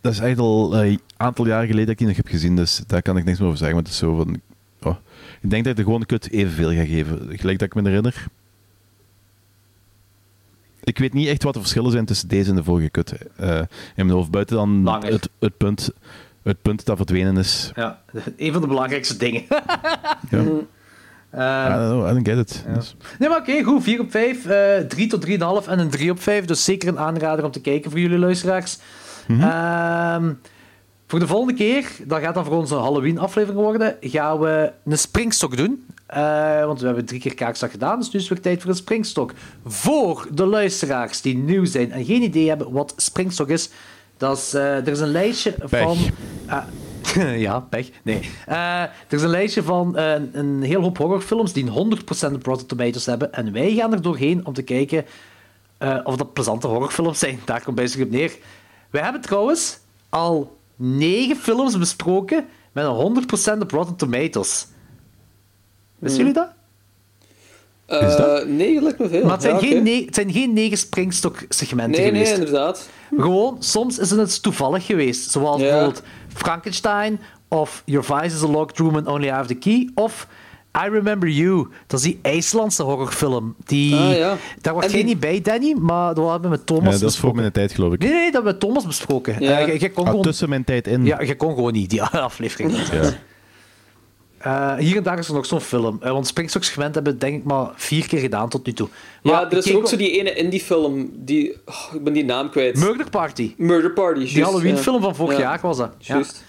Dat 0.03 0.13
is 0.13 0.19
echt 0.19 0.39
al 0.39 0.77
een 0.83 1.01
aantal 1.17 1.47
jaar 1.47 1.61
geleden 1.67 1.81
dat 1.85 1.91
ik 1.93 1.99
die 1.99 2.07
nog 2.07 2.17
heb 2.17 2.27
gezien, 2.29 2.57
dus 2.57 2.83
daar 2.87 3.03
kan 3.03 3.17
ik 3.17 3.25
niks 3.25 3.39
meer 3.39 3.47
over 3.47 3.59
zeggen. 3.59 3.77
Het 3.79 3.89
is 3.89 3.97
zo 3.97 4.17
van. 4.17 4.41
oh, 4.83 4.97
ik 5.41 5.51
denk 5.51 5.63
dat 5.65 5.73
ik 5.73 5.79
de 5.79 5.85
gewone 5.85 6.07
kut 6.07 6.31
evenveel 6.31 6.73
ga 6.73 6.85
geven. 6.85 7.39
Gelijk 7.39 7.59
dat 7.59 7.69
ik 7.69 7.75
me 7.75 7.83
herinner. 7.89 8.25
Ik 10.85 10.99
weet 10.99 11.13
niet 11.13 11.29
echt 11.29 11.43
wat 11.43 11.55
de 11.55 11.61
verschillen 11.61 11.91
zijn 11.91 12.05
tussen 12.05 12.29
deze 12.29 12.51
en 12.51 12.57
de 12.57 12.65
vorige 12.65 12.91
kut. 12.91 13.13
eh, 13.37 13.59
in 13.59 13.67
mijn 14.07 14.11
hoofd. 14.11 14.31
Buiten 14.31 14.57
dan 14.57 14.83
Langer. 14.83 15.13
het, 15.13 15.29
het, 15.39 15.57
punt, 15.57 15.91
het 16.43 16.63
punt 16.63 16.85
dat 16.85 16.97
verdwenen 16.97 17.37
is. 17.37 17.73
Ja, 17.75 18.03
een 18.37 18.53
van 18.53 18.61
de 18.61 18.67
belangrijkste 18.67 19.17
dingen. 19.17 19.43
Ja. 20.31 20.45
Eh, 21.33 21.41
I 21.69 21.73
don't 21.75 21.91
know, 21.91 22.09
I 22.09 22.13
don't 22.13 22.29
get 22.29 22.39
it. 22.39 22.65
Dus- 22.75 22.97
Nee, 23.19 23.29
maar 23.29 23.39
oké, 23.39 23.63
goed. 23.63 23.83
4 23.83 24.01
op 24.01 24.11
5, 24.11 24.47
eh 24.47 24.77
3 24.79 25.07
tot 25.07 25.21
3,5 25.65 25.69
en 25.69 25.79
een 25.79 25.91
3 25.91 26.11
op 26.11 26.21
5. 26.21 26.45
Dus 26.45 26.65
zeker 26.65 26.89
een 26.89 26.99
aanrader 26.99 27.45
om 27.45 27.51
te 27.51 27.61
kijken 27.61 27.91
voor 27.91 28.01
jullie 28.01 28.19
luisteraars. 28.19 28.79
Ehm, 29.29 30.33
voor 31.07 31.18
de 31.18 31.27
volgende 31.27 31.55
keer, 31.55 31.91
dat 32.05 32.20
gaat 32.20 32.35
dan 32.35 32.45
voor 32.45 32.57
onze 32.57 32.75
Halloween-aflevering 32.75 33.61
worden, 33.61 33.97
gaan 34.01 34.39
we 34.39 34.73
een 34.85 34.99
springstok 34.99 35.57
doen. 35.57 35.87
Eh, 36.07 36.64
want 36.64 36.81
we 36.81 36.87
hebben 36.87 37.05
drie 37.05 37.20
keer 37.20 37.35
kaakslag 37.35 37.70
gedaan, 37.70 37.99
dus 37.99 38.11
nu 38.11 38.20
is 38.20 38.29
het 38.29 38.35
weer 38.35 38.43
tijd 38.43 38.61
voor 38.61 38.70
een 38.70 38.77
springstok. 38.77 39.33
Voor 39.66 40.29
de 40.33 40.47
luisteraars 40.47 41.20
die 41.20 41.37
nieuw 41.37 41.64
zijn 41.64 41.93
en 41.93 42.05
geen 42.05 42.23
idee 42.23 42.49
hebben 42.49 42.73
wat 42.73 42.95
springstok 42.97 43.49
is, 43.49 43.70
dat 44.16 44.37
is, 44.37 44.55
eh, 44.55 44.77
er 44.77 44.89
is 44.89 45.01
een 45.01 45.11
lijstje 45.11 45.55
Pech. 45.68 45.83
van... 45.83 45.99
Ah, 46.47 46.64
ja, 47.47 47.61
pech. 47.61 47.89
Nee. 48.03 48.31
Eh, 48.47 48.83
er 48.83 48.91
is 49.09 49.23
een 49.23 49.29
lijstje 49.29 49.62
van 49.62 49.97
eh, 49.97 50.12
een, 50.12 50.31
een 50.33 50.62
heel 50.62 50.81
hoop 50.81 50.99
horrorfilms 50.99 51.53
die 51.53 51.70
100% 51.70 52.43
Rotten 52.43 52.66
Tomatoes 52.66 53.07
hebben. 53.07 53.33
En 53.33 53.53
wij 53.53 53.75
gaan 53.75 53.93
er 53.93 54.03
doorheen 54.03 54.47
om 54.47 54.53
te 54.53 54.62
kijken 54.62 55.05
eh, 55.79 55.99
of 56.05 56.16
dat 56.16 56.33
plezante 56.33 56.66
horrorfilms 56.66 57.18
zijn. 57.18 57.41
Daar 57.45 57.62
komt 57.62 57.77
bijzonder 57.77 58.07
op 58.07 58.12
neer. 58.12 58.33
Wij 58.93 59.03
hebben 59.03 59.20
trouwens 59.20 59.78
al 60.09 60.57
negen 60.76 61.36
films 61.36 61.78
besproken 61.78 62.47
met 62.72 62.84
een 62.84 63.24
100% 63.59 63.61
op 63.61 63.70
Rotten 63.70 63.97
Tomatoes. 63.97 64.66
Wisten 65.99 66.18
jullie 66.20 66.34
dat? 66.34 66.49
Is 67.86 68.16
dat? 68.16 68.40
Eh, 68.40 68.47
nee, 68.47 68.74
dat 68.74 68.82
lijkt 68.82 68.99
me 68.99 69.09
veel. 69.09 69.22
Maar 69.22 69.32
het 69.32 69.43
zijn, 69.43 69.55
Ja, 69.55 69.61
geen, 69.61 69.70
oké. 69.72 69.80
ne- 69.82 70.05
het 70.05 70.14
zijn 70.14 70.32
geen 70.32 70.53
negen 70.53 70.78
springstok-segmenten 70.78 72.03
Nee, 72.03 72.11
nee, 72.11 72.20
geweest. 72.24 72.38
inderdaad. 72.38 72.88
Gewoon, 73.16 73.57
soms 73.62 73.99
is 73.99 74.11
het 74.11 74.43
toevallig 74.43 74.86
geweest. 74.86 75.30
Zoals 75.30 75.61
Ja. 75.61 75.68
bijvoorbeeld 75.68 76.03
Frankenstein, 76.34 77.20
of 77.49 77.82
Your 77.84 78.05
Vice 78.05 78.34
is 78.36 78.43
a 78.43 78.47
Locked 78.47 78.78
Room 78.78 78.97
and 78.97 79.07
Only 79.07 79.26
I 79.26 79.30
Have 79.30 79.49
the 79.49 79.55
Key, 79.55 79.90
of 79.95 80.26
I 80.87 80.89
Remember 80.89 81.29
You. 81.29 81.68
Dat 81.87 81.99
is 81.99 82.05
die 82.05 82.18
IJslandse 82.23 82.83
horrorfilm. 82.83 83.55
Die, 83.64 83.95
Ah, 83.97 84.16
ja. 84.16 84.37
Daar 84.61 84.75
was 84.75 84.85
En 84.85 84.91
jij 84.91 84.99
die- 84.99 85.09
niet 85.09 85.20
bij, 85.20 85.41
Danny, 85.41 85.75
maar 85.81 86.14
dat 86.14 86.31
hebben 86.31 86.51
we 86.51 86.57
met 86.57 86.66
Thomas 86.66 86.95
Ja, 86.95 87.01
dat 87.01 87.11
is 87.11 87.18
voor 87.18 87.35
mijn 87.35 87.53
tijd, 87.53 87.73
geloof 87.73 87.93
ik. 87.93 87.99
Nee, 87.99 88.09
nee, 88.11 88.25
dat 88.25 88.33
hebben 88.33 88.53
we 88.53 88.59
met 88.59 88.61
Thomas 88.61 88.87
besproken. 88.87 89.37
Ja. 89.41 89.59
Eh, 89.59 89.66
jij- 89.66 89.77
jij 89.77 89.91
kon 89.91 90.05
Ah, 90.05 90.09
gewoon... 90.11 90.25
tussen 90.25 90.49
mijn 90.49 90.64
tijd 90.64 90.87
in. 90.87 91.05
Ja, 91.05 91.20
je 91.20 91.37
kon 91.37 91.55
gewoon 91.55 91.73
niet, 91.73 91.91
die 91.91 92.03
aflevering. 92.29 92.73
Ja. 92.93 93.12
Eh, 94.39 94.75
hier 94.77 94.97
en 94.97 95.03
daar 95.03 95.18
is 95.18 95.29
er 95.29 95.35
nog 95.35 95.47
zo'n 95.47 95.61
film. 95.61 95.99
Eh, 96.01 96.11
want 96.11 96.27
Springstock 96.27 96.64
segment 96.64 96.95
hebben 96.95 97.12
we 97.12 97.18
denk 97.18 97.37
ik 97.37 97.45
maar 97.45 97.66
vier 97.75 98.07
keer 98.09 98.20
gedaan 98.20 98.49
tot 98.49 98.66
nu 98.66 98.73
toe. 98.73 98.89
Maar 99.23 99.33
Ja, 99.33 99.51
er 99.51 99.57
is 99.57 99.75
ook 99.75 99.89
zo 99.89 99.97
die 99.97 100.18
ene 100.20 100.35
indie-film, 100.35 101.11
die... 101.14 101.57
oh, 101.66 101.95
ik 101.95 102.05
ben 102.05 102.12
die 102.12 102.25
naam 102.25 102.51
kwijt. 102.51 102.77
Murder 102.77 103.11
Party. 103.11 103.55
Murder 103.57 103.91
Party, 103.93 104.18
Die 104.20 104.29
juist, 104.29 104.51
Halloween-film 104.51 104.97
ja. 104.97 105.03
van 105.03 105.14
vorig 105.14 105.35
Ja, 105.39 105.41
jaar 105.43 105.59
was 105.62 105.77
dat. 105.77 105.95
Ja. 105.99 106.14
Juist. 106.14 106.44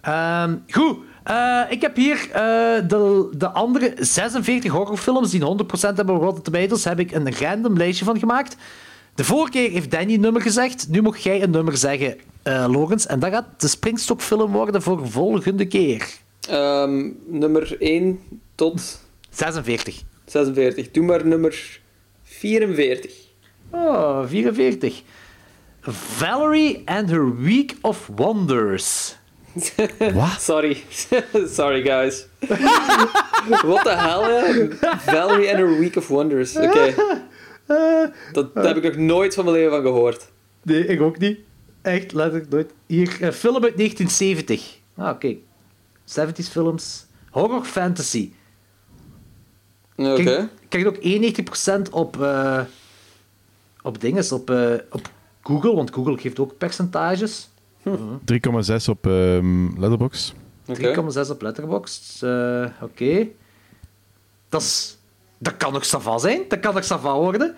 Ehm, 0.00 0.56
goed. 0.70 0.96
Eh, 1.24 1.62
ik 1.68 1.80
heb 1.80 1.96
hier 1.96 2.28
eh, 2.32 2.88
de, 2.88 3.28
de 3.36 3.48
andere 3.48 3.94
46 3.98 4.72
horrorfilms 4.72 5.30
die 5.30 5.40
een 5.40 5.60
100% 5.64 5.80
hebben 5.80 6.14
op 6.14 6.22
Rotten 6.22 6.42
Tomatoes, 6.42 6.84
heb 6.84 6.98
ik 6.98 7.12
een 7.12 7.34
random 7.36 7.76
lijstje 7.76 8.04
van 8.04 8.18
gemaakt. 8.18 8.56
De 9.14 9.24
vorige 9.24 9.50
keer 9.50 9.70
heeft 9.70 9.90
Danny 9.90 10.14
een 10.14 10.20
nummer 10.20 10.42
gezegd. 10.42 10.88
Nu 10.88 11.02
mag 11.02 11.18
jij 11.18 11.42
een 11.42 11.50
nummer 11.50 11.76
zeggen, 11.76 12.16
eh 12.42 12.66
Logans. 12.68 13.06
En 13.06 13.18
dat 13.18 13.30
gaat 13.32 13.46
de 13.56 13.68
Springstock-film 13.68 14.52
worden 14.52 14.82
voor 14.82 15.08
volgende 15.08 15.66
keer. 15.66 16.08
Ehm, 16.48 17.08
nummer 17.26 17.76
1 17.78 18.20
tot 18.54 19.00
46. 19.30 20.02
46. 20.24 20.90
Doe 20.90 21.04
maar 21.04 21.26
nummer 21.26 21.80
44. 22.22 23.12
Oh, 23.70 24.26
44. 24.26 25.02
Valerie 25.80 26.82
and 26.84 27.10
her 27.10 27.36
Week 27.36 27.76
of 27.80 28.10
Wonders. 28.16 29.18
Sorry. 30.38 30.82
Sorry, 31.56 31.82
guys. 31.82 32.26
What 33.68 33.84
the 33.84 33.96
hell, 33.96 34.20
ja? 34.80 34.98
Valerie 34.98 35.50
and 35.50 35.58
her 35.58 35.78
Week 35.78 35.96
of 35.96 36.08
Wonders. 36.08 36.56
Oké. 36.56 36.94
Dat, 38.32 38.54
daar 38.54 38.64
heb 38.64 38.76
ik 38.76 38.82
nog 38.82 38.96
nooit 38.96 39.34
van 39.34 39.44
mijn 39.44 39.56
leven 39.56 39.70
van 39.70 39.82
gehoord. 39.82 40.28
Nee, 40.62 40.86
ik 40.86 41.00
ook 41.00 41.18
niet. 41.18 41.38
Echt, 41.82 42.12
letterlijk 42.12 42.50
nooit. 42.50 42.72
Hier, 42.86 43.16
een 43.20 43.32
film 43.32 43.64
uit 43.64 43.76
1970. 43.76 44.78
Ah, 44.96 45.08
oké. 45.08 45.36
70s 46.04 46.50
films. 46.50 47.06
Horror 47.30 47.64
fantasy. 47.64 48.32
Oké. 49.96 50.22
Kijk, 50.22 50.48
krijgt 50.68 50.88
ook 50.88 51.88
91% 51.88 51.90
op, 51.90 52.22
eh 52.22 52.60
op 53.82 54.00
dinges, 54.00 54.32
op, 54.32 54.50
eh, 54.50 54.74
op 54.90 55.10
Google, 55.42 55.74
want 55.74 55.92
Google 55.92 56.18
geeft 56.18 56.38
ook 56.38 56.58
percentages. 56.58 57.49
3,6 57.84 58.84
op 58.88 59.06
ehm 59.06 59.80
Letterboxd. 59.80 60.34
3,6 60.72 61.30
op 61.30 61.42
Letterboxd. 61.42 62.22
Eh, 62.22 62.66
Oké. 62.82 63.26
Dat 64.48 64.60
is... 64.62 64.98
Dat 65.38 65.56
kan 65.56 65.72
nog 65.72 65.84
Sava 65.84 66.18
zijn. 66.18 66.42
Dat 66.48 66.60
kan 66.60 66.74
nog 66.74 66.84
Sava 66.84 67.14
worden. 67.14 67.54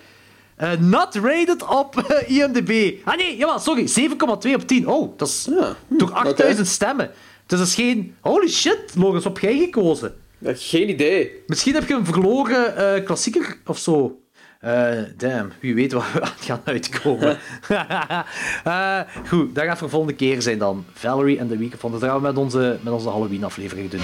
Eh, 0.57 0.73
not 0.79 1.15
rated 1.15 1.63
op 1.69 1.97
eh, 1.97 2.37
IMDb. 2.37 2.95
Ah 3.05 3.17
nee, 3.17 3.37
jawel, 3.37 3.59
sorry. 3.59 3.87
7,2 3.89 4.55
op 4.55 4.67
10. 4.67 4.89
Oh, 4.89 5.19
dat 5.19 5.29
is 5.29 5.49
Ja. 5.51 5.77
door 5.89 6.11
8000 6.13 6.59
oké. 6.59 6.69
stemmen. 6.75 7.11
Dus 7.47 7.59
dat 7.59 7.69
is 7.69 7.75
geen... 7.75 8.15
Holy 8.21 8.49
shit, 8.49 8.93
Logans, 8.97 9.27
op 9.27 9.39
jij 9.39 9.59
gekozen. 9.59 10.15
Geen 10.45 10.89
idee. 10.89 11.31
Misschien 11.47 11.75
heb 11.75 11.89
je 11.89 11.95
een 11.95 12.05
verloren 12.07 12.77
eh, 12.77 13.05
klassieker 13.05 13.57
of 13.67 13.79
zo. 13.79 14.21
Eh, 14.63 15.03
damn, 15.17 15.53
wie 15.61 15.75
weet 15.75 15.93
waar 15.93 16.11
we 16.13 16.23
aan 16.31 16.31
gaan 16.41 16.61
uitkomen. 16.65 17.39
Eh, 18.65 19.01
goed, 19.29 19.55
dat 19.55 19.65
gaat 19.65 19.79
voor 19.79 19.91
volgende 19.91 20.15
keer 20.15 20.43
zijn 20.43 20.59
dan. 20.59 20.85
Valerie 20.93 21.39
en 21.39 21.49
The 21.49 21.57
Week. 21.57 21.81
Dat 21.81 22.03
gaan 22.03 22.17
we 22.17 22.23
met 22.23 22.37
onze, 22.37 22.79
met 22.83 22.93
onze 22.93 23.09
Halloween-aflevering 23.09 23.91
doen. 23.91 24.01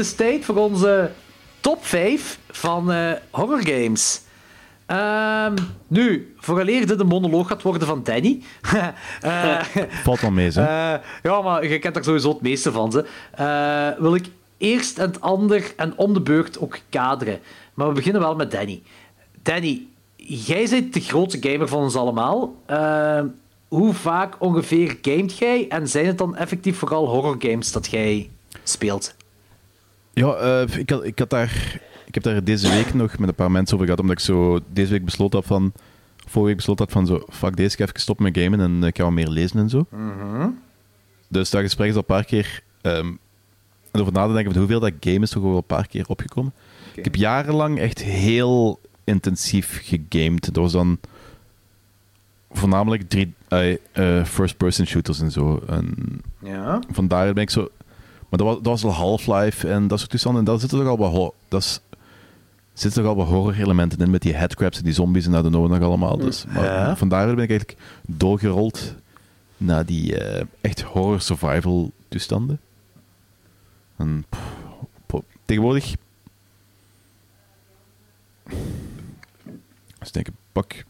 Het 0.00 0.08
is 0.08 0.14
tijd 0.14 0.44
voor 0.44 0.56
onze 0.56 1.10
top 1.60 1.84
5 1.84 2.38
van 2.50 2.92
eh, 2.92 3.12
horror 3.30 3.66
games. 3.66 4.20
Ehm, 4.86 5.56
nu, 5.86 6.34
vooraleer 6.38 6.86
dit 6.86 7.00
een 7.00 7.06
monoloog 7.06 7.48
gaat 7.48 7.62
worden 7.62 7.86
van 7.86 8.02
Danny. 8.02 8.42
eh, 9.20 9.60
Valt 10.02 10.20
wel 10.20 10.30
mee, 10.30 10.50
hè? 10.50 10.62
eh, 10.62 11.00
ja, 11.22 11.40
maar 11.40 11.66
je 11.66 11.78
kent 11.78 11.96
er 11.96 12.04
sowieso 12.04 12.28
het 12.28 12.40
meeste 12.40 12.72
van 12.72 12.92
ze. 12.92 13.04
Wil 13.98 14.14
ik 14.14 14.26
eerst 14.58 14.98
en 14.98 15.06
het 15.06 15.20
ander 15.20 15.72
en 15.76 15.92
om 15.96 16.14
de 16.14 16.20
beurt 16.20 16.58
ook 16.58 16.78
kaderen. 16.88 17.38
Maar 17.74 17.88
we 17.88 17.94
beginnen 17.94 18.22
wel 18.22 18.34
met 18.34 18.50
Danny. 18.50 18.82
Danny, 19.42 19.86
jij 20.16 20.68
bent 20.70 20.94
de 20.94 21.00
grootste 21.00 21.50
gamer 21.50 21.68
van 21.68 21.82
ons 21.82 21.96
allemaal. 21.96 22.54
Hoe 23.68 23.94
vaak 23.94 24.36
ongeveer 24.38 24.98
gamet 25.02 25.38
jij? 25.38 25.68
En 25.68 25.88
zijn 25.88 26.06
het 26.06 26.18
dan 26.18 26.36
effectief 26.36 26.78
vooral 26.78 27.06
horror 27.08 27.36
games 27.38 27.72
dat 27.72 27.90
jij 27.90 28.30
speelt? 28.62 29.18
Ja, 30.20 30.34
eh, 30.34 30.76
ik, 30.78 30.90
had, 30.90 31.04
ik, 31.04 31.18
had 31.18 31.30
daar, 31.30 31.80
ik 32.06 32.14
heb 32.14 32.22
daar 32.22 32.44
deze 32.44 32.68
week 32.70 32.94
nog 32.94 33.18
met 33.18 33.28
een 33.28 33.34
paar 33.34 33.50
mensen 33.50 33.74
over 33.74 33.86
gehad, 33.86 34.00
omdat 34.02 34.18
ik 34.18 34.24
zo 34.24 34.58
deze 34.72 34.90
week 34.90 35.04
besloten 35.04 35.38
had 35.38 35.48
van... 35.48 35.72
Vorige 36.16 36.46
week 36.48 36.56
besloten 36.56 36.84
had 36.84 36.92
van 36.92 37.06
zo, 37.06 37.22
fuck 37.30 37.56
deze, 37.56 37.72
ik 37.72 37.78
ga 37.78 37.84
even 37.84 38.00
stoppen 38.00 38.24
met 38.24 38.38
gamen 38.38 38.60
en 38.60 38.84
ik 38.84 38.96
ga 38.96 39.02
wat 39.02 39.12
meer 39.12 39.28
lezen 39.28 39.58
en 39.58 39.68
zo. 39.68 39.86
Dus 41.28 41.50
dat 41.50 41.60
gesprek 41.60 41.88
is 41.88 41.92
al 41.94 41.98
een 41.98 42.04
paar 42.04 42.24
keer... 42.24 42.62
ehm 42.80 43.12
en 43.90 44.00
over 44.00 44.12
na 44.12 44.26
te 44.26 44.32
denken 44.32 44.52
van 44.52 44.60
hoeveel 44.60 44.80
dat 44.80 44.92
game 45.00 45.20
is 45.20 45.30
toch 45.30 45.42
wel 45.42 45.56
een 45.56 45.64
paar 45.64 45.86
keer 45.86 46.04
opgekomen. 46.08 46.52
Ik 46.94 47.04
heb 47.04 47.14
jarenlang 47.14 47.78
echt 47.78 48.02
heel 48.02 48.80
intensief 49.04 49.80
gegamed. 49.82 50.44
Dat 50.44 50.56
was 50.56 50.72
dan 50.72 50.98
voornamelijk 52.50 53.08
drie 53.08 53.34
eh, 53.48 53.72
eh, 53.92 54.24
first-person 54.24 54.86
shooters 54.86 55.20
en 55.20 55.30
zo. 55.30 55.62
En 55.66 55.94
Ja. 56.42 56.82
vandaar 56.92 57.32
ben 57.32 57.42
ik 57.42 57.50
zo... 57.50 57.68
Maar 58.30 58.38
dat 58.38 58.48
was, 58.48 58.54
dat 58.56 58.64
was 58.66 58.84
al 58.84 58.92
Half-Life 58.92 59.68
en 59.72 59.88
dat 59.88 59.98
soort 59.98 60.10
toestanden. 60.10 60.40
En 60.40 60.46
daar 60.46 60.58
zitten 60.60 60.78
toch 60.78 60.88
al 60.88 60.98
wat, 60.98 61.12
ho- 61.12 61.34
dat 61.48 61.62
is, 61.62 61.80
zitten 62.72 63.02
toch 63.02 63.10
al 63.10 63.16
wat 63.16 63.26
horror-elementen 63.28 63.98
in 63.98 64.10
met 64.10 64.22
die 64.22 64.34
headcrabs 64.34 64.78
en 64.78 64.84
die 64.84 64.92
zombies 64.92 65.26
en 65.26 65.32
dat 65.32 65.44
de 65.44 65.50
nog 65.50 65.80
allemaal. 65.80 66.16
Dus, 66.16 66.44
maar 66.46 66.64
Ja. 66.64 66.96
vandaar 66.96 67.24
ben 67.34 67.44
ik 67.44 67.50
eigenlijk 67.50 67.78
doorgerold 68.06 68.94
naar 69.56 69.86
die 69.86 70.16
eh, 70.18 70.44
echt 70.60 70.80
horror-survival 70.80 71.90
toestanden. 72.08 72.60
En 73.96 74.24
tegenwoordig... 75.44 75.94
Dus 79.98 80.12
denk 80.12 80.28
ik, 80.28 80.34
pak... 80.52 80.84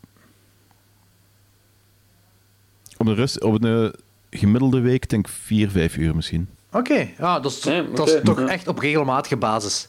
Op 2.97 3.07
een, 3.07 3.15
rust, 3.15 3.43
op 3.43 3.63
een 3.63 3.85
eh, 3.85 4.01
gemiddelde 4.41 4.81
week 4.81 5.09
denk 5.09 5.27
ik 5.27 5.33
vier, 5.33 5.71
vijf 5.71 5.97
uur 5.97 6.15
misschien. 6.17 6.49
Oké, 6.73 7.09
ja, 7.19 7.41
dat 7.41 7.51
is, 7.53 7.61
dat 7.95 8.09
is 8.09 8.21
toch 8.25 8.41
echt 8.41 8.69
op 8.69 8.79
regelmatige 8.79 9.37
basis. 9.37 9.89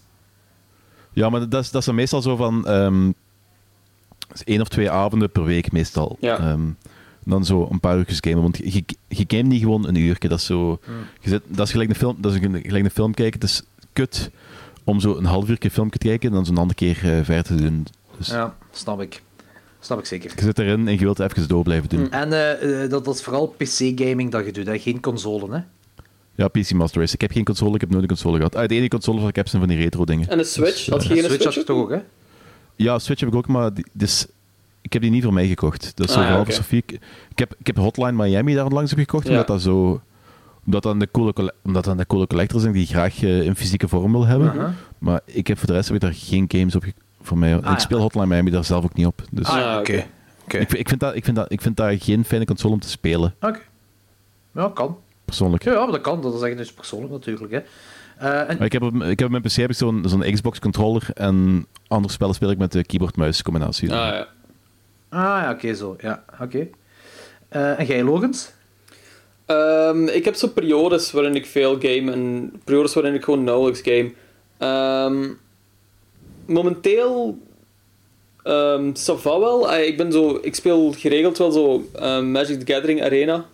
Ja, 1.14 1.30
maar 1.30 1.49
dat 1.49 1.62
is, 1.64 1.72
dat 1.72 1.80
is 1.82 1.86
dan 1.86 1.95
meestal 1.95 2.22
zo 2.22 2.36
van... 2.36 2.68
ehm, 2.68 3.08
is 4.34 4.44
één 4.44 4.62
of 4.62 4.68
twee 4.68 4.91
avonden 4.91 5.32
per 5.32 5.44
week 5.44 5.72
meestal. 5.72 6.18
Ja. 6.20 6.38
Ehm, 6.38 6.62
dan 7.26 7.45
zo 7.45 7.68
een 7.72 7.80
paar 7.80 7.98
uurtjes 7.98 8.18
gamen. 8.22 8.41
Want 8.41 8.58
je, 8.58 8.84
je 9.08 9.24
gamet 9.28 9.45
niet 9.45 9.62
gewoon 9.62 9.88
een 9.88 9.95
uurtje. 9.95 10.30
Dat 10.30 10.38
is 10.40 10.45
zo... 10.45 10.80
Je 11.22 11.30
zit, 11.30 11.41
dat 11.48 11.66
is 11.66 11.72
gelijk 11.72 11.90
een 11.90 11.95
film, 11.95 12.16
dat 12.20 12.34
is 12.34 12.40
een- 12.41 12.62
gelijk 12.62 12.84
een 12.84 12.91
film 12.91 13.14
kijken. 13.14 13.40
Het 13.40 13.49
is 13.49 13.64
kut 13.94 14.30
om 14.84 14.99
zo 14.99 15.16
een 15.18 15.26
half 15.26 15.49
uurtje 15.49 15.72
film 15.72 15.90
te 15.90 15.98
kijken 15.98 16.30
en 16.30 16.36
dan 16.36 16.45
zo'n 16.45 16.58
andere 16.58 16.76
keer 16.80 16.98
eh, 17.18 17.24
verder 17.24 17.44
te 17.44 17.56
doen. 17.56 17.88
Dus 18.18 18.28
Ja, 18.28 18.56
snap 18.72 19.02
ik. 19.02 19.22
Snap 19.80 19.99
ik 19.99 20.06
zeker. 20.06 20.32
je 20.36 20.41
zit 20.41 20.60
erin 20.60 20.88
en 20.88 20.94
je 20.94 20.99
wilt 20.99 21.20
even 21.20 21.48
door 21.48 21.64
blijven 21.64 21.90
doen. 21.90 22.12
En 22.12 22.34
eh, 22.34 22.84
eh, 22.84 22.90
dat, 22.90 23.06
dat 23.06 23.16
is 23.16 23.24
vooral 23.24 23.48
PC-gaming 23.58 24.32
dat 24.32 24.45
je 24.45 24.52
doet, 24.52 24.66
hè? 24.66 24.80
geen 24.80 24.99
console, 24.99 25.56
hè? 25.56 25.62
Ja, 26.36 26.48
PC 26.48 26.72
Master 26.74 27.02
Race. 27.02 27.14
Ik 27.14 27.22
heb 27.22 27.32
geen 27.32 27.44
console, 27.44 27.76
ik 27.76 27.82
heb 27.82 27.90
nooit 27.90 28.02
een 28.02 28.08
console 28.08 28.36
gehad. 28.38 28.56
Ah, 28.56 28.68
de 28.68 28.74
enige 28.76 28.90
console 28.90 29.20
wat 29.20 29.30
ik 29.30 29.36
heb 29.36 29.48
zijn 29.48 29.62
van 29.62 29.72
die 29.72 29.82
retro 29.82 30.06
dingen. 30.06 30.30
En 30.30 30.40
een 30.40 30.45
Switch? 30.45 30.90
Had 30.90 31.03
je 31.03 31.10
En 31.10 31.16
geen 31.16 31.24
Switch 31.24 31.44
had 31.44 31.53
Switch? 31.53 31.68
je 31.68 31.74
toch 31.74 31.78
ook, 31.84 31.90
hè? 31.90 31.99
Ja, 32.76 32.99
Switch 32.99 33.20
heb 33.20 33.30
ik 33.30 33.36
ook, 33.36 33.48
maar 33.48 33.74
die, 33.74 33.86
dus, 33.94 34.26
ik 34.82 34.94
heb 34.94 35.02
die 35.02 35.12
niet 35.12 35.24
voor 35.24 35.34
mij 35.34 35.48
gekocht. 35.48 35.91
Dat 35.95 36.08
is 36.08 36.14
zo 36.14 36.20
Ah, 36.22 36.28
ja, 36.48 36.52
Sofie. 36.53 36.84
Ik, 36.86 36.91
ik 37.30 37.40
heb, 37.40 37.53
ik 37.60 37.68
heb 37.68 37.78
Hotline 37.78 38.12
Miami 38.12 38.53
daar 38.53 38.68
langs 38.70 38.91
op 38.91 38.98
gekocht, 38.98 39.24
Ja. 39.26 39.30
omdat 39.32 39.48
dat 39.48 39.62
zo... 39.62 40.02
Omdat 40.66 40.84
dan 40.84 40.99
de 40.99 41.08
coole, 41.12 41.53
omdat 41.64 41.84
dan 41.84 41.98
de 41.98 42.06
coole 42.06 42.28
collectors 42.28 42.62
zijn 42.62 42.74
die 42.74 42.86
graag 42.86 43.24
eh, 43.24 43.41
in 43.41 43.56
fysieke 43.56 43.88
vorm 43.88 44.12
wil 44.12 44.26
hebben. 44.26 44.76
Maar 44.98 45.22
ik 45.26 45.48
heb 45.48 45.58
voor 45.58 45.68
de 45.68 45.74
rest 45.74 45.86
heb 45.88 45.95
ik 45.95 46.02
daar 46.02 46.14
geen 46.14 46.45
games 46.48 46.76
op 46.76 46.86
voor 47.22 47.38
mij. 47.38 47.53
Ah, 47.53 47.60
ik 47.60 47.66
ja. 47.66 47.78
speel 47.80 47.99
Hotline 47.99 48.26
Miami 48.28 48.49
daar 48.52 48.64
zelf 48.66 48.84
ook 48.84 48.94
niet 48.94 49.06
op. 49.06 49.24
Dus 49.32 49.45
Ah, 49.45 49.53
Ah, 49.53 49.60
ja, 49.60 49.80
oké. 49.80 49.91
oké. 49.91 50.06
Oké. 50.44 50.58
ik, 50.58 50.72
ik, 50.74 50.88
vind 50.88 50.99
dat, 50.99 51.16
ik, 51.16 51.24
vind 51.24 51.36
dat, 51.36 51.52
ik 51.52 51.62
vind 51.62 51.78
dat 51.78 52.03
geen 52.03 52.26
fijne 52.26 52.45
console 52.45 52.74
om 52.74 52.80
te 52.80 52.90
spelen, 52.90 53.34
Oké. 53.41 53.60
Ja, 54.53 54.72
kan. 54.74 54.98
Persoonlijk. 55.32 55.64
Ja, 55.64 55.72
ja, 55.72 55.84
maar 55.84 55.91
dat 55.91 56.02
kan. 56.02 56.22
Dat 56.22 56.34
is 56.34 56.41
echt 56.41 56.58
dus 56.58 56.74
persoonlijk 56.74 57.12
natuurlijk, 57.12 57.52
hè. 57.52 57.60
Eh, 58.18 58.49
en, 58.49 58.58
Maar 58.58 58.66
ik 58.66 58.72
heb, 58.72 58.82
op, 58.82 58.95
ik 58.95 59.20
heb 59.20 59.24
op 59.24 59.32
mijn 59.32 59.41
PC 59.44 59.52
heb 59.52 59.70
ik 59.70 59.76
zo'n 59.76 60.03
zo'n 60.06 60.32
Xbox 60.32 60.60
controller 60.60 61.08
en 61.14 61.66
andere 61.88 62.14
spellen 62.14 62.36
speel 62.36 62.52
ik 62.52 62.58
met 62.58 62.72
de 62.72 62.84
keyboard-muis 62.84 63.44
combinatie. 63.44 63.94
Ah, 63.94 63.95
ja. 63.95 64.28
Ah, 65.10 65.41
ja, 65.44 65.52
oké, 65.52 65.74
zo. 65.74 65.95
Ja, 65.99 66.24
oké. 66.41 66.68
Eh, 67.49 67.80
en 67.80 67.86
jij, 67.86 68.03
Logans? 68.03 68.52
Ehm, 69.45 70.08
ik 70.08 70.26
heb 70.26 70.36
zo 70.36 70.48
periodes 70.48 71.12
waarin 71.12 71.36
ik 71.36 71.45
veel 71.45 71.80
game 71.80 72.12
en 72.12 72.52
periodes 72.64 72.94
waarin 72.94 73.14
ik 73.14 73.24
gewoon 73.24 73.44
nauwelijks 73.44 73.82
game. 73.82 74.12
Ehm, 74.58 75.30
momenteel 76.45 77.38
ehm 78.44 78.91
ça 78.94 79.14
va 79.18 79.40
wel. 79.40 79.72
Eh, 79.72 79.88
ik, 79.88 79.98
ben 79.98 80.12
zo, 80.12 80.40
ik 80.41 80.56
speel 80.56 80.91
geregeld 80.91 81.38
wel 81.38 81.52
zo 81.52 81.90
ehm, 81.95 82.32
Magic 82.32 82.60
the 82.60 82.74
Gathering 82.74 83.03
Arena. 83.03 83.45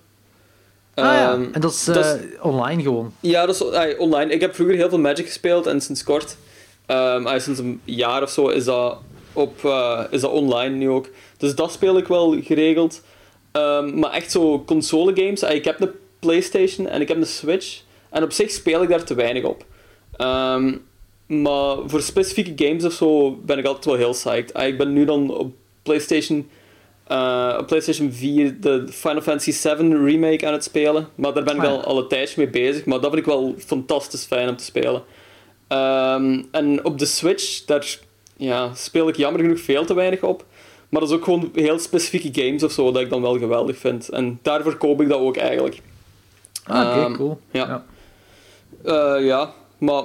Ah 1.05 1.05
ja, 1.05 1.31
Ehm, 1.33 1.45
en 1.51 1.61
dat 1.61 1.71
is, 1.71 1.83
dat 1.85 1.95
eh, 2.05 2.13
is- 2.13 2.39
online 2.41 2.81
gewoon. 2.81 3.13
Ja, 3.19 3.45
dat 3.45 3.55
is 3.55 3.69
eh, 3.69 3.99
online. 3.99 4.31
Ik 4.31 4.41
heb 4.41 4.55
vroeger 4.55 4.75
heel 4.75 4.89
veel 4.89 4.99
Magic 4.99 5.25
gespeeld 5.25 5.65
en 5.65 5.81
sinds 5.81 6.03
kort, 6.03 6.37
eh, 6.85 7.33
sinds 7.37 7.59
een 7.59 7.81
jaar 7.83 8.21
of 8.23 8.29
zo, 8.29 8.47
is 8.47 8.65
dat, 8.65 8.97
op, 9.33 9.65
eh, 9.65 10.03
is 10.09 10.21
dat 10.21 10.31
online 10.31 10.75
nu 10.75 10.89
ook. 10.89 11.09
Dus 11.37 11.55
dat 11.55 11.71
speel 11.71 11.97
ik 11.97 12.07
wel 12.07 12.35
geregeld. 12.41 13.01
Ehm, 13.51 13.99
maar 13.99 14.11
echt 14.11 14.31
zo 14.31 14.63
console 14.65 15.11
games. 15.15 15.43
ik 15.43 15.65
heb 15.65 15.81
een 15.81 15.91
PlayStation 16.19 16.87
en 16.87 17.01
ik 17.01 17.07
heb 17.07 17.17
een 17.17 17.25
Switch. 17.25 17.81
En 18.09 18.23
op 18.23 18.31
zich 18.31 18.51
speel 18.51 18.81
ik 18.83 18.89
daar 18.89 19.03
te 19.03 19.13
weinig 19.15 19.43
op. 19.43 19.65
Maar 21.27 21.75
voor 21.85 22.01
specifieke 22.01 22.65
games 22.65 22.85
of 22.85 22.93
zo 22.93 23.31
ben 23.31 23.57
ik 23.57 23.65
altijd 23.65 23.85
wel 23.85 23.95
heel 23.95 24.11
psyched. 24.11 24.57
Ik 24.61 24.77
ben 24.77 24.93
nu 24.93 25.05
dan 25.05 25.37
op 25.37 25.51
PlayStation, 25.83 26.49
op 27.59 27.67
PlayStation 27.67 28.11
4 28.11 28.61
de 28.61 28.85
Final 28.89 29.21
Fantasy 29.21 29.51
7 29.51 30.05
remake 30.05 30.47
aan 30.47 30.53
het 30.53 30.63
spelen. 30.63 31.07
Maar 31.15 31.33
daar 31.33 31.43
ben 31.43 31.55
ik 31.55 31.61
Ah, 31.61 31.67
ja. 31.67 31.71
al, 31.75 31.83
al 31.83 31.97
een 31.97 32.07
tijdje 32.07 32.35
mee 32.37 32.49
bezig. 32.49 32.85
Maar 32.85 32.99
dat 32.99 33.09
vind 33.13 33.25
ik 33.25 33.31
wel 33.31 33.55
fantastisch 33.57 34.25
fijn 34.25 34.49
om 34.49 34.55
te 34.55 34.63
spelen. 34.63 35.03
Ehm, 35.67 36.43
en 36.51 36.85
op 36.85 36.99
de 36.99 37.05
Switch, 37.05 37.65
daar 37.65 37.97
ja, 38.37 38.73
speel 38.75 39.07
ik 39.07 39.15
jammer 39.15 39.41
genoeg 39.41 39.59
veel 39.59 39.85
te 39.85 39.93
weinig 39.93 40.21
op. 40.23 40.45
Maar 40.89 41.01
dat 41.01 41.09
is 41.09 41.15
ook 41.15 41.23
gewoon 41.23 41.51
heel 41.53 41.79
specifieke 41.79 42.41
games 42.43 42.63
of 42.63 42.71
zo 42.71 42.91
dat 42.91 43.01
ik 43.01 43.09
dan 43.09 43.21
wel 43.21 43.37
geweldig 43.37 43.77
vind. 43.77 44.09
En 44.09 44.39
daarvoor 44.41 44.75
koop 44.77 45.01
ik 45.01 45.07
dat 45.09 45.19
ook 45.19 45.37
eigenlijk. 45.37 45.81
Ah, 46.63 46.89
oké, 46.89 46.99
Ehm, 46.99 47.13
cool. 47.15 47.39
ja. 47.51 47.85
Eh, 48.83 49.25
ja, 49.25 49.53
maar... 49.77 50.03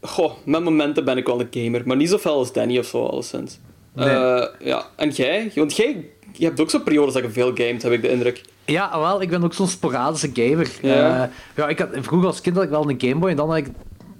Goh, 0.00 0.32
met 0.44 0.62
momenten 0.62 1.04
ben 1.04 1.16
ik 1.16 1.26
wel 1.26 1.40
een 1.40 1.48
gamer. 1.50 1.82
Maar 1.84 1.96
niet 1.96 2.08
zo 2.08 2.18
fel 2.18 2.34
als 2.34 2.52
Danny 2.52 2.78
of 2.78 2.86
zo, 2.86 3.06
alleszins. 3.06 3.58
Nee. 3.94 4.08
Eh, 4.08 4.44
ja, 4.60 4.86
en 4.96 5.10
jij? 5.10 5.52
Want 5.54 5.76
jij 5.76 6.10
je 6.32 6.44
hebt 6.44 6.60
ook 6.60 6.70
zo'n 6.70 6.82
periodes 6.82 7.14
dat 7.14 7.22
je 7.22 7.30
veel 7.30 7.52
gamet, 7.54 7.82
heb 7.82 7.92
ik 7.92 8.02
de 8.02 8.10
indruk. 8.10 8.40
Ja, 8.64 8.98
wel, 9.00 9.22
ik 9.22 9.28
ben 9.28 9.44
ook 9.44 9.54
zo'n 9.54 9.66
sporadische 9.68 10.30
gamer. 10.34 10.70
Ja. 10.82 11.22
Eh, 11.22 11.30
ja, 11.56 11.68
ik 11.68 11.78
had, 11.78 11.88
vroeger 11.92 12.26
als 12.28 12.40
kind 12.40 12.54
had 12.56 12.64
ik 12.64 12.70
wel 12.70 12.90
een 12.90 13.00
Game 13.00 13.14
Boy 13.14 13.30
en 13.30 13.36
dan 13.36 13.48
had 13.48 13.56
ik 13.58 13.66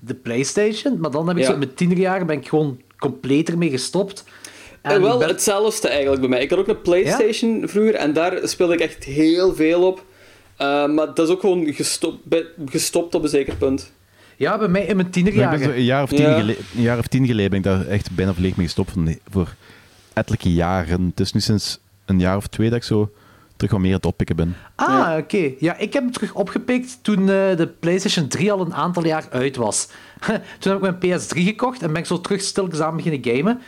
de 0.01 0.15
PlayStation. 0.15 1.01
Maar 1.01 1.11
dan 1.11 1.29
heb 1.29 1.37
ik 1.37 1.43
Ja. 1.43 1.51
zo 1.51 1.57
met 1.59 1.77
tienerjaren 1.77 2.27
ben 2.27 2.37
ik 2.37 2.49
gewoon 2.49 2.81
compleet 2.99 3.49
ermee 3.49 3.71
gestopt. 3.71 4.25
En 4.83 4.95
Eh, 4.95 5.01
wel 5.03 5.13
ik 5.13 5.19
ben- 5.19 5.29
hetzelfde 5.29 5.89
eigenlijk 5.89 6.21
bij 6.21 6.31
mij. 6.31 6.43
Ik 6.43 6.51
had 6.51 6.59
ook 6.59 6.69
een 6.69 6.81
PlayStation 6.83 7.63
vroeger 7.69 7.95
en 7.95 8.13
daar 8.13 8.39
speelde 8.49 8.73
ik 8.75 8.81
echt 8.81 9.05
heel 9.05 9.55
veel 9.55 9.87
op. 9.87 10.05
Maar 10.59 10.97
dat 11.15 11.19
is 11.19 11.29
ook 11.29 11.41
gewoon 11.41 11.73
gestopt, 11.73 12.19
gestopt 12.67 13.15
op 13.15 13.23
een 13.23 13.29
zeker 13.29 13.57
punt. 13.57 13.93
Ja, 14.39 14.59
bij 14.59 14.69
mij 14.69 14.85
in 14.85 14.97
mijn 14.97 14.97
Maar 14.97 15.07
ik 15.07 15.13
ben 15.25 15.25
tienerjaren. 15.25 15.59
zo 15.65 15.71
een, 15.71 15.85
jaar 15.85 16.03
of 16.03 16.09
tien 16.09 16.21
Ja. 16.21 16.35
gele- 16.39 16.57
een 16.77 16.83
jaar 16.83 16.99
of 16.99 17.07
tien 17.07 17.27
geleden 17.27 17.51
ben 17.51 17.59
ik 17.59 17.65
daar 17.65 17.87
echt 17.87 18.11
bijna 18.11 18.33
volledig 18.35 18.57
mee 18.57 18.67
gestopt. 18.67 18.91
Van, 18.91 19.03
nee, 19.03 19.21
voor 19.31 19.55
ettelijke 20.13 20.53
jaren. 20.53 21.05
Het 21.07 21.21
is 21.21 21.33
nu 21.33 21.41
sinds 21.41 21.79
een 22.05 22.19
jaar 22.21 22.37
of 22.37 22.47
twee 22.47 22.69
dat 22.69 22.79
ik 22.79 22.85
zo 22.85 23.11
terug 23.57 23.73
wat 23.73 23.81
meer 23.81 23.91
aan 23.91 23.97
het 23.97 24.07
oppikken 24.07 24.37
ben. 24.37 24.57
Ah, 24.75 25.15
oké. 25.19 25.51
Ja, 25.59 25.77
ik 25.77 25.93
heb 25.93 26.03
hem 26.03 26.13
terug 26.13 26.35
opgepikt 26.35 26.99
toen 27.03 27.19
eh, 27.21 27.27
de 27.57 27.73
PlayStation 27.81 28.29
3 28.29 28.53
al 28.53 28.61
een 28.61 28.75
aantal 28.75 29.05
jaar 29.07 29.27
uit 29.31 29.57
was. 29.57 29.89
toen 30.59 30.73
heb 30.73 30.85
ik 30.85 31.01
mijn 31.01 31.21
PS3 31.21 31.27
gekocht 31.43 31.83
en 31.83 31.89
ben 31.93 32.01
ik 32.01 32.07
zo 32.07 32.21
terug 32.21 32.41
stilletjes 32.41 32.81
aan 32.81 32.97
beginnen 32.97 33.35
gamen. 33.37 33.61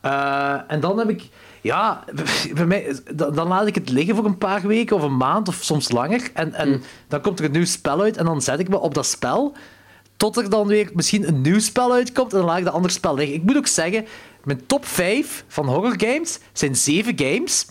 Eh, 0.00 0.60
en 0.72 0.80
dan 0.80 0.98
heb 0.98 1.08
ik... 1.10 1.22
Ja, 1.60 2.04
bij 2.54 2.66
mij, 2.66 2.96
dan, 3.14 3.34
dan 3.34 3.48
laat 3.48 3.66
ik 3.66 3.74
het 3.74 3.90
liggen 3.90 4.14
voor 4.16 4.24
een 4.24 4.38
paar 4.38 4.66
weken 4.66 4.96
of 4.96 5.02
een 5.02 5.16
maand 5.16 5.48
of 5.48 5.54
soms 5.62 5.90
langer. 5.90 6.30
En, 6.34 6.54
en 6.54 6.82
dan 7.08 7.20
komt 7.20 7.38
er 7.38 7.44
een 7.44 7.50
nieuw 7.52 7.64
spel 7.64 8.00
uit 8.00 8.16
en 8.16 8.24
dan 8.24 8.42
zet 8.42 8.58
ik 8.60 8.68
me 8.68 8.78
op 8.78 8.94
dat 8.94 9.06
spel. 9.06 9.56
Tot 10.18 10.36
er 10.36 10.50
dan 10.50 10.66
weer 10.66 10.90
misschien 10.94 11.28
een 11.28 11.40
nieuw 11.40 11.58
spel 11.60 11.92
uitkomt 11.92 12.32
en 12.32 12.38
dan 12.38 12.46
laat 12.46 12.58
ik 12.58 12.64
dat 12.64 12.74
andere 12.74 12.92
spel 12.92 13.14
liggen. 13.14 13.34
Ik 13.36 13.42
moet 13.42 13.56
ook 13.56 13.66
zeggen, 13.66 14.06
mijn 14.44 14.66
top 14.66 14.86
5 14.86 15.44
van 15.48 15.66
horror 15.66 15.94
games 15.96 16.38
zijn 16.52 16.76
7 16.76 17.12
games. 17.18 17.66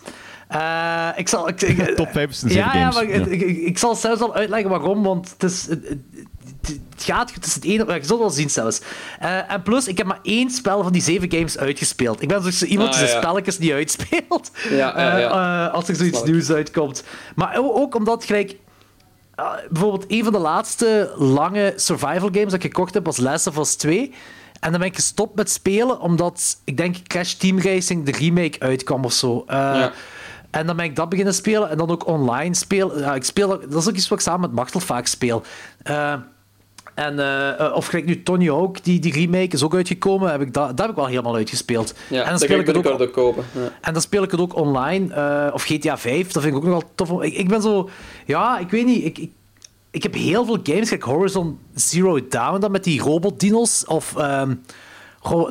Eh, 0.47 1.07
ik 1.15 1.27
zal... 1.27 1.47
Ik, 1.49 1.61
ik- 1.61 1.95
Top 1.95 2.09
5 2.11 2.33
zijn 2.33 2.53
ja, 2.53 2.63
zeven 2.71 2.79
ja, 2.79 2.91
games. 2.91 2.95
maar 2.95 3.19
Ja. 3.19 3.25
Ik, 3.35 3.41
ik, 3.41 3.57
ik 3.57 3.77
zal 3.77 3.95
zelfs 3.95 4.21
al 4.21 4.35
uitleggen 4.35 4.69
waarom, 4.69 5.03
want 5.03 5.29
het 5.29 5.43
is, 5.51 5.67
het, 5.69 5.83
gaat. 6.97 7.33
Het 7.33 7.45
is 7.45 7.55
het 7.55 7.63
ene, 7.63 7.93
je 7.93 8.03
zult 8.03 8.19
wel 8.19 8.29
zien 8.29 8.49
zelfs. 8.49 8.81
Eh, 9.19 9.51
en 9.51 9.61
plus, 9.61 9.87
ik 9.87 9.97
heb 9.97 10.07
maar 10.07 10.19
één 10.23 10.49
spel 10.49 10.83
van 10.83 10.91
die 10.91 11.01
zeven 11.01 11.31
games 11.31 11.57
uitgespeeld. 11.57 12.21
Ik 12.21 12.27
ben 12.27 12.53
zo 12.53 12.65
iemand 12.65 12.89
die 12.93 12.99
Ah, 13.01 13.05
zijn 13.07 13.15
ja. 13.21 13.21
spelletjes 13.27 13.57
niet 13.59 13.71
uitspeelt. 13.81 14.51
Ja, 14.69 14.75
ja, 14.99 15.17
ja. 15.17 15.65
Eh, 15.67 15.73
als 15.73 15.87
er 15.87 15.95
zoiets 15.95 16.23
nieuws 16.23 16.51
uitkomt. 16.51 17.03
Maar 17.35 17.55
ook 17.59 17.95
omdat, 17.95 18.25
gelijk... 18.25 18.55
eh, 19.37 19.53
bijvoorbeeld, 19.69 20.05
een 20.07 20.23
van 20.23 20.33
de 20.33 20.39
laatste 20.39 21.13
lange 21.15 21.73
survival 21.75 22.29
games 22.31 22.43
dat 22.43 22.53
ik 22.53 22.61
gekocht 22.61 22.93
heb 22.93 23.05
was 23.05 23.17
Last 23.17 23.47
of 23.47 23.57
Us 23.57 23.75
2. 23.75 24.13
En 24.59 24.71
dan 24.71 24.79
ben 24.79 24.89
ik 24.89 24.95
gestopt 24.95 25.35
met 25.35 25.49
spelen, 25.49 25.99
omdat 25.99 26.57
ik 26.63 26.77
denk 26.77 26.95
Crash 27.07 27.33
Team 27.33 27.59
Racing, 27.61 28.05
de 28.05 28.11
remake, 28.11 28.59
uitkwam 28.59 29.05
of 29.05 29.13
zo. 29.13 29.43
Eh, 29.47 29.55
Ja. 29.55 29.91
En 30.51 30.65
dan 30.67 30.75
ben 30.75 30.85
ik 30.85 30.95
dat 30.95 31.09
beginnen 31.09 31.33
spelen 31.33 31.69
en 31.69 31.77
dan 31.77 31.89
ook 31.89 32.07
online 32.07 32.55
spelen. 32.55 33.15
Ik 33.15 33.23
speel 33.23 33.47
dat 33.47 33.73
is 33.75 33.87
ook 33.87 33.95
iets 33.95 34.07
wat 34.07 34.17
ik 34.17 34.23
samen 34.23 34.41
met 34.41 34.51
Machtel 34.51 34.79
vaak 34.79 35.07
speel. 35.07 35.43
En, 36.97 37.19
eh, 37.19 37.75
of 37.75 37.87
gelijk 37.87 38.05
nu 38.05 38.23
Tony 38.23 38.47
Hawk, 38.49 38.83
die, 38.83 38.99
die 38.99 39.13
remake 39.13 39.47
is 39.47 39.63
ook 39.63 39.75
uitgekomen. 39.75 40.31
Heb 40.31 40.41
ik 40.41 40.53
dat, 40.53 40.67
dat 40.67 40.79
heb 40.79 40.89
ik 40.89 40.95
wel 40.95 41.05
helemaal 41.05 41.35
uitgespeeld. 41.35 41.93
Ja, 42.09 42.23
en 42.23 42.29
dan 42.29 42.39
speel 42.39 42.59
ik 42.59 42.67
het 42.67 42.77
ook 42.77 43.01
ook 43.01 43.13
kopen. 43.13 43.43
Ja. 43.51 43.71
en 43.81 43.93
dan 43.93 44.01
speel 44.01 44.23
ik 44.23 44.31
het 44.31 44.39
ook 44.39 44.55
online. 44.55 45.13
eh, 45.13 45.53
of 45.53 45.63
GTA 45.63 45.97
5, 45.97 46.31
dat 46.31 46.43
vind 46.43 46.55
ik 46.55 46.59
ook 46.59 46.67
nog 46.67 46.81
wel 46.81 46.91
tof. 46.95 47.21
Ik, 47.21 47.33
ik 47.33 47.47
ben 47.47 47.61
zo... 47.61 47.89
Ja, 48.25 48.57
ik 48.57 48.69
weet 48.69 48.85
niet. 48.85 49.05
Ik, 49.05 49.17
ik, 49.17 49.31
ik 49.91 50.03
heb 50.03 50.13
heel 50.13 50.45
veel 50.45 50.59
games. 50.63 50.89
Kijk, 50.89 51.03
Horizon 51.03 51.59
Zero 51.75 52.27
Dawn 52.27 52.59
dan 52.59 52.71
met 52.71 52.83
die 52.83 53.01
robotdinos. 53.01 53.85
Of... 53.85 54.15
ehm, 54.17 54.53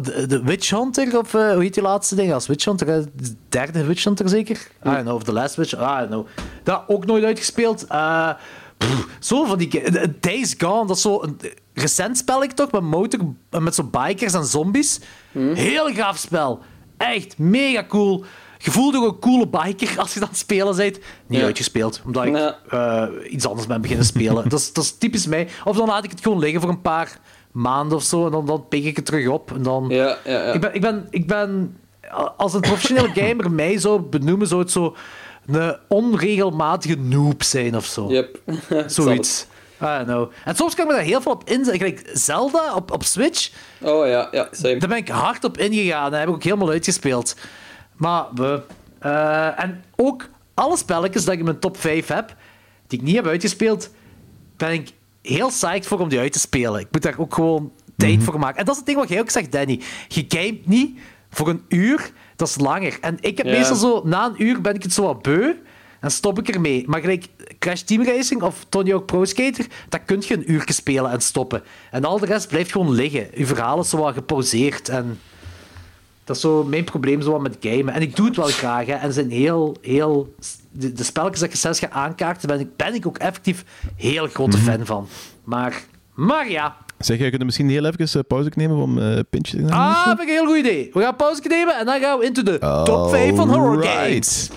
de, 0.03 0.27
de 0.27 0.43
Witch 0.43 0.71
Hunter, 0.71 1.19
of 1.19 1.33
hoe 1.33 1.57
heet 1.59 1.75
die 1.75 1.83
laatste 1.83 2.15
ding? 2.15 2.33
Als 2.33 2.47
Witch 2.47 2.65
Hunter, 2.65 2.87
de 2.87 3.35
derde 3.49 3.85
Witch 3.85 4.05
Hunter 4.05 4.29
zeker? 4.29 4.57
I 4.57 4.89
don't 4.91 5.01
know, 5.01 5.15
of 5.15 5.23
The 5.23 5.33
Last 5.33 5.55
Witch, 5.55 5.73
I 5.73 5.77
don't 5.77 6.09
know. 6.09 6.27
Dat 6.63 6.83
ook 6.87 7.07
nooit 7.07 7.25
uitgespeeld. 7.25 7.87
Eh, 7.87 8.31
pff, 8.79 9.07
zo 9.21 9.45
van 9.45 9.59
die... 9.59 9.81
eh, 9.81 10.09
Days 10.21 10.55
Gone, 10.59 10.87
dat 10.87 10.97
is 10.97 11.03
zo 11.03 11.23
een 11.23 11.39
recent 11.75 12.17
spel, 12.19 12.47
toch? 12.55 12.71
Met 12.73 12.83
motor, 12.83 13.21
met 13.61 13.75
zo 13.75 13.83
bikers 13.83 14.33
en 14.33 14.45
zombies. 14.45 15.01
Heel 15.39 15.95
gaaf 15.95 16.17
spel. 16.19 16.61
Echt 16.97 17.39
mega 17.39 17.85
cool. 17.89 18.25
Je 18.59 18.71
voelt 18.71 18.97
ook 18.97 19.05
een 19.05 19.19
coole 19.19 19.49
biker 19.49 19.99
als 19.99 20.13
je 20.15 20.19
dat 20.21 20.29
aan 20.29 20.35
het 20.35 20.39
spelen 20.43 20.77
bent. 20.77 20.99
Niet 21.27 21.39
Ja. 21.41 21.45
uitgespeeld, 21.45 22.03
omdat 22.05 22.25
ik 22.25 22.55
eh, 22.69 23.05
iets 23.31 23.47
anders 23.47 23.67
ben 23.67 23.81
beginnen 23.81 24.07
spelen. 24.07 24.49
dat, 24.49 24.59
is, 24.61 24.73
dat 24.73 24.85
is 24.85 24.99
typisch 24.99 25.27
mij. 25.27 25.49
Of 25.65 25.77
dan 25.77 25.87
laat 25.89 26.05
ik 26.05 26.11
het 26.11 26.21
gewoon 26.21 26.39
liggen 26.39 26.61
voor 26.61 26.71
een 26.71 26.81
paar 26.81 27.21
maanden 27.53 27.97
of 27.97 28.03
zo. 28.03 28.25
En 28.27 28.31
dan, 28.33 28.47
dan 28.47 28.69
pik 28.69 28.85
ik 28.85 28.97
het 28.97 29.05
terug 29.07 29.29
op. 29.29 29.51
En 29.53 29.63
dan... 29.63 29.87
Ja, 29.89 30.17
ja, 30.25 30.33
ja. 30.47 30.53
Ik, 30.53 30.61
ben, 30.61 30.75
ik, 30.75 30.81
ben, 30.81 31.07
ik 31.11 31.27
ben... 31.27 31.77
Als 32.37 32.55
een 32.55 32.61
professionele 32.61 33.11
gamer 33.21 33.51
mij 33.51 33.79
zou 33.79 34.01
benoemen, 34.01 34.47
zou 34.47 34.61
het 34.61 34.71
zo 34.71 34.97
een 35.47 35.77
onregelmatige 35.89 36.97
noob 36.97 37.43
zijn 37.43 37.77
of 37.77 37.85
zo. 37.85 38.09
Yep. 38.09 38.41
Zoiets. 38.87 39.47
I 39.81 39.85
don't 39.85 40.07
know. 40.07 40.31
En 40.45 40.57
soms 40.57 40.75
kan 40.75 40.85
ik 40.85 40.91
me 40.91 40.97
daar 40.97 41.07
heel 41.07 41.21
veel 41.21 41.33
op 41.33 41.49
inzetten. 41.49 41.99
Zelda 42.13 42.75
op, 42.75 42.91
op 42.91 43.03
Switch. 43.03 43.51
Oh 43.81 44.07
ja, 44.07 44.29
ja, 44.31 44.49
same. 44.51 44.77
Daar 44.77 44.89
ben 44.89 44.99
ik 44.99 45.09
hard 45.09 45.45
op 45.45 45.59
ingegaan. 45.59 46.11
Dat 46.11 46.21
heb 46.21 46.29
ik 46.29 46.35
ook 46.35 46.43
helemaal 46.43 46.71
uitgespeeld. 46.71 47.37
Maar, 47.97 48.25
we. 48.35 48.63
Eh, 48.99 49.63
en 49.63 49.85
ook 49.97 50.29
alle 50.55 50.77
spelletjes 50.77 51.25
dat 51.25 51.33
ik 51.33 51.39
in 51.39 51.45
mijn 51.45 51.59
top 51.59 51.77
5 51.77 52.07
heb, 52.07 52.37
die 52.87 52.99
ik 52.99 53.05
niet 53.05 53.15
heb 53.15 53.27
uitgespeeld, 53.27 53.91
ben 54.57 54.73
ik 54.73 54.91
heel 55.23 55.49
psyched 55.49 55.87
voor 55.87 55.99
om 55.99 56.09
die 56.09 56.19
uit 56.19 56.33
te 56.33 56.39
spelen. 56.39 56.81
Ik 56.81 56.89
moet 56.91 57.03
daar 57.03 57.19
ook 57.19 57.35
gewoon 57.35 57.73
tijd 57.97 58.23
voor 58.23 58.39
maken. 58.39 58.59
En 58.59 58.65
dat 58.65 58.75
is 58.75 58.81
het 58.81 58.87
ding 58.87 58.99
wat 58.99 59.09
jij 59.09 59.21
ook 59.21 59.31
zegt, 59.31 59.53
Danny. 59.53 59.81
Je 60.09 60.25
gamet 60.29 60.67
niet 60.67 60.99
voor 61.31 61.49
een 61.49 61.65
uur, 61.69 62.11
dat 62.37 62.49
is 62.49 62.59
langer. 62.59 62.99
En 63.01 63.17
ik 63.21 63.37
heb 63.37 63.47
Ja. 63.47 63.53
meestal 63.53 63.77
zo, 63.77 64.03
na 64.05 64.27
een 64.27 64.43
uur 64.43 64.61
ben 64.61 64.75
ik 64.75 64.83
het 64.83 64.93
zo 64.93 65.03
wat 65.03 65.23
beu. 65.23 65.53
En 66.01 66.11
stop 66.11 66.39
ik 66.39 66.49
ermee. 66.49 66.85
Maar 66.87 67.01
gelijk 67.01 67.27
Crash 67.59 67.81
Team 67.81 68.05
Racing 68.05 68.43
of 68.43 68.67
Tony 68.69 68.91
Hawk 68.91 69.07
Pro 69.07 69.25
Skater, 69.25 69.67
dat 69.89 70.01
kun 70.05 70.23
je 70.27 70.35
een 70.35 70.53
uur 70.53 70.63
spelen 70.67 71.11
en 71.11 71.21
stoppen. 71.21 71.63
En 71.91 72.05
al 72.05 72.19
de 72.19 72.27
rest 72.27 72.49
blijft 72.49 72.73
gewoon 72.73 72.91
liggen. 72.93 73.27
Je 73.35 73.47
verhaal 73.47 73.81
is 73.81 73.89
zo 73.89 73.97
wat 73.97 74.15
gepauzeerd. 74.15 74.89
En 74.89 75.19
dat 76.25 76.37
is 76.37 76.43
zo 76.43 76.65
mijn 76.65 76.85
probleem 76.85 77.23
zo 77.23 77.31
wat 77.31 77.41
met 77.41 77.57
gamen. 77.61 77.95
En 77.95 78.03
ik 78.03 78.17
doe 78.17 78.27
het 78.27 78.37
wel 78.37 78.47
graag. 78.47 78.87
Hè. 78.87 78.93
En 78.95 79.13
zijn 79.13 79.31
heel, 79.31 79.77
heel... 79.81 80.35
De, 80.71 80.93
de 80.93 81.05
spelletjes 81.05 81.41
dat 81.41 81.49
ik 81.51 81.57
zelfs 81.57 81.79
ga 81.79 81.91
aankaarten, 81.91 82.49
ben 82.49 82.61
ik, 82.61 82.77
ben 82.77 82.95
ik 82.95 83.07
ook 83.07 83.19
effectief 83.19 83.65
heel 83.97 84.27
grote 84.27 84.59
fan 84.59 84.87
van. 84.87 85.09
Maar, 85.45 85.83
maar 86.15 86.51
ja. 86.51 86.77
Zeg, 86.99 87.19
je 87.19 87.31
kunt 87.31 87.45
misschien 87.45 87.69
heel 87.69 87.85
even 87.85 88.21
eh, 88.21 88.27
pauze 88.29 88.51
nemen 88.55 88.77
om 88.77 88.99
eh 88.99 89.19
pintje 89.31 89.57
te 89.57 89.63
nemen? 89.63 89.79
Ah, 89.79 90.07
vind 90.07 90.21
ik 90.21 90.29
een 90.29 90.35
heel 90.35 90.47
goed 90.47 90.57
idee. 90.57 90.91
We 90.93 91.01
gaan 91.01 91.17
pauze 91.17 91.41
nemen 91.49 91.79
en 91.79 91.87
dan 91.87 92.01
gaan 92.01 92.19
we 92.19 92.25
into 92.25 92.43
de 92.43 92.59
top 92.85 93.11
5 93.11 93.37
van 93.37 93.49
horror 93.49 93.85
games. 93.85 94.51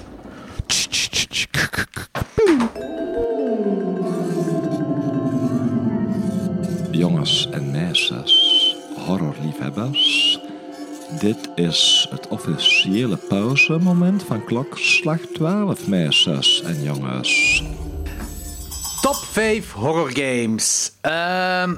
Jongens 6.91 7.49
en 7.51 7.71
meisjes, 7.71 8.75
horrorliefhebbers. 9.05 10.39
Dit 11.19 11.49
is 11.55 12.07
het 12.09 12.27
officiële 12.27 13.17
pauzemoment 13.17 14.23
van 14.23 14.43
klokslag 14.43 15.19
12, 15.19 15.87
meisjes 15.87 16.61
en 16.61 16.83
jongens. 16.83 17.63
Top 19.01 19.15
5 19.15 19.71
horror 19.71 20.11
games. 20.13 20.91
Ehm, 21.01 21.75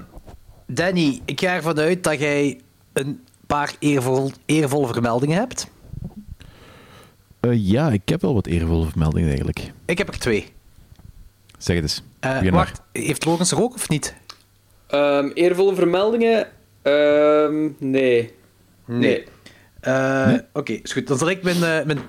Danny, 0.74 1.22
ik 1.26 1.40
ga 1.40 1.56
ervan 1.56 1.80
uit 1.80 2.04
dat 2.04 2.20
jij 2.20 2.60
een 2.94 3.24
paar 3.48 3.76
eervol, 3.80 4.32
eervolle 4.46 4.88
vermeldingen 4.88 5.38
hebt. 5.38 5.68
Eh, 7.40 7.52
ja, 7.54 7.90
ik 7.90 8.10
heb 8.10 8.22
wel 8.22 8.34
wat 8.34 8.46
eervolle 8.46 8.86
vermeldingen 8.90 9.28
eigenlijk. 9.28 9.72
Ik 9.86 9.98
heb 9.98 10.08
er 10.08 10.20
twee. 10.20 10.48
Zeg 11.58 11.76
het 11.76 11.84
eens. 11.84 12.04
Eh, 12.20 12.42
maar. 12.42 12.52
wacht, 12.52 12.82
heeft 12.92 13.26
Logans 13.26 13.52
er 13.52 13.62
ook 13.62 13.74
of 13.74 13.90
niet? 13.90 14.16
Ehm, 14.88 15.30
eervolle 15.34 15.76
vermeldingen? 15.76 16.48
Ehm, 16.82 17.70
nee. 17.78 18.34
Nee. 18.86 19.24
Eh, 19.82 20.34
Oké, 20.54 20.72
is 20.72 20.92
goed. 20.94 21.08
Dan 21.08 21.18
zal 21.18 21.30
ik 21.30 21.44
mijn, 21.44 21.64
eh, 21.64 21.86
mijn... 21.86 22.00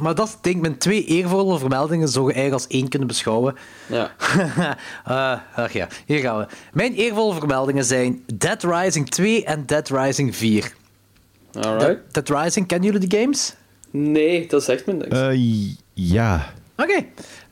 Maar 0.00 0.14
dat 0.14 0.26
is 0.26 0.32
het 0.32 0.42
ding, 0.42 0.60
mijn 0.60 0.78
twee 0.78 1.04
eervolle 1.04 1.58
vermeldingen 1.58 2.08
zou 2.08 2.26
je 2.26 2.32
eigenlijk 2.32 2.62
als 2.62 2.72
één 2.72 2.88
kunnen 2.88 3.08
beschouwen. 3.08 3.54
Ja. 3.86 4.10
Eh, 5.04 5.38
ach 5.54 5.72
ja, 5.72 5.88
hier 6.06 6.18
gaan 6.18 6.38
we. 6.38 6.46
Mijn 6.72 6.94
eervolle 6.94 7.34
vermeldingen 7.34 7.84
zijn 7.84 8.22
Dead 8.34 8.62
Rising 8.62 9.08
2 9.08 9.44
en 9.44 9.66
Dead 9.66 9.88
Rising 9.88 10.36
4. 10.36 10.72
Alright. 11.52 12.14
Dead 12.14 12.28
Rising, 12.28 12.66
kennen 12.66 12.92
jullie 12.92 13.08
die 13.08 13.20
games? 13.20 13.54
Nee, 13.90 14.46
dat 14.46 14.64
zegt 14.64 14.86
me 14.86 14.92
niks. 14.92 15.18
Eh, 15.18 15.74
ja, 15.94 16.52
Oké. 16.82 17.04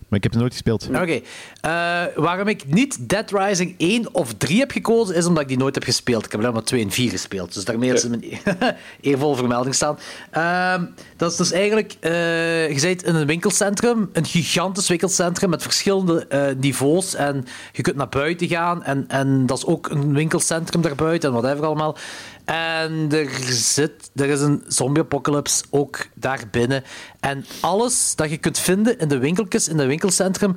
Maar 0.08 0.18
ik 0.18 0.22
heb 0.22 0.32
ze 0.32 0.38
nooit 0.38 0.52
gespeeld. 0.52 0.88
Oké. 0.88 1.20
Eh, 1.60 2.02
waarom 2.16 2.48
ik 2.48 2.64
niet 2.66 3.08
Dead 3.08 3.30
Rising 3.30 3.74
1 3.78 4.14
of 4.14 4.34
3 4.34 4.58
heb 4.58 4.70
gekozen, 4.70 5.14
is 5.14 5.26
omdat 5.26 5.42
ik 5.42 5.48
die 5.48 5.58
nooit 5.58 5.74
heb 5.74 5.84
gespeeld. 5.84 6.24
Ik 6.24 6.30
heb 6.32 6.40
alleen 6.40 6.52
maar 6.52 6.62
2 6.62 6.82
en 6.82 6.90
4 6.90 7.10
gespeeld. 7.10 7.54
Dus 7.54 7.64
daarmee 7.64 7.92
is 7.92 8.08
mijn 8.08 8.24
eervolle 9.00 9.36
vermelding 9.36 9.74
staan. 9.74 9.98
Ehm, 10.30 10.84
dat 11.16 11.30
is 11.30 11.36
dus 11.36 11.52
eigenlijk... 11.52 11.94
eh, 12.00 12.70
je 12.70 12.78
zit 12.78 13.02
in 13.02 13.14
een 13.14 13.26
winkelcentrum, 13.26 14.10
een 14.12 14.24
gigantisch 14.24 14.88
winkelcentrum 14.88 15.50
met 15.50 15.62
verschillende 15.62 16.26
eh, 16.26 16.54
niveaus. 16.56 17.14
En 17.14 17.46
je 17.72 17.82
kunt 17.82 17.96
naar 17.96 18.08
buiten 18.08 18.48
gaan. 18.48 18.82
En, 18.82 19.04
en 19.08 19.46
dat 19.46 19.58
is 19.58 19.66
ook 19.66 19.88
een 19.90 20.14
winkelcentrum 20.14 20.82
daarbuiten 20.82 21.28
en 21.28 21.40
whatever 21.40 21.66
allemaal. 21.66 21.96
En 22.54 23.08
er, 23.10 23.28
zit, 23.50 24.10
er 24.14 24.28
is 24.28 24.40
een 24.40 24.62
zombie-apocalypse 24.66 25.64
ook 25.70 26.06
daar 26.14 26.42
binnen. 26.50 26.84
En 27.20 27.44
alles 27.60 28.14
dat 28.14 28.30
je 28.30 28.36
kunt 28.36 28.58
vinden 28.58 28.98
in 28.98 29.08
de 29.08 29.18
winkeltjes, 29.18 29.68
in 29.68 29.78
het 29.78 29.86
winkelcentrum, 29.86 30.56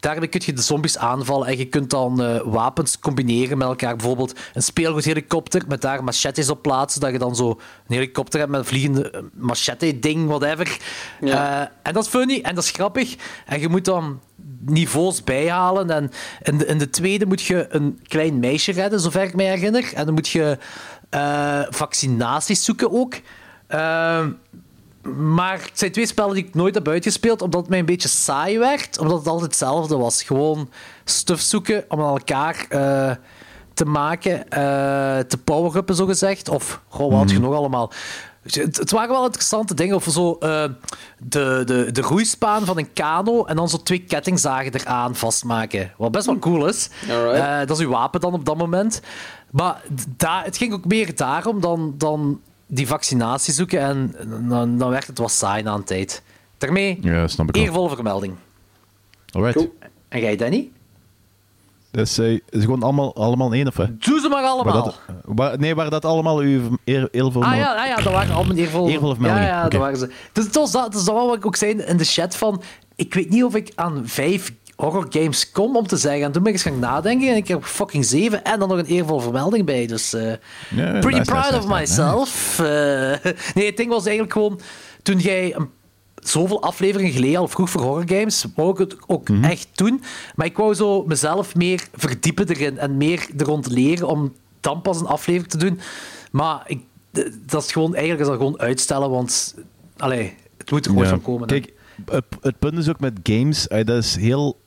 daarmee 0.00 0.28
kun 0.28 0.40
je 0.44 0.52
de 0.52 0.62
zombies 0.62 0.98
aanvallen. 0.98 1.46
En 1.46 1.58
je 1.58 1.64
kunt 1.64 1.90
dan 1.90 2.22
eh, 2.22 2.40
wapens 2.44 2.98
combineren 2.98 3.58
met 3.58 3.68
elkaar. 3.68 3.96
Bijvoorbeeld 3.96 4.38
een 4.54 4.62
speelgoedhelikopter 4.62 5.62
met 5.68 5.80
daar 5.80 6.04
machetes 6.04 6.50
op 6.50 6.62
plaatsen. 6.62 7.00
Dat 7.00 7.12
je 7.12 7.18
dan 7.18 7.36
zo 7.36 7.48
een 7.48 7.94
helikopter 7.94 8.38
hebt 8.38 8.50
met 8.50 8.60
een 8.60 8.66
vliegende 8.66 9.10
eh, 9.10 9.20
machete-ding, 9.32 10.28
whatever. 10.28 10.78
Ja. 11.20 11.60
Eh, 11.60 11.68
en 11.82 11.92
dat 11.92 12.04
is 12.04 12.10
funny 12.10 12.40
en 12.42 12.54
dat 12.54 12.64
is 12.64 12.70
grappig. 12.70 13.16
En 13.46 13.60
je 13.60 13.68
moet 13.68 13.84
dan 13.84 14.20
niveaus 14.60 15.24
bijhalen. 15.24 15.90
En 15.90 16.10
in 16.42 16.58
de, 16.58 16.66
in 16.66 16.78
de 16.78 16.90
tweede 16.90 17.26
moet 17.26 17.42
je 17.42 17.66
een 17.68 18.00
klein 18.02 18.38
meisje 18.38 18.72
redden, 18.72 19.00
zover 19.00 19.22
ik 19.22 19.34
me 19.34 19.42
herinner. 19.42 19.92
En 19.94 20.04
dan 20.04 20.14
moet 20.14 20.28
je 20.28 20.58
eh, 21.12 21.60
vaccinaties 21.70 22.64
zoeken 22.64 22.92
ook. 22.92 23.14
Ehm, 23.66 24.30
maar 25.34 25.60
het 25.60 25.78
zijn 25.78 25.92
twee 25.92 26.06
spellen 26.06 26.34
die 26.34 26.44
ik 26.44 26.54
nooit 26.54 26.74
heb 26.74 26.88
uitgespeeld, 26.88 27.42
omdat 27.42 27.60
het 27.60 27.70
mij 27.70 27.78
een 27.78 27.84
beetje 27.84 28.08
saai 28.08 28.58
werd. 28.58 28.98
Omdat 28.98 29.18
het 29.18 29.26
altijd 29.26 29.50
hetzelfde 29.50 29.96
was. 29.96 30.22
Gewoon 30.22 30.70
stuff 31.04 31.40
zoeken 31.40 31.84
om 31.88 32.00
aan 32.00 32.08
elkaar 32.08 32.66
eh, 32.68 33.10
te 33.74 33.84
maken, 33.84 34.48
eh, 34.48 35.18
te 35.18 35.38
power-uppen, 35.44 35.94
zogezegd. 35.94 36.48
Of, 36.48 36.80
goh, 36.88 37.10
wat 37.10 37.18
had 37.18 37.30
je 37.30 37.40
nog 37.40 37.54
allemaal? 37.54 37.92
Het, 38.42 38.76
het 38.76 38.90
waren 38.90 39.10
wel 39.10 39.24
interessante 39.24 39.74
dingen. 39.74 39.96
Of 39.96 40.06
zo 40.10 40.36
eh, 40.40 40.64
de, 41.18 41.62
de, 41.64 41.92
de 41.92 42.00
roeispaan 42.00 42.64
van 42.64 42.78
een 42.78 42.92
kano 42.92 43.44
en 43.44 43.56
dan 43.56 43.68
zo 43.68 43.76
twee 43.76 44.04
kettingzagen 44.04 44.74
eraan 44.74 45.14
vastmaken. 45.14 45.92
Wat 45.96 46.12
best 46.12 46.26
wel 46.26 46.38
cool 46.38 46.66
is. 46.66 46.90
Eh, 47.08 47.58
dat 47.58 47.70
is 47.70 47.84
uw 47.84 47.90
wapen 47.90 48.20
dan 48.20 48.32
op 48.32 48.44
dat 48.44 48.56
moment. 48.56 49.00
Maar 49.52 49.82
da 50.16 50.42
het 50.42 50.56
ging 50.56 50.72
ook 50.72 50.84
meer 50.84 51.16
daarom 51.16 51.60
dan, 51.60 51.94
dan 51.98 52.40
die 52.66 52.86
vaccinatie 52.86 53.52
zoeken. 53.54 53.80
En 53.80 54.14
dan, 54.48 54.78
dan 54.78 54.90
werd 54.90 55.06
het 55.06 55.18
wat 55.18 55.30
saai 55.32 55.62
na 55.62 55.74
een 55.74 55.84
tijd. 55.84 56.22
Daarmee, 56.58 56.98
Ja, 57.00 57.28
snap 57.28 57.48
ik 57.48 57.54
wel. 57.54 57.64
eervolle 57.64 57.88
vermelding. 57.94 58.34
Alright. 59.32 59.56
Cool. 59.56 59.74
En 60.08 60.20
jij, 60.20 60.36
Danny? 60.36 60.70
Dus 61.90 62.18
eh, 62.18 62.32
is 62.32 62.40
gewoon 62.50 62.82
allemaal, 62.82 63.14
allemaal 63.14 63.52
één, 63.52 63.66
of 63.68 63.76
wat? 63.76 63.88
Doe 64.02 64.20
ze 64.20 64.28
maar 64.28 64.42
Waar 64.42 64.50
allemaal. 64.50 64.84
dat, 64.84 65.00
waar, 65.24 65.58
nee, 65.58 65.74
waar 65.74 65.90
dat 65.90 66.04
allemaal 66.04 66.38
uw 66.38 66.60
eer, 66.84 67.08
eervol... 67.10 67.42
Ah 67.44 67.56
ja, 67.56 67.74
ah, 67.74 67.86
ja, 67.86 67.96
dat 67.96 68.12
waren 68.12 68.34
allemaal 68.34 68.56
eervolle... 68.56 68.90
Eervolle 68.90 69.14
vermeldingen, 69.14 69.48
Ja, 69.48 69.54
ja, 69.54 69.60
oké. 69.60 69.70
dat 69.70 69.80
waren 69.80 69.98
ze. 69.98 70.12
Dus 70.32 70.44
het 70.44 70.54
was 70.54 70.72
dat, 70.72 70.94
is 70.94 71.04
dat 71.04 71.14
wat 71.14 71.36
ik 71.36 71.46
ook 71.46 71.56
zei 71.56 71.72
in 71.82 71.96
de 71.96 72.04
chat 72.04 72.36
van... 72.36 72.62
Ik 72.96 73.14
weet 73.14 73.30
niet 73.30 73.44
of 73.44 73.54
ik 73.54 73.72
aan 73.74 74.02
vijf 74.04 74.52
horror 74.82 75.06
games 75.10 75.50
kom 75.50 75.76
om 75.76 75.86
te 75.86 75.96
zeggen. 75.96 76.22
En 76.24 76.32
toen 76.32 76.42
ben 76.42 76.52
ik 76.52 76.58
eens 76.58 76.68
gaan 76.68 76.78
nadenken 76.78 77.28
en 77.28 77.36
ik 77.36 77.48
heb 77.48 77.64
fucking 77.64 78.04
zeven 78.04 78.44
en 78.44 78.58
dan 78.58 78.68
nog 78.68 78.78
een 78.78 78.84
eervolle 78.84 79.20
vermelding 79.20 79.66
bij. 79.66 79.86
Dus 79.86 80.12
eh, 80.14 80.32
pretty 80.74 81.06
nice, 81.18 81.22
proud 81.30 81.44
nice, 81.50 81.56
of 81.56 81.68
nice, 81.68 81.78
myself. 81.78 82.58
Eh, 82.58 83.32
nee, 83.54 83.66
het 83.66 83.76
ding 83.76 83.88
was 83.88 84.02
eigenlijk 84.04 84.32
gewoon... 84.32 84.60
Toen 85.02 85.18
jij 85.18 85.54
een, 85.54 85.68
zoveel 86.14 86.62
afleveringen 86.62 87.12
geleden 87.12 87.38
al 87.38 87.48
vroeg 87.48 87.70
voor 87.70 87.82
horror 87.82 88.08
games, 88.08 88.44
wou 88.54 88.70
ik 88.70 88.78
het 88.78 88.96
ook 89.06 89.28
Mhm. 89.28 89.44
echt 89.44 89.68
doen. 89.74 90.02
Maar 90.34 90.46
ik 90.46 90.56
wou 90.56 90.74
zo 90.74 91.04
mezelf 91.06 91.54
meer 91.54 91.86
verdiepen 91.94 92.48
erin 92.48 92.78
en 92.78 92.96
meer 92.96 93.26
er 93.38 93.44
rond 93.46 93.70
leren 93.70 94.08
om 94.08 94.32
dan 94.60 94.82
pas 94.82 95.00
een 95.00 95.06
aflevering 95.06 95.50
te 95.50 95.56
doen. 95.58 95.80
Maar 96.30 96.62
ik, 96.66 96.80
d- 97.12 97.30
dat 97.50 97.62
is 97.64 97.72
gewoon, 97.72 97.90
eigenlijk 97.94 98.22
is 98.22 98.28
dat 98.28 98.36
gewoon 98.36 98.58
uitstellen, 98.60 99.10
want 99.10 99.54
allee, 99.96 100.34
het 100.58 100.70
moet 100.70 100.84
er 100.84 100.90
gewoon 100.90 101.04
Ja. 101.06 101.10
van 101.10 101.22
komen. 101.22 101.46
Kijk, 101.46 101.72
het, 102.40 102.58
punt 102.58 102.78
is 102.78 102.88
ook 102.88 103.00
met 103.00 103.18
games, 103.22 103.68
eh, 103.68 103.84
dat 103.84 103.96
is 104.04 104.16
heel 104.16 104.60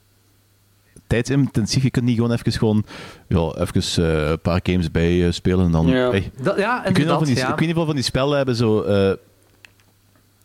tijdsintensief. 1.07 1.84
Je 1.84 1.90
kunt 1.90 2.06
niet 2.06 2.15
gewoon 2.15 2.32
even, 2.32 2.52
gewoon, 2.52 2.86
ja, 3.27 3.52
even 3.57 4.03
eh, 4.03 4.30
een 4.30 4.40
paar 4.40 4.60
games 4.64 4.91
bij 4.91 5.26
eh, 5.26 5.32
spelen 5.32 5.65
en 5.65 5.72
dan... 5.72 5.88
Ja. 5.88 6.10
hey. 6.10 6.32
Dat, 6.41 6.57
ja, 6.57 6.77
Ik 6.77 6.84
weet, 6.84 6.88
niet 6.88 6.98
inderdaad. 6.98 7.22
of 7.22 7.26
van 7.26 7.34
die, 7.34 7.44
ja. 7.44 7.52
ik 7.52 7.60
weet 7.60 7.68
niet 7.68 7.77
of 7.77 7.86
van 7.86 7.95
die 7.95 8.03
spellen 8.03 8.38
hebben 8.38 8.56
zo 8.56 8.82
eh, 8.82 9.14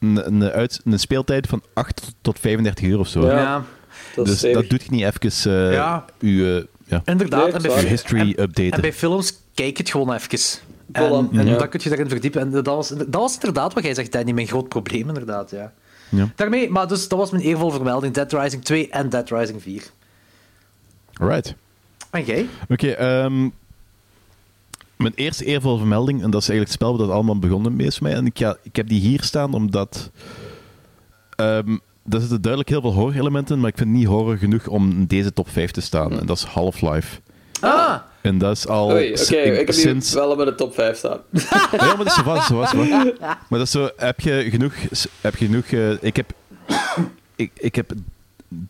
een, 0.00 0.26
een, 0.26 0.42
uit, 0.50 0.80
een 0.84 0.98
speeltijd 0.98 1.46
van 1.46 1.62
8 1.72 2.14
tot 2.20 2.38
35 2.38 2.84
uur 2.84 2.98
of 2.98 3.08
zo. 3.08 3.26
Ja. 3.26 3.38
Ja, 3.38 3.64
Dat 4.16 4.28
is 4.28 4.40
dus 4.40 4.52
dat 4.52 4.68
doet 4.68 4.82
je 4.82 4.90
niet 4.90 5.04
even 5.04 5.52
eh 5.52 5.72
Ja. 5.72 6.04
uw, 6.20 6.64
ja, 6.86 7.02
inderdaad. 7.04 7.44
Nee, 7.44 7.52
en, 7.52 7.62
bij, 7.62 7.82
uw 7.82 7.88
history 7.88 8.20
en, 8.20 8.42
updaten. 8.42 8.72
en 8.72 8.80
bij 8.80 8.92
films, 8.92 9.32
kijk 9.54 9.78
het 9.78 9.90
gewoon 9.90 10.12
even. 10.14 10.60
En, 10.92 11.28
en 11.32 11.46
ja. 11.46 11.58
dan 11.58 11.68
kun 11.68 11.80
je 11.82 11.88
daarin 11.88 12.08
verdiepen. 12.08 12.40
En 12.40 12.50
dat 12.50 12.66
was, 12.66 12.88
dat 12.88 13.06
was 13.10 13.34
inderdaad 13.34 13.74
wat 13.74 13.84
jij 13.84 13.94
zegt, 13.94 14.12
Danny, 14.12 14.32
mijn 14.32 14.46
groot 14.46 14.68
probleem, 14.68 15.08
inderdaad. 15.08 15.50
Ja. 15.50 15.72
Ja. 16.10 16.28
Daarmee, 16.36 16.70
maar 16.70 16.88
dus 16.88 17.08
dat 17.08 17.18
was 17.18 17.30
mijn 17.30 17.42
eervolle 17.42 17.72
vermelding. 17.72 18.14
Dead 18.14 18.32
Rising 18.32 18.64
2 18.64 18.88
en 18.90 19.08
Dead 19.08 19.30
Rising 19.30 19.62
4. 19.62 19.82
Right. 21.20 21.54
En 22.10 22.24
jij? 22.24 22.48
Oké, 22.68 22.88
ehm, 22.88 23.40
mijn 24.96 25.12
eerste 25.14 25.44
eervolle 25.44 25.78
vermelding, 25.78 26.22
en 26.22 26.30
dat 26.30 26.42
is 26.42 26.48
eigenlijk 26.48 26.70
het 26.70 26.80
spel 26.80 26.96
waar 26.96 27.06
dat 27.06 27.16
allemaal 27.16 27.38
begonnen 27.38 27.76
mee 27.76 27.86
is 27.86 28.00
mij. 28.00 28.12
En 28.12 28.26
ik, 28.26 28.38
ga, 28.38 28.56
ik 28.62 28.76
heb 28.76 28.88
die 28.88 29.00
hier 29.00 29.22
staan 29.22 29.54
omdat. 29.54 30.10
ehm 31.36 31.76
er 32.08 32.20
zitten 32.20 32.40
duidelijk 32.40 32.70
heel 32.70 32.80
veel 32.80 32.92
horror-elementen, 32.92 33.60
maar 33.60 33.68
ik 33.68 33.76
vind 33.76 33.88
het 33.88 33.98
niet 33.98 34.06
horror 34.06 34.36
genoeg 34.36 34.66
om 34.66 34.90
in 34.90 35.06
deze 35.06 35.32
top 35.32 35.48
5 35.48 35.70
te 35.70 35.80
staan. 35.80 36.20
En 36.20 36.26
dat 36.26 36.36
is 36.36 36.44
Half-Life. 36.44 37.20
Ah! 37.60 37.96
En 38.20 38.38
dat 38.38 38.56
is 38.56 38.66
al. 38.66 38.90
Oei, 38.90 39.12
oké, 39.12 39.36
ik 39.36 39.66
heb 39.66 39.74
sinds. 39.74 40.12
wel 40.12 40.36
bij 40.36 40.44
de 40.44 40.54
top 40.54 40.74
5 40.74 40.96
staan. 40.96 41.18
Ja, 41.70 41.86
maar 41.86 41.96
dat 41.96 42.06
is 42.06 42.14
zo 42.14 42.22
vast, 42.22 42.46
zo 42.46 42.60
vast. 42.60 42.74
Maar, 42.74 42.86
maar 43.48 43.58
dat 43.58 43.60
is 43.60 43.70
zo, 43.70 43.88
heb 43.96 44.20
je 44.20 44.46
genoeg... 44.50 44.74
Heb 45.20 45.36
je 45.36 45.46
genoeg 45.46 45.64
eh, 45.64 46.02
ik 46.02 46.16
heb... 46.16 46.32
Ik, 47.36 47.50
ik 47.54 47.74
heb 47.74 47.92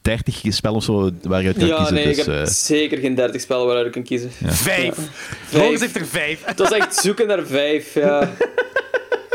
30 0.02 0.43
spellen 0.55 0.77
of 0.77 0.85
zo 0.85 1.11
waar 1.23 1.40
je 1.40 1.47
uit 1.47 1.57
kan 1.57 1.66
Ja, 1.66 1.77
kiezen. 1.77 1.94
nee, 1.94 2.05
dus, 2.05 2.19
ik 2.19 2.24
heb 2.24 2.35
eh, 2.35 2.44
zeker 2.47 2.98
geen 2.98 3.15
30 3.15 3.40
spellen 3.40 3.65
waaruit 3.66 3.86
ik 3.86 3.93
kan 3.93 4.02
kiezen. 4.02 4.31
Vijf! 4.32 4.94
Vijf. 4.94 5.52
Loris 5.52 5.81
heeft 5.81 5.97
er 5.97 6.07
vijf. 6.07 6.44
Het 6.44 6.59
was 6.59 6.70
echt 6.73 6.94
zoeken 6.97 7.27
naar 7.27 7.47
5, 7.47 7.94
ja. 7.94 8.20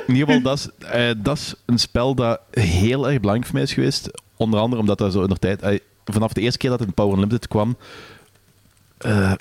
in 0.08 0.14
ieder 0.14 0.28
geval, 0.28 0.42
dat 0.42 0.58
is, 0.58 0.88
eh, 0.88 1.10
dat 1.18 1.38
is 1.38 1.54
een 1.66 1.80
spel 1.80 2.16
dat 2.16 2.40
heel 2.52 3.08
erg 3.08 3.20
belangrijk 3.20 3.46
voor 3.46 3.54
mij 3.54 3.64
is 3.64 3.74
geweest. 3.74 4.10
Onder 4.38 4.60
andere 4.60 4.82
omdat 4.82 4.98
dat 4.98 5.12
zo 5.14 5.22
in 5.22 5.30
de 5.30 5.38
tijd... 5.38 5.62
eh, 5.62 5.80
vanaf 6.06 6.34
de 6.34 6.42
eerste 6.42 6.58
keer 6.58 6.70
dat 6.70 6.80
het 6.80 6.88
in 6.88 6.94
Power 6.94 7.14
Unlimited 7.14 7.48
kwam... 7.48 7.78
eh, 8.98 9.32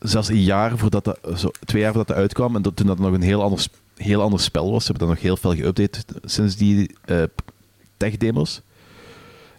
zelfs 0.00 0.28
een 0.28 0.42
jaar 0.42 0.78
voordat 0.78 1.04
dat... 1.04 1.18
Zo, 1.36 1.50
twee 1.64 1.82
jaar 1.82 1.92
voordat 1.92 2.08
dat 2.08 2.16
uitkwam, 2.24 2.56
en 2.56 2.62
dat, 2.62 2.76
toen 2.76 2.86
dat 2.86 2.98
nog 2.98 3.12
een 3.12 3.22
heel 3.22 3.42
ander, 3.42 3.66
heel 3.96 4.22
ander 4.22 4.40
spel 4.40 4.70
was. 4.70 4.84
Ze 4.84 4.90
hebben 4.90 5.08
dat 5.08 5.16
nog 5.16 5.24
heel 5.24 5.36
veel 5.36 5.54
geüpdate 5.56 5.98
sinds 6.24 6.56
die 6.56 6.90
eh, 7.04 7.22
tech-demos. 7.96 8.60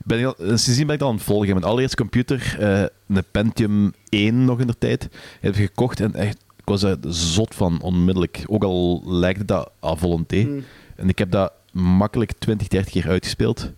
Ben 0.06 0.20
ik 0.20 0.26
al, 0.26 0.36
eh, 0.38 0.48
sindsdien 0.48 0.86
ben 0.86 0.94
ik 0.96 1.00
dat 1.00 1.10
aan 1.10 1.16
het 1.16 1.24
volgen. 1.24 1.54
Mijn 1.54 1.64
allereerste 1.64 1.96
computer, 1.96 2.56
eh, 2.60 2.84
een 3.08 3.24
Pentium 3.32 3.94
1 4.10 4.46
nog 4.46 4.60
in 4.60 4.68
de 4.68 4.78
tijd, 4.78 5.10
heb 5.40 5.56
ik 5.56 5.66
gekocht 5.66 6.00
en 6.00 6.16
echt, 6.16 6.38
ik 6.58 6.66
was 6.66 6.84
er 6.84 6.98
zot 7.08 7.56
van 7.56 7.82
onmiddellijk. 7.82 8.44
Ook 8.48 8.64
al 8.64 9.02
lijkt 9.06 9.48
dat 9.48 9.72
à 9.84 9.96
volonté. 9.96 10.48
En 10.96 11.10
ik 11.10 11.18
heb 11.18 11.32
dat 11.32 11.52
makkelijk 11.72 12.32
20, 12.38 12.68
30 12.68 12.92
keer 12.92 13.08
uitgespeeld. 13.10 13.72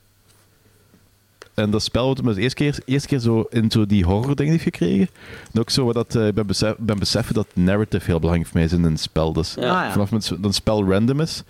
En 1.54 1.72
dat 1.72 1.84
spel 1.84 2.08
wat 2.08 2.24
me 2.24 2.34
de 2.34 2.42
eerste 2.42 2.56
keer, 2.56 2.80
eerste 2.86 3.08
keer 3.08 3.20
zo 3.20 3.46
in 3.50 3.72
zo 3.72 3.86
die 3.86 4.06
horror 4.06 4.36
dingen 4.36 4.52
heeft 4.52 4.64
gekregen. 4.64 5.10
En 5.54 5.60
ook 5.60 5.70
zo 5.70 5.86
wat 5.86 5.94
dat, 5.94 6.16
eh, 6.16 6.28
ik 6.28 6.34
ben, 6.34 6.48
besef, 6.48 6.76
ben 6.78 7.00
beseffen 7.00 7.34
dat 7.34 7.48
narrative 7.54 8.06
heel 8.06 8.20
belangrijk 8.20 8.50
voor 8.50 8.58
mij 8.58 8.66
is 8.66 8.74
in 8.74 8.84
een 8.84 8.98
spel. 8.98 9.34
Dus 9.34 9.54
Ja. 9.54 9.62
Ah, 9.62 9.86
ja. 9.86 9.92
vanaf 9.92 10.10
het, 10.10 10.28
dat 10.28 10.44
een 10.44 10.54
spel 10.54 10.90
random 10.90 11.20
is, 11.22 11.44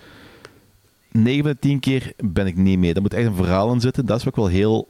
9 1.12 1.44
van 1.44 1.52
de 1.52 1.60
10 1.60 1.80
keer 1.80 2.14
ben 2.18 2.48
ik 2.48 2.56
niet 2.56 2.80
mee. 2.80 2.94
Daar 2.94 3.02
moet 3.02 3.14
echt 3.14 3.26
een 3.26 3.36
verhaal 3.36 3.74
in 3.74 3.82
zitten. 3.82 4.06
Dat 4.06 4.18
is 4.18 4.24
wat 4.24 4.34
ik 4.34 4.40
wel 4.40 4.50
heel 4.50 4.88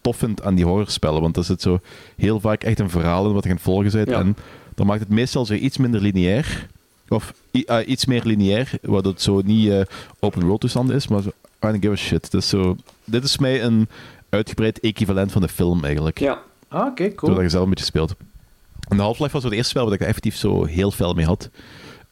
tof 0.00 0.16
vind 0.16 0.42
aan 0.42 0.54
die 0.54 0.64
horrorspellen. 0.64 1.20
Want 1.20 1.36
er 1.36 1.44
zit 1.44 1.62
zo 1.62 1.80
heel 2.16 2.40
vaak 2.40 2.62
echt 2.62 2.78
een 2.78 2.90
verhaal 2.90 3.26
in 3.26 3.32
wat 3.32 3.42
je 3.42 3.48
aan 3.48 3.54
het 3.54 3.64
volgen 3.64 3.92
bent. 3.92 4.08
Ja. 4.08 4.18
En 4.18 4.36
dan 4.74 4.86
maakt 4.86 5.00
het 5.00 5.08
meestal 5.08 5.46
zo 5.46 5.54
iets 5.54 5.76
minder 5.76 6.00
lineair. 6.00 6.68
Of 7.08 7.34
ah, 7.66 7.88
iets 7.88 8.06
meer 8.06 8.22
lineair, 8.24 8.72
waardoor 8.82 9.12
het 9.12 9.22
zo 9.22 9.40
niet 9.44 9.70
eh, 9.70 9.80
open 10.18 10.44
world 10.44 10.60
toestand 10.60 10.90
is, 10.90 11.08
maar 11.08 11.22
zo, 11.22 11.28
I 11.28 11.32
don't 11.58 11.80
give 11.80 11.92
a 11.92 11.96
shit. 11.96 12.30
Dus 12.30 12.48
zo, 12.48 12.76
dit 13.04 13.24
is 13.24 13.38
mij 13.38 13.62
een 13.62 13.88
uitgebreid 14.28 14.80
equivalent 14.80 15.32
van 15.32 15.42
de 15.42 15.48
film 15.48 15.84
eigenlijk. 15.84 16.18
Ja. 16.18 16.42
Ah, 16.68 16.86
oké, 16.86 17.14
cool. 17.14 17.14
Doordat 17.32 17.42
je 17.42 17.48
zelf 17.48 17.64
een 17.64 17.70
beetje 17.70 17.84
speelt. 17.84 18.14
En 18.88 18.96
de 18.96 19.02
Half-Life 19.02 19.32
was 19.32 19.44
het 19.44 19.52
eerste 19.52 19.68
spel 19.68 19.84
waar 19.84 19.94
ik 19.94 20.00
effectief 20.00 20.36
zo 20.36 20.64
heel 20.64 20.90
veel 20.90 21.14
mee 21.14 21.26
had. 21.26 21.48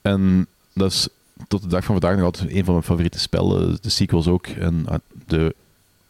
En 0.03 0.47
dat 0.73 0.91
is 0.91 1.09
tot 1.49 1.63
de 1.63 1.69
dag 1.69 1.85
van 1.85 2.01
vandaag 2.01 2.17
nog 2.17 2.25
altijd 2.25 2.51
een 2.51 2.65
van 2.65 2.73
mijn 2.73 2.87
favoriete 2.87 3.19
spellen. 3.19 3.79
De 3.81 3.91
sequels 3.91 4.27
ook. 4.27 4.47
En 4.47 4.85
ah, 4.89 4.99
de, 5.27 5.55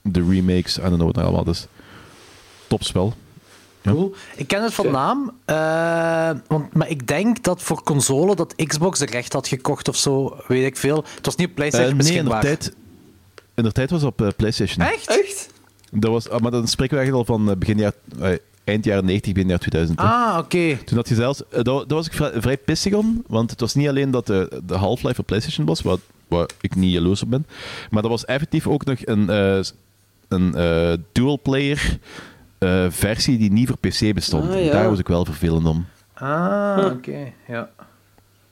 de 0.02 0.24
remakes, 0.28 0.78
I 0.78 0.80
don't 0.80 0.94
know 0.94 1.06
wat 1.06 1.14
nou 1.14 1.26
allemaal. 1.26 1.44
Dus 1.44 1.66
topspel. 2.66 3.14
Ja. 3.82 3.90
Cool. 3.92 4.14
Ik 4.36 4.46
ken 4.46 4.62
het 4.62 4.74
van 4.74 4.90
naam, 4.90 5.32
eh, 5.44 6.30
want, 6.46 6.74
maar 6.74 6.88
ik 6.88 7.06
denk 7.06 7.42
dat 7.42 7.62
voor 7.62 7.82
console 7.82 8.36
dat 8.36 8.54
Xbox 8.66 8.98
de 8.98 9.06
recht 9.06 9.32
had 9.32 9.48
gekocht 9.48 9.88
of 9.88 9.96
zo, 9.96 10.36
weet 10.46 10.66
ik 10.66 10.76
veel. 10.76 11.04
Het 11.14 11.26
was 11.26 11.36
niet 11.36 11.46
op 11.46 11.52
Eh, 11.52 11.56
PlayStation 11.56 11.96
nee, 11.96 12.16
in 12.16 12.24
de 12.24 12.38
tijd, 12.40 12.74
in 13.54 13.62
de 13.62 13.72
tijd 13.72 13.90
was 13.90 14.02
het 14.02 14.10
op 14.10 14.22
eh, 14.22 14.28
PlayStation. 14.36 14.86
Echt? 14.86 15.08
Echt? 15.08 15.48
Dat 15.90 16.10
was, 16.10 16.28
ah, 16.28 16.40
maar 16.40 16.50
dan 16.50 16.68
spreken 16.68 16.96
we 16.96 17.02
eigenlijk 17.02 17.28
al 17.28 17.36
van 17.36 17.58
begin 17.58 17.78
jaar, 17.78 17.92
eind 18.68 18.84
jaren 18.84 19.04
90, 19.04 19.32
begin 19.32 19.48
jaar 19.48 19.58
2000. 19.58 19.98
hè. 20.00 20.04
Ah, 20.06 20.38
oké. 20.38 20.76
Toen 20.84 20.96
had 20.96 21.08
je 21.08 21.14
zelfs, 21.14 21.42
eh, 21.48 21.62
daar, 21.62 21.64
daar 21.64 21.84
was 21.86 22.06
ik 22.06 22.12
vrij, 22.12 22.32
vrij 22.34 22.56
pissig 22.56 22.92
om, 22.94 23.24
want 23.26 23.50
het 23.50 23.60
was 23.60 23.74
niet 23.74 23.88
alleen 23.88 24.10
dat 24.10 24.26
de, 24.26 24.60
de 24.66 24.74
Half-Life 24.74 25.20
op 25.20 25.26
PlayStation 25.26 25.66
was, 25.66 25.80
wat, 25.82 26.00
waar 26.28 26.48
ik 26.60 26.74
niet 26.74 26.92
jaloers 26.92 27.22
op 27.22 27.30
ben, 27.30 27.46
maar 27.90 28.02
dat 28.02 28.10
was 28.10 28.24
effectief 28.24 28.66
ook 28.66 28.84
nog 28.84 28.98
een, 29.04 29.30
eh, 29.30 29.60
een 30.28 30.54
eh, 30.54 30.92
dual-player 31.12 31.98
eh, 32.58 32.86
versie 32.88 33.38
die 33.38 33.52
niet 33.52 33.68
voor 33.68 33.78
PC 33.78 34.14
bestond. 34.14 34.50
Ah, 34.50 34.64
ja. 34.64 34.72
Daar 34.72 34.90
was 34.90 34.98
ik 34.98 35.08
wel 35.08 35.24
vervelend 35.24 35.66
om. 35.66 35.86
Ah, 36.14 36.84
oké. 36.92 37.32
Ja. 37.48 37.70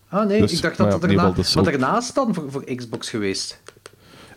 Ah, 0.09 0.26
nee, 0.26 0.40
Dus, 0.40 0.52
ik 0.52 0.62
dacht 0.62 0.76
dat 0.76 0.86
ja, 0.86 0.93
dat 0.98 1.10
erna, 1.10 1.32
is 1.36 1.55
wat 1.55 1.64
ook- 1.64 1.70
daarnaast 1.80 2.14
dan 2.14 2.34
voor, 2.34 2.44
voor 2.51 2.64
Xbox 2.74 3.10
geweest. 3.10 3.60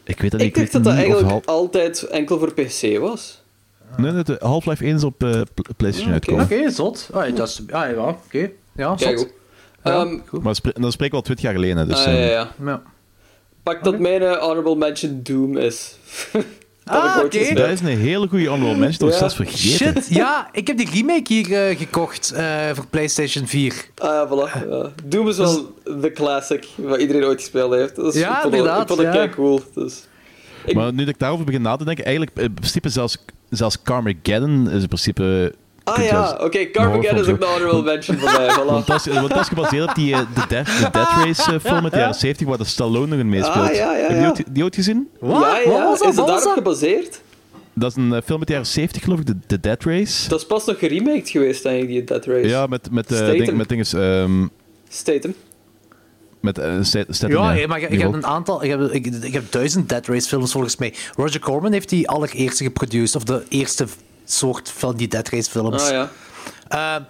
Ik 0.04 0.22
weet 0.22 0.32
dat 0.32 0.42
Ik 0.42 0.48
ik 0.48 0.54
dacht 0.56 0.74
weet 0.74 0.84
dat 0.84 0.84
dat 0.84 0.94
niet 1.06 1.14
of 1.14 1.14
eigenlijk 1.22 1.46
altijd 1.48 2.04
enkel 2.04 2.40
voor 2.40 2.54
PC 2.54 2.98
was. 3.00 3.39
Nee, 3.98 4.12
nee, 4.12 4.24
de 4.24 4.36
Half-Life 4.40 4.84
1 4.86 4.96
is 4.96 5.04
op 5.04 5.24
eh, 5.24 5.30
Pl- 5.54 5.62
PlayStation 5.78 6.14
oké. 6.16 6.32
uitgekomen. 6.32 6.46
Oké, 6.46 6.70
zot. 6.72 7.10
Ah, 7.14 7.28
ja, 7.28 7.34
dat 7.36 7.48
is, 7.48 7.62
ah, 7.72 7.90
ja, 7.92 8.08
oké. 8.08 8.50
Ja, 8.76 8.96
Kijk 8.96 9.18
zot. 9.18 9.28
goed. 9.28 9.34
Ja, 9.84 9.92
Ehm, 10.02 10.18
goed. 10.26 10.44
Maar 10.44 10.56
spre- 10.56 10.74
dan 10.80 10.92
spreken 10.92 11.12
we 11.16 11.18
al 11.22 11.34
20 11.34 11.46
jaar 11.46 11.54
geleden, 11.54 11.78
hè, 11.78 11.86
dus... 11.86 11.98
ah, 12.00 12.06
ja, 12.06 12.12
eh, 12.20 12.30
ja. 12.30 12.52
Ja. 12.66 12.82
Pak 13.64 13.84
dat 13.84 14.00
mijn 14.00 14.22
eh, 14.22 14.38
honorable 14.38 14.76
mention 14.76 15.20
Doom 15.24 15.58
is. 15.58 15.96
dat 16.32 16.44
Ah, 16.86 17.16
gespeeld. 17.18 17.58
Dat 17.58 17.70
is 17.70 17.80
een 17.80 17.88
hele 17.88 18.28
goede 18.28 18.46
honorable 18.48 18.80
mention, 18.80 19.10
dat 19.10 19.10
was 19.10 19.12
Ja. 19.12 19.18
zelfs 19.30 19.36
vergeten. 19.36 20.02
Shit, 20.04 20.16
ja, 20.16 20.50
ik 20.52 20.68
heb 20.68 20.78
die 20.78 20.90
remake 20.90 21.34
hier 21.34 21.76
gekocht 21.78 22.32
eh, 22.32 22.70
voor 22.74 22.88
PlayStation 22.88 23.48
4. 23.48 23.74
Ah 23.98 24.08
ja, 24.10 24.28
voilà. 24.28 24.70
Ja. 24.70 24.92
Doom 25.06 25.28
is 25.28 25.38
wel 25.38 25.74
de 25.84 26.12
classic, 26.14 26.68
wat 26.76 27.00
iedereen 27.00 27.24
ooit 27.24 27.40
gespeeld 27.40 27.74
heeft. 27.74 27.96
Dus 27.96 28.14
Ja, 28.16 28.36
ik 28.36 28.42
vond 28.42 28.54
inderdaad, 28.54 28.82
ik 28.82 28.88
vond 28.88 29.00
het 29.00 29.08
ja. 29.14 29.14
kei 29.14 29.30
cool. 29.30 29.62
Dus. 29.76 30.04
Ik- 30.66 30.76
Maar 30.76 30.92
nu 30.94 31.00
dat 31.00 31.08
ik 31.14 31.20
daarover 31.20 31.46
begin 31.46 31.62
na 31.62 31.76
te 31.76 31.86
denken, 31.86 32.06
eigenlijk 32.06 32.38
in 32.40 32.54
principe 32.54 32.90
zelfs, 32.90 33.18
zelfs 33.50 33.82
Carmageddon 33.82 34.70
is 34.70 34.82
in 34.82 34.88
principe... 34.88 35.54
Ah 35.84 36.04
ja, 36.04 36.38
oké, 36.42 36.72
Carmageddon 36.72 37.20
is 37.24 37.28
ook 37.28 37.42
een 37.42 37.48
honorable 37.48 37.82
mention 37.84 38.18
voor 38.18 38.32
mij. 38.32 38.48
Want 38.66 38.84
Voilà. 38.84 38.86
dat, 38.86 39.08
is, 39.08 39.14
want 39.14 39.30
dat 39.30 39.40
is 39.40 39.48
gebaseerd 39.48 39.90
op 39.90 39.96
die 39.96 40.14
eh, 40.14 40.20
de, 40.20 40.42
Death, 40.48 40.66
de 40.66 40.90
Death 40.92 41.10
Race 41.26 41.54
eh, 41.54 41.60
film 41.60 41.84
uit 41.84 41.92
de 41.94 42.00
jaren 42.00 42.14
70, 42.16 42.48
waar 42.48 42.58
de 42.58 42.64
Stallone 42.64 43.08
nog 43.08 43.20
in 43.20 43.30
meespeelt. 43.30 43.70
Ah, 43.70 43.76
ja, 43.76 43.96
ja, 43.96 44.08
Heb 44.08 44.36
je 44.38 44.44
die 44.44 44.54
die 44.54 44.64
ooit 44.64 44.76
gezien? 44.76 45.10
Ja, 45.22 45.28
Wat 45.28 45.62
ja. 45.66 45.84
was 45.84 46.00
dat? 46.00 46.10
Is 46.10 46.16
het 46.16 46.26
daarop 46.26 46.44
dat? 46.44 46.54
gebaseerd? 46.54 47.22
Dat 47.74 47.92
is 47.92 47.98
een 47.98 48.14
eh, 48.14 48.22
film 48.26 48.38
uit 48.38 48.48
de 48.48 48.54
jaren 48.54 48.68
70, 48.68 49.04
geloof 49.04 49.20
ik, 49.20 49.26
de, 49.26 49.36
de 49.48 49.60
Death 49.60 49.84
Race. 49.84 50.30
Dat 50.30 50.40
is 50.40 50.46
pas 50.46 50.66
nog 50.66 50.80
geremaked 50.80 51.30
geweest, 51.30 51.64
denk 51.64 51.82
ik, 51.82 51.88
die 51.88 52.04
Dead 52.04 52.26
Race. 52.26 52.48
Ja, 52.48 52.68
met, 52.68 52.92
met, 52.92 53.12
eh, 53.12 53.28
ding, 53.28 53.54
met 53.54 53.70
dinges... 53.70 53.94
ehm 53.94 54.46
Statham. 54.90 55.34
Met 56.42 56.58
Ja, 57.28 57.52
ja. 57.52 57.68
maar 57.68 57.80
Die 57.80 57.88
hebt 57.88 58.04
ook. 58.04 58.14
een 58.14 58.26
aantal... 58.26 58.64
Je 58.66 58.70
hebt, 58.78 58.94
ik, 58.94 59.06
ik 59.06 59.34
heb 59.34 59.52
duizend 59.52 59.90
Dead 59.90 60.08
Race 60.08 60.28
films 60.28 60.52
volgens 60.52 60.78
mij. 60.78 60.94
Roger 61.16 61.40
Corman 61.40 61.72
heeft 61.72 61.90
die 61.90 62.10
allereerste 62.10 62.64
geproduceerd, 62.64 63.16
of 63.16 63.24
de 63.24 63.44
eerste 63.50 63.86
soort 64.26 64.70
van 64.72 64.96
die 64.96 65.08
Dead 65.08 65.30
Race 65.30 65.50
films. 65.50 65.84
Ah 65.84 65.90
ja. 65.92 66.10
Ehm, 66.68 67.02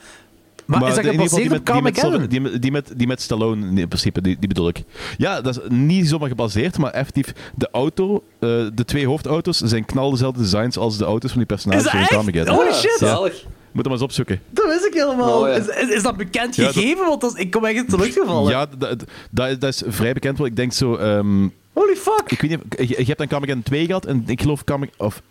maar, 0.65 0.88
is 0.89 0.95
dat 0.95 1.03
in 1.06 1.11
gebaseerd 1.11 1.31
op 1.60 1.65
die 1.65 1.81
met, 1.81 1.93
die, 1.93 2.03
Carmageddon? 2.03 2.27
die, 2.27 2.41
met- 2.41 2.61
die, 2.61 2.72
met, 2.72 2.91
die 2.95 3.07
met 3.07 3.22
Stallone, 3.22 3.81
in 3.81 3.88
principe, 3.88 4.22
die, 4.22 4.38
die 4.39 4.47
bedoel 4.47 4.68
ik. 4.68 4.84
Ja, 5.18 5.41
dat 5.41 5.57
is 5.57 5.64
niet 5.69 6.10
zomaar 6.10 6.27
gebaseerd, 6.30 6.77
maar 6.77 6.91
effectief, 6.91 7.34
de 7.56 7.69
auto, 7.72 8.23
eh, 8.39 8.49
de 8.73 8.85
twee 8.85 9.07
hoofdauto's 9.07 9.57
zijn 9.57 9.85
knal 9.85 10.10
dezelfde 10.11 10.41
designs 10.41 10.77
als 10.77 10.97
de 10.97 11.06
auto's 11.06 11.30
van 11.30 11.38
die 11.39 11.47
personages 11.47 11.85
echt? 11.85 12.10
Carmageddon. 12.10 12.56
Holy 12.56 12.73
shit! 12.73 12.95
Zalig. 12.97 13.45
Moet 13.71 13.83
hem 13.83 13.93
eens 13.93 14.01
opzoeken. 14.03 14.41
Dat 14.49 14.65
wist 14.65 14.85
ik 14.85 14.93
helemaal. 14.93 15.39
Oh, 15.41 15.47
ja. 15.47 15.53
is, 15.53 15.67
is, 15.67 15.89
is 15.89 16.03
dat 16.03 16.17
bekend 16.17 16.55
Ja, 16.55 16.63
dat- 16.63 16.73
gegeven? 16.73 17.05
Want 17.05 17.21
dat 17.21 17.33
is- 17.35 17.39
ik 17.41 17.51
kom 17.51 17.65
echt 17.65 17.75
in 17.75 17.85
teruggevallen. 17.87 18.51
Ja, 18.51 18.65
dat, 18.65 18.79
dat, 18.79 19.03
dat 19.31 19.49
is, 19.49 19.59
dat 19.59 19.69
is 19.69 19.83
vrij 19.87 20.13
bekend. 20.13 20.37
Want 20.37 20.49
ik 20.49 20.55
denk 20.55 20.73
zo... 20.73 20.95
ehm, 20.95 21.47
Holy 21.73 21.95
fuck. 21.95 22.21
ik 22.31 22.41
weet 22.41 22.49
niet, 22.49 22.89
je, 22.89 22.97
je 22.97 23.03
hebt 23.05 23.17
dan 23.17 23.27
Carmageddon 23.27 23.63
2 23.63 23.85
gehad 23.85 24.05
en 24.05 24.23
ik 24.25 24.41
geloof 24.41 24.63
Carmageddon... 24.63 25.05
Of, 25.07 25.21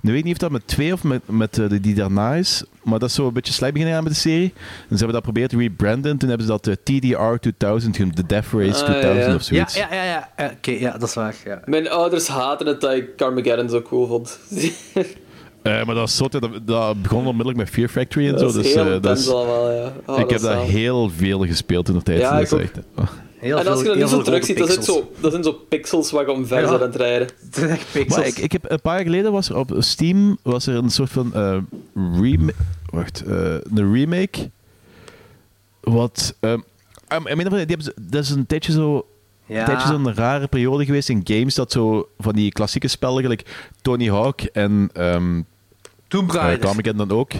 nu 0.00 0.10
weet 0.10 0.18
ik 0.18 0.24
niet 0.24 0.32
of 0.34 0.38
dat 0.40 0.50
met 0.50 0.66
2 0.66 0.92
of 0.92 1.02
met, 1.04 1.20
met 1.26 1.58
eh, 1.58 1.64
die 1.80 1.94
daarna 1.94 2.34
is. 2.34 2.64
Maar 2.82 2.98
dat 2.98 3.08
is 3.08 3.14
zo 3.14 3.26
een 3.26 3.32
beetje 3.32 3.52
slecht 3.52 3.72
beginnen 3.72 3.96
aan 3.98 4.04
met 4.04 4.12
de 4.12 4.18
serie. 4.18 4.52
En 4.54 4.62
ze 4.88 5.04
hebben 5.04 5.06
dat 5.06 5.16
geprobeerd 5.24 5.50
te 5.50 5.56
rebranden. 5.56 6.18
Toen 6.18 6.28
hebben 6.28 6.46
ze 6.46 6.52
dat 6.52 6.66
eh, 6.66 6.74
TDR 6.98 7.36
2000 7.40 7.96
genoemd. 7.96 8.16
De 8.16 8.26
Death 8.26 8.44
Race 8.52 8.80
Ah, 8.84 8.90
2000 8.90 9.22
ja, 9.24 9.28
ja. 9.30 9.34
of 9.34 9.42
zoiets. 9.42 9.74
ja, 9.74 9.88
ja. 9.94 10.02
ja. 10.04 10.28
ja 10.36 10.52
Oké, 10.56 10.70
ja, 10.70 10.90
dat 10.98 11.08
is 11.08 11.14
waar. 11.14 11.34
Ja. 11.44 11.60
Mijn 11.64 11.90
ouders 11.90 12.26
haten 12.28 12.66
het 12.66 12.80
dat 12.80 12.92
ik 12.94 13.16
Carmageddon 13.16 13.68
zo 13.68 13.82
cool 13.82 14.06
vond. 14.06 14.38
Eh, 15.64 15.84
maar 15.84 15.94
dat, 15.94 16.08
is 16.08 16.16
zo, 16.16 16.28
dat, 16.28 16.50
dat 16.64 17.02
begon 17.02 17.18
onmiddellijk 17.26 17.56
met 17.58 17.68
Fear 17.68 17.88
Factory 17.88 18.28
en 18.28 18.38
zo. 18.38 18.44
dat 18.46 18.54
is 18.56 18.62
Dus, 18.62 18.74
eh, 18.74 19.00
dat 19.02 19.18
is- 19.18 19.28
allemaal, 19.28 19.70
ja. 19.72 19.92
Oh, 20.06 20.18
ik 20.18 20.20
dat 20.22 20.30
heb 20.30 20.40
zalig. 20.40 20.66
heel 20.70 21.10
veel 21.16 21.46
gespeeld 21.46 21.88
in 21.88 21.94
de 21.94 22.02
tijd. 22.02 22.20
Ja, 22.20 22.30
dat 22.30 22.38
ik 22.40 22.46
is 22.46 22.52
ook. 22.52 22.60
echt, 22.60 22.78
oh. 22.96 23.04
Heel 23.38 23.58
En 23.58 23.66
als 23.66 23.78
je 23.80 23.84
dat 23.86 23.96
nu 23.96 24.06
zo 24.06 24.22
terug 24.22 24.44
ziet, 24.44 24.58
dat, 24.58 24.68
rode 24.68 24.80
is 24.80 24.86
zo, 24.86 25.12
dat 25.20 25.30
zijn 25.30 25.44
zo 25.44 25.52
pixels 25.52 26.10
waar 26.10 26.24
je 26.24 26.32
omver 26.32 26.60
Ja. 26.60 26.66
aan 26.68 26.80
het 26.80 26.96
rijden. 26.96 27.26
Het 27.44 27.54
zijn 27.54 27.70
echt 27.70 27.92
pixels. 27.92 28.16
Maar 28.16 28.26
ik, 28.26 28.38
ik 28.38 28.52
heb, 28.52 28.70
een 28.70 28.80
paar 28.80 28.94
jaar 28.94 29.04
geleden 29.04 29.32
was 29.32 29.48
er 29.48 29.56
op 29.56 29.74
Steam 29.78 30.38
was 30.42 30.66
er 30.66 30.74
een 30.74 30.90
soort 30.90 31.10
van 31.10 31.34
eh 31.34 31.56
remake. 32.20 32.54
Wacht, 32.90 33.22
eh, 33.26 33.54
een 33.74 33.92
remake. 33.94 34.50
Wat. 35.80 36.34
ehm, 36.40 36.52
um, 36.52 37.24
die 37.24 37.58
hebben, 37.58 37.82
ze- 37.82 37.94
dat 38.00 38.22
is 38.22 38.30
een 38.30 38.46
tijdje 38.46 38.72
zo. 38.72 39.06
Ja. 39.46 39.58
Een 39.60 39.64
tijdje 39.64 39.88
zo'n 39.88 40.14
rare 40.14 40.46
periode 40.46 40.84
geweest 40.84 41.08
in 41.08 41.20
games 41.24 41.54
dat 41.54 41.72
zo 41.72 42.08
van 42.18 42.32
die 42.34 42.52
klassieke 42.52 42.88
spellen, 42.88 43.22
gelijk 43.22 43.68
Tony 43.82 44.08
Hawk 44.10 44.40
en 44.42 44.90
ehm 44.92 45.40
Tomb 46.16 46.30
uh, 46.30 46.36
Raider. 46.36 46.66
Carmageddon 46.66 47.08
dan 47.08 47.18
ook, 47.18 47.32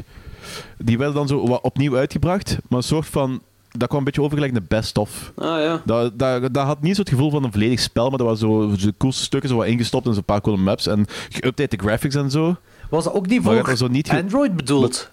die 0.78 0.98
werden 0.98 1.14
dan 1.16 1.28
zo 1.28 1.46
wat 1.48 1.62
opnieuw 1.62 1.96
uitgebracht, 1.96 2.58
maar 2.68 2.78
een 2.78 2.84
soort 2.84 3.06
van. 3.06 3.42
Dat 3.78 3.86
kwam 3.88 3.98
een 3.98 4.04
beetje 4.04 4.22
over 4.22 4.36
gelijk 4.36 4.54
de 4.54 4.62
best-of. 4.68 5.32
Ah 5.36 5.60
ja. 5.60 5.82
Dat, 5.84 6.18
dat, 6.18 6.54
dat 6.54 6.66
had 6.66 6.82
niet 6.82 6.94
zo 6.94 7.00
het 7.00 7.10
gevoel 7.10 7.30
van 7.30 7.44
een 7.44 7.52
volledig 7.52 7.80
spel, 7.80 8.08
maar 8.08 8.18
dat 8.18 8.26
was 8.26 8.38
zo, 8.38 8.76
de 8.76 8.94
coolste 8.98 9.22
stukken 9.22 9.48
zo 9.50 9.56
wat 9.56 9.66
ingestopt 9.66 10.06
in 10.06 10.14
zo'n 10.14 10.24
paar 10.24 10.40
coole 10.40 10.58
maps 10.58 10.86
en 10.86 11.06
geüpdate 11.08 11.68
de 11.68 11.76
graphics 11.76 12.14
en 12.14 12.30
zo. 12.30 12.56
Was 12.90 13.04
dat 13.04 13.12
ook 13.12 13.26
niet 13.26 13.42
voor 13.42 13.76
zo 13.76 13.86
niet 13.86 14.08
ge- 14.10 14.16
Android 14.16 14.56
bedoeld? 14.56 15.10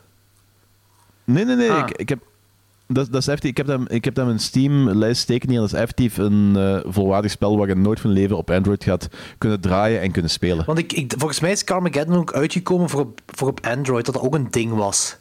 Nee, 1.24 1.46
nee, 1.46 1.56
nee. 1.56 1.72
Ah. 1.72 1.78
Ik, 1.80 1.98
ik 1.98 2.10
heb, 2.10 2.20
dat, 2.94 3.12
dat 3.12 3.22
is 3.22 3.28
effectief, 3.28 3.50
ik, 3.52 3.58
heb 3.58 3.66
dat, 3.66 3.92
ik 3.92 4.06
heb 4.06 4.18
in 4.18 4.26
mijn 4.26 4.40
Steam-lijst 4.40 5.22
steken 5.22 5.50
hier. 5.50 5.60
Dat 5.60 5.68
is 5.68 5.80
effectief 5.80 6.18
een 6.18 6.56
eh, 6.56 6.80
volwaardig 6.86 7.32
spel 7.32 7.58
waar 7.58 7.68
je 7.68 7.76
nooit 7.76 8.00
van 8.00 8.12
leven 8.12 8.38
op 8.38 8.52
Android 8.52 8.84
gaat 8.84 9.08
kunnen 9.38 9.60
draaien 9.60 10.02
en 10.02 10.12
kunnen 10.12 10.32
spelen. 10.32 10.66
Want 10.66 10.78
ik, 10.78 10.94
ik, 10.94 11.14
volgens 11.18 11.40
mij 11.40 11.52
is 11.52 11.64
Carmageddon 11.64 12.16
ook 12.16 12.34
uitgekomen 12.34 12.90
voor 12.90 13.00
op, 13.00 13.22
voor 13.26 13.48
op 13.48 13.60
Android, 13.66 14.06
dat 14.06 14.14
dat 14.14 14.24
ook 14.24 14.36
een 14.36 14.48
ding 14.52 14.74
was. 14.74 15.18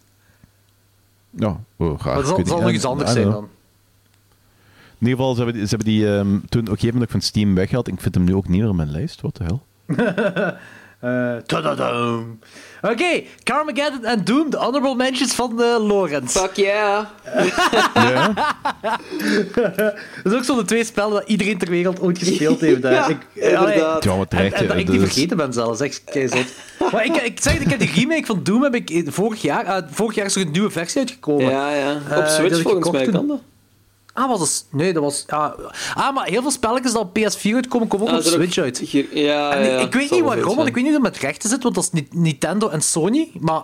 Ja, 1.31 1.61
oh, 1.77 1.99
graag. 1.99 2.15
Maar 2.15 2.37
dat 2.37 2.49
zal, 2.49 2.61
nog 2.61 2.71
iets 2.71 2.85
anders 2.85 3.15
don't 3.15 3.23
zijn 3.23 3.35
dan. 3.35 3.49
In 4.99 5.07
ieder 5.07 5.19
geval, 5.19 5.35
ze 5.35 5.43
hebben 5.43 5.59
die, 5.59 5.69
ze 5.69 5.77
hebben 5.77 5.95
die 5.95 6.17
ehm, 6.17 6.39
toen 6.49 6.61
op 6.61 6.69
een 6.69 6.75
gegeven 6.75 6.93
moment 6.93 7.11
van 7.11 7.21
Steam 7.21 7.55
weggehaald. 7.55 7.89
Ik 7.89 8.01
vind 8.01 8.15
hem 8.15 8.25
nu 8.25 8.35
ook 8.35 8.49
niet 8.49 8.61
meer 8.61 8.71
op 8.71 8.77
mijn 8.77 8.91
lijst. 8.91 9.21
Wat 9.21 9.37
de 9.37 9.45
hel? 9.45 9.63
Eh, 11.01 11.37
tadadam. 11.47 12.39
Oké, 12.83 13.23
Carmageddon 13.43 14.05
en 14.05 14.25
Doom, 14.25 14.51
de 14.51 14.57
honorable 14.57 14.95
mentions 14.95 15.35
van 15.35 15.53
uh, 15.61 15.87
Lorenz. 15.87 16.33
Fuck 16.39 16.55
yeah. 16.57 17.05
Ja? 17.95 18.33
Dat 20.23 20.33
is 20.33 20.33
ook 20.35 20.45
zo 20.45 20.57
de 20.57 20.65
twee 20.65 20.85
spellen 20.85 21.13
dat 21.13 21.29
iedereen 21.29 21.59
ter 21.59 21.71
wereld 21.71 22.01
ooit 22.01 22.19
gespeeld 22.19 22.61
heeft. 22.61 22.83
Ja, 22.83 23.09
ik, 23.09 23.27
inderdaad. 23.35 24.05
Ja, 24.05 24.17
maar 24.17 24.27
En, 24.29 24.67
dat 24.69 24.77
ik 24.77 24.87
die 24.87 25.01
is- 25.01 25.13
vergeten 25.13 25.37
ben 25.37 25.53
zelfs. 25.53 25.81
Echt 25.81 26.03
keizot. 26.05 26.45
Maar 26.93 27.05
ik, 27.05 27.17
ik 27.17 27.41
zeg, 27.43 27.59
ik 27.61 27.71
heb 27.71 27.79
die 27.79 27.91
remake 27.95 28.27
van 28.27 28.41
Doom 28.43 28.63
heb 28.63 28.75
ik 28.75 28.91
eh, 28.91 29.03
vorig 29.07 29.43
jaar... 29.43 29.85
vorig 29.91 30.15
jaar 30.15 30.27
is 30.27 30.35
er 30.37 30.43
een 30.43 30.51
nieuwe 30.51 30.71
versie 30.71 31.01
uitgekomen. 31.01 31.51
Ja, 31.51 31.75
ja. 31.75 31.97
Eh, 32.11 32.19
Op 32.19 32.27
Switch 32.27 32.63
volgens 32.63 32.91
mij 32.91 33.07
kan 33.07 33.27
dat. 33.27 33.41
Ah, 34.21 34.29
was 34.29 34.39
dat... 34.39 34.67
Nee, 34.71 34.93
dat 34.93 35.03
was... 35.03 35.25
Ah, 35.29 35.53
ah, 35.95 36.15
maar 36.15 36.27
heel 36.27 36.43
veel 36.43 36.51
spelletjes 36.51 36.93
dat 36.93 37.03
op 37.03 37.19
PS4 37.19 37.55
uitkomen, 37.55 37.89
komen 37.89 38.07
ook 38.07 38.13
Ah, 38.13 38.19
op 38.19 38.25
ook 38.27 38.33
Switch 38.33 38.59
uit. 38.59 38.79
hier- 38.79 39.07
ja, 39.19 39.53
En 39.53 39.71
ja, 39.71 39.79
ik, 39.79 39.93
weet 39.95 40.11
niet 40.11 40.21
waarom, 40.23 40.57
want 40.57 40.69
ik 40.69 40.75
weet 40.75 40.85
niet 40.85 40.95
hoe 40.95 41.03
het 41.05 41.13
met 41.13 41.23
rechten 41.23 41.49
zit, 41.49 41.63
want 41.63 41.75
dat 41.75 41.85
is 41.85 41.91
niet 41.91 42.15
Nintendo 42.15 42.69
en 42.69 42.83
Sony, 42.83 43.31
maar 43.41 43.63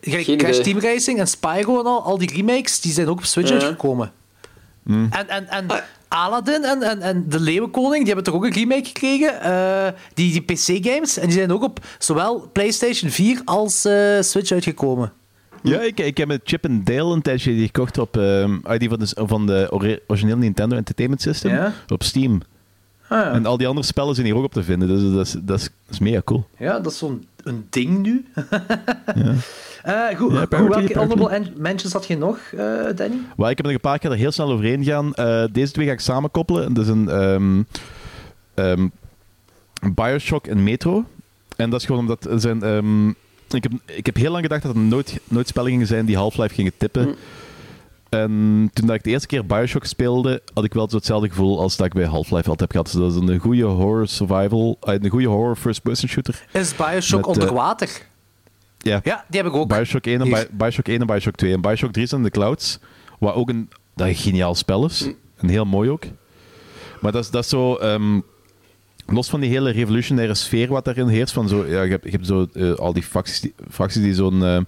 Geen 0.00 0.36
Crash 0.38 0.58
idee. 0.58 0.72
Team 0.72 0.78
Racing 0.92 1.18
en 1.18 1.26
Spyro 1.28 1.80
en 1.80 1.86
al, 1.86 2.02
al 2.02 2.18
die 2.18 2.32
remakes, 2.36 2.80
die 2.80 2.92
zijn 2.92 3.08
ook 3.08 3.18
op 3.18 3.24
Switch 3.24 3.48
Ja. 3.48 3.54
uitgekomen. 3.54 4.12
Hmm. 4.84 5.08
En, 5.10 5.28
en, 5.28 5.48
en 5.48 5.66
Ah. 5.70 5.78
Aladdin 6.08 6.64
en, 6.64 6.82
en, 6.82 7.00
en 7.02 7.24
De 7.28 7.40
Leeuwenkoning, 7.40 7.96
die 8.04 8.06
hebben 8.06 8.24
toch 8.24 8.34
ook 8.34 8.44
een 8.44 8.52
remake 8.52 8.84
gekregen, 8.84 9.40
eh, 9.40 9.92
die, 10.14 10.32
die 10.32 10.40
PC-games, 10.42 11.16
en 11.16 11.26
die 11.28 11.36
zijn 11.36 11.52
ook 11.52 11.62
op 11.62 11.78
zowel 11.98 12.48
PlayStation 12.52 13.10
4 13.10 13.40
als 13.44 13.84
eh, 13.84 14.20
Switch 14.20 14.50
uitgekomen. 14.52 15.12
Ja, 15.72 15.80
ik, 15.80 16.00
ik 16.00 16.16
heb 16.16 16.28
met 16.28 16.40
Chip 16.44 16.64
and 16.66 16.86
Dale 16.86 17.14
een 17.14 17.22
tijdje 17.22 17.52
die 17.54 17.64
gekocht 17.66 17.98
op 17.98 18.16
ehm, 18.16 18.78
die 18.78 18.88
van 18.88 18.98
de, 18.98 19.12
van 19.14 19.46
de 19.46 19.66
ori- 19.70 19.98
originele 20.06 20.38
Nintendo 20.38 20.76
Entertainment 20.76 21.22
System 21.22 21.50
Ja? 21.50 21.72
op 21.88 22.02
Steam. 22.02 22.40
Ah, 23.08 23.18
ja. 23.20 23.32
En 23.32 23.46
al 23.46 23.56
die 23.56 23.66
andere 23.66 23.86
spellen 23.86 24.14
zijn 24.14 24.26
hier 24.26 24.36
ook 24.36 24.44
op 24.44 24.52
te 24.52 24.62
vinden, 24.62 24.88
dus 24.88 25.02
dat 25.12 25.26
is, 25.26 25.32
dat 25.42 25.58
is, 25.58 25.62
dat 25.64 25.70
is 25.90 25.98
mega 25.98 26.20
cool. 26.24 26.46
Ja, 26.58 26.78
dat 26.80 26.92
is 26.92 26.98
zo'n 26.98 27.26
een 27.42 27.66
ding 27.70 27.98
nu. 28.02 28.24
Eh, 29.84 30.16
goed, 30.16 30.32
Ja, 30.32 30.40
apparently, 30.40 30.78
welke 30.86 30.98
honorable 30.98 31.28
en- 31.30 31.52
mentions 31.56 31.92
had 31.92 32.06
je 32.06 32.16
nog, 32.16 32.38
eh, 32.56 32.84
Danny? 32.96 33.16
Maar 33.36 33.50
ik 33.50 33.56
heb 33.56 33.66
er 33.66 33.72
een 33.72 33.80
paar 33.80 33.98
keer 33.98 34.10
er 34.10 34.16
heel 34.16 34.32
snel 34.32 34.50
overheen 34.52 34.84
gegaan. 34.84 35.14
Eh, 35.14 35.44
deze 35.52 35.72
twee 35.72 35.86
ga 35.86 35.92
ik 35.92 36.00
samenkoppelen. 36.00 36.74
Dat 36.74 36.84
is 36.84 36.90
een 36.90 37.08
ehm, 37.08 37.62
ehm, 38.54 38.88
Bioshock 39.94 40.46
en 40.46 40.62
Metro. 40.62 41.04
En 41.56 41.70
dat 41.70 41.80
is 41.80 41.86
gewoon 41.86 42.00
omdat 42.00 42.24
er 42.24 42.40
zijn... 42.40 42.62
ik, 43.48 43.62
heb, 43.62 43.72
ik 43.84 44.06
heb 44.06 44.16
heel 44.16 44.30
lang 44.30 44.42
gedacht 44.42 44.62
dat 44.62 44.74
er 44.74 44.80
nooit, 44.80 45.20
nooit 45.28 45.48
spellen 45.48 45.70
gingen 45.70 45.86
zijn 45.86 46.06
die 46.06 46.16
Half-Life 46.16 46.54
gingen 46.54 46.72
tippen. 46.76 47.14
En 48.08 48.70
toen 48.72 48.86
dat 48.86 48.96
ik 48.96 49.04
de 49.04 49.10
eerste 49.10 49.26
keer 49.26 49.46
Bioshock 49.46 49.84
speelde, 49.84 50.42
had 50.54 50.64
ik 50.64 50.74
wel 50.74 50.90
zo 50.90 50.96
hetzelfde 50.96 51.28
gevoel 51.28 51.60
als 51.60 51.76
dat 51.76 51.86
ik 51.86 51.92
bij 51.92 52.04
Half-Life 52.04 52.48
altijd 52.48 52.60
heb 52.60 52.70
gehad. 52.70 52.86
Dus 52.86 52.94
dat 53.14 53.22
is 53.22 53.34
een 53.34 53.38
goede 53.40 53.62
horror 53.64 54.08
survival, 54.08 54.76
eh, 54.82 54.94
een 55.00 55.08
goede 55.10 55.26
horror 55.26 55.56
first-person 55.56 56.08
shooter. 56.08 56.44
Is 56.52 56.76
Bioshock 56.76 57.26
Met, 57.26 57.36
eh, 57.36 57.42
onder 57.42 57.54
water? 57.54 58.06
Ja, 58.78 59.00
Ja, 59.04 59.24
die 59.28 59.40
heb 59.42 59.50
ik 59.50 59.56
ook. 59.56 59.68
Bioshock 59.68 60.06
1 60.06 60.20
en. 60.20 60.30
Bi- 60.30 60.46
Bioshock 60.50 60.88
1 60.88 61.00
en 61.00 61.06
Bioshock 61.06 61.34
2. 61.34 61.52
En 61.52 61.60
Bioshock 61.60 61.92
3 61.92 62.04
is 62.06 62.12
in 62.12 62.22
de 62.22 62.30
clouds. 62.30 62.78
Wat 63.18 63.34
ook 63.34 63.48
een, 63.48 63.68
dat 63.94 64.06
een 64.06 64.14
geniaal 64.14 64.54
spel 64.54 64.84
is. 64.84 65.08
En 65.36 65.48
heel 65.48 65.64
mooi 65.64 65.90
ook. 65.90 66.04
Maar 67.00 67.12
dat 67.12 67.24
is, 67.24 67.30
dat 67.30 67.42
is 67.44 67.48
zo... 67.50 67.74
ehm, 67.74 68.20
los 69.06 69.28
van 69.28 69.40
die 69.40 69.50
hele 69.50 69.70
revolutionaire 69.70 70.34
sfeer 70.34 70.68
wat 70.68 70.84
daarin 70.84 71.08
heerst. 71.08 71.32
Van 71.32 71.48
zo, 71.48 71.66
ja, 71.66 71.82
je, 71.82 71.90
hebt, 71.90 72.04
je 72.04 72.10
hebt 72.10 72.26
zo 72.26 72.46
eh, 72.52 72.74
al 72.74 72.92
die 72.92 73.02
facties 73.02 73.40
die, 73.40 73.54
facties 73.70 74.02
die 74.02 74.14
zo'n 74.14 74.44
ehm, 74.44 74.62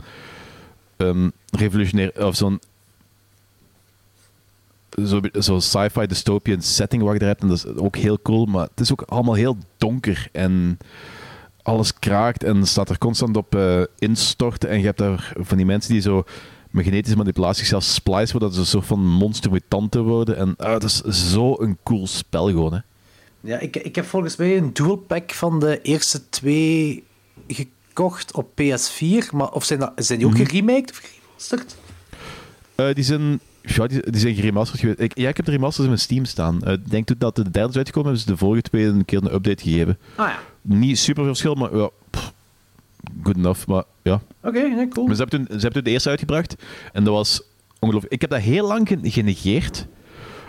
ehm, 0.96 1.28
revolutionair... 1.50 2.26
Of 2.26 2.36
zo'n... 2.36 2.60
Zo'n 4.90 5.30
zo 5.40 5.60
sci-fi 5.60 6.06
dystopian 6.06 6.62
setting 6.62 7.02
wat 7.02 7.12
je 7.14 7.18
er 7.18 7.26
hebt. 7.26 7.42
En 7.42 7.48
dat 7.48 7.56
is 7.56 7.66
ook 7.66 7.96
heel 7.96 8.18
cool. 8.22 8.44
Maar 8.44 8.68
het 8.70 8.80
is 8.80 8.92
ook 8.92 9.02
allemaal 9.02 9.34
heel 9.34 9.56
donker. 9.76 10.28
En 10.32 10.78
alles 11.62 11.98
kraakt 11.98 12.44
en 12.44 12.66
staat 12.66 12.90
er 12.90 12.98
constant 12.98 13.36
op 13.36 13.54
eh, 13.54 13.82
instorten. 13.98 14.68
En 14.68 14.78
je 14.78 14.84
hebt 14.84 14.98
daar 14.98 15.32
van 15.38 15.56
die 15.56 15.66
mensen 15.66 15.92
die 15.92 16.00
zo 16.00 16.24
met 16.70 16.84
genetische 16.84 17.16
manipulatie 17.16 17.58
zichzelf 17.58 17.82
splicen, 17.82 18.26
zodat 18.26 18.54
ze 18.54 18.60
een 18.60 18.66
soort 18.66 18.86
van 18.86 19.06
monstermutanten 19.06 20.02
worden. 20.04 20.36
En 20.36 20.54
ah, 20.56 20.80
dat 20.80 20.84
is 20.84 21.02
zo 21.32 21.56
een 21.58 21.78
cool 21.82 22.06
spel 22.06 22.46
gewoon, 22.46 22.72
hè. 22.72 22.78
Ja, 23.47 23.59
ik, 23.59 23.77
ik 23.77 23.94
heb 23.94 24.05
volgens 24.05 24.36
mij 24.36 24.56
een 24.56 24.73
dual 24.73 24.97
pack 24.97 25.32
van 25.32 25.60
de 25.60 25.81
eerste 25.82 26.28
twee 26.28 27.05
gekocht 27.48 28.32
op 28.32 28.51
PS4. 28.51 29.31
Maar 29.32 29.51
of 29.52 29.64
zijn, 29.64 29.78
dat, 29.78 29.93
zijn 29.97 30.18
die 30.18 30.28
ook 30.28 30.35
Mhm. 30.35 30.44
geremaked 30.44 30.90
of 30.90 30.97
geremasterd? 31.02 31.77
Eh, 32.74 32.94
die 32.94 33.05
zijn... 33.05 33.40
Ja, 33.62 33.86
die, 33.86 34.10
die 34.10 34.20
zijn 34.20 34.35
geremasterd 34.35 34.81
geweest. 34.81 34.98
Ik, 35.01 35.18
ja, 35.18 35.28
ik 35.28 35.36
heb 35.36 35.44
de 35.47 35.51
remasters 35.52 35.82
in 35.82 35.89
mijn 35.90 36.01
Steam 36.02 36.24
staan. 36.24 36.62
Eh, 36.62 36.73
ik 36.73 36.90
denk 36.90 37.06
toen 37.06 37.16
dat 37.18 37.36
de 37.36 37.51
derde 37.51 37.68
is 37.68 37.77
uitgekomen, 37.77 38.09
hebben 38.10 38.27
ze 38.27 38.32
de 38.32 38.39
vorige 38.39 38.62
twee 38.62 38.85
een 38.85 39.05
keer 39.05 39.18
een 39.23 39.35
update 39.35 39.62
gegeven. 39.62 39.98
Ah 40.14 40.28
ja. 40.28 40.39
Niet 40.62 40.98
super 40.98 41.24
verschil, 41.24 41.55
maar 41.55 41.77
ja, 41.77 41.90
pff, 42.10 42.32
good 43.23 43.36
enough. 43.36 43.66
Maar 43.66 43.85
ja, 44.02 44.20
Oké, 44.43 44.89
cool. 44.89 45.06
Maar 45.06 45.14
ze 45.16 45.23
hebben, 45.23 45.39
toen, 45.39 45.47
ze 45.47 45.52
hebben 45.52 45.73
toen 45.73 45.82
de 45.82 45.90
eerste 45.90 46.09
uitgebracht. 46.09 46.55
En 46.93 47.05
dat 47.05 47.12
was 47.14 47.43
ongelooflijk. 47.78 48.12
Ik 48.14 48.20
heb 48.20 48.31
dat 48.31 48.40
heel 48.40 48.66
lang 48.66 48.89
ge- 48.89 48.98
genegeerd. 49.02 49.86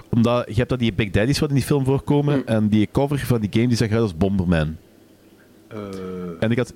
Omdat 0.09 0.45
je 0.47 0.53
hebt 0.53 0.69
dat 0.69 0.79
die 0.79 0.93
Big 0.93 1.09
Daddies 1.09 1.39
wat 1.39 1.49
in 1.49 1.55
die 1.55 1.63
film 1.63 1.85
voorkomen. 1.85 2.45
En 2.47 2.67
die 2.67 2.89
cover 2.91 3.19
van 3.19 3.39
die 3.41 3.49
game 3.53 3.67
die 3.67 3.77
zag 3.77 3.88
eruit 3.88 4.01
als 4.03 4.17
Bomberman. 4.17 4.75
En 6.39 6.51
ik 6.51 6.57
had... 6.57 6.73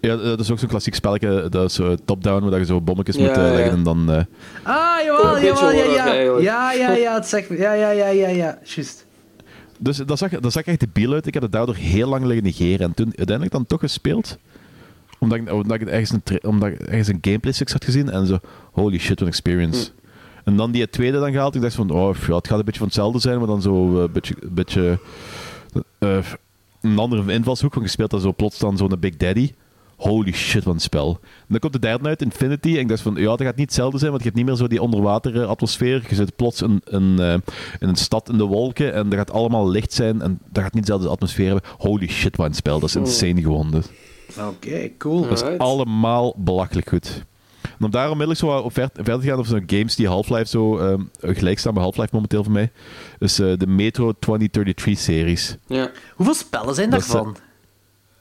Ja, 0.00 0.16
dat 0.16 0.40
is 0.40 0.50
ook 0.50 0.58
zo'n 0.58 0.68
klassiek 0.68 0.94
spelletje. 0.94 1.48
Dat 1.48 1.64
is 1.68 1.74
zo 1.74 1.96
top-down, 2.04 2.48
waar 2.48 2.58
je 2.58 2.64
zo 2.64 2.80
bommetjes 2.80 3.16
Ja, 3.16 3.22
moet 3.22 3.30
eh, 3.36 3.44
ja. 3.46 3.52
leggen 3.54 3.72
en 3.72 3.82
dan... 3.82 4.10
eh, 4.12 4.24
Ah, 4.62 5.04
jawel, 5.04 5.32
beetje 5.32 5.46
jawel, 5.46 5.72
ja, 5.94 6.12
ja. 6.12 6.38
Ja, 6.40 6.72
ja, 6.72 6.92
ja, 6.92 7.14
het 7.14 7.26
zegt 7.26 7.50
me. 7.50 7.56
Ja, 7.56 7.72
ja, 7.72 7.90
ja, 7.90 8.06
ja, 8.08 8.28
ja, 8.28 8.58
juist. 8.64 9.06
Dus 9.78 9.96
dat 9.96 10.18
zag, 10.18 10.30
dat 10.30 10.52
zag 10.52 10.62
echt 10.64 10.80
debiel 10.80 11.12
uit. 11.12 11.26
Ik 11.26 11.34
heb 11.34 11.42
het 11.42 11.52
daardoor 11.52 11.74
heel 11.74 12.08
lang 12.08 12.24
liggen 12.24 12.44
negeren. 12.44 12.86
En 12.86 12.94
toen 12.94 13.06
uiteindelijk 13.06 13.50
dan 13.50 13.66
toch 13.66 13.80
gespeeld. 13.80 14.38
Omdat 15.18 15.38
ik, 15.38 15.52
omdat 15.52 15.80
ik 15.80 15.88
ergens 15.88 16.10
een, 16.10 16.44
omdat 16.44 16.68
ik 16.68 16.80
ergens 16.80 17.08
een 17.08 17.18
gameplay 17.20 17.52
six 17.52 17.72
had 17.72 17.84
gezien 17.84 18.10
en 18.10 18.26
zo, 18.26 18.38
holy 18.72 18.98
shit, 18.98 19.16
what 19.18 19.28
experience. 19.28 19.90
En 20.44 20.56
dan 20.56 20.70
die 20.70 20.90
tweede 20.90 21.18
dan 21.18 21.32
gehaald. 21.32 21.54
Ik 21.54 21.60
dacht 21.60 21.74
van, 21.74 21.90
oh, 21.90 22.16
ja, 22.26 22.34
het 22.34 22.48
gaat 22.48 22.58
een 22.58 22.64
beetje 22.64 22.78
van 22.80 22.86
hetzelfde 22.86 23.18
zijn, 23.18 23.38
maar 23.38 23.46
dan 23.46 23.62
zo 23.62 23.96
eh, 23.96 24.02
een 24.02 24.12
beetje, 24.12 24.34
een 24.40 24.54
beetje 24.54 24.98
eh, 25.98 26.18
een 26.80 26.98
andere 26.98 27.32
invalshoek 27.32 27.72
van 27.72 27.82
gespeeld. 27.82 28.10
Dan 28.10 28.20
zo 28.20 28.32
plots 28.32 28.58
dan 28.58 28.76
zo'n 28.76 28.96
Big 29.00 29.16
Daddy. 29.16 29.52
Holy 30.02 30.32
shit, 30.32 30.64
wat 30.64 30.74
een 30.74 30.80
spel. 30.80 31.18
En 31.22 31.46
dan 31.48 31.58
komt 31.58 31.72
de 31.72 31.78
derde 31.78 32.08
uit, 32.08 32.22
Infinity. 32.22 32.68
En 32.68 32.78
ik 32.78 32.88
dacht 32.88 33.00
van, 33.00 33.14
ja, 33.14 33.26
dat 33.26 33.42
gaat 33.42 33.56
niet 33.56 33.66
hetzelfde 33.66 33.98
zijn, 33.98 34.10
want 34.10 34.22
je 34.22 34.28
hebt 34.28 34.40
niet 34.40 34.48
meer 34.50 34.58
zo 34.58 34.66
die 34.66 34.82
onderwater 34.82 35.42
eh, 35.42 35.48
atmosfeer. 35.48 36.04
Je 36.08 36.14
zit 36.14 36.36
plots 36.36 36.62
in, 36.62 36.80
in, 36.84 37.16
eh, 37.18 37.32
in 37.78 37.88
een 37.88 37.96
stad 37.96 38.28
in 38.28 38.38
de 38.38 38.44
wolken 38.44 38.94
en 38.94 39.08
dat 39.08 39.18
gaat 39.18 39.30
allemaal 39.30 39.70
licht 39.70 39.92
zijn. 39.92 40.22
En 40.22 40.38
dat 40.50 40.62
gaat 40.62 40.74
niet 40.74 40.86
dezelfde 40.86 41.08
atmosfeer 41.08 41.46
hebben. 41.46 41.70
Holy 41.78 42.08
shit, 42.08 42.36
wat 42.36 42.46
een 42.46 42.54
spel. 42.54 42.80
Dat 42.80 42.88
is 42.88 42.96
insane 42.96 43.40
gewoon. 43.42 43.70
Dus. 43.70 43.86
Oké, 44.48 44.90
cool. 44.98 45.22
Dat 45.22 45.32
is 45.32 45.42
Alright. 45.42 45.62
allemaal 45.62 46.34
belachelijk 46.36 46.88
goed. 46.88 47.24
En 47.62 47.84
om 47.84 47.90
daar 47.90 48.04
onmiddellijk 48.10 48.38
zo 48.40 48.46
wat 48.46 48.62
op 48.62 48.72
ver- 48.72 48.90
verder 48.92 49.20
te 49.20 49.26
gaan 49.26 49.38
over 49.38 49.50
zo'n 49.50 49.62
games 49.66 49.96
die 49.96 50.06
Half-Life 50.08 50.46
zo 50.46 50.78
ehm, 50.78 51.00
gelijk 51.20 51.58
staan 51.58 51.74
bij 51.74 51.82
Half-Life 51.82 52.08
momenteel 52.12 52.42
voor 52.44 52.52
mij, 52.52 52.70
is 53.18 53.38
eh, 53.38 53.52
de 53.56 53.66
Metro 53.66 54.12
2033-series. 54.12 55.56
Ja. 55.66 55.90
Hoeveel 56.14 56.34
spellen 56.34 56.74
zijn 56.74 56.90
daarvan? 56.90 57.36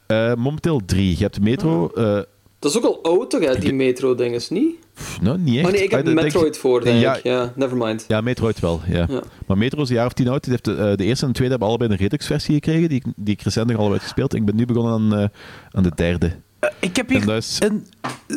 Eh, 0.07 0.33
momenteel 0.35 0.81
drie. 0.85 1.09
Je 1.17 1.23
hebt 1.23 1.35
de 1.35 1.41
Metro... 1.41 1.87
eh, 1.95 2.19
Dat 2.59 2.71
is 2.71 2.77
ook 2.77 2.83
al 2.83 2.99
oud, 3.03 3.29
toch, 3.29 3.41
hè, 3.45 3.59
die 3.59 3.73
metro-ding, 3.73 4.35
is 4.35 4.49
niet? 4.49 4.75
nou, 5.21 5.37
niet 5.37 5.55
echt. 5.57 5.65
Oh 5.65 5.71
nee, 5.71 5.83
ik 5.83 5.91
heb 5.91 5.99
Ah, 5.99 6.05
denk- 6.05 6.21
Metroid 6.21 6.57
voor, 6.57 6.83
denk 6.83 6.99
ja, 7.01 7.15
ik. 7.15 7.23
Ja, 7.23 7.53
nevermind. 7.55 8.05
Ja, 8.07 8.21
Metroid 8.21 8.59
wel, 8.59 8.81
ja. 8.87 9.05
Ja. 9.09 9.21
Maar 9.47 9.57
Metro 9.57 9.81
is 9.81 9.89
een 9.89 9.95
jaar 9.95 10.05
of 10.05 10.13
tien 10.13 10.27
oud. 10.27 10.41
Die 10.43 10.51
heeft 10.51 10.65
de, 10.65 10.93
de 10.95 11.03
eerste 11.03 11.21
en 11.25 11.31
de 11.31 11.37
tweede 11.37 11.53
hebben 11.53 11.69
allebei 11.69 11.91
een 11.91 11.97
Redux-versie 11.97 12.53
gekregen, 12.53 12.89
die, 12.89 12.97
ik- 13.05 13.13
die 13.15 13.33
ik 13.33 13.41
recent 13.41 13.67
nog 13.69 13.77
allebei 13.77 13.99
gespeeld. 13.99 14.33
Ik 14.35 14.45
ben 14.45 14.55
nu 14.55 14.65
begonnen 14.65 14.93
aan, 14.93 15.15
eh, 15.19 15.27
aan 15.71 15.83
de 15.83 15.91
derde. 15.95 16.31
Eh, 16.61 16.69
ik 16.79 16.95
heb 16.95 17.09
En 17.09 17.21
hier 17.21 17.35
is- 17.35 17.59
een... 17.59 17.87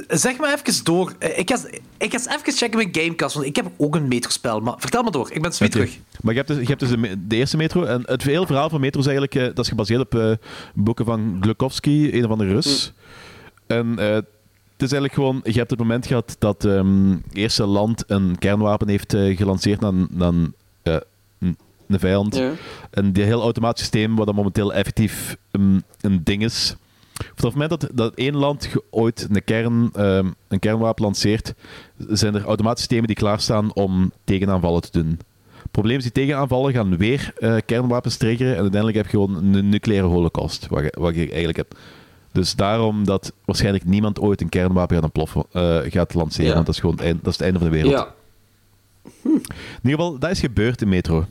Zeg 0.08 0.36
maar 0.36 0.54
even 0.54 0.84
door. 0.84 1.12
Eh, 1.18 1.38
Ik 1.38 1.50
ga, 1.50 1.56
ik 1.98 2.10
ga 2.12 2.18
eens 2.18 2.26
even 2.26 2.52
checken 2.52 2.78
met 2.78 2.88
Gamecast, 2.98 3.34
want 3.34 3.46
ik 3.46 3.56
heb 3.56 3.70
ook 3.76 3.94
een 3.94 4.08
Metro-spel. 4.08 4.60
Maar 4.60 4.74
vertel 4.78 5.02
maar 5.02 5.12
door, 5.12 5.30
ik 5.32 5.42
ben 5.42 5.52
Oké. 5.52 5.68
terug. 5.68 5.98
Maar 6.22 6.32
je 6.34 6.38
hebt 6.38 6.50
dus, 6.52 6.60
je 6.60 6.66
hebt 6.66 6.80
dus 6.80 6.88
de, 6.90 7.26
de 7.26 7.36
eerste 7.36 7.56
metro. 7.56 7.82
En 7.84 8.02
het 8.06 8.22
hele 8.22 8.46
verhaal 8.46 8.68
van 8.68 8.80
metro 8.80 9.00
is 9.00 9.06
eigenlijk... 9.06 9.34
eh, 9.36 9.44
dat 9.54 9.58
is 9.58 9.68
gebaseerd 9.68 10.00
op 10.00 10.38
boeken 10.74 11.04
van 11.04 11.36
Glukowski, 11.40 12.12
een 12.18 12.24
of 12.24 12.30
andere 12.30 12.52
Rus. 12.52 12.92
En 13.66 13.98
eh, 13.98 14.06
het 14.14 14.24
is 14.82 14.92
eigenlijk 14.92 15.12
gewoon... 15.14 15.40
Je 15.42 15.58
hebt 15.58 15.70
het 15.70 15.78
moment 15.78 16.06
gehad 16.06 16.36
dat 16.38 16.64
ehm, 16.64 17.10
het 17.10 17.20
eerste 17.34 17.66
land 17.66 18.04
een 18.06 18.38
kernwapen 18.38 18.88
heeft 18.88 19.14
gelanceerd 19.16 19.82
eh, 19.82 19.88
een, 20.22 20.54
vijand. 21.88 22.36
Ja. 22.36 22.52
En 22.90 23.12
die 23.12 23.24
heel 23.24 23.42
automatisch 23.42 23.80
systeem, 23.82 24.16
wat 24.16 24.26
dan 24.26 24.34
momenteel 24.34 24.74
effectief 24.74 25.36
een, 25.50 25.84
een 26.00 26.20
ding 26.24 26.44
is. 26.44 26.74
Vanaf 27.14 27.34
het 27.36 27.52
moment 27.52 27.70
dat, 27.70 27.88
dat 27.92 28.14
één 28.14 28.36
land 28.36 28.68
ooit 28.90 29.26
een, 29.30 29.44
kern, 29.44 29.90
ehm, 29.92 30.30
een 30.48 30.58
kernwapen 30.58 31.04
lanceert, 31.04 31.54
zijn 32.08 32.34
er 32.34 32.44
automatische 32.44 32.80
systemen 32.88 33.06
die 33.06 33.16
klaarstaan 33.16 33.74
om 33.74 34.12
tegenaanvallen 34.24 34.82
te 34.82 34.90
doen. 35.02 35.18
Het 35.62 35.70
probleem 35.70 35.96
is, 35.96 36.02
die 36.02 36.12
tegenaanvallen 36.12 36.72
gaan 36.72 36.96
weer 36.96 37.32
eh, 37.38 37.56
kernwapens 37.66 38.16
triggeren 38.16 38.52
en 38.52 38.60
uiteindelijk 38.60 38.96
heb 38.96 39.04
je 39.04 39.10
gewoon 39.10 39.54
een 39.54 39.68
nucleaire 39.68 40.08
holocaust, 40.08 40.66
wat 40.68 40.82
je, 40.82 40.94
wat 40.98 41.14
je 41.14 41.26
eigenlijk 41.28 41.56
hebt. 41.56 41.74
Dus 42.32 42.54
daarom 42.54 43.04
dat 43.04 43.32
waarschijnlijk 43.44 43.84
niemand 43.84 44.20
ooit 44.20 44.40
een 44.40 44.48
kernwapen 44.48 45.02
gaat, 45.02 45.46
eh, 45.52 45.78
gaat 45.92 46.14
lanceren, 46.14 46.46
Ja. 46.48 46.54
want 46.54 46.66
dat 46.66 46.74
is 46.74 46.80
gewoon 46.80 46.96
het 46.96 47.04
einde, 47.04 47.18
dat 47.22 47.32
is 47.32 47.38
het 47.38 47.44
einde 47.46 47.58
van 47.58 47.68
de 47.68 47.74
wereld. 47.74 47.92
Ja. 47.92 48.14
In 49.24 49.30
ieder 49.82 49.98
geval, 49.98 50.18
dat 50.18 50.30
is 50.30 50.40
gebeurd 50.40 50.82
in 50.82 50.88
Metro. 50.88 51.24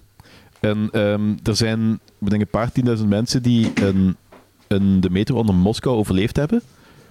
En 0.60 0.90
ehm, 0.92 1.34
er 1.44 1.56
zijn, 1.56 2.00
ik 2.20 2.30
denk 2.30 2.42
een 2.42 2.48
paar 2.48 2.72
tienduizend 2.72 3.10
mensen 3.10 3.44
die 3.44 3.72
een, 3.76 4.16
een, 4.74 5.00
de 5.02 5.10
metro 5.10 5.36
onder 5.38 5.56
Moskou 5.56 5.96
overleefd 5.96 6.36
hebben, 6.36 6.62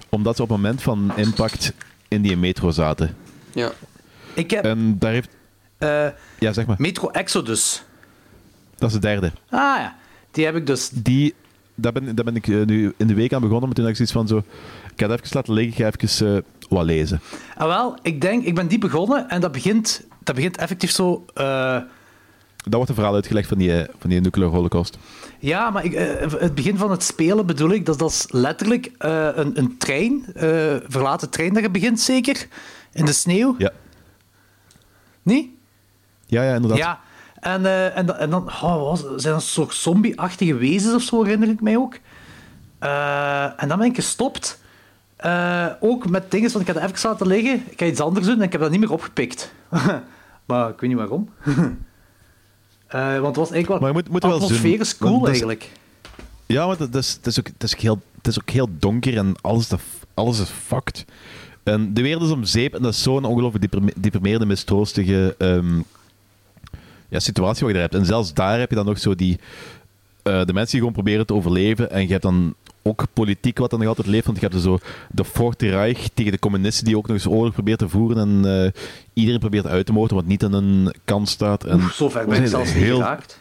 omdat 0.08 0.36
ze 0.36 0.42
op 0.42 0.48
het 0.48 0.56
moment 0.56 0.82
van 0.82 1.12
impact 1.16 1.72
in 2.08 2.22
die 2.22 2.36
metro 2.36 2.70
zaten. 2.70 3.16
Ja. 3.52 3.72
Ik 4.34 4.50
heb 4.50 4.64
En 4.64 4.98
daar 4.98 5.12
heeft... 5.12 5.28
eh, 5.78 6.06
Ja, 6.38 6.52
zeg 6.52 6.66
maar. 6.66 6.76
Metro 6.78 7.08
Exodus. 7.10 7.82
Dat 8.76 8.88
is 8.88 8.94
de 8.94 9.00
derde. 9.00 9.32
Ah 9.50 9.58
ja, 9.58 9.96
die 10.30 10.44
heb 10.44 10.56
ik 10.56 10.66
dus. 10.66 10.88
Die, 10.88 11.34
daar, 11.74 11.92
ben, 11.92 12.14
daar 12.14 12.24
ben 12.24 12.36
ik 12.36 12.48
eh, 12.48 12.62
nu 12.64 12.92
in 12.96 13.06
de 13.06 13.14
week 13.14 13.32
aan 13.32 13.40
begonnen, 13.40 13.66
maar 13.66 13.74
toen 13.76 13.84
had 13.84 13.98
ik 13.98 14.06
zoiets 14.06 14.14
van 14.14 14.26
zo... 14.28 14.36
Ik 14.94 15.00
ga 15.00 15.08
het 15.08 15.20
even 15.22 15.36
laten 15.36 15.54
liggen, 15.54 15.72
ik 15.86 16.00
ga 16.00 16.06
even 16.08 16.36
eh, 16.36 16.42
wat 16.68 16.84
lezen. 16.84 17.20
Ah, 17.56 17.66
wel, 17.66 17.96
ik 18.02 18.20
denk, 18.20 18.44
ik 18.44 18.54
ben 18.54 18.66
die 18.68 18.78
begonnen 18.78 19.28
en 19.28 19.40
dat 19.40 19.52
begint, 19.52 20.02
dat 20.22 20.34
begint 20.34 20.56
effectief 20.56 20.90
zo. 20.90 21.24
Dat 22.62 22.74
wordt 22.74 22.88
een 22.88 22.94
verhaal 22.94 23.14
uitgelegd 23.14 23.48
van 23.48 23.58
die, 23.58 23.78
eh, 23.80 23.88
van 23.98 24.10
die 24.10 24.20
nuclear 24.20 24.50
holocaust. 24.50 24.98
ja, 25.38 25.70
maar 25.70 25.84
ik, 25.84 25.92
eh, 25.92 26.30
het 26.40 26.54
begin 26.54 26.76
van 26.76 26.90
het 26.90 27.02
spelen 27.02 27.46
bedoel 27.46 27.70
ik, 27.70 27.86
dat, 27.86 27.98
dat 27.98 28.10
is 28.10 28.26
letterlijk 28.30 28.90
eh, 28.98 29.28
een, 29.34 29.58
een 29.58 29.78
trein, 29.78 30.24
eh 30.34 30.76
verlaten 30.88 31.30
trein 31.30 31.54
dat 31.54 31.62
je 31.62 31.70
begint 31.70 32.00
zeker, 32.00 32.46
in 32.92 33.04
de 33.04 33.12
sneeuw. 33.12 33.54
Ja, 33.58 33.70
Niet? 35.22 35.48
ja, 36.26 36.42
ja 36.42 36.54
inderdaad. 36.54 36.78
Ja, 36.78 37.00
en, 37.40 37.94
en, 37.94 38.06
dan- 38.06 38.16
en 38.16 38.30
dan 38.30 38.46
oh, 38.46 38.82
was, 38.82 39.04
zijn 39.16 39.34
dat 39.34 39.42
soort 39.42 39.74
zombie-achtige 39.74 40.54
wezens 40.54 40.94
of 40.94 41.02
zo, 41.02 41.22
herinner 41.22 41.48
ik 41.48 41.60
mij 41.60 41.76
ook. 41.76 41.98
En 43.56 43.68
dan 43.68 43.78
ben 43.78 43.86
ik 43.86 43.94
gestopt. 43.94 44.60
Ook 45.80 46.08
met 46.08 46.30
dingen, 46.30 46.52
want 46.52 46.68
ik 46.68 46.74
had 46.74 46.84
even 46.84 47.08
laten 47.10 47.26
liggen. 47.26 47.62
Ik 47.68 47.78
ga 47.78 47.86
iets 47.86 48.00
anders 48.00 48.26
doen 48.26 48.36
en 48.36 48.42
ik 48.42 48.52
heb 48.52 48.60
dat 48.60 48.70
niet 48.70 48.80
meer 48.80 48.92
opgepikt. 48.92 49.52
maar 50.46 50.68
ik 50.68 50.80
weet 50.80 50.90
niet 50.90 50.98
waarom. 50.98 51.28
Eh, 52.92 53.12
want 53.14 53.26
het 53.26 53.36
was 53.36 53.50
eigenlijk 53.50 53.68
wel... 53.68 53.78
Maar 53.78 53.88
je 53.88 53.94
moet- 53.94 54.08
moet 54.08 54.24
er 54.24 54.32
atmosfeer 54.32 54.80
is 54.80 54.96
cool 54.98 55.10
want 55.10 55.24
dat 55.24 55.34
is- 55.34 55.40
eigenlijk. 55.42 55.70
Ja, 56.46 56.66
maar 56.66 56.76
dat 56.76 56.94
is, 56.94 57.18
is, 57.22 57.38
ook, 57.38 57.44
dat 57.58 57.68
is, 57.68 57.74
ook, 57.74 57.80
heel, 57.80 58.02
het 58.16 58.26
is 58.26 58.40
ook 58.40 58.50
heel 58.50 58.68
donker 58.78 59.16
en 59.16 59.34
alles, 59.40 59.68
dat, 59.68 59.80
alles 60.14 60.40
is 60.40 60.48
fucked. 60.48 61.04
En 61.62 61.94
de 61.94 62.02
wereld 62.02 62.22
is 62.22 62.30
om 62.30 62.44
zeep 62.44 62.74
en 62.74 62.82
dat 62.82 62.92
is 62.92 63.02
zo'n 63.02 63.24
ongelooflijk 63.24 63.62
deprime- 63.70 63.92
deprimerende, 63.96 64.46
mistroostige 64.46 65.34
ehm, 65.38 65.80
ja, 67.08 67.18
situatie 67.20 67.60
wat 67.60 67.68
je 67.68 67.72
daar 67.80 67.88
hebt. 67.90 67.94
En 67.94 68.06
zelfs 68.06 68.34
daar 68.34 68.58
heb 68.58 68.68
je 68.70 68.76
dan 68.76 68.86
nog 68.86 68.98
zo 68.98 69.14
die... 69.14 69.38
eh, 70.22 70.44
de 70.44 70.52
mensen 70.52 70.70
die 70.70 70.78
gewoon 70.78 70.92
proberen 70.92 71.26
te 71.26 71.34
overleven. 71.34 71.90
En 71.90 72.02
je 72.02 72.08
hebt 72.10 72.22
dan 72.22 72.54
ook 72.82 73.04
politiek 73.12 73.58
wat 73.58 73.70
dan 73.70 73.78
nog 73.78 73.88
altijd 73.88 74.06
leeft. 74.06 74.26
Want 74.26 74.40
je 74.40 74.46
hebt 74.46 74.60
zo 74.62 74.78
de 75.10 75.24
Fourth 75.24 75.62
Reich 75.62 76.08
tegen 76.14 76.32
de 76.32 76.38
communisten 76.38 76.84
die 76.84 76.96
ook 76.96 77.06
nog 77.06 77.16
eens 77.16 77.26
oorlog 77.26 77.52
proberen 77.52 77.78
te 77.78 77.88
voeren. 77.88 78.18
En 78.18 78.62
eh, 78.64 78.70
iedereen 79.12 79.40
probeert 79.40 79.66
uit 79.66 79.86
te 79.86 79.92
moorden 79.92 80.16
wat 80.16 80.26
niet 80.26 80.44
aan 80.44 80.52
een 80.52 80.94
kant 81.04 81.28
staat. 81.28 81.64
En 81.64 81.74
Oeh, 81.80 81.90
zo 81.90 82.08
ver 82.08 82.26
ben 82.26 82.42
ik 82.42 82.48
zelfs 82.48 82.74
niet 82.74 82.82
heel- 82.82 82.96
geraakt. 82.96 83.40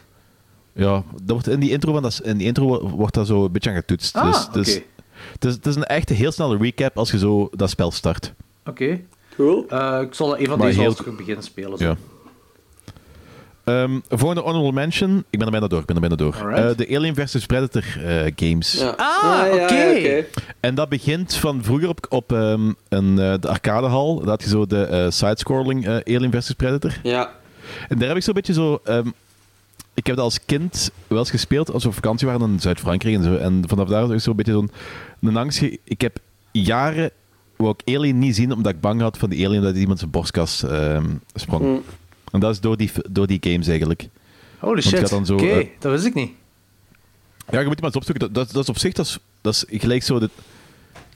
ja, 0.72 0.92
dat 1.12 1.22
wordt 1.26 1.48
in 1.48 1.60
die 1.60 1.70
intro, 1.70 1.92
van 1.92 2.02
dat, 2.02 2.10
is- 2.12 2.20
in 2.20 2.36
die 2.36 2.46
intro 2.46 2.66
wo- 2.66 2.88
wordt 2.88 3.14
dat 3.14 3.26
zo 3.26 3.44
een 3.44 3.52
beetje 3.52 3.70
aan 3.70 3.76
getoetst. 3.76 4.16
Ah, 4.16 4.24
dus, 4.32 4.48
dus, 4.52 4.76
oké. 4.76 4.84
het, 5.32 5.44
is, 5.44 5.54
het 5.54 5.66
is 5.66 5.76
een 5.76 5.84
echte 5.84 6.14
heel 6.14 6.32
snelle 6.32 6.56
recap 6.56 6.98
als 6.98 7.10
je 7.10 7.18
zo 7.18 7.48
dat 7.52 7.70
spel 7.70 7.90
start. 7.90 8.32
Oké. 8.66 9.00
Cool. 9.36 9.64
Eh, 9.68 10.00
ik 10.00 10.14
zal 10.14 10.38
een 10.38 10.46
van 10.46 10.58
Maar 10.58 10.66
deze 10.66 10.80
heel- 10.80 10.96
beginnen 11.16 11.44
spelen. 11.44 11.78
Zo. 11.78 11.84
Ja. 11.84 11.96
Ehm 13.64 13.98
volgende 14.08 14.42
honorable 14.42 14.72
mention. 14.72 15.24
Ik 15.30 15.38
ben 15.38 15.46
er 15.46 15.50
bijna 15.52 15.66
door. 15.66 15.80
Ik 15.80 15.86
ben 15.86 15.94
er 15.94 16.00
bijna 16.00 16.16
door. 16.16 16.50
Eh, 16.50 16.76
de 16.76 16.96
Alien 16.96 17.14
vs 17.14 17.46
Predator 17.46 17.84
eh, 18.04 18.32
games. 18.36 18.72
Ja. 18.72 18.94
Ah, 18.96 19.44
oké. 19.52 19.74
ja, 19.74 20.22
En 20.60 20.74
dat 20.74 20.88
begint 20.88 21.34
van 21.34 21.62
vroeger 21.62 21.88
op, 21.88 22.06
op 22.08 22.32
ehm, 22.32 22.72
een, 22.88 23.18
eh, 23.18 23.34
de 23.40 23.48
arcadehal. 23.48 24.18
Dat 24.18 24.26
had 24.26 24.42
je 24.42 24.48
zo 24.48 24.66
de 24.66 24.84
eh, 24.84 25.10
sidescrolling 25.10 25.86
eh, 25.86 26.16
Alien 26.16 26.32
vs 26.32 26.52
Predator. 26.52 26.98
Ja. 27.02 27.30
En 27.88 27.98
daar 27.98 28.08
heb 28.08 28.16
ik 28.16 28.22
zo'n 28.22 28.34
beetje 28.34 28.52
zo... 28.52 28.80
ehm, 28.84 29.06
ik 29.94 30.06
heb 30.06 30.16
dat 30.16 30.24
als 30.24 30.44
kind 30.44 30.90
wel 31.06 31.18
eens 31.18 31.30
gespeeld 31.30 31.72
als 31.72 31.82
we 31.82 31.88
op 31.88 31.94
vakantie 31.94 32.26
waren 32.26 32.50
in 32.50 32.60
Zuid-Frankrijk 32.60 33.14
en 33.16 33.22
zo. 33.22 33.36
En 33.36 33.64
vanaf 33.66 33.88
daar 33.88 34.12
ik 34.12 34.20
zo'n 34.20 34.36
beetje 34.36 34.52
zo'n 34.52 34.70
een 35.20 35.36
angst. 35.36 35.62
Ik 35.84 36.00
heb 36.00 36.18
jaren 36.52 37.10
wou 37.56 37.74
ik 37.78 37.96
Alien 37.96 38.18
niet 38.18 38.36
zien, 38.36 38.52
omdat 38.52 38.72
ik 38.72 38.80
bang 38.80 39.00
had 39.00 39.18
van 39.18 39.30
die 39.30 39.46
alien 39.46 39.62
dat 39.62 39.76
iemand 39.76 39.98
zijn 39.98 40.10
borstkas 40.10 40.62
ehm, 40.62 41.06
sprong. 41.34 41.64
Mm. 41.64 41.82
En 42.32 42.40
dat 42.40 42.50
is 42.50 42.60
door 42.60 42.76
die, 42.76 42.90
door 43.10 43.26
die 43.26 43.38
games 43.40 43.66
eigenlijk. 43.68 44.08
Holy 44.58 44.82
Want 44.82 44.84
shit. 44.84 45.08
dan 45.08 45.30
Oké, 45.30 45.46
eh, 45.46 45.66
dat 45.78 45.92
wist 45.92 46.04
ik 46.04 46.14
niet. 46.14 46.30
Ja, 47.50 47.60
je 47.60 47.66
moet 47.66 47.76
maar 47.76 47.84
eens 47.84 47.96
opzoeken. 47.96 48.20
Dat, 48.24 48.34
dat, 48.34 48.52
dat 48.52 48.62
is 48.62 48.68
op 48.68 48.78
zich 48.78 48.92
dat 48.92 49.06
is, 49.06 49.18
dat 49.40 49.54
is 49.68 49.80
gelijk 49.80 50.02
zo 50.02 50.18
de, 50.18 50.28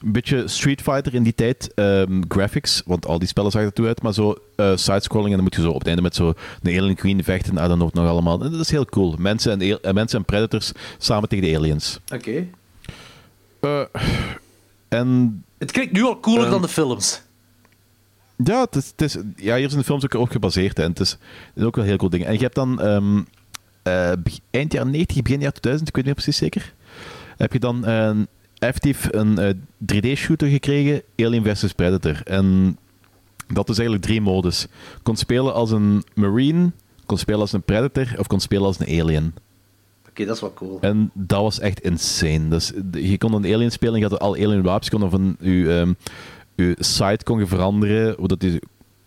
een 0.03 0.11
beetje 0.11 0.47
Street 0.47 0.81
Fighter 0.81 1.13
in 1.13 1.23
die 1.23 1.35
tijd. 1.35 1.73
ehm, 1.73 2.21
graphics, 2.27 2.81
want 2.85 3.05
al 3.05 3.19
die 3.19 3.27
spellen 3.27 3.51
zagen 3.51 3.67
er 3.67 3.73
toe 3.73 3.87
uit. 3.87 4.01
Maar 4.01 4.13
zo 4.13 4.35
eh 4.55 4.71
sidescrolling 4.75 5.29
en 5.29 5.35
dan 5.35 5.43
moet 5.43 5.55
je 5.55 5.61
zo 5.61 5.69
op 5.69 5.77
het 5.79 5.87
einde 5.87 6.01
met 6.01 6.15
zo 6.15 6.33
een 6.61 6.77
Alien 6.79 6.95
Queen 6.95 7.23
vechten. 7.23 7.53
I 7.53 7.57
don't 7.57 7.67
know 7.73 7.81
wat 7.83 7.93
nog 7.93 8.07
allemaal. 8.07 8.41
En 8.43 8.51
dat 8.51 8.59
is 8.59 8.69
heel 8.71 8.85
cool. 8.85 9.15
Mensen 9.19 9.51
en, 9.61 9.79
eh, 9.81 9.93
mensen 9.93 10.19
en 10.19 10.25
Predators 10.25 10.71
samen 10.97 11.29
tegen 11.29 11.49
de 11.49 11.57
aliens. 11.57 11.99
Oké. 12.13 12.47
En 14.87 15.43
Het 15.57 15.71
klinkt 15.71 15.93
nu 15.93 16.03
al 16.03 16.19
cooler 16.19 16.41
Ehm, 16.43 16.51
dan 16.51 16.61
de 16.61 16.67
films. 16.67 17.21
Ja, 18.43 18.61
het 18.61 18.75
is, 18.75 18.87
het 18.87 19.01
is, 19.01 19.17
ja, 19.35 19.55
hier 19.55 19.67
zijn 19.67 19.79
de 19.79 19.85
films 19.85 20.03
ook 20.03 20.13
op 20.13 20.29
gebaseerd. 20.29 20.77
hè. 20.77 20.83
En 20.83 20.89
het 20.89 20.99
is, 20.99 21.11
het 21.11 21.19
is 21.55 21.63
ook 21.63 21.75
wel 21.75 21.85
heel 21.85 21.97
cool 21.97 22.09
ding. 22.09 22.25
En 22.25 22.33
je 22.33 22.39
hebt 22.39 22.55
dan 22.55 22.81
ehm, 22.81 23.21
eh, 23.83 24.11
eind 24.51 24.73
jaar 24.73 24.85
90, 24.85 25.21
begin 25.21 25.39
jaar 25.39 25.51
2000, 25.51 25.89
ik 25.89 25.95
weet 25.95 26.05
niet 26.05 26.15
meer 26.15 26.23
precies 26.23 26.37
zeker. 26.37 26.73
Heb 27.37 27.53
je 27.53 27.59
dan 27.59 27.85
een, 27.85 28.27
effectief 28.59 29.07
een 29.11 29.37
eh, 29.37 29.53
3D-shooter 29.93 30.47
gekregen, 30.49 31.01
Alien 31.17 31.43
vs 31.43 31.73
Predator. 31.73 32.21
En 32.23 32.77
dat 33.47 33.69
is 33.69 33.77
eigenlijk 33.77 34.07
drie 34.07 34.21
modus. 34.21 34.67
Kon 35.03 35.15
spelen 35.15 35.53
als 35.53 35.71
een 35.71 36.03
Marine, 36.13 36.71
kon 37.05 37.17
spelen 37.17 37.39
als 37.39 37.53
een 37.53 37.63
Predator 37.63 38.07
of 38.17 38.27
kon 38.27 38.39
spelen 38.39 38.65
als 38.65 38.79
een 38.79 39.01
Alien. 39.01 39.33
Oké, 40.09 40.25
dat 40.25 40.35
is 40.35 40.41
wel 40.41 40.53
cool. 40.53 40.77
En 40.81 41.11
dat 41.13 41.41
was 41.41 41.59
echt 41.59 41.79
insane. 41.79 42.47
Dus 42.47 42.71
je 42.91 43.17
kon 43.17 43.33
een 43.33 43.53
alien 43.53 43.71
spelen 43.71 43.93
en 43.93 43.99
je 43.99 44.07
had 44.07 44.19
al 44.19 44.35
alien 44.35 44.61
wapens. 44.61 44.89
Je 44.89 44.97
kon 44.97 45.09
van 45.09 45.37
je, 45.39 45.79
ehm, 45.79 45.93
je 46.57 46.75
site 46.79 47.23
kon 47.23 47.39
je 47.39 47.47
veranderen. 47.47 48.15
Zodat 48.19 48.41
je, 48.41 48.61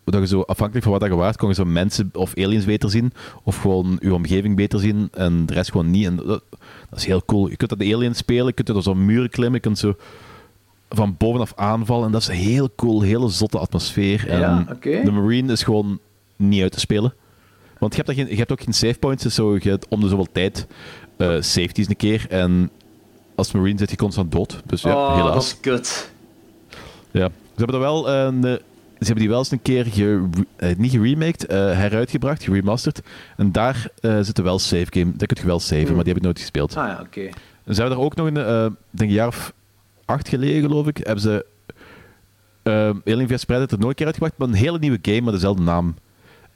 je 0.05 0.27
zo, 0.27 0.41
afhankelijk 0.41 0.85
van 0.85 0.99
wat 0.99 1.09
je 1.09 1.15
waard, 1.15 1.37
kon 1.37 1.49
je 1.49 1.55
zo 1.55 1.65
mensen 1.65 2.11
of 2.13 2.37
aliens 2.37 2.65
beter 2.65 2.91
zien. 2.91 3.13
Of 3.43 3.57
gewoon 3.57 3.99
je 4.01 4.15
omgeving 4.15 4.57
beter 4.57 4.81
zien. 4.81 5.09
En 5.13 5.47
de 5.47 5.53
rest 5.53 5.71
gewoon 5.71 5.91
niet. 5.91 6.07
En 6.07 6.17
dat, 6.17 6.43
dat 6.91 6.99
is 6.99 7.05
heel 7.05 7.25
cool. 7.25 7.49
Je 7.49 7.57
kunt 7.57 7.71
dat 7.71 7.79
de 7.79 7.95
alien 7.95 8.15
spelen. 8.15 8.47
Je 8.47 8.53
kunt 8.53 8.69
er 8.69 8.83
zo'n 8.83 9.05
muren 9.05 9.31
klimmen. 9.31 9.55
Je 9.55 9.61
kunt 9.61 9.79
zo 9.79 9.95
van 10.89 11.15
bovenaf 11.19 11.53
aanvallen. 11.57 12.07
En 12.07 12.13
dat 12.13 12.21
is 12.21 12.29
heel 12.29 12.71
cool. 12.77 13.03
Hele 13.03 13.29
zotte 13.29 13.59
atmosfeer. 13.59 14.39
Ja, 14.39 14.67
en 14.81 15.05
de 15.05 15.11
Marine 15.11 15.53
is 15.53 15.63
gewoon 15.63 15.99
niet 16.37 16.63
uit 16.63 16.73
te 16.73 16.81
spelen. 16.81 17.15
Want 17.79 17.95
je 17.95 18.03
hebt, 18.03 18.17
dat 18.17 18.27
geen, 18.27 18.35
je 18.35 18.39
hebt 18.39 18.53
ook 18.53 18.63
geen 18.63 18.75
save 18.75 18.99
points, 18.99 19.23
dus 19.23 19.35
zo, 19.35 19.55
je 19.55 19.69
hebt 19.69 19.89
om 19.89 20.01
de 20.01 20.09
zoveel 20.09 20.29
tijd 20.33 20.67
eh 21.17 21.37
safeties 21.41 21.89
een 21.89 21.97
keer. 21.97 22.27
En 22.29 22.71
als 23.35 23.53
Marine 23.53 23.79
zit 23.79 23.91
je 23.91 23.97
constant 23.97 24.33
dood. 24.33 24.63
Dus 24.67 24.83
ja, 24.83 24.95
oh, 24.95 25.09
dat 25.09 25.17
helaas. 25.17 25.47
is 25.47 25.61
kut. 25.61 26.11
Ja. 27.11 27.31
Ze 27.61 27.67
hebben, 27.67 27.87
er 27.87 27.93
wel, 27.93 28.09
eh, 28.09 28.25
een, 28.25 28.43
ze 28.43 29.07
hebben 29.07 29.17
die 29.17 29.29
wel 29.29 29.39
eens 29.39 29.51
een 29.51 29.63
keer 29.63 29.87
ge, 29.87 30.29
eh, 30.57 30.77
niet 30.77 30.91
geremaked, 30.91 31.47
eh, 31.47 31.57
heruitgebracht, 31.57 32.43
geremasterd. 32.43 33.01
En 33.37 33.53
daar 33.53 33.89
eh 34.01 34.19
zit 34.21 34.39
er 34.39 34.45
wel 34.45 34.59
save 34.59 34.87
game. 34.91 35.13
Daar 35.17 35.27
kun 35.27 35.37
je 35.41 35.47
wel 35.47 35.61
saven, 35.61 35.95
maar 35.95 36.05
die 36.05 36.13
heb 36.13 36.17
ik 36.17 36.23
nooit 36.23 36.39
gespeeld. 36.39 36.77
Ah 36.77 36.87
ja, 36.87 37.01
oké. 37.01 37.21
En 37.65 37.75
ze 37.75 37.81
hebben 37.81 37.97
daar 37.97 38.07
ook 38.07 38.15
nog 38.15 38.27
een, 38.27 38.37
eh, 38.37 38.67
denk 38.91 39.11
een 39.11 39.17
jaar 39.17 39.27
of 39.27 39.53
acht 40.05 40.29
geleden, 40.29 40.63
geloof 40.63 40.87
ik, 40.87 40.97
hebben 40.97 41.21
ze 41.21 41.47
uh, 42.63 42.91
Alien 43.15 43.29
vs 43.29 43.45
Predator 43.45 43.79
nog 43.79 43.89
een 43.89 43.95
keer 43.95 44.07
uitgebracht, 44.07 44.39
maar 44.39 44.49
een 44.49 44.55
hele 44.55 44.79
nieuwe 44.79 44.99
game 45.03 45.21
met 45.21 45.35
dezelfde 45.35 45.63
naam. 45.63 45.95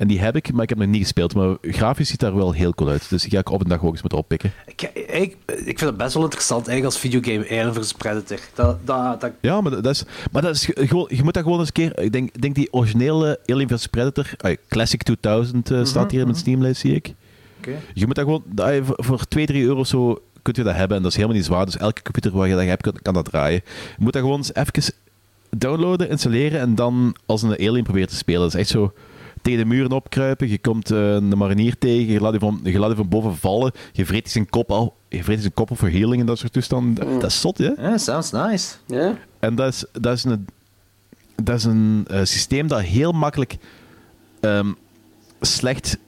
En 0.05 0.11
die 0.11 0.21
heb 0.21 0.37
ik, 0.37 0.53
maar 0.53 0.63
ik 0.63 0.69
heb 0.69 0.79
nog 0.79 0.89
niet 0.89 1.03
gespeeld. 1.03 1.35
Maar 1.35 1.57
grafisch 1.63 2.09
ziet 2.09 2.21
daar 2.21 2.35
wel 2.37 2.53
heel 2.53 2.75
cool 2.75 2.91
uit. 2.91 3.09
Dus 3.09 3.23
die 3.23 3.31
ga 3.31 3.39
ik 3.39 3.51
op 3.51 3.61
een 3.61 3.69
dag 3.69 3.83
ook 3.85 3.91
eens 3.93 4.01
moeten 4.01 4.19
oppikken. 4.19 4.53
Ik, 4.67 4.83
ik, 4.95 5.37
ik 5.47 5.79
vind 5.79 5.81
het 5.81 5.97
best 5.97 6.15
wel 6.15 6.23
interessant 6.23 6.69
eigenlijk 6.69 6.85
als 6.85 6.99
videogame 6.99 7.61
Alien 7.61 7.75
vs 7.75 7.93
Predator. 7.93 8.39
Dat, 8.55 8.87
dat, 8.87 9.21
dat, 9.21 9.33
Ja, 9.41 9.61
maar 9.61 9.71
dat 9.71 9.87
is, 9.87 10.05
maar 10.33 10.43
dat 10.43 10.55
is 10.55 10.65
ge- 10.65 10.87
gewoon, 10.87 11.07
je 11.11 11.23
moet 11.23 11.35
dat 11.35 11.43
gewoon 11.43 11.59
eens 11.59 11.67
een 11.69 11.73
keer. 11.75 11.99
Ik 11.99 12.13
denk, 12.13 12.41
denk 12.41 12.55
die 12.55 12.73
originele 12.73 13.39
Alien 13.47 13.69
vs 13.69 13.87
Predator, 13.87 14.31
Classic 14.69 15.03
2000 15.03 15.71
eh, 15.71 15.85
staat 15.85 16.11
hier 16.11 16.21
in 16.21 16.27
mijn 16.27 16.39
Steamlijst, 16.39 16.81
zie 16.81 16.95
ik. 16.95 17.15
Oké. 17.59 17.71
Je 17.95 18.07
moet 18.07 18.15
dat 18.15 18.25
gewoon, 18.25 18.43
dat 18.47 18.73
voor- 18.83 19.05
voor 19.05 19.25
2, 19.29 19.47
3 19.47 19.65
euro 19.65 19.85
zo 19.85 20.23
kun 20.43 20.55
je 20.57 20.63
dat 20.63 20.75
hebben. 20.75 20.97
En 20.97 21.03
dat 21.03 21.11
is 21.13 21.17
helemaal 21.17 21.37
niet 21.39 21.47
zwaar. 21.47 21.65
Dus 21.65 21.77
elke 21.77 22.03
computer 22.03 22.33
waar 22.33 22.49
je 22.49 22.55
dat 22.55 22.65
hebt, 22.65 22.83
kan, 22.83 22.95
kan 23.03 23.15
dat 23.15 23.25
draaien. 23.25 23.61
Je 23.97 24.03
moet 24.05 24.13
dat 24.13 24.23
gewoon 24.23 24.37
eens 24.39 24.55
even 24.55 24.95
downloaden, 25.51 26.09
installeren 26.09 26.61
en 26.61 26.75
dan 26.75 27.17
als 27.27 27.43
een 27.43 27.51
alien 27.69 27.83
proberen 27.85 28.09
te 28.09 28.17
spelen. 28.17 28.41
Dat 28.41 28.55
is 28.55 28.61
echt 28.61 28.69
zo 28.69 28.93
tegen 29.45 29.59
de 29.59 29.65
muren 29.65 29.91
opkruipen. 29.91 30.49
Je 30.49 30.59
komt 30.59 30.91
eh, 30.91 31.13
een 31.13 31.29
marinier 31.29 31.79
tegen, 31.79 32.13
je 32.13 32.21
laat 32.21 32.33
je, 32.33 32.39
van, 32.39 32.61
je 32.63 32.79
laat 32.79 32.91
je 32.91 32.97
van 32.97 33.09
boven 33.09 33.37
vallen. 33.37 33.73
Je 33.93 34.07
vreet 34.07 34.31
zijn 34.31 34.49
kop 34.49 34.71
al. 34.71 34.97
Je 35.09 35.25
vreet 35.25 35.41
zijn 35.41 35.55
kop 35.55 35.71
op 35.71 35.79
voor 35.79 35.89
healing 35.89 36.21
en 36.21 36.27
dat 36.27 36.39
soort 36.39 36.53
toestanden. 36.53 36.95
Dat, 36.95 37.21
dat 37.21 37.31
is 37.31 37.41
zot, 37.41 37.59
hè? 37.59 37.71
ja, 37.77 37.99
sounds 37.99 38.31
nice. 38.31 38.75
Ja? 38.87 39.19
En 39.39 39.55
dat 39.55 39.73
is, 39.73 39.85
dat 39.93 40.17
is 40.17 40.25
een, 40.25 40.47
dat 41.43 41.57
is 41.57 41.65
een 41.65 42.05
eh, 42.09 42.19
systeem 42.19 42.67
dat 42.67 42.81
heel 42.81 43.13
makkelijk 43.13 43.57
ehm, 44.41 44.73
slecht 45.41 45.99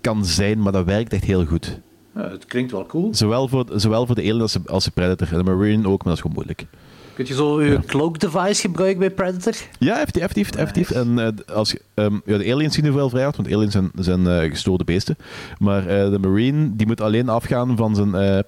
kan 0.00 0.24
zijn, 0.24 0.62
maar 0.62 0.72
dat 0.72 0.84
werkt 0.84 1.12
echt 1.12 1.24
heel 1.24 1.44
goed. 1.44 1.80
Ja, 2.14 2.30
het 2.30 2.44
klinkt 2.44 2.72
wel 2.72 2.86
cool. 2.86 3.14
Zowel 3.14 3.48
voor, 3.48 3.66
zowel 3.74 4.06
voor 4.06 4.14
de 4.14 4.22
alien 4.22 4.40
als 4.40 4.52
de, 4.52 4.60
als 4.66 4.84
de 4.84 4.90
predator. 4.90 5.32
En 5.32 5.44
de 5.44 5.44
marine 5.44 5.88
ook, 5.88 6.04
maar 6.04 6.14
dat 6.14 6.14
is 6.14 6.20
gewoon 6.20 6.36
moeilijk. 6.36 6.66
Kun 7.14 7.24
je 7.26 7.34
zo 7.34 7.62
je 7.62 7.78
cloak 7.86 8.18
device 8.18 8.60
gebruiken 8.60 8.98
bij 8.98 9.10
Predator? 9.10 9.54
Ja, 9.78 10.00
effectief. 10.00 10.90
En 10.90 11.34
als, 11.46 11.76
ja, 11.94 12.10
de 12.24 12.52
aliens 12.52 12.74
zien 12.74 12.84
er 12.84 12.94
wel 12.94 13.08
vrij 13.10 13.22
hard, 13.22 13.36
want 13.36 13.52
aliens 13.52 13.72
zijn, 13.72 13.90
zijn 13.94 14.26
eh, 14.26 14.50
gestoorde 14.50 14.84
beesten. 14.84 15.16
Maar 15.58 15.86
eh, 15.86 16.10
de 16.10 16.18
marine, 16.18 16.76
die 16.76 16.86
moet 16.86 17.00
alleen 17.00 17.28
afgaan 17.28 17.76
van 17.76 17.94
zijn... 17.94 18.14
eh. 18.14 18.38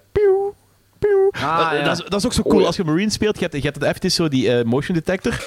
Ah, 1.30 1.40
ja. 1.72 1.82
dat, 1.84 1.98
is, 1.98 2.04
dat 2.08 2.14
is 2.20 2.26
ook 2.26 2.32
zo 2.32 2.42
cool. 2.42 2.66
Als 2.66 2.76
je 2.76 2.84
marine 2.84 3.10
speelt, 3.10 3.34
je 3.34 3.40
hebt, 3.42 3.54
je 3.56 3.60
hebt 3.62 3.74
het 3.74 3.84
effectief 3.84 4.12
zo 4.12 4.28
die 4.28 4.64
motion 4.64 4.94
detector. 4.96 5.46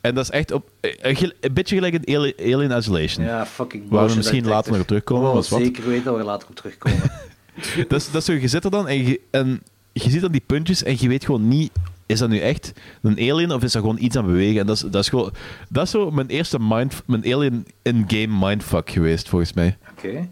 En 0.00 0.14
dat 0.14 0.24
is 0.24 0.30
echt 0.30 0.52
op, 0.52 0.70
een, 0.80 1.32
beetje 1.52 1.74
gelijk 1.74 1.94
een 1.94 2.16
Ali- 2.16 2.54
Alien 2.54 2.78
Isolation. 2.78 3.24
Ja, 3.26 3.46
fucking 3.46 3.88
Waar 3.88 4.08
we 4.08 4.14
misschien 4.16 4.42
detector. 4.42 4.54
later 4.56 4.72
nog 4.72 4.80
op 4.80 4.86
terugkomen. 4.86 5.28
Oh, 5.28 5.34
was 5.34 5.48
wat. 5.48 5.60
zeker 5.60 5.86
weten 5.86 6.04
dat 6.04 6.14
we 6.14 6.20
er 6.20 6.26
later 6.26 6.48
op 6.48 6.54
terugkomen. 6.56 6.98
Dat 7.88 8.00
is, 8.00 8.10
dat 8.10 8.14
is 8.20 8.24
zo, 8.24 8.32
je 8.32 8.48
zit 8.48 8.64
er 8.64 8.70
dan 8.70 8.88
en 8.88 9.06
je, 9.06 9.20
en 9.30 9.62
je 9.92 10.10
ziet 10.10 10.20
dan 10.20 10.32
die 10.32 10.42
puntjes 10.46 10.82
en 10.82 10.96
je 10.98 11.08
weet 11.08 11.24
gewoon 11.24 11.48
niet, 11.48 11.70
is 12.10 12.18
dat 12.18 12.28
nu 12.28 12.38
echt 12.38 12.72
een 13.02 13.18
alien 13.18 13.52
of 13.52 13.62
is 13.62 13.72
dat 13.72 13.82
gewoon 13.82 13.98
iets 14.00 14.16
aan 14.16 14.24
het 14.24 14.32
bewegen? 14.32 14.60
En 14.60 14.66
dat 14.66 14.76
is, 14.76 14.82
dat 14.82 15.02
is 15.02 15.08
gewoon, 15.08 15.32
dat 15.68 15.84
is 15.84 15.90
zo 15.90 16.10
mijn 16.10 16.28
eerste 16.28 16.58
mind, 16.60 17.02
mijn 17.06 17.24
alien 17.34 17.66
in-game 17.82 18.46
mindfuck 18.46 18.90
geweest, 18.90 19.28
volgens 19.28 19.52
mij. 19.52 19.76
Oké. 19.90 20.28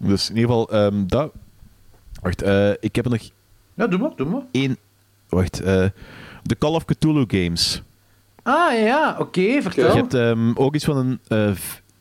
Dus 0.00 0.30
in 0.30 0.36
ieder 0.36 0.50
geval, 0.50 0.70
ehm, 0.70 1.06
dat. 1.06 1.32
Wacht, 2.20 2.42
eh, 2.42 2.70
ik 2.80 2.94
heb 2.96 3.04
er 3.04 3.10
nog 3.10 3.20
Ja, 3.74 3.86
doe 3.86 3.98
maar, 3.98 4.10
doe 4.16 4.26
maar. 4.26 4.42
één. 4.50 4.76
Wacht, 5.28 5.60
eh, 5.60 5.86
de 6.42 6.58
Call 6.58 6.74
of 6.74 6.84
Cthulhu 6.84 7.24
games. 7.26 7.82
Ah, 8.42 8.78
ja, 8.78 9.16
oké, 9.18 9.62
vertel. 9.62 9.90
Je 9.90 9.96
hebt 9.96 10.14
ehm, 10.14 10.52
ook 10.54 10.74
iets 10.74 10.84
van 10.84 10.96
een, 10.96 11.18
eh, 11.28 11.50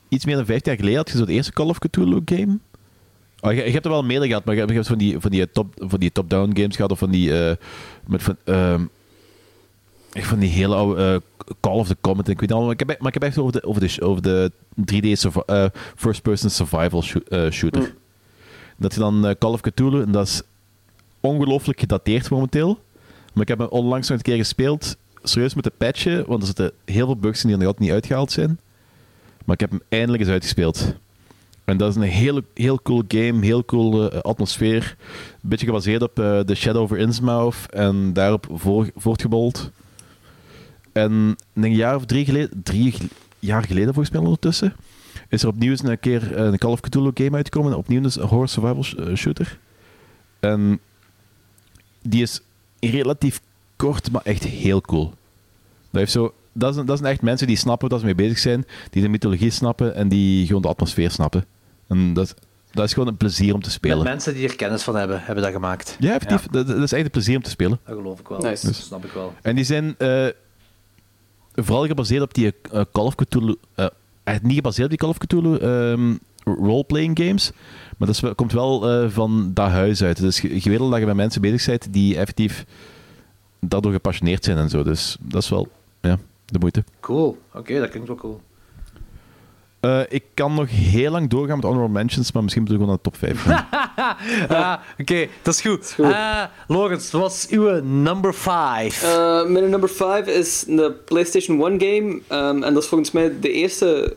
iets 0.10 0.26
meer 0.26 0.36
dan 0.36 0.46
15 0.46 0.72
jaar 0.72 0.82
geleden 0.82 1.00
had 1.00 1.12
je 1.12 1.18
zo 1.18 1.26
de 1.26 1.34
eerste 1.34 1.54
Call 1.54 1.68
of 1.68 1.80
Cthulhu 1.80 2.22
game. 2.26 2.58
Oh, 3.42 3.52
je, 3.54 3.64
je 3.66 3.72
hebt 3.72 3.86
er 3.86 3.92
wel 3.92 4.04
meerdere 4.04 4.28
gehad, 4.28 4.46
maar 4.46 4.56
je 4.56 4.66
je 4.68 4.74
hebt 4.74 4.88
van 4.88 4.98
die, 4.98 5.20
van 5.20 5.32
die, 5.32 5.42
eh, 5.42 5.48
top, 5.54 5.74
van 5.78 6.00
die 6.00 6.12
top-down 6.12 6.56
games 6.56 6.76
gehad 6.76 6.92
of 6.92 7.00
van 7.00 7.10
die, 7.12 7.40
eh, 7.48 7.56
met 8.08 8.24
van, 8.24 8.36
ehm, 8.44 8.86
echt 10.14 10.28
van 10.28 10.40
die 10.40 10.50
hele 10.50 10.76
oude 10.76 11.04
eh, 11.04 11.46
Call 11.62 11.74
of 11.78 11.88
the 11.88 11.98
Comet. 12.02 12.28
Ik 12.28 12.40
weet 12.40 12.40
niet 12.42 12.50
allemaal, 12.52 12.70
maar 12.70 12.80
ik 12.82 12.88
heb, 12.88 13.00
maar 13.00 13.08
ik 13.08 13.14
heb 13.14 13.24
echt 13.24 13.38
over 13.38 13.52
de, 13.52 13.64
over 13.64 13.82
de, 13.82 14.02
over 14.02 14.22
de 14.22 14.52
3D 14.86 15.18
survi- 15.20 15.44
eh, 15.46 15.66
first-person 15.96 16.50
survival 16.50 17.02
shoo- 17.04 17.50
shooter. 17.52 17.94
Dat 18.78 18.94
je 18.94 19.00
dan 19.00 19.36
Call 19.40 19.52
of 19.52 19.62
Cthulhu, 19.62 20.02
en 20.02 20.12
dat 20.12 20.28
is 20.28 20.42
ongelooflijk 21.20 21.80
gedateerd 21.80 22.30
momenteel. 22.30 22.80
Maar 23.34 23.42
ik 23.44 23.48
heb 23.48 23.58
hem 23.60 23.68
onlangs 23.68 24.08
nog 24.10 24.18
een 24.18 24.24
keer 24.24 24.38
gespeeld, 24.38 24.96
serieus 25.24 25.54
met 25.54 25.64
de 25.64 25.72
patchen, 25.78 26.24
want 26.28 26.40
er 26.42 26.48
zitten 26.48 26.72
heel 26.86 27.06
veel 27.06 27.16
bugs 27.16 27.42
in 27.42 27.48
die 27.48 27.52
er 27.52 27.58
nog 27.58 27.68
altijd 27.68 27.86
niet 27.86 27.94
uitgehaald 27.96 28.32
zijn. 28.32 28.60
Maar 29.46 29.56
ik 29.56 29.62
heb 29.62 29.70
hem 29.70 29.82
eindelijk 29.90 30.24
eens 30.24 30.32
uitgespeeld. 30.32 30.96
En 31.72 31.78
dat 31.78 31.90
is 31.90 31.96
een 31.96 32.02
heel, 32.02 32.42
heel 32.54 32.82
cool 32.82 33.04
game, 33.08 33.46
heel 33.46 33.66
cool 33.66 34.12
eh, 34.12 34.20
atmosfeer. 34.20 34.96
Een 35.44 35.50
beetje 35.50 35.66
gebaseerd 35.66 36.02
op 36.02 36.20
eh 36.20 36.40
The 36.40 36.56
Shadow 36.56 36.82
over 36.82 36.98
Innsmouth 36.98 37.56
en 37.70 38.14
daarop 38.14 38.48
voor, 38.54 38.92
voortgebold. 38.96 39.72
En 40.92 41.36
een 41.54 41.76
jaar 41.76 41.96
of 41.96 42.06
drie 42.06 42.26
geleden, 42.26 42.62
drie 42.64 42.96
jaar 43.40 43.64
geleden 43.64 43.94
volgens 43.94 44.16
mij 44.16 44.24
ondertussen, 44.24 44.76
is 45.30 45.42
er 45.42 45.48
opnieuw 45.48 45.72
eens 45.72 45.84
een 45.84 46.00
keer 46.00 46.38
een 46.38 46.58
Call 46.58 46.72
of 46.72 46.80
Cthulhu 46.80 47.12
game 47.14 47.36
uitgekomen. 47.36 47.78
Opnieuw 47.78 48.02
dus 48.02 48.16
een 48.16 48.28
horror 48.28 48.50
survival 48.50 49.06
eh, 49.08 49.16
shooter. 49.16 49.58
En 50.40 50.80
die 52.02 52.22
is 52.22 52.42
relatief 52.80 53.42
kort, 53.76 54.12
maar 54.12 54.22
echt 54.24 54.44
heel 54.44 54.82
cool. 54.82 55.06
Dat, 55.90 56.00
heeft 56.00 56.12
zo, 56.12 56.34
dat, 56.52 56.74
zijn, 56.74 56.86
dat 56.86 56.98
zijn 56.98 57.12
echt 57.12 57.22
mensen 57.22 57.48
die 57.48 57.58
snappen 57.58 57.90
dat 57.90 58.00
ze 58.00 58.06
mee 58.06 58.16
bezig 58.16 58.38
zijn, 58.38 58.66
die 58.90 59.02
de 59.02 59.10
mythologie 59.10 59.52
snappen 59.52 59.96
en 59.96 60.08
die 60.08 60.46
gewoon 60.46 60.62
de 60.62 60.68
atmosfeer 60.68 61.12
snappen. 61.12 61.46
En 61.92 62.14
dat, 62.14 62.26
is- 62.26 62.34
dat 62.72 62.86
is 62.86 62.94
gewoon 62.94 63.08
een 63.08 63.18
plezier 63.18 63.54
om 63.54 63.60
te 63.60 63.66
Met 63.66 63.76
spelen. 63.76 64.04
mensen 64.04 64.34
die 64.34 64.48
er 64.48 64.56
kennis 64.56 64.84
van 64.84 64.96
hebben, 64.96 65.22
hebben 65.24 65.44
dat 65.44 65.54
gemaakt. 65.54 65.96
Ja, 66.00 66.14
effectief. 66.14 66.48
Dat, 66.48 66.68
dat 66.68 66.78
is 66.78 66.92
echt 66.92 67.04
een 67.06 67.10
plezier 67.12 67.36
om 67.36 67.44
te 67.44 67.50
spelen. 67.50 67.80
Dat 67.86 67.96
geloof 67.96 68.20
ik 68.20 68.28
wel. 68.28 68.40
Nice. 68.40 68.66
Dat 68.66 68.76
snap 68.76 69.06
ik 69.06 69.12
wel. 69.12 69.34
En 69.42 69.56
die 69.56 69.64
zijn 69.66 69.96
eh, 69.98 70.28
vooral 71.54 71.86
gebaseerd 71.88 72.22
op 72.22 72.34
die 72.34 72.54
eh, 72.72 72.82
Call 72.92 73.06
of 73.06 73.16
Cthulhu... 73.16 73.56
eh, 73.76 73.88
niet 74.42 74.56
gebaseerd 74.56 74.84
op 74.84 74.90
die 74.90 75.00
Call 75.00 75.10
of 75.10 75.18
Cthulhu 75.18 75.58
ehm, 75.58 76.16
roleplaying 76.44 77.20
games, 77.20 77.52
maar 77.98 78.08
dat 78.08 78.24
is 78.24 78.34
komt 78.36 78.52
wel 78.52 78.90
eh, 78.90 79.10
van 79.10 79.52
dat 79.54 79.70
huis 79.70 80.04
uit. 80.04 80.20
Dus 80.20 80.42
je, 80.42 80.64
je 80.64 80.70
weet 80.70 80.80
al 80.80 80.90
dat 80.90 81.00
je 81.00 81.06
met 81.06 81.16
mensen 81.16 81.42
bezig 81.42 81.66
bent 81.66 81.94
die 81.94 82.16
effectief 82.18 82.66
daardoor 83.60 83.92
gepassioneerd 83.92 84.44
zijn 84.44 84.58
en 84.58 84.70
zo. 84.70 84.84
Dus 84.84 85.18
dat 85.20 85.42
is 85.44 85.50
wel 85.50 85.68
ja, 86.02 86.18
de 86.46 86.60
moeite. 86.60 86.84
Cool. 87.00 87.42
Oké, 87.54 87.80
dat 87.80 87.90
klinkt 87.90 88.08
wel 88.08 88.18
cool. 88.18 88.42
Eh, 89.82 90.00
ik 90.10 90.24
kan 90.34 90.54
nog 90.54 90.70
heel 90.70 91.12
lang 91.12 91.30
doorgaan 91.30 91.56
met 91.56 91.66
honorable 91.66 91.94
mentions, 91.94 92.32
maar 92.32 92.42
misschien 92.44 92.64
moet 92.64 92.72
ik 92.72 92.78
gewoon 92.80 92.94
naar 92.94 93.02
de 93.04 93.10
top 93.12 93.18
5 93.18 93.42
gaan. 93.42 93.68
Ah, 94.58 94.74
Oké, 95.00 95.28
dat 95.42 95.54
is 95.54 95.62
goed. 95.62 95.96
Ah, 96.02 96.44
Lorenz, 96.68 97.12
wat 97.12 97.22
was 97.22 97.48
uw 97.50 97.82
number 97.84 98.34
5? 98.34 99.04
Eh, 99.04 99.46
mijn 99.46 99.70
nummer 99.70 99.90
5 99.90 100.28
is 100.28 100.64
de 100.68 100.92
PlayStation 101.06 101.60
1 101.66 101.80
game. 101.82 102.20
ehm, 102.28 102.64
en 102.64 102.74
dat 102.74 102.84
is 102.84 102.90
volgens 102.90 103.12
mij 103.12 103.32
de 103.40 103.52
eerste 103.52 104.16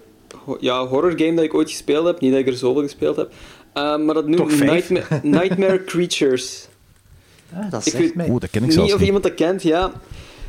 ja, 0.61 0.87
horror 0.87 1.13
game 1.17 1.35
dat 1.35 1.45
ik 1.45 1.55
ooit 1.55 1.71
gespeeld 1.71 2.07
heb. 2.07 2.21
Niet 2.21 2.31
dat 2.31 2.41
ik 2.41 2.47
er 2.47 2.57
zoveel 2.57 2.83
gespeeld 2.83 3.17
heb. 3.17 3.33
Ehm, 3.73 4.05
maar 4.05 4.15
dat 4.15 4.27
noemt 4.29 4.53
vijf? 4.53 4.91
Nightmare, 5.23 5.85
Creatures. 5.85 6.69
ah, 7.55 7.71
dat 7.71 7.87
ik 7.87 7.93
zegt 7.93 8.05
weet 8.05 8.15
mij. 8.15 8.29
Oeh, 8.29 8.41
dat 8.41 8.51
ken 8.51 8.61
ik 8.61 8.67
Niet 8.67 8.75
zelfs 8.77 8.93
of 8.93 8.99
niet. 8.99 9.07
iemand 9.07 9.25
dat 9.25 9.35
kent, 9.35 9.63
ja. 9.63 9.93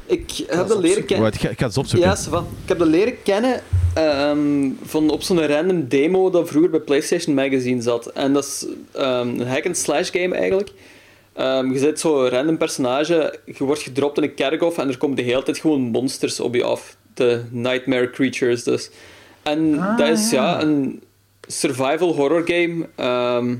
Ik 0.06 0.32
heb 0.48 0.68
dat 0.68 0.78
leren 0.80 1.06
kennen. 1.06 1.28
Ik 1.34 1.40
ga, 1.40 1.66
het 1.68 1.78
opzoeken. 1.78 2.10
Ja, 2.10 2.38
ik 2.40 2.68
heb 2.68 2.78
dat 2.80 2.88
leren 2.88 3.24
kennen 3.24 3.62
ehm, 3.94 4.70
van 4.84 5.10
op 5.10 5.22
zo'n 5.22 5.48
random 5.48 5.88
demo 5.88 6.30
dat 6.30 6.48
vroeger 6.48 6.70
bij 6.72 6.80
PlayStation 6.80 7.36
Magazine 7.36 7.82
zat. 7.82 8.06
En 8.08 8.34
dat 8.34 8.44
is 8.44 8.66
ehm, 8.94 9.28
een 9.28 9.48
hack-and-slash 9.48 10.12
game 10.12 10.36
eigenlijk. 10.36 10.72
Ehm, 11.34 11.72
je 11.72 11.80
zit 11.80 12.00
zo'n 12.00 12.30
random 12.30 12.58
personage, 12.58 13.40
je 13.46 13.64
wordt 13.64 13.82
gedropt 13.82 14.18
in 14.18 14.24
een 14.24 14.34
kerkhof 14.34 14.78
en 14.78 14.88
er 14.90 14.98
komen 14.98 15.16
de 15.16 15.22
hele 15.22 15.44
tijd 15.44 15.58
gewoon 15.58 15.82
monsters 15.82 16.40
op 16.40 16.56
je 16.56 16.64
af. 16.64 16.96
De 17.14 17.42
Nightmare 17.50 18.10
Creatures 18.10 18.64
dus. 18.64 18.90
En 19.44 19.80
Ah, 19.80 19.98
dat 19.98 20.08
is 20.10 20.30
ja. 20.32 20.44
ja. 20.44 20.62
een 20.62 21.02
survival 21.48 22.14
horror 22.16 22.44
game. 22.46 22.88
ehm, 22.96 23.56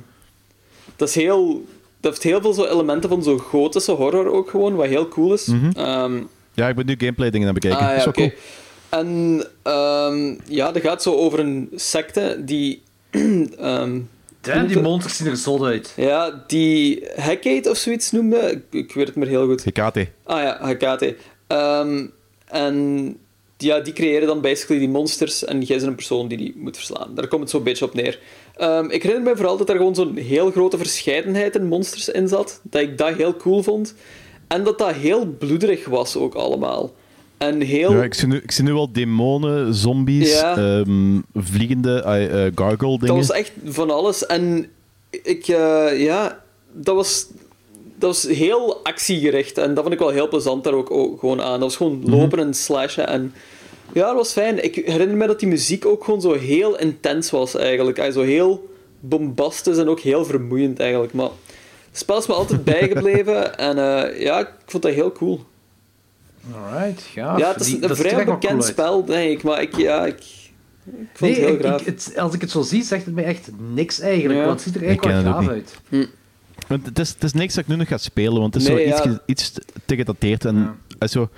dat 0.96 1.08
is 1.10 1.16
heel... 1.16 1.66
Dat 2.00 2.14
heeft 2.14 2.24
heel 2.26 2.42
veel 2.42 2.54
zo 2.54 2.66
elementen 2.66 3.10
van 3.10 3.24
zo 3.24 3.38
gotische 3.38 3.92
horror 3.92 4.32
ook 4.34 4.50
gewoon, 4.50 4.76
wat 4.76 4.86
heel 4.86 5.08
cool 5.08 5.34
is. 5.34 5.48
Ehm, 5.76 6.22
Ja, 6.56 6.68
ik 6.70 6.76
ben 6.76 6.86
nu 6.86 6.96
gameplay 6.98 7.30
dingen 7.30 7.48
aan 7.48 7.54
het 7.54 7.64
bekijken. 7.64 7.88
Ah, 7.88 8.06
Dat 8.06 8.16
ja, 8.18 8.24
is. 8.24 8.32
En 8.90 9.44
ehm, 9.64 10.36
ja, 10.48 10.72
dat 10.72 10.82
gaat 10.82 11.02
zo 11.02 11.14
over 11.14 11.40
een 11.40 11.70
secte 11.76 12.42
die... 12.46 12.82
ehm, 13.58 14.00
Damn, 14.42 14.68
die 14.68 14.82
monsters 14.82 15.18
zien 15.18 15.28
er 15.28 15.38
zot 15.38 15.64
uit. 15.64 15.94
ja, 15.96 16.44
die 16.48 17.04
Hecate 17.16 17.70
of 17.70 17.78
zoiets 17.78 18.12
noemde. 18.12 18.38
Ik, 18.52 18.64
ik 18.70 18.94
weet 18.94 19.08
het 19.08 19.16
maar 19.16 19.28
heel 19.28 19.46
goed. 19.46 19.64
HKT. 19.64 19.98
Ah 20.24 20.42
ja, 20.42 20.60
Hecate. 20.62 21.16
Ehm, 21.48 22.06
en 22.48 23.18
ja, 23.58 23.80
die 23.80 23.94
creëren 23.94 24.28
dan 24.28 24.42
basically 24.42 24.80
die 24.80 24.90
monsters 24.90 25.46
en 25.46 25.62
jij 25.62 25.76
bent 25.78 25.88
een 25.88 25.96
persoon 25.96 26.28
die 26.28 26.38
die 26.38 26.54
moet 26.58 26.76
verslaan. 26.76 27.16
Daar 27.16 27.28
komt 27.28 27.42
het 27.42 27.50
zo'n 27.50 27.64
beetje 27.64 27.86
op 27.86 27.94
neer. 27.94 28.20
Ehm, 28.56 28.90
ik 28.90 29.04
herinner 29.04 29.30
me 29.30 29.36
vooral 29.38 29.58
dat 29.58 29.70
er 29.70 29.76
gewoon 29.76 29.96
zo'n 29.96 30.16
heel 30.18 30.52
grote 30.52 30.78
verscheidenheid 30.78 31.56
in 31.56 31.66
monsters 31.68 32.10
in 32.10 32.28
zat. 32.28 32.60
Dat 32.64 32.82
ik 32.82 32.98
dat 32.98 33.16
heel 33.16 33.36
cool 33.36 33.64
vond. 33.64 33.96
En 34.48 34.64
dat 34.64 34.78
dat 34.78 34.94
heel 34.94 35.26
bloederig 35.26 35.86
was 35.86 36.16
ook 36.18 36.34
allemaal. 36.34 36.92
En 37.38 37.62
heel... 37.62 37.92
Ja, 37.94 38.04
ik, 38.04 38.14
zie 38.14 38.28
nu, 38.28 38.38
ik 38.38 38.52
zie 38.52 38.64
nu 38.64 38.72
al 38.74 38.92
demonen, 38.92 39.74
zombies, 39.74 40.32
Ja. 40.40 40.58
ehm, 40.58 41.20
vliegende 41.36 42.02
eh, 42.02 42.46
eh, 42.46 42.52
gargle 42.56 42.90
Dat 42.90 43.00
dingen. 43.00 43.16
was 43.16 43.32
echt 43.32 43.52
van 43.64 43.90
alles. 43.92 44.26
En 44.26 44.68
ik, 45.10 45.48
eh, 45.48 46.02
ja, 46.04 46.44
dat 46.72 46.96
was, 46.96 47.28
dat 47.96 48.10
was 48.10 48.36
heel 48.36 48.80
actiegericht. 48.84 49.58
En 49.58 49.74
dat 49.74 49.84
vond 49.84 49.94
ik 49.94 50.00
wel 50.00 50.10
heel 50.10 50.28
plezant 50.28 50.64
daar 50.64 50.74
ook, 50.74 50.92
ook 50.92 51.20
gewoon 51.20 51.42
aan. 51.42 51.52
Dat 51.60 51.60
was 51.60 51.76
gewoon 51.76 52.02
lopen 52.06 52.40
en 52.40 52.54
slashen. 52.54 53.08
En 53.08 53.34
ja, 53.94 54.06
dat 54.06 54.16
was 54.16 54.32
fijn. 54.32 54.64
Ik 54.64 54.76
herinner 54.76 55.18
me 55.18 55.28
dat 55.28 55.40
die 55.40 55.50
muziek 55.50 55.86
ook 55.86 56.04
gewoon 56.04 56.22
zo 56.22 56.34
heel 56.34 56.78
intens 56.80 57.32
was 57.32 57.56
eigenlijk. 57.56 57.98
Hij 57.98 58.12
zo 58.12 58.22
heel 58.22 58.70
bombastisch 59.00 59.78
en 59.78 59.88
ook 59.90 60.00
heel 60.00 60.26
vermoeiend 60.26 60.80
eigenlijk. 60.80 61.14
Maar 61.14 61.30
spel 61.98 62.18
is 62.18 62.28
me 62.28 62.34
altijd 62.34 62.64
bijgebleven. 62.64 63.58
En 63.58 63.78
eh, 63.78 64.22
ja, 64.22 64.40
ik 64.40 64.50
vond 64.66 64.84
dat 64.84 64.94
heel 64.94 65.12
cool. 65.12 65.46
Alright, 66.54 67.04
ja. 67.14 67.38
ja, 67.38 67.52
het 67.52 67.62
is 67.62 67.74
een 67.82 67.96
vrij 67.96 68.26
bekend 68.26 68.42
cool 68.52 68.62
spel, 68.62 69.06
denk 69.06 69.32
ik. 69.38 69.44
Maar 69.44 69.62
ik, 69.62 69.76
ja, 69.76 70.06
ik, 70.06 70.14
ik 70.16 71.10
vond 71.14 71.20
Nee, 71.20 71.30
het 71.32 71.40
heel 71.40 71.54
ik, 71.54 71.60
graag. 71.60 71.80
ik- 71.80 71.86
het, 71.86 72.14
als 72.18 72.34
ik 72.34 72.42
het 72.42 72.52
zo 72.52 72.62
zie, 72.62 72.84
zegt 72.84 73.06
het 73.06 73.16
mij 73.16 73.24
echt 73.24 73.50
niks 73.74 74.00
eigenlijk. 74.00 74.40
Ja. 74.40 74.46
Want 74.46 74.64
het 74.64 74.68
ziet 74.74 74.76
er 74.76 74.82
Ik 74.82 74.88
eigenlijk 74.88 75.16
ken 75.16 75.24
wel 75.34 75.42
het 75.42 75.50
ook 75.52 75.54
gaaf 75.54 75.90
niet. 75.90 76.00
uit. 76.00 76.12
Want 76.68 76.86
het, 76.86 77.00
is, 77.00 77.10
het 77.10 77.24
is 77.24 77.34
niks 77.34 77.54
dat 77.54 77.64
ik 77.64 77.70
nu 77.70 77.76
nog 77.76 77.88
ga 77.88 77.98
spelen, 77.98 78.40
want 78.40 78.54
het 78.54 78.64
is 78.64 78.70
Nee, 78.70 78.78
zo 78.78 78.90
iets, 78.90 79.04
ja. 79.04 79.12
ge- 79.12 79.22
iets 79.26 79.52
te- 79.52 79.64
te 79.86 79.96
gedateerd. 79.96 80.46
En, 80.46 80.56
Ja. 80.56 80.76
eh, 81.00 81.08
zo, 81.08 81.30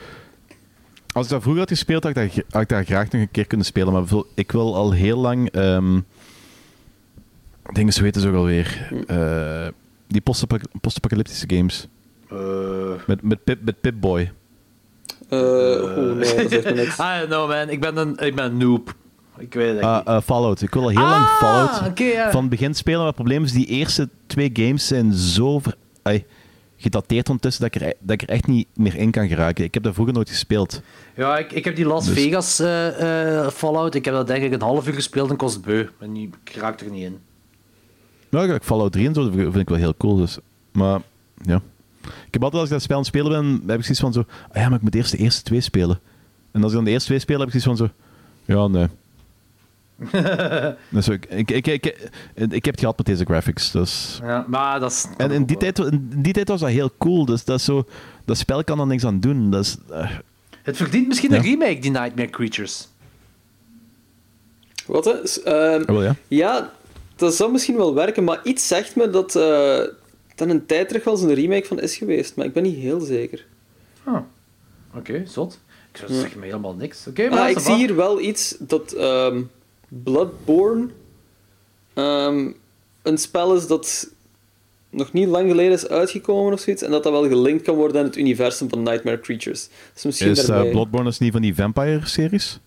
als 1.12 1.26
ik 1.26 1.32
dat 1.32 1.42
vroeger 1.42 1.62
had 1.62 1.70
gespeeld, 1.72 2.04
had 2.04 2.18
ik 2.18 2.34
dat, 2.36 2.44
had 2.50 2.62
ik 2.62 2.70
dat 2.70 2.86
graag 2.86 3.12
nog 3.12 3.22
een 3.22 3.32
keer 3.32 3.48
kunnen 3.48 3.66
spelen. 3.66 3.94
Maar 3.94 4.04
ik 4.36 4.52
wil 4.52 4.76
al 4.76 4.92
heel 4.92 5.18
lang... 5.18 5.52
ehm 5.52 6.00
dingen, 7.74 7.94
zo 7.94 8.02
weten 8.02 8.22
ze 8.22 8.28
ook 8.28 8.36
alweer. 8.36 8.92
Eh, 9.08 9.68
die 10.08 10.22
post-apoc- 10.22 10.80
post-apocalyptische 10.82 11.46
games. 11.48 11.88
Met, 13.08 13.22
met, 13.22 13.44
Pip, 13.44 13.62
met 13.64 13.82
Pip-Boy. 13.82 14.32
Eh, 15.30 15.40
Oeh, 15.40 16.14
nee, 16.16 16.36
dat 16.36 16.50
zegt 16.52 16.64
me 16.64 16.72
niks. 16.72 16.98
I 16.98 17.18
don't 17.20 17.26
know, 17.28 17.48
man. 17.50 17.70
Ik 17.70 17.80
ben 17.82 17.98
een, 17.98 18.18
ik 18.18 18.36
ben 18.36 18.46
een 18.46 18.58
noob. 18.58 18.96
Ik 19.38 19.54
weet 19.54 19.68
het 19.82 19.96
niet. 19.96 20.06
eh, 20.08 20.22
Fallout. 20.22 20.62
Ik 20.62 20.74
wil 20.74 20.82
al 20.84 20.90
heel 20.90 21.00
lang 21.00 21.26
Ah, 21.26 21.38
Fallout 21.38 21.92
van 22.32 22.42
het 22.42 22.50
begin 22.50 22.74
spelen. 22.76 22.98
Maar 22.98 23.08
het 23.08 23.16
probleem 23.16 23.44
is, 23.44 23.52
die 23.52 23.66
eerste 23.66 24.10
twee 24.28 24.50
games 24.54 24.88
zijn 24.88 25.14
zo 25.14 25.60
ver- 25.60 25.76
gedateerd 26.80 27.28
ondertussen 27.28 27.64
dat 27.64 27.76
ik, 27.76 27.82
er, 27.82 27.88
e- 27.88 27.94
dat 28.00 28.22
ik 28.22 28.22
er 28.22 28.30
echt 28.36 28.48
niet 28.48 28.68
meer 28.76 28.96
in 28.96 29.12
kan 29.12 29.28
geraken. 29.28 29.64
Ik 29.64 29.74
heb 29.74 29.84
dat 29.84 29.94
vroeger 29.94 30.14
nooit 30.16 30.30
gespeeld. 30.30 30.82
Ja, 31.16 31.38
ik, 31.38 31.52
ik 31.52 31.66
heb 31.66 31.76
die 31.76 31.86
Las 31.86 32.06
Dus- 32.06 32.14
Vegas 32.14 32.60
eh, 32.60 33.40
eh, 33.46 33.50
Fallout. 33.52 33.96
Ik 33.96 34.06
heb 34.06 34.14
dat 34.14 34.28
denk 34.28 34.44
ik 34.44 34.54
een 34.54 34.62
half 34.62 34.88
uur 34.88 34.94
gespeeld 34.94 35.30
en 35.30 35.36
kost 35.36 35.56
het 35.56 35.66
beu. 35.66 35.86
En 36.00 36.34
raak 36.56 36.80
er 36.80 36.92
niet 36.92 37.04
in. 37.04 37.20
Nou, 38.30 38.54
ik 38.54 38.64
Fallout 38.64 38.92
3 38.92 39.08
en 39.08 39.14
zo 39.14 39.24
dat 39.24 39.34
vind 39.34 39.56
ik 39.56 39.70
wel 39.70 39.78
heel 39.78 39.96
cool. 39.98 40.16
Dus. 40.16 40.38
Maar 40.72 41.02
ja. 41.42 41.62
Ik 42.02 42.34
heb 42.34 42.44
altijd 42.44 42.62
als 42.62 42.70
ik 42.72 42.76
dat 42.76 42.82
spel 42.84 42.96
aan 42.98 43.02
het 43.04 43.12
spelen 43.16 43.32
ben, 43.32 43.70
heb 43.70 43.78
ik 43.78 43.84
zoiets 43.84 44.00
van 44.00 44.14
zo. 44.14 44.26
Ah 44.52 44.62
ja, 44.62 44.68
maar 44.70 44.78
ik 44.78 44.84
moet 44.84 44.96
eerst 44.96 45.12
de 45.12 45.18
eerste 45.18 45.42
twee 45.44 45.62
spelen. 45.62 46.00
En 46.52 46.62
als 46.62 46.72
ik 46.72 46.76
dan 46.78 46.86
de 46.86 46.92
eerste 46.92 47.08
twee 47.08 47.20
speel, 47.20 47.40
heb 47.40 47.48
ik 47.54 47.62
zoiets 47.62 47.82
van 47.82 47.88
zo. 47.88 47.94
Ja, 48.54 48.68
nee. 48.68 48.88
dus 50.90 51.08
ik, 51.08 51.26
ik, 51.26 51.52
ik, 51.52 51.68
ik, 51.68 51.86
ik, 52.36 52.66
heb 52.66 52.74
het 52.74 52.80
gehad 52.80 52.98
met 52.98 53.06
deze 53.06 53.26
graphics. 53.26 53.72
Dus. 53.72 54.20
Ja, 54.24 54.46
maar 54.48 54.80
dat 54.80 54.92
is... 54.92 55.08
En 55.18 55.32
in 55.32 55.46
die, 55.46 55.58
tijd, 55.58 55.80
in 55.80 56.10
die 56.16 56.34
tijd 56.34 56.48
was 56.48 56.60
dat 56.60 56.70
heel 56.70 56.92
cool. 56.98 57.26
Dus 57.26 57.44
dat, 57.46 57.60
is 57.60 57.66
zo, 57.66 57.86
dat 58.26 58.38
spel 58.38 58.64
kan 58.64 58.80
er 58.80 58.88
niks 58.88 59.06
aan 59.06 59.20
doen. 59.20 59.52
Dat 59.52 59.66
is, 59.66 59.78
eh, 59.92 60.10
Het 60.64 60.78
verdient 60.78 61.08
misschien 61.08 61.32
Ja. 61.32 61.38
een 61.38 61.44
remake, 61.44 61.80
die 61.80 61.92
Nightmare 61.92 62.30
Creatures. 62.30 62.88
Wat? 64.86 65.06
hè? 65.06 65.28
S- 65.28 65.42
ehm, 65.44 65.86
wel, 65.86 66.04
ja. 66.04 66.16
ja, 66.28 66.72
dat 67.18 67.36
zou 67.36 67.52
misschien 67.52 67.78
wel 67.78 67.94
werken, 67.94 68.24
maar 68.24 68.40
iets 68.44 68.68
zegt 68.68 68.96
me 68.96 69.10
dat 69.10 69.36
eh 69.36 69.82
dat 70.38 70.50
een 70.50 70.66
tijd 70.66 70.88
terug 70.88 71.04
wel 71.04 71.14
eens 71.14 71.24
een 71.24 71.34
remake 71.34 71.66
van 71.66 71.80
is 71.80 71.98
geweest, 71.98 72.36
maar 72.36 72.46
ik 72.46 72.54
ben 72.54 72.64
niet 72.64 72.78
heel 72.78 73.00
zeker. 73.00 73.46
Ah. 74.04 74.20
Oké, 74.96 75.24
zot. 75.26 75.60
Ik 75.92 75.98
zou 75.98 76.14
zeggen 76.14 76.40
me 76.40 76.46
helemaal 76.46 76.74
niks. 76.74 77.08
Oké, 77.08 77.30
maar 77.30 77.40
Ah, 77.40 77.50
ik 77.50 77.60
zie 77.60 77.76
hier 77.76 77.96
wel 77.96 78.22
iets 78.22 78.56
dat 78.60 78.92
ehm, 78.92 79.42
Bloodborne 79.88 80.88
ehm, 81.94 82.52
een 83.02 83.18
spel 83.18 83.56
is 83.56 83.68
dat 83.68 84.12
nog 84.90 85.14
niet 85.14 85.28
lang 85.28 85.50
geleden 85.50 85.72
is 85.72 85.88
uitgekomen 85.88 86.54
of 86.54 86.60
zoiets, 86.60 86.82
en 86.82 86.92
dat 86.92 87.04
dat 87.04 87.12
wel 87.12 87.28
gelinkt 87.28 87.64
kan 87.64 87.76
worden 87.76 87.98
aan 88.02 88.08
het 88.08 88.18
universum 88.18 88.70
van 88.70 88.84
Nightmare 88.84 89.20
Creatures. 89.20 89.70
Dus 89.94 90.04
misschien 90.04 90.30
is 90.30 90.50
eh. 90.50 90.70
Bloodborne 90.70 91.10
is 91.10 91.18
niet 91.18 91.32
van 91.32 91.42
die 91.42 91.56
Vampire-series? 91.56 92.60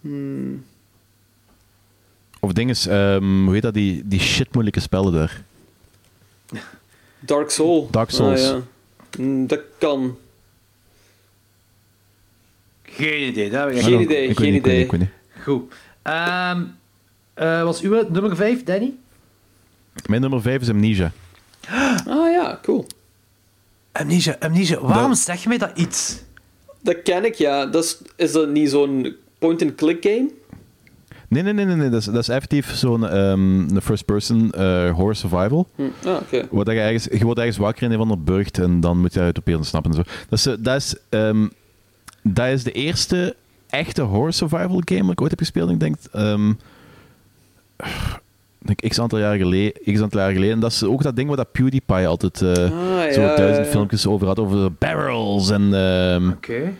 Hmm. 0.00 0.64
Of 2.44 2.52
dinges, 2.52 2.86
ehm 2.86 3.44
hoe 3.44 3.52
heet 3.52 3.62
dat, 3.62 3.74
die, 3.74 4.02
die 4.04 4.20
shit 4.20 4.52
moeilijke 4.52 4.80
spellen 4.80 5.12
daar? 5.12 5.42
Dark 7.20 7.50
Soul. 7.50 7.88
Dark 7.90 8.10
Souls. 8.10 8.40
Ah, 8.42 8.46
ja. 8.46 9.22
Mm, 9.22 9.46
dat 9.46 9.60
kan. 9.78 10.16
Geen 12.82 13.26
idee. 13.28 13.50
Dat 13.50 13.60
heb 13.64 13.70
ik 13.76 13.82
Geen 13.82 13.92
echt- 13.92 14.02
idee, 14.02 14.28
Ik 14.28 14.36
geen 14.38 14.46
niet, 14.46 14.56
ik 14.56 14.64
weet 14.64 14.86
idee. 14.86 14.98
niet, 14.98 15.08
ik. 15.36 15.42
Goed. 15.42 15.74
Ehm 16.02 16.62
eh, 17.34 17.62
was 17.62 17.80
uw 17.80 18.08
nummer 18.08 18.36
5, 18.36 18.64
Danny? 18.64 18.92
Mijn 20.06 20.20
nummer 20.20 20.42
5 20.42 20.60
is 20.60 20.68
Amnesia. 20.70 21.12
Ah 22.06 22.30
ja, 22.32 22.58
cool. 22.62 22.86
Amnesia, 23.92 24.36
Amnesia. 24.40 24.80
Waarom 24.80 25.08
Dat- 25.08 25.18
zeg 25.18 25.42
je 25.42 25.48
mij 25.48 25.58
dat 25.58 25.70
iets? 25.78 26.18
Dat 26.80 27.02
ken 27.02 27.24
ik, 27.24 27.34
ja. 27.34 27.66
Dat 27.66 27.84
is, 27.84 27.98
is 28.16 28.32
dat 28.32 28.48
niet 28.48 28.70
zo'n 28.70 29.16
point-and-click 29.38 30.02
game? 30.02 30.30
Nee, 31.32 31.42
nee, 31.42 31.52
nee, 31.52 31.64
nee, 31.64 31.76
nee. 31.76 31.88
Dat, 31.88 32.00
is, 32.00 32.04
dat 32.04 32.16
is 32.16 32.28
effectief 32.28 32.74
zo'n 32.74 33.16
een 33.16 33.80
first-person 33.82 34.50
eh, 34.50 34.90
horror 34.90 35.14
survival. 35.14 35.68
Hm. 35.74 35.82
Ah, 36.06 36.16
oké. 36.16 36.72
Je, 36.72 36.80
ergens, 36.80 37.04
je 37.04 37.24
wordt 37.24 37.38
ergens 37.38 37.56
wakker 37.56 37.82
in 37.82 37.90
een 37.90 37.98
van 37.98 38.08
de 38.08 38.16
burcht 38.16 38.58
en 38.58 38.80
dan 38.80 39.00
moet 39.00 39.14
je 39.14 39.20
uit 39.20 39.38
op 39.38 39.46
een 39.46 39.64
snappen 39.64 39.90
en 39.90 39.96
zo. 39.96 40.02
Dat 40.28 40.38
is, 40.38 40.46
eh, 40.46 40.54
dat, 40.58 40.76
is, 40.76 40.96
ehm, 41.08 41.46
dat 42.22 42.46
is 42.46 42.62
de 42.62 42.72
eerste 42.72 43.36
echte 43.68 44.02
horror 44.02 44.32
survival 44.32 44.82
game 44.84 45.02
dat 45.02 45.10
ik 45.10 45.20
ooit 45.20 45.30
heb 45.30 45.38
gespeeld. 45.38 45.70
Ik 45.70 45.80
denk, 45.80 45.96
ik 48.60 48.66
denk 48.66 48.80
x 48.88 49.00
aantal 49.00 49.18
jaar 49.18 49.36
geleden. 49.36 49.94
X 49.94 50.00
aantal 50.00 50.20
jaar 50.20 50.32
geleden. 50.32 50.54
En 50.54 50.60
dat 50.60 50.72
is 50.72 50.84
ook 50.84 51.02
dat 51.02 51.16
ding 51.16 51.28
waar 51.28 51.36
dat 51.36 51.52
PewDiePie 51.52 52.06
altijd 52.06 52.42
Ah, 52.42 52.48
zo 53.12 53.20
duizend 53.20 53.38
ja, 53.38 53.62
ja. 53.62 53.64
filmpjes 53.64 54.06
over 54.06 54.26
had. 54.26 54.38
Over 54.38 54.72
barrels 54.72 55.50
en... 55.50 55.66
Oké. 56.36 56.72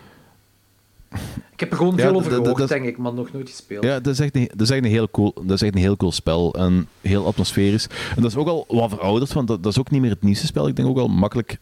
Ik 1.53 1.61
heb 1.61 1.71
er 1.71 1.77
gewoon 1.77 1.97
Ja, 1.97 2.03
veel 2.03 2.15
over 2.15 2.33
gehoord, 2.33 2.57
dat- 2.59 2.69
denk 2.69 2.85
ik, 2.85 2.99
maar 2.99 3.13
nog 3.13 3.33
nooit 3.33 3.49
gespeeld. 3.49 3.85
Ja, 3.85 4.01
dat 4.01 4.13
is, 4.13 4.21
echt 4.21 4.37
een, 4.37 4.47
dat, 4.55 4.61
is 4.61 4.71
echt 4.71 4.85
een 4.85 4.91
heel 4.91 5.11
cool, 5.11 5.33
dat 5.35 5.51
is 5.51 5.63
echt 5.63 5.75
een 5.75 5.81
heel 5.81 5.97
cool 5.97 6.13
spel. 6.13 6.55
En 6.55 6.89
heel 7.01 7.27
atmosferisch. 7.27 7.87
En 8.17 8.23
dat 8.23 8.31
is 8.31 8.37
ook 8.37 8.47
al 8.49 8.65
wat 8.69 8.91
verouderd, 8.91 9.33
want 9.33 9.49
dat, 9.49 9.63
dat 9.63 9.73
is 9.73 9.79
ook 9.79 9.91
niet 9.91 10.01
meer 10.01 10.11
het 10.11 10.23
nieuwste 10.23 10.47
spel. 10.47 10.69
Ik 10.69 10.77
denk 10.77 10.89
ook 10.89 10.99
al 10.99 11.09
makkelijk... 11.09 11.59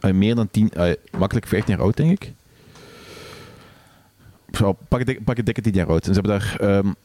eh, 0.00 0.12
meer 0.12 0.34
dan 0.34 0.48
10... 0.50 0.70
eh, 0.70 0.92
makkelijk 1.18 1.46
15 1.46 1.74
jaar 1.74 1.82
oud, 1.84 1.96
denk 1.96 2.10
ik. 2.10 2.32
Zo, 4.52 4.72
pak, 4.88 5.24
pak 5.24 5.38
een 5.38 5.44
dikke 5.44 5.60
10 5.60 5.72
jaar 5.72 5.86
oud. 5.88 6.06
En 6.06 6.14
ze 6.14 6.20
hebben 6.20 6.38
daar 6.38 6.56
ehm, 6.60 6.86
een 6.86 6.96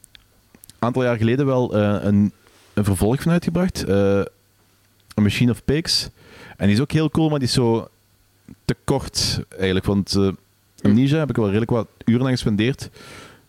aantal 0.78 1.02
jaar 1.02 1.16
geleden 1.16 1.46
wel 1.46 1.74
eh, 1.76 1.96
een, 2.04 2.32
een 2.74 2.84
vervolg 2.84 3.22
van 3.22 3.32
uitgebracht. 3.32 3.88
A 3.88 5.20
Machine 5.20 5.50
of 5.50 5.64
Pigs. 5.64 6.08
En 6.56 6.66
die 6.66 6.76
is 6.76 6.80
ook 6.82 6.92
heel 6.92 7.10
cool, 7.10 7.28
maar 7.28 7.38
die 7.38 7.48
is 7.48 7.54
zo 7.54 7.88
te 8.64 8.76
kort 8.84 9.40
eigenlijk. 9.50 9.84
Want 9.84 10.18
Amnesia 10.82 11.18
heb 11.18 11.30
ik 11.30 11.36
wel 11.36 11.46
redelijk 11.46 11.70
wat 11.70 11.88
uren 12.04 12.24
aan 12.26 12.30
gespendeerd. 12.30 12.90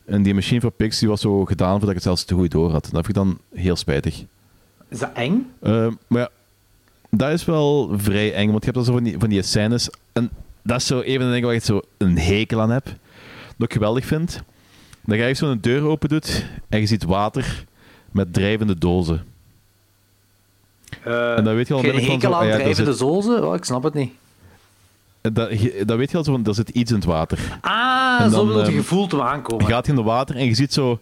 En 0.06 0.24
die 0.24 0.34
Machine 0.34 0.60
for 0.62 0.72
Pigs 0.72 1.00
die 1.00 1.10
was 1.10 1.22
zo 1.22 1.46
gedaan 1.46 1.72
voordat 1.72 1.90
ik 1.90 1.96
het 1.96 2.04
zelfs 2.04 2.24
te 2.24 2.34
goed 2.34 2.52
door 2.52 2.72
had. 2.72 2.84
Dat 2.84 3.06
vind 3.06 3.08
ik 3.08 3.14
dan 3.14 3.40
heel 3.54 3.76
spijtig. 3.76 4.24
Is 4.88 5.00
dat 5.00 5.12
eng? 5.14 5.52
Eh, 5.62 5.88
maar 6.08 6.22
ja, 6.22 6.30
dat 7.10 7.32
is 7.32 7.46
wel 7.46 7.90
vrij 7.98 8.34
eng, 8.34 8.50
want 8.52 8.66
je 8.66 8.72
hebt 8.72 8.76
dan 8.76 8.86
zo 8.86 8.94
van 8.94 9.04
die, 9.04 9.20
van 9.20 9.30
die 9.30 9.42
scènes. 9.42 9.90
En 10.14 10.30
dat 10.62 10.78
is 10.78 10.86
zo 10.86 11.00
even 11.00 11.26
een 11.26 11.32
ding 11.32 11.46
waar 11.46 11.54
ik 11.54 11.64
zo 11.64 11.82
een 11.98 12.18
hekel 12.18 12.62
aan 12.62 12.72
heb. 12.72 12.86
Dat 13.58 13.68
ik 13.68 13.74
geweldig 13.74 14.06
vind. 14.06 14.44
Dat 15.06 15.18
je 15.18 15.34
zo 15.34 15.52
een 15.52 15.62
deur 15.62 15.84
open 15.84 16.10
doet 16.10 16.46
en 16.70 16.80
je 16.80 16.86
ziet 16.86 17.04
water 17.04 17.66
met 18.12 18.34
drijvende 18.34 18.78
dozen. 18.78 19.26
Eh, 21.04 21.38
En 21.38 21.44
dan 21.44 21.56
weet 21.56 21.68
je 21.68 21.74
al 21.74 21.80
geen 21.80 22.04
hekel 22.12 22.36
aan 22.36 22.48
ah 22.52 22.54
drijvende 22.56 22.94
zozen? 22.94 23.48
Oh, 23.48 23.56
ik 23.56 23.64
snap 23.64 23.84
het 23.84 23.94
niet. 23.94 24.12
Dat, 25.32 25.50
dat 25.86 25.98
weet 25.98 26.12
je 26.12 26.18
al 26.18 26.24
zo 26.24 26.32
van, 26.32 26.46
er 26.46 26.54
zit 26.54 26.70
iets 26.70 26.92
in 26.92 26.98
het 26.98 27.06
water. 27.06 27.40
Ah, 27.62 28.32
zo 28.32 28.48
wil 28.48 28.60
je 28.60 28.66
ehm, 28.66 28.76
gevoel 28.76 29.08
te 29.08 29.22
aankomen. 29.24 29.66
Je 29.66 29.72
gaat 29.72 29.88
in 29.88 29.96
de 29.96 30.04
water 30.04 30.36
en 30.36 30.46
je 30.46 30.54
ziet 30.54 30.74
zo 30.74 31.00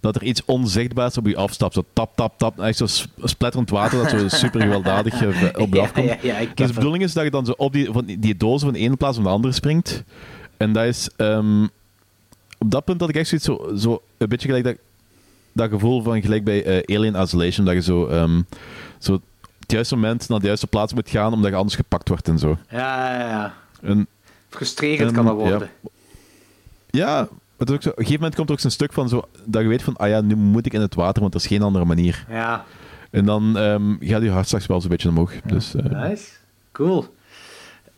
dat 0.00 0.16
er 0.16 0.22
iets 0.22 0.44
onzichtbaars 0.44 1.16
op 1.18 1.26
je 1.26 1.36
afstapt. 1.36 1.74
Zo 1.74 1.84
tap, 1.92 2.10
tap, 2.16 2.38
tap. 2.38 2.60
Echt 2.60 2.76
zo 2.76 2.86
spletterend 3.22 3.70
water 3.70 3.98
dat 4.02 4.10
zo 4.10 4.28
super 4.38 4.60
gewelddadig 4.60 5.22
eh, 5.22 5.28
op 5.62 5.68
je 5.72 5.76
Ja, 5.76 5.82
afkomt. 5.82 6.06
ja, 6.06 6.16
ja, 6.22 6.38
dus 6.38 6.48
de 6.54 6.62
het. 6.62 6.74
bedoeling 6.74 7.02
is 7.02 7.12
dat 7.12 7.24
je 7.24 7.30
dan 7.30 7.46
zo 7.46 7.52
op 7.56 7.72
die, 7.72 7.88
van 7.92 8.04
die, 8.04 8.36
dozen 8.36 8.60
van 8.60 8.72
de 8.72 8.78
ene 8.78 8.96
plaats 8.96 9.14
van 9.14 9.24
de 9.24 9.30
andere 9.30 9.52
springt. 9.54 10.02
En 10.56 10.72
dat 10.72 10.84
is... 10.84 11.08
ehm, 11.16 11.62
op 12.58 12.70
dat 12.70 12.84
punt 12.84 13.00
had 13.00 13.08
ik 13.08 13.14
echt 13.16 13.28
zoiets 13.28 13.46
zo, 13.46 13.76
zo 13.76 14.02
een 14.18 14.28
beetje 14.28 14.46
gelijk 14.46 14.64
dat, 14.64 14.76
dat 15.52 15.70
gevoel 15.70 16.02
van 16.02 16.22
gelijk 16.22 16.44
bij 16.44 16.64
eh, 16.64 16.96
Alien 16.96 17.22
Isolation, 17.22 17.66
dat 17.66 17.74
je 17.74 17.82
zo, 17.82 18.06
ehm, 18.06 18.42
zo 18.98 19.12
op 19.14 19.22
het 19.70 19.78
juiste 19.78 19.94
moment 19.94 20.28
naar 20.28 20.40
de 20.40 20.46
juiste 20.46 20.66
plaats 20.66 20.92
moet 20.92 21.10
gaan, 21.10 21.32
omdat 21.32 21.50
je 21.50 21.56
anders 21.56 21.76
gepakt 21.76 22.08
wordt 22.08 22.28
en 22.28 22.38
zo. 22.38 22.58
Ja, 22.70 23.18
ja, 23.18 23.28
ja. 23.28 23.54
En, 23.82 24.06
Frustrerend 24.48 25.08
en, 25.08 25.14
kan 25.14 25.24
dat 25.24 25.36
ja, 25.36 25.50
worden. 25.50 25.70
Ja, 26.90 27.14
maar 27.16 27.28
het 27.56 27.68
is 27.68 27.74
ook 27.74 27.82
zo, 27.82 27.88
op 27.88 27.98
een 27.98 28.04
gegeven 28.04 28.20
moment 28.20 28.34
komt 28.34 28.48
er 28.48 28.54
ook 28.54 28.60
zo'n 28.60 28.70
stuk 28.70 28.92
van 28.92 29.08
zo, 29.08 29.28
dat 29.44 29.62
je 29.62 29.68
weet 29.68 29.82
van, 29.82 29.96
ah 29.96 30.08
ja, 30.08 30.20
nu 30.20 30.36
moet 30.36 30.66
ik 30.66 30.72
in 30.72 30.80
het 30.80 30.94
water, 30.94 31.22
want 31.22 31.34
er 31.34 31.40
is 31.40 31.46
geen 31.46 31.62
andere 31.62 31.84
manier. 31.84 32.24
Ja, 32.28 32.64
En 33.10 33.24
dan 33.24 33.58
ehm, 33.58 33.94
gaat 34.00 34.22
je 34.22 34.30
hartslag 34.30 34.66
wel 34.66 34.80
zo'n 34.80 34.90
beetje 34.90 35.08
omhoog. 35.08 35.32
Dus, 35.44 35.74
eh, 35.74 35.84
nice. 35.84 36.28
Cool. 36.72 37.14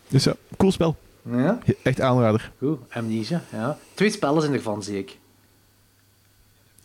dus 0.07 0.23
ja, 0.23 0.33
cool 0.57 0.71
spel. 0.71 0.95
Ja, 1.31 1.59
Echt 1.83 2.01
aanrader. 2.01 2.51
cool. 2.59 2.79
Amnesia, 2.91 3.41
ja. 3.51 3.77
Twee 3.93 4.09
spellen 4.09 4.41
zijn 4.41 4.53
ervan, 4.53 4.83
zie 4.83 4.97
ik. 4.97 5.17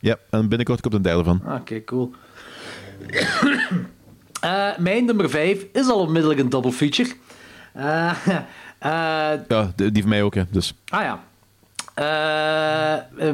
Ja, 0.01 0.17
en 0.31 0.49
binnenkort 0.49 0.81
komt 0.81 0.95
een 0.95 1.03
derde 1.03 1.25
van. 1.25 1.41
Ah, 1.45 1.61
Oké, 1.61 1.85
cool. 1.85 2.13
Eh, 4.41 4.69
mijn 4.79 5.05
nummer 5.05 5.31
5 5.31 5.65
is 5.73 5.89
al 5.89 5.99
onmiddellijk 6.01 6.41
een 6.41 6.49
double 6.49 6.73
feature. 6.73 7.11
Eh, 7.73 8.11
eh, 8.79 9.41
Ja, 9.49 9.73
die 9.77 9.93
die 9.93 10.03
van 10.03 10.11
mij 10.11 10.23
ook, 10.23 10.35
hè. 10.35 10.43
Dus. 10.51 10.75
ah 10.89 11.03
ja. 11.03 11.23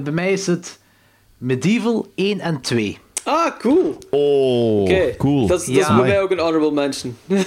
Bij 0.00 0.12
mij 0.12 0.32
is 0.32 0.46
het 0.46 0.78
Medieval 1.38 2.12
1 2.14 2.40
en 2.40 2.60
2. 2.60 2.98
Ah, 3.24 3.58
cool. 3.58 3.98
Oh, 4.10 4.80
Oké. 4.82 5.16
cool. 5.16 5.46
Dat 5.46 5.60
is, 5.68 5.78
dat 5.78 5.86
bij 5.96 6.06
mij 6.06 6.20
ook 6.20 6.30
een 6.30 6.38
honorable 6.38 6.72
mention. 6.72 7.16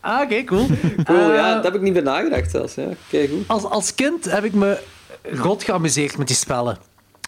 Ah, 0.00 0.20
oké, 0.20 0.44
cool. 0.44 0.66
Cool, 1.04 1.32
ja, 1.32 1.54
daar 1.54 1.62
heb 1.62 1.74
ik 1.74 1.80
niet 1.80 1.92
bij 1.92 2.02
nagedacht 2.02 2.50
zelfs. 2.50 2.74
Ja. 2.74 2.82
Oké, 2.82 3.28
goed. 3.28 3.48
als, 3.48 3.64
als 3.64 3.94
kind 3.94 4.24
heb 4.24 4.44
ik 4.44 4.52
me 4.52 4.78
rot 5.22 5.62
geamuseerd 5.62 6.18
met 6.18 6.26
die 6.26 6.36
spellen. 6.36 6.78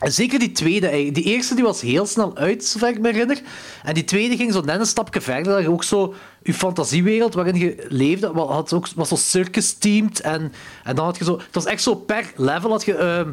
Zeker 0.05 0.39
die 0.39 0.53
tweede. 0.53 0.87
eigenlijk. 0.87 1.25
Die 1.25 1.35
eerste 1.35 1.55
die 1.55 1.65
was 1.65 1.81
heel 1.81 2.07
snel 2.07 2.37
uit, 2.37 2.65
zover 2.65 2.89
ik 2.89 3.01
me 3.01 3.11
herinner. 3.11 3.41
En 3.83 3.95
die 3.95 4.05
tweede 4.05 4.37
ging 4.37 4.53
zo 4.53 4.61
net 4.61 4.81
een 4.81 4.87
stapje 4.87 5.21
verder. 5.21 5.53
Dat 5.53 5.63
je 5.63 5.71
ook 5.71 5.85
zo... 5.85 6.15
Je 6.43 6.55
fantasiewereld 6.55 7.35
waarin 7.35 7.55
je 7.55 7.87
leefde, 7.89 8.27
had 8.27 8.73
ook, 8.73 8.89
was 8.95 9.09
zo 9.09 9.17
circus-themed. 9.17 10.21
En, 10.21 10.53
en 10.85 10.97
dan 10.97 11.05
had 11.05 11.19
je 11.19 11.25
zo... 11.25 11.37
Het 11.37 11.55
was 11.55 11.65
echt 11.65 11.83
zo 11.83 11.95
per 11.95 12.33
level 12.37 12.71
had 12.71 12.85
je... 12.85 12.95
ehm, 12.95 13.31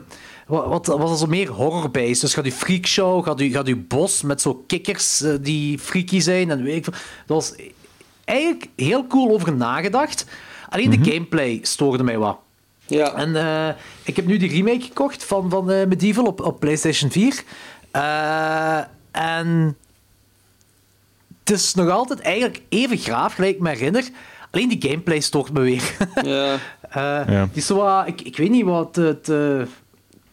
wat, 0.47 0.87
was 0.87 1.11
er 1.11 1.17
zo 1.17 1.25
meer 1.25 1.49
horror-based. 1.49 2.21
Dus 2.21 2.33
gaat 2.33 2.45
je 2.45 2.51
freakshow, 2.51 3.23
gaat 3.23 3.39
je, 3.39 3.49
gaat 3.49 3.67
je 3.67 3.75
bos 3.75 4.21
met 4.21 4.41
zo 4.41 4.63
kikkers 4.67 5.21
eh, 5.21 5.33
die 5.41 5.79
freaky 5.79 6.19
zijn. 6.19 6.51
En 6.51 6.63
weet 6.63 6.75
ik 6.75 6.83
veel. 6.83 6.93
Dat 7.25 7.37
was 7.37 7.53
eigenlijk 8.25 8.67
heel 8.75 9.07
cool 9.07 9.33
over 9.33 9.53
nagedacht. 9.53 10.25
Alleen 10.69 10.89
de 10.89 11.11
gameplay 11.11 11.59
stoorde 11.61 12.03
mij 12.03 12.17
wat. 12.17 12.37
Ja. 12.93 13.15
En 13.15 13.35
eh, 13.35 13.75
ik 14.03 14.15
heb 14.15 14.25
nu 14.25 14.37
die 14.37 14.49
remake 14.49 14.81
gekocht 14.85 15.23
van, 15.23 15.49
van 15.49 15.71
eh, 15.71 15.87
Medieval 15.87 16.25
op, 16.25 16.41
op 16.41 16.59
PlayStation 16.59 17.11
4. 17.11 17.43
Eh, 17.91 18.77
en 19.11 19.77
het 21.39 21.49
is 21.57 21.73
nog 21.73 21.89
altijd 21.89 22.19
eigenlijk 22.19 22.61
even 22.69 22.97
graaf, 22.97 23.33
gelijk 23.33 23.55
ik 23.55 23.61
me 23.61 23.69
herinner. 23.69 24.03
Alleen 24.51 24.69
die 24.69 24.89
gameplay 24.89 25.19
stoort 25.19 25.53
me 25.53 25.61
weer. 25.61 25.83
ja. 26.35 26.53
Eh, 26.89 27.33
Ja. 27.33 27.43
Die 27.51 27.61
is 27.61 27.65
zo 27.65 28.01
ik, 28.05 28.21
ik 28.21 28.37
weet 28.37 28.49
niet 28.49 28.65
wat 28.65 28.95
het... 28.95 29.29
eh, 29.29 29.61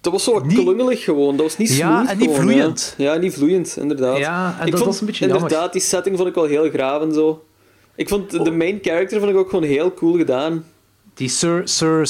Dat 0.01 0.13
was 0.13 0.25
zo 0.25 0.33
wat 0.33 0.47
klungelig 0.47 1.05
gewoon. 1.05 1.37
Dat 1.37 1.47
was 1.47 1.57
niet 1.57 1.77
Ja, 1.77 1.95
smooth 1.97 2.11
en 2.11 2.19
niet 2.19 2.27
gewoon, 2.29 2.41
vloeiend. 2.43 2.95
Ja. 2.97 3.13
ja, 3.13 3.19
niet 3.21 3.35
vloeiend, 3.35 3.77
inderdaad. 3.77 4.19
Ja, 4.19 4.57
en 4.61 4.65
ik 4.67 4.71
dat 4.73 4.81
vond, 4.81 4.93
was 4.93 5.01
een 5.01 5.07
beetje 5.07 5.27
jammer. 5.27 5.43
Inderdaad, 5.43 5.73
die 5.73 5.83
setting 5.83 6.17
vond 6.17 6.29
ik 6.29 6.35
wel 6.35 6.45
heel 6.45 6.71
graaf 6.71 7.03
en 7.03 7.15
zo. 7.15 7.45
Ik 7.95 8.09
vond 8.09 8.35
Oh. 8.39 8.45
de 8.45 8.51
main 8.51 8.79
character 8.83 9.19
vond 9.19 9.31
ik 9.31 9.37
ook 9.39 9.49
gewoon 9.51 9.65
heel 9.65 9.95
cool 9.95 10.17
gedaan. 10.17 10.65
die 11.15 11.29
Sir... 11.29 11.63
Sir... 11.69 12.09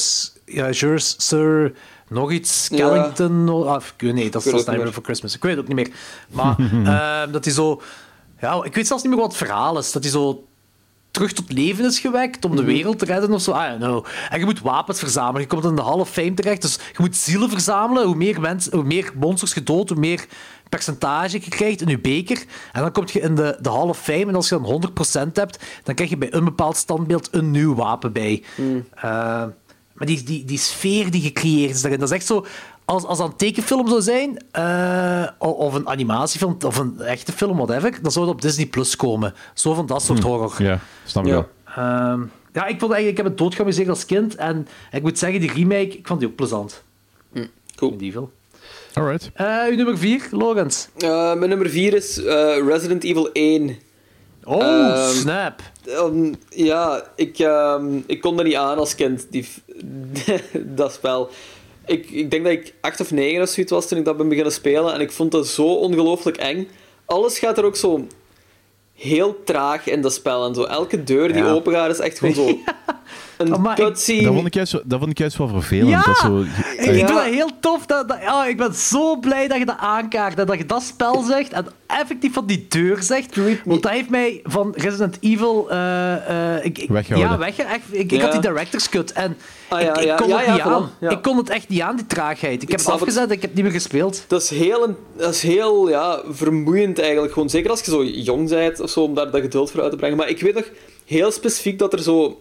Ja, 0.53 0.71
Sir... 0.73 0.99
Sir 1.17 1.73
nog 2.09 2.31
iets, 2.31 2.63
Skellington... 2.63 3.67
Ah, 3.67 3.81
ik 3.95 4.01
weet- 4.01 4.13
nee, 4.13 4.29
dat 4.29 4.45
is 4.45 4.51
Nightmare 4.51 4.83
meer. 4.83 4.93
for 4.93 5.03
Christmas. 5.03 5.35
Ik 5.35 5.41
weet 5.43 5.51
het 5.51 5.61
ook 5.61 5.67
niet 5.67 5.75
meer. 5.87 5.95
Maar 6.29 6.55
ehm, 7.21 7.31
dat 7.31 7.45
hij 7.45 7.53
zo... 7.53 7.81
Ja, 8.41 8.63
ik 8.63 8.75
weet 8.75 8.87
zelfs 8.87 9.03
niet 9.03 9.11
meer 9.11 9.21
wat 9.21 9.29
het 9.29 9.37
verhaal 9.47 9.77
is. 9.77 9.91
Dat 9.91 10.03
hij 10.03 10.11
zo 10.11 10.45
terug 11.11 11.33
tot 11.33 11.51
leven 11.53 11.85
is 11.85 11.99
gewekt 11.99 12.45
om 12.45 12.55
de 12.55 12.61
Mhm. 12.61 12.71
wereld 12.71 12.99
te 12.99 13.05
redden 13.05 13.31
of 13.33 13.41
zo. 13.41 13.51
I 13.51 13.67
don't 13.69 13.79
know. 13.81 14.05
En 14.29 14.39
je 14.39 14.45
moet 14.45 14.61
wapens 14.61 14.99
verzamelen. 14.99 15.41
Je 15.41 15.47
komt 15.47 15.63
in 15.65 15.75
de 15.75 15.81
Hall 15.81 15.99
of 15.99 16.09
Fame 16.09 16.33
terecht. 16.33 16.61
Dus 16.61 16.75
je 16.75 16.97
moet 16.97 17.15
zielen 17.15 17.49
verzamelen. 17.49 18.05
Hoe 18.05 18.15
meer, 18.15 18.41
mensen, 18.41 18.73
hoe 18.75 18.83
meer 18.83 19.11
monsters 19.15 19.53
je 19.53 19.63
doodt, 19.63 19.89
hoe 19.89 19.99
meer 19.99 20.25
percentage 20.69 21.39
je 21.41 21.49
krijgt 21.49 21.81
in 21.81 21.87
je 21.87 21.99
beker. 21.99 22.43
En 22.71 22.81
dan 22.81 22.91
kom 22.91 23.03
je 23.11 23.19
in 23.19 23.35
de, 23.35 23.57
de 23.61 23.69
Hall 23.69 23.87
of 23.87 23.99
Fame. 23.99 24.25
En 24.25 24.35
als 24.35 24.49
je 24.49 24.59
dan 24.61 24.81
100% 25.27 25.31
hebt, 25.33 25.63
dan 25.83 25.95
krijg 25.95 26.09
je 26.09 26.17
bij 26.17 26.33
een 26.33 26.43
bepaald 26.45 26.77
standbeeld 26.77 27.27
een 27.31 27.51
nieuw 27.51 27.75
wapen 27.75 28.11
bij. 28.13 28.43
Eh, 28.95 29.43
maar 30.01 30.09
die, 30.09 30.23
die, 30.23 30.45
die 30.45 30.57
sfeer 30.57 31.11
die 31.11 31.21
gecreëerd 31.21 31.75
is 31.75 31.81
daarin, 31.81 31.99
dat 31.99 32.09
is 32.09 32.15
echt 32.15 32.25
zo... 32.25 32.45
Als, 32.85 33.03
als 33.05 33.17
dat 33.17 33.27
een 33.31 33.35
tekenfilm 33.35 33.87
zou 33.87 34.01
zijn, 34.01 34.37
eh, 34.51 35.27
of 35.37 35.73
een 35.73 35.87
animatiefilm, 35.87 36.57
of 36.65 36.77
een 36.77 37.01
echte 37.01 37.31
film, 37.31 37.57
whatever, 37.57 37.99
dan 38.01 38.11
zou 38.11 38.25
het 38.25 38.33
op 38.33 38.41
Disney 38.41 38.65
Plus 38.65 38.95
komen. 38.95 39.33
Zo 39.53 39.73
van 39.73 39.85
dat 39.85 40.01
soort 40.01 40.23
horror. 40.23 40.53
Ja, 40.63 40.79
snap 41.05 41.23
ik 41.25 41.29
Ja. 41.29 41.35
wel. 41.35 41.47
Ehm, 41.65 42.21
ja, 42.53 42.65
ik, 42.65 42.79
vond 42.79 42.91
eigenlijk, 42.91 43.07
ik 43.09 43.17
heb 43.17 43.25
het 43.25 43.37
doodgeamuseerd 43.37 43.89
als 43.89 44.05
kind. 44.05 44.35
En 44.35 44.67
ik 44.91 45.01
moet 45.01 45.17
zeggen, 45.19 45.39
die 45.39 45.53
remake, 45.53 45.97
ik 45.97 46.07
vond 46.07 46.19
die 46.19 46.29
ook 46.29 46.35
plezant. 46.35 46.83
Cool. 47.75 47.91
Medieval. 47.91 48.31
Alright. 48.93 49.31
Eh 49.33 49.63
uw 49.69 49.75
nummer 49.75 49.97
4, 49.97 50.27
Logans. 50.31 50.87
Eh, 50.97 51.33
mijn 51.33 51.49
nummer 51.49 51.69
4 51.69 51.93
is 51.93 52.23
eh, 52.23 52.57
Resident 52.67 53.03
Evil 53.03 53.29
1. 53.33 53.77
Oh, 54.43 54.63
Ehm, 54.63 55.09
snap. 55.13 55.61
Um, 55.87 56.33
ja, 56.49 57.03
ik, 57.15 57.39
ehm, 57.39 57.99
ik 58.05 58.21
kon 58.21 58.37
er 58.37 58.43
niet 58.43 58.55
aan 58.55 58.77
als 58.77 58.95
kind, 58.95 59.27
die, 59.29 59.47
dat 60.53 60.93
spel. 60.93 61.29
Ik, 61.85 62.09
ik 62.09 62.31
denk 62.31 62.43
dat 62.43 62.53
ik 62.53 62.73
8 62.81 62.99
of 62.99 63.11
9 63.11 63.41
of 63.41 63.49
zoiets 63.49 63.71
was 63.71 63.87
toen 63.87 63.97
ik 63.97 64.05
dat 64.05 64.17
ben 64.17 64.27
beginnen 64.29 64.53
spelen. 64.53 64.93
En 64.93 65.01
ik 65.01 65.11
vond 65.11 65.31
dat 65.31 65.47
zo 65.47 65.63
ongelooflijk 65.73 66.37
eng. 66.37 66.67
Alles 67.05 67.39
gaat 67.39 67.57
er 67.57 67.65
ook 67.65 67.75
zo 67.75 68.07
heel 68.93 69.43
traag 69.43 69.87
in 69.87 70.01
dat 70.01 70.13
spel. 70.13 70.45
En 70.47 70.55
zo. 70.55 70.63
Elke 70.63 71.03
deur 71.03 71.27
die 71.33 71.43
Ja. 71.43 71.51
open 71.51 71.73
gaat 71.73 71.91
is 71.91 71.99
echt 71.99 72.17
gewoon 72.19 72.33
zo... 72.33 72.47
Een 73.41 73.53
Oh, 73.53 73.73
cutscene. 73.75 74.23
Dat 74.23 74.33
vond, 74.33 74.45
ik 74.47 74.53
juist, 74.53 74.71
wel- 74.71 74.81
dat 74.85 74.99
vond 74.99 75.11
ik 75.11 75.17
juist 75.17 75.37
wel 75.37 75.47
vervelend. 75.47 75.89
Ja! 75.89 76.01
Dat 76.03 76.17
zo, 76.17 76.39
Ik, 76.39 76.47
ik 76.77 76.85
Ja. 76.85 76.93
vind 76.93 77.07
dat 77.07 77.23
heel 77.23 77.49
tof. 77.59 77.85
Dat, 77.85 78.07
dat, 78.07 78.17
ja, 78.21 78.45
ik 78.45 78.57
ben 78.57 78.73
zo 78.73 79.15
blij 79.15 79.47
dat 79.47 79.57
je 79.57 79.65
dat 79.65 79.77
aankaart. 79.79 80.39
En 80.39 80.45
dat 80.45 80.57
je 80.57 80.65
dat 80.65 80.81
spel 80.83 81.21
zegt. 81.21 81.51
En 81.51 81.65
effectief 81.87 82.33
van 82.33 82.45
die 82.45 82.65
deur 82.69 83.03
zegt. 83.03 83.35
Want 83.65 83.83
dat 83.83 83.91
heeft 83.91 84.09
mij 84.09 84.39
van 84.43 84.73
Resident 84.75 85.17
Evil... 85.21 85.69
eh, 85.71 86.55
eh, 86.55 86.65
ik, 86.65 86.77
ik- 86.77 86.89
Weggehouden. 86.89 87.31
Ja, 87.31 87.37
weg, 87.37 87.57
echt, 87.57 87.81
ik, 87.89 87.99
ik 87.99 88.11
Ja. 88.11 88.21
had 88.21 88.31
die 88.31 88.41
director's 88.41 88.89
cut. 88.89 89.11
En 89.11 89.37
Ah, 89.67 89.81
ja, 89.81 89.89
ik, 89.89 89.97
ik 89.97 90.03
ja, 90.05 90.15
kon 90.15 90.27
ja, 90.27 90.37
het 90.37 90.45
ja, 90.45 90.53
niet 90.53 90.61
aan. 90.61 90.89
ja. 90.99 91.09
Ik 91.09 91.21
kon 91.21 91.37
het 91.37 91.49
echt 91.49 91.69
niet 91.69 91.81
aan, 91.81 91.95
die 91.95 92.05
traagheid. 92.07 92.61
Ik, 92.63 92.69
heb 92.69 92.79
het 92.79 92.89
afgezet 92.89 93.23
en 93.23 93.31
ik 93.35 93.41
heb 93.41 93.49
het 93.49 93.53
niet 93.53 93.63
meer 93.63 93.73
gespeeld. 93.73 94.23
Dat 94.27 94.41
is 94.41 94.49
heel, 94.49 94.83
een- 94.87 94.95
dat 95.17 95.33
is 95.33 95.41
heel 95.41 95.89
ja, 95.89 96.21
vermoeiend 96.29 96.99
eigenlijk. 96.99 97.33
Gewoon, 97.33 97.49
zeker 97.49 97.69
als 97.69 97.79
je 97.81 97.91
zo 97.91 98.03
jong 98.03 98.49
bent 98.49 98.79
of 98.79 98.89
zo, 98.89 99.01
om 99.03 99.13
daar 99.15 99.31
dat 99.31 99.41
geduld 99.41 99.71
voor 99.71 99.81
uit 99.81 99.91
te 99.91 99.97
brengen. 99.97 100.17
Maar 100.17 100.29
ik 100.29 100.41
weet 100.41 100.53
nog 100.53 100.65
heel 101.05 101.31
specifiek 101.31 101.79
dat 101.79 101.93
er 101.93 102.01
zo... 102.01 102.39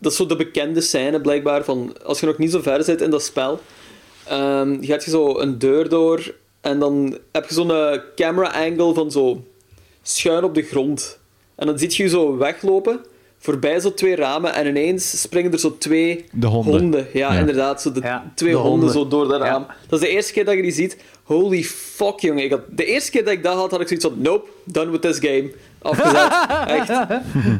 Dat 0.00 0.12
is 0.12 0.18
zo 0.18 0.26
de 0.26 0.36
bekende 0.36 0.80
scène 0.80 1.20
blijkbaar 1.20 1.64
van... 1.64 1.94
Als 2.04 2.20
je 2.20 2.26
nog 2.26 2.38
niet 2.38 2.50
zo 2.50 2.60
ver 2.60 2.84
zit 2.84 3.00
in 3.00 3.10
dat 3.10 3.22
spel, 3.22 3.60
ehm, 4.26 4.82
gaat 4.82 5.04
je 5.04 5.10
zo 5.10 5.38
een 5.38 5.58
deur 5.58 5.88
door 5.88 6.34
en 6.60 6.78
dan 6.78 7.18
heb 7.32 7.48
je 7.48 7.54
zo'n 7.54 7.70
eh, 7.70 7.98
camera 8.16 8.48
angle 8.66 8.94
van 8.94 9.10
zo 9.10 9.44
schuin 10.02 10.44
op 10.44 10.54
de 10.54 10.62
grond. 10.62 11.18
En 11.54 11.66
dan 11.66 11.78
zie 11.78 11.88
je 11.92 12.02
je 12.02 12.08
zo 12.08 12.36
weglopen, 12.36 13.00
voorbij 13.38 13.80
zo 13.80 13.94
twee 13.94 14.14
ramen 14.16 14.54
en 14.54 14.66
ineens 14.66 15.20
springen 15.20 15.52
er 15.52 15.58
zo 15.58 15.78
twee 15.78 16.24
De 16.32 16.46
honden. 16.46 17.06
Ja, 17.12 17.32
Ja. 17.32 17.38
inderdaad. 17.38 17.82
Zo 17.82 17.92
de 17.92 18.00
Ja, 18.02 18.32
twee 18.34 18.50
de 18.50 18.56
honden, 18.56 18.72
honden. 18.88 18.92
zo 18.92 19.08
door 19.08 19.28
dat 19.28 19.40
Ja. 19.40 19.46
raam. 19.46 19.66
Dat 19.88 20.00
is 20.02 20.06
de 20.08 20.12
eerste 20.14 20.32
keer 20.32 20.44
dat 20.44 20.54
je 20.54 20.62
die 20.62 20.72
ziet. 20.72 20.96
Holy 21.22 21.62
fuck, 21.64 22.20
jongen. 22.20 22.44
Ik 22.44 22.50
had, 22.50 22.60
de 22.70 22.84
eerste 22.84 23.10
keer 23.10 23.24
dat 23.24 23.32
ik 23.32 23.42
dat 23.42 23.54
had, 23.54 23.70
had 23.70 23.80
ik 23.80 23.86
zoiets 23.88 24.06
van... 24.06 24.14
Nope, 24.22 24.48
done 24.64 24.90
with 24.90 25.02
this 25.02 25.18
game. 25.18 25.50
Afgezet. 25.82 26.32
Echt. 26.78 26.90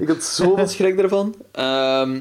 Ik 0.01 0.09
had 0.09 0.23
zoveel 0.25 0.69
schrik 0.69 0.99
ervan. 0.99 1.35
Ehm, 1.53 2.19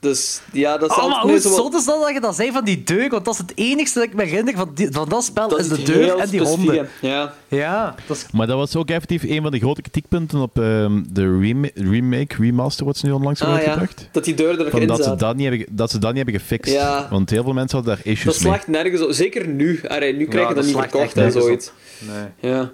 dus 0.00 0.40
ja, 0.52 0.78
dat 0.78 0.90
is 0.90 0.96
Oh, 0.96 1.02
maar 1.08 1.14
altijd 1.14 1.32
hoe 1.32 1.40
zo 1.40 1.48
wat- 1.48 1.58
zot 1.72 1.74
is 1.74 1.84
dat 1.84 2.00
dat 2.00 2.10
je 2.12 2.20
dat 2.20 2.34
zei 2.36 2.52
van 2.52 2.64
die 2.64 2.82
deur? 2.84 3.08
Want 3.08 3.24
dat 3.24 3.34
is 3.34 3.40
het 3.40 3.52
enigste 3.54 3.98
dat 3.98 4.08
ik 4.08 4.14
me 4.14 4.24
herinner 4.24 4.54
van, 4.56 4.70
die, 4.74 4.88
van 4.90 5.08
dat 5.08 5.24
spel, 5.24 5.48
dat 5.48 5.58
is 5.58 5.68
de 5.68 5.82
deur 5.82 6.16
en 6.18 6.28
die 6.28 6.40
honden. 6.40 6.88
Ja. 7.00 7.32
Ja, 7.48 7.94
dat 8.06 8.16
is... 8.16 8.26
Maar 8.32 8.46
dat 8.46 8.56
was 8.56 8.76
ook 8.76 8.88
effectief 8.88 9.22
een 9.22 9.42
van 9.42 9.50
de 9.50 9.58
grote 9.58 9.80
kritiekpunten 9.82 10.40
op 10.40 10.58
ehm, 10.58 11.02
de 11.08 11.38
rema- 11.38 11.68
remake, 11.74 12.34
remaster, 12.38 12.84
wat 12.86 12.96
ze 12.96 13.06
nu 13.06 13.12
onlangs 13.12 13.40
hebben 13.40 13.58
Ah, 13.58 13.64
ja. 13.64 13.70
uitgebracht. 13.70 14.08
Dat 14.12 14.24
die 14.24 14.34
deur 14.34 14.48
er 14.50 14.56
nog 14.80 14.86
dat, 14.96 15.04
ze 15.04 15.14
dat, 15.16 15.36
niet 15.36 15.48
hebben, 15.48 15.66
dat 15.70 15.90
ze 15.90 15.98
dat 15.98 16.14
niet 16.14 16.22
hebben 16.24 16.40
gefixt. 16.40 16.72
Ja. 16.72 17.06
Want 17.10 17.30
heel 17.30 17.42
veel 17.42 17.52
mensen 17.52 17.76
hadden 17.76 17.94
daar 17.96 18.04
Dat 18.04 18.12
issues 18.14 18.38
mee. 18.38 18.52
slaagt 18.52 18.66
nergens 18.68 19.02
op. 19.02 19.12
Zeker 19.12 19.48
nu. 19.48 19.80
Nu 19.90 20.26
krijg 20.26 20.48
je 20.48 20.54
dat 20.54 20.54
dat 20.54 20.64
niet 20.64 20.76
verkocht 20.76 21.02
echt 21.04 21.16
en 21.16 21.32
zoiets. 21.32 21.70
Nee. 21.98 22.52
Ja. 22.52 22.70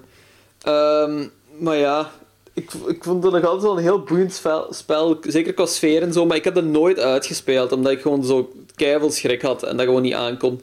Ehm, 0.62 1.26
maar 1.58 1.76
ja, 1.76 2.10
ik, 2.54 2.70
ik 2.86 3.04
vond 3.04 3.24
het 3.24 3.32
nog 3.32 3.44
altijd 3.44 3.62
wel 3.62 3.76
een 3.76 3.82
heel 3.82 4.02
boeiend 4.02 4.32
spel, 4.32 4.66
spel. 4.70 5.18
Zeker 5.22 5.52
qua 5.52 5.66
sfeer 5.66 6.02
en 6.02 6.12
zo. 6.12 6.26
Maar 6.26 6.36
ik 6.36 6.44
heb 6.44 6.54
dat 6.54 6.64
nooit 6.64 6.98
uitgespeeld. 6.98 7.72
Omdat 7.72 7.92
ik 7.92 8.00
gewoon 8.00 8.24
zo 8.24 8.52
keiveel 8.74 9.10
schrik 9.10 9.42
had. 9.42 9.62
En 9.62 9.76
dat 9.76 9.86
gewoon 9.86 10.02
niet 10.02 10.14
aankon. 10.14 10.60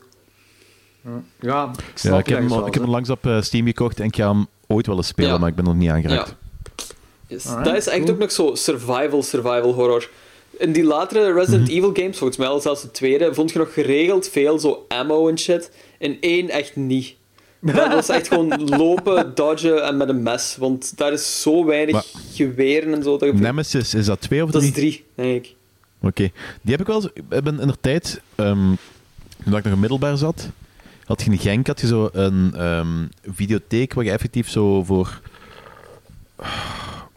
Ja, 1.40 1.72
ik 1.94 2.02
Ja, 2.02 2.18
ik 2.18 2.28
heb, 2.28 2.38
hem, 2.38 2.50
wel, 2.50 2.68
ik 2.68 2.74
heb 2.74 2.84
hem 2.84 2.92
langs 2.92 3.10
op 3.10 3.26
eh, 3.26 3.42
Steam 3.42 3.66
gekocht 3.66 4.00
en 4.00 4.06
ik 4.06 4.16
ga 4.16 4.28
hem 4.32 4.48
ooit 4.68 4.88
wel 4.88 4.96
eens 4.96 5.08
spelen, 5.08 5.32
Ja. 5.32 5.38
maar 5.38 5.50
ik 5.50 5.56
ben 5.56 5.66
nog 5.66 5.76
niet 5.76 5.90
aangeraakt. 5.90 6.36
Yes. 7.28 7.46
Alright, 7.46 7.66
dat 7.66 7.76
is 7.76 7.88
echt 7.88 7.98
cool. 8.00 8.10
ook 8.12 8.18
nog 8.20 8.32
zo 8.32 8.56
survival, 8.56 9.24
survival 9.24 9.74
horror. 9.74 10.10
In 10.58 10.72
die 10.72 10.84
latere 10.84 11.34
Resident 11.34 11.68
Mhm. 11.68 11.72
Evil 11.78 11.92
games, 11.94 12.18
volgens 12.18 12.40
mij 12.40 12.48
al 12.48 12.60
zelfs 12.60 12.82
de 12.82 12.92
tweede, 12.92 13.34
vond 13.34 13.52
je 13.52 13.58
nog 13.60 13.74
geregeld 13.74 14.28
veel 14.28 14.60
zo 14.60 14.86
ammo 14.88 15.28
en 15.28 15.40
shit. 15.40 15.72
In 16.00 16.18
één 16.22 16.50
echt 16.50 16.76
niet. 16.76 17.16
Dat 17.62 17.94
was 17.94 18.10
echt 18.10 18.28
gewoon 18.28 18.66
lopen, 18.78 19.36
dodgen 19.36 19.84
en 19.86 19.98
met 19.98 20.10
een 20.10 20.24
mes. 20.24 20.56
Want 20.60 20.98
daar 20.98 21.12
is 21.14 21.42
zo 21.42 21.66
weinig 21.66 21.94
Maar- 21.94 22.22
geweren 22.34 22.94
en 22.94 23.04
zo. 23.04 23.18
Dat, 23.18 23.30
je- 23.30 23.42
Nemesis, 23.42 23.94
is 23.94 24.06
dat 24.06 24.22
twee 24.22 24.44
of 24.44 24.52
dat 24.52 24.62
drie? 24.62 24.74
is 24.74 24.80
drie, 24.80 25.06
denk 25.16 25.46
ik. 25.46 25.56
Oké. 26.02 26.30
Die 26.62 26.72
heb 26.72 26.80
ik 26.80 26.88
wel 26.88 26.96
eens... 26.96 27.10
Ik 27.14 27.44
ben 27.44 27.60
in 27.60 27.68
de 27.68 27.78
tijd, 27.82 28.22
ehm, 28.36 28.74
toen 29.44 29.56
ik 29.58 29.64
nog 29.64 29.74
in 29.74 29.80
middelbaar 29.80 30.18
zat, 30.18 30.50
had 31.06 31.22
je 31.22 31.32
in 31.32 31.38
Genk 31.38 31.68
had 31.68 31.82
je 31.82 31.88
zo 31.88 32.10
een 32.12 32.54
ehm, 32.56 33.06
videotheek 33.36 33.94
waar 33.94 34.04
je 34.06 34.12
effectief 34.12 34.50
zo 34.50 34.84
voor... 34.84 35.20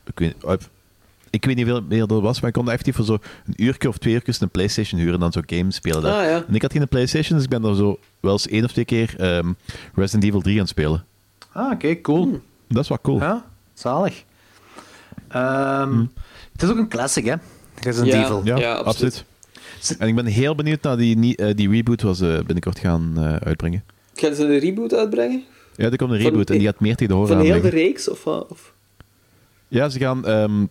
Ik 0.07 0.19
weet, 0.19 0.35
eh, 0.45 0.53
ik 1.33 1.45
weet 1.45 1.57
niet 1.57 1.67
hoeveel 1.69 1.85
meer 1.89 2.07
dat 2.07 2.21
was, 2.21 2.41
maar 2.41 2.49
ik 2.49 2.55
kon 2.57 2.67
effectief 2.71 2.95
voor 2.97 3.05
zo 3.05 3.19
een 3.47 3.55
uurtje 3.65 3.89
of 3.89 3.99
twee 3.99 4.15
uurtjes 4.15 4.41
een 4.41 4.49
Playstation 4.51 4.99
huren 5.01 5.15
en 5.15 5.21
dan 5.21 5.33
zo 5.33 5.41
games 5.47 5.75
spelen 5.75 6.03
daar. 6.03 6.19
Ah, 6.25 6.31
ja. 6.31 6.45
En 6.49 6.55
ik 6.55 6.63
had 6.63 6.73
geen 6.73 6.89
Playstation, 6.89 7.35
dus 7.37 7.45
ik 7.45 7.51
ben 7.51 7.65
er 7.65 7.75
zo 7.77 7.99
wel 8.21 8.33
eens 8.33 8.49
één 8.49 8.65
of 8.65 8.73
twee 8.73 8.85
keer 8.85 9.15
ehm, 9.19 9.53
Resident 9.95 10.25
Evil 10.25 10.41
3 10.41 10.55
aan 10.55 10.61
het 10.61 10.69
spelen. 10.71 11.05
Ah, 11.53 11.71
oké, 11.73 12.01
cool. 12.01 12.41
Dat 12.69 12.83
is 12.83 12.89
wel 12.89 12.99
cool. 13.03 13.19
Ja, 13.19 13.45
zalig. 13.75 14.25
Ehm, 15.29 15.99
Het 16.53 16.63
is 16.63 16.69
ook 16.69 16.77
een 16.77 16.89
classic, 16.89 17.25
hè? 17.25 17.35
Resident 17.81 18.13
Ja. 18.13 18.25
Evil. 18.25 18.41
Ja, 18.45 18.57
Ja, 18.57 18.73
absoluut. 18.75 19.25
absoluut. 19.77 20.01
En 20.01 20.09
ik 20.09 20.15
ben 20.15 20.27
heel 20.27 20.55
benieuwd 20.55 20.83
naar 20.83 20.97
die, 20.97 21.37
eh, 21.37 21.55
die 21.57 21.71
reboot 21.71 22.03
wat 22.03 22.17
ze 22.17 22.43
binnenkort 22.47 22.79
gaan 22.79 23.13
eh, 23.17 23.35
uitbrengen. 23.37 23.85
Gaan 24.15 24.35
ze 24.35 24.45
een 24.45 24.59
reboot 24.59 24.95
uitbrengen? 24.95 25.43
Ja, 25.77 25.91
er 25.91 25.97
komt 25.97 26.11
een 26.13 26.21
Van- 26.21 26.31
reboot 26.31 26.51
en 26.51 26.59
die 26.59 26.67
gaat 26.67 26.81
meer 26.81 26.97
tegen 26.97 27.09
de 27.13 27.15
horror 27.19 27.37
Van 27.37 27.45
heel 27.47 27.61
de 27.61 27.69
reeks? 27.69 28.09
Of, 28.11 28.25
wat? 28.25 28.47
of? 28.49 28.73
Ja, 29.69 29.89
ze 29.89 29.99
gaan 29.99 30.27
ehm, 30.27 30.67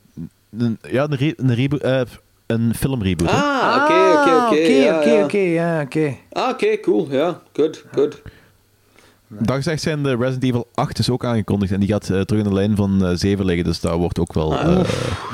een, 0.57 0.77
ja, 0.89 1.03
een, 1.03 1.15
re- 1.15 1.33
een, 1.37 1.53
reboot, 1.55 1.81
eh, 1.81 2.01
een 2.47 2.73
filmreboot. 2.75 3.29
Ah, 3.29 3.81
oké, 3.83 4.19
oké, 4.21 4.45
oké. 4.45 4.55
ja, 4.71 4.97
oké, 4.99 5.09
ja. 5.09 5.23
oké, 5.23 5.37
ja, 5.37 5.81
oké. 5.81 6.15
Ah, 6.31 6.49
oké, 6.49 6.79
cool. 6.79 7.07
Ja, 7.11 7.41
good, 7.53 7.83
good. 7.93 8.21
Dankzij 9.27 9.77
zijn 9.77 10.03
de 10.03 10.15
Resident 10.15 10.43
Evil 10.43 10.67
8 10.73 10.99
is 10.99 11.09
ook 11.09 11.25
aangekondigd 11.25 11.71
en 11.71 11.79
die 11.79 11.89
gaat 11.89 12.09
eh, 12.09 12.21
terug 12.21 12.43
in 12.43 12.49
de 12.49 12.55
lijn 12.55 12.75
van 12.75 13.05
eh 13.05 13.11
7 13.15 13.45
liggen, 13.45 13.65
dus 13.65 13.79
dat 13.79 13.97
wordt 13.97 14.19
ook 14.19 14.33
wel 14.33 14.55
Ah, 14.57 14.79
eh, 14.79 14.85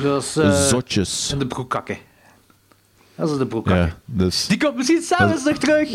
Dat 0.03 0.35
eh, 0.39 0.61
zotjes. 0.68 1.31
in 1.31 1.39
de 1.39 1.48
broek 1.48 1.69
kakken. 1.69 1.98
Dat 3.18 3.30
is 3.31 3.38
de 3.38 3.45
broek. 3.45 3.68
Ja, 3.69 3.95
dus, 4.06 4.48
Die 4.48 4.57
komt 4.57 4.76
misschien 4.76 5.02
zelfs 5.02 5.44
nog 5.44 5.57
terug. 5.57 5.91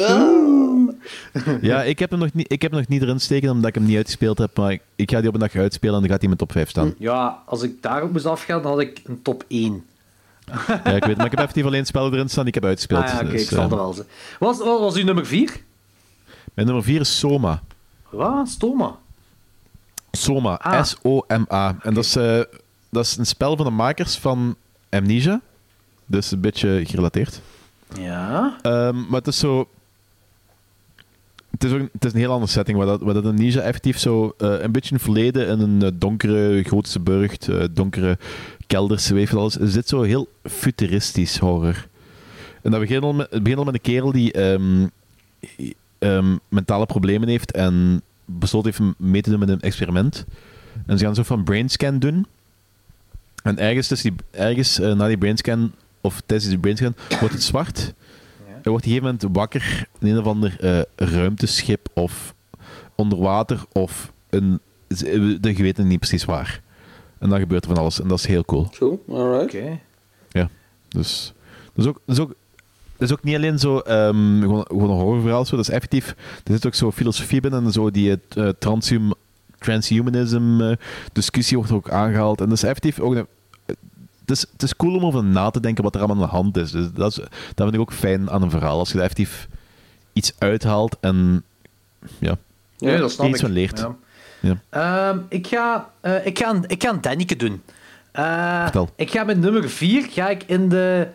ja 1.60 1.82
ik, 1.82 1.98
heb 1.98 2.10
hem 2.10 2.18
nog 2.18 2.32
niet, 2.32 2.52
ik 2.52 2.62
heb 2.62 2.70
hem 2.70 2.80
nog 2.80 2.88
niet 2.88 3.02
erin 3.02 3.20
steken 3.20 3.50
omdat 3.50 3.68
ik 3.68 3.74
hem 3.74 3.84
niet 3.84 3.96
uitgespeeld 3.96 4.38
heb, 4.38 4.56
maar 4.56 4.72
ik, 4.72 4.82
ik 4.96 5.10
ga 5.10 5.18
die 5.18 5.28
op 5.28 5.34
een 5.34 5.40
dag 5.40 5.54
uitspelen 5.54 5.94
en 5.94 6.00
dan 6.00 6.10
gaat 6.10 6.20
hij 6.20 6.30
in 6.30 6.36
mijn 6.36 6.48
top 6.48 6.52
5 6.52 6.68
staan. 6.68 6.94
Ja, 6.98 7.42
als 7.46 7.62
ik 7.62 7.82
daarop 7.82 8.12
moest 8.12 8.26
afgaan, 8.26 8.62
dan 8.62 8.70
had 8.70 8.80
ik 8.80 9.00
een 9.04 9.22
top 9.22 9.44
1. 9.48 9.84
Ja, 10.66 10.84
ik 10.84 11.04
weet, 11.04 11.16
maar 11.16 11.24
ik 11.24 11.30
heb 11.30 11.40
effectief 11.40 11.64
alleen 11.64 11.86
spellen 11.86 12.12
erin 12.12 12.28
staan 12.28 12.44
die 12.44 12.54
ik 12.54 12.60
heb 12.60 12.70
uitgespeeld. 12.70 13.02
Ah, 13.04 13.08
ja, 13.08 13.20
oké, 13.20 13.30
dus, 13.30 13.42
ik 13.42 13.48
zal 13.48 13.58
eh, 13.64 13.70
er 13.70 13.76
wel 13.76 13.92
zijn. 13.92 14.06
Wat 14.38 14.58
was, 14.58 14.80
was 14.80 14.96
uw 14.96 15.04
nummer 15.04 15.26
4? 15.26 15.56
Mijn 16.54 16.66
nummer 16.66 16.84
4 16.84 17.00
is 17.00 17.18
Soma. 17.18 17.62
Wat? 18.10 18.48
Stoma. 18.48 18.96
Soma, 20.10 20.54
Ah. 20.54 20.84
S-O-M-A. 20.84 21.76
En 21.82 21.94
dat 21.94 22.04
is, 22.04 22.16
eh, 22.16 22.40
dat 22.90 23.04
is 23.04 23.16
een 23.16 23.26
spel 23.26 23.56
van 23.56 23.64
de 23.66 23.72
makers 23.72 24.16
van 24.16 24.56
Amnesia. 24.90 25.40
Dus 26.12 26.30
een 26.30 26.40
beetje 26.40 26.82
gerelateerd. 26.86 27.40
Ja. 27.98 28.58
Ehm, 28.62 28.96
maar 28.96 29.18
het 29.18 29.26
is 29.26 29.38
zo... 29.38 29.68
Het 31.50 31.64
is, 31.64 31.72
ook, 31.72 31.88
het 31.92 32.04
is 32.04 32.12
een 32.12 32.18
heel 32.18 32.32
andere 32.32 32.50
setting, 32.50 32.78
waar 32.78 32.86
dat, 32.86 33.00
waar 33.00 33.14
dat 33.14 33.24
Amnesia 33.24 33.60
effectief 33.60 33.98
zo 33.98 34.34
eh, 34.38 34.60
een 34.60 34.72
beetje 34.72 34.94
een 34.94 35.00
verleden 35.00 35.48
in 35.48 35.60
een 35.60 35.82
eh, 35.82 35.88
donkere 35.94 36.64
Gootse 36.64 37.00
burcht, 37.00 37.48
eh, 37.48 37.64
donkere 37.70 38.18
kelders, 38.66 39.10
wel 39.10 39.40
alles. 39.40 39.58
Er 39.58 39.68
zit 39.68 39.88
zo 39.88 40.02
heel 40.02 40.28
futuristisch 40.42 41.38
horror. 41.38 41.88
En 42.62 42.70
dat 42.70 42.80
begint 42.80 43.02
al 43.02 43.12
met, 43.12 43.30
het 43.30 43.42
begint 43.42 43.58
al 43.58 43.64
met 43.64 43.74
een 43.74 43.80
kerel 43.80 44.12
die 44.12 44.32
ehm, 44.32 44.86
ehm, 45.98 46.36
mentale 46.48 46.86
problemen 46.86 47.28
heeft 47.28 47.52
en 47.52 48.02
heeft 48.64 48.80
om 48.80 48.94
mee 48.98 49.22
te 49.22 49.30
doen 49.30 49.38
met 49.38 49.48
een 49.48 49.60
experiment. 49.60 50.24
En 50.86 50.98
ze 50.98 51.04
gaan 51.04 51.14
zo 51.14 51.22
van 51.22 51.44
brainscan 51.44 51.98
doen. 51.98 52.26
En 53.42 53.58
ergens, 53.58 53.86
tussen 53.86 54.10
die, 54.10 54.40
ergens 54.40 54.78
na 54.78 55.06
die 55.06 55.18
brainscan, 55.18 55.72
of 56.04 56.22
tijdens 56.26 56.48
die 56.50 56.58
brainscan, 56.58 56.94
wordt 57.20 57.34
het 57.34 57.42
zwart. 57.42 57.78
Hij 58.44 58.54
wordt 58.54 58.66
op 58.66 58.74
een 58.74 58.80
gegeven 58.82 59.02
moment 59.04 59.36
wakker 59.36 59.86
in 59.98 60.08
een 60.08 60.18
of 60.18 60.26
ander 60.26 60.56
eh, 60.60 60.80
ruimteschip 60.96 61.88
of 61.94 62.34
onder 62.94 63.18
water 63.18 63.64
of 63.72 64.12
een... 64.30 64.60
ze- 64.96 65.38
Je 65.42 65.54
weet 65.62 65.76
het 65.76 65.86
niet 65.86 65.98
precies 65.98 66.24
waar. 66.24 66.60
En 67.18 67.28
dan 67.28 67.38
gebeurt 67.38 67.64
er 67.64 67.70
van 67.70 67.78
alles 67.78 68.00
en 68.00 68.08
dat 68.08 68.18
is 68.18 68.26
heel 68.26 68.44
cool. 68.44 68.68
Cool, 68.78 69.02
alright. 69.08 69.54
Oké. 69.54 69.78
Ja, 70.30 70.48
dus... 70.88 71.32
Dat 71.74 71.84
is 71.84 71.90
ook... 71.90 72.00
Dat 72.06 72.16
is 72.16 72.22
ook 72.22 72.34
dat 72.96 73.10
is 73.10 73.16
ook 73.16 73.24
niet 73.24 73.34
alleen 73.36 73.58
zo, 73.58 73.78
ehm, 73.78 74.40
gewoon, 74.40 74.64
gewoon 74.68 74.90
een 74.90 74.96
horrorverhaal, 74.96 75.44
zo. 75.44 75.56
dat 75.56 75.68
is 75.68 75.74
effectief, 75.74 76.08
er 76.44 76.52
zit 76.52 76.66
ook 76.66 76.74
zo 76.74 76.90
filosofie 76.90 77.40
binnen 77.40 77.64
en 77.64 77.72
zo 77.72 77.90
die 77.90 78.18
uh, 78.36 78.48
transhum, 78.58 79.12
transhumanism 79.58 80.60
eh, 80.60 80.76
discussie 81.12 81.56
wordt 81.56 81.72
ook 81.72 81.90
aangehaald. 81.90 82.40
En 82.40 82.48
dat 82.48 82.56
is 82.56 82.62
effectief 82.62 83.00
ook 83.00 83.14
een, 83.14 83.26
het, 84.26 84.30
is, 84.30 84.40
het 84.52 84.62
is 84.62 84.76
cool 84.76 84.96
om 84.96 85.04
over 85.04 85.24
na 85.24 85.50
te 85.50 85.60
denken 85.60 85.84
wat 85.84 85.94
er 85.94 86.00
allemaal 86.00 86.22
aan 86.22 86.30
de 86.30 86.36
hand 86.36 86.56
is. 86.56 86.70
Dus 86.70 86.92
dat, 86.92 87.10
is, 87.10 87.16
dat 87.16 87.28
vind 87.54 87.74
ik 87.74 87.80
ook 87.80 87.92
fijn 87.92 88.30
aan 88.30 88.42
een 88.42 88.50
verhaal, 88.50 88.78
als 88.78 88.88
je 88.88 88.94
er 88.94 89.00
effectief 89.02 89.48
iets 90.12 90.32
uithaalt 90.38 90.96
en 91.00 91.44
ja, 92.18 92.36
Ja, 92.76 92.96
dat 92.96 93.10
snap 93.10 93.26
iets 93.26 93.38
ik. 93.38 93.44
van 93.44 93.54
leert. 93.54 93.78
Ja. 93.78 93.96
Ja. 94.40 94.56
Ehm, 95.08 95.18
ik, 95.28 95.46
ga, 95.46 95.90
eh, 96.00 96.26
ik, 96.26 96.38
ga 96.38 96.50
een, 96.50 96.64
ik 96.66 96.82
ga 96.82 96.90
een 96.90 97.00
Danneke 97.00 97.36
doen. 97.36 97.62
Eh, 98.12 98.62
Vertel. 98.62 98.88
ik 98.96 99.10
ga 99.10 99.24
met 99.24 99.38
nummer 99.40 99.68
4 99.70 100.06
ga 100.10 100.28
ik 100.28 100.42
in 100.46 100.68
de 100.68 101.08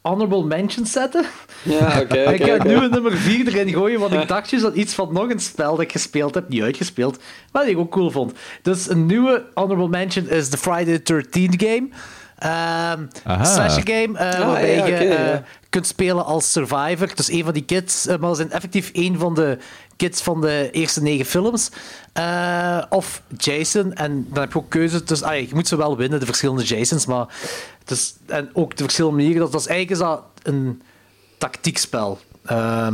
honorable 0.00 0.44
mention 0.44 0.86
zetten. 0.86 1.24
Ja, 1.62 2.00
oké, 2.00 2.18
ik 2.38 2.44
ga 2.44 2.64
nu 2.64 2.74
een 2.74 2.90
nummer 2.90 3.16
4 3.16 3.46
erin 3.46 3.72
gooien, 3.72 4.00
want 4.00 4.12
ik 4.12 4.28
dacht 4.34 4.50
juist 4.50 4.64
dat 4.66 4.74
iets 4.74 4.94
van 4.94 5.12
nog 5.12 5.30
een 5.30 5.40
spel 5.40 5.70
dat 5.70 5.80
ik 5.80 5.92
gespeeld 5.92 6.34
heb, 6.34 6.48
niet 6.48 6.62
uitgespeeld, 6.62 7.18
maar 7.52 7.62
die 7.64 7.72
ik 7.72 7.78
ook 7.78 7.90
cool 7.90 8.10
vond. 8.10 8.32
Dus 8.62 8.88
een 8.90 9.06
nieuwe 9.06 9.44
honorable 9.54 9.88
mention 9.88 10.28
is 10.28 10.50
de 10.50 10.56
Friday 10.58 10.98
the 10.98 11.24
13th 11.24 11.56
game. 11.56 11.88
Ehm 12.38 13.06
Aha. 13.24 13.44
slasher 13.44 13.82
game, 13.86 14.18
eh, 14.18 14.40
Ah, 14.40 14.46
waarbij 14.46 14.76
ja, 14.76 14.86
je 14.86 14.94
eh, 14.94 15.28
ja. 15.32 15.42
kunt 15.68 15.86
spelen 15.86 16.24
als 16.24 16.52
survivor. 16.52 17.14
Dus 17.14 17.30
een 17.30 17.44
van 17.44 17.52
die 17.52 17.64
kids, 17.64 18.06
eh, 18.06 18.16
maar 18.18 18.28
dat 18.28 18.36
zijn 18.36 18.50
effectief 18.50 18.90
een 18.92 19.18
van 19.18 19.34
de 19.34 19.58
kids 19.96 20.22
van 20.22 20.40
de 20.40 20.68
eerste 20.72 21.02
negen 21.02 21.24
films. 21.26 21.70
Eh, 22.12 22.82
of 22.88 23.22
Jason. 23.36 23.92
En 23.92 24.26
dan 24.30 24.42
heb 24.42 24.52
je 24.52 24.58
ook 24.58 24.70
keuze. 24.70 25.04
Dus, 25.04 25.22
ah, 25.22 25.38
je 25.40 25.48
moet 25.54 25.68
ze 25.68 25.76
wel 25.76 25.96
winnen, 25.96 26.20
de 26.20 26.26
verschillende 26.26 26.62
Jasons. 26.64 27.06
Maar 27.06 27.26
is, 27.86 28.14
en 28.26 28.50
ook 28.52 28.76
de 28.76 28.82
verschillende 28.82 29.16
manieren. 29.16 29.40
Dat, 29.42 29.52
dat 29.52 29.60
is 29.60 29.66
eigenlijk 29.66 30.00
is 30.00 30.06
dat 30.06 30.22
een 30.42 30.82
tactiekspel. 31.38 32.18
Eh, 32.44 32.88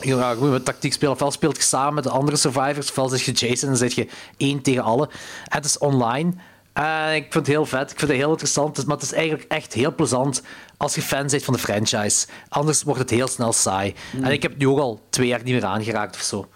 ja, 0.00 0.30
je 0.30 0.36
moet 0.38 0.50
met 0.50 0.64
tactiek 0.64 0.92
spelen. 0.92 1.12
Ofwel 1.12 1.30
speelt 1.30 1.56
je 1.56 1.62
samen 1.62 1.94
met 1.94 2.04
de 2.04 2.10
andere 2.10 2.36
survivors, 2.36 2.88
ofwel 2.88 3.08
zit 3.08 3.22
je 3.22 3.32
Jason 3.32 3.68
en 3.68 3.76
zit 3.76 3.94
je 3.94 4.08
één 4.36 4.62
tegen 4.62 4.82
alle. 4.82 5.08
En 5.48 5.56
het 5.56 5.64
is 5.64 5.78
online. 5.78 6.32
En 6.74 7.14
ik 7.14 7.22
vind 7.22 7.34
het 7.34 7.46
heel 7.46 7.66
vet. 7.66 7.90
Ik 7.90 7.98
vind 7.98 8.10
het 8.10 8.20
heel 8.20 8.30
interessant. 8.30 8.86
Maar 8.86 8.94
het 8.96 9.04
is 9.04 9.12
eigenlijk 9.12 9.44
echt 9.52 9.72
heel 9.72 9.94
plezant 9.94 10.42
als 10.76 10.94
je 10.94 11.02
fan 11.02 11.26
bent 11.26 11.44
van 11.44 11.54
de 11.54 11.60
franchise. 11.60 12.26
Anders 12.48 12.82
wordt 12.82 13.00
het 13.00 13.10
heel 13.10 13.28
snel 13.28 13.52
saai. 13.52 13.94
En 14.22 14.32
ik 14.32 14.42
heb 14.42 14.50
het 14.50 14.60
nu 14.60 14.68
ook 14.68 14.78
al 14.78 15.00
twee 15.10 15.26
jaar 15.26 15.40
niet 15.44 15.54
meer 15.54 15.64
aangeraakt 15.64 16.14
of 16.14 16.22
zo. 16.22 16.48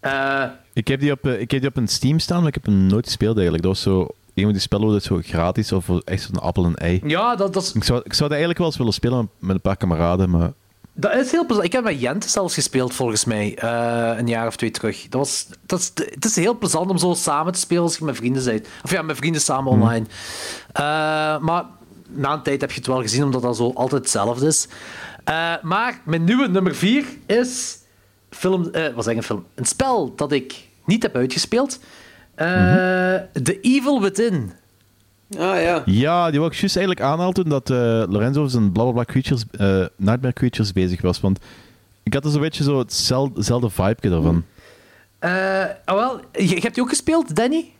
Eh, 0.00 0.44
Ik 0.72 0.88
heb, 0.88 1.00
die 1.00 1.12
op, 1.12 1.26
eh, 1.26 1.40
ik 1.40 1.50
heb 1.50 1.60
die 1.60 1.68
op 1.70 1.76
een 1.76 1.88
Steam 1.88 2.18
staan, 2.18 2.38
maar 2.38 2.48
ik 2.48 2.54
heb 2.54 2.64
hem 2.64 2.86
nooit 2.86 3.06
gespeeld 3.06 3.34
eigenlijk. 3.34 3.64
Dat 3.64 3.72
was 3.72 3.82
zo, 3.82 4.06
een 4.34 4.42
van 4.42 4.52
die 4.52 4.60
spellen 4.60 4.88
het 4.88 5.02
zo 5.04 5.20
gratis 5.22 5.72
of 5.72 5.88
echt 6.04 6.22
zo'n 6.22 6.40
appel 6.40 6.64
en 6.64 6.74
ei. 6.74 7.00
ja, 7.04 7.36
dat, 7.36 7.52
dat, 7.52 7.62
is, 7.62 7.72
Ik 7.72 7.84
zou, 7.84 8.00
ik 8.04 8.12
zou 8.12 8.20
dat 8.20 8.30
eigenlijk 8.38 8.58
wel 8.58 8.66
eens 8.68 8.76
willen 8.76 8.92
spelen 8.92 9.30
met 9.38 9.54
een 9.54 9.60
paar 9.60 9.76
kameraden, 9.76 10.30
maar 10.30 10.52
dat 11.00 11.14
is 11.14 11.30
heel 11.30 11.46
plezant. 11.46 11.66
Ik 11.66 11.72
heb 11.72 11.84
met 11.84 12.00
Jente 12.00 12.28
zelfs 12.28 12.54
gespeeld, 12.54 12.94
volgens 12.94 13.24
mij. 13.24 13.56
eh, 13.58 14.18
een 14.18 14.28
jaar 14.28 14.46
of 14.46 14.56
twee 14.56 14.70
terug. 14.70 15.08
Dat 15.08 15.20
was, 15.20 15.46
dat 15.66 15.78
is, 15.78 15.92
het 16.04 16.24
is 16.24 16.36
heel 16.36 16.58
plezant 16.58 16.90
om 16.90 16.98
zo 16.98 17.14
samen 17.14 17.52
te 17.52 17.58
spelen 17.58 17.82
als 17.82 17.96
je 17.96 18.04
met 18.04 18.16
vrienden 18.16 18.44
bent. 18.44 18.68
Of 18.82 18.90
ja, 18.90 19.02
met 19.02 19.16
vrienden 19.16 19.40
samen 19.40 19.72
online. 19.72 20.06
Eh, 20.72 20.82
maar 21.38 21.64
na 22.08 22.32
een 22.32 22.42
tijd 22.42 22.60
heb 22.60 22.70
je 22.70 22.76
het 22.78 22.86
wel 22.86 23.00
gezien, 23.00 23.24
omdat 23.24 23.42
dat 23.42 23.56
zo 23.56 23.72
altijd 23.74 24.00
hetzelfde 24.02 24.46
is. 24.46 24.68
Eh, 25.24 25.52
maar 25.62 26.00
mijn 26.04 26.24
nieuwe 26.24 26.48
nummer 26.48 26.74
vier 26.74 27.04
is... 27.26 27.78
Film, 28.30 28.70
wat 28.94 29.04
zeg 29.04 29.16
een 29.16 29.22
film? 29.22 29.46
Een 29.54 29.64
spel 29.64 30.14
dat 30.14 30.32
ik 30.32 30.68
niet 30.84 31.02
heb 31.02 31.16
uitgespeeld. 31.16 31.78
Eh, 32.34 32.46
The 33.42 33.58
Evil 33.60 34.00
Within. 34.00 34.52
Ah, 35.38 35.60
ja. 35.62 35.82
Ja, 35.84 36.30
die 36.30 36.38
wou 36.40 36.52
ik 36.52 36.58
juist 36.58 36.76
eigenlijk 36.76 37.06
aanhalen 37.06 37.34
toen 37.34 37.48
dat 37.48 37.70
eh, 37.70 37.76
Lorenzo 38.08 38.46
zijn 38.46 38.72
blablabla 38.72 39.04
creatures, 39.04 39.44
eh, 39.50 39.84
Nightmare 39.96 40.32
Creatures 40.32 40.72
bezig 40.72 41.00
was. 41.02 41.20
Want 41.20 41.38
ik 42.02 42.14
had 42.14 42.24
er 42.24 42.30
zo'n 42.30 42.40
beetje 42.40 42.62
zo 42.62 42.78
hetzelfde, 42.78 43.70
vibe 43.70 43.96
ervan. 44.16 44.44
Eh, 45.18 45.64
ah, 45.84 45.94
wel, 45.96 46.20
je, 46.32 46.48
je 46.48 46.60
hebt 46.60 46.74
die 46.74 46.82
ook 46.82 46.88
gespeeld, 46.88 47.36
Danny? 47.36 47.72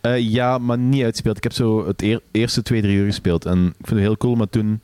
Eh, 0.00 0.18
ja, 0.18 0.58
maar 0.58 0.78
niet 0.78 1.02
uitgespeeld. 1.02 1.36
Ik 1.36 1.42
heb 1.42 1.52
zo 1.52 1.86
het 1.86 2.02
eer- 2.02 2.22
eerste 2.30 2.62
twee, 2.62 2.80
drie 2.82 2.96
uur 2.96 3.06
gespeeld. 3.06 3.44
En 3.44 3.66
ik 3.66 3.74
vind 3.86 3.90
het 3.90 3.98
heel 3.98 4.16
cool, 4.16 4.34
maar 4.34 4.48
toen 4.48 4.80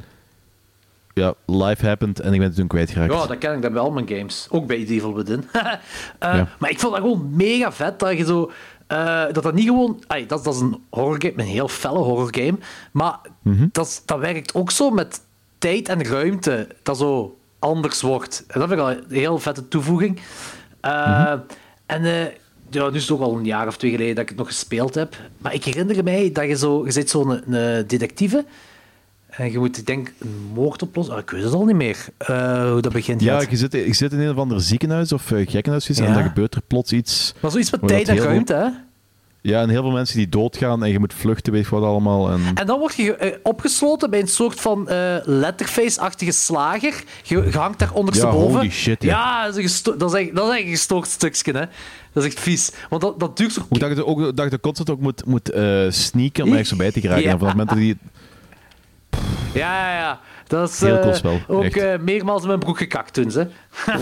ja, 1.14 1.34
life 1.46 1.86
happened 1.86 2.20
en 2.20 2.32
ik 2.32 2.38
ben 2.38 2.48
het 2.48 2.56
toen 2.56 2.66
kwijtgeraakt. 2.66 3.12
Ja, 3.12 3.26
dat 3.26 3.38
ken 3.38 3.54
ik 3.54 3.62
dan 3.62 3.72
wel, 3.72 3.90
mijn 3.90 4.08
games. 4.08 4.46
Ook 4.50 4.66
bij 4.66 4.76
Evil 4.86 5.14
Within. 5.14 5.44
Eh, 5.52 6.34
Ja. 6.34 6.48
Maar 6.58 6.70
ik 6.70 6.78
vond 6.80 6.92
dat 6.92 7.02
gewoon 7.02 7.30
mega 7.36 7.72
vet 7.72 7.98
dat 7.98 8.16
je 8.18 8.24
zo... 8.24 8.50
eh, 8.94 9.32
dat 9.32 9.42
dat 9.42 9.54
niet 9.54 9.66
gewoon... 9.66 10.02
ai, 10.06 10.26
dat, 10.26 10.44
dat 10.44 10.54
is 10.54 10.60
een 10.60 10.76
horrorgame, 10.90 11.32
een 11.36 11.44
heel 11.48 11.68
felle 11.68 11.98
horrorgame. 11.98 12.58
Maar 12.92 13.18
Mhm. 13.42 13.66
dat, 13.72 14.02
dat 14.04 14.18
werkt 14.18 14.54
ook 14.54 14.70
zo 14.70 14.90
met 14.90 15.20
tijd 15.58 15.88
en 15.88 16.04
ruimte. 16.04 16.68
Dat 16.82 16.98
zo 16.98 17.38
anders 17.58 18.00
wordt. 18.02 18.44
En 18.48 18.60
dat 18.60 18.68
vind 18.68 18.80
ik 18.80 18.86
al 18.86 18.92
een 18.92 19.04
heel 19.08 19.38
vette 19.38 19.68
toevoeging. 19.68 20.20
Eh, 20.80 21.32
En 21.86 22.04
eh, 22.04 22.22
ja, 22.70 22.88
nu 22.88 22.96
is 22.96 23.02
het 23.02 23.10
ook 23.10 23.20
al 23.20 23.36
een 23.36 23.44
jaar 23.44 23.66
of 23.66 23.76
twee 23.76 23.90
geleden 23.90 24.14
dat 24.14 24.22
ik 24.22 24.28
het 24.28 24.38
nog 24.38 24.46
gespeeld 24.46 24.94
heb. 24.94 25.16
Maar 25.38 25.54
ik 25.54 25.64
herinner 25.64 26.04
mij 26.04 26.30
dat 26.32 26.44
je 26.46 26.56
zo... 26.56 26.84
Je 26.84 26.90
zit 26.90 27.10
zo'n 27.10 27.42
detectieve... 27.86 28.44
En 29.36 29.52
je 29.52 29.58
moet, 29.58 29.78
ik 29.78 29.86
denk, 29.86 30.12
een 30.18 30.50
moord 30.54 30.82
oplossen. 30.82 31.14
Ah, 31.14 31.20
ik 31.20 31.30
weet 31.30 31.42
het 31.42 31.52
al 31.52 31.64
niet 31.64 31.76
meer 31.76 31.96
eh, 32.18 32.70
hoe 32.70 32.80
dat 32.80 32.92
begint. 32.92 33.20
Ja, 33.22 33.40
je 33.50 33.56
zit, 33.56 33.72
je 33.72 33.94
zit 33.94 34.12
in 34.12 34.20
een 34.20 34.30
of 34.30 34.36
ander 34.36 34.60
ziekenhuis 34.60 35.12
of 35.12 35.30
uh, 35.30 35.46
gekkenhuis 35.48 35.88
en 35.88 36.06
Ja. 36.06 36.12
dan 36.14 36.22
gebeurt 36.22 36.54
er 36.54 36.60
plots 36.66 36.92
iets. 36.92 37.34
Maar 37.40 37.50
zoiets 37.50 37.70
met 37.70 37.86
tijd 37.88 38.08
en 38.08 38.16
ruimte, 38.18 38.54
hè? 38.54 38.68
Ja, 39.40 39.60
en 39.62 39.68
heel 39.68 39.82
veel 39.82 39.90
mensen 39.90 40.16
die 40.16 40.28
doodgaan 40.28 40.84
en 40.84 40.90
je 40.90 40.98
moet 40.98 41.14
vluchten, 41.14 41.52
weet 41.52 41.64
je 41.64 41.70
wat 41.70 41.82
allemaal. 41.82 42.30
En... 42.30 42.40
En 42.54 42.66
dan 42.66 42.78
word 42.78 42.94
je 42.94 43.16
eh, 43.16 43.36
opgesloten 43.42 44.10
bij 44.10 44.20
een 44.20 44.28
soort 44.28 44.60
van 44.60 44.88
letterface-achtige 45.24 46.32
slager. 46.32 47.04
Je, 47.22 47.42
je 47.50 47.58
hangt 47.58 47.78
daar 47.78 47.92
ondersteboven. 47.92 48.56
holy 48.56 48.70
shit, 48.70 49.02
ja. 49.02 49.08
Ja, 49.08 49.44
dat 49.44 49.50
is, 49.50 49.56
een 49.56 49.68
gesto- 49.68 49.96
dat, 49.96 50.14
is 50.14 50.20
echt, 50.20 50.34
dat 50.34 50.48
is 50.48 50.54
echt 50.56 50.64
een 50.64 50.70
gestoord 50.70 51.06
stukje, 51.08 51.52
hè. 51.52 51.64
Dat 52.12 52.24
is 52.24 52.28
echt 52.34 52.40
vies. 52.40 52.72
Want 52.88 53.02
dat, 53.02 53.20
dat 53.20 53.36
duurt 53.36 53.52
zo... 53.52 53.60
Hoe 53.68 53.78
dat 53.78 53.96
je, 53.96 54.06
ook, 54.06 54.36
dat 54.36 54.50
je 54.50 54.60
constant 54.60 54.90
ook 54.90 55.00
moet, 55.00 55.24
moet 55.26 55.50
eh, 55.50 55.84
sneaken 55.88 56.44
om 56.44 56.50
ergens 56.50 56.68
voorbij 56.68 56.92
te 56.92 57.00
geraken. 57.00 57.22
Ja. 57.24 57.30
En 57.30 57.38
vanaf 57.38 57.52
het 57.54 57.60
moment 57.68 57.68
dat 57.68 58.00
die... 58.00 58.10
Ja, 59.54 59.90
ja, 59.90 59.98
ja. 59.98 60.20
Dat 60.46 60.68
is 60.68 60.80
Heel 60.80 60.96
eh, 60.96 61.02
cool 61.02 61.14
spel, 61.14 61.40
ook 61.46 61.64
echt. 61.64 61.76
eh, 61.76 61.98
meermaals 61.98 62.42
in 62.42 62.48
mijn 62.48 62.58
broek 62.58 62.78
gekakt 62.78 63.12
toen, 63.12 63.30
ze. 63.30 63.46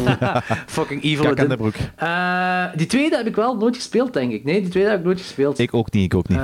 Fucking 0.67 1.03
evil. 1.03 1.25
Kak 1.25 1.39
aan 1.39 1.49
de 1.49 1.57
broek. 1.57 1.75
Eh, 1.97 2.65
die 2.75 2.87
tweede 2.87 3.17
heb 3.17 3.27
ik 3.27 3.37
wel 3.37 3.57
nooit 3.57 3.77
gespeeld, 3.77 4.13
denk 4.13 4.33
ik. 4.33 4.45
Nee, 4.45 4.61
die 4.61 4.71
tweede 4.71 4.91
heb 4.91 4.99
ik 4.99 5.05
nooit 5.05 5.21
gespeeld. 5.21 5.59
Ik 5.59 5.75
ook 5.75 5.93
niet, 5.93 6.05
ik 6.05 6.15
ook 6.15 6.29
niet. 6.29 6.39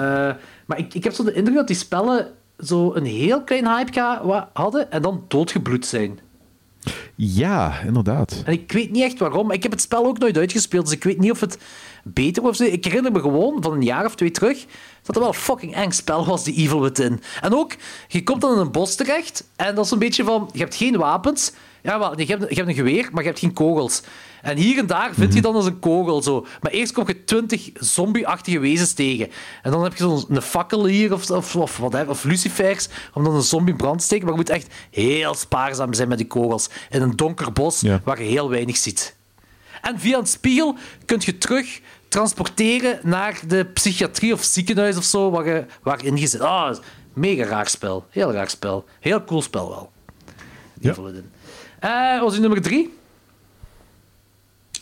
Maar 0.67 0.79
ik, 0.79 0.95
ik 0.95 1.05
heb 1.05 1.13
zo 1.13 1.25
de 1.25 1.33
indruk 1.33 1.57
dat 1.57 1.67
die 1.67 1.77
spellen 1.77 2.27
zo 2.59 2.95
een 2.95 3.05
heel 3.05 3.45
klein 3.45 3.67
hype 3.67 4.21
hadden 4.53 4.91
en 4.91 5.03
dan 5.03 5.25
doodgebloed 5.29 5.87
zijn. 5.87 6.19
Ja, 7.15 7.81
inderdaad. 7.87 8.43
En 8.45 8.53
ik 8.53 8.73
weet 8.73 8.91
niet 8.91 9.03
echt 9.03 9.19
waarom. 9.19 9.51
Ik 9.51 9.63
heb 9.63 9.73
het 9.73 9.81
spel 9.81 10.07
ook 10.07 10.19
nooit 10.19 10.37
uitgespeeld, 10.37 10.85
dus 10.85 10.95
ik 10.95 11.05
weet 11.05 11.19
niet 11.19 11.31
of 11.31 11.41
het 11.41 11.59
beter 12.05 12.43
was. 12.43 12.61
Ik 12.61 12.85
herinner 12.85 13.13
me 13.13 13.21
gewoon 13.21 13.63
van 13.63 13.73
een 13.73 13.83
jaar 13.83 14.05
of 14.05 14.15
twee 14.15 14.31
terug 14.31 14.67
dat 15.09 15.17
het 15.17 15.25
wel 15.25 15.35
een 15.35 15.41
fucking 15.41 15.75
eng 15.75 15.91
spel 15.91 16.27
was, 16.27 16.45
die 16.45 16.55
Evil 16.55 16.81
Within. 16.81 17.23
En 17.41 17.55
ook, 17.55 17.73
je 18.09 18.23
komt 18.23 18.41
dan 18.41 18.53
in 18.53 18.59
een 18.59 18.71
bos 18.73 18.95
terecht 18.95 19.45
en 19.57 19.75
dat 19.75 19.85
is 19.85 19.91
een 19.91 19.99
beetje 19.99 20.25
van, 20.25 20.51
je 20.53 20.59
hebt 20.59 20.75
geen 20.75 20.97
wapens. 20.97 21.53
Ja, 21.83 21.99
wel, 21.99 22.13
nee, 22.15 22.27
je, 22.27 22.33
hebt, 22.37 22.49
je 22.49 22.55
hebt 22.55 22.69
een 22.69 22.75
geweer, 22.75 23.09
maar 23.13 23.23
je 23.23 23.29
hebt 23.29 23.41
geen 23.41 23.53
kogels. 23.53 24.03
En 24.43 24.57
hier 24.57 24.79
en 24.79 24.87
daar 24.87 25.15
vind 25.15 25.35
je 25.35 25.41
dan 25.41 25.57
eens 25.57 25.65
een 25.67 25.79
kogel 25.79 26.23
zo. 26.23 26.47
Maar 26.61 26.73
eerst 26.73 26.93
kom 26.93 27.07
je 27.07 27.25
twintig 27.25 27.71
zombie-achtige 27.75 28.59
wezens 28.59 28.93
tegen. 28.93 29.29
En 29.63 29.71
dan 29.71 29.83
heb 29.83 29.97
je 29.97 29.99
zo'n 29.99 30.43
fakkel 30.43 30.87
hier 30.87 31.13
of, 31.13 31.31
of, 31.31 31.57
of, 31.57 31.81
of 32.09 32.25
lucifers 32.25 32.89
om 33.15 33.25
dan 33.25 33.35
een 33.35 33.43
zombie 33.43 33.75
brand 33.77 33.99
te 33.99 34.05
steken. 34.05 34.25
Maar 34.25 34.35
je 34.35 34.41
moet 34.41 34.51
echt 34.51 34.75
heel 34.91 35.35
spaarzaam 35.35 35.93
zijn 35.93 36.09
met 36.09 36.19
die 36.19 36.27
kogels. 36.27 36.69
In 36.91 37.03
een 37.03 37.17
donker 37.17 37.53
bos 37.53 37.81
Ja. 37.81 38.01
waar 38.05 38.23
je 38.23 38.29
heel 38.29 38.51
weinig 38.51 38.77
ziet. 38.77 39.17
En 39.83 39.99
via 40.01 40.19
een 40.19 40.27
spiegel 40.27 40.77
kun 41.05 41.21
je 41.25 41.39
terug 41.39 41.81
transporteren 42.09 43.01
naar 43.03 43.41
de 43.47 43.65
psychiatrie 43.65 44.33
of 44.33 44.43
ziekenhuis 44.43 44.97
of 44.97 45.05
zo, 45.05 45.31
waar 45.31 45.47
je, 45.47 45.65
waarin 45.83 46.17
je 46.17 46.27
zit. 46.27 46.41
Ah, 46.41 46.77
mega 47.13 47.45
raar 47.45 47.69
spel. 47.69 48.07
Heel 48.11 48.33
raar 48.33 48.51
spel. 48.51 48.85
Heel 49.01 49.25
cool 49.25 49.43
spel 49.43 49.69
wel. 49.69 49.91
Ja. 50.81 50.95
Eh, 51.79 52.21
was 52.21 52.37
u 52.37 52.41
nummer 52.41 52.63
drie? 52.63 52.97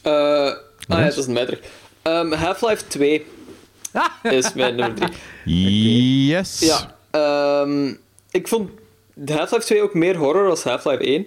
Eh, 0.02 0.12
ah 0.12 0.98
ja, 0.98 1.04
dat 1.04 1.16
is 1.16 1.26
een 1.26 1.32
meter. 1.32 1.60
Ehm, 2.02 2.32
Half-Life 2.32 2.86
2 2.86 3.26
is 4.22 4.52
mijn 4.54 4.74
nummer 4.74 5.10
3. 5.44 6.26
Yes. 6.26 6.58
Ja, 6.60 6.96
ehm, 7.10 7.94
ik 8.30 8.48
vond 8.48 8.70
Half-Life 9.26 9.64
2 9.64 9.82
ook 9.82 9.94
meer 9.94 10.16
horror 10.16 10.50
als 10.50 10.62
Half-Life 10.62 11.04
1. 11.04 11.26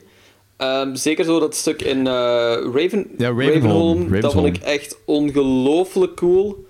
Ehm, 0.59 0.95
zeker 0.95 1.25
zo 1.25 1.39
dat 1.39 1.55
stuk 1.55 1.81
in 1.81 2.07
eh, 2.07 2.13
Raven, 2.73 3.11
Ja, 3.17 3.29
Ravenholm. 3.29 4.21
dat 4.21 4.33
vond 4.33 4.45
ik 4.45 4.57
echt 4.63 4.97
ongelooflijk 5.05 6.15
cool. 6.15 6.65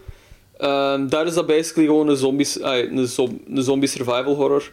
Ehm, 0.57 1.07
daar 1.07 1.25
is 1.27 1.33
dat 1.33 1.45
basically 1.47 1.87
gewoon 1.87 2.07
een, 2.07 2.17
zombies, 2.17 2.61
ah, 2.61 2.77
een, 2.91 3.07
zom- 3.07 3.41
een 3.53 3.63
zombie 3.63 3.89
survival 3.89 4.35
horror. 4.35 4.71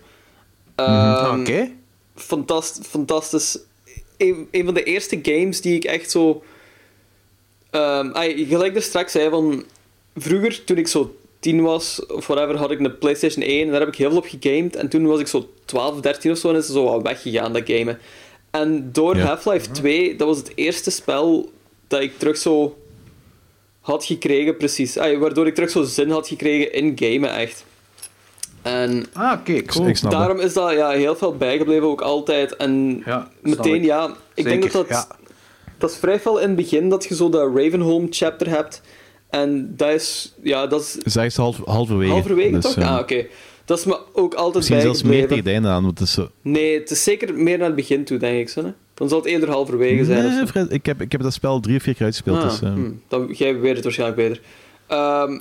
Ehm, 0.74 1.40
Oké. 1.40 1.70
fantast- 2.14 2.80
fantastisch. 2.86 3.58
Een, 4.16 4.48
een 4.50 4.64
van 4.64 4.74
de 4.74 4.82
eerste 4.82 5.18
games 5.22 5.60
die 5.60 5.74
ik 5.74 5.84
echt 5.84 6.10
zo. 6.10 6.42
ehm 7.70 8.10
ah, 8.12 8.48
gelijk 8.48 8.76
er 8.76 8.82
straks 8.82 9.12
zei 9.12 9.30
van. 9.30 9.64
Vroeger, 10.16 10.64
toen 10.64 10.76
ik 10.78 10.88
zo 10.88 11.16
10 11.40 11.62
was, 11.62 12.06
of 12.06 12.26
whatever, 12.26 12.56
had 12.56 12.70
ik 12.70 12.80
een 12.80 12.98
PlayStation 12.98 13.44
1 13.44 13.64
en 13.64 13.70
daar 13.70 13.80
heb 13.80 13.88
ik 13.88 13.94
heel 13.94 14.08
veel 14.08 14.18
op 14.18 14.26
gegamed. 14.40 14.76
En 14.76 14.88
toen 14.88 15.06
was 15.06 15.20
ik 15.20 15.26
zo 15.26 15.48
12, 15.64 16.00
13 16.00 16.30
of 16.30 16.38
zo 16.38 16.48
en 16.48 16.56
is 16.56 16.64
het 16.66 16.76
zo 16.76 16.84
wat 16.84 17.02
weggegaan, 17.02 17.52
dat 17.52 17.62
gamen. 17.66 17.98
En 18.60 18.88
door 18.92 19.16
Ja. 19.16 19.24
Half-Life 19.26 19.70
2, 19.70 20.16
dat 20.16 20.26
was 20.28 20.36
het 20.36 20.52
eerste 20.54 20.90
spel 20.90 21.50
dat 21.88 22.00
ik 22.00 22.18
terug 22.18 22.36
zo 22.36 22.76
had 23.80 24.04
gekregen, 24.04 24.56
precies. 24.56 24.94
Waardoor 24.94 25.46
ik 25.46 25.54
terug 25.54 25.70
zo 25.70 25.82
zin 25.82 26.10
had 26.10 26.28
gekregen 26.28 26.72
in 26.72 26.92
gamen, 26.94 27.34
echt. 27.34 27.64
En 28.62 29.06
Ah, 29.12 29.32
oké, 29.40 29.62
cool. 29.62 29.88
Ik 29.88 29.96
snap 29.96 30.10
dat. 30.10 30.20
Daarom 30.20 30.40
is 30.40 30.52
dat 30.52 30.72
ja, 30.72 30.90
heel 30.90 31.16
veel 31.16 31.36
bijgebleven, 31.36 31.86
ook 31.88 32.00
altijd. 32.00 32.56
En 32.56 33.02
Ja, 33.04 33.28
meteen, 33.40 33.74
ik. 33.74 33.84
ja, 33.84 34.14
ik 34.34 34.44
denk 34.44 34.62
dat 34.62 34.72
dat... 34.72 34.88
ja. 34.88 35.06
Dat 35.78 35.90
is 35.90 35.96
vrij 35.96 36.20
veel 36.20 36.38
in 36.38 36.46
het 36.46 36.56
begin 36.56 36.88
dat 36.88 37.04
je 37.04 37.14
zo 37.14 37.28
dat 37.28 37.54
Ravenholm 37.56 38.06
chapter 38.10 38.48
hebt. 38.48 38.80
En 39.30 39.74
dat 39.76 39.90
is... 39.90 40.34
Ja, 40.42 40.66
dat 40.66 40.80
is 40.80 41.12
Zij 41.12 41.26
is 41.26 41.36
half, 41.36 41.60
halverwege. 41.64 42.12
halverwege, 42.12 42.50
Dus, 42.58 42.74
toch? 42.74 42.84
ah, 42.84 42.98
oké. 42.98 43.26
Dat 43.66 43.78
is 43.78 43.84
me 43.84 43.98
ook 44.12 44.34
altijd 44.34 44.54
Misschien 44.54 44.80
zelfs 44.80 45.02
meer 45.02 45.22
tegen 45.22 45.36
het 45.36 45.46
einde 45.46 45.68
aan. 45.68 45.82
Want 45.82 45.98
het 45.98 46.08
is 46.08 46.14
zo... 46.14 46.30
Nee, 46.42 46.78
het 46.78 46.90
is 46.90 47.02
zeker 47.02 47.34
meer 47.34 47.58
naar 47.58 47.66
het 47.66 47.76
begin 47.76 48.04
toe, 48.04 48.18
denk 48.18 48.40
ik. 48.40 48.48
Zo, 48.48 48.64
hè? 48.64 48.70
Dan 48.94 49.08
zal 49.08 49.18
het 49.18 49.26
eerder 49.26 49.50
halverwege 49.50 50.04
zijn. 50.04 50.26
of 50.26 50.32
zo. 50.32 50.36
Nee, 50.36 50.46
Fred, 50.46 50.72
ik, 50.72 50.86
heb, 50.86 51.00
ik 51.00 51.12
heb 51.12 51.20
dat 51.22 51.32
spel 51.32 51.60
drie 51.60 51.76
of 51.76 51.82
vier 51.82 51.94
keer 51.94 52.04
uitgespeeld. 52.04 52.36
Ah, 52.36 52.48
dus, 52.48 52.60
eh, 52.62 52.72
hm, 52.72 52.90
dan, 53.08 53.28
jij 53.32 53.58
weet 53.58 53.74
het 53.74 53.84
waarschijnlijk 53.84 54.28
beter. 54.28 54.42
Ehm, 54.86 55.38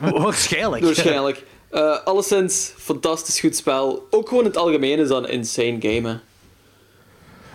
Waarschijnlijk. 0.22 0.84
waarschijnlijk. 0.84 1.44
Eh 1.70 2.04
alleszins, 2.04 2.72
fantastisch 2.76 3.40
goed 3.40 3.56
spel. 3.56 4.06
Ook 4.10 4.28
gewoon 4.28 4.42
in 4.42 4.48
het 4.48 4.58
algemeen 4.58 4.98
is 4.98 5.08
dat 5.08 5.24
een 5.24 5.30
insane 5.30 5.76
game, 5.80 6.08
hè. 6.08 6.16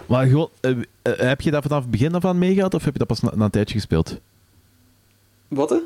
Maar 0.05 0.27
gewoon, 0.27 0.49
eh, 0.59 0.71
eh, 1.01 1.13
heb 1.17 1.41
je 1.41 1.51
dat 1.51 1.63
vanaf 1.63 1.81
het 1.81 1.91
begin 1.91 2.15
af 2.15 2.25
aan 2.25 2.37
meegehad 2.37 2.73
of 2.73 2.83
heb 2.83 2.93
je 2.93 2.99
dat 2.99 3.07
pas 3.07 3.21
na, 3.21 3.31
na 3.35 3.45
een 3.45 3.51
tijdje 3.51 3.75
gespeeld? 3.75 4.19
Wat, 5.47 5.69
hè? 5.69 5.77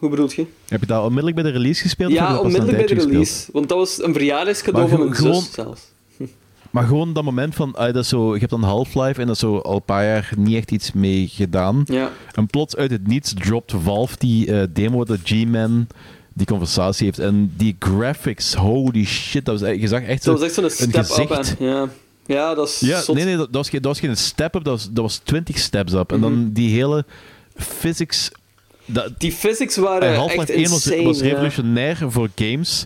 Hoe 0.00 0.08
bedoelt 0.10 0.32
je? 0.34 0.46
Heb 0.68 0.80
je 0.80 0.86
dat 0.86 0.98
onmiddellijk 1.02 1.34
bij 1.42 1.44
de 1.44 1.50
release 1.58 1.82
gespeeld? 1.82 2.12
Ja, 2.12 2.30
een 2.30 2.38
onmiddellijk 2.38 2.76
bij 2.76 2.86
de 2.86 2.94
gespeeld? 2.94 3.12
release. 3.12 3.48
Want 3.52 3.68
dat 3.68 3.78
was 3.78 4.02
een 4.02 4.12
verjaardagscadeau 4.12 4.88
van 4.88 4.98
mijn 4.98 5.14
gewoon- 5.14 5.34
zus 5.34 5.52
zelfs. 5.52 5.80
Maar 6.70 6.84
gewoon 6.84 7.12
dat 7.12 7.24
moment 7.24 7.54
van, 7.54 7.74
ah, 7.74 7.94
dat 7.94 8.06
zo, 8.06 8.32
je 8.32 8.38
hebt 8.38 8.50
dan 8.50 8.62
Half-Life 8.62 9.20
en 9.20 9.26
dat 9.26 9.34
is 9.34 9.40
zo 9.40 9.58
al 9.58 9.74
een 9.74 9.82
paar 9.84 10.04
jaar 10.04 10.32
niet 10.36 10.56
echt 10.56 10.70
iets 10.70 10.92
mee 10.92 11.28
gedaan. 11.28 11.82
Ja. 11.86 12.10
En 12.32 12.46
plots 12.46 12.76
uit 12.76 12.90
het 12.90 13.06
niets 13.06 13.34
dropt 13.34 13.72
Valve 13.82 14.14
die 14.18 14.52
eh, 14.52 14.66
demo 14.72 15.04
dat 15.04 15.18
G-Man 15.24 15.86
die 16.32 16.46
conversatie 16.46 17.04
heeft. 17.04 17.18
En 17.18 17.52
die 17.56 17.76
graphics, 17.78 18.54
holy 18.54 19.04
shit, 19.04 19.44
dat 19.44 19.60
was, 19.60 19.70
je 19.70 19.88
zag 19.88 20.02
echt 20.02 20.22
zo 20.22 20.30
Dat 20.30 20.40
was 20.40 20.48
echt 20.48 20.76
zo'n 20.76 20.96
een 20.98 21.04
step-up. 21.04 21.56
Ja. 21.58 21.88
ja, 22.26 22.54
dat 22.54 22.68
is 22.68 22.80
Ja, 22.80 23.00
zot. 23.00 23.16
nee, 23.16 23.24
nee, 23.24 23.36
dat, 23.36 23.46
dat 23.46 23.54
was 23.56 23.68
geen, 23.70 23.82
dat 23.82 23.90
was 23.90 24.00
geen 24.00 24.16
step-up, 24.16 24.64
dat 24.64 24.72
was, 24.72 24.90
dat 24.90 25.04
was 25.04 25.16
20 25.16 25.58
steps 25.58 25.92
up. 25.92 26.12
En 26.12 26.20
dan 26.20 26.50
die 26.52 26.70
hele 26.74 27.04
physics... 27.56 28.30
Dat, 28.92 29.12
Die 29.18 29.32
physics 29.32 29.76
waren 29.76 30.08
echt 30.08 30.16
Half-Life 30.16 30.52
1 30.52 30.62
was, 30.70 30.86
insane. 30.86 31.02
was 31.04 31.18
ja. 31.18 31.24
revolutionair 31.24 31.96
voor 32.08 32.28
games 32.34 32.84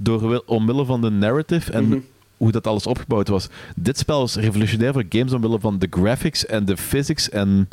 door, 0.00 0.28
wil- 0.28 0.42
omwille 0.46 0.84
van 0.84 1.00
de 1.00 1.10
narrative 1.10 1.72
en 1.72 1.84
Mhm. 1.88 1.98
hoe 2.36 2.52
dat 2.52 2.66
alles 2.66 2.86
opgebouwd 2.86 3.28
was. 3.28 3.48
Dit 3.76 3.98
spel 3.98 4.18
was 4.18 4.36
revolutionair 4.36 4.92
voor 4.92 5.04
games 5.08 5.32
omwille 5.32 5.60
van 5.60 5.78
de 5.78 5.86
graphics 5.90 6.46
en 6.46 6.64
de 6.64 6.76
physics 6.76 7.28
en 7.30 7.68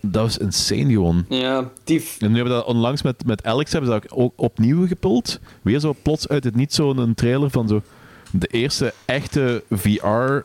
dat 0.00 0.22
was 0.22 0.38
insane 0.38 0.92
gewoon. 0.92 1.24
Ja, 1.28 1.70
die... 1.84 2.00
En 2.18 2.28
nu 2.30 2.34
hebben 2.36 2.54
we 2.54 2.58
dat 2.60 2.68
onlangs 2.68 3.02
met, 3.02 3.24
met 3.26 3.44
Alex 3.44 3.72
hebben 3.72 3.92
ze 3.92 4.00
dat 4.00 4.10
ook 4.12 4.32
opnieuw 4.36 4.86
gepult. 4.86 5.40
Weer 5.62 5.80
zo 5.80 5.94
plots 6.02 6.28
uit 6.28 6.44
het 6.44 6.54
niet 6.56 6.74
zo'n 6.74 7.14
trailer 7.14 7.50
van 7.50 7.68
zo 7.68 7.82
de 8.30 8.46
eerste 8.46 8.92
echte 9.04 9.62
VR-game. 9.70 10.44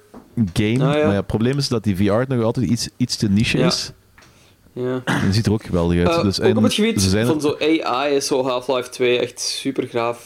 Ah, 0.74 0.78
ja. 0.78 0.86
Maar 0.86 0.98
ja, 1.00 1.12
het 1.12 1.28
probleem 1.28 1.58
is 1.58 1.68
dat 1.68 1.84
die 1.84 1.96
VR 1.96 2.24
nog 2.28 2.44
altijd 2.44 2.66
iets, 2.70 2.90
iets 2.98 3.16
te 3.16 3.30
niche 3.30 3.58
Ja. 3.58 3.66
is. 3.66 3.92
Ja. 4.74 5.02
En 5.06 5.26
dat 5.26 5.36
ziet 5.36 5.46
er 5.46 5.52
ook 5.52 5.64
geweldig 5.64 5.98
uit. 6.08 6.18
Eh, 6.18 6.24
dus, 6.24 6.40
ook 6.42 6.46
en 6.48 6.58
op 6.58 6.64
het 6.64 6.74
gebied 6.74 7.02
ze 7.02 7.10
zijn 7.10 7.26
van 7.26 7.42
zo 7.42 7.56
AI 7.60 8.16
is 8.16 8.28
zo 8.28 8.44
Half-Life 8.48 8.90
2 8.90 9.20
echt 9.20 9.40
super 9.40 9.88
gaaf. 9.88 10.26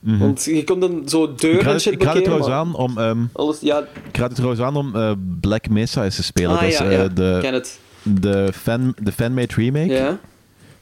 Want 0.00 0.44
je 0.44 0.64
komt 0.64 0.80
dan 0.80 1.02
zo 1.08 1.24
ik 1.24 1.38
deuren 1.38 1.72
en 1.72 1.80
shit 1.80 1.92
ik 1.92 2.02
raad 2.02 2.14
het 2.14 2.22
blokkeren, 2.24 2.42
trouwens 2.42 2.48
maar 2.48 2.56
aan 2.56 2.74
om, 2.74 2.98
ehm, 3.18 3.26
Alles, 3.32 3.60
ja, 3.60 3.78
ik 4.08 4.16
raad 4.16 4.26
het 4.26 4.34
trouwens 4.34 4.62
aan 4.62 4.76
om 4.76 4.92
Black 5.40 5.68
Mesa 5.68 6.04
eens 6.04 6.16
te 6.16 6.22
spelen. 6.22 6.50
ah, 6.50 6.60
dat 6.60 6.68
is 6.70 6.78
ja, 6.78 6.84
eh, 6.84 6.92
ja. 6.96 7.08
de, 7.08 7.38
ken 7.40 7.54
het. 7.54 7.78
de, 8.02 8.50
fan, 8.52 8.94
de 9.02 9.12
fanmade 9.12 9.54
remake 9.54 9.92
Ja. 9.92 10.18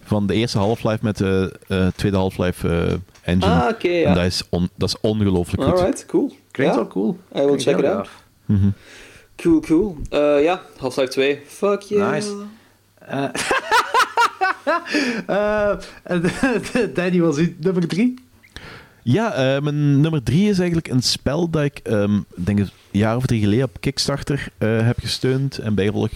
van 0.05 0.27
de 0.27 0.35
eerste 0.35 0.59
Half-Life 0.59 0.99
met 1.03 1.17
de 1.19 1.53
eh, 1.69 1.87
tweede 1.97 2.17
Half-Life 2.17 2.69
eh, 2.69 2.93
engine. 3.23 3.53
Ah, 3.53 3.69
oké, 3.69 3.89
En 3.89 3.99
ja. 3.99 4.15
dat 4.15 4.25
is, 4.25 4.43
on, 4.51 4.69
dat 4.77 4.89
is 4.89 4.97
ongelooflijk 5.01 5.63
goed. 5.63 5.79
Alright, 5.79 6.07
cool. 6.07 6.33
Klinkt 6.51 6.75
Ja. 6.75 6.81
wel 6.81 6.89
cool. 6.91 7.11
I 7.11 7.17
will 7.39 7.45
Klinkt 7.45 7.63
check 7.63 7.79
it 7.79 7.85
out. 7.85 8.09
gaaf. 8.47 8.61
Cool, 9.37 9.61
cool. 9.61 9.97
Eh, 10.11 10.43
ja, 10.43 10.63
Half-Life 10.79 11.11
2. 11.11 11.41
Fuck 11.47 11.81
yeah. 11.81 12.13
Nice. 12.13 12.31
Eh, 13.07 13.29
Danny 16.95 17.21
was 17.21 17.39
u 17.39 17.57
nummer 17.61 17.89
drie. 17.89 18.15
Ja, 19.03 19.33
eh, 19.33 19.63
mijn 19.63 20.01
nummer 20.01 20.23
drie 20.23 20.49
is 20.49 20.59
eigenlijk 20.59 20.89
een 20.89 21.03
spel 21.03 21.51
dat 21.51 21.63
ik, 21.63 21.79
ehm, 21.79 22.21
denk 22.35 22.59
een 22.59 22.71
jaar 22.91 23.17
of 23.17 23.27
drie 23.27 23.41
geleden 23.41 23.65
op 23.65 23.81
Kickstarter 23.81 24.49
heb 24.59 24.99
gesteund 25.01 25.59
en 25.59 25.75
bijgevolg 25.75 26.11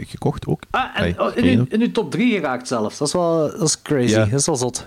gekocht 0.00 0.46
ook. 0.46 0.62
Ah, 0.70 0.84
en 0.94 1.20
oh, 1.20 1.36
in, 1.36 1.44
uw, 1.44 1.60
ook. 1.60 1.68
in 1.68 1.80
uw 1.80 1.92
top 1.92 2.10
3 2.10 2.34
geraakt 2.34 2.68
zelfs. 2.68 2.98
Dat 2.98 3.06
is 3.06 3.14
wel 3.14 3.50
dat 3.50 3.68
is 3.68 3.82
crazy. 3.82 4.14
Ja. 4.14 4.24
Dat 4.24 4.40
is 4.40 4.46
wel 4.46 4.56
zot. 4.56 4.86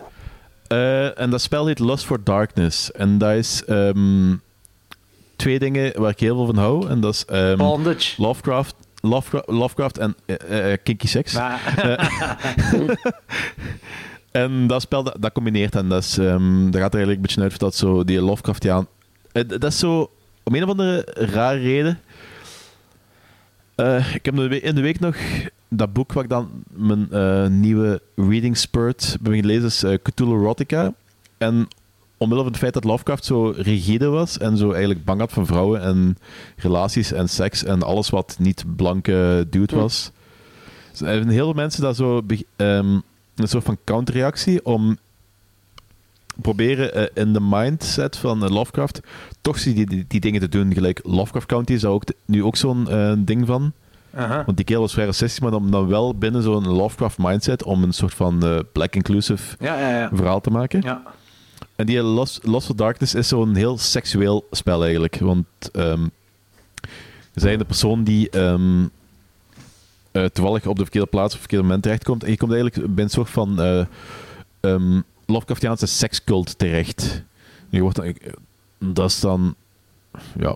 En 1.18 1.30
dat 1.30 1.42
spel 1.42 1.68
heet 1.68 1.80
Lust 1.80 2.06
for 2.06 2.24
Darkness. 2.24 2.92
En 2.92 3.18
dat 3.18 3.32
is 3.32 3.64
ehm, 3.66 4.34
twee 5.42 5.60
dingen 5.60 6.02
waar 6.02 6.12
ik 6.12 6.20
heel 6.20 6.36
veel 6.36 6.46
van 6.46 6.58
hou. 6.58 6.90
En 6.90 7.00
dat 7.00 7.14
is 7.14 7.26
ehm. 7.26 7.94
Lovecraft, 8.18 8.71
Lovecraft, 9.02 9.48
Lovecraft 9.48 9.98
en 9.98 10.16
eh, 10.26 10.74
kinky 10.84 11.08
sex. 11.08 11.36
En 14.32 14.68
dat 14.68 14.82
spel, 14.82 15.04
dat, 15.04 15.16
dat 15.20 15.32
combineert 15.32 15.76
en 15.76 15.90
dat, 15.90 16.04
is, 16.04 16.18
ehm, 16.18 16.70
dat 16.70 16.82
gaat 16.82 16.94
er 16.94 17.00
eigenlijk 17.00 17.16
een 17.16 17.22
beetje 17.22 17.42
uit 17.42 17.60
dat 17.60 17.76
zo 17.76 18.04
die 18.04 18.22
Lovecraftiaan... 18.22 18.88
Eh, 19.32 19.48
dat 19.48 19.64
is 19.64 19.80
zo, 19.80 20.12
om 20.44 20.56
een 20.56 20.64
of 20.64 20.70
andere 20.70 21.08
rare 21.14 21.60
reden... 21.60 22.00
Ik 24.14 24.26
heb 24.26 24.40
in 24.40 24.76
de, 24.76 24.82
week, 24.82 25.00
nog 25.00 25.18
dat 25.68 25.94
boek 25.94 26.14
waar 26.14 26.24
ik 26.24 26.30
dan 26.30 26.64
mijn 26.70 27.60
nieuwe 27.60 28.02
reading 28.16 28.58
spurt 28.58 29.18
ben 29.22 29.36
gelezen, 29.36 29.66
is 29.66 29.84
eh, 29.84 29.98
Cthulhu 30.04 30.34
Erotica. 30.34 30.94
En 31.38 31.68
omwille 32.22 32.42
van 32.42 32.52
het 32.52 32.62
feit 32.62 32.74
dat 32.74 32.84
Lovecraft 32.84 33.26
zo 33.26 33.54
rigide 33.58 34.08
was 34.08 34.38
en 34.38 34.58
zo 34.58 34.72
eigenlijk 34.72 35.06
bang 35.06 35.20
had 35.20 35.32
van 35.32 35.46
vrouwen 35.46 35.82
en 35.82 36.18
relaties 36.58 37.12
en 37.12 37.30
seks 37.30 37.64
en 37.64 37.84
alles 37.84 38.10
wat 38.10 38.36
niet 38.40 38.64
blanke 38.76 39.48
dude 39.50 39.76
was... 39.76 40.12
Dus 40.92 41.02
er 41.02 41.08
zijn 41.16 41.30
heel 41.30 41.46
veel 41.46 41.54
mensen 41.54 41.82
dat 41.82 41.96
zo 41.96 42.22
ehm, 42.56 43.00
een 43.36 43.48
soort 43.48 43.64
van 43.64 43.78
counterreactie 43.84 44.66
om 44.66 44.98
proberen 46.36 46.94
eh, 46.94 47.24
in 47.24 47.34
de 47.34 47.42
mindset 47.42 48.18
van 48.18 48.44
eh, 48.44 48.50
Lovecraft 48.50 49.02
toch 49.42 49.64
die, 49.64 49.86
die, 49.86 50.06
die 50.08 50.20
dingen 50.20 50.40
te 50.40 50.50
doen. 50.50 50.74
Gelijk 50.74 51.00
Lovecraft 51.04 51.46
County 51.46 51.74
is 51.74 51.82
daar 51.82 51.92
ook 51.92 52.04
nu 52.26 52.44
ook 52.44 52.56
zo'n 52.56 52.90
eh, 52.90 53.14
ding 53.18 53.48
van. 53.48 53.72
Aha. 54.16 54.44
Want 54.46 54.58
die 54.58 54.66
kerel 54.66 54.82
was 54.82 54.94
vrij 54.94 55.06
racistisch, 55.06 55.40
maar 55.40 55.52
dan, 55.52 55.72
dan 55.72 55.88
wel 55.88 56.16
binnen 56.16 56.44
zo'n 56.44 56.68
Lovecraft 56.68 57.18
mindset 57.18 57.64
om 57.64 57.84
een 57.84 57.94
soort 57.94 58.14
van 58.14 58.66
black 58.72 58.96
inclusive 58.96 59.56
Ja, 59.60 59.80
ja, 59.80 59.98
ja. 60.00 60.10
verhaal 60.14 60.42
te 60.42 60.50
maken. 60.50 60.82
ja. 60.82 61.02
En 61.82 61.88
die 61.88 62.02
Lost, 62.02 62.40
Lost 62.44 62.66
for 62.66 62.76
Darkness 62.76 63.16
is 63.16 63.28
zo'n 63.28 63.56
heel 63.56 63.78
seksueel 63.78 64.48
spel 64.52 64.84
eigenlijk. 64.84 65.18
Want 65.20 65.46
er 65.74 65.98
zijn 67.34 67.58
de 67.58 67.66
persoon 67.66 68.04
die 68.04 68.30
eh, 70.12 70.26
toevallig 70.26 70.66
op 70.66 70.76
de 70.76 70.82
verkeerde 70.82 71.08
plaats 71.08 71.34
of 71.34 71.40
verkeerde 71.40 71.64
moment 71.64 71.84
terechtkomt. 71.84 72.24
En 72.24 72.32
je 72.32 72.38
komt 72.38 72.52
eigenlijk 72.52 72.96
bij 72.96 73.04
een 73.04 73.10
soort 73.10 73.30
van 73.30 73.62
eh 73.62 73.86
ehm, 74.60 75.02
Lovecraftiaanse 75.26 75.86
sekscult 75.86 76.58
terecht. 76.58 77.24
Je 77.70 77.82
wordt 77.82 77.96
dan, 77.96 78.16
dat 78.78 79.10
is 79.10 79.20
dan... 79.20 79.56
Ja... 80.38 80.56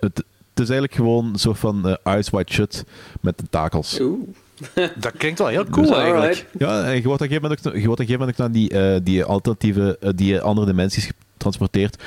Het, 0.00 0.16
het 0.16 0.60
is 0.60 0.70
eigenlijk 0.70 0.94
gewoon 0.94 1.26
een 1.26 1.38
soort 1.38 1.58
van 1.58 1.88
eh, 1.88 1.94
Eyes 2.02 2.30
Wide 2.30 2.52
Shut 2.52 2.84
met 3.20 3.36
tentakels. 3.36 4.00
Oeh. 4.00 4.28
Dat 5.00 5.12
klinkt 5.16 5.38
wel 5.38 5.48
heel 5.48 5.64
cool 5.64 5.86
Dus, 5.86 5.96
eigenlijk. 5.96 6.22
alright. 6.24 6.46
Ja, 6.58 6.84
en 6.84 6.94
je 6.94 7.02
wordt 7.02 7.22
op 7.22 7.30
een 7.30 7.34
gegeven 7.34 7.42
moment 7.42 7.66
ook, 7.66 7.74
je 7.74 7.86
wordt 7.86 8.00
op 8.00 8.08
een 8.08 8.16
gegeven 8.16 8.18
moment 8.18 8.30
ook 8.30 8.46
naar 8.46 8.52
die, 8.52 8.94
eh, 8.94 9.00
die 9.04 9.24
alternatieve, 9.24 9.96
eh, 10.00 10.10
die 10.14 10.40
andere 10.40 10.66
dimensies 10.66 11.10
getransporteerd. 11.32 12.02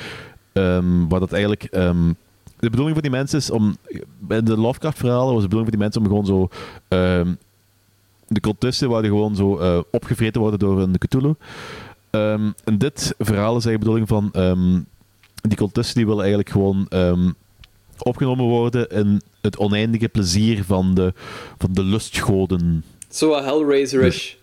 ehm, 0.52 1.08
waar 1.08 1.20
dat 1.20 1.32
eigenlijk... 1.32 1.62
ehm, 1.64 2.12
de 2.58 2.70
bedoeling 2.70 2.92
van 2.94 3.02
die 3.02 3.10
mensen 3.18 3.38
is 3.38 3.50
om... 3.50 3.76
Bij 4.18 4.42
de 4.42 4.56
Lovecraft-verhalen 4.58 5.32
was 5.34 5.42
de 5.42 5.48
bedoeling 5.48 5.70
van 5.70 5.78
die 5.78 5.88
mensen 5.88 6.00
om 6.00 6.06
gewoon 6.06 6.26
zo... 6.26 6.48
ehm, 6.88 7.34
de 8.28 8.40
cultisten 8.40 8.88
waren 8.88 9.08
gewoon 9.08 9.36
zo 9.36 9.58
eh, 9.58 9.78
opgevreten 9.90 10.40
worden 10.40 10.58
door 10.58 10.80
een 10.80 10.98
Cthulhu. 10.98 11.34
Ehm, 12.10 12.50
en 12.64 12.78
dit 12.78 13.14
verhaal 13.18 13.56
is 13.56 13.64
eigenlijk 13.66 13.68
de 13.72 13.78
bedoeling 13.78 14.08
van... 14.08 14.30
ehm, 14.32 14.80
die 15.48 15.56
cultisten 15.56 15.94
die 15.96 16.04
willen 16.06 16.20
eigenlijk 16.20 16.50
gewoon... 16.50 16.86
ehm, 16.88 17.30
opgenomen 17.98 18.44
worden 18.44 18.88
in 18.88 19.22
het 19.46 19.56
oneindige 19.58 20.08
plezier 20.08 20.64
van 20.64 20.94
de, 20.94 21.12
van 21.58 21.72
de 21.72 21.82
lustgoden. 21.82 22.84
Zo 23.08 23.42
Hellraiser-ish. 23.42 24.34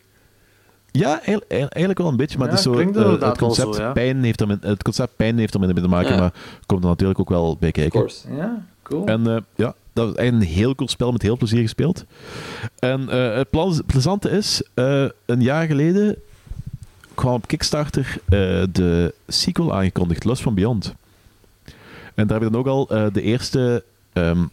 Ja, 0.91 1.21
eigenlijk, 1.25 1.97
wel 1.97 2.07
een 2.07 2.15
beetje, 2.15 2.37
maar 2.37 2.47
Ja, 2.47 2.53
het, 2.53 2.65
is 2.65 2.71
zo, 2.71 2.79
eh, 2.79 3.21
het, 3.29 3.37
concept 3.37 3.75
zo, 3.75 3.81
ja. 3.81 3.91
pijn 3.91 4.23
heeft 4.23 4.41
er, 4.41 4.47
met- 4.47 4.63
het 4.63 4.83
concept 4.83 5.15
pijn 5.15 5.37
heeft 5.37 5.53
er 5.53 5.59
minder 5.59 5.77
mee 5.77 5.89
te 5.89 5.95
maken, 5.95 6.11
Ja. 6.13 6.19
maar 6.19 6.33
komt 6.65 6.83
er 6.83 6.89
natuurlijk 6.89 7.19
ook 7.19 7.29
wel 7.29 7.57
bij 7.59 7.69
Of 7.69 7.75
kijken. 7.75 7.99
course. 7.99 8.33
Ja, 8.35 8.65
cool. 8.83 9.05
En 9.05 9.27
eh, 9.27 9.37
ja, 9.55 9.75
dat 9.93 10.09
is 10.09 10.15
eigenlijk 10.15 10.49
een 10.49 10.55
heel 10.55 10.75
cool 10.75 10.89
spel 10.89 11.11
met 11.11 11.21
heel 11.21 11.37
plezier 11.37 11.61
gespeeld. 11.61 12.05
En 12.79 13.09
eh, 13.09 13.35
het 13.35 13.49
plezante 13.85 14.29
is, 14.29 14.63
eh, 14.73 15.05
een 15.25 15.41
jaar 15.41 15.65
geleden 15.67 16.15
kwam 17.13 17.33
op 17.33 17.47
Kickstarter 17.47 18.17
eh, 18.25 18.63
de 18.71 19.13
sequel 19.27 19.73
aangekondigd, 19.75 20.25
Lust 20.25 20.41
from 20.41 20.55
Beyond. 20.55 20.93
En 22.15 22.27
daar 22.27 22.37
heb 22.39 22.47
ik 22.47 22.51
dan 22.53 22.59
ook 22.61 22.67
al 22.67 22.89
eh, 22.89 23.05
de 23.13 23.21
eerste 23.21 23.83
ehm, 24.13 24.43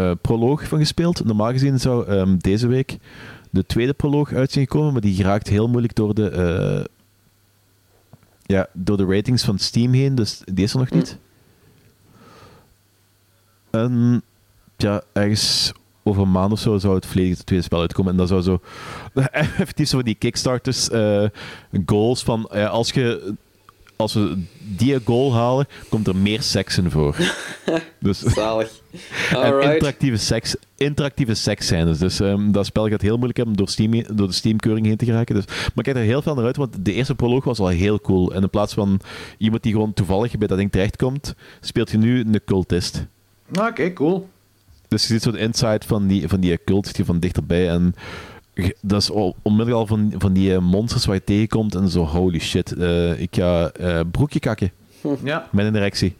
eh, 0.00 0.10
proloog 0.20 0.68
van 0.68 0.78
gespeeld. 0.78 1.24
Normaal 1.24 1.50
gezien 1.50 1.80
zou 1.80 2.06
ehm, 2.06 2.36
deze 2.36 2.66
week 2.66 2.98
de 3.50 3.66
tweede 3.66 3.92
proloog 3.92 4.32
uit 4.32 4.52
zijn 4.52 4.66
gekomen, 4.66 4.92
maar 4.92 5.00
die 5.00 5.14
geraakt 5.14 5.48
heel 5.48 5.68
moeilijk 5.68 5.94
door 5.94 6.14
de, 6.14 6.28
eh, 6.28 6.84
ja, 8.42 8.66
door 8.72 8.96
de 8.96 9.04
ratings 9.04 9.44
van 9.44 9.58
Steam 9.58 9.92
heen, 9.92 10.14
dus 10.14 10.42
die 10.44 10.64
is 10.64 10.72
er 10.72 10.78
nog 10.78 10.90
niet. 10.90 11.18
En 13.70 14.22
ja, 14.76 15.02
ergens 15.12 15.72
over 16.02 16.22
een 16.22 16.30
maand 16.30 16.52
of 16.52 16.58
zo 16.58 16.78
zou 16.78 16.94
het 16.94 17.06
volledige 17.06 17.44
tweede 17.44 17.64
spel 17.64 17.80
uitkomen. 17.80 18.12
En 18.12 18.18
dat 18.18 18.28
zou 18.28 18.42
zo 18.42 18.60
effectief 19.30 19.88
zo 19.88 19.96
van 19.96 20.04
die 20.04 20.14
Kickstarters 20.14 20.90
eh, 20.90 21.24
goals 21.86 22.22
van 22.22 22.48
ja, 22.52 22.66
als 22.66 22.90
je 22.90 23.34
als 24.00 24.14
we 24.14 24.42
die 24.58 25.00
goal 25.04 25.34
halen, 25.34 25.66
komt 25.88 26.06
er 26.06 26.16
meer 26.16 26.42
seks 26.42 26.78
in 26.78 26.90
voor. 26.90 27.16
dus, 27.98 28.18
Zalig. 28.18 28.80
en 29.30 29.60
interactieve 29.60 30.16
seks, 30.16 30.56
interactieve 30.76 31.34
seks 31.34 31.66
zijn 31.66 31.86
dus. 31.86 31.98
dus 31.98 32.20
ehm, 32.20 32.50
dat 32.50 32.66
spel 32.66 32.88
gaat 32.88 33.00
heel 33.00 33.14
moeilijk 33.14 33.36
hebben 33.36 33.56
door, 33.56 33.68
Steam, 33.68 34.02
door 34.16 34.26
de 34.26 34.32
Steam-keuring 34.32 34.86
heen 34.86 34.96
te 34.96 35.04
geraken. 35.04 35.34
Dus, 35.34 35.46
maar 35.46 35.56
ik 35.74 35.82
kijk 35.82 35.96
er 35.96 36.02
heel 36.02 36.22
veel 36.22 36.34
naar 36.34 36.44
uit, 36.44 36.56
want 36.56 36.84
de 36.84 36.92
eerste 36.92 37.14
proloog 37.14 37.44
was 37.44 37.58
al 37.58 37.68
heel 37.68 38.00
cool. 38.00 38.34
En 38.34 38.42
in 38.42 38.50
plaats 38.50 38.74
van 38.74 39.00
iemand 39.38 39.62
die 39.62 39.72
gewoon 39.72 39.92
toevallig 39.92 40.38
bij 40.38 40.48
dat 40.48 40.58
ding 40.58 40.72
terechtkomt, 40.72 41.34
speelt 41.60 41.90
je 41.90 41.98
nu 41.98 42.20
een 42.20 42.40
cultist. 42.44 43.06
Oké, 43.58 43.92
cool. 43.92 44.28
Dus 44.88 45.06
je 45.06 45.12
ziet 45.12 45.22
zo'n 45.22 45.36
insight 45.36 45.84
van 45.84 46.06
die, 46.06 46.28
van 46.28 46.40
die 46.40 46.58
cult 46.64 46.94
die 46.94 47.04
van 47.04 47.18
dichterbij. 47.18 47.68
En 47.68 47.94
dat 48.80 49.00
is 49.02 49.10
onmiddellijk 49.42 49.76
al 49.76 49.86
van, 49.86 50.14
van 50.18 50.32
die 50.32 50.52
eh, 50.54 50.58
monsters 50.58 51.04
waar 51.06 51.14
je 51.14 51.24
tegenkomt. 51.24 51.74
En 51.74 51.88
zo, 51.88 52.04
holy 52.04 52.38
shit. 52.40 52.72
eh, 52.72 53.20
ik 53.20 53.28
ga 53.36 53.70
eh, 53.70 54.00
broekje 54.10 54.38
kakken 54.40 54.70
Ja, 55.24 55.48
met 55.52 55.66
een 55.66 55.76
erectie. 55.76 56.16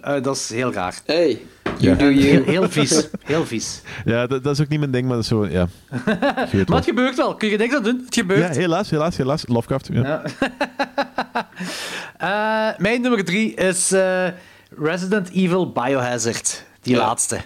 eh, 0.00 0.22
dat 0.22 0.36
is 0.36 0.50
heel 0.52 0.72
raar. 0.72 1.00
Hey, 1.06 1.28
Ja. 1.28 1.70
you 1.78 1.96
do 1.96 2.04
Heel, 2.04 2.32
you. 2.32 2.42
heel 2.50 2.68
vies. 2.68 3.08
Heel 3.24 3.44
vies. 3.46 3.82
Ja, 4.04 4.26
dat, 4.26 4.44
dat 4.44 4.52
is 4.54 4.60
ook 4.60 4.68
niet 4.68 4.78
mijn 4.78 4.90
ding, 4.90 5.04
maar 5.06 5.14
dat 5.14 5.22
is 5.22 5.28
zo, 5.30 5.46
ja. 5.46 5.68
Maar 6.04 6.48
wel. 6.66 6.76
het 6.76 6.84
gebeurt 6.84 7.16
wel. 7.16 7.34
Kun 7.34 7.48
je 7.48 7.56
niks 7.56 7.74
aan 7.74 7.82
doen? 7.82 8.02
Het 8.04 8.14
Ja, 8.14 8.20
gebeurt. 8.22 8.56
helaas, 8.56 8.90
helaas, 8.90 9.16
helaas. 9.16 9.44
Lovecraft. 9.46 9.88
Ja. 9.92 10.22
Eh, 12.18 12.68
mijn 12.78 13.00
nummer 13.00 13.24
drie 13.24 13.54
is 13.54 13.92
eh, 13.92 14.26
Resident 14.78 15.30
Evil 15.30 15.72
Biohazard. 15.72 16.64
Die 16.82 16.94
Ja. 16.94 17.00
laatste. 17.00 17.38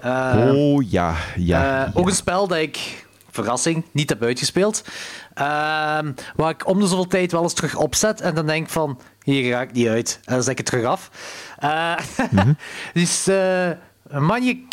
Eh, 0.00 0.50
oh 0.54 0.90
ja, 0.90 1.14
ja. 1.36 1.62
Ja. 1.64 1.90
Ook 1.94 2.08
een 2.08 2.14
spel 2.14 2.46
dat 2.48 2.58
ik, 2.58 3.06
verrassing, 3.30 3.84
niet 3.92 4.08
heb 4.08 4.22
uitgespeeld. 4.22 4.84
Ehm, 5.34 6.12
waar 6.36 6.50
ik 6.50 6.66
om 6.66 6.80
de 6.80 6.86
zoveel 6.86 7.06
tijd 7.06 7.32
wel 7.32 7.42
eens 7.42 7.52
terug 7.52 7.76
opzet 7.76 8.20
en 8.20 8.34
dan 8.34 8.46
denk 8.46 8.68
van, 8.68 9.00
hier 9.22 9.52
ga 9.52 9.60
ik 9.60 9.72
niet 9.72 9.88
uit. 9.88 10.20
En 10.24 10.34
dan 10.34 10.42
zet 10.42 10.52
ik 10.52 10.58
het 10.58 10.66
terug 10.66 10.84
af. 10.84 11.10
Eh 11.58 11.94
Het 12.92 13.02
is 13.02 13.26
eh, 13.28 13.70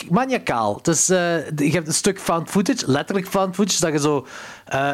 maniacaal. 0.09 0.79
Dus, 0.81 1.09
eh, 1.09 1.49
je 1.49 1.71
hebt 1.71 1.87
een 1.87 1.93
stuk 1.93 2.19
found 2.19 2.49
footage, 2.49 2.91
letterlijk 2.91 3.27
found 3.27 3.55
footage, 3.55 3.79
dat 3.79 3.91
je 3.91 3.99
zo... 3.99 4.27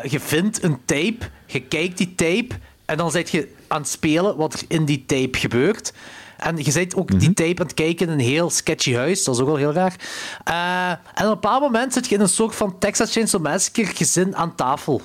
je 0.04 0.20
vindt 0.20 0.64
een 0.64 0.86
tape, 0.86 1.18
je 1.46 1.62
kijkt 1.62 1.98
die 1.98 2.16
tape 2.16 2.56
en 2.86 2.98
dan 2.98 3.12
zit 3.12 3.30
je 3.30 3.54
aan 3.68 3.82
het 3.82 3.90
spelen 3.90 4.36
wat 4.36 4.54
er 4.54 4.62
in 4.68 4.86
die 4.86 5.06
tape 5.06 5.38
gebeurt. 5.38 5.94
En 6.44 6.58
je 6.58 6.72
zit 6.72 6.96
ook 6.96 7.20
die 7.20 7.34
tape 7.34 7.62
aan 7.62 7.66
het 7.66 7.74
kijken 7.74 8.08
in 8.08 8.14
een 8.14 8.20
heel 8.20 8.50
sketchy 8.50 8.94
huis. 8.94 9.24
Dat 9.24 9.36
is 9.36 9.42
ook 9.42 9.48
wel 9.48 9.56
heel 9.56 9.74
raar. 9.74 9.96
Eh, 10.44 10.90
en 10.90 10.98
op 11.26 11.34
een 11.34 11.40
bepaald 11.40 11.62
moment 11.62 11.94
zit 11.94 12.08
je 12.08 12.16
in 12.16 12.22
een 12.22 12.30
soort 12.30 12.56
van 12.56 12.80
Texas 12.80 13.12
Chainsaw 13.12 13.42
Massacre 13.42 13.86
gezin 13.86 14.36
aan 14.36 14.56
tafel. 14.56 15.02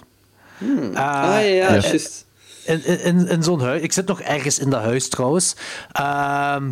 Ah, 0.61 0.95
ja, 0.95 1.39
ja, 1.39 1.73
juist. 1.73 2.27
In, 2.65 2.85
in, 2.85 3.01
in, 3.01 3.29
in 3.29 3.43
zo'n 3.43 3.61
huis. 3.61 3.83
Ik 3.83 3.93
zit 3.93 4.07
nog 4.07 4.21
ergens 4.21 4.59
in 4.59 4.71
dat 4.71 4.83
huis 4.83 5.09
trouwens. 5.09 5.57
Ehm, 5.93 6.71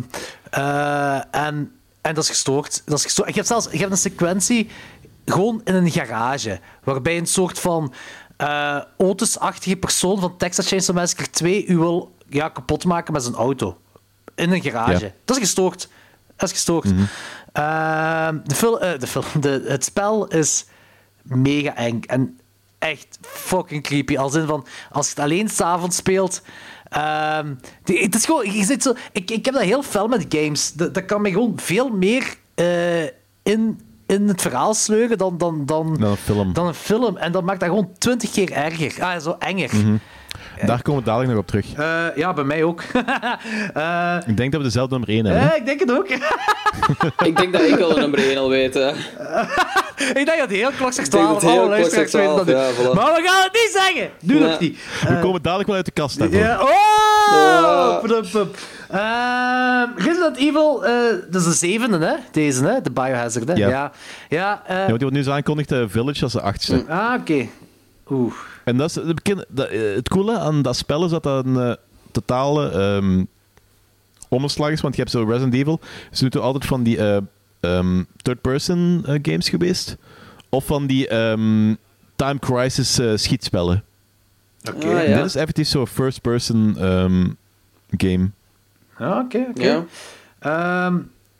eh, 0.49 1.35
en, 1.35 1.71
en 2.01 2.13
dat 2.13 2.23
is 2.23 2.29
gestoord. 2.29 2.81
Dat 2.85 2.97
is 2.97 3.03
gestoord. 3.03 3.27
Je 3.27 3.35
hebt 3.35 3.47
zelfs 3.47 3.67
je 3.71 3.77
hebt 3.77 3.91
een 3.91 3.97
sequentie 3.97 4.69
gewoon 5.25 5.61
in 5.63 5.75
een 5.75 5.91
garage. 5.91 6.59
Waarbij 6.83 7.17
een 7.17 7.27
soort 7.27 7.59
van 7.59 7.93
eh 8.37 8.81
Otis-achtige 8.97 9.75
persoon 9.75 10.19
van 10.19 10.37
Texas 10.37 10.67
Chainsaw 10.67 10.95
Massacre 10.95 11.29
2 11.29 11.65
u 11.65 11.77
wil 11.77 12.11
ja, 12.29 12.49
kapot 12.49 12.85
maken 12.85 13.13
met 13.13 13.23
zijn 13.23 13.35
auto. 13.35 13.77
In 14.37 14.51
een 14.51 14.61
garage. 14.61 15.05
Ja. 15.05 15.11
Dat 15.25 15.35
is 15.35 15.41
gestoord. 15.41 15.89
Dat 16.35 16.49
is 16.49 16.55
gestoord. 16.55 16.85
Ehm, 17.53 18.37
de, 18.43 18.55
fil 18.55 18.81
eh, 18.81 18.99
de 18.99 19.07
film, 19.07 19.25
de, 19.39 19.63
het 19.67 19.83
spel 19.83 20.27
is 20.27 20.65
mega 21.21 21.75
eng 21.75 21.99
en 22.07 22.39
echt 22.79 23.17
fucking 23.21 23.83
creepy. 23.83 24.17
Als 24.17 24.35
in 24.35 24.45
van, 24.47 24.65
als 24.91 25.05
je 25.07 25.13
het 25.15 25.23
alleen 25.23 25.49
s'avonds 25.49 25.95
speelt. 25.95 26.41
ehm, 26.89 27.53
die- 27.83 27.99
het 28.03 28.15
is 28.15 28.25
gewoon, 28.25 28.51
je 28.53 28.63
zit 28.63 28.83
zo, 28.83 28.93
ik, 29.11 29.31
ik 29.31 29.45
heb 29.45 29.53
dat 29.53 29.63
heel 29.63 29.83
fel 29.83 30.07
met 30.07 30.25
games. 30.29 30.73
Dat, 30.73 30.93
dat 30.93 31.05
kan 31.05 31.21
me 31.21 31.31
gewoon 31.31 31.53
veel 31.55 31.89
meer 31.89 32.35
eh, 32.55 33.03
in, 33.43 33.79
in 34.05 34.27
het 34.27 34.41
verhaal 34.41 34.73
sleuren 34.73 35.17
dan, 35.17 35.37
dan, 35.37 35.65
dan, 35.65 35.97
Dan 35.99 36.09
een 36.11 36.17
film. 36.17 36.53
dan 36.53 36.67
een 36.67 36.73
film. 36.73 37.17
En 37.17 37.31
dat 37.31 37.43
maakt 37.43 37.59
dat 37.59 37.69
gewoon 37.69 37.89
twintig 37.97 38.31
keer 38.31 38.51
erger. 38.51 39.03
Ah, 39.03 39.21
zo 39.21 39.35
enger. 39.39 39.69
Daar 40.65 40.81
komen 40.81 41.01
we 41.01 41.07
dadelijk 41.07 41.31
nog 41.31 41.39
op 41.39 41.47
terug. 41.47 41.73
Eh, 41.73 42.03
ja, 42.15 42.33
bij 42.33 42.43
mij 42.43 42.63
ook. 42.63 42.81
Eh, 43.73 44.15
Ik 44.25 44.37
denk 44.37 44.51
dat 44.51 44.61
we 44.61 44.67
dezelfde 44.67 44.97
nummer 44.97 45.09
1 45.15 45.25
hebben. 45.25 45.51
eh, 45.51 45.57
ik 45.57 45.65
denk 45.65 45.79
het 45.79 45.91
ook. 45.91 46.07
Ik 47.29 47.37
denk 47.37 47.53
dat 47.53 47.61
ik 47.61 47.75
wel 47.75 47.93
de 47.93 47.99
nummer 47.99 48.19
1 48.19 48.37
al 48.37 48.49
weet. 48.49 48.75
ik 50.19 50.25
denk 50.25 50.37
dat 50.39 50.49
heel 50.49 50.69
klok 50.77 50.93
zegt 50.93 51.11
denk 51.11 51.23
12. 51.23 51.41
dat 51.41 51.51
heel 51.51 51.59
Alle 51.61 51.69
luisteraars 51.69 52.11
weten 52.11 52.35
dat 52.35 52.45
12, 52.45 52.45
nu. 52.45 52.53
ja, 52.53 52.71
voilà. 52.91 52.95
Maar 52.95 53.13
we 53.13 53.21
gaan 53.27 53.43
het 53.43 53.53
niet 53.53 53.69
zeggen. 53.83 54.09
Nu 54.21 54.39
nog 54.39 54.59
niet. 54.59 54.79
we 55.07 55.19
komen 55.21 55.41
dadelijk 55.41 55.67
wel 55.67 55.77
uit 55.77 55.85
de 55.85 55.91
kast. 55.91 56.23
Ja. 56.31 56.59
Oh! 56.61 58.03
Ehm, 58.89 59.89
Resident 59.95 60.37
Evil, 60.37 60.85
eh, 60.85 60.93
dat 61.29 61.41
is 61.41 61.47
de 61.47 61.53
zevende, 61.53 62.05
hè? 62.05 62.13
Deze, 62.31 62.65
hè? 62.65 62.81
De 62.81 62.91
Biohazard, 62.91 63.47
hè? 63.47 63.53
Ja. 63.53 63.67
Ja. 63.69 63.91
Ja, 64.29 64.61
eh, 64.65 64.69
Ja, 64.69 64.77
want 64.77 64.87
die 64.87 64.97
wordt 64.99 65.13
nu 65.15 65.23
zo 65.23 65.31
aangekondigd, 65.31 65.71
eh, 65.71 65.83
Village 65.87 66.23
als 66.23 66.33
de 66.33 66.41
achtste. 66.41 66.83
ah, 66.87 67.13
oké. 67.19 67.47
Oeh. 68.09 68.33
En 68.63 68.77
dat 68.77 68.89
is 68.89 68.93
dat, 69.49 69.67
eh, 69.67 69.95
het 69.95 70.09
coole 70.09 70.37
aan 70.39 70.61
dat 70.61 70.75
spel 70.75 71.05
is 71.05 71.11
dat 71.11 71.23
dat 71.23 71.45
een 71.45 71.57
eh, 71.59 71.73
totale 72.11 72.69
ehm 72.69 73.23
omslag 74.29 74.69
is. 74.71 74.81
Want 74.81 74.95
je 74.95 75.01
hebt 75.01 75.13
zo 75.13 75.23
Resident 75.23 75.53
Evil. 75.53 75.79
Ze 76.11 76.21
doen 76.21 76.29
toch 76.29 76.43
altijd 76.43 76.65
van 76.65 76.83
die 76.83 76.97
eh, 76.97 77.17
ehm, 77.59 78.03
third-person 78.21 79.03
eh, 79.05 79.19
games 79.21 79.49
geweest. 79.49 79.97
Of 80.49 80.65
van 80.65 80.87
die 80.87 81.07
ehm, 81.07 81.73
Time 82.15 82.39
Crisis 82.39 82.99
eh, 82.99 83.11
schietspellen. 83.15 83.83
Oké. 84.73 84.87
Ah, 84.87 84.99
En 85.01 85.09
ja. 85.09 85.15
Dit 85.17 85.25
is 85.25 85.35
effectief 85.35 85.67
zo'n 85.67 85.87
first-person 85.87 86.75
ehm, 86.79 87.27
game. 87.97 88.29
Ja, 88.99 89.19
oké, 89.19 89.45
oké. 89.49 89.63
Ja. 89.63 89.85
Ehm, 90.39 90.97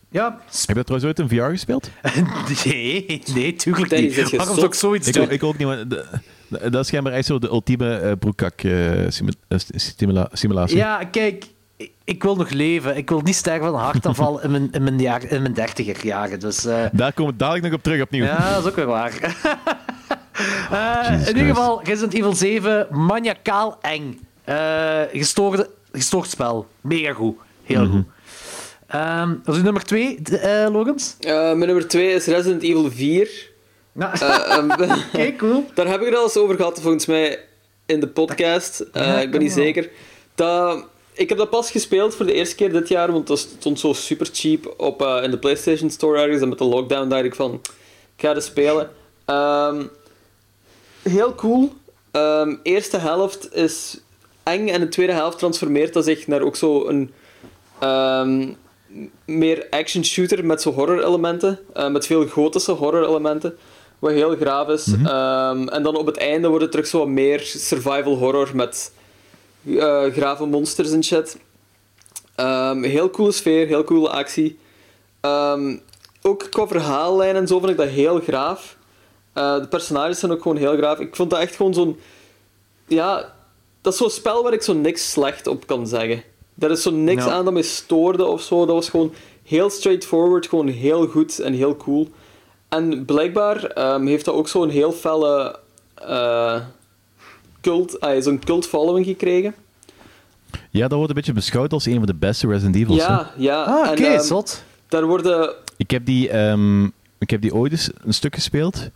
ja. 0.10 0.30
Heb 0.46 0.68
je 0.68 0.74
dat 0.74 0.86
trouwens 0.86 1.04
ooit 1.04 1.20
in 1.20 1.38
VR 1.38 1.44
gespeeld? 1.50 1.90
Nee, 2.66 3.22
nee, 3.34 3.56
tuurlijk 3.56 3.92
niet. 3.96 4.36
Waarom 4.36 4.56
zou 4.56 4.68
ik 4.68 4.74
zoiets 4.74 5.08
Ik, 5.08 5.14
doen? 5.14 5.24
ook- 5.24 5.30
ik 5.30 5.44
ook 5.44 5.58
niet, 5.58 5.68
maar 5.68 5.78
de- 5.78 5.88
de- 5.88 6.06
dat 6.50 6.76
is 6.76 6.88
schijnbaar 6.88 7.14
echt 7.14 7.26
zo 7.26 7.40
de 7.40 7.48
ultieme 7.50 7.96
eh 7.98 8.12
broekkak 8.20 8.62
eh, 8.62 8.72
simu- 9.08 9.32
eh, 9.48 9.58
stimula- 9.76 10.30
simulatie. 10.32 10.78
Ja, 10.78 11.04
kijk, 11.04 11.46
ik, 11.78 11.92
ik 12.04 12.24
wil 12.24 12.36
nog 12.36 12.50
leven. 12.50 12.98
Ik 12.98 13.10
wil 13.10 13.22
niet 13.22 13.36
sterven 13.36 13.66
van 13.66 13.74
een 13.76 13.82
hartaanval 13.86 14.42
in 14.44 14.52
mijn, 14.52 14.70
in 14.72 14.84
mijn, 14.84 15.00
jaar, 15.00 15.24
in 15.32 15.42
mijn 15.42 15.54
dertiger 15.54 16.06
jaren. 16.06 16.40
Dus 16.40 16.66
eh, 16.66 16.86
Daar 16.92 17.14
komen 17.14 17.32
we 17.32 17.38
dadelijk 17.40 17.66
nog 17.66 17.74
op 17.74 17.84
terug 17.84 18.02
opnieuw. 18.02 18.24
ja, 18.24 18.54
dat 18.54 18.64
is 18.64 18.70
ook 18.70 18.76
weer 18.76 18.86
waar. 18.86 19.14
Eh, 20.72 21.20
in 21.28 21.28
ieder 21.28 21.46
geval, 21.46 21.84
Resident 21.84 22.14
Evil 22.14 22.34
7, 22.36 22.88
maniacaal 22.92 23.78
eng. 23.82 24.20
Eh, 24.44 25.02
gestoorde, 25.12 25.70
gestoord 25.92 26.30
spel. 26.30 26.68
Mega 26.82 27.14
goed. 27.14 27.36
Heel 27.64 27.84
Mhm. 27.86 27.92
goed. 27.92 28.04
Ehm 28.88 29.30
dat 29.44 29.54
is 29.54 29.58
uw 29.58 29.64
nummer 29.64 29.84
2, 29.84 30.20
uh, 30.32 30.68
Logans? 30.72 31.16
Eh, 31.20 31.34
mijn 31.34 31.58
nummer 31.60 31.88
2 31.88 32.12
is 32.14 32.26
Resident 32.26 32.64
Evil 32.64 32.92
4. 32.92 33.47
Nou, 33.98 34.12
Oké, 35.14 35.36
cool. 35.36 35.66
Daar 35.74 35.88
heb 35.88 36.00
ik 36.02 36.06
het 36.08 36.16
al 36.16 36.24
eens 36.24 36.38
over 36.38 36.56
gehad, 36.56 36.82
volgens 36.82 37.06
mij, 37.06 37.40
in 37.86 38.00
de 38.00 38.08
podcast. 38.08 38.80
Eh, 38.80 39.06
Ja, 39.06 39.20
ik 39.20 39.32
ben 39.32 39.42
niet 39.42 39.54
wel. 39.54 39.64
zeker. 39.64 39.90
Dat, 40.36 40.86
ik 41.14 41.30
heb 41.30 41.38
dat 41.38 41.50
pas 41.50 41.72
gespeeld 41.72 42.16
voor 42.16 42.26
de 42.26 42.34
eerste 42.34 42.56
keer 42.56 42.72
dit 42.72 42.88
jaar, 42.88 43.12
want 43.12 43.28
dat 43.28 43.40
stond 43.40 43.80
zo 43.80 43.94
super 43.94 44.28
cheap 44.32 44.74
op, 44.78 45.02
eh, 45.02 45.20
in 45.24 45.32
de 45.32 45.38
PlayStation 45.38 45.90
Store 45.90 46.22
ergens. 46.22 46.42
En 46.42 46.50
met 46.50 46.58
de 46.58 46.64
lockdown 46.64 47.08
dacht 47.10 47.24
ik 47.24 47.36
van, 47.36 47.54
ik 48.16 48.22
ga 48.22 48.34
het 48.34 48.44
spelen. 48.44 48.90
Ehm, 49.26 49.84
heel 51.02 51.36
cool. 51.36 51.74
Ehm, 52.12 52.56
eerste 52.64 52.98
helft 52.98 53.56
is 53.56 54.00
eng 54.44 54.68
en 54.68 54.80
de 54.80 54.88
tweede 54.88 55.14
helft 55.14 55.38
transformeert 55.38 55.94
dat 55.94 56.04
zich 56.06 56.28
naar 56.28 56.42
ook 56.42 56.56
zo 56.56 56.88
een 56.88 57.12
meer 59.26 59.68
action 59.70 60.06
shooter 60.06 60.46
met 60.46 60.62
zo 60.62 60.72
horror 60.74 61.04
elementen. 61.04 61.60
met 61.92 62.06
veel 62.06 62.28
gotische 62.28 62.72
horror 62.72 63.08
elementen. 63.08 63.58
Wat 64.00 64.12
heel 64.12 64.36
graaf 64.36 64.68
is. 64.68 64.88
Ehm, 65.06 65.68
en 65.68 65.84
dan 65.84 65.96
op 65.96 66.06
het 66.06 66.18
einde 66.18 66.48
wordt 66.48 66.64
het 66.64 66.72
terug 66.72 66.88
zo 66.88 67.06
meer 67.06 67.40
survival 67.40 68.16
horror 68.16 68.50
met 68.54 68.92
eh 69.66 70.04
grave 70.04 70.46
monsters 70.46 70.92
en 70.92 71.04
shit. 71.04 71.38
Ehm, 72.36 72.84
heel 72.84 73.10
coole 73.10 73.32
sfeer, 73.32 73.68
heel 73.68 73.84
coole 73.84 74.10
actie. 74.10 74.60
Ehm, 75.22 75.78
ook 76.22 76.48
qua 76.50 76.68
verhaallijn 76.68 77.36
en 77.36 77.48
zo 77.48 77.60
vond 77.60 77.72
ik 77.72 77.78
dat 77.78 77.88
heel 77.88 78.20
graaf. 78.20 78.78
Eh, 79.34 79.60
de 79.60 79.68
personages 79.68 80.20
zijn 80.20 80.32
ook 80.32 80.42
gewoon 80.42 80.58
heel 80.58 80.78
graaf. 80.78 81.00
Ik 81.00 81.16
vond 81.16 81.30
dat 81.30 81.40
echt 81.40 81.56
gewoon 81.56 81.74
zo'n... 81.74 82.00
Ja, 82.88 83.34
dat 83.82 83.94
is 83.94 84.00
zo'n 84.00 84.10
spel 84.10 84.44
waar 84.44 84.54
ik 84.54 84.62
zo 84.62 84.74
niks 84.74 85.12
slecht 85.12 85.48
op 85.48 85.68
kan 85.68 85.88
zeggen. 85.88 86.24
Er 86.60 86.72
is 86.72 86.82
zo 86.82 86.92
niks 86.92 87.26
aan 87.26 87.46
dat 87.46 87.54
me 87.54 87.64
stoorde 87.64 88.26
of 88.26 88.42
zo. 88.42 88.66
Dat 88.66 88.76
was 88.76 88.90
gewoon 88.90 89.14
heel 89.44 89.70
straightforward, 89.70 90.48
gewoon 90.48 90.68
heel 90.68 91.08
goed 91.08 91.40
en 91.40 91.54
heel 91.54 91.76
cool. 91.76 92.10
En 92.70 93.06
blijkbaar 93.06 93.64
ehm, 93.64 94.06
heeft 94.06 94.26
dat 94.26 94.36
ook 94.36 94.48
zo'n 94.48 94.70
heel 94.70 94.92
felle 94.92 95.60
eh, 95.96 96.62
cult, 97.62 98.00
ah, 98.00 98.22
zo'n 98.22 98.40
cult 98.40 98.68
following 98.68 99.06
gekregen. 99.06 99.56
Ja, 100.70 100.82
dat 100.88 100.92
wordt 100.98 101.10
een 101.10 101.16
beetje 101.16 101.34
beschouwd 101.34 101.74
als 101.74 101.86
een 101.86 101.96
van 101.96 102.06
de 102.06 102.14
beste 102.16 102.48
Resident 102.48 102.76
Evils. 102.76 103.06
hè. 103.06 103.14
Ja, 103.14 103.32
ja. 103.38 103.64
Ah, 103.64 103.92
oké, 103.92 104.04
ehm, 104.04 104.20
zot. 104.24 104.64
Daar 104.88 105.06
worden... 105.06 105.54
Ik 105.78 105.92
heb 105.92 106.06
die, 106.06 106.30
ehm, 106.30 106.84
ik 107.18 107.30
heb 107.30 107.42
die 107.42 107.54
ooit 107.54 107.72
eens 107.72 107.90
een 108.04 108.14
stuk 108.14 108.36
gespeeld. 108.36 108.90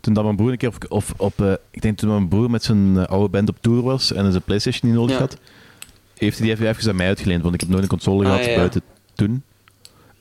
Toen 0.00 0.14
dat 0.14 0.24
mijn 0.24 0.36
broer 0.36 0.50
een 0.50 0.56
keer 0.56 0.68
op, 0.68 0.84
of 0.88 1.14
op 1.16 1.40
eh, 1.40 1.52
ik 1.70 1.82
denk 1.82 1.98
toen 1.98 2.08
mijn 2.08 2.28
broer 2.28 2.50
met 2.50 2.64
zijn 2.64 2.96
eh, 2.98 3.04
oude 3.06 3.28
band 3.28 3.48
op 3.48 3.56
tour 3.60 3.82
was 3.82 4.12
en 4.12 4.30
zijn 4.30 4.42
PlayStation 4.42 4.90
niet 4.90 4.98
nodig 5.00 5.14
Ja. 5.14 5.20
had, 5.20 5.36
heeft 6.14 6.38
hij 6.38 6.46
die 6.46 6.56
even, 6.56 6.68
even 6.68 6.90
aan 6.90 6.96
mij 6.96 7.06
uitgeleend, 7.06 7.42
want 7.42 7.54
ik 7.54 7.60
heb 7.60 7.68
nooit 7.68 7.82
een 7.82 7.88
console 7.88 8.24
Ah, 8.24 8.30
gehad 8.32 8.44
ja. 8.46 8.56
buiten 8.56 8.82
toen. 9.14 9.42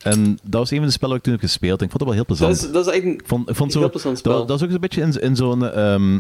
En 0.03 0.39
dat 0.43 0.59
was 0.59 0.71
een 0.71 0.77
van 0.77 0.85
de 0.85 0.91
spellen 0.91 1.09
waar 1.09 1.17
ik 1.17 1.23
toen 1.23 1.33
heb 1.33 1.41
gespeeld. 1.41 1.79
En 1.79 1.85
ik 1.85 1.91
vond 1.91 2.01
het 2.03 2.09
wel 2.09 2.19
heel 2.19 2.27
Dat 2.27 2.37
plezant. 2.37 2.55
is, 2.67 2.71
dat 2.71 2.87
is 2.87 2.93
echt 2.93 3.03
een 3.03 3.13
Ik 3.13 3.23
vond, 3.25 3.49
ik 3.49 3.55
vond 3.55 3.71
zo, 3.71 3.79
heel 3.79 3.89
plezant 3.89 4.17
spel. 4.17 4.37
dat, 4.37 4.47
dat 4.47 4.57
is 4.61 4.65
ook 4.67 4.73
een 4.73 4.79
beetje 4.79 5.01
in, 5.01 5.21
in 5.21 5.35
zo'n 5.35 5.69
ehm, 5.71 6.19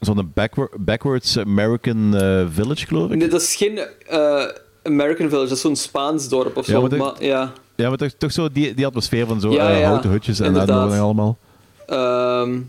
zo'n 0.00 0.30
backward, 0.34 0.84
backwards 0.84 1.38
American 1.38 2.16
eh, 2.16 2.44
village, 2.52 2.86
geloof 2.86 3.10
ik. 3.10 3.16
Nee, 3.16 3.28
dat 3.28 3.40
is 3.40 3.54
geen 3.56 3.78
eh, 4.06 4.44
American 4.82 5.28
Village, 5.28 5.48
dat 5.48 5.56
is 5.56 5.60
zo'n 5.60 5.76
Spaans 5.76 6.28
dorp 6.28 6.56
of 6.56 6.66
Ja, 6.66 6.72
zo. 6.72 6.80
maar 6.80 6.90
dat- 6.90 6.98
maar, 6.98 7.24
ja. 7.24 7.52
Ja, 7.76 7.88
maar 7.88 7.98
toch, 7.98 8.10
toch 8.18 8.32
zo 8.32 8.48
die, 8.52 8.74
die 8.74 8.86
atmosfeer 8.86 9.26
van 9.26 9.40
zo 9.40 9.50
Ja, 9.52 9.70
eh, 9.70 9.80
ja, 9.80 9.86
houten 9.88 10.10
hutjes 10.10 10.38
en 10.40 10.46
inderdaad. 10.46 10.68
uitnodigingen 10.70 11.04
allemaal. 11.04 11.38
Ehm, 11.86 12.60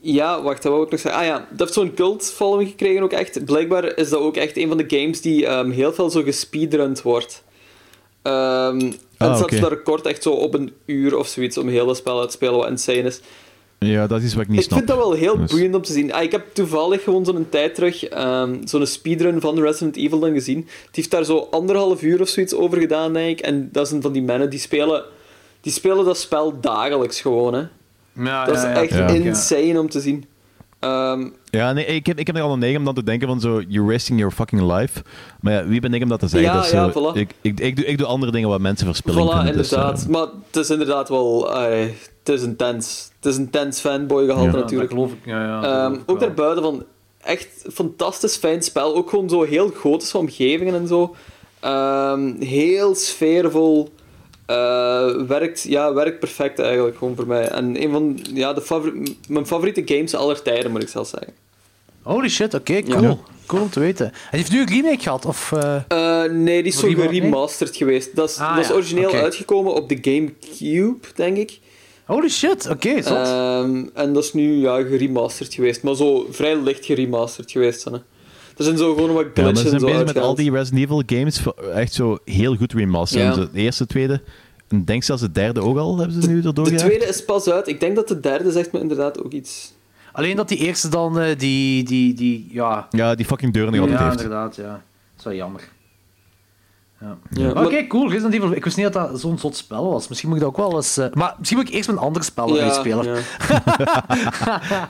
ja, 0.00 0.42
wacht, 0.42 0.62
dat 0.62 0.72
wou 0.72 0.84
ik 0.84 0.90
nog 0.90 1.00
zeggen. 1.00 1.20
Ah 1.20 1.26
ja, 1.26 1.38
dat 1.50 1.58
heeft 1.58 1.72
zo'n 1.72 1.94
cult 1.94 2.32
following 2.36 2.68
gekregen 2.70 3.02
ook 3.02 3.12
echt. 3.12 3.44
Blijkbaar 3.44 3.96
is 3.96 4.08
dat 4.10 4.20
ook 4.20 4.36
echt 4.36 4.56
een 4.56 4.68
van 4.68 4.76
de 4.76 4.84
games 4.88 5.20
die 5.20 5.46
ehm, 5.46 5.70
heel 5.70 5.92
veel 5.92 6.10
zo 6.10 6.22
gespeedrund 6.22 7.02
wordt. 7.02 7.42
Ehm 8.24 8.78
en 9.18 9.30
Ah, 9.30 9.36
zat 9.36 9.42
oké. 9.42 9.60
dat 9.60 9.70
record 9.70 10.06
echt 10.06 10.22
zo 10.22 10.30
op 10.30 10.54
een 10.54 10.72
uur 10.86 11.16
of 11.18 11.26
zoiets 11.28 11.58
om 11.58 11.68
heel 11.68 11.86
dat 11.86 11.96
spel 11.96 12.18
uit 12.20 12.28
te 12.28 12.34
spelen, 12.36 12.54
wat 12.56 12.68
insane 12.68 12.98
is. 13.02 13.20
Ja, 13.78 14.06
dat 14.06 14.18
is 14.18 14.24
iets 14.24 14.34
wat 14.34 14.42
ik 14.42 14.48
niet 14.48 14.58
Ik 14.58 14.64
snap. 14.64 14.76
vind 14.78 14.90
dat 14.90 14.98
wel 14.98 15.12
heel 15.12 15.36
Dus- 15.38 15.50
boeiend 15.50 15.74
om 15.74 15.82
te 15.82 15.92
zien. 15.92 16.12
Ah, 16.12 16.22
ik 16.22 16.32
heb 16.32 16.42
toevallig 16.52 17.02
gewoon 17.02 17.24
zo'n 17.24 17.46
tijd 17.48 17.74
terug 17.74 18.04
ehm, 18.04 18.56
zo'n 18.66 18.86
speedrun 18.86 19.40
van 19.40 19.58
Resident 19.60 19.96
Evil 19.96 20.18
dan 20.18 20.32
gezien. 20.32 20.68
Het 20.86 20.96
heeft 20.96 21.10
daar 21.10 21.24
zo 21.24 21.48
anderhalf 21.50 22.02
uur 22.02 22.20
of 22.20 22.28
zoiets 22.28 22.54
over 22.54 22.78
gedaan, 22.78 23.12
denk 23.12 23.38
ik. 23.38 23.44
En 23.44 23.68
dat 23.72 23.88
zijn 23.88 24.02
van 24.02 24.12
die 24.12 24.22
mannen 24.22 24.50
die 24.50 24.58
spelen, 24.58 25.02
die 25.60 25.72
spelen 25.72 26.04
dat 26.04 26.18
spel 26.18 26.60
dagelijks 26.60 27.20
gewoon. 27.20 27.54
Hè. 27.54 27.62
Ja, 28.24 28.44
Dat 28.44 28.56
is 28.56 28.62
echt 28.62 28.90
ja. 28.90 29.08
insane 29.08 29.80
om 29.80 29.88
te 29.88 30.00
zien. 30.00 30.24
Ehm, 30.84 31.28
Ja, 31.50 31.72
nee, 31.72 31.84
ik 31.86 32.06
heb, 32.06 32.18
ik 32.18 32.26
heb 32.26 32.36
er 32.36 32.42
al 32.42 32.52
een 32.52 32.58
neiging 32.58 32.78
om 32.80 32.94
dan 32.94 32.94
te 33.04 33.10
denken 33.10 33.28
van 33.28 33.40
zo, 33.40 33.60
you're 33.68 33.90
wasting 33.92 34.18
your 34.18 34.34
fucking 34.34 34.72
life. 34.72 35.02
Maar 35.40 35.52
ja, 35.52 35.66
wie 35.66 35.80
ben 35.80 35.94
ik 35.94 36.02
om 36.02 36.08
dat 36.08 36.20
te 36.20 36.28
zeggen? 36.28 36.48
Ja, 36.50 36.56
dat 36.56 36.64
is 36.64 36.70
ja, 36.70 36.90
zo, 36.92 37.12
voilà. 37.12 37.16
ik, 37.18 37.30
ik, 37.40 37.60
ik, 37.60 37.76
doe, 37.76 37.84
ik 37.84 37.98
doe 37.98 38.06
andere 38.06 38.32
dingen 38.32 38.48
wat 38.48 38.60
mensen 38.60 38.86
verspilling 38.86 39.24
voilà, 39.30 39.32
dus, 39.34 39.42
eh, 39.42 39.48
inderdaad. 39.50 40.08
maar 40.08 40.26
het 40.46 40.56
is 40.56 40.70
inderdaad 40.70 41.08
wel... 41.08 41.54
eh, 41.54 41.86
het 42.24 42.28
is 42.34 42.42
intens. 42.42 43.10
Het 43.16 43.26
is 43.32 43.36
een 43.36 43.42
intens 43.44 43.80
fanboy 43.80 44.26
gehalte 44.26 44.56
Ja. 44.56 44.62
natuurlijk. 44.62 44.90
geloof 44.90 45.12
ik. 45.12 45.18
Ja, 45.24 45.62
Ehm, 45.62 45.82
geloof 45.84 46.02
ik 46.02 46.10
ook 46.10 46.20
daarbuiten 46.20 46.62
van 46.64 46.84
echt 47.22 47.48
fantastisch 47.72 48.36
fijn 48.36 48.62
spel. 48.62 48.94
Ook 48.96 49.10
gewoon 49.10 49.28
zo 49.28 49.42
heel 49.42 49.70
gotische 49.74 50.18
omgevingen 50.18 50.74
en 50.74 50.86
zo. 50.86 51.14
Ehm, 51.60 52.34
heel 52.40 52.94
sfeervol. 52.94 53.88
Eh, 54.46 55.26
werkt, 55.26 55.62
ja, 55.62 55.92
werkt 55.94 56.18
perfect 56.18 56.58
eigenlijk 56.58 56.98
gewoon 56.98 57.16
voor 57.16 57.26
mij. 57.26 57.48
En 57.48 57.82
een 57.82 57.90
van 57.90 58.18
ja, 58.34 58.52
de 58.52 58.60
favori- 58.60 59.16
mijn 59.28 59.46
favoriete 59.46 59.82
games 59.94 60.14
aller 60.14 60.42
tijden, 60.42 60.70
moet 60.70 60.82
ik 60.82 60.88
zelfs 60.88 61.10
zeggen. 61.10 61.32
Holy 62.02 62.28
shit, 62.28 62.54
oké, 62.54 62.82
cool. 62.82 63.02
Ja. 63.02 63.16
Cool 63.46 63.62
om 63.62 63.70
te 63.70 63.80
weten. 63.80 64.06
En 64.06 64.12
heeft 64.38 64.50
nu 64.52 64.60
een 64.60 64.68
remake 64.68 65.02
gehad? 65.02 65.24
Of, 65.26 65.52
eh, 65.52 65.74
Eh, 65.88 66.30
nee, 66.32 66.62
die 66.62 66.72
is 66.72 66.78
zo 66.78 66.86
Rema- 66.86 67.02
geremasterd 67.02 67.76
geweest. 67.76 68.16
Dat 68.16 68.30
is, 68.30 68.38
Ah, 68.38 68.56
dat 68.56 68.64
is 68.64 68.70
origineel 68.72 69.12
uitgekomen 69.12 69.74
op 69.74 69.88
de 69.88 69.98
GameCube, 70.00 71.06
denk 71.14 71.36
ik. 71.36 71.58
Holy 72.04 72.28
shit, 72.28 72.68
oké, 72.70 73.02
zot. 73.02 73.16
Ehm, 73.16 73.84
en 73.94 74.12
dat 74.12 74.24
is 74.24 74.32
nu 74.32 74.60
ja, 74.60 74.82
geremasterd 74.82 75.54
geweest. 75.54 75.82
Maar 75.82 75.94
zo 75.94 76.26
vrij 76.30 76.56
licht 76.56 76.84
geremasterd 76.84 77.50
geweest. 77.50 77.84
dan, 77.84 77.92
Hè. 77.92 77.98
Er 78.56 78.64
zijn 78.64 78.76
zo 78.76 78.94
gewoon 78.94 79.12
wat 79.12 79.24
Ja, 79.34 79.42
glitches 79.42 79.60
ze 79.62 79.68
zijn 79.68 79.74
en 79.74 79.80
zo 79.80 79.86
bezig 79.86 80.14
met 80.14 80.22
al 80.22 80.34
die 80.34 80.50
Resident 80.50 80.82
Evil 80.84 81.02
games 81.06 81.42
echt 81.74 81.92
zo 81.92 82.18
heel 82.24 82.56
goed 82.56 82.72
remasteren. 82.72 83.26
Ja. 83.26 83.32
Zo 83.34 83.48
De 83.52 83.60
eerste, 83.60 83.86
tweede 83.86 84.20
En 84.68 84.76
ik 84.78 84.86
denk 84.86 85.02
zelfs 85.02 85.22
de 85.22 85.30
derde 85.32 85.60
ook 85.60 85.76
al, 85.76 85.98
hebben 85.98 86.22
ze 86.22 86.28
nu 86.28 86.36
erdoor 86.36 86.52
De 86.64 86.64
gejaagd? 86.64 86.84
tweede 86.84 87.04
is 87.06 87.24
pas 87.24 87.48
uit. 87.48 87.68
Ik 87.68 87.80
denk 87.80 87.96
dat 87.96 88.08
de 88.08 88.20
derde 88.20 88.52
zegt 88.52 88.72
me 88.72 88.80
inderdaad 88.80 89.24
ook 89.24 89.32
iets. 89.32 89.72
Alleen 90.12 90.36
dat 90.36 90.48
die 90.48 90.58
eerste 90.58 90.88
dan, 90.88 91.20
eh, 91.20 91.38
die, 91.38 91.84
die, 91.84 92.14
die, 92.14 92.48
ja... 92.52 92.86
Ja, 92.90 93.14
die 93.14 93.26
fucking 93.26 93.52
deur 93.52 93.70
niet 93.70 93.80
altijd 93.80 93.98
Ja, 93.98 94.04
heeft. 94.08 94.22
inderdaad, 94.22 94.56
ja. 94.56 94.62
Dat 94.70 94.78
is 95.18 95.24
wel 95.24 95.34
jammer. 95.34 95.60
Ja. 97.04 97.16
Ja, 97.30 97.50
Oké, 97.64 97.86
cool. 97.86 98.08
Resident 98.10 98.34
Evil. 98.34 98.52
Ik 98.54 98.64
wist 98.64 98.76
niet 98.76 98.92
dat 98.92 99.10
dat 99.10 99.20
zo'n 99.20 99.38
zot 99.38 99.56
spel 99.56 99.90
was. 99.90 100.08
Misschien 100.08 100.28
moet 100.30 100.38
ik 100.38 100.44
dat 100.44 100.52
ook 100.54 100.68
wel 100.68 100.76
eens... 100.76 100.96
eh, 100.96 101.06
Maar 101.12 101.34
misschien 101.38 101.58
moet 101.58 101.68
ik 101.68 101.74
eerst 101.74 101.88
met 101.88 101.98
andere 101.98 102.24
spellen 102.24 102.54
Ja, 102.54 102.72
spelen. 102.72 103.04
Ja, 103.04 103.14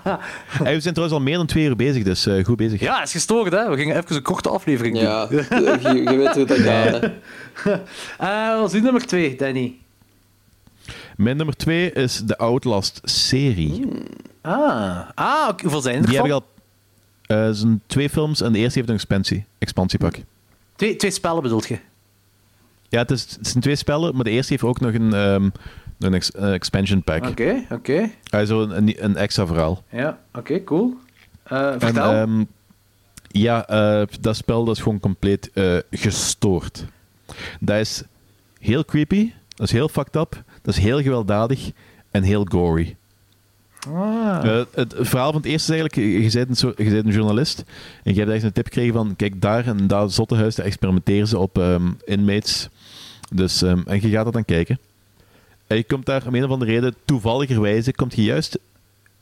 ja. 0.04 0.20
Hey, 0.62 0.74
we 0.74 0.80
zijn 0.80 0.94
trouwens 0.94 1.12
al 1.18 1.24
meer 1.24 1.36
dan 1.36 1.46
twee 1.46 1.64
uur 1.64 1.76
bezig, 1.76 2.02
dus 2.02 2.26
eh, 2.26 2.44
goed 2.44 2.56
bezig. 2.56 2.80
het 2.80 3.04
is 3.06 3.12
gestoord, 3.12 3.52
hè. 3.52 3.68
We 3.70 3.76
gingen 3.76 3.96
even 3.96 4.16
een 4.16 4.22
korte 4.22 4.48
aflevering 4.48 4.94
doen. 4.94 5.02
Ja, 5.04 5.26
je, 5.30 6.02
je 6.10 6.16
weet 6.16 6.34
hoe 6.34 6.44
dat 6.44 6.58
gaat. 6.68 7.00
hè. 7.00 7.72
Eh, 8.18 8.60
wat 8.60 8.74
is 8.74 8.82
nummer 8.82 9.06
twee, 9.06 9.36
Danny? 9.36 9.74
Mijn 11.16 11.36
nummer 11.36 11.56
twee 11.56 11.92
is 11.92 12.20
de 12.24 12.38
Outlast-serie. 12.38 13.88
Ah, 14.42 14.98
ah 15.14 15.48
oké. 15.50 15.62
hoeveel 15.62 15.80
zijn 15.80 15.96
er 16.02 16.06
Die 16.06 16.16
heb 16.16 16.24
ik 16.26 16.32
al... 16.32 16.44
eh, 17.26 17.48
zijn 17.52 17.82
twee 17.86 18.08
films 18.10 18.40
en 18.40 18.52
de 18.52 18.58
eerste 18.58 18.78
heeft 18.78 18.88
een 18.90 18.94
expansie, 18.94 19.44
expansiepak. 19.58 20.14
Twee, 20.76 20.96
twee 20.96 21.10
spellen 21.10 21.42
bedoelt 21.42 21.66
je? 21.68 21.78
Ja, 22.94 23.00
het, 23.00 23.10
is, 23.10 23.20
het 23.38 23.46
zijn 23.46 23.62
twee 23.62 23.76
spellen, 23.76 24.14
maar 24.14 24.24
de 24.24 24.30
eerste 24.30 24.52
heeft 24.52 24.64
ook 24.64 24.80
nog 24.80 24.94
een, 24.94 25.08
nog 25.08 25.50
een 25.98 26.14
ex- 26.14 26.30
eh, 26.32 26.52
expansion 26.52 27.02
pack. 27.02 27.26
Oké, 27.26 27.64
oké. 27.70 28.10
Also 28.30 28.62
een, 28.62 28.76
een, 28.76 29.04
een 29.04 29.16
extra 29.16 29.46
verhaal. 29.46 29.82
Ja, 29.90 30.18
oké, 30.34 30.64
cool. 30.64 30.94
En, 31.42 31.80
vertel. 31.80 32.12
ehm, 32.12 32.44
ja, 33.28 33.66
eh, 33.68 34.06
dat 34.20 34.36
spel 34.36 34.64
dat 34.64 34.76
is 34.76 34.82
gewoon 34.82 35.00
compleet 35.00 35.50
gestoord. 35.90 36.84
Dat 37.60 37.78
is 37.78 38.02
heel 38.60 38.84
creepy, 38.84 39.32
dat 39.48 39.66
is 39.66 39.72
heel 39.72 39.88
fucked 39.88 40.16
up, 40.16 40.42
dat 40.62 40.76
is 40.76 40.82
heel 40.82 41.02
gewelddadig 41.02 41.70
en 42.10 42.22
heel 42.22 42.46
gory. 42.48 42.96
ah. 43.88 44.38
Eh, 44.42 44.64
het 44.74 44.94
verhaal 44.98 45.32
van 45.32 45.40
het 45.40 45.50
eerste 45.50 45.72
is 45.74 45.80
eigenlijk, 45.80 46.22
je 46.22 46.30
bent 46.44 46.62
een, 46.62 46.84
je 46.84 46.90
bent 46.90 47.06
een 47.06 47.12
journalist 47.12 47.64
en 48.02 48.14
je 48.14 48.20
hebt 48.20 48.32
echt 48.32 48.42
een 48.42 48.52
tip 48.52 48.64
gekregen 48.64 48.94
van, 48.94 49.16
kijk, 49.16 49.40
daar 49.40 49.66
en 49.66 49.86
daar 49.86 50.10
zottehuis, 50.10 50.54
daar 50.54 50.66
experimenteren 50.66 51.28
ze 51.28 51.38
op 51.38 51.58
ehm, 51.58 51.90
inmates. 52.04 52.68
Dus, 53.34 53.62
ehm, 53.62 53.80
en 53.86 54.00
je 54.00 54.08
gaat 54.08 54.24
dat 54.24 54.32
dan 54.32 54.44
kijken. 54.44 54.78
En 55.66 55.76
je 55.76 55.84
komt 55.84 56.06
daar 56.06 56.26
om 56.26 56.34
een 56.34 56.44
of 56.44 56.50
andere 56.50 56.70
reden, 56.70 56.94
toevalligerwijze, 57.04 57.92
komt 57.92 58.14
je 58.14 58.22
juist 58.22 58.58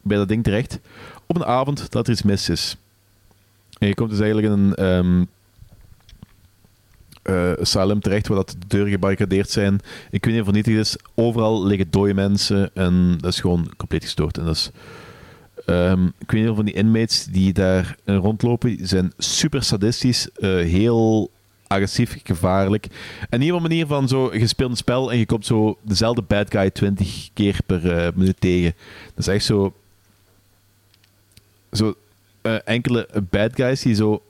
bij 0.02 0.16
dat 0.16 0.28
ding 0.28 0.44
terecht 0.44 0.78
op 1.26 1.36
een 1.36 1.44
avond 1.44 1.90
dat 1.90 2.06
er 2.06 2.12
iets 2.12 2.22
mis 2.22 2.48
is. 2.48 2.76
En 3.78 3.88
je 3.88 3.94
komt 3.94 4.10
dus 4.10 4.20
eigenlijk 4.20 4.54
in 4.54 4.74
een 4.76 5.28
eh, 7.22 7.52
asylum 7.52 8.00
terecht 8.00 8.28
waar 8.28 8.36
dat 8.36 8.56
de 8.58 8.66
deuren 8.66 8.90
gebarricadeerd 8.90 9.50
zijn. 9.50 9.80
Ik 10.10 10.24
weet 10.24 10.34
niet 10.34 10.42
of 10.42 10.46
het 10.46 10.56
vernietigd 10.56 10.78
is. 10.78 10.96
Overal 11.14 11.66
liggen 11.66 11.90
dode 11.90 12.14
mensen 12.14 12.70
en 12.74 13.18
dat 13.20 13.32
is 13.32 13.40
gewoon 13.40 13.72
compleet 13.76 14.02
gestoord. 14.02 14.38
En 14.38 14.44
dat 14.44 14.54
is, 14.54 14.70
ehm, 15.66 16.06
ik 16.06 16.30
weet 16.30 16.40
niet 16.40 16.50
of 16.50 16.56
van 16.56 16.64
die 16.64 16.74
inmates 16.74 17.24
die 17.24 17.52
daar 17.52 17.96
rondlopen, 18.04 18.76
die 18.76 18.86
zijn 18.86 19.12
super 19.18 19.62
sadistisch, 19.62 20.30
eh, 20.30 20.50
heel 20.50 21.30
agressief, 21.72 22.20
gevaarlijk. 22.24 22.86
Een 23.30 23.62
manier 23.62 23.86
van 23.86 24.08
zo, 24.08 24.34
je 24.34 24.46
speelt 24.46 24.70
een 24.70 24.76
spel 24.76 25.12
en 25.12 25.18
je 25.18 25.26
komt 25.26 25.46
zo 25.46 25.78
dezelfde 25.82 26.22
bad 26.22 26.50
guy 26.50 26.70
20 26.70 27.30
keer 27.32 27.58
per 27.66 27.92
eh, 27.92 28.12
minuut 28.14 28.40
tegen. 28.40 28.74
Dat 29.14 29.26
is 29.26 29.26
echt 29.26 29.44
zo... 29.44 29.74
Zo 31.72 31.94
eh, 32.42 32.56
enkele 32.64 33.08
bad 33.30 33.50
guys 33.54 33.82
die 33.82 33.94
zo 33.94 34.22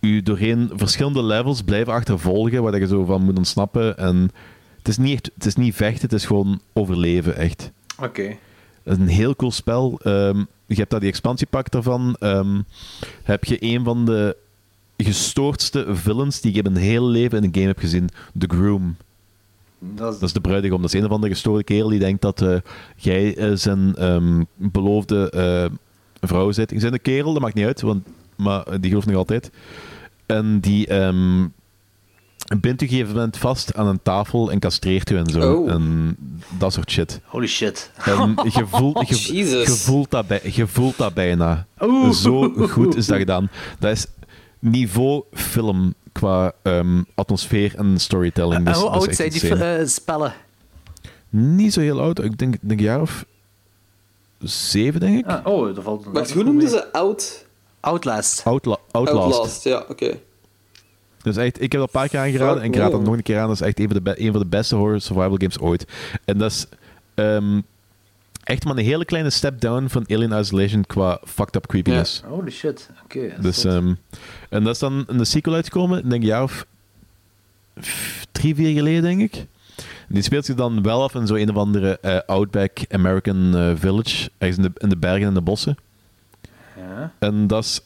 u 0.00 0.22
doorheen 0.22 0.70
verschillende 0.74 1.22
levels 1.22 1.62
blijven 1.62 1.92
achtervolgen, 1.92 2.62
waar 2.62 2.72
dat 2.72 2.80
je 2.80 2.86
zo 2.86 3.04
van 3.04 3.22
moet 3.22 3.38
ontsnappen. 3.38 3.98
En 3.98 4.30
het 4.78 4.88
is 4.88 4.96
niet, 4.96 5.12
echt, 5.12 5.30
het 5.34 5.46
is 5.46 5.56
niet 5.56 5.74
vechten, 5.74 6.02
het 6.02 6.12
is 6.12 6.24
gewoon 6.24 6.60
overleven, 6.72 7.36
echt. 7.36 7.70
Oké. 7.98 8.36
Het 8.82 8.92
is 8.92 8.96
een 8.96 9.08
heel 9.08 9.36
cool 9.36 9.50
spel. 9.50 10.00
Ehm, 10.02 10.44
je 10.66 10.74
hebt 10.74 10.90
daar 10.90 11.00
die 11.00 11.08
expansiepak 11.08 11.70
daarvan. 11.70 12.16
Ehm, 12.18 12.60
heb 13.22 13.44
je 13.44 13.56
een 13.60 13.84
van 13.84 14.04
de 14.04 14.36
gestoordste 15.04 15.86
villains 15.88 16.40
die 16.40 16.52
ik 16.52 16.64
in 16.66 16.72
mijn 16.72 16.84
hele 16.84 17.06
leven 17.06 17.38
in 17.38 17.44
een 17.44 17.54
game 17.54 17.66
heb 17.66 17.78
gezien. 17.78 18.08
The 18.38 18.46
Groom. 18.48 18.96
Dat 19.78 20.12
is... 20.12 20.18
Dat 20.18 20.28
is 20.28 20.34
de 20.34 20.40
bruidegom. 20.40 20.80
Dat 20.82 20.94
is 20.94 21.00
een 21.00 21.06
of 21.06 21.12
andere 21.12 21.32
gestoorde 21.32 21.64
kerel 21.64 21.88
die 21.88 21.98
denkt 21.98 22.22
dat 22.22 22.42
eh, 22.42 22.56
jij 22.96 23.36
eh, 23.36 23.50
zijn 23.54 23.96
ehm, 23.96 24.42
beloofde 24.54 25.30
eh, 25.30 25.76
vrouw 26.28 26.52
bent. 26.54 26.70
Ik 26.70 26.80
zijn 26.80 26.92
een 26.92 27.02
kerel, 27.02 27.32
dat 27.32 27.42
maakt 27.42 27.54
niet 27.54 27.66
uit, 27.66 27.80
want, 27.80 28.06
maar 28.36 28.80
die 28.80 28.88
gelooft 28.88 29.06
nog 29.06 29.16
altijd. 29.16 29.50
En 30.26 30.60
die 30.60 30.86
ehm 30.86 31.46
bindt 32.58 32.82
u 32.82 32.84
op 32.84 32.90
een 32.90 32.96
gegeven 32.96 33.14
moment 33.14 33.36
vast 33.36 33.74
aan 33.74 33.86
een 33.86 34.02
tafel 34.02 34.50
en 34.50 34.58
castreert 34.58 35.10
u 35.10 35.16
en 35.16 35.26
zo. 35.26 35.54
Oh. 35.54 35.70
En 35.70 36.16
dat 36.58 36.72
soort 36.72 36.90
shit. 36.90 37.20
Holy 37.24 37.46
shit. 37.46 37.90
En 38.04 38.34
je 38.58 38.66
voelt, 38.66 39.08
je, 39.08 39.32
Jesus. 39.32 39.66
je 39.66 39.72
voelt, 39.72 40.10
dat, 40.10 40.26
bij, 40.26 40.40
je 40.52 40.66
voelt 40.66 40.96
dat 40.96 41.14
bijna. 41.14 41.66
Oeh. 41.80 42.10
Zo 42.10 42.52
goed 42.68 42.96
is 42.96 43.06
dat 43.06 43.18
gedaan. 43.18 43.50
Dat 43.78 43.90
is 43.90 44.06
niveau 44.60 45.22
film 45.32 45.94
qua 46.12 46.52
ehm, 46.62 47.02
atmosfeer 47.14 47.74
en 47.76 47.98
storytelling. 48.00 48.54
En 48.54 48.64
Dus, 48.64 48.76
hoe 48.76 48.88
oud 48.90 49.14
zijn 49.14 49.30
die 49.30 49.54
eh, 49.54 49.86
spellen? 49.86 50.32
Niet 51.28 51.72
zo 51.72 51.80
heel 51.80 52.00
oud. 52.00 52.22
Ik 52.24 52.38
denk, 52.38 52.56
denk 52.60 52.80
een 52.80 52.86
jaar 52.86 53.00
of 53.00 53.24
zeven, 54.38 55.00
denk 55.00 55.18
ik. 55.18 55.26
Ah, 55.26 55.46
oh, 55.46 55.74
dat 55.74 55.84
valt... 55.84 56.04
Wacht, 56.04 56.32
hoe 56.32 56.44
noemden 56.44 56.68
ze 56.68 56.92
Out... 56.92 57.46
Outlast. 57.80 58.44
Outla- 58.44 58.78
Outlast. 58.90 59.18
Outlast? 59.34 59.64
Ja, 59.64 59.84
oké. 59.88 60.18
Dus 61.22 61.36
echt, 61.36 61.56
ik 61.62 61.72
heb 61.72 61.80
dat 61.80 61.82
een 61.82 62.00
paar 62.00 62.08
keer 62.08 62.20
aangeraden 62.20 62.54
Fuck 62.54 62.62
en 62.64 62.72
ik 62.72 62.78
raad 62.78 62.90
dat 62.90 63.00
no. 63.00 63.06
nog 63.06 63.16
een 63.16 63.22
keer 63.22 63.38
aan. 63.38 63.46
Dat 63.46 63.60
is 63.60 63.66
echt 63.66 63.78
een 63.80 63.86
van 63.86 63.94
de, 63.94 64.02
be- 64.02 64.20
een 64.20 64.30
van 64.32 64.40
de 64.40 64.46
beste 64.46 64.74
horror 64.76 65.00
survival 65.00 65.36
games 65.36 65.58
ooit. 65.58 65.86
En 66.24 66.38
dat 66.38 66.50
is 66.50 66.66
ehm, 67.14 67.60
echt 68.50 68.64
maar 68.64 68.76
een 68.76 68.84
hele 68.84 69.04
kleine 69.04 69.30
step 69.30 69.60
down 69.60 69.86
van 69.88 70.04
Alien 70.08 70.38
Isolation 70.38 70.84
qua 70.84 71.20
fucked 71.24 71.56
up 71.56 71.66
creepiness. 71.66 72.22
Holy 72.26 72.50
shit. 72.50 72.90
Oké. 73.04 73.34
Dus, 73.40 73.64
ehm, 73.64 73.94
en 74.48 74.64
dat 74.64 74.74
is 74.74 74.78
dan 74.78 75.04
een 75.06 75.26
sequel 75.26 75.54
uitgekomen, 75.54 75.98
ik 75.98 76.10
denk 76.10 76.22
een 76.22 76.28
jaar 76.28 76.42
of 76.42 76.66
drie, 78.32 78.54
vier 78.54 78.74
geleden, 78.74 79.02
denk 79.02 79.20
ik. 79.20 79.34
En 80.08 80.14
die 80.14 80.22
speelt 80.22 80.44
zich 80.44 80.54
dan 80.54 80.82
wel 80.82 81.02
af 81.02 81.14
in 81.14 81.26
zo'n 81.26 81.38
een 81.38 81.50
of 81.50 81.56
andere 81.56 81.98
eh, 82.00 82.18
Outback 82.26 82.78
American 82.88 83.56
eh, 83.56 83.72
Village, 83.74 84.30
ergens 84.38 84.56
in 84.56 84.62
de, 84.62 84.80
in 84.80 84.88
de 84.88 84.96
bergen 84.96 85.26
en 85.26 85.34
de 85.34 85.40
bossen. 85.40 85.76
ja. 86.76 87.12
En 87.18 87.46
dat 87.46 87.64
is 87.64 87.80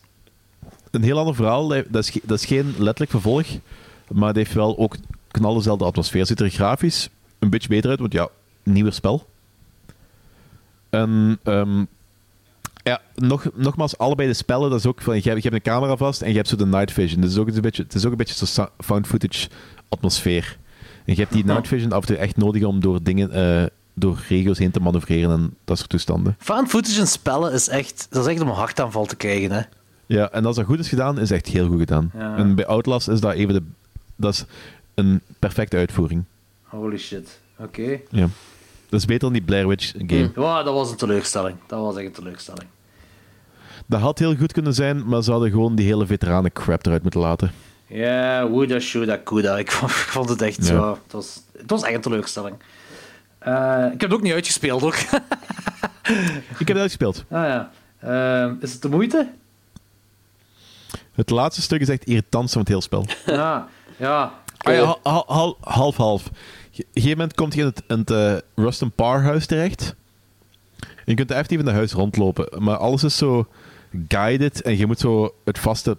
een 0.90 1.02
heel 1.02 1.18
ander 1.18 1.34
verhaal. 1.34 1.68
Dat 1.68 2.04
is, 2.04 2.18
dat 2.22 2.38
is 2.38 2.46
geen 2.46 2.66
letterlijk 2.66 3.10
vervolg, 3.10 3.46
maar 4.12 4.28
het 4.28 4.36
heeft 4.36 4.52
wel 4.52 4.78
ook 4.78 4.96
knal 5.30 5.54
dezelfde 5.54 5.84
atmosfeer. 5.84 6.26
Ziet 6.26 6.40
er 6.40 6.50
grafisch 6.50 7.08
een 7.38 7.50
beetje 7.50 7.68
beter 7.68 7.90
uit, 7.90 7.98
want 7.98 8.12
ja, 8.12 8.28
nieuwer 8.62 8.92
spel. 8.92 9.26
En 10.94 11.38
ehm, 11.42 11.84
ja, 12.82 13.00
nog, 13.14 13.46
nogmaals, 13.54 13.98
allebei 13.98 14.28
de 14.28 14.34
spellen, 14.34 14.70
dat 14.70 14.78
is 14.78 14.86
ook 14.86 15.00
van, 15.00 15.14
je, 15.14 15.28
hebt, 15.28 15.42
je 15.42 15.48
hebt 15.48 15.66
een 15.66 15.72
camera 15.72 15.96
vast 15.96 16.22
en 16.22 16.28
je 16.28 16.36
hebt 16.36 16.48
zo 16.48 16.56
de 16.56 16.66
night 16.66 16.92
vision. 16.92 17.20
Dus 17.20 17.30
het 17.30 17.38
is 17.38 17.38
ook 17.38 17.54
een 17.54 17.62
beetje, 17.62 17.82
het 17.82 17.94
is 17.94 18.04
ook 18.04 18.10
een 18.10 18.16
beetje 18.16 18.46
zo'n 18.46 18.66
found 18.78 19.06
footage 19.06 19.48
atmosfeer. 19.88 20.58
En 21.04 21.14
je 21.14 21.20
hebt 21.20 21.32
die 21.32 21.44
night 21.44 21.68
vision 21.68 21.92
af 21.92 22.00
en 22.00 22.06
toe 22.06 22.16
echt 22.16 22.36
nodig 22.36 22.62
om 22.62 22.80
door 22.80 23.02
dingen, 23.02 23.30
eh, 23.30 23.66
door 23.94 24.18
regio's 24.28 24.58
heen 24.58 24.70
te 24.70 24.80
manoeuvreren 24.80 25.30
en 25.30 25.54
dat 25.64 25.78
soort 25.78 25.90
toestanden. 25.90 26.36
Found 26.38 26.68
footage 26.68 27.00
in 27.00 27.06
spellen 27.06 27.52
is 27.52 27.68
echt, 27.68 28.06
dat 28.10 28.26
is 28.26 28.32
echt 28.32 28.40
om 28.40 28.48
een 28.48 28.54
hartaanval 28.54 29.06
te 29.06 29.16
krijgen, 29.16 29.50
hè. 29.50 29.62
Ja, 30.06 30.30
en 30.30 30.44
als 30.46 30.56
dat 30.56 30.64
goed 30.64 30.78
is 30.78 30.88
gedaan, 30.88 31.18
is 31.18 31.30
echt 31.30 31.46
heel 31.46 31.66
goed 31.66 31.78
gedaan. 31.78 32.10
Ja. 32.14 32.36
En 32.36 32.54
bij 32.54 32.66
Outlast 32.66 33.08
is 33.08 33.20
dat 33.20 33.32
even 33.32 33.54
de... 33.54 33.62
Dat 34.16 34.32
is 34.32 34.44
een 34.94 35.20
perfecte 35.38 35.76
uitvoering. 35.76 36.24
Holy 36.62 36.98
shit. 36.98 37.40
Oké. 37.58 38.00
Ja. 38.10 38.28
Dat 38.94 39.02
is 39.02 39.08
beter 39.08 39.20
dan 39.24 39.32
die 39.32 39.42
Blair 39.42 39.68
Witch 39.68 39.92
game. 39.96 40.30
Ja, 40.36 40.62
dat 40.62 40.74
was 40.74 40.90
een 40.90 40.96
teleurstelling. 40.96 41.56
Dat 41.66 41.80
was 41.80 41.96
echt 41.96 42.06
een 42.06 42.12
teleurstelling. 42.12 42.64
Dat 43.86 44.00
had 44.00 44.18
heel 44.18 44.36
goed 44.36 44.52
kunnen 44.52 44.74
zijn, 44.74 45.06
maar 45.08 45.22
ze 45.22 45.30
hadden 45.30 45.50
gewoon 45.50 45.74
die 45.74 45.86
hele 45.86 46.06
veteranen 46.06 46.52
crap 46.52 46.86
eruit 46.86 47.02
moeten 47.02 47.20
laten. 47.20 47.52
Ja, 47.86 48.48
woulda, 48.48 48.78
shoulda, 48.80 49.20
coulda. 49.24 49.58
Ik 49.58 49.70
vond, 49.72 49.90
ik 49.90 49.96
vond 49.96 50.28
het 50.28 50.42
echt 50.42 50.56
Ja. 50.56 50.62
zo... 50.64 50.98
Het 51.02 51.12
was, 51.12 51.40
het 51.58 51.70
was 51.70 51.82
echt 51.82 51.94
een 51.94 52.00
teleurstelling. 52.00 52.56
Eh, 53.38 53.84
ik 53.92 54.00
heb 54.00 54.10
het 54.10 54.12
ook 54.12 54.22
niet 54.22 54.32
uitgespeeld, 54.32 54.80
hoor. 54.80 54.94
Ik 56.48 56.58
heb 56.58 56.68
het 56.68 56.76
uitgespeeld. 56.76 57.24
ah 57.30 57.46
ja. 57.46 57.70
Ehm, 58.00 58.54
is 58.60 58.72
het 58.72 58.82
de 58.82 58.88
moeite? 58.88 59.30
Het 61.14 61.30
laatste 61.30 61.62
stuk 61.62 61.80
is 61.80 61.88
echt 61.88 62.00
het 62.00 62.08
irritantste 62.08 62.52
van 62.52 62.60
het 62.60 62.68
hele 62.68 62.80
spel. 62.82 63.06
Ja. 63.36 63.68
Ja. 63.96 64.32
Ah 64.58 64.74
ja, 64.74 64.96
hal- 65.02 65.24
hal- 65.26 65.56
half-half. 65.60 66.30
Op 66.74 66.78
een 66.78 67.02
gegeven 67.02 67.18
moment 67.18 67.34
komt 67.34 67.54
je 67.54 67.60
in 67.60 67.66
het, 67.66 67.82
in 67.88 67.98
het 67.98 68.80
eh, 68.80 68.88
Parr 68.94 69.22
huis 69.22 69.46
terecht. 69.46 69.94
En 70.78 70.88
je 71.04 71.14
kunt 71.14 71.30
effectief 71.30 71.58
in 71.58 71.66
het 71.66 71.74
huis 71.74 71.92
rondlopen, 71.92 72.62
maar 72.62 72.76
alles 72.76 73.04
is 73.04 73.16
zo 73.16 73.46
guided 74.08 74.62
en 74.62 74.76
je 74.76 74.86
moet 74.86 74.98
zo 74.98 75.34
het 75.44 75.58
vaste 75.58 75.96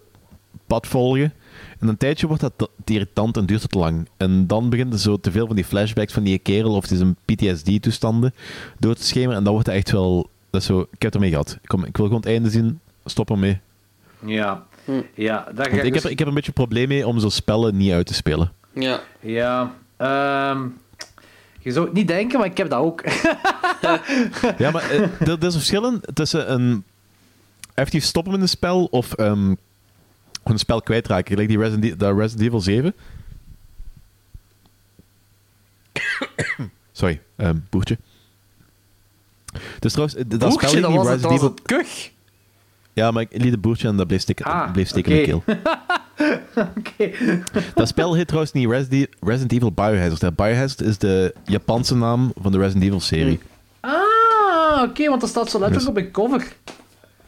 pad 0.68 0.88
volgen. 0.88 1.34
En 1.80 1.88
een 1.88 1.98
tijdje 1.98 2.28
wordt 2.28 2.42
dat 2.42 2.70
irritant 2.86 3.38
en 3.38 3.46
duurt 3.46 3.62
het 3.62 3.74
lang. 3.74 4.08
En 4.18 4.48
dan 4.48 4.70
begint 4.70 4.94
er 4.94 5.00
zo 5.00 5.18
te 5.18 5.32
veel 5.32 5.48
van 5.48 5.56
die 5.56 5.66
flashbacks 5.66 6.14
van 6.14 6.24
die 6.24 6.40
kerel 6.40 6.76
of 6.76 6.88
die 6.88 6.98
zijn 6.98 7.16
PTSD-toestanden 7.26 8.34
door 8.80 8.96
te 8.96 9.04
schemeren. 9.04 9.38
En 9.38 9.44
dan 9.44 9.54
wordt 9.54 9.68
het 9.68 9.76
echt 9.76 9.92
wel... 9.92 10.30
Dat 10.50 10.62
is 10.62 10.68
zo, 10.68 10.88
ik 10.92 11.02
heb 11.02 11.14
ermee 11.14 11.30
gehad. 11.30 11.58
Kom, 11.66 11.86
ik 11.86 11.98
wil 11.98 12.06
gewoon 12.06 12.22
het 12.22 12.30
einde 12.30 12.50
zien. 12.50 12.80
Stop 13.06 13.30
ermee. 13.30 13.60
Ja. 14.26 14.64
Ja, 15.14 15.48
daar 15.56 15.70
ga 15.70 15.76
ik 15.78 15.84
ik 15.84 15.94
dus- 15.94 16.04
heb, 16.04 16.12
ik 16.12 16.20
heb 16.20 16.28
een 16.28 16.34
beetje 16.34 16.50
een 16.56 16.64
probleem 16.66 16.88
mee 16.88 17.08
om 17.08 17.20
zo 17.20 17.30
spellen 17.30 17.78
niet 17.78 17.92
uit 17.92 18.06
te 18.06 18.14
spelen. 18.14 18.52
Ja. 18.74 19.00
Ja. 19.20 19.74
Ehm, 19.98 20.68
Je 21.60 21.72
zou 21.72 21.86
het 21.86 21.94
niet 21.94 22.08
denken, 22.08 22.40
maar 22.40 22.48
ik 22.48 22.58
heb 22.58 22.70
dat 22.70 22.80
ook. 22.80 23.04
Ja, 24.58 24.72
maar 24.72 24.90
eh, 24.90 25.00
er, 25.02 25.30
er 25.30 25.44
is 25.44 25.44
een 25.44 25.52
verschil 25.52 26.00
tussen 26.14 26.52
een 26.52 26.84
effectief 27.74 28.04
stoppen 28.04 28.32
met 28.32 28.42
een 28.42 28.48
spel 28.50 28.86
of 28.86 29.14
ehm, 29.14 29.54
een 30.44 30.58
spel 30.60 30.82
kwijtraken. 30.82 31.28
Gelijk 31.28 31.48
die 31.50 31.58
Resident, 31.58 31.84
E- 31.94 31.96
dat 31.98 32.18
Resident 32.18 32.42
Evil 32.48 32.62
7. 32.62 32.94
Sorry, 36.92 37.22
ehm 37.36 37.58
boertje. 37.70 37.98
Dus 39.80 39.92
trouwens, 39.92 40.18
eh, 40.20 40.24
dat 40.28 40.40
spel 40.40 40.50
Boertje, 40.50 40.68
heet 40.68 40.82
dat 40.82 40.90
niet 40.92 41.00
was 41.00 41.08
het, 41.10 41.16
Resident 41.22 41.42
was 41.42 41.50
Evil... 41.50 41.50
het 41.56 41.62
kuch. 41.88 42.12
Ja, 42.94 43.12
maar 43.12 43.22
ik 43.30 43.42
liet 43.42 43.52
de 43.52 43.58
boertje 43.58 43.88
en 43.88 43.96
dat 43.98 44.08
bleef 44.08 44.22
steken, 44.22 44.46
Ah, 44.46 44.72
bleef 44.72 44.88
steken 44.88 45.24
in 45.26 45.36
oké. 45.36 45.44
mijn 45.46 45.62
Dat 47.76 47.88
spel 47.88 48.14
heet 48.14 48.28
trouwens 48.28 48.54
niet 48.54 48.70
Resident, 48.70 49.08
Resident 49.22 49.52
Evil 49.52 49.72
Biohazard. 49.72 50.22
hè. 50.22 50.32
Biohazard 50.32 50.82
is 50.82 50.98
de 50.98 51.34
Japanse 51.46 51.96
naam 51.96 52.32
van 52.42 52.52
de 52.52 52.58
Resident 52.58 52.84
Evil 52.84 53.00
serie. 53.00 53.40
Ah, 53.80 54.82
oké, 54.84 55.10
want 55.10 55.22
dat 55.22 55.30
staat 55.30 55.50
zo 55.50 55.60
letterlijk 55.60 55.90
op 55.90 55.98
een 55.98 56.12
cover. 56.12 56.56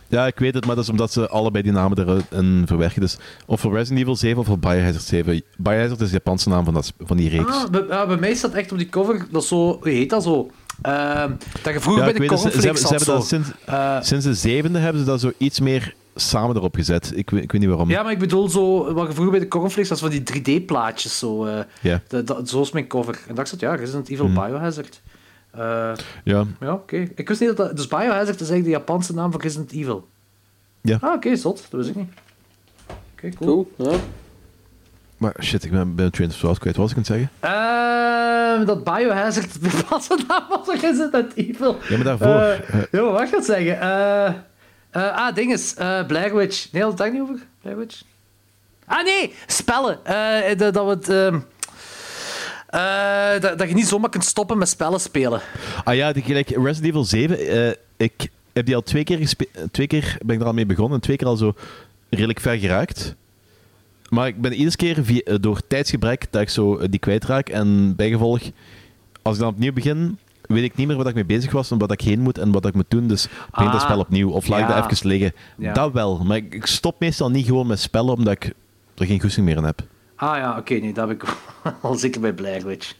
Ja, 0.09 0.27
ik 0.27 0.39
weet 0.39 0.53
het, 0.53 0.65
maar 0.65 0.75
dat 0.75 0.83
is 0.83 0.89
omdat 0.89 1.11
ze 1.11 1.27
allebei 1.29 1.63
die 1.63 1.71
namen 1.71 2.21
erin 2.31 2.63
verwerken. 2.67 3.01
Dus 3.01 3.17
of 3.45 3.59
voor 3.61 3.73
Resident 3.73 3.99
Evil 3.99 4.15
7 4.15 4.37
of 4.39 4.45
voor 4.45 4.59
Biohazard 4.59 5.03
7. 5.03 5.41
Biohazard 5.57 6.01
is 6.01 6.07
de 6.07 6.13
Japanse 6.13 6.49
naam 6.49 6.65
van, 6.65 6.73
dat, 6.73 6.93
van 6.99 7.17
die 7.17 7.29
reeks. 7.29 7.51
Ah, 7.51 7.69
bij, 7.69 7.83
ja, 7.89 8.07
bij 8.07 8.17
mij 8.17 8.33
staat 8.33 8.53
echt 8.53 8.71
op 8.71 8.77
die 8.77 8.89
cover, 8.89 9.25
dat 9.31 9.45
zo, 9.45 9.55
hoe 9.55 9.89
heet 9.89 10.09
dat 10.09 10.23
zo? 10.23 10.51
Ehm, 10.81 11.31
dat 11.63 11.73
je 11.73 11.79
vroeger 11.79 12.05
ja, 12.05 12.11
bij 12.11 12.27
de 12.27 12.33
het, 12.33 12.39
ze, 12.39 12.49
ze 12.49 12.65
hebben, 12.65 12.83
cornflakes 12.83 13.05
ze 13.05 13.11
dat 13.11 13.27
sinds, 13.27 14.07
sinds 14.07 14.25
de 14.25 14.33
zevende 14.33 14.79
hebben 14.79 15.01
ze 15.01 15.07
dat 15.07 15.19
zo 15.19 15.31
iets 15.37 15.59
meer 15.59 15.93
samen 16.19 16.55
erop 16.55 16.75
gezet. 16.75 17.11
Ik, 17.15 17.29
weet- 17.29 17.43
ik 17.43 17.51
weet 17.51 17.61
niet 17.61 17.69
waarom. 17.69 17.89
Ja, 17.89 18.03
maar 18.03 18.11
ik 18.11 18.19
bedoel 18.19 18.49
zo, 18.49 18.93
wat 18.93 19.07
je 19.07 19.13
vroeger 19.13 19.31
bij 19.31 19.39
de 19.41 19.47
cornflakes 19.47 19.89
was 19.89 19.99
van 19.99 20.09
die 20.09 20.23
3D-plaatjes. 20.23 21.17
Zo, 21.19 21.45
eh, 21.45 21.95
dat, 22.07 22.27
dat, 22.27 22.49
zo 22.49 22.61
is 22.61 22.71
mijn 22.71 22.87
cover. 22.87 23.19
En 23.27 23.35
dacht 23.35 23.53
ik, 23.53 23.59
ja, 23.59 23.75
Resident 23.75 24.09
Evil 24.09 24.27
Mhm. 24.27 24.45
Biohazard. 24.47 25.01
Eh, 25.51 25.91
Ja. 26.23 26.43
ja, 26.59 26.73
oké. 26.73 27.07
Ik 27.15 27.27
wist 27.27 27.39
niet 27.39 27.49
dat 27.49 27.57
dat... 27.57 27.75
Dus 27.77 27.87
Biohazard 27.87 28.19
is 28.41 28.49
eigenlijk 28.49 28.63
de 28.63 28.69
Japanse 28.69 29.13
naam 29.13 29.31
voor 29.31 29.41
Resident 29.41 29.71
Evil. 29.71 30.07
Ja. 30.81 30.97
Ah, 31.01 31.13
oké, 31.13 31.35
zot. 31.35 31.55
Dat 31.69 31.79
wist 31.79 31.89
ik 31.89 31.95
niet. 31.95 32.09
Oké, 33.13 33.29
cool. 33.29 33.71
Cool, 33.77 33.91
ja. 33.91 33.97
Maar 35.17 35.33
shit, 35.41 35.63
ik 35.63 35.71
ben, 35.71 35.95
ben 35.95 36.11
Train 36.11 36.29
of 36.29 36.37
Thought 36.37 36.59
kwijt. 36.59 36.75
Wat 36.77 36.93
was 36.93 36.97
ik 36.97 37.09
aan 37.09 37.17
het 37.17 37.29
zeggen? 37.39 38.57
Ehm, 38.59 38.65
dat 38.65 38.83
Biohazard 38.83 39.61
de 39.63 39.69
Japanse 39.77 40.17
naam 40.27 40.43
was 40.49 40.59
voor 40.63 40.75
Resident 40.75 41.33
Evil. 41.35 41.77
Ja, 41.89 41.95
maar 41.95 42.03
daarvoor... 42.05 42.27
Eh, 42.27 42.53
eh, 42.53 42.83
ja, 42.91 43.01
maar 43.01 43.11
wat 43.11 43.29
ga 43.29 43.37
ik 43.37 43.43
zeggen? 43.43 43.79
Eh, 43.81 44.33
eh, 44.91 45.15
ah, 45.15 45.37
eh 45.37 46.05
Blair 46.07 46.35
Witch. 46.35 46.71
Nee, 46.71 46.81
had 46.81 46.91
het 46.91 46.99
daar 46.99 47.11
niet 47.11 47.21
over? 47.21 47.39
Blair 47.61 47.77
Witch? 47.77 48.01
Ah, 48.85 49.03
nee! 49.03 49.33
Spellen. 49.47 50.05
Eh, 50.05 50.57
dat, 50.57 50.73
dat 50.73 51.09
ehm, 51.09 51.39
eh, 52.67 53.41
dat, 53.41 53.57
dat 53.59 53.69
je 53.69 53.75
niet 53.75 53.87
zomaar 53.87 54.09
kunt 54.09 54.25
stoppen 54.25 54.57
met 54.57 54.69
spellen 54.69 54.99
spelen. 54.99 55.41
Ah 55.83 55.95
ja, 55.95 56.13
gelijk 56.13 56.49
Resident 56.49 56.83
Evil 56.85 57.03
7. 57.03 57.37
eh, 57.39 57.73
ik 57.97 58.27
heb 58.53 58.65
die 58.65 58.75
al 58.75 58.83
twee 58.83 59.03
keer 59.03 59.17
gespeeld. 59.17 59.49
Twee 59.71 59.87
keer 59.87 60.17
ben 60.25 60.35
ik 60.35 60.41
er 60.41 60.47
al 60.47 60.53
mee 60.53 60.65
begonnen. 60.65 60.93
En 60.95 61.03
twee 61.03 61.17
keer 61.17 61.27
al 61.27 61.37
zo 61.37 61.53
redelijk 62.09 62.39
ver 62.39 62.57
geraakt. 62.57 63.15
Maar 64.09 64.27
ik 64.27 64.41
ben 64.41 64.53
iedere 64.53 64.75
keer 64.75 65.41
door 65.41 65.61
tijdsgebrek 65.67 66.25
dat 66.31 66.41
ik 66.41 66.49
zo 66.49 66.87
die 66.89 66.99
kwijtraak. 66.99 67.49
En 67.49 67.95
bijgevolg, 67.95 68.41
als 69.21 69.35
ik 69.35 69.41
dan 69.41 69.49
opnieuw 69.49 69.73
begin, 69.73 70.17
weet 70.47 70.63
ik 70.63 70.75
niet 70.75 70.87
meer 70.87 70.97
waar 70.97 71.07
ik 71.07 71.13
mee 71.15 71.25
bezig 71.25 71.51
was 71.51 71.71
en 71.71 71.77
wat 71.77 71.91
ik 71.91 72.01
heen 72.01 72.19
moet 72.19 72.37
en 72.37 72.51
wat 72.51 72.65
ik 72.65 72.73
moet 72.73 72.89
doen. 72.89 73.07
Dus 73.07 73.23
begin 73.27 73.47
ik 73.49 73.55
Ah, 73.55 73.71
dat 73.71 73.81
spel 73.81 73.99
opnieuw. 73.99 74.29
Of 74.29 74.47
laat 74.47 74.59
ik 74.59 74.67
dat 74.67 74.91
even 74.91 75.07
liggen. 75.07 75.33
Dat 75.73 75.91
wel. 75.91 76.23
Maar 76.23 76.37
ik, 76.37 76.53
ik 76.53 76.65
stop 76.65 76.99
meestal 76.99 77.29
niet 77.29 77.45
gewoon 77.45 77.67
met 77.67 77.79
spellen 77.79 78.13
omdat 78.13 78.33
ik 78.33 78.53
er 78.97 79.05
geen 79.05 79.21
goesting 79.21 79.45
meer 79.45 79.57
in 79.57 79.63
heb. 79.63 79.81
Ah 80.19 80.37
ja, 80.37 80.57
oké, 80.57 80.73
nee, 80.73 80.93
dat 80.93 81.07
heb 81.07 81.21
ik 81.23 81.35
al 81.81 81.95
zeker 81.95 82.21
bij 82.21 82.33
Blair 82.33 82.65
Witch. 82.65 82.93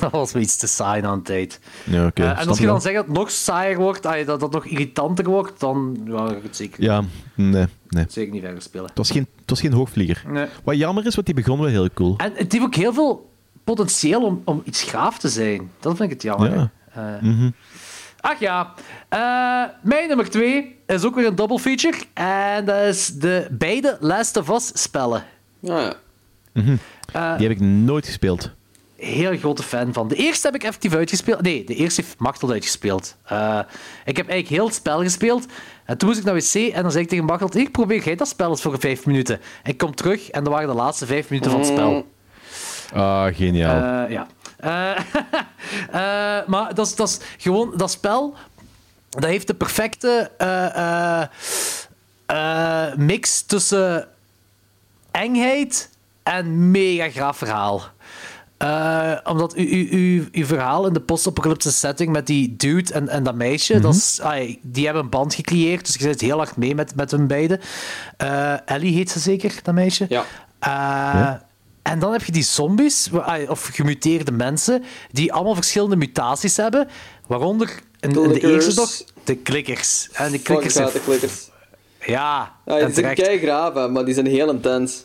dat 0.00 0.10
was 0.10 0.32
me 0.32 0.40
iets 0.40 0.56
te 0.56 0.66
saai 0.66 1.04
aan 1.04 1.22
tijd. 1.22 1.60
Ja, 1.84 2.06
oké. 2.06 2.22
Eh, 2.22 2.40
en 2.40 2.48
als 2.48 2.58
je 2.58 2.66
dan 2.66 2.80
zegt 2.80 2.94
dat 2.94 3.06
het 3.06 3.14
nog 3.16 3.30
saaier 3.30 3.76
wordt, 3.76 4.02
dat 4.02 4.40
het 4.40 4.50
nog 4.50 4.64
irritanter 4.64 5.24
wordt, 5.24 5.60
dan 5.60 5.98
ja, 6.04 6.26
ga 6.26 6.34
ik 6.34 6.42
het 6.42 6.56
zeker, 6.56 6.82
Ja, 6.82 7.02
nee, 7.34 7.66
nee. 7.88 8.04
zeker 8.08 8.32
niet 8.32 8.42
verder 8.42 8.62
spelen. 8.62 8.86
Het 8.86 8.96
was 8.96 9.10
geen, 9.10 9.26
het 9.40 9.50
was 9.50 9.60
geen 9.60 9.72
hoogvlieger. 9.72 10.22
Nee. 10.26 10.46
Wat 10.64 10.76
jammer 10.76 11.06
is, 11.06 11.14
want 11.14 11.26
die 11.26 11.36
begon 11.36 11.58
wel 11.58 11.68
heel 11.68 11.88
cool. 11.94 12.14
En 12.16 12.32
het 12.34 12.52
heeft 12.52 12.64
ook 12.64 12.74
heel 12.74 12.92
veel 12.92 13.31
potentieel 13.64 14.22
om, 14.22 14.42
om 14.44 14.62
iets 14.64 14.82
gaaf 14.82 15.18
te 15.18 15.28
zijn. 15.28 15.70
Dat 15.80 15.96
vind 15.96 16.08
ik 16.10 16.14
het 16.14 16.22
jammer. 16.22 16.54
Ja. 16.54 16.70
Eh, 16.94 17.22
Mhm. 17.22 17.50
Ach 18.20 18.38
ja, 18.40 18.74
eh, 19.08 19.64
mijn 19.82 20.08
nummer 20.08 20.30
twee 20.30 20.78
is 20.86 21.04
ook 21.04 21.14
weer 21.14 21.26
een 21.26 21.34
double 21.34 21.58
feature. 21.58 21.96
En 22.14 22.64
dat 22.64 22.80
is 22.82 23.06
de 23.08 23.46
beide 23.50 23.96
Last 24.00 24.36
of 24.36 24.48
Us 24.48 24.70
spellen. 24.82 25.24
Ah, 25.64 25.68
ja. 25.68 25.92
Mhm. 26.52 26.76
Eh, 27.12 27.36
Die 27.36 27.48
heb 27.48 27.56
ik 27.56 27.60
nooit 27.60 28.06
gespeeld. 28.06 28.50
heel 28.96 29.36
grote 29.38 29.62
fan 29.62 29.92
van. 29.92 30.08
De 30.08 30.14
eerste 30.14 30.46
heb 30.46 30.54
ik 30.56 30.62
effectief 30.64 30.94
uitgespeeld. 30.94 31.42
Nee, 31.42 31.64
de 31.64 31.74
eerste 31.74 32.00
heeft 32.00 32.18
Machtel 32.18 32.50
uitgespeeld. 32.50 33.16
Eh, 33.24 33.58
ik 34.04 34.16
heb 34.16 34.28
eigenlijk 34.28 34.48
heel 34.48 34.66
het 34.66 34.74
spel 34.74 35.00
gespeeld. 35.02 35.46
En 35.84 35.98
toen 35.98 36.08
moest 36.08 36.20
ik 36.20 36.26
naar 36.26 36.34
wc 36.34 36.54
en 36.54 36.82
dan 36.82 36.90
zei 36.90 37.02
ik 37.04 37.08
tegen 37.10 37.24
Machtel: 37.24 37.60
Ik 37.60 37.70
probeer 37.72 38.02
jij 38.04 38.14
dat 38.16 38.28
spel 38.28 38.50
eens 38.50 38.62
voor 38.62 38.80
vijf 38.80 39.06
minuten. 39.06 39.40
En 39.62 39.70
ik 39.70 39.78
kom 39.78 39.94
terug 39.94 40.30
en 40.30 40.44
dat 40.44 40.52
waren 40.52 40.68
de 40.68 40.74
laatste 40.74 41.06
vijf 41.06 41.30
minuten 41.30 41.50
van 41.50 41.60
het 41.60 41.68
spel. 41.68 42.06
Ah, 42.92 43.34
geniaal. 43.34 44.04
Eh, 44.04 44.10
ja. 44.10 44.26
Eh, 44.56 44.90
eh, 46.40 46.46
maar 46.46 46.74
dat 46.74 46.86
is, 46.86 46.94
dat 46.94 47.08
is 47.08 47.18
gewoon 47.38 47.72
dat 47.76 47.90
spel. 47.90 48.34
Dat 49.08 49.24
heeft 49.24 49.46
de 49.46 49.54
perfecte 49.54 50.30
eh, 50.38 51.20
eh, 51.20 51.26
eh, 52.26 52.94
mix 52.96 53.42
tussen 53.42 54.08
engheid 55.10 55.90
en 56.22 56.70
mega 56.70 57.08
graaf 57.08 57.36
verhaal. 57.36 57.82
Eh, 58.62 59.12
omdat 59.24 59.56
u, 59.56 59.62
u, 59.62 59.88
u, 59.90 60.28
uw 60.32 60.46
verhaal 60.46 60.86
in 60.86 60.92
de 60.92 61.00
post-apocalyptische 61.00 61.78
setting 61.78 62.12
met 62.12 62.26
die 62.26 62.56
dude 62.56 62.92
en, 62.92 63.08
en 63.08 63.22
dat 63.22 63.34
meisje, 63.34 63.80
dat 63.80 63.94
is, 63.94 64.20
ai, 64.20 64.58
die 64.62 64.84
hebben 64.84 65.02
een 65.02 65.10
band 65.10 65.34
gecreëerd, 65.34 65.86
dus 65.86 65.94
je 65.94 66.02
zit 66.02 66.20
heel 66.20 66.36
hard 66.36 66.56
mee 66.56 66.74
met, 66.74 66.94
met 66.94 67.10
hun 67.10 67.26
beiden. 67.26 67.60
Eh, 68.16 68.54
Ellie 68.64 68.94
heet 68.94 69.10
ze 69.10 69.18
zeker, 69.18 69.60
dat 69.62 69.74
meisje? 69.74 70.06
Ja. 70.08 70.24
Eh, 70.58 71.32
En 71.82 71.98
dan 71.98 72.12
heb 72.12 72.24
je 72.24 72.32
die 72.32 72.42
zombies, 72.42 73.10
of 73.48 73.70
gemuteerde 73.72 74.32
mensen, 74.32 74.84
die 75.10 75.32
allemaal 75.32 75.54
verschillende 75.54 75.96
mutaties 75.96 76.56
hebben, 76.56 76.88
waaronder 77.26 77.68
in, 78.00 78.10
in 78.10 78.28
de 78.32 78.40
eerste 78.40 78.80
nog 78.80 79.02
de 79.24 79.36
klikkers. 79.36 80.08
En 80.12 80.30
Fuck, 80.30 80.44
klikkers 80.44 80.74
zijn... 80.74 80.88
de 80.92 81.00
klikkers. 81.00 81.50
Ja, 82.06 82.52
Ja, 82.64 82.74
die 82.74 82.78
zijn 82.80 82.92
terecht. 82.92 83.22
kei 83.22 83.38
graven, 83.38 83.92
maar 83.92 84.04
die 84.04 84.14
zijn 84.14 84.26
heel 84.26 84.50
intens. 84.50 85.04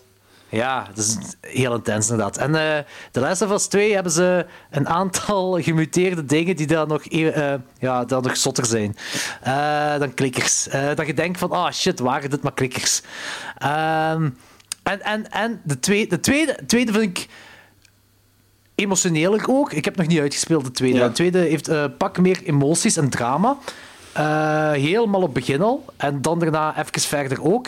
Ja, 0.50 0.88
dat 0.96 0.98
is 1.06 1.18
heel 1.42 1.74
intens 1.74 2.10
inderdaad. 2.10 2.38
En 2.38 2.56
eh 2.56 2.84
de 3.12 3.20
Last 3.20 3.42
of 3.42 3.52
Us 3.52 3.66
2 3.66 3.94
hebben 3.94 4.12
ze 4.12 4.46
een 4.70 4.88
aantal 4.88 5.52
gemuteerde 5.62 6.26
dingen 6.26 6.56
die 6.56 6.68
dan 6.68 6.88
nog, 6.88 7.06
eh, 7.06 7.54
ja, 7.80 8.06
dan 8.06 8.24
nog 8.24 8.38
zotter 8.38 8.66
zijn. 8.66 8.96
Eh, 9.42 9.98
dan 10.00 10.14
klikkers. 10.14 10.68
Dat 10.96 11.08
je 11.08 11.14
denkt 11.14 11.40
van, 11.40 11.52
ah 11.52 11.72
shit, 11.72 12.00
waren 12.00 12.30
dit 12.30 12.42
maar 12.42 12.54
klikkers. 12.54 13.02
Ehm, 13.58 14.30
en 14.88 15.02
en, 15.02 15.32
en 15.32 15.62
de, 15.64 15.80
tweede, 15.80 16.08
de 16.08 16.20
tweede, 16.20 16.60
tweede 16.68 16.92
vind 16.92 17.18
ik 17.18 17.28
emotioneler 18.76 19.44
ook. 19.48 19.74
Ik 19.74 19.86
heb 19.86 19.96
nog 19.96 20.08
niet 20.08 20.20
uitgespeeld, 20.20 20.66
de 20.66 20.72
tweede. 20.72 20.98
Ja. 20.98 21.08
De 21.08 21.14
tweede 21.14 21.40
heeft 21.40 21.68
eh 21.68 21.86
pak 21.98 22.18
meer 22.18 22.44
emoties 22.44 22.98
en 22.98 23.10
drama. 23.10 23.58
Eh, 24.14 24.72
helemaal 24.72 25.22
op 25.22 25.34
het 25.34 25.46
begin 25.46 25.62
al. 25.62 25.86
En 25.98 26.22
dan 26.22 26.40
daarna 26.40 26.78
even 26.78 27.02
verder 27.02 27.44
ook. 27.44 27.68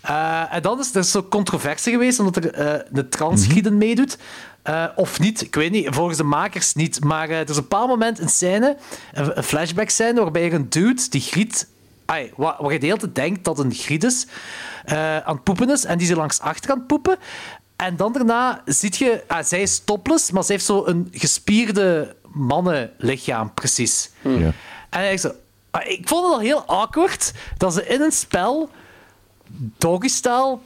Eh, 0.00 0.54
en 0.54 0.62
dan 0.62 0.78
is 0.78 0.94
er 0.94 1.04
zo 1.04 1.22
controversie 1.22 1.92
geweest, 1.92 2.18
omdat 2.18 2.36
er 2.36 2.86
een 2.92 3.08
transgieden 3.08 3.78
meedoet. 3.78 4.18
Eh, 4.62 4.84
of 4.96 5.20
niet, 5.20 5.40
ik 5.40 5.54
weet 5.54 5.70
niet, 5.70 5.88
volgens 5.90 6.16
de 6.16 6.24
makers 6.24 6.74
niet. 6.74 7.04
Maar 7.04 7.30
er 7.30 7.48
is 7.48 7.56
een 7.56 7.62
bepaald 7.62 7.88
moment 7.88 8.18
een 8.18 8.28
scène, 8.28 8.76
een, 9.12 9.36
een 9.36 9.42
flashback 9.42 9.88
scène, 9.88 10.20
waarbij 10.20 10.44
er 10.44 10.54
een 10.54 10.68
dude 10.68 11.02
die 11.10 11.20
griet... 11.20 11.68
Ai, 12.04 12.32
waar, 12.36 12.56
waar 12.58 12.72
je 12.72 12.78
de 12.78 12.86
hele 12.86 12.98
tijd 12.98 13.14
denkt 13.14 13.44
dat 13.44 13.58
een 13.58 13.72
griet 13.74 14.04
is, 14.04 14.26
eh, 14.88 15.16
aan 15.16 15.34
het 15.34 15.44
poepen 15.44 15.70
is, 15.70 15.84
en 15.84 15.98
die 15.98 16.06
ze 16.06 16.16
langs 16.16 16.40
achter 16.40 16.70
aan 16.70 16.78
het 16.78 16.86
poepen. 16.86 17.16
En 17.76 17.96
dan 17.96 18.12
daarna 18.12 18.62
ziet 18.64 18.96
je... 18.96 19.22
ah, 19.26 19.44
zij 19.44 19.62
is 19.62 19.78
topless, 19.84 20.30
maar 20.30 20.44
ze 20.44 20.52
heeft 20.52 20.64
zo 20.64 20.86
een 20.86 21.08
gespierde 21.12 22.16
mannenlichaam, 22.32 23.54
precies. 23.54 24.10
Ja. 24.22 24.52
En 24.90 25.12
ik, 25.12 25.18
zo, 25.18 25.32
ah, 25.70 25.86
ik 25.90 26.08
vond 26.08 26.24
het 26.24 26.32
al 26.32 26.40
heel 26.40 26.64
awkward 26.64 27.32
dat 27.56 27.74
ze 27.74 27.86
in 27.86 28.00
een 28.00 28.12
spel 28.12 28.70
doggy-style 29.78 30.58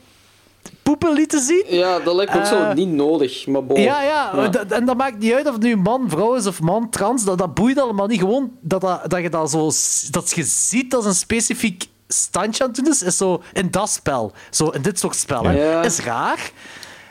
poepen 0.83 1.13
lieten 1.13 1.41
zien. 1.41 1.65
Ja, 1.69 1.99
dat 1.99 2.15
lijkt 2.15 2.33
me 2.33 2.39
ook 2.39 2.47
zo 2.47 2.63
Eh, 2.63 2.75
niet 2.75 2.89
nodig, 2.93 3.47
maar 3.47 3.65
bon. 3.65 3.81
Ja, 3.81 4.03
ja, 4.03 4.51
en 4.69 4.85
dat 4.85 4.97
maakt 4.97 5.19
niet 5.19 5.33
uit 5.33 5.47
of 5.47 5.53
het 5.53 5.63
nu 5.63 5.77
man, 5.77 6.09
vrouw 6.09 6.35
is 6.35 6.47
of 6.47 6.61
man, 6.61 6.91
trans. 6.91 7.25
Dat, 7.25 7.39
dat 7.39 7.55
boeit 7.55 7.79
allemaal 7.81 8.07
niet. 8.07 8.19
Gewoon 8.19 8.51
dat, 8.61 8.81
dat, 8.81 9.11
dat 9.11 9.21
je 9.23 9.31
dat 9.31 9.51
zo... 9.51 9.71
Dat 10.11 10.31
je 10.35 10.43
ziet 10.43 10.91
dat 10.91 11.03
ze 11.03 11.09
een 11.09 11.15
specifiek 11.15 11.85
standje 12.13 12.63
aan 12.65 12.71
het 12.71 12.79
doen 12.79 12.93
is, 12.93 13.03
is 13.03 13.17
zo 13.17 13.43
in 13.53 13.71
dat 13.71 13.91
spel. 13.91 14.33
Zo 14.51 14.69
in 14.69 14.83
dit 14.83 14.99
soort 14.99 15.17
spellen. 15.17 15.57
Ja. 15.57 15.83
Is 15.83 15.99
raar. 15.99 16.51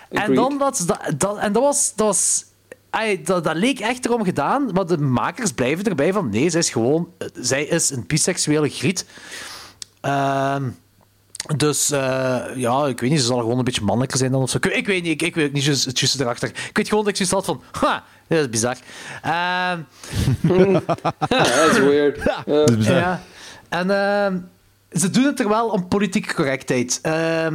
En 0.10 0.36
dan 0.36 0.58
dat, 0.58 0.86
dat. 1.18 1.38
En 1.38 1.52
dat 1.52 1.64
was... 1.64 1.94
Dat 1.96 2.08
was 2.08 2.46
dat, 3.24 3.44
dat 3.44 3.56
leek 3.56 3.80
echt 3.80 4.06
erom 4.06 4.24
gedaan, 4.24 4.70
maar 4.74 4.86
de 4.86 4.98
makers 4.98 5.52
blijven 5.52 5.86
erbij 5.86 6.14
van 6.14 6.30
nee, 6.30 6.50
zij 6.50 6.60
is 6.60 6.70
gewoon... 6.70 7.10
Zij 7.34 7.64
is 7.64 7.90
een 7.90 8.04
biseksuele 8.08 8.70
griet. 8.70 9.06
Ehm... 10.02 10.64
Dus 11.56 11.92
eh, 11.92 12.42
ja, 12.56 12.86
ik 12.86 13.00
weet 13.00 13.10
niet, 13.10 13.20
ze 13.20 13.26
zal 13.26 13.40
gewoon 13.40 13.58
een 13.58 13.64
beetje 13.64 13.84
mannelijker 13.84 14.18
zijn 14.18 14.32
dan 14.32 14.42
of 14.42 14.50
zo. 14.50 14.58
Ik, 14.58 14.66
ik 14.66 14.86
weet 14.88 15.04
niet, 15.04 15.12
ik, 15.12 15.22
ik 15.22 15.36
weet 15.36 15.54
niet 15.54 15.66
het 15.66 16.00
juiste 16.00 16.22
erachter. 16.24 16.50
Ik 16.50 16.78
weet 16.78 16.88
gewoon 16.88 17.04
dat 17.04 17.20
ik 17.20 17.28
zoiets 17.28 17.36
had 17.36 17.46
van, 17.46 17.82
ha, 17.86 18.04
dat 18.28 18.40
is 18.40 18.50
bizar. 18.50 18.78
Ehm, 19.22 19.80
Ja, 21.30 21.44
dat 21.44 21.72
is 21.72 21.78
weird. 21.78 22.24
Ja. 22.24 22.44
Dat 22.46 22.70
is 22.70 22.78
bizar. 22.78 22.96
ja. 22.96 23.22
En 23.70 23.90
ehm, 23.90 24.38
ze 24.92 25.10
doen 25.10 25.24
het 25.26 25.40
er 25.40 25.50
wel 25.50 25.68
om 25.70 25.88
politieke 25.88 26.34
correctheid. 26.34 27.00
Ja, 27.03 27.52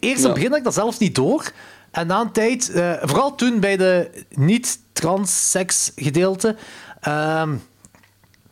eerst 0.00 0.22
Ja. 0.24 0.32
begin 0.32 0.54
ik 0.54 0.64
dat 0.64 0.74
zelf 0.74 0.98
niet 0.98 1.14
door. 1.14 1.52
En 1.90 2.06
na 2.06 2.20
een 2.20 2.32
tijd, 2.32 2.70
eh, 2.70 2.92
vooral 3.02 3.34
toen 3.34 3.60
bij 3.60 3.76
de 3.76 4.10
niet-transseks 4.30 5.92
gedeelte, 5.96 6.56
ehm, 7.00 7.54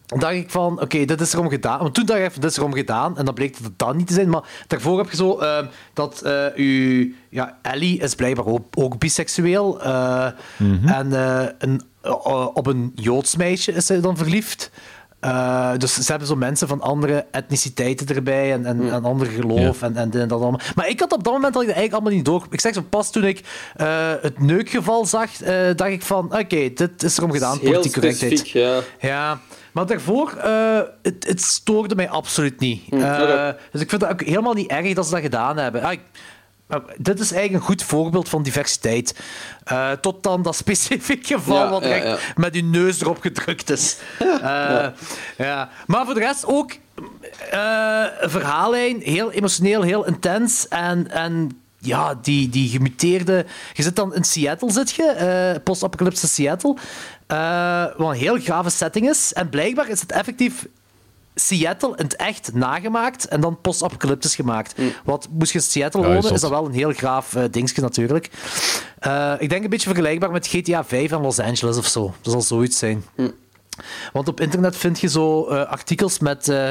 dacht 0.07 0.35
ik 0.35 0.51
van, 0.51 0.81
oké, 0.81 1.05
dit 1.05 1.21
is 1.21 1.33
erom 1.33 1.49
gedaan. 1.49 1.79
Want 1.79 1.95
toen 1.95 2.07
dacht 2.07 2.21
ik 2.21 2.35
dit 2.35 2.51
is 2.51 2.57
erom 2.57 2.73
gedaan. 2.75 3.19
En 3.19 3.25
dan 3.25 3.35
bleek 3.35 3.57
het 3.63 3.79
dat 3.79 3.95
niet 3.95 4.07
te 4.07 4.13
zijn. 4.15 4.29
Maar 4.29 4.43
daarvoor 4.67 4.99
heb 4.99 5.11
je 5.11 5.17
zo 5.17 5.39
ehm, 5.39 5.67
dat 5.93 6.23
eh 6.23 6.47
uw... 6.55 7.09
Ja, 7.29 7.59
Ellie 7.63 7.99
is 8.01 8.15
blijkbaar 8.15 8.47
ook, 8.47 8.67
ook 8.75 8.99
biseksueel. 8.99 9.83
eh, 9.83 10.27
En 10.85 11.13
een, 11.59 11.83
eh, 12.03 12.47
op 12.55 12.67
een 12.67 12.93
Joods 12.95 13.37
meisje 13.37 13.73
is 13.73 13.87
zij 13.87 14.01
dan 14.01 14.17
verliefd. 14.17 14.71
Eh, 15.27 15.71
dus 15.79 15.95
ze 15.95 16.11
hebben 16.11 16.29
zo 16.29 16.37
mensen 16.37 16.69
van 16.69 16.81
andere 16.81 17.27
etniciteiten 17.31 18.17
erbij 18.17 18.53
en, 18.53 18.67
en, 18.67 18.93
en 18.93 19.05
ander 19.05 19.27
geloof 19.27 19.83
en, 19.83 19.97
en 19.97 20.11
dit 20.11 20.21
en 20.23 20.29
dat 20.29 20.41
allemaal. 20.41 20.61
Maar 20.75 20.89
ik 20.89 21.01
had 21.01 21.13
op 21.13 21.25
dat 21.25 21.33
moment 21.33 21.55
had 21.55 21.63
ik 21.63 21.69
dat 21.69 21.77
eigenlijk 21.77 21.93
allemaal 21.93 22.13
niet 22.13 22.25
door. 22.25 22.47
Ik 22.51 22.61
zeg 22.61 22.75
zo 22.75 22.83
pas 22.91 23.11
toen 23.11 23.25
ik 23.25 23.41
eh, 23.77 24.13
het 24.23 24.41
neukgeval 24.41 25.07
zag, 25.07 25.43
eh, 25.43 25.55
dacht 25.77 25.91
ik 25.91 26.03
van 26.03 26.25
oké, 26.39 26.71
dit 26.75 27.03
is 27.03 27.19
erom 27.19 27.33
gedaan, 27.33 27.59
Heel 27.59 27.71
politiek 27.73 27.93
correctheid. 27.93 28.49
ja. 28.49 28.81
Ja, 29.01 29.41
maar 29.73 29.87
daarvoor, 29.87 30.33
het, 31.03 31.27
het 31.29 31.43
stoorde 31.43 31.95
mij 31.95 32.09
absoluut 32.09 32.61
niet. 32.61 32.83
Hm, 32.89 32.97
Eh, 33.01 33.23
oké. 33.23 33.57
Dus 33.73 33.81
ik 33.81 33.89
vind 33.91 34.01
het 34.03 34.11
ook 34.11 34.23
helemaal 34.23 34.55
niet 34.55 34.71
erg 34.71 34.95
dat 34.95 35.05
ze 35.07 35.11
dat 35.13 35.21
gedaan 35.21 35.57
hebben. 35.57 35.83
Ah, 35.83 35.93
ik- 35.93 36.01
dit 36.97 37.21
is 37.21 37.33
eigenlijk 37.33 37.63
een 37.63 37.71
goed 37.71 37.83
voorbeeld 37.83 38.29
van 38.29 38.43
diversiteit. 38.43 39.15
Eh, 39.65 39.91
tot 39.93 40.23
dan 40.23 40.43
dat 40.43 40.57
specifiek 40.57 41.27
geval 41.27 41.65
Ja, 41.65 41.71
wat 41.71 41.85
ja, 41.85 42.19
met 42.37 42.55
uw 42.55 42.65
neus 42.65 43.01
erop 43.01 43.21
gedrukt 43.21 43.71
is. 43.71 43.97
Eh, 44.43 44.87
ja. 45.39 45.71
Maar 45.87 46.05
voor 46.05 46.15
de 46.15 46.21
rest 46.21 46.47
ook 46.47 46.73
eh, 47.51 48.05
een 48.19 48.31
verhaallijn, 48.31 49.01
heel 49.01 49.31
emotioneel, 49.31 49.83
heel 49.83 50.07
intens. 50.07 50.69
En, 50.69 51.11
en 51.11 51.61
ja, 51.79 52.15
die, 52.23 52.49
die 52.49 52.69
gemuteerde... 52.69 53.47
Je 53.73 53.83
zit 53.83 53.97
dan 53.97 54.15
in 54.15 54.25
Seattle, 54.25 54.71
zit 54.71 54.91
je, 54.91 55.05
eh 55.05 55.63
post-apocalypse 55.65 56.29
Seattle. 56.29 56.77
eh, 57.27 57.85
wat 57.97 58.11
een 58.11 58.17
heel 58.17 58.39
grave 58.39 58.71
setting 58.71 59.09
is. 59.09 59.33
En 59.33 59.49
blijkbaar 59.49 59.89
is 59.89 60.01
het 60.01 60.13
effectief 60.13 60.67
Seattle 61.39 61.97
in 61.97 62.05
het 62.05 62.17
echt 62.17 62.55
nagemaakt 62.55 63.29
en 63.29 63.41
dan 63.41 63.61
post-apocalyptisch 63.61 64.35
gemaakt. 64.35 64.75
Want 65.05 65.29
moest 65.31 65.53
je 65.53 65.59
in 65.59 65.65
Seattle 65.65 66.01
Ja, 66.01 66.07
wonen, 66.07 66.33
is 66.33 66.41
dat 66.41 66.51
wel 66.51 66.67
een 66.67 66.73
heel 66.73 66.93
graaf 66.93 67.35
eh 67.35 67.45
dingetje 67.51 67.83
natuurlijk. 67.83 68.31
Eh, 68.99 69.33
ik 69.39 69.49
denk 69.49 69.65
een 69.65 69.71
beetje 69.71 69.89
vergelijkbaar 69.89 70.31
met 70.31 70.47
GTA 70.47 70.85
5 70.85 71.13
en 71.13 71.21
Los 71.21 71.39
Angeles 71.39 71.77
of 71.77 71.87
zo. 71.87 72.15
Dat 72.21 72.33
zal 72.33 72.43
zoiets 72.43 72.79
zijn. 72.79 73.05
Want 74.13 74.29
op 74.29 74.41
internet 74.41 74.77
vind 74.77 75.01
je 75.01 75.09
zo 75.09 75.47
eh, 75.49 75.71
artikels 75.71 76.19
met 76.19 76.49
eh, 76.49 76.71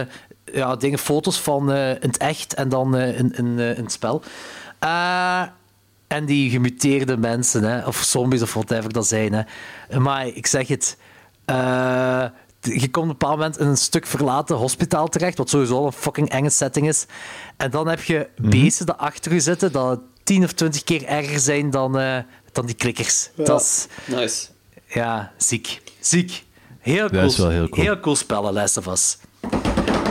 ja, 0.54 0.76
dingen, 0.76 1.00
foto's 1.00 1.40
van 1.40 1.72
eh, 1.72 1.90
in 1.90 1.98
het 2.00 2.18
echt 2.18 2.54
en 2.54 2.70
dan 2.70 2.98
in, 2.98 3.34
in, 3.36 3.60
in 3.60 3.84
het 3.84 3.92
spel. 3.92 4.22
Eh, 4.80 5.42
en 6.08 6.26
die 6.26 6.50
gemuteerde 6.50 7.18
mensen, 7.18 7.64
hè, 7.64 7.86
of 7.86 7.98
zombies 7.98 8.42
of 8.42 8.54
whatever 8.54 8.94
dat 8.94 9.08
zijn. 9.08 9.34
Hè. 9.34 10.00
Maar 10.00 10.28
ik 10.28 10.48
zeg 10.48 10.68
het. 10.68 10.98
Je 12.66 12.90
komt 12.90 12.96
op 12.96 13.02
een 13.02 13.08
bepaald 13.08 13.36
moment 13.38 13.60
in 13.60 13.68
een 13.68 13.78
stuk 13.78 14.06
verlaten 14.06 14.56
hospitaal 14.56 15.08
terecht, 15.08 15.38
wat 15.38 15.50
sowieso 15.50 15.76
al 15.78 15.86
een 15.86 15.92
fucking 15.92 16.30
enge 16.30 16.50
setting 16.50 16.88
is. 16.88 17.06
En 17.58 17.72
dan 17.72 17.88
heb 17.88 18.04
je 18.04 18.30
beesten 18.38 18.86
dat 18.86 18.98
achter 18.98 19.34
je 19.34 19.40
zitten, 19.40 19.72
dat 19.72 20.00
tien 20.24 20.44
of 20.44 20.52
twintig 20.52 20.84
keer 20.84 21.06
erger 21.06 21.40
zijn 21.40 21.70
dan, 21.70 22.00
eh, 22.00 22.18
dan 22.52 22.66
die 22.66 22.76
klikkers. 22.76 23.30
Dat 23.36 23.62
is, 23.62 23.88
Nice. 24.06 24.46
ja, 24.88 25.32
ziek. 25.38 25.82
Ziek. 26.00 26.44
Heel 26.80 27.02
Dat 27.02 27.12
cool. 27.12 27.24
is 27.26 27.38
wel 27.38 27.50
heel 27.50 27.70
cool. 27.70 27.86
Heel 27.86 28.00
cool 28.00 28.16
spellen, 28.16 28.54
Last 28.54 28.78
of 28.78 28.88
Us. 28.88 29.18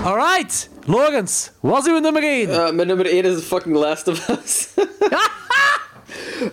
Alright, 0.04 0.68
Logans, 0.84 1.50
was 1.60 1.86
uw 1.86 1.98
nummer 1.98 2.22
1? 2.22 2.50
Eh, 2.50 2.70
mijn 2.72 2.86
nummer 2.88 3.06
1 3.06 3.24
is 3.24 3.34
The 3.36 3.42
fucking 3.42 3.76
Last 3.76 4.08
of 4.08 4.28
Us. 4.28 4.68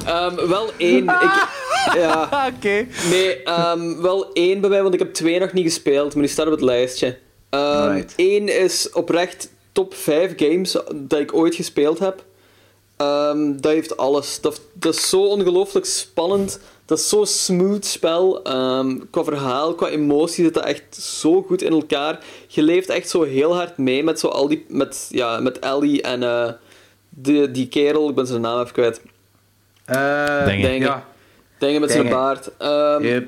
Ehm, 0.05 0.47
wel 0.47 0.69
één. 0.77 1.03
Ik, 1.03 1.47
ja, 2.01 2.49
Oké. 2.57 2.87
nee, 3.09 3.43
ehm, 3.43 4.01
wel 4.01 4.33
één 4.33 4.61
bij 4.61 4.69
mij, 4.69 4.81
want 4.81 4.93
ik 4.93 4.99
heb 4.99 5.13
twee 5.13 5.39
nog 5.39 5.53
niet 5.53 5.65
gespeeld, 5.65 6.13
maar 6.13 6.23
die 6.23 6.31
staat 6.31 6.45
op 6.45 6.51
het 6.51 6.61
lijstje. 6.61 7.17
Ehm 7.49 7.93
Right. 7.93 8.13
Eén 8.15 8.47
is 8.47 8.89
oprecht 8.93 9.49
top 9.71 9.93
5 9.93 10.33
games 10.35 10.77
dat 10.93 11.19
ik 11.19 11.33
ooit 11.33 11.55
gespeeld 11.55 11.99
heb. 11.99 12.23
Ehm, 12.97 13.51
dat 13.59 13.71
heeft 13.71 13.97
alles. 13.97 14.41
Dat, 14.41 14.61
dat 14.73 14.93
is 14.93 15.09
zo 15.09 15.25
ongelooflijk 15.25 15.85
spannend. 15.85 16.59
Dat 16.85 16.97
is 16.99 17.09
zo'n 17.09 17.25
smooth 17.25 17.85
spel. 17.85 18.43
Ehm, 18.43 18.97
qua 19.09 19.23
verhaal, 19.23 19.75
qua 19.75 19.87
emotie 19.87 20.43
zit 20.43 20.53
dat 20.53 20.63
echt 20.65 20.95
zo 20.95 21.41
goed 21.41 21.61
in 21.61 21.71
elkaar. 21.71 22.19
Je 22.47 22.63
leeft 22.63 22.89
echt 22.89 23.09
zo 23.09 23.23
heel 23.23 23.55
hard 23.55 23.77
mee 23.77 24.03
met, 24.03 24.19
zo 24.19 24.27
al 24.27 24.47
die, 24.47 24.65
met, 24.67 25.07
ja, 25.09 25.39
met 25.39 25.59
Ellie 25.59 26.01
en 26.01 26.23
eh, 26.23 26.51
die, 27.09 27.51
die 27.51 27.67
kerel, 27.67 28.09
ik 28.09 28.15
ben 28.15 28.27
zijn 28.27 28.41
naam 28.41 28.59
even 28.59 28.73
kwijt. 28.73 29.01
Denk 30.45 30.61
Denk 30.61 30.81
ja. 30.83 31.05
Dingen 31.59 31.81
met 31.81 31.91
zijn 31.91 32.03
Dingen. 32.03 32.17
baard. 32.17 32.49
Ehm, 32.57 33.03
Yep. 33.03 33.27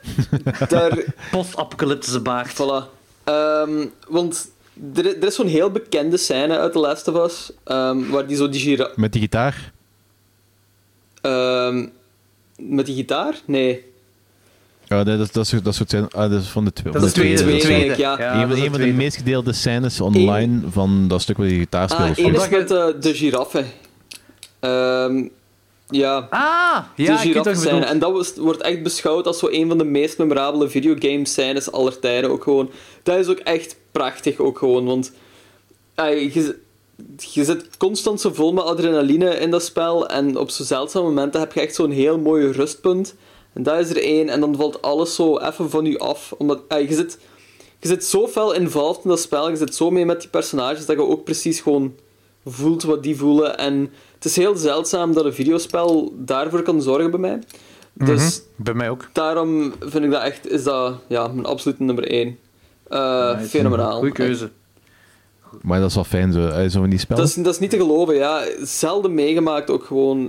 Post-apocalyptische 1.30 2.20
baard. 2.20 2.52
Voilà. 2.54 2.88
Ehm, 3.24 3.86
want 4.08 4.50
er, 4.94 5.06
er 5.06 5.26
is 5.26 5.34
zo'n 5.34 5.46
heel 5.46 5.70
bekende 5.70 6.16
scène 6.16 6.58
uit 6.58 6.72
The 6.72 6.78
Last 6.78 7.08
of 7.08 7.24
Us, 7.26 7.50
ehm, 7.64 8.08
waar 8.10 8.26
die 8.26 8.36
zo 8.36 8.48
die 8.48 8.60
gira... 8.60 8.90
Met 8.96 9.12
die 9.12 9.20
gitaar? 9.20 9.72
ehm, 11.20 11.86
met 12.56 12.86
die 12.86 12.94
gitaar? 12.94 13.34
Nee. 13.44 13.84
Ja, 14.86 15.04
dat, 15.04 15.20
is, 15.20 15.30
dat, 15.32 15.44
is, 15.52 15.62
dat 15.62 15.74
soort 15.74 15.90
zijn. 15.90 16.08
Ah, 16.10 16.30
dat 16.30 16.40
is 16.40 16.48
van 16.48 16.64
de 16.64 16.72
twee. 16.72 16.92
Dat 16.92 17.02
is 17.02 17.12
de 17.12 17.20
tweede. 17.20 17.36
tweede, 17.40 17.56
de 17.58 17.62
tweede. 17.64 17.80
denk 17.84 17.92
ik, 17.92 17.98
ja. 17.98 18.34
een 18.34 18.48
van, 18.48 18.48
de 18.48 18.54
een 18.56 18.60
van 18.62 18.72
de 18.72 18.78
tweede. 18.78 18.96
meest 18.96 19.16
gedeelde 19.16 19.52
scènes 19.52 20.00
online 20.00 20.60
van 20.70 21.08
dat 21.08 21.20
stuk 21.22 21.36
waar 21.36 21.46
die 21.46 21.58
gitaar 21.58 21.88
speelt. 21.90 22.08
Ah, 22.10 22.18
één 22.18 22.34
van- 22.34 22.44
is 22.44 22.48
met 22.50 22.70
eh, 22.70 22.86
de 23.00 23.14
giraffe. 23.14 23.64
Ehm, 24.60 25.26
ja, 25.90 26.26
Ah, 26.30 26.84
ja, 26.96 27.22
de. 27.22 27.68
En 27.84 27.98
dat 27.98 28.12
was, 28.12 28.36
wordt 28.36 28.62
echt 28.62 28.82
beschouwd 28.82 29.26
als 29.26 29.38
zo 29.38 29.48
een 29.50 29.68
van 29.68 29.78
de 29.78 29.84
meest 29.84 30.18
memorabele 30.18 30.68
videogame 30.68 31.26
scènes 31.26 31.72
aller 31.72 31.98
tijden 31.98 32.30
ook 32.30 32.42
gewoon. 32.42 32.70
Dat 33.02 33.18
is 33.18 33.28
ook 33.28 33.38
echt 33.38 33.76
prachtig 33.92 34.38
ook 34.38 34.58
gewoon, 34.58 34.84
want 34.84 35.12
ah, 35.94 36.32
je, 36.32 36.58
je 37.18 37.44
zit 37.44 37.76
constant 37.76 38.20
zo 38.20 38.30
vol 38.32 38.52
met 38.52 38.64
adrenaline 38.64 39.34
in 39.34 39.50
dat 39.50 39.62
spel 39.64 40.08
en 40.08 40.36
op 40.36 40.50
zo'n 40.50 40.66
zeldzame 40.66 41.04
momenten 41.04 41.40
heb 41.40 41.52
je 41.52 41.60
echt 41.60 41.74
zo'n 41.74 41.90
heel 41.90 42.18
mooi 42.18 42.50
rustpunt. 42.50 43.14
En 43.52 43.62
dat 43.62 43.78
is 43.78 43.90
er 43.90 44.02
één 44.02 44.28
en 44.28 44.40
dan 44.40 44.56
valt 44.56 44.82
alles 44.82 45.14
zo 45.14 45.38
even 45.38 45.70
van 45.70 45.84
je 45.84 45.98
af. 45.98 46.34
Omdat 46.38 46.60
ah, 46.68 46.88
je, 46.88 46.94
zit, 46.94 47.18
je 47.78 47.88
zit 47.88 48.04
zo 48.04 48.28
fel 48.28 48.52
involved 48.52 49.04
in 49.04 49.10
dat 49.10 49.20
spel, 49.20 49.50
je 49.50 49.56
zit 49.56 49.74
zo 49.74 49.90
mee 49.90 50.04
met 50.04 50.20
die 50.20 50.30
personages 50.30 50.86
dat 50.86 50.96
je 50.96 51.02
ook 51.02 51.24
precies 51.24 51.60
gewoon 51.60 51.94
voelt 52.46 52.82
wat 52.82 53.02
die 53.02 53.16
voelen. 53.16 53.58
En 53.58 53.92
het 54.20 54.24
is 54.24 54.36
heel 54.36 54.56
zeldzaam 54.56 55.12
dat 55.14 55.24
een 55.24 55.32
videospel 55.34 56.12
daarvoor 56.16 56.62
kan 56.62 56.82
zorgen 56.82 57.10
bij 57.10 57.20
mij. 57.20 57.38
Dus 57.92 58.42
Bij 58.56 58.74
mij 58.74 58.90
ook. 58.90 59.08
daarom 59.12 59.72
vind 59.80 60.04
ik 60.04 60.10
dat 60.10 60.22
echt, 60.22 60.50
is 60.50 60.62
dat 60.64 60.94
ja, 61.06 61.28
mijn 61.28 61.46
absolute 61.46 61.82
nummer 61.82 62.10
één. 62.10 62.38
Eh, 62.88 63.40
fenomenaal. 63.40 63.98
Goeie 63.98 64.12
keuze. 64.12 64.50
Maar 65.62 65.80
dat 65.80 65.88
is 65.88 65.94
wel 65.94 66.04
fijn 66.04 66.32
zo. 66.32 66.46
eh, 66.48 66.68
Zo 66.68 66.80
van 66.80 66.90
die 66.90 66.98
spellen. 66.98 67.22
Dat 67.22 67.36
is, 67.36 67.42
dat 67.42 67.54
is 67.54 67.58
niet 67.60 67.70
te 67.70 67.76
geloven, 67.76 68.14
ja. 68.14 68.42
Zelden 68.62 69.14
meegemaakt 69.14 69.70
ook 69.70 69.84
gewoon. 69.84 70.28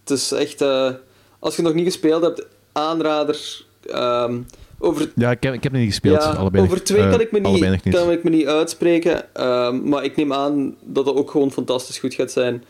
Het 0.00 0.10
is 0.18 0.32
echt, 0.32 0.60
eh, 0.60 0.90
als 1.38 1.56
je 1.56 1.62
nog 1.62 1.74
niet 1.74 1.84
gespeeld 1.84 2.22
hebt, 2.22 2.46
aanrader. 2.72 3.64
Ehm, 3.86 4.38
over 4.78 5.12
Ja, 5.14 5.30
ik 5.30 5.42
heb, 5.42 5.54
ik 5.54 5.62
heb 5.62 5.72
het 5.72 5.80
niet 5.80 5.90
gespeeld. 5.90 6.22
ja, 6.22 6.30
allebei 6.30 6.64
over 6.64 6.84
twee 6.84 7.10
kan, 7.10 7.20
ik 7.20 7.32
me 7.32 7.38
niet. 7.40 7.80
kan 7.94 8.10
ik 8.10 8.22
me 8.24 8.30
niet 8.30 8.46
uitspreken, 8.46 9.34
ehm, 9.34 9.88
maar 9.88 10.04
ik 10.04 10.16
neem 10.16 10.32
aan 10.32 10.74
dat 10.84 11.06
het 11.06 11.14
ook 11.16 11.30
gewoon 11.30 11.52
fantastisch 11.52 11.98
goed 11.98 12.14
gaat 12.14 12.30
zijn. 12.30 12.64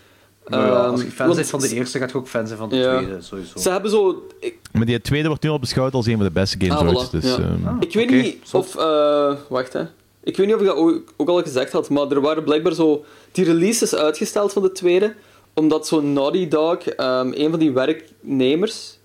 Nou 0.51 0.67
ja, 0.67 0.87
als 0.87 1.01
je 1.01 1.07
Ehm, 1.07 1.15
fan 1.15 1.27
want 1.27 1.39
bent 1.39 1.51
van 1.51 1.61
de 1.61 1.75
eerste, 1.75 1.99
gaat 1.99 2.11
je 2.11 2.17
ook 2.17 2.29
fan 2.29 2.47
zijn 2.47 2.59
van 2.59 2.69
de 2.69 2.77
Ja. 2.77 2.99
tweede, 2.99 3.21
sowieso. 3.23 3.59
Ze 3.59 3.71
hebben 3.71 3.91
zo... 3.91 4.27
Ik, 4.41 4.57
Maar 4.73 4.85
die 4.87 5.01
tweede 5.01 5.29
wordt 5.29 5.43
nu 5.43 5.51
al 5.51 5.59
beschouwd 5.59 5.95
als 5.95 6.07
een 6.07 6.17
van 6.17 6.25
de 6.25 6.31
beste 6.31 6.57
games 6.61 6.81
Ah, 6.81 6.89
ooit. 6.89 7.09
voilà, 7.09 7.11
Dus, 7.11 7.25
ja. 7.25 7.37
ehm, 7.39 7.77
ik 7.81 7.93
weet 7.93 8.11
niet 8.11 8.37
of... 8.53 8.77
eh, 8.77 9.33
wacht, 9.49 9.73
hè. 9.73 9.83
Ik 10.23 10.37
weet 10.37 10.47
niet 10.47 10.55
of 10.55 10.61
ik 10.61 10.67
dat 10.67 10.77
ook, 10.77 11.03
ook 11.17 11.29
al 11.29 11.43
gezegd 11.43 11.73
had, 11.73 11.91
maar 11.91 12.11
er 12.11 12.21
waren 12.21 12.45
blijkbaar 12.45 12.73
zo... 12.75 13.05
Die 13.33 13.45
release 13.45 13.85
is 13.85 13.95
uitgesteld 13.95 14.53
van 14.53 14.63
de 14.63 14.73
tweede, 14.73 15.15
omdat 15.55 15.87
zo'n 15.87 16.13
Naughty 16.13 16.49
Dog, 16.49 16.79
ehm, 16.87 17.31
een 17.35 17.51
van 17.51 17.59
die 17.59 17.73
werknemers, 17.73 18.99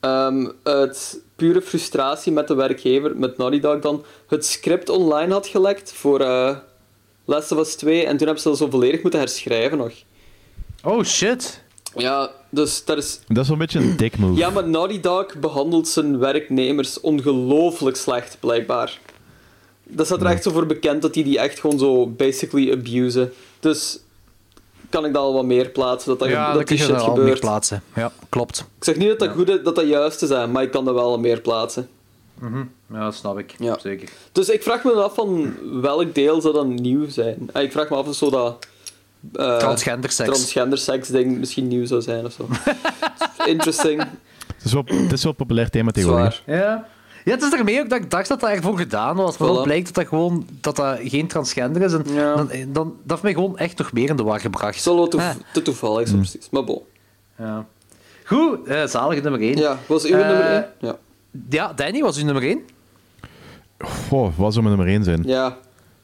ehm, 0.00 0.46
uit 0.62 1.20
pure 1.36 1.62
frustratie 1.62 2.32
met 2.32 2.48
de 2.48 2.54
werkgever, 2.54 3.16
met 3.16 3.36
Naughty 3.36 3.60
Dog 3.60 3.78
dan, 3.80 4.04
het 4.28 4.46
script 4.46 4.88
online 4.88 5.32
had 5.32 5.46
gelekt 5.46 5.92
voor 5.92 6.20
eh 6.20 6.56
Last 7.24 7.52
of 7.52 7.58
Us 7.58 7.74
2, 7.74 8.04
en 8.04 8.16
toen 8.16 8.26
hebben 8.26 8.42
ze 8.42 8.48
dat 8.48 8.58
zo 8.58 8.70
volledig 8.70 9.02
moeten 9.02 9.20
herschrijven 9.20 9.78
nog. 9.78 9.92
Oh, 10.86 11.04
shit. 11.04 11.62
Ja, 11.96 12.30
dus 12.50 12.84
dat 12.84 12.96
is... 12.98 13.20
dat 13.28 13.36
is 13.36 13.48
wel 13.48 13.52
een 13.52 13.58
beetje 13.58 13.78
een 13.78 13.96
dick 13.96 14.18
move. 14.18 14.38
Ja, 14.38 14.50
maar 14.50 14.68
Naughty 14.68 15.00
Dog 15.00 15.34
behandelt 15.40 15.88
zijn 15.88 16.18
werknemers 16.18 17.00
ongelooflijk 17.00 17.96
slecht, 17.96 18.36
blijkbaar. 18.40 18.98
Dat 19.82 20.06
staat 20.06 20.20
er 20.20 20.26
echt 20.26 20.42
zo 20.42 20.50
voor 20.50 20.66
bekend 20.66 21.02
dat 21.02 21.14
die 21.14 21.24
die 21.24 21.38
echt 21.38 21.60
gewoon 21.60 21.78
zo 21.78 22.06
basically 22.06 22.72
abusen. 22.72 23.32
Dus 23.60 23.98
kan 24.90 25.04
ik 25.04 25.12
dat 25.12 25.22
al 25.22 25.32
wat 25.34 25.44
meer 25.44 25.68
plaatsen, 25.68 26.08
dat, 26.10 26.18
dat, 26.18 26.28
Ja, 26.28 26.52
dat 26.52 26.64
kun 26.64 26.76
die 26.76 26.86
je 26.86 26.92
shit 26.92 26.94
er 26.94 27.00
al 27.00 27.06
meer 27.08 27.18
gebeurt. 27.18 27.40
plaatsen. 27.40 27.82
Ja, 27.94 28.12
klopt. 28.28 28.58
Ik 28.78 28.84
zeg 28.84 28.96
niet 28.96 29.08
dat 29.08 29.18
dat, 29.18 29.30
goed 29.30 29.48
is, 29.48 29.58
dat 29.64 29.74
dat 29.76 29.86
juist 29.88 30.22
is, 30.22 30.28
hè, 30.28 30.46
maar 30.46 30.62
ik 30.62 30.70
kan 30.70 30.84
dat 30.84 30.94
wel 30.94 31.18
meer 31.18 31.40
plaatsen. 31.40 31.88
Ja, 32.92 33.00
dat 33.04 33.14
snap 33.14 33.38
ik. 33.38 33.54
Ja. 33.58 33.78
Zeker. 33.78 34.08
Dus 34.32 34.48
ik 34.48 34.62
vraag 34.62 34.84
me 34.84 34.92
af 34.92 35.14
van 35.14 35.54
welk 35.80 36.14
deel 36.14 36.40
zou 36.40 36.54
dan 36.54 36.74
nieuw 36.74 37.08
zijn. 37.08 37.48
Ah, 37.52 37.62
Ik 37.62 37.72
vraag 37.72 37.90
me 37.90 37.96
af 37.96 38.06
of 38.06 38.14
zo 38.14 38.30
dat... 38.30 38.66
eh, 39.32 39.56
Transgender 39.56 40.10
seks. 40.10 40.28
transgender 40.28 40.78
seks 40.78 41.08
ding 41.08 41.38
misschien 41.38 41.68
nieuw 41.68 41.86
zou 41.86 42.02
zijn 42.02 42.24
of 42.24 42.32
zo. 42.32 42.48
Interesting. 43.46 44.00
Het 44.56 44.64
is 44.64 44.72
wel, 44.72 44.82
het 44.86 45.12
is 45.12 45.22
wel 45.22 45.32
een 45.32 45.38
populair 45.38 45.70
thema 45.70 45.90
tegenwoordig. 45.90 46.42
Ja. 46.46 46.86
Ja, 47.24 47.32
het 47.32 47.42
is 47.42 47.52
ermee 47.52 47.80
ook 47.80 47.88
dat 47.90 47.98
ik 48.02 48.10
dacht 48.10 48.28
dat 48.28 48.40
dat 48.40 48.50
ervoor 48.50 48.78
gedaan 48.78 49.16
was. 49.16 49.36
Maar 49.38 49.48
dan 49.48 49.58
Voilà. 49.58 49.62
blijkt 49.62 49.84
dat 49.86 49.94
dat 49.94 50.06
gewoon 50.08 50.46
dat 50.60 50.76
dat 50.76 50.98
geen 51.02 51.26
transgender 51.26 51.82
is. 51.82 51.92
En 51.92 52.02
Ja. 52.12 52.34
dan, 52.34 52.48
dan, 52.68 52.86
dat 53.02 53.10
heeft 53.10 53.22
mij 53.22 53.32
gewoon 53.32 53.58
echt 53.58 53.78
nog 53.78 53.92
meer 53.92 54.08
in 54.08 54.16
de 54.16 54.22
war 54.22 54.40
gebracht. 54.40 54.82
Zal 54.82 54.96
wel 54.96 55.08
toef- 55.08 55.20
Ah. 55.20 55.30
te 55.52 55.62
toevallig 55.62 56.08
zijn, 56.08 56.20
precies. 56.20 56.48
Maar 56.50 56.64
bon. 56.64 56.80
Ja. 57.38 57.66
Goed, 58.24 58.66
eh 58.66 58.86
zalige 58.86 59.20
nummer 59.20 59.40
1. 59.40 59.56
Ja, 59.56 59.78
was 59.86 60.04
uw 60.04 60.16
Eh, 60.16 60.26
nummer 60.28 60.46
1? 60.52 60.66
Ja. 60.80 60.96
Ja, 61.50 61.72
Danny 61.72 62.00
was 62.00 62.18
uw 62.18 62.24
nummer 62.24 62.42
1. 62.42 62.60
Goh, 63.78 64.32
wat 64.36 64.52
zou 64.52 64.64
mijn 64.64 64.76
nummer 64.76 64.94
1 64.94 65.04
zijn? 65.04 65.22
ja. 65.24 65.56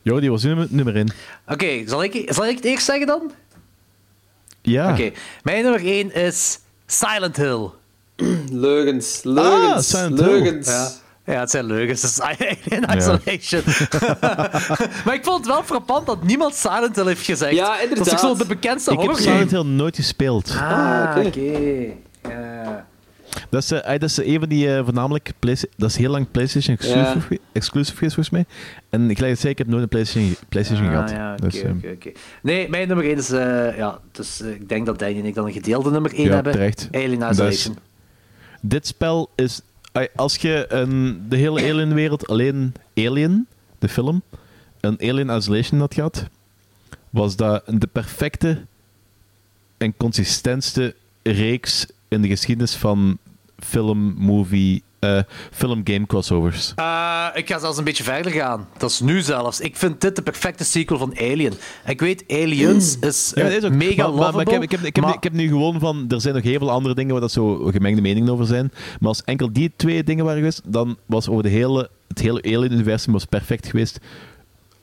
Jordi, 0.02 0.30
was 0.30 0.42
uw 0.44 0.48
nummer- 0.48 0.66
nummer 0.70 0.96
1? 0.96 1.12
Oké, 1.48 1.82
zal, 1.88 2.02
ik, 2.04 2.22
zal 2.32 2.46
ik 2.46 2.56
het 2.56 2.64
eerst 2.64 2.84
zeggen 2.84 3.06
dan? 3.06 3.32
Ja. 4.62 4.90
Oké, 4.92 5.10
mijn 5.42 5.62
nummer 5.62 5.84
1 5.84 6.14
is 6.14 6.58
Silent 6.86 7.36
Hill. 7.36 7.68
Leugens. 8.50 9.20
Leugens. 9.22 9.94
Ah, 9.94 10.00
Silent 10.00 10.18
Hill. 10.20 10.28
leugens. 10.28 10.66
Ja. 10.66 10.88
Ja, 11.24 11.40
het 11.40 11.50
zijn 11.50 11.64
leugens. 11.64 12.02
Het 12.02 12.10
is 12.10 12.20
Alien 12.28 12.98
Isolation. 12.98 13.62
maar 15.04 15.14
ik 15.14 15.24
vond 15.24 15.36
het 15.38 15.46
wel 15.46 15.62
frappant 15.62 16.06
dat 16.06 16.22
niemand 16.22 16.54
Silent 16.54 16.96
Hill 16.96 17.06
heeft 17.06 17.24
gezegd. 17.24 17.54
Ja, 17.54 17.66
Dat 17.66 17.76
is 17.82 17.88
inderdaad. 17.88 18.20
zo 18.20 18.34
de 18.34 18.46
bekendste 18.46 18.90
Ik 18.92 18.98
heb 18.98 19.06
horror 19.06 19.24
Silent 19.24 19.50
Hill 19.50 19.62
nooit 19.64 19.96
gespeeld. 19.96 20.54
Ah, 20.58 21.14
oké. 21.16 21.26
oké. 21.26 21.92
Ja. 22.34 22.86
Dat 23.50 23.62
is, 23.62 23.70
eh, 23.70 23.90
dat 23.90 24.02
is 24.02 24.16
een 24.16 24.38
van 24.38 24.48
die 24.48 24.74
eh, 24.76 24.84
voornamelijk... 24.84 25.32
Dat 25.76 25.88
is 25.90 25.96
heel 25.96 26.10
lang 26.10 26.30
PlayStation 26.30 26.76
exclusive, 26.76 27.40
exclusive 27.52 27.96
geweest, 27.96 28.14
volgens 28.14 28.30
mij. 28.30 28.44
En 28.90 29.10
ik 29.10 29.16
gelijk 29.16 29.32
het 29.32 29.40
zeggen, 29.40 29.50
ik 29.50 29.58
heb 29.58 29.66
nooit 29.66 29.82
een 29.82 29.88
PlayStation, 29.88 30.34
PlayStation 30.48 30.86
Ah, 30.88 30.92
gehad. 30.94 31.10
ja, 31.10 31.32
oké, 31.32 31.42
dus, 31.48 31.62
eh, 31.62 31.70
oké, 31.70 31.88
oké. 31.90 32.10
Nee, 32.42 32.68
mijn 32.68 32.88
nummer 32.88 33.06
1 33.06 33.16
is... 33.16 33.30
eh, 33.30 33.76
ja, 33.76 34.00
dus 34.12 34.40
ik 34.40 34.68
denk 34.68 34.86
dat 34.86 34.98
Danny 34.98 35.18
en 35.18 35.24
ik 35.24 35.34
dan 35.34 35.46
een 35.46 35.52
gedeelde 35.52 35.90
nummer 35.90 36.14
1 36.14 36.24
Ja, 36.26 36.34
hebben. 36.34 36.52
terecht. 36.52 36.88
Alien 36.92 37.22
is- 37.22 37.30
Isolation. 37.30 37.76
Dit 38.60 38.86
spel 38.86 39.30
is... 39.34 39.60
Als 40.16 40.36
je 40.36 40.64
een, 40.68 41.22
de 41.28 41.36
hele 41.36 41.60
Alien-wereld 41.70 42.26
alleen 42.28 42.74
Alien, 42.94 43.46
de 43.78 43.88
film, 43.88 44.22
een 44.80 45.00
Alien 45.00 45.30
Isolation 45.36 45.80
had 45.80 45.94
gehad, 45.94 46.24
was 47.10 47.36
dat 47.36 47.62
de 47.66 47.86
perfecte 47.86 48.64
en 49.78 49.96
consistentste 49.96 50.94
reeks 51.22 51.86
in 52.08 52.22
de 52.22 52.28
geschiedenis 52.28 52.74
van 52.74 53.18
film, 53.66 54.14
movie, 54.18 54.82
eh, 54.98 55.18
film-game 55.52 56.06
crossovers. 56.06 56.72
Eh, 56.76 57.26
ik 57.34 57.48
ga 57.48 57.58
zelfs 57.58 57.78
een 57.78 57.84
beetje 57.84 58.02
verder 58.04 58.32
gaan. 58.32 58.68
Dat 58.78 58.90
is 58.90 59.00
nu 59.00 59.20
zelfs. 59.20 59.60
Ik 59.60 59.76
vind 59.76 60.00
dit 60.00 60.16
de 60.16 60.22
perfecte 60.22 60.64
sequel 60.64 60.98
van 60.98 61.18
Alien. 61.18 61.52
Ik 61.86 62.00
weet, 62.00 62.24
Aliens 62.28 62.98
is, 62.98 63.32
Ja, 63.34 63.42
eh, 63.42 63.56
is 63.56 63.64
ook. 63.64 63.72
mega 63.72 64.08
maar, 64.08 64.16
maar, 64.16 64.32
maar 64.32 64.40
ik, 64.42 64.50
heb, 64.50 64.62
ik, 64.62 64.70
heb, 64.70 64.80
ik, 64.80 64.94
heb, 64.96 65.04
maar- 65.04 65.14
ik 65.14 65.22
heb 65.22 65.32
nu 65.32 65.48
gewoon 65.48 65.80
van... 65.80 66.04
Er 66.08 66.20
zijn 66.20 66.34
nog 66.34 66.42
heel 66.42 66.58
veel 66.58 66.70
andere 66.70 66.94
dingen 66.94 67.12
waar 67.12 67.20
dat 67.20 67.32
zo 67.32 67.54
gemengde 67.56 68.00
meningen 68.02 68.32
over 68.32 68.46
zijn. 68.46 68.72
Maar 69.00 69.08
als 69.08 69.24
enkel 69.24 69.52
die 69.52 69.72
twee 69.76 70.04
dingen 70.04 70.24
waren 70.24 70.38
geweest, 70.38 70.62
dan 70.64 70.96
was 71.06 71.28
over 71.28 71.42
de 71.42 71.48
hele, 71.48 71.90
het 72.08 72.18
hele 72.20 72.42
Alien-universum 72.42 73.12
was 73.12 73.24
perfect 73.24 73.66
geweest. 73.66 73.98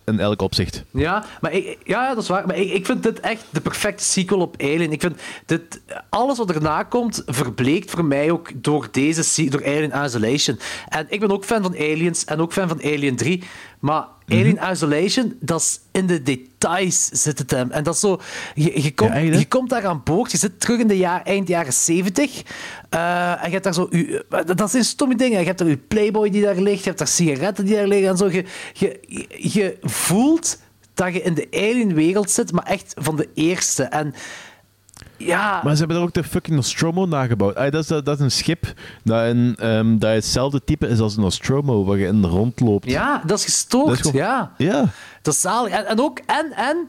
In 0.10 0.20
elk 0.20 0.42
opzicht. 0.42 0.84
Ja, 0.92 1.26
maar 1.42 1.54
ik, 1.54 1.78
ja, 1.84 2.14
dat 2.14 2.24
is 2.24 2.30
waar. 2.30 2.48
Maar 2.48 2.58
ik, 2.58 2.72
ik 2.72 2.86
vind 2.86 3.04
dit 3.04 3.20
echt 3.20 3.44
de 3.50 3.62
perfecte 3.62 4.04
sequel 4.04 4.40
op 4.40 4.62
Alien. 4.62 4.92
Ik 4.92 5.02
vind 5.02 5.22
dit, 5.46 5.82
alles 6.10 6.38
wat 6.38 6.52
erna 6.52 6.84
komt, 6.84 7.24
verbleekt 7.26 7.92
voor 7.92 8.06
mij 8.06 8.32
ook 8.32 8.52
door 8.56 8.88
deze 8.92 9.50
door 9.50 9.66
Alien 9.66 10.06
Isolation. 10.06 10.60
En 10.88 11.06
ik 11.10 11.20
ben 11.20 11.32
ook 11.32 11.46
fan 11.46 11.62
van 11.62 11.74
Aliens 11.74 12.26
en 12.26 12.40
ook 12.40 12.54
fan 12.54 12.68
van 12.68 12.84
Alien 12.84 13.16
3. 13.16 13.44
Maar 13.80 14.06
Mhm. 14.26 14.40
Alien 14.40 14.60
Isolation, 14.72 15.38
dat 15.40 15.60
is 15.62 15.80
in 15.92 16.08
de 16.08 16.22
details 16.24 17.06
zit 17.12 17.40
het 17.40 17.52
hem. 17.52 17.72
En 17.72 17.84
dat 17.84 17.94
is 17.94 18.00
zo... 18.00 18.20
Je, 18.56 18.82
je, 18.84 18.94
komt, 18.94 19.14
Ja, 19.14 19.18
je 19.20 19.48
komt 19.48 19.70
daar 19.70 19.86
aan 19.86 20.02
boord, 20.04 20.32
je 20.32 20.38
zit 20.38 20.60
terug 20.60 20.80
in 20.80 20.88
de 20.88 20.98
jaar, 20.98 21.22
eind 21.24 21.48
jaren 21.48 21.74
70. 21.74 22.44
eh, 22.90 23.32
en 23.32 23.46
je 23.46 23.52
hebt 23.52 23.64
daar 23.64 23.74
zo... 23.74 23.88
je- 23.92 24.26
dat 24.56 24.72
zijn 24.72 24.84
stomme 24.84 25.16
dingen. 25.16 25.40
Je 25.40 25.46
hebt 25.46 25.58
daar 25.58 25.68
je 25.68 25.78
Playboy 25.78 26.30
die 26.30 26.42
daar 26.44 26.56
ligt, 26.56 26.80
je 26.80 26.86
hebt 26.86 26.98
daar 26.98 27.08
sigaretten 27.08 27.66
die 27.66 27.76
daar 27.76 27.88
liggen 27.88 28.10
en 28.10 28.18
zo. 28.18 28.30
Je, 28.30 28.46
je, 28.74 29.00
je- 29.08 29.28
je 29.52 29.78
voelt 29.82 30.58
dat 30.94 31.14
je 31.14 31.22
in 31.22 31.34
de 31.34 31.48
alien-wereld 31.52 32.32
zit, 32.32 32.52
maar 32.52 32.66
echt 32.66 32.94
van 32.98 33.16
de 33.16 33.30
eerste. 33.34 33.84
En 33.84 34.14
ja... 35.20 35.62
Maar 35.64 35.74
ze 35.74 35.80
hebben 35.80 35.98
er 35.98 36.04
ook 36.04 36.14
de 36.14 36.24
fucking 36.24 36.56
Nostromo 36.56 37.06
nagebouwd. 37.06 37.56
Ah, 37.56 37.72
dat, 37.72 37.82
is, 37.82 37.88
dat 37.88 38.08
is 38.08 38.20
een 38.20 38.32
schip 38.32 38.74
dat, 39.04 39.26
in, 39.28 39.56
ehm, 39.60 39.98
dat 39.98 40.14
hetzelfde 40.14 40.64
type 40.64 40.88
is 40.88 41.00
als 41.00 41.16
een 41.16 41.22
Nostromo, 41.22 41.84
waar 41.86 41.98
je 41.98 42.08
in 42.08 42.26
rondloopt. 42.26 42.90
Ja, 42.90 43.22
dat 43.26 43.40
is 43.40 43.68
Dat 43.68 43.92
is 43.92 44.00
gewoon- 44.00 44.16
ja. 44.22 44.54
Ja. 44.58 44.86
Dat 45.22 45.34
is 45.34 45.42
zalig. 45.42 45.72
En, 45.74 45.86
en 45.86 46.00
ook, 46.00 46.20
en, 46.26 46.52
en, 46.56 46.88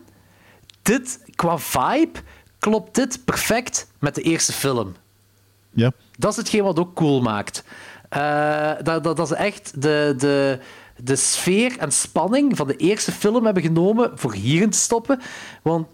dit, 0.82 1.20
qua 1.34 1.58
vibe, 1.58 2.18
klopt 2.58 2.94
dit 2.94 3.24
perfect 3.24 3.86
met 3.98 4.14
de 4.14 4.22
eerste 4.22 4.52
film. 4.52 4.94
Ja. 5.70 5.92
Dat 6.18 6.30
is 6.30 6.36
hetgeen 6.36 6.62
wat 6.62 6.78
ook 6.78 6.94
cool 6.94 7.20
maakt. 7.20 7.64
Eh, 8.08 8.70
dat, 8.82 9.04
dat, 9.04 9.16
dat 9.16 9.28
ze 9.28 9.34
echt 9.34 9.82
de, 9.82 10.14
de, 10.18 10.58
de 10.96 11.16
sfeer 11.16 11.78
en 11.78 11.92
spanning 11.92 12.56
van 12.56 12.66
de 12.66 12.76
eerste 12.76 13.12
film 13.12 13.44
hebben 13.44 13.62
genomen 13.62 14.10
voor 14.14 14.34
hierin 14.34 14.70
te 14.70 14.78
stoppen. 14.78 15.20
Want 15.62 15.86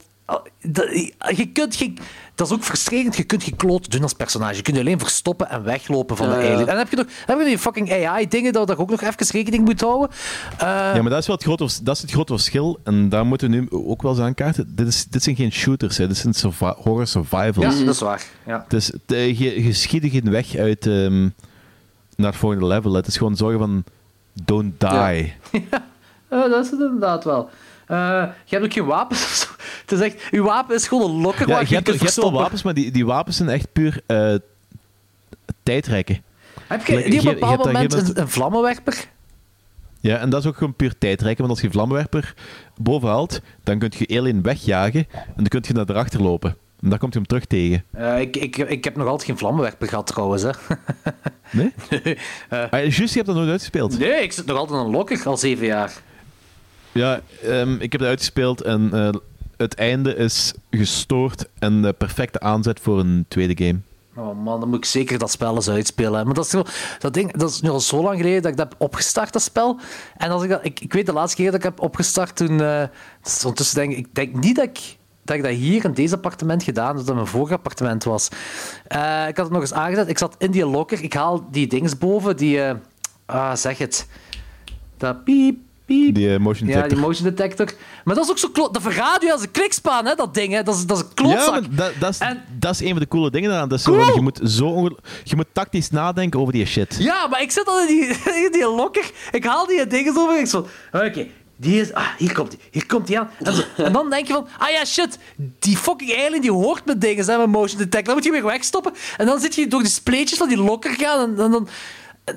je 1.36 1.50
kunt 1.52 1.76
geen, 1.76 1.98
dat 2.34 2.46
is 2.46 2.52
ook 2.52 2.62
frustrerend. 2.64 3.16
Je 3.16 3.22
kunt 3.24 3.42
geen 3.42 3.56
kloot 3.56 3.90
doen 3.90 4.02
als 4.02 4.12
personage. 4.12 4.54
Je 4.56 4.62
kunt 4.62 4.76
je 4.76 4.82
alleen 4.82 4.98
verstoppen 4.98 5.48
en 5.50 5.62
weglopen 5.62 6.16
van 6.16 6.28
Ja, 6.28 6.36
de 6.36 6.42
ja. 6.42 6.46
alien. 6.48 6.60
En 6.60 6.66
dan 6.66 6.76
heb 6.76 6.90
je 6.90 6.96
nog, 6.96 7.06
dan 7.06 7.36
heb 7.36 7.38
je 7.38 7.44
die 7.44 7.58
fucking 7.58 7.92
AI-dingen 8.06 8.52
dat 8.52 8.68
je 8.68 8.76
ook 8.78 8.90
nog 8.90 9.00
even 9.02 9.26
rekening 9.30 9.64
moet 9.64 9.80
houden. 9.80 10.10
Eh, 10.58 10.66
ja, 10.66 11.02
maar 11.02 11.10
dat 11.10 11.18
is, 11.18 11.26
wel 11.26 11.36
het 11.36 11.44
grote, 11.44 11.82
dat 11.82 11.96
is 11.96 12.02
het 12.02 12.10
grote 12.10 12.32
verschil. 12.32 12.78
En 12.84 13.08
daar 13.08 13.26
moeten 13.26 13.50
we 13.50 13.56
nu 13.56 13.66
ook 13.70 14.02
wel 14.02 14.10
eens 14.12 14.20
aankaarten. 14.20 14.72
Dit, 14.76 14.86
is, 14.86 15.04
dit 15.06 15.22
zijn 15.22 15.36
geen 15.36 15.52
shooters, 15.52 15.96
hè. 15.96 16.06
dit 16.06 16.16
zijn 16.16 16.34
survi- 16.34 16.74
horror 16.76 17.06
survivals. 17.06 17.78
ja, 17.78 17.84
dat 17.84 17.94
is 17.94 18.00
waar. 18.00 18.24
Ja. 18.46 18.64
Dus 18.68 18.92
de, 19.06 19.38
je, 19.38 19.64
je 19.64 19.72
schiet 19.72 20.02
je 20.02 20.10
geen 20.10 20.30
weg 20.30 20.54
uit 20.56 20.86
ehm, 20.86 21.22
naar 22.16 22.30
het 22.30 22.36
volgende 22.36 22.66
level. 22.66 22.92
Het 22.92 23.06
is 23.06 23.16
gewoon 23.16 23.36
zorgen 23.36 23.58
van 23.58 23.84
don't 24.44 24.80
die. 24.80 24.88
Eh, 24.90 25.32
dat 26.50 26.64
is 26.64 26.70
het 26.70 26.80
inderdaad 26.80 27.24
wel. 27.24 27.50
Eh, 27.86 28.24
je 28.44 28.54
hebt 28.54 28.64
ook 28.64 28.72
geen 28.72 28.84
wapens 28.86 29.22
of 29.22 29.28
zo. 29.30 29.55
Het 29.80 29.92
is 29.92 30.00
echt, 30.00 30.22
je 30.30 30.42
wapen 30.42 30.74
is 30.74 30.88
gewoon 30.88 31.10
een 31.10 31.20
lokker 31.20 31.48
Ja, 31.48 31.60
je, 31.60 31.66
je, 31.68 31.74
hebt, 31.74 31.86
je 31.86 31.98
hebt 31.98 32.14
wapens, 32.30 32.62
maar 32.62 32.74
die, 32.74 32.90
die 32.90 33.06
wapens 33.06 33.36
zijn 33.36 33.48
echt 33.48 33.72
puur 33.72 34.00
eh 34.06 34.34
tijdrekken. 35.62 36.22
Heb 36.66 36.86
je 36.86 36.96
Like, 36.96 37.08
niet 37.08 37.20
op 37.20 37.26
een 37.26 37.34
bepaald 37.34 37.64
moment 37.64 37.92
een, 37.92 38.20
een 38.20 38.28
vlammenwerper? 38.28 39.08
Ja, 40.00 40.18
en 40.18 40.30
dat 40.30 40.40
is 40.40 40.48
ook 40.48 40.56
gewoon 40.56 40.74
puur 40.74 40.98
tijdrekken. 40.98 41.46
Want 41.46 41.50
als 41.50 41.60
je 41.60 41.70
vlammenwerper 41.70 42.34
boven 42.80 43.08
haalt, 43.08 43.40
dan 43.64 43.78
kun 43.78 43.92
je 43.98 44.18
alien 44.18 44.42
wegjagen 44.42 45.06
en 45.10 45.32
dan 45.36 45.46
kun 45.46 45.64
je 45.66 45.72
naar 45.72 45.90
erachter 45.90 46.22
lopen. 46.22 46.56
En 46.82 46.90
daar 46.90 46.98
komt 46.98 47.12
je 47.12 47.18
hem 47.18 47.28
terug 47.28 47.44
tegen. 47.44 47.84
Eh, 47.90 48.20
ik, 48.20 48.36
ik, 48.36 48.56
ik 48.56 48.84
heb 48.84 48.96
nog 48.96 49.06
altijd 49.06 49.28
geen 49.28 49.38
vlammenwerper 49.38 49.88
gehad 49.88 50.06
trouwens. 50.06 50.42
Hè. 50.42 50.50
Nee? 51.50 51.72
nee. 51.90 52.18
Ah, 52.48 52.70
juist, 52.70 52.96
je 52.96 53.04
hebt 53.14 53.26
dat 53.26 53.36
nooit 53.36 53.50
uitgespeeld. 53.50 53.98
nee, 53.98 54.22
ik 54.22 54.32
zit 54.32 54.46
nog 54.46 54.56
altijd 54.56 54.80
een 54.80 54.90
lokker 54.90 55.22
al 55.24 55.36
zeven 55.36 55.66
jaar. 55.66 55.92
Ja, 56.92 57.20
ehm, 57.42 57.74
ik 57.74 57.92
heb 57.92 58.00
het 58.00 58.10
uitgespeeld 58.10 58.60
en 58.60 58.90
het 59.56 59.74
einde 59.74 60.14
is 60.14 60.54
gestoord 60.70 61.46
en 61.58 61.82
de 61.82 61.92
perfecte 61.92 62.40
aanzet 62.40 62.80
voor 62.80 62.98
een 62.98 63.24
tweede 63.28 63.64
game. 63.64 63.78
Oh 64.16 64.42
man, 64.42 64.60
dan 64.60 64.68
moet 64.68 64.78
ik 64.78 64.84
zeker 64.84 65.18
dat 65.18 65.30
spel 65.30 65.54
eens 65.54 65.68
uitspelen. 65.68 66.24
Maar 66.24 66.34
dat 66.34 66.44
is, 66.44 66.50
dat, 66.98 67.14
ding, 67.14 67.32
dat 67.32 67.50
is 67.50 67.60
nu 67.60 67.68
al 67.68 67.80
zo 67.80 68.02
lang 68.02 68.16
geleden 68.16 68.42
dat 68.42 68.50
ik 68.50 68.56
dat 68.56 68.68
heb 68.68 68.80
opgestart, 68.80 69.32
dat 69.32 69.42
spel. 69.42 69.78
En 70.16 70.30
als 70.30 70.42
ik, 70.42 70.48
dat, 70.48 70.64
ik, 70.64 70.92
weet 70.92 71.06
de 71.06 71.12
laatste 71.12 71.36
keer 71.36 71.46
dat 71.50 71.54
ik 71.54 71.62
heb 71.62 71.80
opgestart, 71.80 72.36
toen... 72.36 72.60
eh, 72.60 72.82
ondertussen 73.42 73.76
denk 73.76 73.92
ik, 73.92 74.14
denk 74.14 74.34
niet 74.34 74.56
dat 74.56 74.64
ik, 74.64 74.96
dat 75.24 75.46
hier 75.46 75.84
in 75.84 75.92
deze 75.92 76.14
appartement 76.14 76.62
gedaan 76.62 76.86
heb, 76.86 76.96
dat 76.96 77.06
dat 77.06 77.14
mijn 77.14 77.26
vorige 77.26 77.54
appartement 77.54 78.04
was. 78.04 78.28
Eh, 78.86 79.28
ik 79.28 79.36
had 79.36 79.44
het 79.46 79.50
nog 79.50 79.60
eens 79.60 79.72
aangezet. 79.72 80.08
Ik 80.08 80.18
zat 80.18 80.34
in 80.38 80.50
die 80.50 80.66
locker. 80.66 81.02
Ik 81.02 81.12
haal 81.14 81.46
die 81.50 81.66
dings 81.66 81.98
boven, 81.98 82.36
die... 82.36 82.62
eh, 82.62 82.74
ah, 83.26 83.54
zeg 83.54 83.78
het. 83.78 84.08
Dat 84.96 85.24
piep, 85.24 85.58
piep. 85.86 86.14
Die 86.14 86.32
eh, 86.34 86.38
motion 86.38 86.68
Ja, 86.68 86.74
detector. 86.74 86.98
die 86.98 87.06
motion 87.08 87.28
detector. 87.28 87.72
Maar 88.04 88.14
dat 88.14 88.24
is 88.24 88.30
ook 88.30 88.38
zo... 88.38 88.48
klo- 88.48 88.70
Dat 88.70 88.82
verraadt 88.82 89.22
je 89.22 89.32
als 89.32 89.42
een 89.42 89.50
klikspaan, 89.50 90.06
hè, 90.06 90.14
dat 90.14 90.34
ding. 90.34 90.52
Hè. 90.52 90.62
Dat, 90.62 90.74
is, 90.76 90.86
dat 90.86 90.96
is 90.96 91.02
een 91.02 91.28
Ja, 91.28 91.34
klootzak. 91.36 91.76
dat, 91.76 91.92
dat, 92.00 92.10
is, 92.10 92.18
En- 92.18 92.42
dat 92.58 92.72
is 92.74 92.80
een 92.80 92.90
van 92.90 92.98
de 92.98 93.08
coole 93.08 93.30
dingen 93.30 93.50
daaraan. 93.50 93.68
Dat 93.68 93.78
is 93.78 93.84
Cool. 93.84 94.14
je, 94.14 94.20
moet 94.20 94.40
zo 94.44 94.66
onge- 94.66 94.96
je 95.24 95.36
moet 95.36 95.46
tactisch 95.52 95.90
nadenken 95.90 96.40
over 96.40 96.52
die 96.52 96.66
shit. 96.66 96.96
Ja, 96.98 97.26
maar 97.26 97.42
ik 97.42 97.50
zit 97.50 97.66
al 97.68 97.80
in 97.80 97.86
die, 97.86 98.06
in 98.44 98.52
die 98.52 98.68
lokker. 98.70 99.10
Ik 99.30 99.44
haal 99.44 99.66
die 99.66 99.86
dingen 99.86 100.16
over 100.18 100.34
en 100.34 100.40
ik 100.40 100.46
zo... 100.46 100.66
Oké, 100.92 101.26
die 101.56 101.80
is... 101.80 101.92
Ah, 101.92 102.06
hier 102.18 102.32
komt 102.32 102.50
die. 102.50 102.60
Hier 102.70 102.86
komt 102.86 103.06
die 103.06 103.18
aan. 103.18 103.30
En, 103.42 103.54
zo. 103.54 103.62
en 103.76 103.92
dan 103.92 104.10
denk 104.10 104.26
je 104.26 104.32
van... 104.32 104.46
Ah 104.58 104.70
ja, 104.70 104.84
shit. 104.84 105.18
Die 105.58 105.76
fucking 105.76 106.16
alien 106.26 106.40
die 106.40 106.52
hoort 106.52 106.84
met 106.84 107.00
dingen, 107.00 107.24
zijn 107.24 107.38
met 107.38 107.48
motion 107.48 107.78
detector. 107.78 108.04
Dan 108.04 108.14
moet 108.14 108.24
je 108.24 108.30
weer 108.30 108.44
wegstoppen. 108.44 108.92
En 109.16 109.26
dan 109.26 109.40
zit 109.40 109.54
je 109.54 109.66
door 109.68 109.82
die 109.82 109.90
spleetjes 109.90 110.38
van 110.38 110.48
die 110.48 110.58
lokker 110.58 110.90
gaan. 110.90 111.20
En, 111.20 111.44
en 111.44 111.50
dan... 111.50 111.68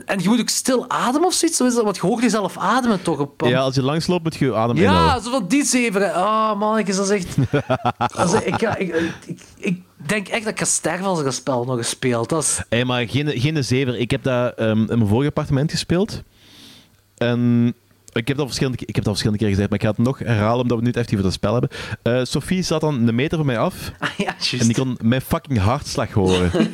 En, 0.06 0.19
je 0.22 0.30
moet 0.30 0.40
ook 0.40 0.50
stil 0.50 0.90
ademen 0.90 1.27
of 1.27 1.34
zoiets, 1.34 1.58
zo 1.58 1.66
is 1.66 1.74
dat, 1.74 1.84
want 1.84 1.95
je 1.95 2.01
hoort 2.01 2.22
jezelf 2.24 2.58
ademen 2.58 3.01
toch 3.01 3.19
op... 3.19 3.42
Ja, 3.45 3.59
als 3.59 3.76
je 3.76 3.84
langs 3.84 4.08
loopt, 4.08 4.24
moet 4.24 4.35
je 4.35 4.56
adem 4.56 4.76
Ja, 4.76 4.82
inhouden. 4.84 5.24
zo 5.24 5.32
van 5.32 5.48
die 5.48 5.64
zeven. 5.64 6.01
Oh 6.16 6.59
man, 6.59 6.76
dat 6.85 6.88
is 6.88 7.09
echt... 7.09 7.35
dat 8.16 8.34
is- 8.34 8.42
ik, 8.42 8.56
ga- 8.59 8.76
ik, 8.77 8.95
ik, 9.26 9.40
ik 9.58 9.82
denk 9.95 10.27
echt 10.27 10.43
dat 10.43 10.51
ik 10.51 10.59
ga 10.59 10.66
sterven 10.66 11.06
als 11.06 11.19
ik 11.19 11.26
dat 11.26 11.34
spel 11.34 11.66
nog 11.66 11.77
eens 11.77 11.90
speel. 11.90 12.27
Dat 12.27 12.43
is... 12.43 12.61
Hey, 12.69 12.85
maar 12.85 13.08
geen, 13.08 13.27
geen 13.40 13.64
zever. 13.64 13.98
Ik 14.00 14.11
heb 14.11 14.24
dat 14.24 14.53
ehm, 14.56 14.69
in 14.80 14.85
mijn 14.98 15.08
vorige 15.08 15.27
appartement 15.27 15.72
gespeeld. 15.72 16.24
En 17.18 17.74
ik 18.14 18.27
heb, 18.27 18.38
dat 18.38 18.45
verschillende, 18.45 18.77
ik 18.85 18.95
heb 18.95 19.03
dat 19.03 19.14
verschillende 19.14 19.40
keer 19.43 19.50
gezegd, 19.53 19.69
maar 19.69 19.80
ik 19.80 19.85
ga 19.85 19.92
het 19.92 20.06
nog 20.06 20.19
herhalen 20.19 20.61
omdat 20.61 20.77
we 20.77 20.84
nu 20.84 20.90
even 20.90 21.03
over 21.11 21.24
dat 21.24 21.34
spel 21.34 21.51
hebben. 21.51 21.69
Eh 22.01 22.19
Sophie 22.24 22.61
zat 22.61 22.82
dan 22.82 23.08
een 23.08 23.16
meter 23.16 23.38
van 23.38 23.45
mij 23.45 23.58
af 23.58 23.92
Ah, 24.00 24.09
ja, 24.26 24.35
en 24.59 24.66
die 24.66 24.76
kon 24.76 24.98
mijn 25.01 25.22
fucking 25.22 25.59
hartslag 25.59 26.11
horen. 26.11 26.51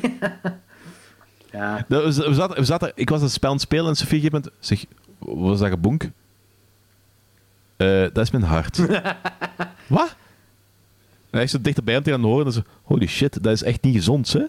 Ja. 1.56 1.86
Dat- 1.88 2.16
we, 2.16 2.28
we 2.28 2.34
zaten, 2.34 2.56
we 2.58 2.66
zaten, 2.66 2.92
ik 2.96 3.10
was 3.10 3.22
een 3.22 3.30
spel 3.30 3.50
aan 3.50 3.56
het 3.56 3.64
spelen 3.66 3.86
en 3.86 3.90
een 3.92 3.96
gegeven 3.98 4.30
moment 4.32 4.52
zeg, 4.60 4.86
wat 5.20 5.36
was 5.50 5.60
dat 5.60 5.70
gebonk? 5.70 6.10
Eh, 7.78 8.02
dat 8.02 8.18
is 8.18 8.32
mijn 8.32 8.44
hart. 8.44 8.78
Wat? 9.88 10.16
En 11.30 11.42
hij 11.42 11.44
is 11.44 11.52
zo 11.52 11.62
dichterbij 11.62 12.02
te 12.02 12.10
gaan 12.12 12.22
horen 12.24 12.46
en 12.46 12.52
zo, 12.52 12.62
holy 12.84 13.08
shit, 13.08 13.44
dat 13.44 13.54
is 13.54 13.64
echt 13.64 13.82
niet 13.84 13.96
gezond, 13.96 14.34
hè? 14.34 14.44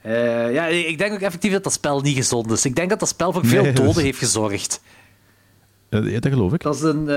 Eh, 0.00 0.52
ja, 0.52 0.66
ik 0.66 0.98
denk 0.98 1.12
ook 1.12 1.20
effectief 1.20 1.52
dat 1.52 1.64
dat 1.64 1.72
spel 1.72 2.00
niet 2.00 2.16
gezond 2.16 2.50
is. 2.50 2.64
Ik 2.64 2.76
denk 2.76 2.90
dat 2.90 2.98
dat 3.00 3.08
spel 3.08 3.32
voor 3.32 3.46
veel 3.46 3.62
Nee, 3.62 3.72
dat 3.72 3.84
doden 3.84 3.96
is- 3.98 4.02
heeft 4.02 4.18
gezorgd. 4.18 4.80
Eh, 5.88 6.10
ja, 6.12 6.18
dat 6.20 6.32
geloof 6.32 6.52
ik. 6.52 6.62
Dat 6.62 6.74
is 6.74 6.80
een, 6.82 7.08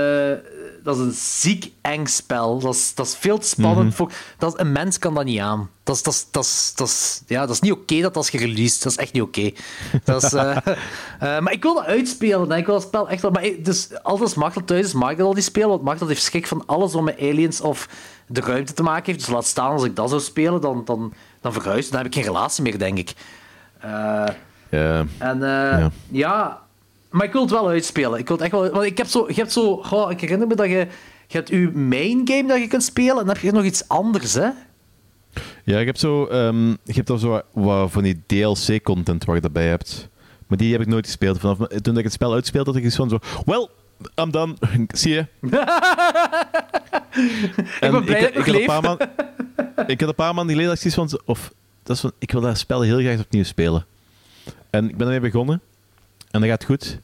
dat 0.84 0.96
is 0.96 1.02
een 1.02 1.12
ziek 1.12 1.72
eng 1.80 2.06
spel. 2.06 2.58
Dat 2.58 2.74
is, 2.74 2.94
dat 2.94 3.06
is 3.06 3.16
veel 3.16 3.38
te 3.38 3.46
spannend. 3.46 3.86
Mhm. 3.86 3.96
voor, 3.96 4.12
dat 4.38 4.54
is, 4.54 4.60
een 4.60 4.72
mens 4.72 4.98
kan 4.98 5.14
dat 5.14 5.24
niet 5.24 5.40
aan. 5.40 5.70
Dat 5.82 5.96
is, 5.96 6.02
dat 6.02 6.14
is, 6.14 6.26
dat 6.30 6.44
is, 6.44 6.72
dat 6.74 6.88
is, 6.88 7.22
ja, 7.26 7.40
dat 7.40 7.54
is 7.54 7.60
niet 7.60 7.72
oké 7.72 8.00
dat 8.00 8.16
als 8.16 8.30
gereleased. 8.30 8.82
Dat 8.82 8.92
is 8.92 8.98
echt 8.98 9.12
niet 9.12 9.22
oké. 9.22 9.50
Dat 10.04 10.22
is, 10.22 10.32
eh, 10.32 10.56
eh, 10.56 11.40
maar 11.40 11.52
ik 11.52 11.62
wil 11.62 11.74
dat 11.74 11.84
uitspelen. 11.84 12.50
hè. 12.50 12.56
Ik 12.56 12.66
wil 12.66 12.74
dat 12.74 12.84
spel 12.84 13.08
echt 13.08 13.22
wel... 13.22 13.30
Maar 13.30 13.48
dus, 13.58 14.02
als 14.02 14.34
Machtel 14.34 14.64
thuis 14.64 14.86
is, 14.86 14.92
mag 14.92 15.10
ik 15.10 15.16
dat 15.16 15.26
al 15.26 15.32
niet 15.32 15.44
spelen. 15.44 15.68
Want 15.68 15.82
Machtel 15.82 16.08
heeft 16.08 16.22
schrik 16.22 16.46
van 16.46 16.62
alles 16.66 16.92
wat 16.92 17.02
met 17.02 17.18
aliens 17.18 17.60
of 17.60 17.88
de 18.26 18.40
ruimte 18.40 18.72
te 18.72 18.82
maken 18.82 19.04
heeft. 19.04 19.18
Dus 19.18 19.34
laat 19.34 19.46
staan, 19.46 19.70
als 19.70 19.84
ik 19.84 19.96
dat 19.96 20.08
zou 20.08 20.20
spelen, 20.20 20.60
dan, 20.60 20.82
dan, 20.84 21.12
dan 21.40 21.52
verhuis. 21.52 21.88
Dan 21.90 21.98
heb 21.98 22.06
ik 22.06 22.14
geen 22.14 22.24
relatie 22.32 22.62
meer, 22.62 22.78
denk 22.78 22.98
ik. 22.98 23.12
Ja. 24.70 25.04
en 25.18 25.92
ja. 26.10 26.63
Maar 27.14 27.26
ik 27.26 27.32
wil 27.32 27.40
het 27.40 27.50
wel 27.50 27.68
uitspelen. 27.68 28.18
Ik 28.18 28.28
wil 28.28 28.36
het 28.36 28.44
echt 28.44 28.54
wel, 28.54 28.70
want 28.70 28.84
ik 28.84 28.98
heb 28.98 29.06
zo, 29.06 29.24
je 29.28 29.34
hebt 29.34 29.52
zo, 29.52 29.76
goh, 29.76 30.10
ik 30.10 30.20
herinner 30.20 30.46
me 30.46 30.54
dat 30.54 30.66
je, 30.66 30.86
je 31.26 31.36
hebt 31.36 31.48
je 31.48 31.70
main 31.70 32.20
game 32.24 32.46
dat 32.46 32.60
je 32.60 32.66
kunt 32.66 32.82
spelen 32.82 33.18
en 33.18 33.24
dan 33.24 33.34
heb 33.34 33.38
je 33.38 33.52
nog 33.52 33.64
iets 33.64 33.88
anders, 33.88 34.34
hè? 34.34 34.48
Ja, 35.64 35.78
je 35.78 35.84
hebt 35.84 35.98
zo, 35.98 36.26
ehm, 36.26 36.68
je 36.68 36.92
hebt 36.92 37.06
dan 37.06 37.18
zo 37.18 37.28
wat, 37.28 37.44
wat 37.52 37.90
van 37.90 38.02
die 38.02 38.22
DLC-content 38.26 39.24
waar 39.24 39.34
je 39.34 39.40
daarbij 39.40 39.66
hebt. 39.66 40.08
Maar 40.46 40.58
die 40.58 40.72
heb 40.72 40.80
ik 40.80 40.86
nooit 40.86 41.06
gespeeld. 41.06 41.38
Vanaf 41.38 41.58
toen 41.58 41.98
ik 41.98 42.04
het 42.04 42.12
spel 42.12 42.32
uitspeelde, 42.32 42.70
had 42.70 42.78
ik 42.78 42.84
iets 42.84 42.96
van 42.96 43.08
zo... 43.08 43.18
Well, 43.44 43.68
I'm 44.14 44.30
done. 44.30 44.54
Zie 44.88 45.12
je? 45.12 45.26
Ik 47.80 47.90
ben 47.90 48.04
blij 48.04 48.20
dat 48.20 48.46
ik 48.46 48.46
nog 48.46 48.66
had 48.66 48.82
maanden... 48.82 49.10
ik 49.86 50.00
had 50.00 50.08
een 50.08 50.14
paar 50.14 50.34
maanden 50.34 50.54
geleden 50.54 50.74
dat 50.74 50.84
ik 50.84 50.92
zoiets 50.92 51.14
van... 51.14 51.20
Of, 51.24 51.52
dat 51.82 51.96
is 51.96 52.02
van, 52.02 52.12
ik 52.18 52.30
wil 52.30 52.40
dat 52.40 52.58
spel 52.58 52.80
heel 52.80 52.98
graag 52.98 53.20
opnieuw 53.20 53.44
spelen. 53.44 53.86
En 54.70 54.88
ik 54.88 54.96
ben 54.96 55.06
ermee 55.06 55.30
begonnen. 55.30 55.60
En 56.34 56.40
dat 56.40 56.48
gaat 56.48 56.64
goed. 56.64 56.98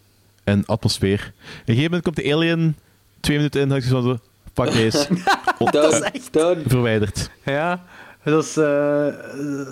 En 0.44 0.66
atmosfeer. 0.66 1.20
Op 1.20 1.58
een 1.58 1.64
gegeven 1.64 1.82
moment 1.82 2.02
komt 2.02 2.16
de 2.16 2.34
alien 2.34 2.76
twee 3.20 3.36
minuten 3.36 3.60
in 3.60 3.66
en 3.66 3.72
had 3.72 3.82
ik 3.82 3.88
zoiets 3.88 4.06
van 4.06 4.18
zo... 4.18 4.28
Fuck 4.54 4.72
deze. 4.82 5.08
Dat 5.70 5.92
is 5.92 6.00
echt... 6.00 6.28
Verwijderd. 6.66 7.30
Ja, 7.44 7.84
dat 8.24 8.44
is, 8.44 8.56
eh, 8.56 9.06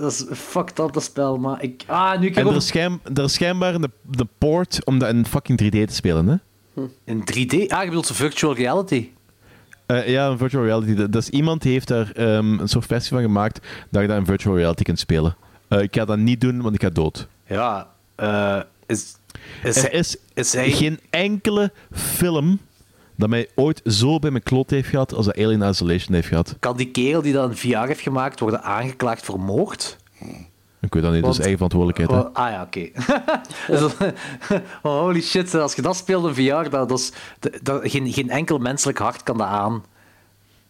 dat 0.00 0.12
is 0.12 0.24
fucked 0.32 0.78
up, 0.78 0.92
dat 0.92 1.02
spel, 1.02 1.36
maar 1.36 1.62
ik... 1.62 1.84
Ah, 1.86 2.20
nu 2.20 2.26
ik 2.26 2.36
En 2.36 2.46
er 2.46 2.56
is, 2.56 2.66
schijn, 2.66 3.00
er 3.14 3.24
is 3.24 3.32
schijnbaar 3.32 3.80
de, 3.80 3.90
de 4.02 4.26
port 4.38 4.84
om 4.84 4.98
dat 4.98 5.08
in 5.08 5.26
fucking 5.26 5.62
3D 5.62 5.68
te 5.68 5.94
spelen, 5.94 6.26
hè? 6.26 6.36
In 7.04 7.20
3D? 7.20 7.66
Ah, 7.68 7.82
je 7.82 7.86
bedoelt 7.88 8.06
zo 8.06 8.14
virtual 8.14 8.54
reality? 8.54 9.08
Eh, 9.86 10.08
ja, 10.08 10.26
een 10.26 10.38
virtual 10.38 10.64
reality. 10.64 10.94
Dat 10.94 11.12
dat 11.12 11.22
is 11.22 11.28
iemand 11.28 11.62
die 11.62 11.72
heeft 11.72 11.88
daar 11.88 12.10
ehm, 12.10 12.58
een 12.58 12.68
soort 12.68 12.86
versie 12.86 13.12
van 13.12 13.22
gemaakt 13.22 13.66
dat 13.90 14.02
je 14.02 14.08
dat 14.08 14.18
in 14.18 14.26
virtual 14.26 14.56
reality 14.56 14.82
kunt 14.82 14.98
spelen. 14.98 15.36
Eh, 15.68 15.80
ik 15.80 15.94
ga 15.94 16.04
dat 16.04 16.18
niet 16.18 16.40
doen, 16.40 16.60
want 16.62 16.74
ik 16.74 16.82
ga 16.82 16.88
dood. 16.88 17.28
Ja, 17.46 17.88
eh, 18.14 18.60
is... 18.86 19.17
Is, 19.62 19.76
Er 19.76 19.82
hij- 19.82 19.90
is 19.90 20.16
is 20.34 20.52
hij... 20.52 20.70
geen 20.70 21.00
enkele 21.10 21.72
film 21.92 22.58
dat 23.16 23.28
mij 23.28 23.48
ooit 23.54 23.80
zo 23.84 24.18
bij 24.18 24.30
mijn 24.30 24.42
klot 24.42 24.70
heeft 24.70 24.88
gehad 24.88 25.14
als 25.14 25.26
dat 25.26 25.36
Alien 25.36 25.62
Isolation 25.62 26.14
heeft 26.14 26.28
gehad. 26.28 26.56
Kan 26.58 26.76
die 26.76 26.90
kerel 26.90 27.22
die 27.22 27.32
dat 27.32 27.50
in 27.50 27.56
VR 27.56 27.86
heeft 27.86 28.00
gemaakt 28.00 28.40
worden 28.40 28.62
aangeklaagd 28.62 29.24
voor 29.24 29.40
moord? 29.40 29.96
Ik 30.80 30.94
weet 30.94 31.02
dat 31.02 31.12
niet, 31.12 31.22
dat 31.22 31.32
is 31.32 31.38
eigen 31.38 31.56
verantwoordelijkheid. 31.56 32.10
hè. 32.10 32.28
Oh, 32.28 32.34
ah 32.34 32.50
ja, 32.50 32.62
oké. 32.62 32.88
Dus, 33.72 33.82
oh, 34.82 35.00
holy 35.00 35.20
shit, 35.20 35.54
als 35.54 35.74
je 35.74 35.82
dat 35.82 35.96
speelt 35.96 36.26
in 36.26 36.44
VR, 36.44 36.70
dat, 36.70 36.88
dat 36.88 36.98
is, 36.98 37.12
dat, 37.62 37.80
geen, 37.90 38.12
geen 38.12 38.30
enkel 38.30 38.58
menselijk 38.58 38.98
hart 38.98 39.22
kan 39.22 39.38
dat 39.38 39.46
aan. 39.46 39.84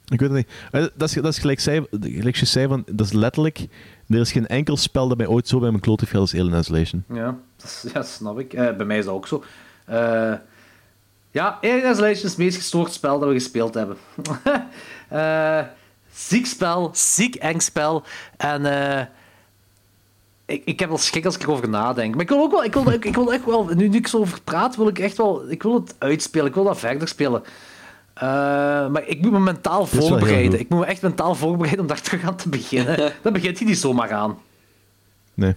Ik 0.09 0.21
weet 0.21 0.29
het 0.31 0.39
niet. 0.39 0.49
Eh, 0.71 0.85
Dat 0.97 1.09
is, 1.09 1.15
dat 1.15 1.33
is 1.33 1.39
gelijk, 1.39 1.61
zei, 1.61 1.87
gelijk 2.01 2.37
je 2.37 2.47
zei, 2.47 2.69
van, 2.69 2.85
dat 2.93 3.07
is 3.07 3.13
letterlijk... 3.13 3.67
Er 4.09 4.21
is 4.21 4.33
geen 4.33 4.47
enkel 4.47 4.77
spel 4.77 5.09
dat 5.09 5.17
mij 5.17 5.27
ooit 5.27 5.49
zo 5.49 5.59
bij 5.59 5.71
mijn 5.71 5.83
klot 5.83 6.01
heeft 6.01 6.13
gehad 6.13 6.33
als 6.33 6.41
Alien 6.41 6.59
Isolation. 6.59 7.05
Ja, 7.13 7.39
dat 7.57 7.87
ja 7.95 8.03
snap 8.03 8.39
ik. 8.39 8.53
Eh, 8.53 8.77
bij 8.77 8.87
mij 8.87 8.99
is 8.99 9.05
dat 9.05 9.15
ook 9.15 9.27
zo. 9.27 9.45
Eh, 9.85 10.35
ja, 11.31 11.59
Alien 11.63 11.91
Isolation 11.91 12.09
is 12.11 12.23
het 12.23 12.37
meest 12.37 12.57
gestoord 12.57 12.93
spel 12.93 13.19
dat 13.19 13.29
we 13.29 13.35
gespeeld 13.35 13.75
hebben. 13.75 13.97
Eh, 15.09 15.61
ziek 16.13 16.47
spel, 16.47 16.91
ziek 16.93 17.35
eng 17.35 17.59
spel. 17.59 18.03
En 18.37 18.65
ik, 20.47 20.63
ik 20.65 20.81
heb 20.81 20.89
wel 20.89 20.99
schrik 20.99 21.25
als 21.25 21.35
ik 21.35 21.43
erover 21.43 21.69
nadenk. 21.69 22.15
Maar 22.15 22.23
ik 22.23 22.29
wil 22.29 22.41
ook 22.41 22.51
wel, 22.51 22.65
ik 22.65 22.75
wil, 22.75 22.91
ik, 22.91 23.05
ik 23.05 23.15
wil 23.15 23.33
echt 23.33 23.45
wel, 23.45 23.65
nu, 23.65 23.89
nu 23.89 23.97
ik 23.97 24.07
zo 24.07 24.19
over 24.19 24.41
praat, 24.43 24.77
wil 24.77 24.89
ik 24.89 24.99
echt 24.99 25.17
wel, 25.17 25.51
ik 25.51 25.63
wil 25.63 25.75
het 25.75 25.95
uitspelen. 25.99 26.47
Ik 26.47 26.55
wil 26.55 26.65
dat 26.65 26.79
verder 26.79 27.09
spelen. 27.09 27.43
Eh, 28.19 28.89
maar 28.89 29.07
ik 29.07 29.21
moet 29.21 29.33
me 29.33 29.39
mentaal 29.39 29.87
voorbereiden. 29.87 30.61
Ik 30.61 30.69
moet 30.69 30.79
me 30.79 30.87
echt 30.87 31.03
mentaal 31.03 31.35
voorbereiden 31.35 31.81
om 31.81 31.87
daar 31.87 32.01
terug 32.09 32.23
aan 32.25 32.37
te 32.37 32.49
beginnen. 32.49 33.13
Dan 33.23 33.33
begint 33.33 33.59
hij 33.59 33.67
niet 33.69 33.79
zomaar 33.79 34.13
aan. 34.13 34.39
Nee. 35.35 35.55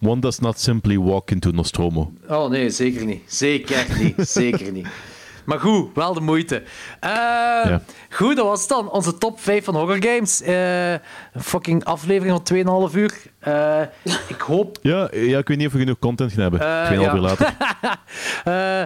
One 0.00 0.20
does 0.20 0.38
not 0.38 0.60
simply 0.60 0.98
walk 0.98 1.30
into 1.30 1.50
Nostromo. 1.50 2.12
Oh 2.28 2.50
nee, 2.50 2.70
zeker 2.70 3.04
niet. 3.04 3.22
Zeker 3.26 3.86
niet. 3.98 4.28
Zeker 4.28 4.72
niet. 4.72 4.86
Maar 5.44 5.60
goed, 5.60 5.88
wel 5.94 6.14
de 6.14 6.20
moeite. 6.20 6.62
Eh, 7.00 7.76
Goed, 8.10 8.36
dat 8.36 8.46
was 8.46 8.60
het 8.60 8.68
dan. 8.68 8.90
Onze 8.90 9.18
top 9.18 9.40
5 9.40 9.64
van 9.64 9.74
horror 9.74 10.02
games. 10.02 10.42
Eh, 10.42 10.92
een 10.92 11.00
fucking 11.42 11.84
aflevering 11.84 12.32
van 12.34 12.42
2,5 12.90 12.94
uur. 12.96 13.14
Eh, 13.38 13.80
ik 14.28 14.40
hoop... 14.40 14.78
Ja, 14.92 15.08
ja, 15.12 15.38
ik 15.38 15.48
weet 15.48 15.56
niet 15.56 15.66
of 15.66 15.72
we 15.72 15.78
genoeg 15.78 15.98
content 15.98 16.32
gaan 16.32 16.40
hebben. 16.42 16.60
Eh, 16.60 16.86
Tweeënhalf 16.86 17.10
ja. 17.10 17.16
uur 17.16 17.20
later. 17.22 17.54
Eh, 18.44 18.82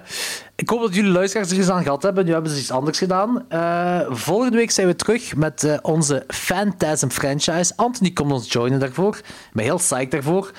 ik 0.56 0.68
hoop 0.68 0.80
dat 0.80 0.94
jullie 0.94 1.10
luisteraars 1.10 1.50
er 1.50 1.56
eens 1.56 1.68
aan 1.68 1.82
gehad 1.82 2.02
hebben. 2.02 2.24
Nu 2.24 2.32
hebben 2.32 2.50
ze 2.50 2.58
iets 2.58 2.70
anders 2.70 2.98
gedaan. 2.98 3.44
Eh, 3.48 4.00
volgende 4.08 4.56
week 4.56 4.70
zijn 4.70 4.86
we 4.86 4.96
terug 4.96 5.36
met 5.36 5.78
onze 5.82 6.24
Phantasm 6.28 7.08
franchise. 7.08 7.72
Anthony 7.76 8.10
komt 8.10 8.32
ons 8.32 8.52
joinen 8.52 8.80
daarvoor. 8.80 9.16
Ik 9.16 9.50
ben 9.52 9.64
heel 9.64 9.76
psyched 9.76 10.10
daarvoor. 10.10 10.50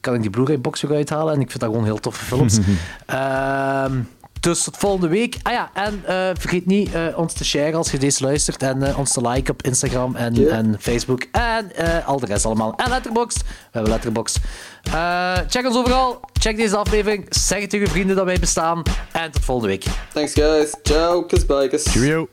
Kan 0.00 0.14
ik 0.14 0.20
die 0.20 0.30
Blu-ray-box 0.30 0.82
weer 0.82 0.96
uithalen. 0.96 1.34
En 1.34 1.40
ik 1.40 1.48
vind 1.48 1.60
dat 1.60 1.70
gewoon 1.70 1.84
heel 1.84 1.98
toffe 2.00 2.24
films. 2.24 2.58
Ehm, 3.06 3.98
dus 4.46 4.62
tot 4.62 4.76
volgende 4.76 5.08
week. 5.08 5.36
Ah 5.42 5.52
ja, 5.52 5.70
en 5.74 6.02
eh, 6.06 6.30
vergeet 6.38 6.66
niet 6.66 6.94
eh, 6.94 7.18
ons 7.18 7.32
te 7.32 7.44
sharen 7.44 7.74
als 7.74 7.90
je 7.90 7.98
deze 7.98 8.24
luistert. 8.24 8.62
En 8.62 8.82
eh, 8.82 8.98
ons 8.98 9.12
te 9.12 9.28
liken 9.28 9.52
op 9.52 9.62
Instagram 9.62 10.16
en, 10.16 10.50
en 10.50 10.76
Facebook. 10.80 11.26
En 11.32 11.76
eh, 11.76 12.08
al 12.08 12.20
de 12.20 12.26
rest 12.26 12.44
allemaal. 12.44 12.74
En 12.76 12.88
Letterboxd. 12.88 13.38
We 13.38 13.46
hebben 13.70 13.92
Letterboxd. 13.92 14.38
Eh, 14.82 15.38
check 15.48 15.66
ons 15.66 15.76
overal. 15.76 16.20
Check 16.32 16.56
deze 16.56 16.76
aflevering. 16.76 17.26
Zeg 17.28 17.60
het 17.60 17.70
tegen 17.70 17.86
je 17.86 17.92
vrienden 17.92 18.16
dat 18.16 18.24
wij 18.24 18.38
bestaan. 18.38 18.82
En 19.12 19.30
tot 19.30 19.44
volgende 19.44 19.70
week. 19.70 19.84
Thanks 20.12 20.32
guys. 20.32 20.74
Ciao, 20.82 21.22
kusbikers. 21.22 21.84
Cheerio. 21.86 22.28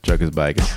Chuckers 0.00 0.30
bikers. 0.30 0.76